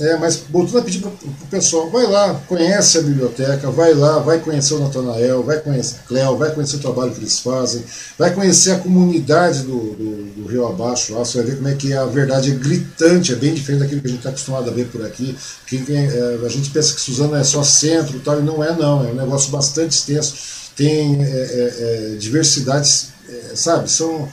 É, 0.00 0.16
mas 0.16 0.42
voltando 0.48 0.78
a 0.78 0.82
pedir 0.82 1.00
para 1.00 1.10
o 1.10 1.46
pessoal, 1.50 1.90
vai 1.90 2.06
lá, 2.06 2.40
conhece 2.48 2.96
a 2.96 3.02
biblioteca, 3.02 3.70
vai 3.70 3.92
lá, 3.92 4.18
vai 4.18 4.38
conhecer 4.38 4.72
o 4.72 4.78
Natanael, 4.78 5.42
vai 5.42 5.60
conhecer 5.60 5.96
a 5.96 6.08
Cléo, 6.08 6.38
vai 6.38 6.50
conhecer 6.54 6.76
o 6.76 6.80
trabalho 6.80 7.12
que 7.12 7.20
eles 7.20 7.38
fazem, 7.38 7.84
vai 8.18 8.32
conhecer 8.32 8.72
a 8.72 8.78
comunidade 8.78 9.62
do, 9.62 9.78
do, 9.78 10.24
do 10.36 10.48
Rio 10.48 10.66
Abaixo, 10.66 11.12
lá, 11.12 11.18
você 11.18 11.36
vai 11.38 11.48
ver 11.48 11.56
como 11.56 11.68
é 11.68 11.74
que 11.74 11.92
a 11.92 12.06
verdade 12.06 12.50
é 12.50 12.54
gritante, 12.54 13.32
é 13.32 13.36
bem 13.36 13.52
diferente 13.52 13.80
daquilo 13.80 14.00
que 14.00 14.06
a 14.06 14.10
gente 14.10 14.20
está 14.20 14.30
acostumado 14.30 14.70
a 14.70 14.72
ver 14.72 14.86
por 14.86 15.04
aqui. 15.04 15.36
Quem, 15.66 15.84
é, 15.86 16.38
a 16.42 16.48
gente 16.48 16.70
pensa 16.70 16.94
que 16.94 17.00
Suzano 17.00 17.36
é 17.36 17.44
só 17.44 17.62
centro 17.62 18.16
e 18.16 18.20
tal, 18.20 18.40
e 18.40 18.42
não 18.42 18.64
é 18.64 18.74
não, 18.74 19.06
é 19.06 19.12
um 19.12 19.14
negócio 19.14 19.50
bastante 19.50 19.92
extenso, 19.92 20.34
tem 20.74 21.22
é, 21.22 21.26
é, 21.26 22.12
é 22.12 22.16
diversidades, 22.18 23.08
é, 23.28 23.54
sabe, 23.54 23.90
são, 23.90 24.26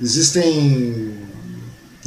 existem 0.00 1.27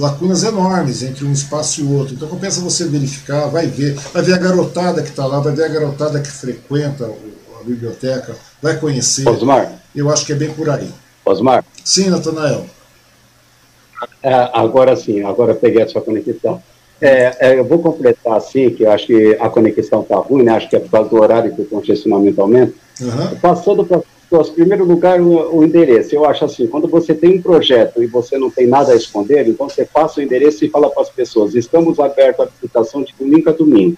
lacunas 0.02 0.44
enormes 0.44 1.04
entre 1.04 1.24
um 1.24 1.32
espaço 1.32 1.82
e 1.82 1.84
outro. 1.84 2.16
Então 2.16 2.28
compensa 2.28 2.60
você 2.60 2.86
verificar, 2.86 3.48
vai 3.48 3.68
ver, 3.68 3.94
vai 3.94 4.24
ver 4.24 4.34
a 4.34 4.38
garotada 4.38 5.02
que 5.02 5.10
está 5.10 5.26
lá, 5.26 5.40
vai 5.40 5.54
ver 5.54 5.66
a 5.66 5.68
garotada 5.68 6.20
que 6.20 6.30
frequenta 6.30 7.10
a 7.60 7.64
biblioteca, 7.64 8.36
vai 8.62 8.78
conhecer. 8.78 9.28
Osmar. 9.30 9.72
Eu 9.96 10.10
acho 10.10 10.26
que 10.26 10.34
é 10.34 10.36
bem 10.36 10.52
por 10.52 10.70
aí. 10.70 10.90
Osmar. 11.24 11.64
Sim, 11.86 12.10
Natanael. 12.10 12.66
É, 14.24 14.34
agora 14.54 14.96
sim, 14.96 15.24
agora 15.24 15.54
peguei 15.54 15.84
a 15.84 15.88
sua 15.88 16.02
conexão. 16.02 16.62
É, 17.00 17.36
é, 17.40 17.60
eu 17.60 17.66
vou 17.66 17.80
completar 17.80 18.38
assim, 18.38 18.70
que 18.72 18.84
eu 18.84 18.92
acho 18.92 19.08
que 19.08 19.38
a 19.40 19.50
conexão 19.50 20.02
está 20.02 20.18
ruim, 20.18 20.44
né? 20.44 20.52
acho 20.54 20.70
que 20.70 20.76
é 20.76 20.80
por 20.80 20.90
causa 20.90 21.10
do 21.10 21.20
horário 21.20 21.56
que 21.56 21.62
o 21.62 21.66
congestionamento 21.66 22.42
aumenta. 22.42 22.74
Uhum. 23.00 23.40
Passando 23.40 23.86
para 23.86 24.02
em 24.32 24.53
primeiro 24.53 24.85
lugar, 24.85 25.19
o, 25.19 25.58
o, 25.58 25.64
endereço. 25.64 26.16
Eu 26.16 26.26
acho 26.26 26.45
assim, 26.45 26.66
quando 26.66 26.88
você 26.88 27.14
tem 27.14 27.38
um 27.38 27.42
projeto 27.42 28.01
e 28.01 28.08
você 28.08 28.38
não 28.38 28.50
tem 28.50 28.66
nada 28.66 28.93
a 28.93 28.95
esconder, 28.95 29.48
então 29.48 29.68
você 29.68 29.84
passa 29.84 30.19
o 30.19 30.24
endereço 30.24 30.64
e 30.64 30.69
fala 30.69 30.90
para 30.90 31.01
as 31.01 31.10
pessoas, 31.10 31.53
estamos 31.53 32.00
abertos 32.00 32.45
à 32.45 32.50
visitação 32.50 33.03
de 33.03 33.14
domingo 33.19 33.50
a 33.50 33.53
domingo. 33.53 33.98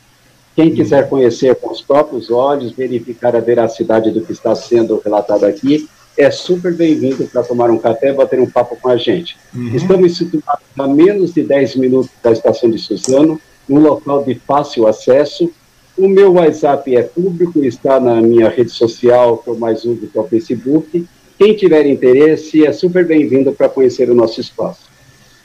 Quem 0.55 0.69
uhum. 0.69 0.75
quiser 0.75 1.07
conhecer 1.07 1.55
com 1.55 1.71
os 1.71 1.81
próprios 1.81 2.31
olhos, 2.31 2.71
verificar 2.71 3.35
a 3.35 3.39
veracidade 3.39 4.09
do 4.11 4.21
que 4.21 4.31
está 4.31 4.55
sendo 4.55 4.99
relatado 5.03 5.43
aqui, 5.43 5.87
é 6.17 6.29
super 6.31 6.73
bem-vindo 6.73 7.25
para 7.25 7.43
tomar 7.43 7.69
um 7.69 7.77
café 7.77 8.09
e 8.09 8.13
bater 8.13 8.39
um 8.39 8.49
papo 8.49 8.75
com 8.79 8.89
a 8.89 8.97
gente. 8.97 9.37
Uhum. 9.53 9.75
Estamos 9.75 10.17
situados 10.17 10.63
a 10.77 10.87
menos 10.87 11.33
de 11.33 11.43
10 11.43 11.75
minutos 11.75 12.09
da 12.23 12.31
estação 12.31 12.69
de 12.69 12.77
Suzano, 12.79 13.39
num 13.67 13.79
local 13.79 14.23
de 14.23 14.35
fácil 14.35 14.87
acesso, 14.87 15.51
o 15.97 16.07
meu 16.07 16.33
WhatsApp 16.33 16.95
é 16.95 17.03
público, 17.03 17.63
está 17.63 17.99
na 17.99 18.21
minha 18.21 18.49
rede 18.49 18.71
social, 18.71 19.37
que 19.37 19.49
eu 19.49 19.57
mais 19.57 19.85
uso, 19.85 20.07
que 20.07 20.17
é 20.17 20.21
o 20.21 20.27
Facebook. 20.27 21.07
Quem 21.37 21.55
tiver 21.55 21.85
interesse 21.85 22.65
é 22.65 22.73
super 22.73 23.05
bem-vindo 23.05 23.51
para 23.51 23.69
conhecer 23.69 24.09
o 24.09 24.15
nosso 24.15 24.41
espaço. 24.41 24.81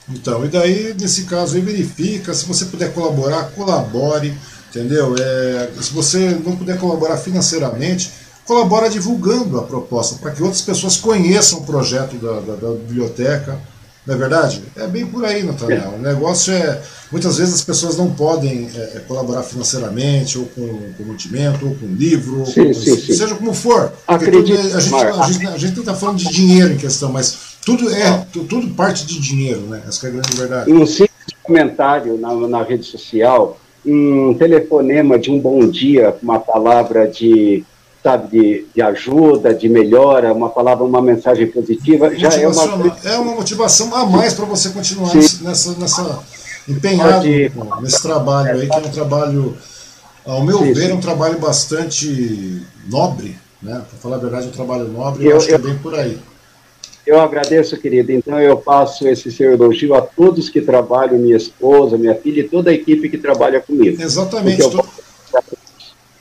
Então, 0.08 0.44
e 0.44 0.48
daí, 0.48 0.94
nesse 0.98 1.24
caso, 1.24 1.56
aí 1.56 1.60
verifica, 1.60 2.32
se 2.32 2.46
você 2.46 2.64
puder 2.64 2.92
colaborar, 2.94 3.50
colabore, 3.54 4.32
entendeu? 4.70 5.14
É, 5.18 5.68
se 5.80 5.92
você 5.92 6.30
não 6.44 6.56
puder 6.56 6.78
colaborar 6.78 7.18
financeiramente, 7.18 8.10
colabora 8.46 8.88
divulgando 8.88 9.58
a 9.58 9.62
proposta, 9.64 10.16
para 10.16 10.30
que 10.30 10.42
outras 10.42 10.62
pessoas 10.62 10.96
conheçam 10.96 11.58
o 11.58 11.66
projeto 11.66 12.16
da, 12.16 12.40
da, 12.40 12.54
da 12.54 12.70
biblioteca, 12.70 13.60
não 14.08 14.14
é 14.14 14.18
verdade? 14.18 14.62
É 14.74 14.86
bem 14.86 15.04
por 15.04 15.22
aí, 15.22 15.42
Nathaniel. 15.42 15.92
O 15.98 16.00
negócio 16.00 16.50
é. 16.50 16.80
Muitas 17.12 17.36
vezes 17.36 17.54
as 17.54 17.62
pessoas 17.62 17.96
não 17.98 18.10
podem 18.10 18.70
é, 18.74 18.96
é 18.96 19.00
colaborar 19.06 19.42
financeiramente, 19.42 20.38
ou 20.38 20.46
com, 20.46 20.92
com 20.96 21.04
mantimento, 21.04 21.66
ou 21.66 21.74
com 21.74 21.86
livro, 21.86 22.46
sim, 22.46 22.68
com, 22.68 22.74
sim, 22.74 22.96
sim. 22.96 23.12
seja 23.12 23.34
como 23.34 23.52
for. 23.52 23.92
Acredito, 24.06 24.46
tudo, 24.46 24.76
a, 24.76 24.80
gente, 24.80 24.94
a, 24.94 25.26
gente, 25.26 25.46
a 25.46 25.58
gente 25.58 25.72
não 25.74 25.80
está 25.80 25.94
falando 25.94 26.16
de 26.16 26.28
dinheiro 26.30 26.72
em 26.72 26.78
questão, 26.78 27.12
mas 27.12 27.56
tudo 27.64 27.90
é 27.90 28.26
tudo 28.32 28.68
parte 28.74 29.04
de 29.04 29.20
dinheiro, 29.20 29.60
né? 29.60 29.82
Essa 29.86 30.06
é 30.06 30.08
a 30.08 30.12
grande 30.12 30.36
verdade. 30.36 30.72
Um 30.72 30.86
simples 30.86 31.10
comentário 31.42 32.16
na, 32.18 32.34
na 32.34 32.62
rede 32.62 32.84
social, 32.84 33.60
um 33.84 34.34
telefonema 34.34 35.18
de 35.18 35.30
um 35.30 35.38
bom 35.38 35.68
dia, 35.68 36.16
uma 36.22 36.38
palavra 36.38 37.06
de 37.06 37.62
sabe, 38.02 38.28
de, 38.28 38.66
de 38.74 38.82
ajuda, 38.82 39.54
de 39.54 39.68
melhora, 39.68 40.32
uma 40.32 40.48
palavra, 40.48 40.84
uma 40.84 41.02
mensagem 41.02 41.46
positiva, 41.46 42.14
já 42.16 42.28
é 42.28 42.46
uma... 42.46 42.96
É 43.04 43.16
uma 43.16 43.34
motivação 43.34 43.94
a 43.94 44.06
mais 44.06 44.34
para 44.34 44.44
você 44.44 44.70
continuar 44.70 45.14
nessa, 45.14 45.72
nessa 45.78 46.22
empenhado 46.68 47.26
Pode... 47.54 47.82
nesse 47.82 48.02
trabalho 48.02 48.52
aí, 48.52 48.68
que 48.68 48.74
é 48.74 48.78
um 48.78 48.90
trabalho, 48.90 49.56
ao 50.24 50.44
meu 50.44 50.58
sim, 50.58 50.72
ver, 50.72 50.86
sim. 50.86 50.90
é 50.90 50.94
um 50.94 51.00
trabalho 51.00 51.38
bastante 51.38 52.62
nobre, 52.88 53.38
né? 53.62 53.82
Para 53.88 53.98
falar 53.98 54.16
a 54.16 54.20
verdade, 54.20 54.46
é 54.46 54.48
um 54.48 54.52
trabalho 54.52 54.88
nobre, 54.88 55.24
eu, 55.24 55.30
eu 55.30 55.36
acho 55.38 55.46
eu, 55.46 55.58
que 55.58 55.66
é 55.66 55.70
bem 55.70 55.78
por 55.78 55.94
aí. 55.94 56.18
Eu 57.06 57.18
agradeço, 57.18 57.74
querido. 57.78 58.12
Então, 58.12 58.38
eu 58.38 58.58
passo 58.58 59.08
esse 59.08 59.32
seu 59.32 59.52
elogio 59.52 59.94
a 59.94 60.02
todos 60.02 60.50
que 60.50 60.60
trabalham, 60.60 61.18
minha 61.18 61.38
esposa, 61.38 61.96
minha 61.96 62.14
filha 62.14 62.42
e 62.42 62.48
toda 62.48 62.68
a 62.68 62.74
equipe 62.74 63.08
que 63.08 63.16
trabalha 63.16 63.62
comigo. 63.62 64.00
Exatamente. 64.02 64.60
Eu, 64.60 64.84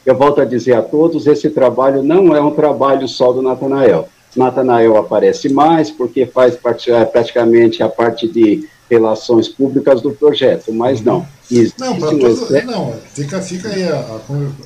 eu 0.07 0.15
volto 0.15 0.39
a 0.39 0.45
dizer 0.45 0.73
a 0.73 0.81
todos, 0.81 1.27
esse 1.27 1.49
trabalho 1.49 2.01
não 2.01 2.33
é 2.33 2.41
um 2.41 2.51
trabalho 2.51 3.05
só 3.09 3.33
do 3.33 3.41
Natanael. 3.41 4.07
Natanael 4.33 4.95
aparece 4.95 5.49
mais 5.49 5.91
porque 5.91 6.25
faz 6.25 6.57
é, 6.87 7.03
praticamente 7.03 7.83
a 7.83 7.89
parte 7.89 8.25
de 8.25 8.65
relações 8.89 9.49
públicas 9.49 10.01
do 10.01 10.11
projeto, 10.11 10.71
mas 10.71 11.01
não. 11.01 11.27
não, 11.77 11.99
para 11.99 12.11
todo, 12.11 12.55
é, 12.55 12.63
não, 12.63 12.93
fica, 13.13 13.41
fica 13.41 13.67
aí 13.67 13.83
a, 13.83 14.19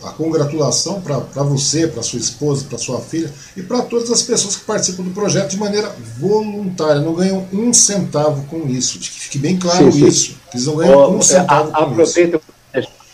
a, 0.03 0.11
congratulação 0.11 1.01
para 1.01 1.41
você, 1.41 1.87
para 1.87 2.03
sua 2.03 2.19
esposa, 2.19 2.65
para 2.69 2.77
sua 2.77 2.99
filha 2.99 3.31
e 3.57 3.63
para 3.63 3.81
todas 3.81 4.11
as 4.11 4.21
pessoas 4.21 4.55
que 4.57 4.65
participam 4.65 5.01
do 5.01 5.09
projeto 5.09 5.49
de 5.49 5.57
maneira 5.57 5.91
voluntária, 6.19 7.01
não 7.01 7.15
ganham 7.15 7.47
um 7.51 7.73
centavo 7.73 8.43
com 8.45 8.67
isso, 8.67 8.99
que 8.99 9.09
fique 9.09 9.39
bem 9.39 9.57
claro 9.57 9.91
sim, 9.91 10.01
sim. 10.01 10.07
isso, 10.07 10.37
eles 10.53 10.67
não 10.67 10.75
ganham 10.75 11.15
um 11.15 11.21
centavo 11.21 11.69
a, 11.69 11.73
com 11.73 11.83
aproveito 11.85 12.35
isso 12.35 12.60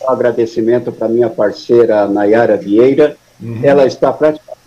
um 0.08 0.12
agradecimento 0.12 0.90
para 0.90 1.08
minha 1.08 1.28
parceira 1.28 2.06
Nayara 2.08 2.56
Vieira. 2.56 3.16
Uhum. 3.40 3.60
Ela 3.62 3.86
está 3.86 4.12
praticamente 4.12 4.58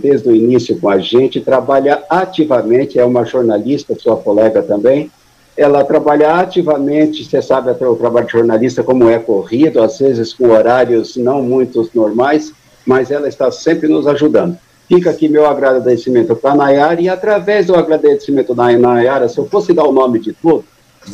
desde 0.00 0.28
o 0.28 0.34
início 0.34 0.78
com 0.78 0.88
a 0.88 0.98
gente, 0.98 1.40
trabalha 1.40 2.04
ativamente, 2.08 2.98
é 2.98 3.04
uma 3.04 3.24
jornalista, 3.24 3.94
sua 3.98 4.16
colega 4.16 4.62
também. 4.62 5.10
Ela 5.56 5.82
trabalha 5.82 6.34
ativamente, 6.34 7.24
você 7.24 7.42
sabe 7.42 7.70
até 7.70 7.86
o 7.86 7.96
trabalho 7.96 8.26
de 8.26 8.32
jornalista 8.32 8.84
como 8.84 9.08
é 9.08 9.18
corrido, 9.18 9.82
às 9.82 9.98
vezes 9.98 10.32
com 10.32 10.50
horários 10.50 11.16
não 11.16 11.42
muito 11.42 11.90
normais, 11.92 12.52
mas 12.86 13.10
ela 13.10 13.26
está 13.26 13.50
sempre 13.50 13.88
nos 13.88 14.06
ajudando. 14.06 14.56
Fica 14.86 15.10
aqui 15.10 15.28
meu 15.28 15.44
agradecimento 15.44 16.36
para 16.36 16.52
a 16.52 16.54
Nayara, 16.54 17.00
e 17.00 17.08
através 17.08 17.66
do 17.66 17.74
agradecimento 17.74 18.54
da 18.54 18.70
Nayara, 18.70 19.28
se 19.28 19.38
eu 19.38 19.46
fosse 19.46 19.72
dar 19.72 19.84
o 19.84 19.92
nome 19.92 20.20
de 20.20 20.32
tudo, 20.32 20.64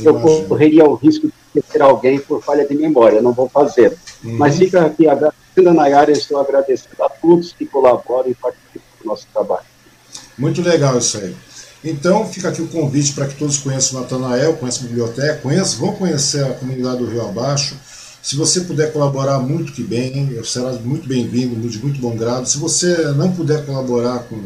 eu 0.02 0.20
correria 0.48 0.84
o 0.84 0.94
risco 0.94 1.28
de 1.28 1.34
esquecer 1.60 1.82
alguém 1.82 2.18
por 2.18 2.42
falha 2.42 2.66
de 2.66 2.74
memória, 2.74 3.22
não 3.22 3.32
vou 3.32 3.48
fazer. 3.48 3.96
Uhum. 4.22 4.36
Mas 4.36 4.56
fica 4.56 4.84
aqui 4.84 5.08
agradecendo 5.08 5.70
a 5.70 5.74
Nayara 5.74 6.10
e 6.10 6.14
estou 6.14 6.40
agradecendo 6.40 7.02
a 7.02 7.08
todos 7.08 7.52
que 7.52 7.66
colaboram 7.66 8.30
e 8.30 8.34
participam 8.34 8.80
do 9.00 9.06
nosso 9.06 9.26
trabalho. 9.32 9.64
Muito 10.36 10.62
legal 10.62 10.98
isso 10.98 11.18
aí. 11.18 11.34
Então, 11.84 12.26
fica 12.26 12.48
aqui 12.48 12.62
o 12.62 12.68
convite 12.68 13.12
para 13.12 13.26
que 13.26 13.36
todos 13.36 13.58
conheçam 13.58 13.98
o 13.98 14.02
Natanael, 14.02 14.54
conheçam 14.54 14.84
a 14.84 14.88
biblioteca, 14.88 15.40
conheçam, 15.42 15.80
vão 15.80 15.94
conhecer 15.94 16.42
a 16.42 16.54
comunidade 16.54 16.98
do 16.98 17.06
Rio 17.06 17.22
Abaixo. 17.28 17.76
Se 18.22 18.36
você 18.36 18.62
puder 18.62 18.90
colaborar, 18.90 19.38
muito 19.38 19.70
que 19.72 19.82
bem, 19.82 20.42
será 20.44 20.72
muito 20.72 21.06
bem-vindo, 21.06 21.68
de 21.68 21.78
muito 21.78 22.00
bom 22.00 22.16
grado. 22.16 22.48
Se 22.48 22.56
você 22.56 23.12
não 23.12 23.30
puder 23.32 23.66
colaborar 23.66 24.20
com 24.20 24.36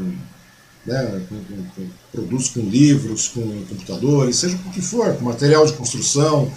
né, 0.86 1.20
com, 1.28 1.36
com, 1.36 1.62
com, 1.76 1.88
produtos 2.12 2.48
com 2.48 2.60
livros, 2.60 3.28
com 3.28 3.42
computadores, 3.68 4.36
seja 4.36 4.56
com 4.58 4.68
o 4.68 4.72
que 4.72 4.80
for, 4.80 5.14
com 5.14 5.24
material 5.24 5.66
de 5.66 5.72
construção, 5.74 6.50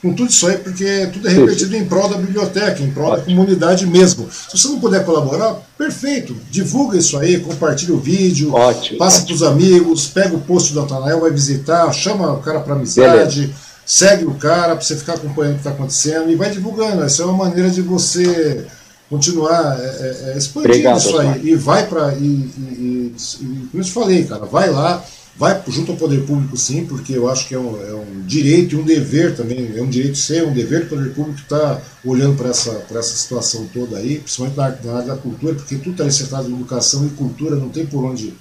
com 0.00 0.12
tudo 0.12 0.30
isso 0.30 0.46
aí, 0.46 0.58
porque 0.58 1.08
tudo 1.12 1.28
é 1.28 1.32
revertido 1.32 1.76
em 1.76 1.84
prol 1.84 2.08
da 2.08 2.16
biblioteca, 2.16 2.82
em 2.82 2.90
prol 2.90 3.16
da 3.16 3.22
comunidade 3.22 3.84
mesmo. 3.86 4.28
Se 4.30 4.56
você 4.56 4.68
não 4.68 4.78
puder 4.78 5.04
colaborar, 5.04 5.56
perfeito, 5.76 6.36
divulga 6.50 6.96
isso 6.96 7.18
aí, 7.18 7.40
compartilha 7.40 7.94
o 7.94 7.98
vídeo, 7.98 8.52
ótimo, 8.54 8.98
passa 8.98 9.22
para 9.22 9.34
os 9.34 9.42
amigos, 9.42 10.06
pega 10.06 10.36
o 10.36 10.40
post 10.40 10.72
do 10.72 10.80
Natanael, 10.80 11.20
vai 11.20 11.30
visitar, 11.30 11.92
chama 11.92 12.32
o 12.32 12.40
cara 12.40 12.60
para 12.60 12.74
amizade, 12.74 13.40
Beleza. 13.40 13.58
segue 13.84 14.24
o 14.24 14.34
cara 14.34 14.76
para 14.76 14.84
você 14.84 14.96
ficar 14.96 15.14
acompanhando 15.14 15.52
o 15.52 15.54
que 15.56 15.60
está 15.60 15.70
acontecendo 15.70 16.30
e 16.30 16.36
vai 16.36 16.50
divulgando. 16.50 17.02
Essa 17.02 17.22
é 17.22 17.26
uma 17.26 17.46
maneira 17.46 17.68
de 17.68 17.82
você 17.82 18.66
continuar 19.08 19.78
é, 19.80 19.84
é, 19.84 20.32
é 20.32 20.38
expandindo 20.38 20.72
Obrigado, 20.72 20.98
isso 20.98 21.18
aí. 21.18 21.48
E 21.48 21.54
vai 21.56 21.86
para. 21.86 22.14
E, 22.14 22.24
e, 22.24 23.14
e, 23.16 23.68
como 23.70 23.70
eu 23.74 23.84
te 23.84 23.92
falei, 23.92 24.24
cara, 24.24 24.44
vai 24.44 24.70
lá, 24.70 25.02
vai 25.36 25.62
junto 25.68 25.92
ao 25.92 25.98
poder 25.98 26.24
público 26.26 26.56
sim, 26.56 26.84
porque 26.84 27.12
eu 27.12 27.28
acho 27.28 27.46
que 27.46 27.54
é 27.54 27.58
um, 27.58 27.80
é 27.80 27.94
um 27.94 28.22
direito 28.26 28.74
e 28.74 28.78
um 28.78 28.82
dever 28.82 29.36
também, 29.36 29.72
é 29.76 29.80
um 29.80 29.88
direito 29.88 30.18
ser, 30.18 30.44
um 30.44 30.52
dever 30.52 30.84
do 30.84 30.88
poder 30.90 31.14
público 31.14 31.40
estar 31.40 31.76
tá 31.76 31.82
olhando 32.04 32.36
para 32.36 32.50
essa, 32.50 32.84
essa 32.90 33.16
situação 33.16 33.68
toda 33.72 33.96
aí, 33.96 34.18
principalmente 34.18 34.56
na, 34.56 34.70
na 34.84 34.98
área 34.98 35.14
da 35.14 35.16
cultura, 35.16 35.54
porque 35.54 35.76
tudo 35.76 35.92
está 35.92 36.04
necessitado 36.04 36.50
em 36.50 36.54
educação 36.54 37.06
e 37.06 37.10
cultura, 37.10 37.56
não 37.56 37.68
tem 37.68 37.86
por 37.86 38.04
onde 38.04 38.34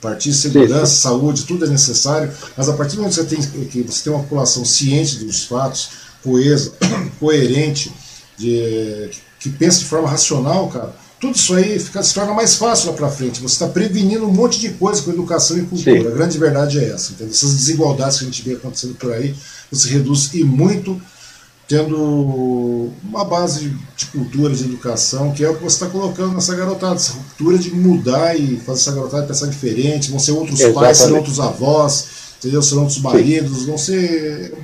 partir, 0.00 0.32
segurança, 0.32 0.86
sim. 0.86 1.02
saúde, 1.02 1.44
tudo 1.44 1.64
é 1.64 1.68
necessário, 1.68 2.32
mas 2.56 2.68
a 2.68 2.72
partir 2.72 2.96
do 2.96 3.02
momento 3.02 3.14
que 3.14 3.22
você 3.22 3.36
tem, 3.36 3.66
que 3.66 3.82
você 3.82 4.04
tem 4.04 4.12
uma 4.12 4.22
população 4.22 4.64
ciente 4.64 5.16
dos 5.16 5.44
fatos, 5.44 5.90
coesa, 6.22 6.72
coerente, 7.20 7.92
de, 8.38 9.10
que 9.10 9.27
pensa 9.50 9.80
de 9.80 9.84
forma 9.84 10.08
racional, 10.08 10.68
cara, 10.68 10.94
tudo 11.20 11.34
isso 11.34 11.52
aí 11.54 11.78
fica, 11.78 12.02
se 12.02 12.14
torna 12.14 12.32
mais 12.32 12.54
fácil 12.54 12.90
lá 12.90 12.96
para 12.96 13.10
frente. 13.10 13.40
Você 13.40 13.54
está 13.54 13.68
prevenindo 13.68 14.24
um 14.26 14.32
monte 14.32 14.60
de 14.60 14.70
coisa 14.70 15.02
com 15.02 15.10
educação 15.10 15.58
e 15.58 15.62
cultura. 15.62 16.00
Sim. 16.00 16.06
A 16.06 16.10
grande 16.10 16.38
verdade 16.38 16.78
é 16.78 16.90
essa. 16.90 17.12
Entendeu? 17.12 17.32
Essas 17.32 17.54
desigualdades 17.54 18.18
que 18.18 18.24
a 18.24 18.26
gente 18.26 18.42
vê 18.42 18.54
acontecendo 18.54 18.94
por 18.94 19.12
aí, 19.12 19.34
você 19.70 19.88
reduz 19.88 20.32
e 20.34 20.44
muito 20.44 21.00
tendo 21.66 22.90
uma 23.04 23.26
base 23.26 23.76
de 23.94 24.06
cultura, 24.06 24.54
de 24.54 24.64
educação, 24.64 25.32
que 25.32 25.44
é 25.44 25.50
o 25.50 25.54
que 25.54 25.62
você 25.62 25.76
está 25.76 25.86
colocando 25.86 26.32
nessa 26.32 26.54
garotada, 26.54 26.94
essa 26.94 27.12
cultura 27.12 27.58
de 27.58 27.70
mudar 27.74 28.34
e 28.34 28.56
fazer 28.56 28.80
essa 28.80 28.92
garotada 28.92 29.26
pensar 29.26 29.48
diferente, 29.48 30.10
vão 30.10 30.18
ser 30.18 30.32
outros 30.32 30.58
Exatamente. 30.58 30.82
pais, 30.82 30.96
serão 30.96 31.16
outros 31.16 31.38
avós, 31.38 32.06
entendeu? 32.38 32.62
serão 32.62 32.82
outros 32.82 33.02
maridos, 33.02 33.58
Sim. 33.58 33.66
vão 33.66 33.76
ser, 33.76 34.54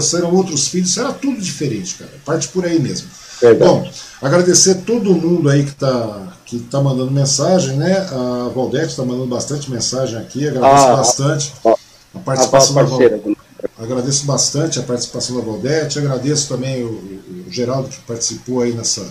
serão 0.00 0.34
outros 0.34 0.68
filhos, 0.68 0.94
será 0.94 1.12
tudo 1.12 1.38
diferente, 1.38 1.96
cara. 1.96 2.12
Parte 2.24 2.48
por 2.48 2.64
aí 2.64 2.80
mesmo. 2.80 3.08
Verdade. 3.40 3.70
Bom, 3.70 3.90
agradecer 4.20 4.76
todo 4.82 5.14
mundo 5.14 5.48
aí 5.48 5.64
que 5.64 5.70
está 5.70 6.28
que 6.48 6.58
tá 6.60 6.80
mandando 6.80 7.10
mensagem, 7.10 7.76
né? 7.76 7.98
A 8.10 8.50
Valdete 8.54 8.86
está 8.86 9.04
mandando 9.04 9.26
bastante 9.26 9.70
mensagem 9.70 10.18
aqui, 10.18 10.48
agradeço 10.48 10.86
ah, 10.86 10.96
bastante 10.96 11.52
a, 11.62 11.74
a 12.14 12.18
participação 12.20 12.78
a 12.78 12.82
da 12.82 12.88
Valdete. 12.88 13.36
Agradeço 13.78 14.24
bastante 14.24 14.78
a 14.78 14.82
participação 14.82 15.36
da 15.36 15.42
Valdete, 15.42 15.98
agradeço 15.98 16.48
também 16.48 16.82
o, 16.82 16.88
o, 16.88 17.44
Geraldo 17.50 17.88
que 17.88 18.00
participou 18.00 18.62
aí 18.62 18.72
nessa, 18.72 19.06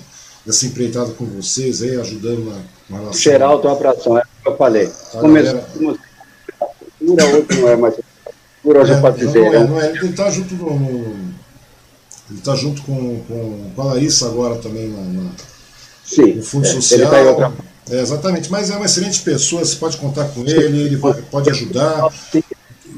nessa 0.46 0.66
empreitada 0.66 1.12
com 1.12 1.26
vocês 1.26 1.84
aí, 1.84 2.00
ajudando 2.00 2.46
na, 2.46 2.56
na 2.90 2.98
relação. 2.98 3.22
Geraldo, 3.22 3.68
um 3.68 3.72
abração, 3.72 4.18
é 4.18 4.22
o 4.22 4.42
que 4.44 4.50
eu 4.50 4.58
falei. 4.58 4.92
Começou 5.12 5.54
galera... 5.54 5.68
cultura, 6.98 7.36
outro 7.36 7.62
não 7.62 7.70
é 7.70 7.76
mais 7.76 7.96
cultura, 8.64 8.82
hoje 8.82 8.94
é, 8.94 9.12
dizer. 9.12 9.52
Não 9.52 9.54
é, 9.54 9.68
não 9.68 9.82
é, 9.82 9.90
ele 9.92 10.10
está 10.10 10.30
junto 10.32 10.56
no, 10.56 10.80
no, 10.80 11.34
ele 12.30 12.40
está 12.40 12.56
junto 12.56 12.82
com, 12.82 13.22
com, 13.28 13.72
com 13.76 13.82
a 13.82 13.86
Larissa 13.86 14.28
agora 14.28 14.56
também 14.56 14.90
na, 14.90 15.02
na 15.02 15.30
Sim, 16.04 16.36
no 16.36 16.44
Fundo 16.44 16.66
é, 16.66 16.70
Social. 16.70 17.00
Ele 17.00 17.10
tá 17.10 17.22
em 17.22 17.28
outra... 17.28 17.54
É, 17.90 18.02
exatamente, 18.02 18.52
mas 18.52 18.70
é 18.70 18.76
uma 18.76 18.86
excelente 18.86 19.22
pessoa, 19.22 19.64
você 19.64 19.76
pode 19.76 19.98
contar 19.98 20.26
com 20.30 20.42
ele, 20.42 20.82
ele 20.82 20.96
vai, 20.98 21.14
pode 21.14 21.50
ajudar. 21.50 22.10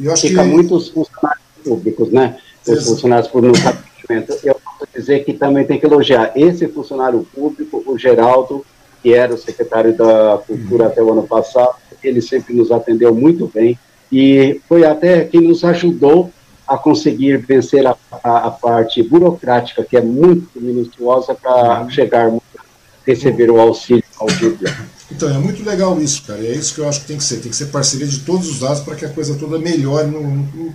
Eu 0.02 0.12
acho 0.12 0.28
Fica 0.28 0.44
que... 0.44 0.50
muitos 0.50 0.90
funcionários 0.90 1.44
públicos, 1.64 2.12
né? 2.12 2.38
Os 2.64 2.70
Exato. 2.70 2.88
funcionários 2.88 3.28
públicos 3.28 3.62
no 3.62 3.70
atendimento. 3.70 4.40
Eu 4.44 4.56
posso 4.56 4.88
dizer 4.96 5.24
que 5.24 5.34
também 5.34 5.66
tem 5.66 5.80
que 5.80 5.86
elogiar 5.86 6.32
esse 6.36 6.68
funcionário 6.68 7.26
público, 7.34 7.84
o 7.86 7.98
Geraldo, 7.98 8.66
que 9.04 9.14
era 9.14 9.34
o 9.34 9.38
secretário 9.38 9.96
da 9.96 10.42
Cultura 10.46 10.86
uhum. 10.86 10.90
até 10.90 11.04
o 11.04 11.12
ano 11.12 11.24
passado, 11.28 11.76
ele 12.04 12.22
sempre 12.22 12.54
nos 12.54 12.72
atendeu 12.72 13.14
muito 13.14 13.48
bem 13.54 13.78
e 14.12 14.60
foi 14.68 14.86
até 14.86 15.24
quem 15.26 15.42
nos 15.42 15.64
ajudou 15.64 16.32
a 16.70 16.78
conseguir 16.78 17.38
vencer 17.38 17.86
a, 17.88 17.96
a, 18.24 18.48
a 18.48 18.52
parte 18.52 19.02
burocrática, 19.02 19.84
que 19.84 19.98
é 19.98 20.02
muito 20.02 20.62
minuciosa, 20.62 21.34
para 21.34 21.82
uhum. 21.82 21.90
chegar 21.90 22.28
a 22.28 22.40
receber 23.06 23.50
o 23.50 23.60
auxílio 23.60 24.04
ao 24.20 24.28
público. 24.28 24.66
Então, 25.12 25.28
é 25.28 25.40
muito 25.40 25.64
legal 25.64 26.00
isso, 26.00 26.22
cara. 26.22 26.40
E 26.40 26.48
é 26.48 26.52
isso 26.52 26.76
que 26.76 26.82
eu 26.82 26.88
acho 26.88 27.02
que 27.02 27.08
tem 27.08 27.18
que 27.18 27.24
ser. 27.24 27.38
Tem 27.38 27.50
que 27.50 27.58
ser 27.58 27.66
parceria 27.66 28.06
de 28.06 28.20
todos 28.20 28.48
os 28.48 28.60
lados 28.60 28.82
para 28.84 28.96
que 28.96 29.04
a 29.04 29.10
coisa 29.10 29.36
toda 29.36 29.58
melhore 29.58 30.08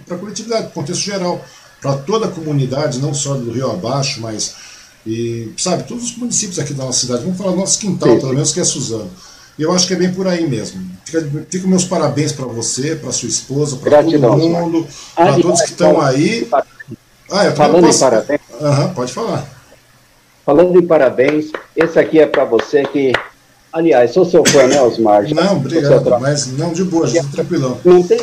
para 0.04 0.16
a 0.16 0.18
coletividade, 0.18 0.64
no 0.64 0.70
contexto 0.70 1.02
geral. 1.02 1.40
Para 1.80 1.98
toda 1.98 2.26
a 2.26 2.30
comunidade, 2.30 2.98
não 2.98 3.14
só 3.14 3.34
do 3.34 3.52
Rio 3.52 3.70
Abaixo, 3.70 4.20
mas, 4.20 4.56
e, 5.06 5.52
sabe, 5.56 5.84
todos 5.84 6.04
os 6.04 6.16
municípios 6.16 6.58
aqui 6.58 6.74
da 6.74 6.84
nossa 6.84 7.00
cidade. 7.00 7.22
Vamos 7.22 7.38
falar 7.38 7.52
do 7.52 7.58
nosso 7.58 7.78
quintal, 7.78 8.14
sim. 8.14 8.20
pelo 8.20 8.32
menos 8.32 8.52
que 8.52 8.58
é 8.58 8.64
Suzano. 8.64 9.10
E 9.58 9.62
eu 9.62 9.72
acho 9.72 9.86
que 9.86 9.94
é 9.94 9.96
bem 9.96 10.12
por 10.12 10.26
aí 10.26 10.48
mesmo. 10.48 10.82
Fica, 11.04 11.46
fica 11.48 11.68
meus 11.68 11.84
parabéns 11.84 12.32
para 12.32 12.46
você, 12.46 12.96
para 12.96 13.12
sua 13.12 13.28
esposa, 13.28 13.76
para 13.76 14.02
todo 14.02 14.36
mundo, 14.36 14.86
para 15.14 15.40
todos 15.40 15.62
que 15.62 15.70
estão 15.70 16.00
aí. 16.00 16.48
Ah, 17.30 17.46
eu 17.46 17.52
Falando 17.52 17.86
posso... 17.86 17.98
em 17.98 18.00
parabéns. 18.00 18.40
Uhum, 18.60 18.94
pode 18.94 19.12
falar. 19.12 19.48
Falando 20.44 20.78
em 20.78 20.86
parabéns, 20.86 21.50
esse 21.76 21.98
aqui 21.98 22.18
é 22.18 22.26
para 22.26 22.44
você 22.44 22.82
que 22.84 23.12
Aliás, 23.74 24.12
sou 24.12 24.24
seu 24.24 24.44
fã, 24.46 24.68
né, 24.68 24.80
Osmar? 24.80 25.28
Não, 25.34 25.56
obrigado, 25.56 26.08
mas 26.20 26.46
não 26.56 26.72
de 26.72 26.84
boa, 26.84 27.08
gente, 27.08 27.26
tranquilão. 27.32 27.76
Não 27.84 28.04
tem 28.04 28.20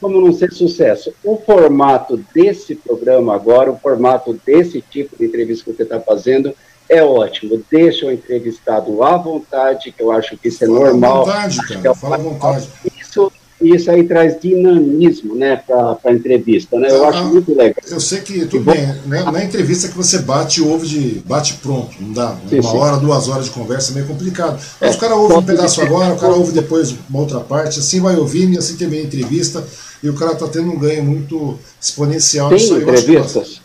como 0.00 0.20
não 0.20 0.32
ser 0.32 0.52
sucesso. 0.52 1.12
O 1.24 1.38
formato 1.38 2.22
desse 2.32 2.76
programa 2.76 3.34
agora, 3.34 3.72
o 3.72 3.76
formato 3.76 4.38
desse 4.46 4.80
tipo 4.80 5.16
de 5.16 5.24
entrevista 5.24 5.64
que 5.64 5.76
você 5.76 5.82
está 5.82 5.98
fazendo, 5.98 6.54
é 6.88 7.02
ótimo. 7.02 7.62
Deixa 7.70 8.06
o 8.06 8.12
entrevistado 8.12 9.02
à 9.02 9.16
vontade, 9.16 9.92
que 9.92 10.02
eu 10.02 10.10
acho 10.10 10.36
que 10.36 10.48
isso 10.48 10.64
é 10.64 10.66
fala 10.66 10.80
normal. 10.80 11.26
Fala 11.26 11.38
à 11.38 11.48
vontade, 11.48 11.68
cara, 11.68 11.90
é 11.90 11.94
fala 11.94 12.16
à 12.16 12.18
vontade. 12.18 12.68
Isso 13.00 13.32
isso 13.60 13.90
aí 13.90 14.04
traz 14.04 14.38
dinamismo 14.38 15.34
né, 15.34 15.56
para 15.56 15.98
a 16.04 16.12
entrevista. 16.12 16.78
Né? 16.78 16.88
Eu 16.90 17.04
ah, 17.04 17.08
acho 17.08 17.24
muito 17.24 17.54
legal. 17.54 17.76
Eu 17.88 18.00
sei 18.00 18.20
que, 18.20 18.44
tudo 18.46 18.64
bem, 18.64 18.86
né, 19.06 19.22
na 19.24 19.42
entrevista 19.42 19.88
que 19.88 19.96
você 19.96 20.18
bate 20.18 20.60
ouve 20.60 20.86
de 20.86 21.22
bate 21.26 21.54
pronto, 21.54 21.96
não 22.00 22.12
dá. 22.12 22.36
Sim, 22.48 22.60
uma 22.60 22.70
sim. 22.70 22.76
hora, 22.76 22.96
duas 22.98 23.28
horas 23.28 23.46
de 23.46 23.50
conversa 23.52 23.92
é 23.92 23.94
meio 23.94 24.06
complicado. 24.06 24.60
Mas 24.80 24.94
é, 24.94 24.96
o 24.96 25.00
cara 25.00 25.16
ouve 25.16 25.34
um 25.34 25.42
pedaço 25.42 25.80
agora, 25.80 26.12
o 26.12 26.18
cara 26.18 26.34
ouve 26.34 26.52
depois 26.52 26.94
uma 27.08 27.20
outra 27.20 27.40
parte, 27.40 27.78
assim 27.78 28.00
vai 28.00 28.16
ouvindo 28.16 28.54
e 28.54 28.58
assim 28.58 28.76
termina 28.76 29.02
a 29.02 29.06
entrevista, 29.06 29.64
e 30.02 30.08
o 30.10 30.14
cara 30.14 30.32
está 30.32 30.46
tendo 30.46 30.70
um 30.70 30.78
ganho 30.78 31.02
muito 31.02 31.58
exponencial. 31.80 32.50
Tem 32.50 32.58
entrevistas? 32.58 33.62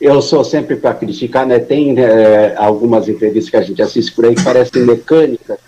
Eu 0.00 0.22
sou 0.22 0.44
sempre 0.44 0.76
para 0.76 0.94
criticar, 0.94 1.46
né? 1.46 1.58
Tem 1.58 1.98
é, 1.98 2.54
algumas 2.56 3.08
entrevistas 3.08 3.50
que 3.50 3.56
a 3.56 3.62
gente 3.62 3.82
assiste 3.82 4.12
por 4.12 4.26
aí 4.26 4.34
que 4.34 4.44
parecem 4.44 4.82
mecânicas, 4.82 5.58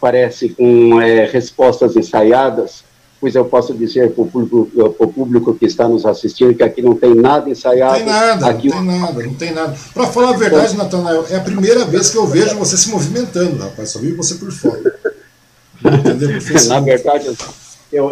parecem 0.00 0.50
com 0.50 1.00
é, 1.00 1.24
respostas 1.26 1.96
ensaiadas 1.96 2.84
pois 3.20 3.34
eu 3.34 3.44
posso 3.44 3.74
dizer 3.74 4.12
para 4.12 4.22
o 4.22 4.26
público, 4.26 4.68
público, 5.08 5.54
que 5.54 5.66
está 5.66 5.88
nos 5.88 6.06
assistindo 6.06 6.54
que 6.54 6.62
aqui 6.62 6.80
não 6.80 6.94
tem 6.94 7.14
nada 7.14 7.50
ensaiado. 7.50 7.98
Não 7.98 7.98
tem 7.98 8.06
nada, 8.06 8.46
aqui... 8.46 8.68
não 8.68 8.86
tem 8.86 9.00
nada, 9.00 9.22
não 9.22 9.34
tem 9.34 9.52
nada. 9.52 9.76
Para 9.92 10.06
falar 10.06 10.30
a 10.30 10.36
verdade, 10.36 10.76
Natanael, 10.76 11.26
é 11.28 11.36
a 11.36 11.40
primeira 11.40 11.84
vez 11.84 12.10
que 12.10 12.16
eu 12.16 12.26
vejo 12.26 12.56
você 12.56 12.76
se 12.76 12.88
movimentando, 12.90 13.58
rapaz, 13.58 13.90
só 13.90 13.98
vi 13.98 14.12
você 14.12 14.34
por 14.36 14.50
fora. 14.52 14.94
Entendeu? 15.84 16.30
Na 16.68 16.80
verdade, 16.80 17.26
eu, 17.26 17.36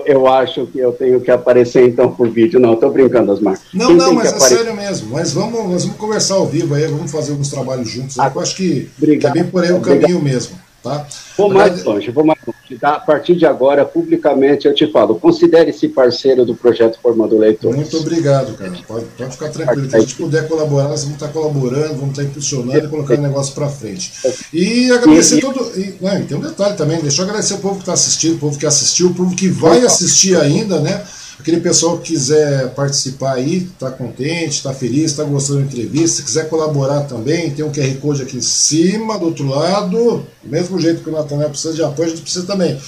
eu 0.07 0.27
acho 0.27 0.67
que 0.67 0.79
eu 0.79 0.93
tenho 0.93 1.21
que 1.21 1.31
aparecer 1.31 1.89
então 1.89 2.11
por 2.11 2.29
vídeo. 2.29 2.59
Não, 2.59 2.75
estou 2.75 2.91
brincando, 2.91 3.33
Osmar. 3.33 3.61
Não, 3.73 3.89
Quem 3.89 3.97
não, 3.97 4.13
mas 4.15 4.33
é 4.33 4.41
sério 4.41 4.75
mesmo. 4.75 5.11
Mas 5.13 5.33
vamos, 5.33 5.71
nós 5.71 5.85
vamos 5.85 5.99
conversar 5.99 6.35
ao 6.35 6.47
vivo 6.47 6.75
aí, 6.75 6.87
vamos 6.87 7.11
fazer 7.11 7.33
alguns 7.33 7.51
trabalhos 7.51 7.89
juntos. 7.89 8.19
Ah, 8.19 8.33
eu 8.35 8.41
acho 8.41 8.57
que, 8.57 8.91
que 8.99 9.27
é 9.27 9.31
bem 9.31 9.45
por 9.45 9.63
aí 9.63 9.73
o 9.73 9.81
caminho 9.81 10.21
mesmo. 10.21 10.66
Tá? 10.87 11.05
Vou 11.37 11.53
mais 11.53 11.83
longe, 11.83 12.11
vou 12.13 12.25
mais 12.25 12.39
longe. 12.47 12.79
Tá? 12.81 12.91
A 12.95 13.01
partir 13.01 13.35
de 13.35 13.45
agora, 13.45 13.85
publicamente, 13.85 14.69
eu 14.69 14.75
te 14.75 14.87
falo, 14.93 15.17
considere-se 15.17 15.89
parceiro 15.89 16.45
do 16.45 16.55
projeto 16.55 16.99
Formando 17.03 17.37
Leitores. 17.37 17.77
Muito 17.77 17.97
obrigado, 17.99 18.57
cara. 18.57 18.73
Pode, 18.87 19.05
pode 19.07 19.33
ficar 19.33 19.49
tranquilo. 19.49 19.91
Se 19.91 19.97
a 19.97 20.01
gente 20.01 20.15
puder 20.15 20.47
colaborar, 20.47 20.89
nós 20.89 21.03
vamos 21.03 21.17
estar 21.17 21.29
colaborando, 21.29 21.95
vamos 21.95 22.11
estar 22.11 22.23
impulsionando 22.23 22.87
e 22.87 22.89
colocando 22.89 23.19
o 23.19 23.23
negócio 23.23 23.53
para 23.53 23.69
frente. 23.69 24.13
E 24.53 24.93
agradecer 24.93 25.39
e, 25.39 25.41
todo. 25.41 25.73
E, 25.77 25.97
né, 26.01 26.21
e 26.21 26.25
tem 26.25 26.37
um 26.37 26.41
detalhe 26.41 26.77
também, 26.77 27.01
deixa 27.01 27.23
eu 27.23 27.27
agradecer 27.27 27.55
o 27.55 27.59
povo 27.59 27.75
que 27.75 27.83
está 27.83 27.93
assistindo, 27.93 28.37
o 28.37 28.39
povo 28.39 28.57
que 28.57 28.67
assistiu, 28.67 29.09
o 29.09 29.15
povo 29.15 29.35
que 29.35 29.49
vai 29.49 29.85
assistir 29.85 30.37
ainda, 30.39 30.81
né? 30.81 31.03
Aquele 31.39 31.61
pessoal 31.61 31.99
que 31.99 32.15
quiser 32.15 32.71
participar 32.75 33.35
aí, 33.35 33.69
está 33.73 33.91
contente, 33.91 34.57
está 34.57 34.73
feliz, 34.73 35.11
está 35.11 35.23
gostando 35.23 35.61
da 35.61 35.67
entrevista, 35.67 36.17
se 36.17 36.23
quiser 36.23 36.49
colaborar 36.49 37.03
também, 37.03 37.51
tem 37.51 37.65
um 37.65 37.71
QR 37.71 37.95
Code 38.01 38.23
aqui 38.23 38.39
em 38.39 38.43
cima, 38.43 39.19
do 39.19 39.27
outro 39.27 39.47
lado, 39.47 39.91
do 39.91 40.27
mesmo 40.49 40.81
jeito 40.81 41.03
que 41.03 41.11
o 41.11 41.13
Nathanael 41.13 41.51
precisa 41.51 41.75
de 41.75 41.83
apoio, 41.83 42.07
a 42.07 42.11
gente 42.11 42.23
precisa 42.23 42.47
também. 42.47 42.81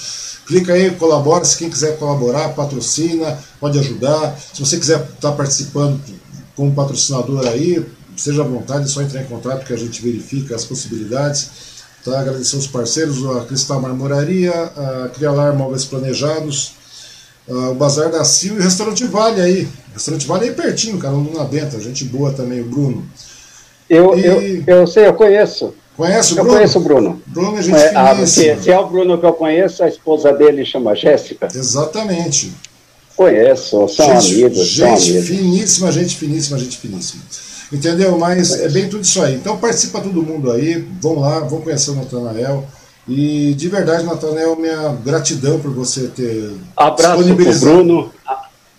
Clica 0.47 0.73
aí, 0.73 0.89
colabora, 0.95 1.45
se 1.45 1.55
quem 1.57 1.69
quiser 1.69 1.97
colaborar, 1.99 2.49
patrocina, 2.55 3.37
pode 3.59 3.77
ajudar. 3.77 4.35
Se 4.51 4.59
você 4.59 4.79
quiser 4.79 4.99
estar 4.99 5.29
tá 5.29 5.31
participando 5.31 6.01
como 6.55 6.73
patrocinador 6.73 7.45
aí, 7.45 7.85
seja 8.17 8.41
à 8.41 8.45
vontade, 8.45 8.85
é 8.85 8.87
só 8.87 9.03
entrar 9.03 9.21
em 9.21 9.25
contato 9.25 9.63
que 9.63 9.73
a 9.73 9.77
gente 9.77 10.01
verifica 10.01 10.55
as 10.55 10.65
possibilidades. 10.65 11.51
Tá? 12.03 12.19
Agradecer 12.19 12.57
os 12.57 12.65
parceiros, 12.65 13.23
a 13.37 13.45
Cristal 13.45 13.79
Marmoraria, 13.79 14.51
a 14.51 15.09
Crialar 15.09 15.55
Móveis 15.55 15.85
Planejados, 15.85 16.78
Uh, 17.49 17.71
o 17.71 17.75
Bazar 17.75 18.11
da 18.11 18.23
Sil 18.23 18.55
e 18.55 18.59
o 18.59 18.61
Restaurante 18.61 19.03
Vale 19.05 19.41
aí. 19.41 19.63
O 19.91 19.93
Restaurante 19.93 20.27
Vale 20.27 20.45
aí 20.45 20.51
pertinho, 20.53 20.99
cara, 20.99 21.13
no 21.13 21.43
Benta, 21.45 21.79
gente 21.79 22.05
boa 22.05 22.31
também, 22.31 22.61
o 22.61 22.65
Bruno. 22.65 23.03
Eu, 23.89 24.17
e... 24.17 24.23
eu, 24.23 24.63
eu 24.67 24.87
sei, 24.87 25.07
eu 25.07 25.13
conheço. 25.13 25.73
Conhece 25.97 26.31
o 26.31 26.35
Bruno? 26.35 26.49
Eu 26.49 26.55
conheço 26.55 26.79
o 26.79 26.81
Bruno. 26.81 27.21
Bruno 27.25 27.57
é 27.57 27.61
gente 27.61 27.75
é, 27.75 27.93
ah, 27.93 28.25
se, 28.25 28.55
se, 28.55 28.71
é 28.71 28.79
o 28.79 28.87
Bruno 28.87 29.17
que 29.17 29.25
eu 29.25 29.33
conheço, 29.33 29.83
a 29.83 29.89
esposa 29.89 30.31
dele 30.31 30.63
chama 30.63 30.95
Jéssica. 30.95 31.49
Exatamente. 31.53 32.53
Conheço, 33.17 33.85
são 33.89 34.21
gente, 34.21 34.33
amigos. 34.33 34.67
Gente 34.67 35.01
são 35.01 35.09
amigos. 35.09 35.27
finíssima, 35.27 35.91
gente 35.91 36.15
finíssima, 36.15 36.57
gente 36.57 36.77
finíssima. 36.77 37.21
Entendeu? 37.69 38.17
Mas 38.17 38.57
é 38.61 38.69
bem 38.69 38.87
tudo 38.87 39.03
isso 39.03 39.21
aí. 39.21 39.35
Então 39.35 39.57
participa 39.57 39.99
todo 39.99 40.23
mundo 40.23 40.51
aí, 40.51 40.87
vão 41.01 41.19
lá, 41.19 41.41
vão 41.41 41.59
conhecer 41.59 41.91
o 41.91 41.95
Natanael. 41.95 42.65
E 43.09 43.55
de 43.55 43.67
verdade, 43.67 44.03
Natanel, 44.03 44.55
minha 44.55 44.95
gratidão 45.03 45.59
por 45.59 45.71
você 45.71 46.01
ter 46.15 46.51
abraço 46.77 47.23
para 47.23 47.49
o 47.49 47.59
Bruno, 47.59 48.13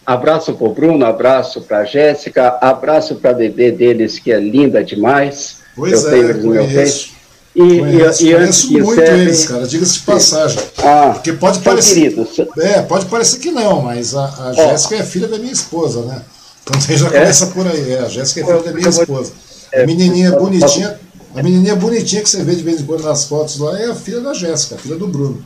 abraço 0.07 0.55
para 0.55 0.67
o 0.69 0.73
Bruno, 0.73 1.05
abraço 1.05 1.61
para 1.63 1.79
a 1.79 1.85
Jéssica, 1.85 2.57
abraço 2.61 3.17
para 3.17 3.31
a 3.31 3.35
bebê 3.35 3.73
deles 3.73 4.21
que 4.21 4.31
é 4.31 4.39
linda 4.39 4.85
demais. 4.85 5.57
Pois 5.75 6.05
eu 6.05 6.09
é, 6.09 6.13
tenho 6.13 6.43
conheço. 6.43 7.11
E, 7.57 7.79
conheço, 7.81 8.25
e, 8.25 8.31
e 8.31 8.35
conheço 8.35 8.73
muito 8.73 9.01
eles, 9.01 9.47
cara, 9.49 9.67
diga-se 9.67 9.95
de 9.95 10.01
passagem. 10.01 10.61
Ah, 10.79 11.11
Porque 11.13 11.33
pode 11.33 11.59
parecer. 11.59 11.95
Queridos. 11.95 12.39
É, 12.59 12.83
pode 12.83 13.07
parecer 13.07 13.41
que 13.41 13.51
não, 13.51 13.83
mas 13.83 14.15
a, 14.15 14.51
a 14.51 14.53
Jéssica 14.53 14.95
é 14.95 15.03
filha 15.03 15.27
da 15.27 15.39
minha 15.39 15.53
esposa, 15.53 16.03
né? 16.03 16.23
Então 16.63 16.81
você 16.81 16.95
já 16.97 17.09
é? 17.09 17.11
começa 17.11 17.47
por 17.47 17.67
aí. 17.67 17.95
É, 17.95 17.99
a 17.99 18.09
Jéssica 18.09 18.43
é 18.43 18.45
filha 18.45 18.63
da 18.63 18.73
minha 18.73 18.89
esposa. 18.89 19.33
É, 19.73 19.83
a 19.83 19.87
menininha 19.87 20.31
bonitinha 20.33 21.01
a 21.35 21.43
menininha 21.43 21.77
bonitinha 21.77 22.23
que 22.23 22.29
você 22.29 22.43
vê 22.43 22.55
de 22.55 22.63
vez 22.63 22.81
em 22.81 22.85
quando 22.85 23.05
nas 23.05 23.25
fotos 23.25 23.59
lá 23.59 23.81
é 23.81 23.87
a 23.87 23.95
filha 23.95 24.21
da 24.21 24.35
Jéssica, 24.35 24.75
a 24.75 24.79
filha 24.79 24.97
do 24.97 25.07
Bruno. 25.07 25.45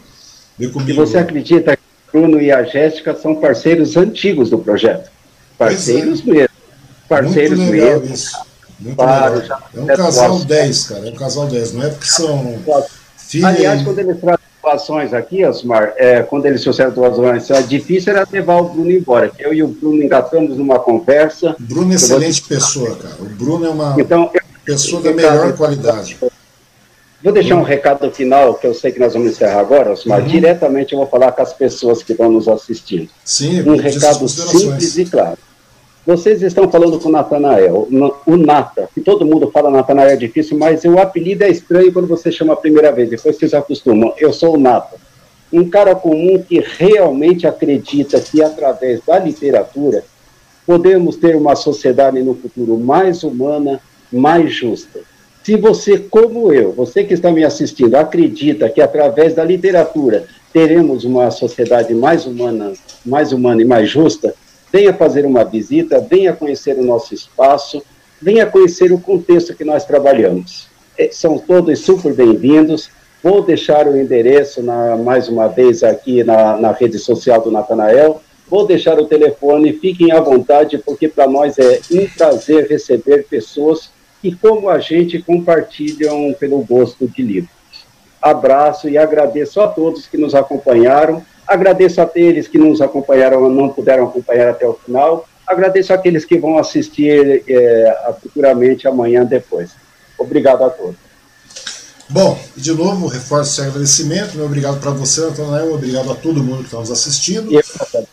Vê 0.58 0.68
comigo. 0.68 0.90
E 0.90 0.94
você 0.94 1.18
acredita 1.18 1.76
que 1.76 1.82
o 2.08 2.20
Bruno 2.20 2.40
e 2.40 2.50
a 2.50 2.62
Jéssica 2.64 3.14
são 3.14 3.34
parceiros 3.34 3.96
antigos 3.96 4.50
do 4.50 4.58
projeto? 4.58 5.10
Parceiros 5.58 6.22
é. 6.26 6.30
mesmo. 6.30 6.48
Parceiros 7.08 7.58
mesmo. 7.58 8.14
Isso. 8.14 8.36
Muito 8.80 8.96
claro, 8.96 9.38
legal. 9.38 9.62
É 9.74 9.80
um 9.80 9.86
casal 9.86 10.38
10, 10.38 10.84
cara. 10.84 11.08
É 11.08 11.10
um 11.10 11.14
casal 11.14 11.46
10. 11.46 11.72
Não 11.74 11.82
é 11.84 11.90
porque 11.90 12.06
são. 12.06 12.58
Aliás, 13.44 13.82
quando 13.82 13.98
eles 13.98 14.20
trazem 14.20 14.44
doações 14.62 15.12
aqui, 15.12 15.44
Osmar, 15.44 15.92
é, 15.96 16.22
quando 16.22 16.46
eles 16.46 16.62
trouxeram 16.62 16.92
doações, 16.92 17.50
é 17.50 17.62
difícil 17.62 18.12
era 18.12 18.26
levar 18.30 18.60
o 18.60 18.70
Bruno 18.70 18.90
embora. 18.90 19.30
Eu 19.38 19.52
e 19.52 19.62
o 19.62 19.68
Bruno 19.68 20.02
engatamos 20.02 20.56
numa 20.56 20.78
conversa. 20.78 21.54
Bruno 21.58 21.92
é 21.92 21.96
excelente 21.96 22.40
vou... 22.40 22.48
pessoa, 22.48 22.96
cara. 22.96 23.16
O 23.20 23.26
Bruno 23.26 23.66
é 23.66 23.70
uma 23.70 23.94
então, 23.98 24.30
pessoa 24.64 25.02
da 25.02 25.12
melhor 25.12 25.56
qualidade. 25.56 26.18
Vou 27.22 27.32
deixar 27.32 27.56
um 27.56 27.62
recado 27.62 28.10
final, 28.10 28.54
que 28.54 28.66
eu 28.66 28.74
sei 28.74 28.92
que 28.92 29.00
nós 29.00 29.14
vamos 29.14 29.32
encerrar 29.32 29.60
agora, 29.60 29.92
Osmar. 29.92 30.20
Uhum. 30.20 30.26
Diretamente 30.26 30.92
eu 30.92 30.98
vou 30.98 31.08
falar 31.08 31.32
com 31.32 31.40
as 31.40 31.54
pessoas 31.54 32.02
que 32.02 32.12
estão 32.12 32.30
nos 32.30 32.48
assistindo. 32.48 33.08
Sim, 33.24 33.62
um 33.62 33.76
recado 33.76 34.28
simples 34.28 34.98
e 34.98 35.06
claro. 35.06 35.38
Vocês 36.06 36.42
estão 36.42 36.70
falando 36.70 37.00
com 37.00 37.08
o 37.08 37.12
Natanael, 37.12 37.88
o 38.26 38.36
Nata, 38.36 38.90
que 38.94 39.00
todo 39.00 39.24
mundo 39.24 39.50
fala 39.50 39.70
Natanael 39.70 40.10
é 40.10 40.16
difícil, 40.16 40.58
mas 40.58 40.84
o 40.84 40.98
apelido 40.98 41.44
é 41.44 41.48
estranho 41.48 41.90
quando 41.94 42.06
você 42.06 42.30
chama 42.30 42.52
a 42.52 42.56
primeira 42.56 42.92
vez, 42.92 43.08
depois 43.08 43.38
vocês 43.38 43.54
acostumam. 43.54 44.12
Eu 44.18 44.30
sou 44.30 44.54
o 44.54 44.58
Nata. 44.58 44.96
Um 45.50 45.70
cara 45.70 45.94
comum 45.94 46.42
que 46.46 46.60
realmente 46.60 47.46
acredita 47.46 48.20
que 48.20 48.42
através 48.42 49.00
da 49.06 49.18
literatura 49.18 50.04
podemos 50.66 51.16
ter 51.16 51.36
uma 51.36 51.56
sociedade 51.56 52.22
no 52.22 52.34
futuro 52.34 52.76
mais 52.76 53.22
humana, 53.22 53.80
mais 54.14 54.52
justa. 54.52 55.00
Se 55.42 55.56
você, 55.56 55.98
como 55.98 56.52
eu, 56.52 56.72
você 56.72 57.04
que 57.04 57.12
está 57.12 57.30
me 57.30 57.44
assistindo, 57.44 57.96
acredita 57.96 58.68
que 58.70 58.80
através 58.80 59.34
da 59.34 59.44
literatura 59.44 60.24
teremos 60.52 61.04
uma 61.04 61.30
sociedade 61.30 61.92
mais 61.94 62.24
humana, 62.24 62.72
mais 63.04 63.32
humana 63.32 63.60
e 63.60 63.64
mais 63.64 63.90
justa, 63.90 64.34
venha 64.72 64.94
fazer 64.94 65.26
uma 65.26 65.44
visita, 65.44 66.00
venha 66.00 66.32
conhecer 66.32 66.78
o 66.78 66.84
nosso 66.84 67.12
espaço, 67.12 67.82
venha 68.22 68.46
conhecer 68.46 68.90
o 68.90 68.98
contexto 68.98 69.54
que 69.54 69.64
nós 69.64 69.84
trabalhamos. 69.84 70.66
É, 70.96 71.10
são 71.12 71.36
todos 71.38 71.80
super 71.80 72.14
bem-vindos. 72.14 72.88
Vou 73.22 73.42
deixar 73.42 73.86
o 73.86 74.00
endereço 74.00 74.62
na, 74.62 74.96
mais 74.96 75.28
uma 75.28 75.48
vez 75.48 75.82
aqui 75.82 76.24
na, 76.24 76.56
na 76.56 76.72
rede 76.72 76.98
social 76.98 77.42
do 77.42 77.50
Natanael. 77.50 78.22
Vou 78.48 78.66
deixar 78.66 78.98
o 78.98 79.06
telefone, 79.06 79.72
fiquem 79.72 80.12
à 80.12 80.20
vontade, 80.20 80.78
porque 80.78 81.08
para 81.08 81.26
nós 81.26 81.58
é 81.58 81.80
um 81.90 82.06
prazer 82.06 82.66
receber 82.68 83.26
pessoas 83.28 83.90
que, 84.30 84.34
como 84.36 84.70
a 84.70 84.78
gente, 84.78 85.20
compartilham 85.20 86.34
pelo 86.40 86.64
gosto 86.64 87.06
de 87.06 87.22
livros. 87.22 87.50
Abraço 88.22 88.88
e 88.88 88.96
agradeço 88.96 89.60
a 89.60 89.68
todos 89.68 90.06
que 90.06 90.16
nos 90.16 90.34
acompanharam 90.34 91.22
Agradeço 91.46 92.00
aqueles 92.00 92.48
que 92.48 92.58
nos 92.58 92.80
acompanharam, 92.80 93.48
não 93.50 93.68
puderam 93.68 94.04
acompanhar 94.04 94.48
até 94.48 94.66
o 94.66 94.74
final. 94.74 95.28
Agradeço 95.46 95.92
aqueles 95.92 96.24
que 96.24 96.38
vão 96.38 96.56
assistir 96.56 97.44
é, 97.46 98.14
futuramente 98.22 98.88
amanhã 98.88 99.24
depois. 99.24 99.72
Obrigado 100.18 100.64
a 100.64 100.70
todos. 100.70 100.96
Bom, 102.08 102.38
de 102.56 102.72
novo, 102.72 103.06
reforço 103.06 103.52
esse 103.52 103.68
agradecimento. 103.68 104.36
Meu 104.36 104.46
obrigado 104.46 104.78
para 104.78 104.90
você, 104.90 105.22
Antônio. 105.22 105.74
Obrigado 105.74 106.10
a 106.12 106.14
todo 106.14 106.42
mundo 106.42 106.58
que 106.58 106.64
está 106.64 106.78
nos 106.78 106.90
assistindo. 106.90 107.50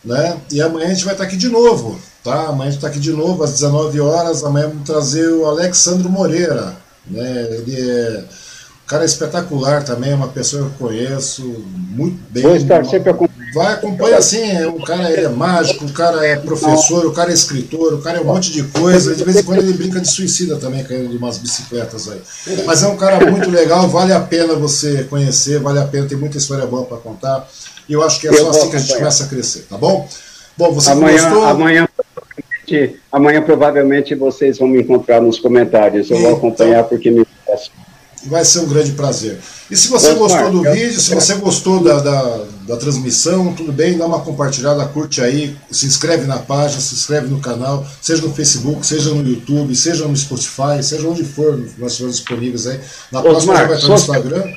né? 0.04 0.38
E 0.52 0.62
amanhã 0.62 0.88
a 0.88 0.94
gente 0.94 1.06
vai 1.06 1.14
estar 1.14 1.26
tá 1.26 1.28
aqui 1.28 1.38
de 1.38 1.50
novo. 1.50 2.00
Tá? 2.24 2.48
Amanhã 2.48 2.70
a 2.70 2.72
gente 2.72 2.78
está 2.78 2.88
aqui 2.88 3.00
de 3.00 3.12
novo 3.12 3.44
às 3.44 3.52
19 3.52 4.00
horas. 4.00 4.44
Amanhã 4.44 4.70
vamos 4.70 4.86
trazer 4.86 5.30
o 5.30 5.46
Alexandro 5.46 6.10
Moreira. 6.10 6.76
Né? 7.06 7.48
Ele 7.52 7.76
é 7.80 8.24
cara 8.92 9.04
é 9.04 9.06
espetacular 9.06 9.84
também, 9.86 10.12
é 10.12 10.16
uma 10.16 10.28
pessoa 10.28 10.64
que 10.64 10.84
eu 10.84 10.88
conheço 10.90 11.64
muito 11.74 12.20
bem. 12.30 12.44
Vou 12.44 12.56
estar 12.58 12.84
sempre 12.84 13.10
acompanhando. 13.10 13.31
Vai, 13.54 13.74
acompanha 13.74 14.18
assim, 14.18 14.66
o 14.66 14.82
cara 14.82 15.10
é 15.10 15.28
mágico, 15.28 15.86
o 15.86 15.92
cara 15.92 16.26
é 16.26 16.38
professor, 16.38 17.06
o 17.06 17.12
cara 17.12 17.32
é 17.32 17.34
escritor, 17.34 17.94
o 17.94 18.02
cara 18.02 18.18
é 18.18 18.22
um 18.22 18.26
monte 18.26 18.52
de 18.52 18.64
coisa. 18.64 19.14
De 19.14 19.24
vez 19.26 19.38
em 19.38 19.44
quando 19.44 19.60
ele 19.60 19.74
brinca 19.74 20.00
de 20.00 20.10
suicida 20.10 20.56
também, 20.56 20.84
caindo 20.84 21.10
de 21.10 21.18
umas 21.18 21.38
bicicletas 21.38 22.10
aí. 22.10 22.22
Mas 22.66 22.82
é 22.82 22.88
um 22.88 22.96
cara 22.96 23.30
muito 23.30 23.50
legal, 23.50 23.90
vale 23.90 24.14
a 24.14 24.22
pena 24.22 24.56
você 24.56 25.04
conhecer, 25.04 25.60
vale 25.60 25.80
a 25.80 25.86
pena, 25.86 26.08
tem 26.08 26.18
muita 26.18 26.38
história 26.38 26.66
boa 26.66 26.86
para 26.86 26.98
contar. 26.98 27.46
E 27.90 27.94
eu 27.94 28.02
acho 28.04 28.22
que 28.22 28.28
é 28.30 28.34
só 28.34 28.50
assim 28.52 28.70
que 28.70 28.76
a 28.78 28.80
gente 28.80 28.96
começa 28.96 29.26
a 29.26 29.28
crescer, 29.28 29.66
tá 29.70 29.78
bom? 29.78 30.08
Bom, 30.56 30.72
você 30.72 30.92
amanhã, 30.92 31.22
gostou? 31.22 31.44
Amanhã, 31.44 31.90
amanhã 33.12 33.42
provavelmente 33.42 34.16
vocês 34.16 34.60
vão 34.60 34.70
me 34.70 34.82
encontrar 34.82 35.20
nos 35.20 35.40
comentários. 35.40 36.10
Eu 36.10 36.22
vou 36.22 36.36
acompanhar 36.36 36.86
porque 36.86 37.12
me 37.12 37.26
peço 37.46 37.72
vai 38.26 38.46
ser 38.46 38.60
um 38.60 38.68
grande 38.68 38.92
prazer. 38.92 39.40
E 39.70 39.76
se 39.76 39.88
você 39.88 40.14
gostou 40.14 40.52
do 40.52 40.62
vídeo, 40.62 41.00
se 41.00 41.14
você 41.14 41.36
gostou 41.36 41.82
da, 41.82 42.00
da, 42.00 42.46
da, 42.72 42.78
transmissão, 42.78 43.54
tudo 43.54 43.72
bem, 43.72 43.98
dá 43.98 44.06
uma 44.06 44.22
compartilhada, 44.22 44.86
curte 44.86 45.22
aí, 45.22 45.56
se 45.70 45.86
inscreve 45.86 46.26
na 46.26 46.38
página, 46.38 46.80
se 46.80 46.96
inscreve 46.96 47.28
no 47.28 47.40
canal, 47.40 47.86
seja 48.02 48.22
no 48.22 48.34
Facebook, 48.34 48.86
seja 48.86 49.10
no 49.10 49.28
YouTube, 49.28 49.76
seja 49.76 50.08
no 50.08 50.16
Spotify, 50.16 50.82
seja 50.82 51.08
onde 51.08 51.24
for, 51.24 51.60
nós 51.78 51.94
estamos 51.94 52.16
disponíveis 52.16 52.68
aí. 52.68 52.80
Na 53.12 53.22
próxima 53.22 53.56
já 53.56 53.66
vai 53.66 53.76
estar 53.76 53.88
no 53.88 53.96
Instagram. 53.96 54.42
Seu... 54.42 54.52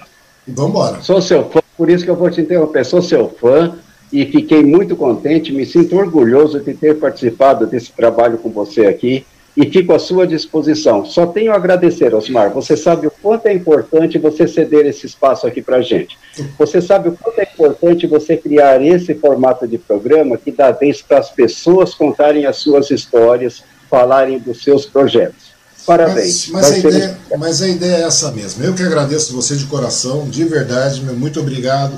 E 0.46 0.52
vamos 0.52 0.70
embora. 0.70 1.02
Sou 1.02 1.20
seu 1.20 1.50
fã, 1.50 1.60
por 1.76 1.90
isso 1.90 2.04
que 2.04 2.10
eu 2.10 2.16
vou 2.16 2.30
te 2.30 2.40
interromper. 2.40 2.84
Sou 2.84 3.02
seu 3.02 3.28
fã 3.40 3.76
e 4.12 4.24
fiquei 4.26 4.62
muito 4.62 4.94
contente, 4.94 5.52
me 5.52 5.66
sinto 5.66 5.96
orgulhoso 5.96 6.60
de 6.60 6.74
ter 6.74 6.98
participado 6.98 7.66
desse 7.66 7.90
trabalho 7.92 8.38
com 8.38 8.50
você 8.50 8.86
aqui 8.86 9.26
e 9.56 9.70
fico 9.70 9.92
à 9.92 9.98
sua 9.98 10.26
disposição. 10.26 11.04
Só 11.04 11.26
tenho 11.26 11.52
a 11.52 11.56
agradecer, 11.56 12.14
Osmar. 12.14 12.50
Você 12.50 12.76
sabe 12.76 13.06
o 13.06 13.10
quanto 13.10 13.46
é 13.46 13.54
importante 13.54 14.18
você 14.18 14.48
ceder 14.48 14.84
esse 14.86 15.06
espaço 15.06 15.46
aqui 15.46 15.62
para 15.62 15.76
a 15.76 15.82
gente. 15.82 16.18
Você 16.58 16.80
sabe 16.80 17.08
o 17.08 17.12
quanto 17.12 17.38
é 17.38 17.44
importante 17.44 18.06
você 18.06 18.36
criar 18.36 18.82
esse 18.82 19.14
formato 19.14 19.66
de 19.66 19.78
programa 19.78 20.36
que 20.36 20.50
dá 20.50 20.72
vez 20.72 21.00
para 21.00 21.18
as 21.18 21.30
pessoas 21.30 21.94
contarem 21.94 22.46
as 22.46 22.56
suas 22.56 22.90
histórias, 22.90 23.62
falarem 23.88 24.38
dos 24.38 24.62
seus 24.62 24.86
projetos. 24.86 25.54
Parabéns. 25.86 26.48
Mas, 26.48 26.70
mas, 26.70 26.72
a, 26.72 26.78
ideia, 26.88 27.18
mas 27.38 27.62
a 27.62 27.68
ideia 27.68 27.96
é 27.96 28.02
essa 28.02 28.32
mesmo. 28.32 28.64
Eu 28.64 28.74
que 28.74 28.82
agradeço 28.82 29.34
você 29.34 29.54
de 29.54 29.66
coração, 29.66 30.28
de 30.28 30.44
verdade, 30.44 31.02
meu, 31.02 31.14
muito 31.14 31.38
obrigado. 31.40 31.94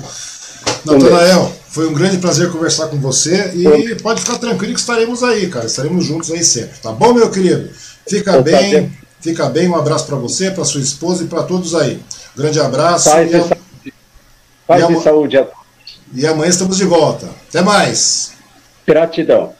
Natanael, 0.85 1.51
foi 1.69 1.87
um 1.87 1.93
grande 1.93 2.17
prazer 2.17 2.51
conversar 2.51 2.87
com 2.87 2.97
você 2.97 3.51
e 3.53 3.95
pode 3.95 4.21
ficar 4.21 4.37
tranquilo 4.37 4.73
que 4.73 4.79
estaremos 4.79 5.23
aí, 5.23 5.47
cara. 5.47 5.65
Estaremos 5.65 6.05
juntos 6.05 6.31
aí 6.31 6.43
sempre, 6.43 6.77
tá 6.81 6.91
bom, 6.91 7.13
meu 7.13 7.29
querido? 7.29 7.69
Fica 8.07 8.41
bem, 8.41 8.91
fica 9.19 9.47
bem. 9.49 9.67
Um 9.67 9.75
abraço 9.75 10.05
para 10.05 10.15
você, 10.15 10.49
para 10.49 10.63
sua 10.63 10.81
esposa 10.81 11.23
e 11.23 11.27
para 11.27 11.43
todos 11.43 11.75
aí. 11.75 11.99
Grande 12.35 12.59
abraço. 12.59 13.09
Paz 13.09 13.29
e, 13.29 13.31
saúde. 13.31 13.93
Paz 14.65 14.89
e, 14.89 14.93
e 14.93 15.01
saúde. 15.01 15.45
E 16.13 16.25
amanhã 16.25 16.49
estamos 16.49 16.77
de 16.77 16.85
volta. 16.85 17.27
Até 17.49 17.61
mais. 17.61 18.33
Gratidão. 18.85 19.56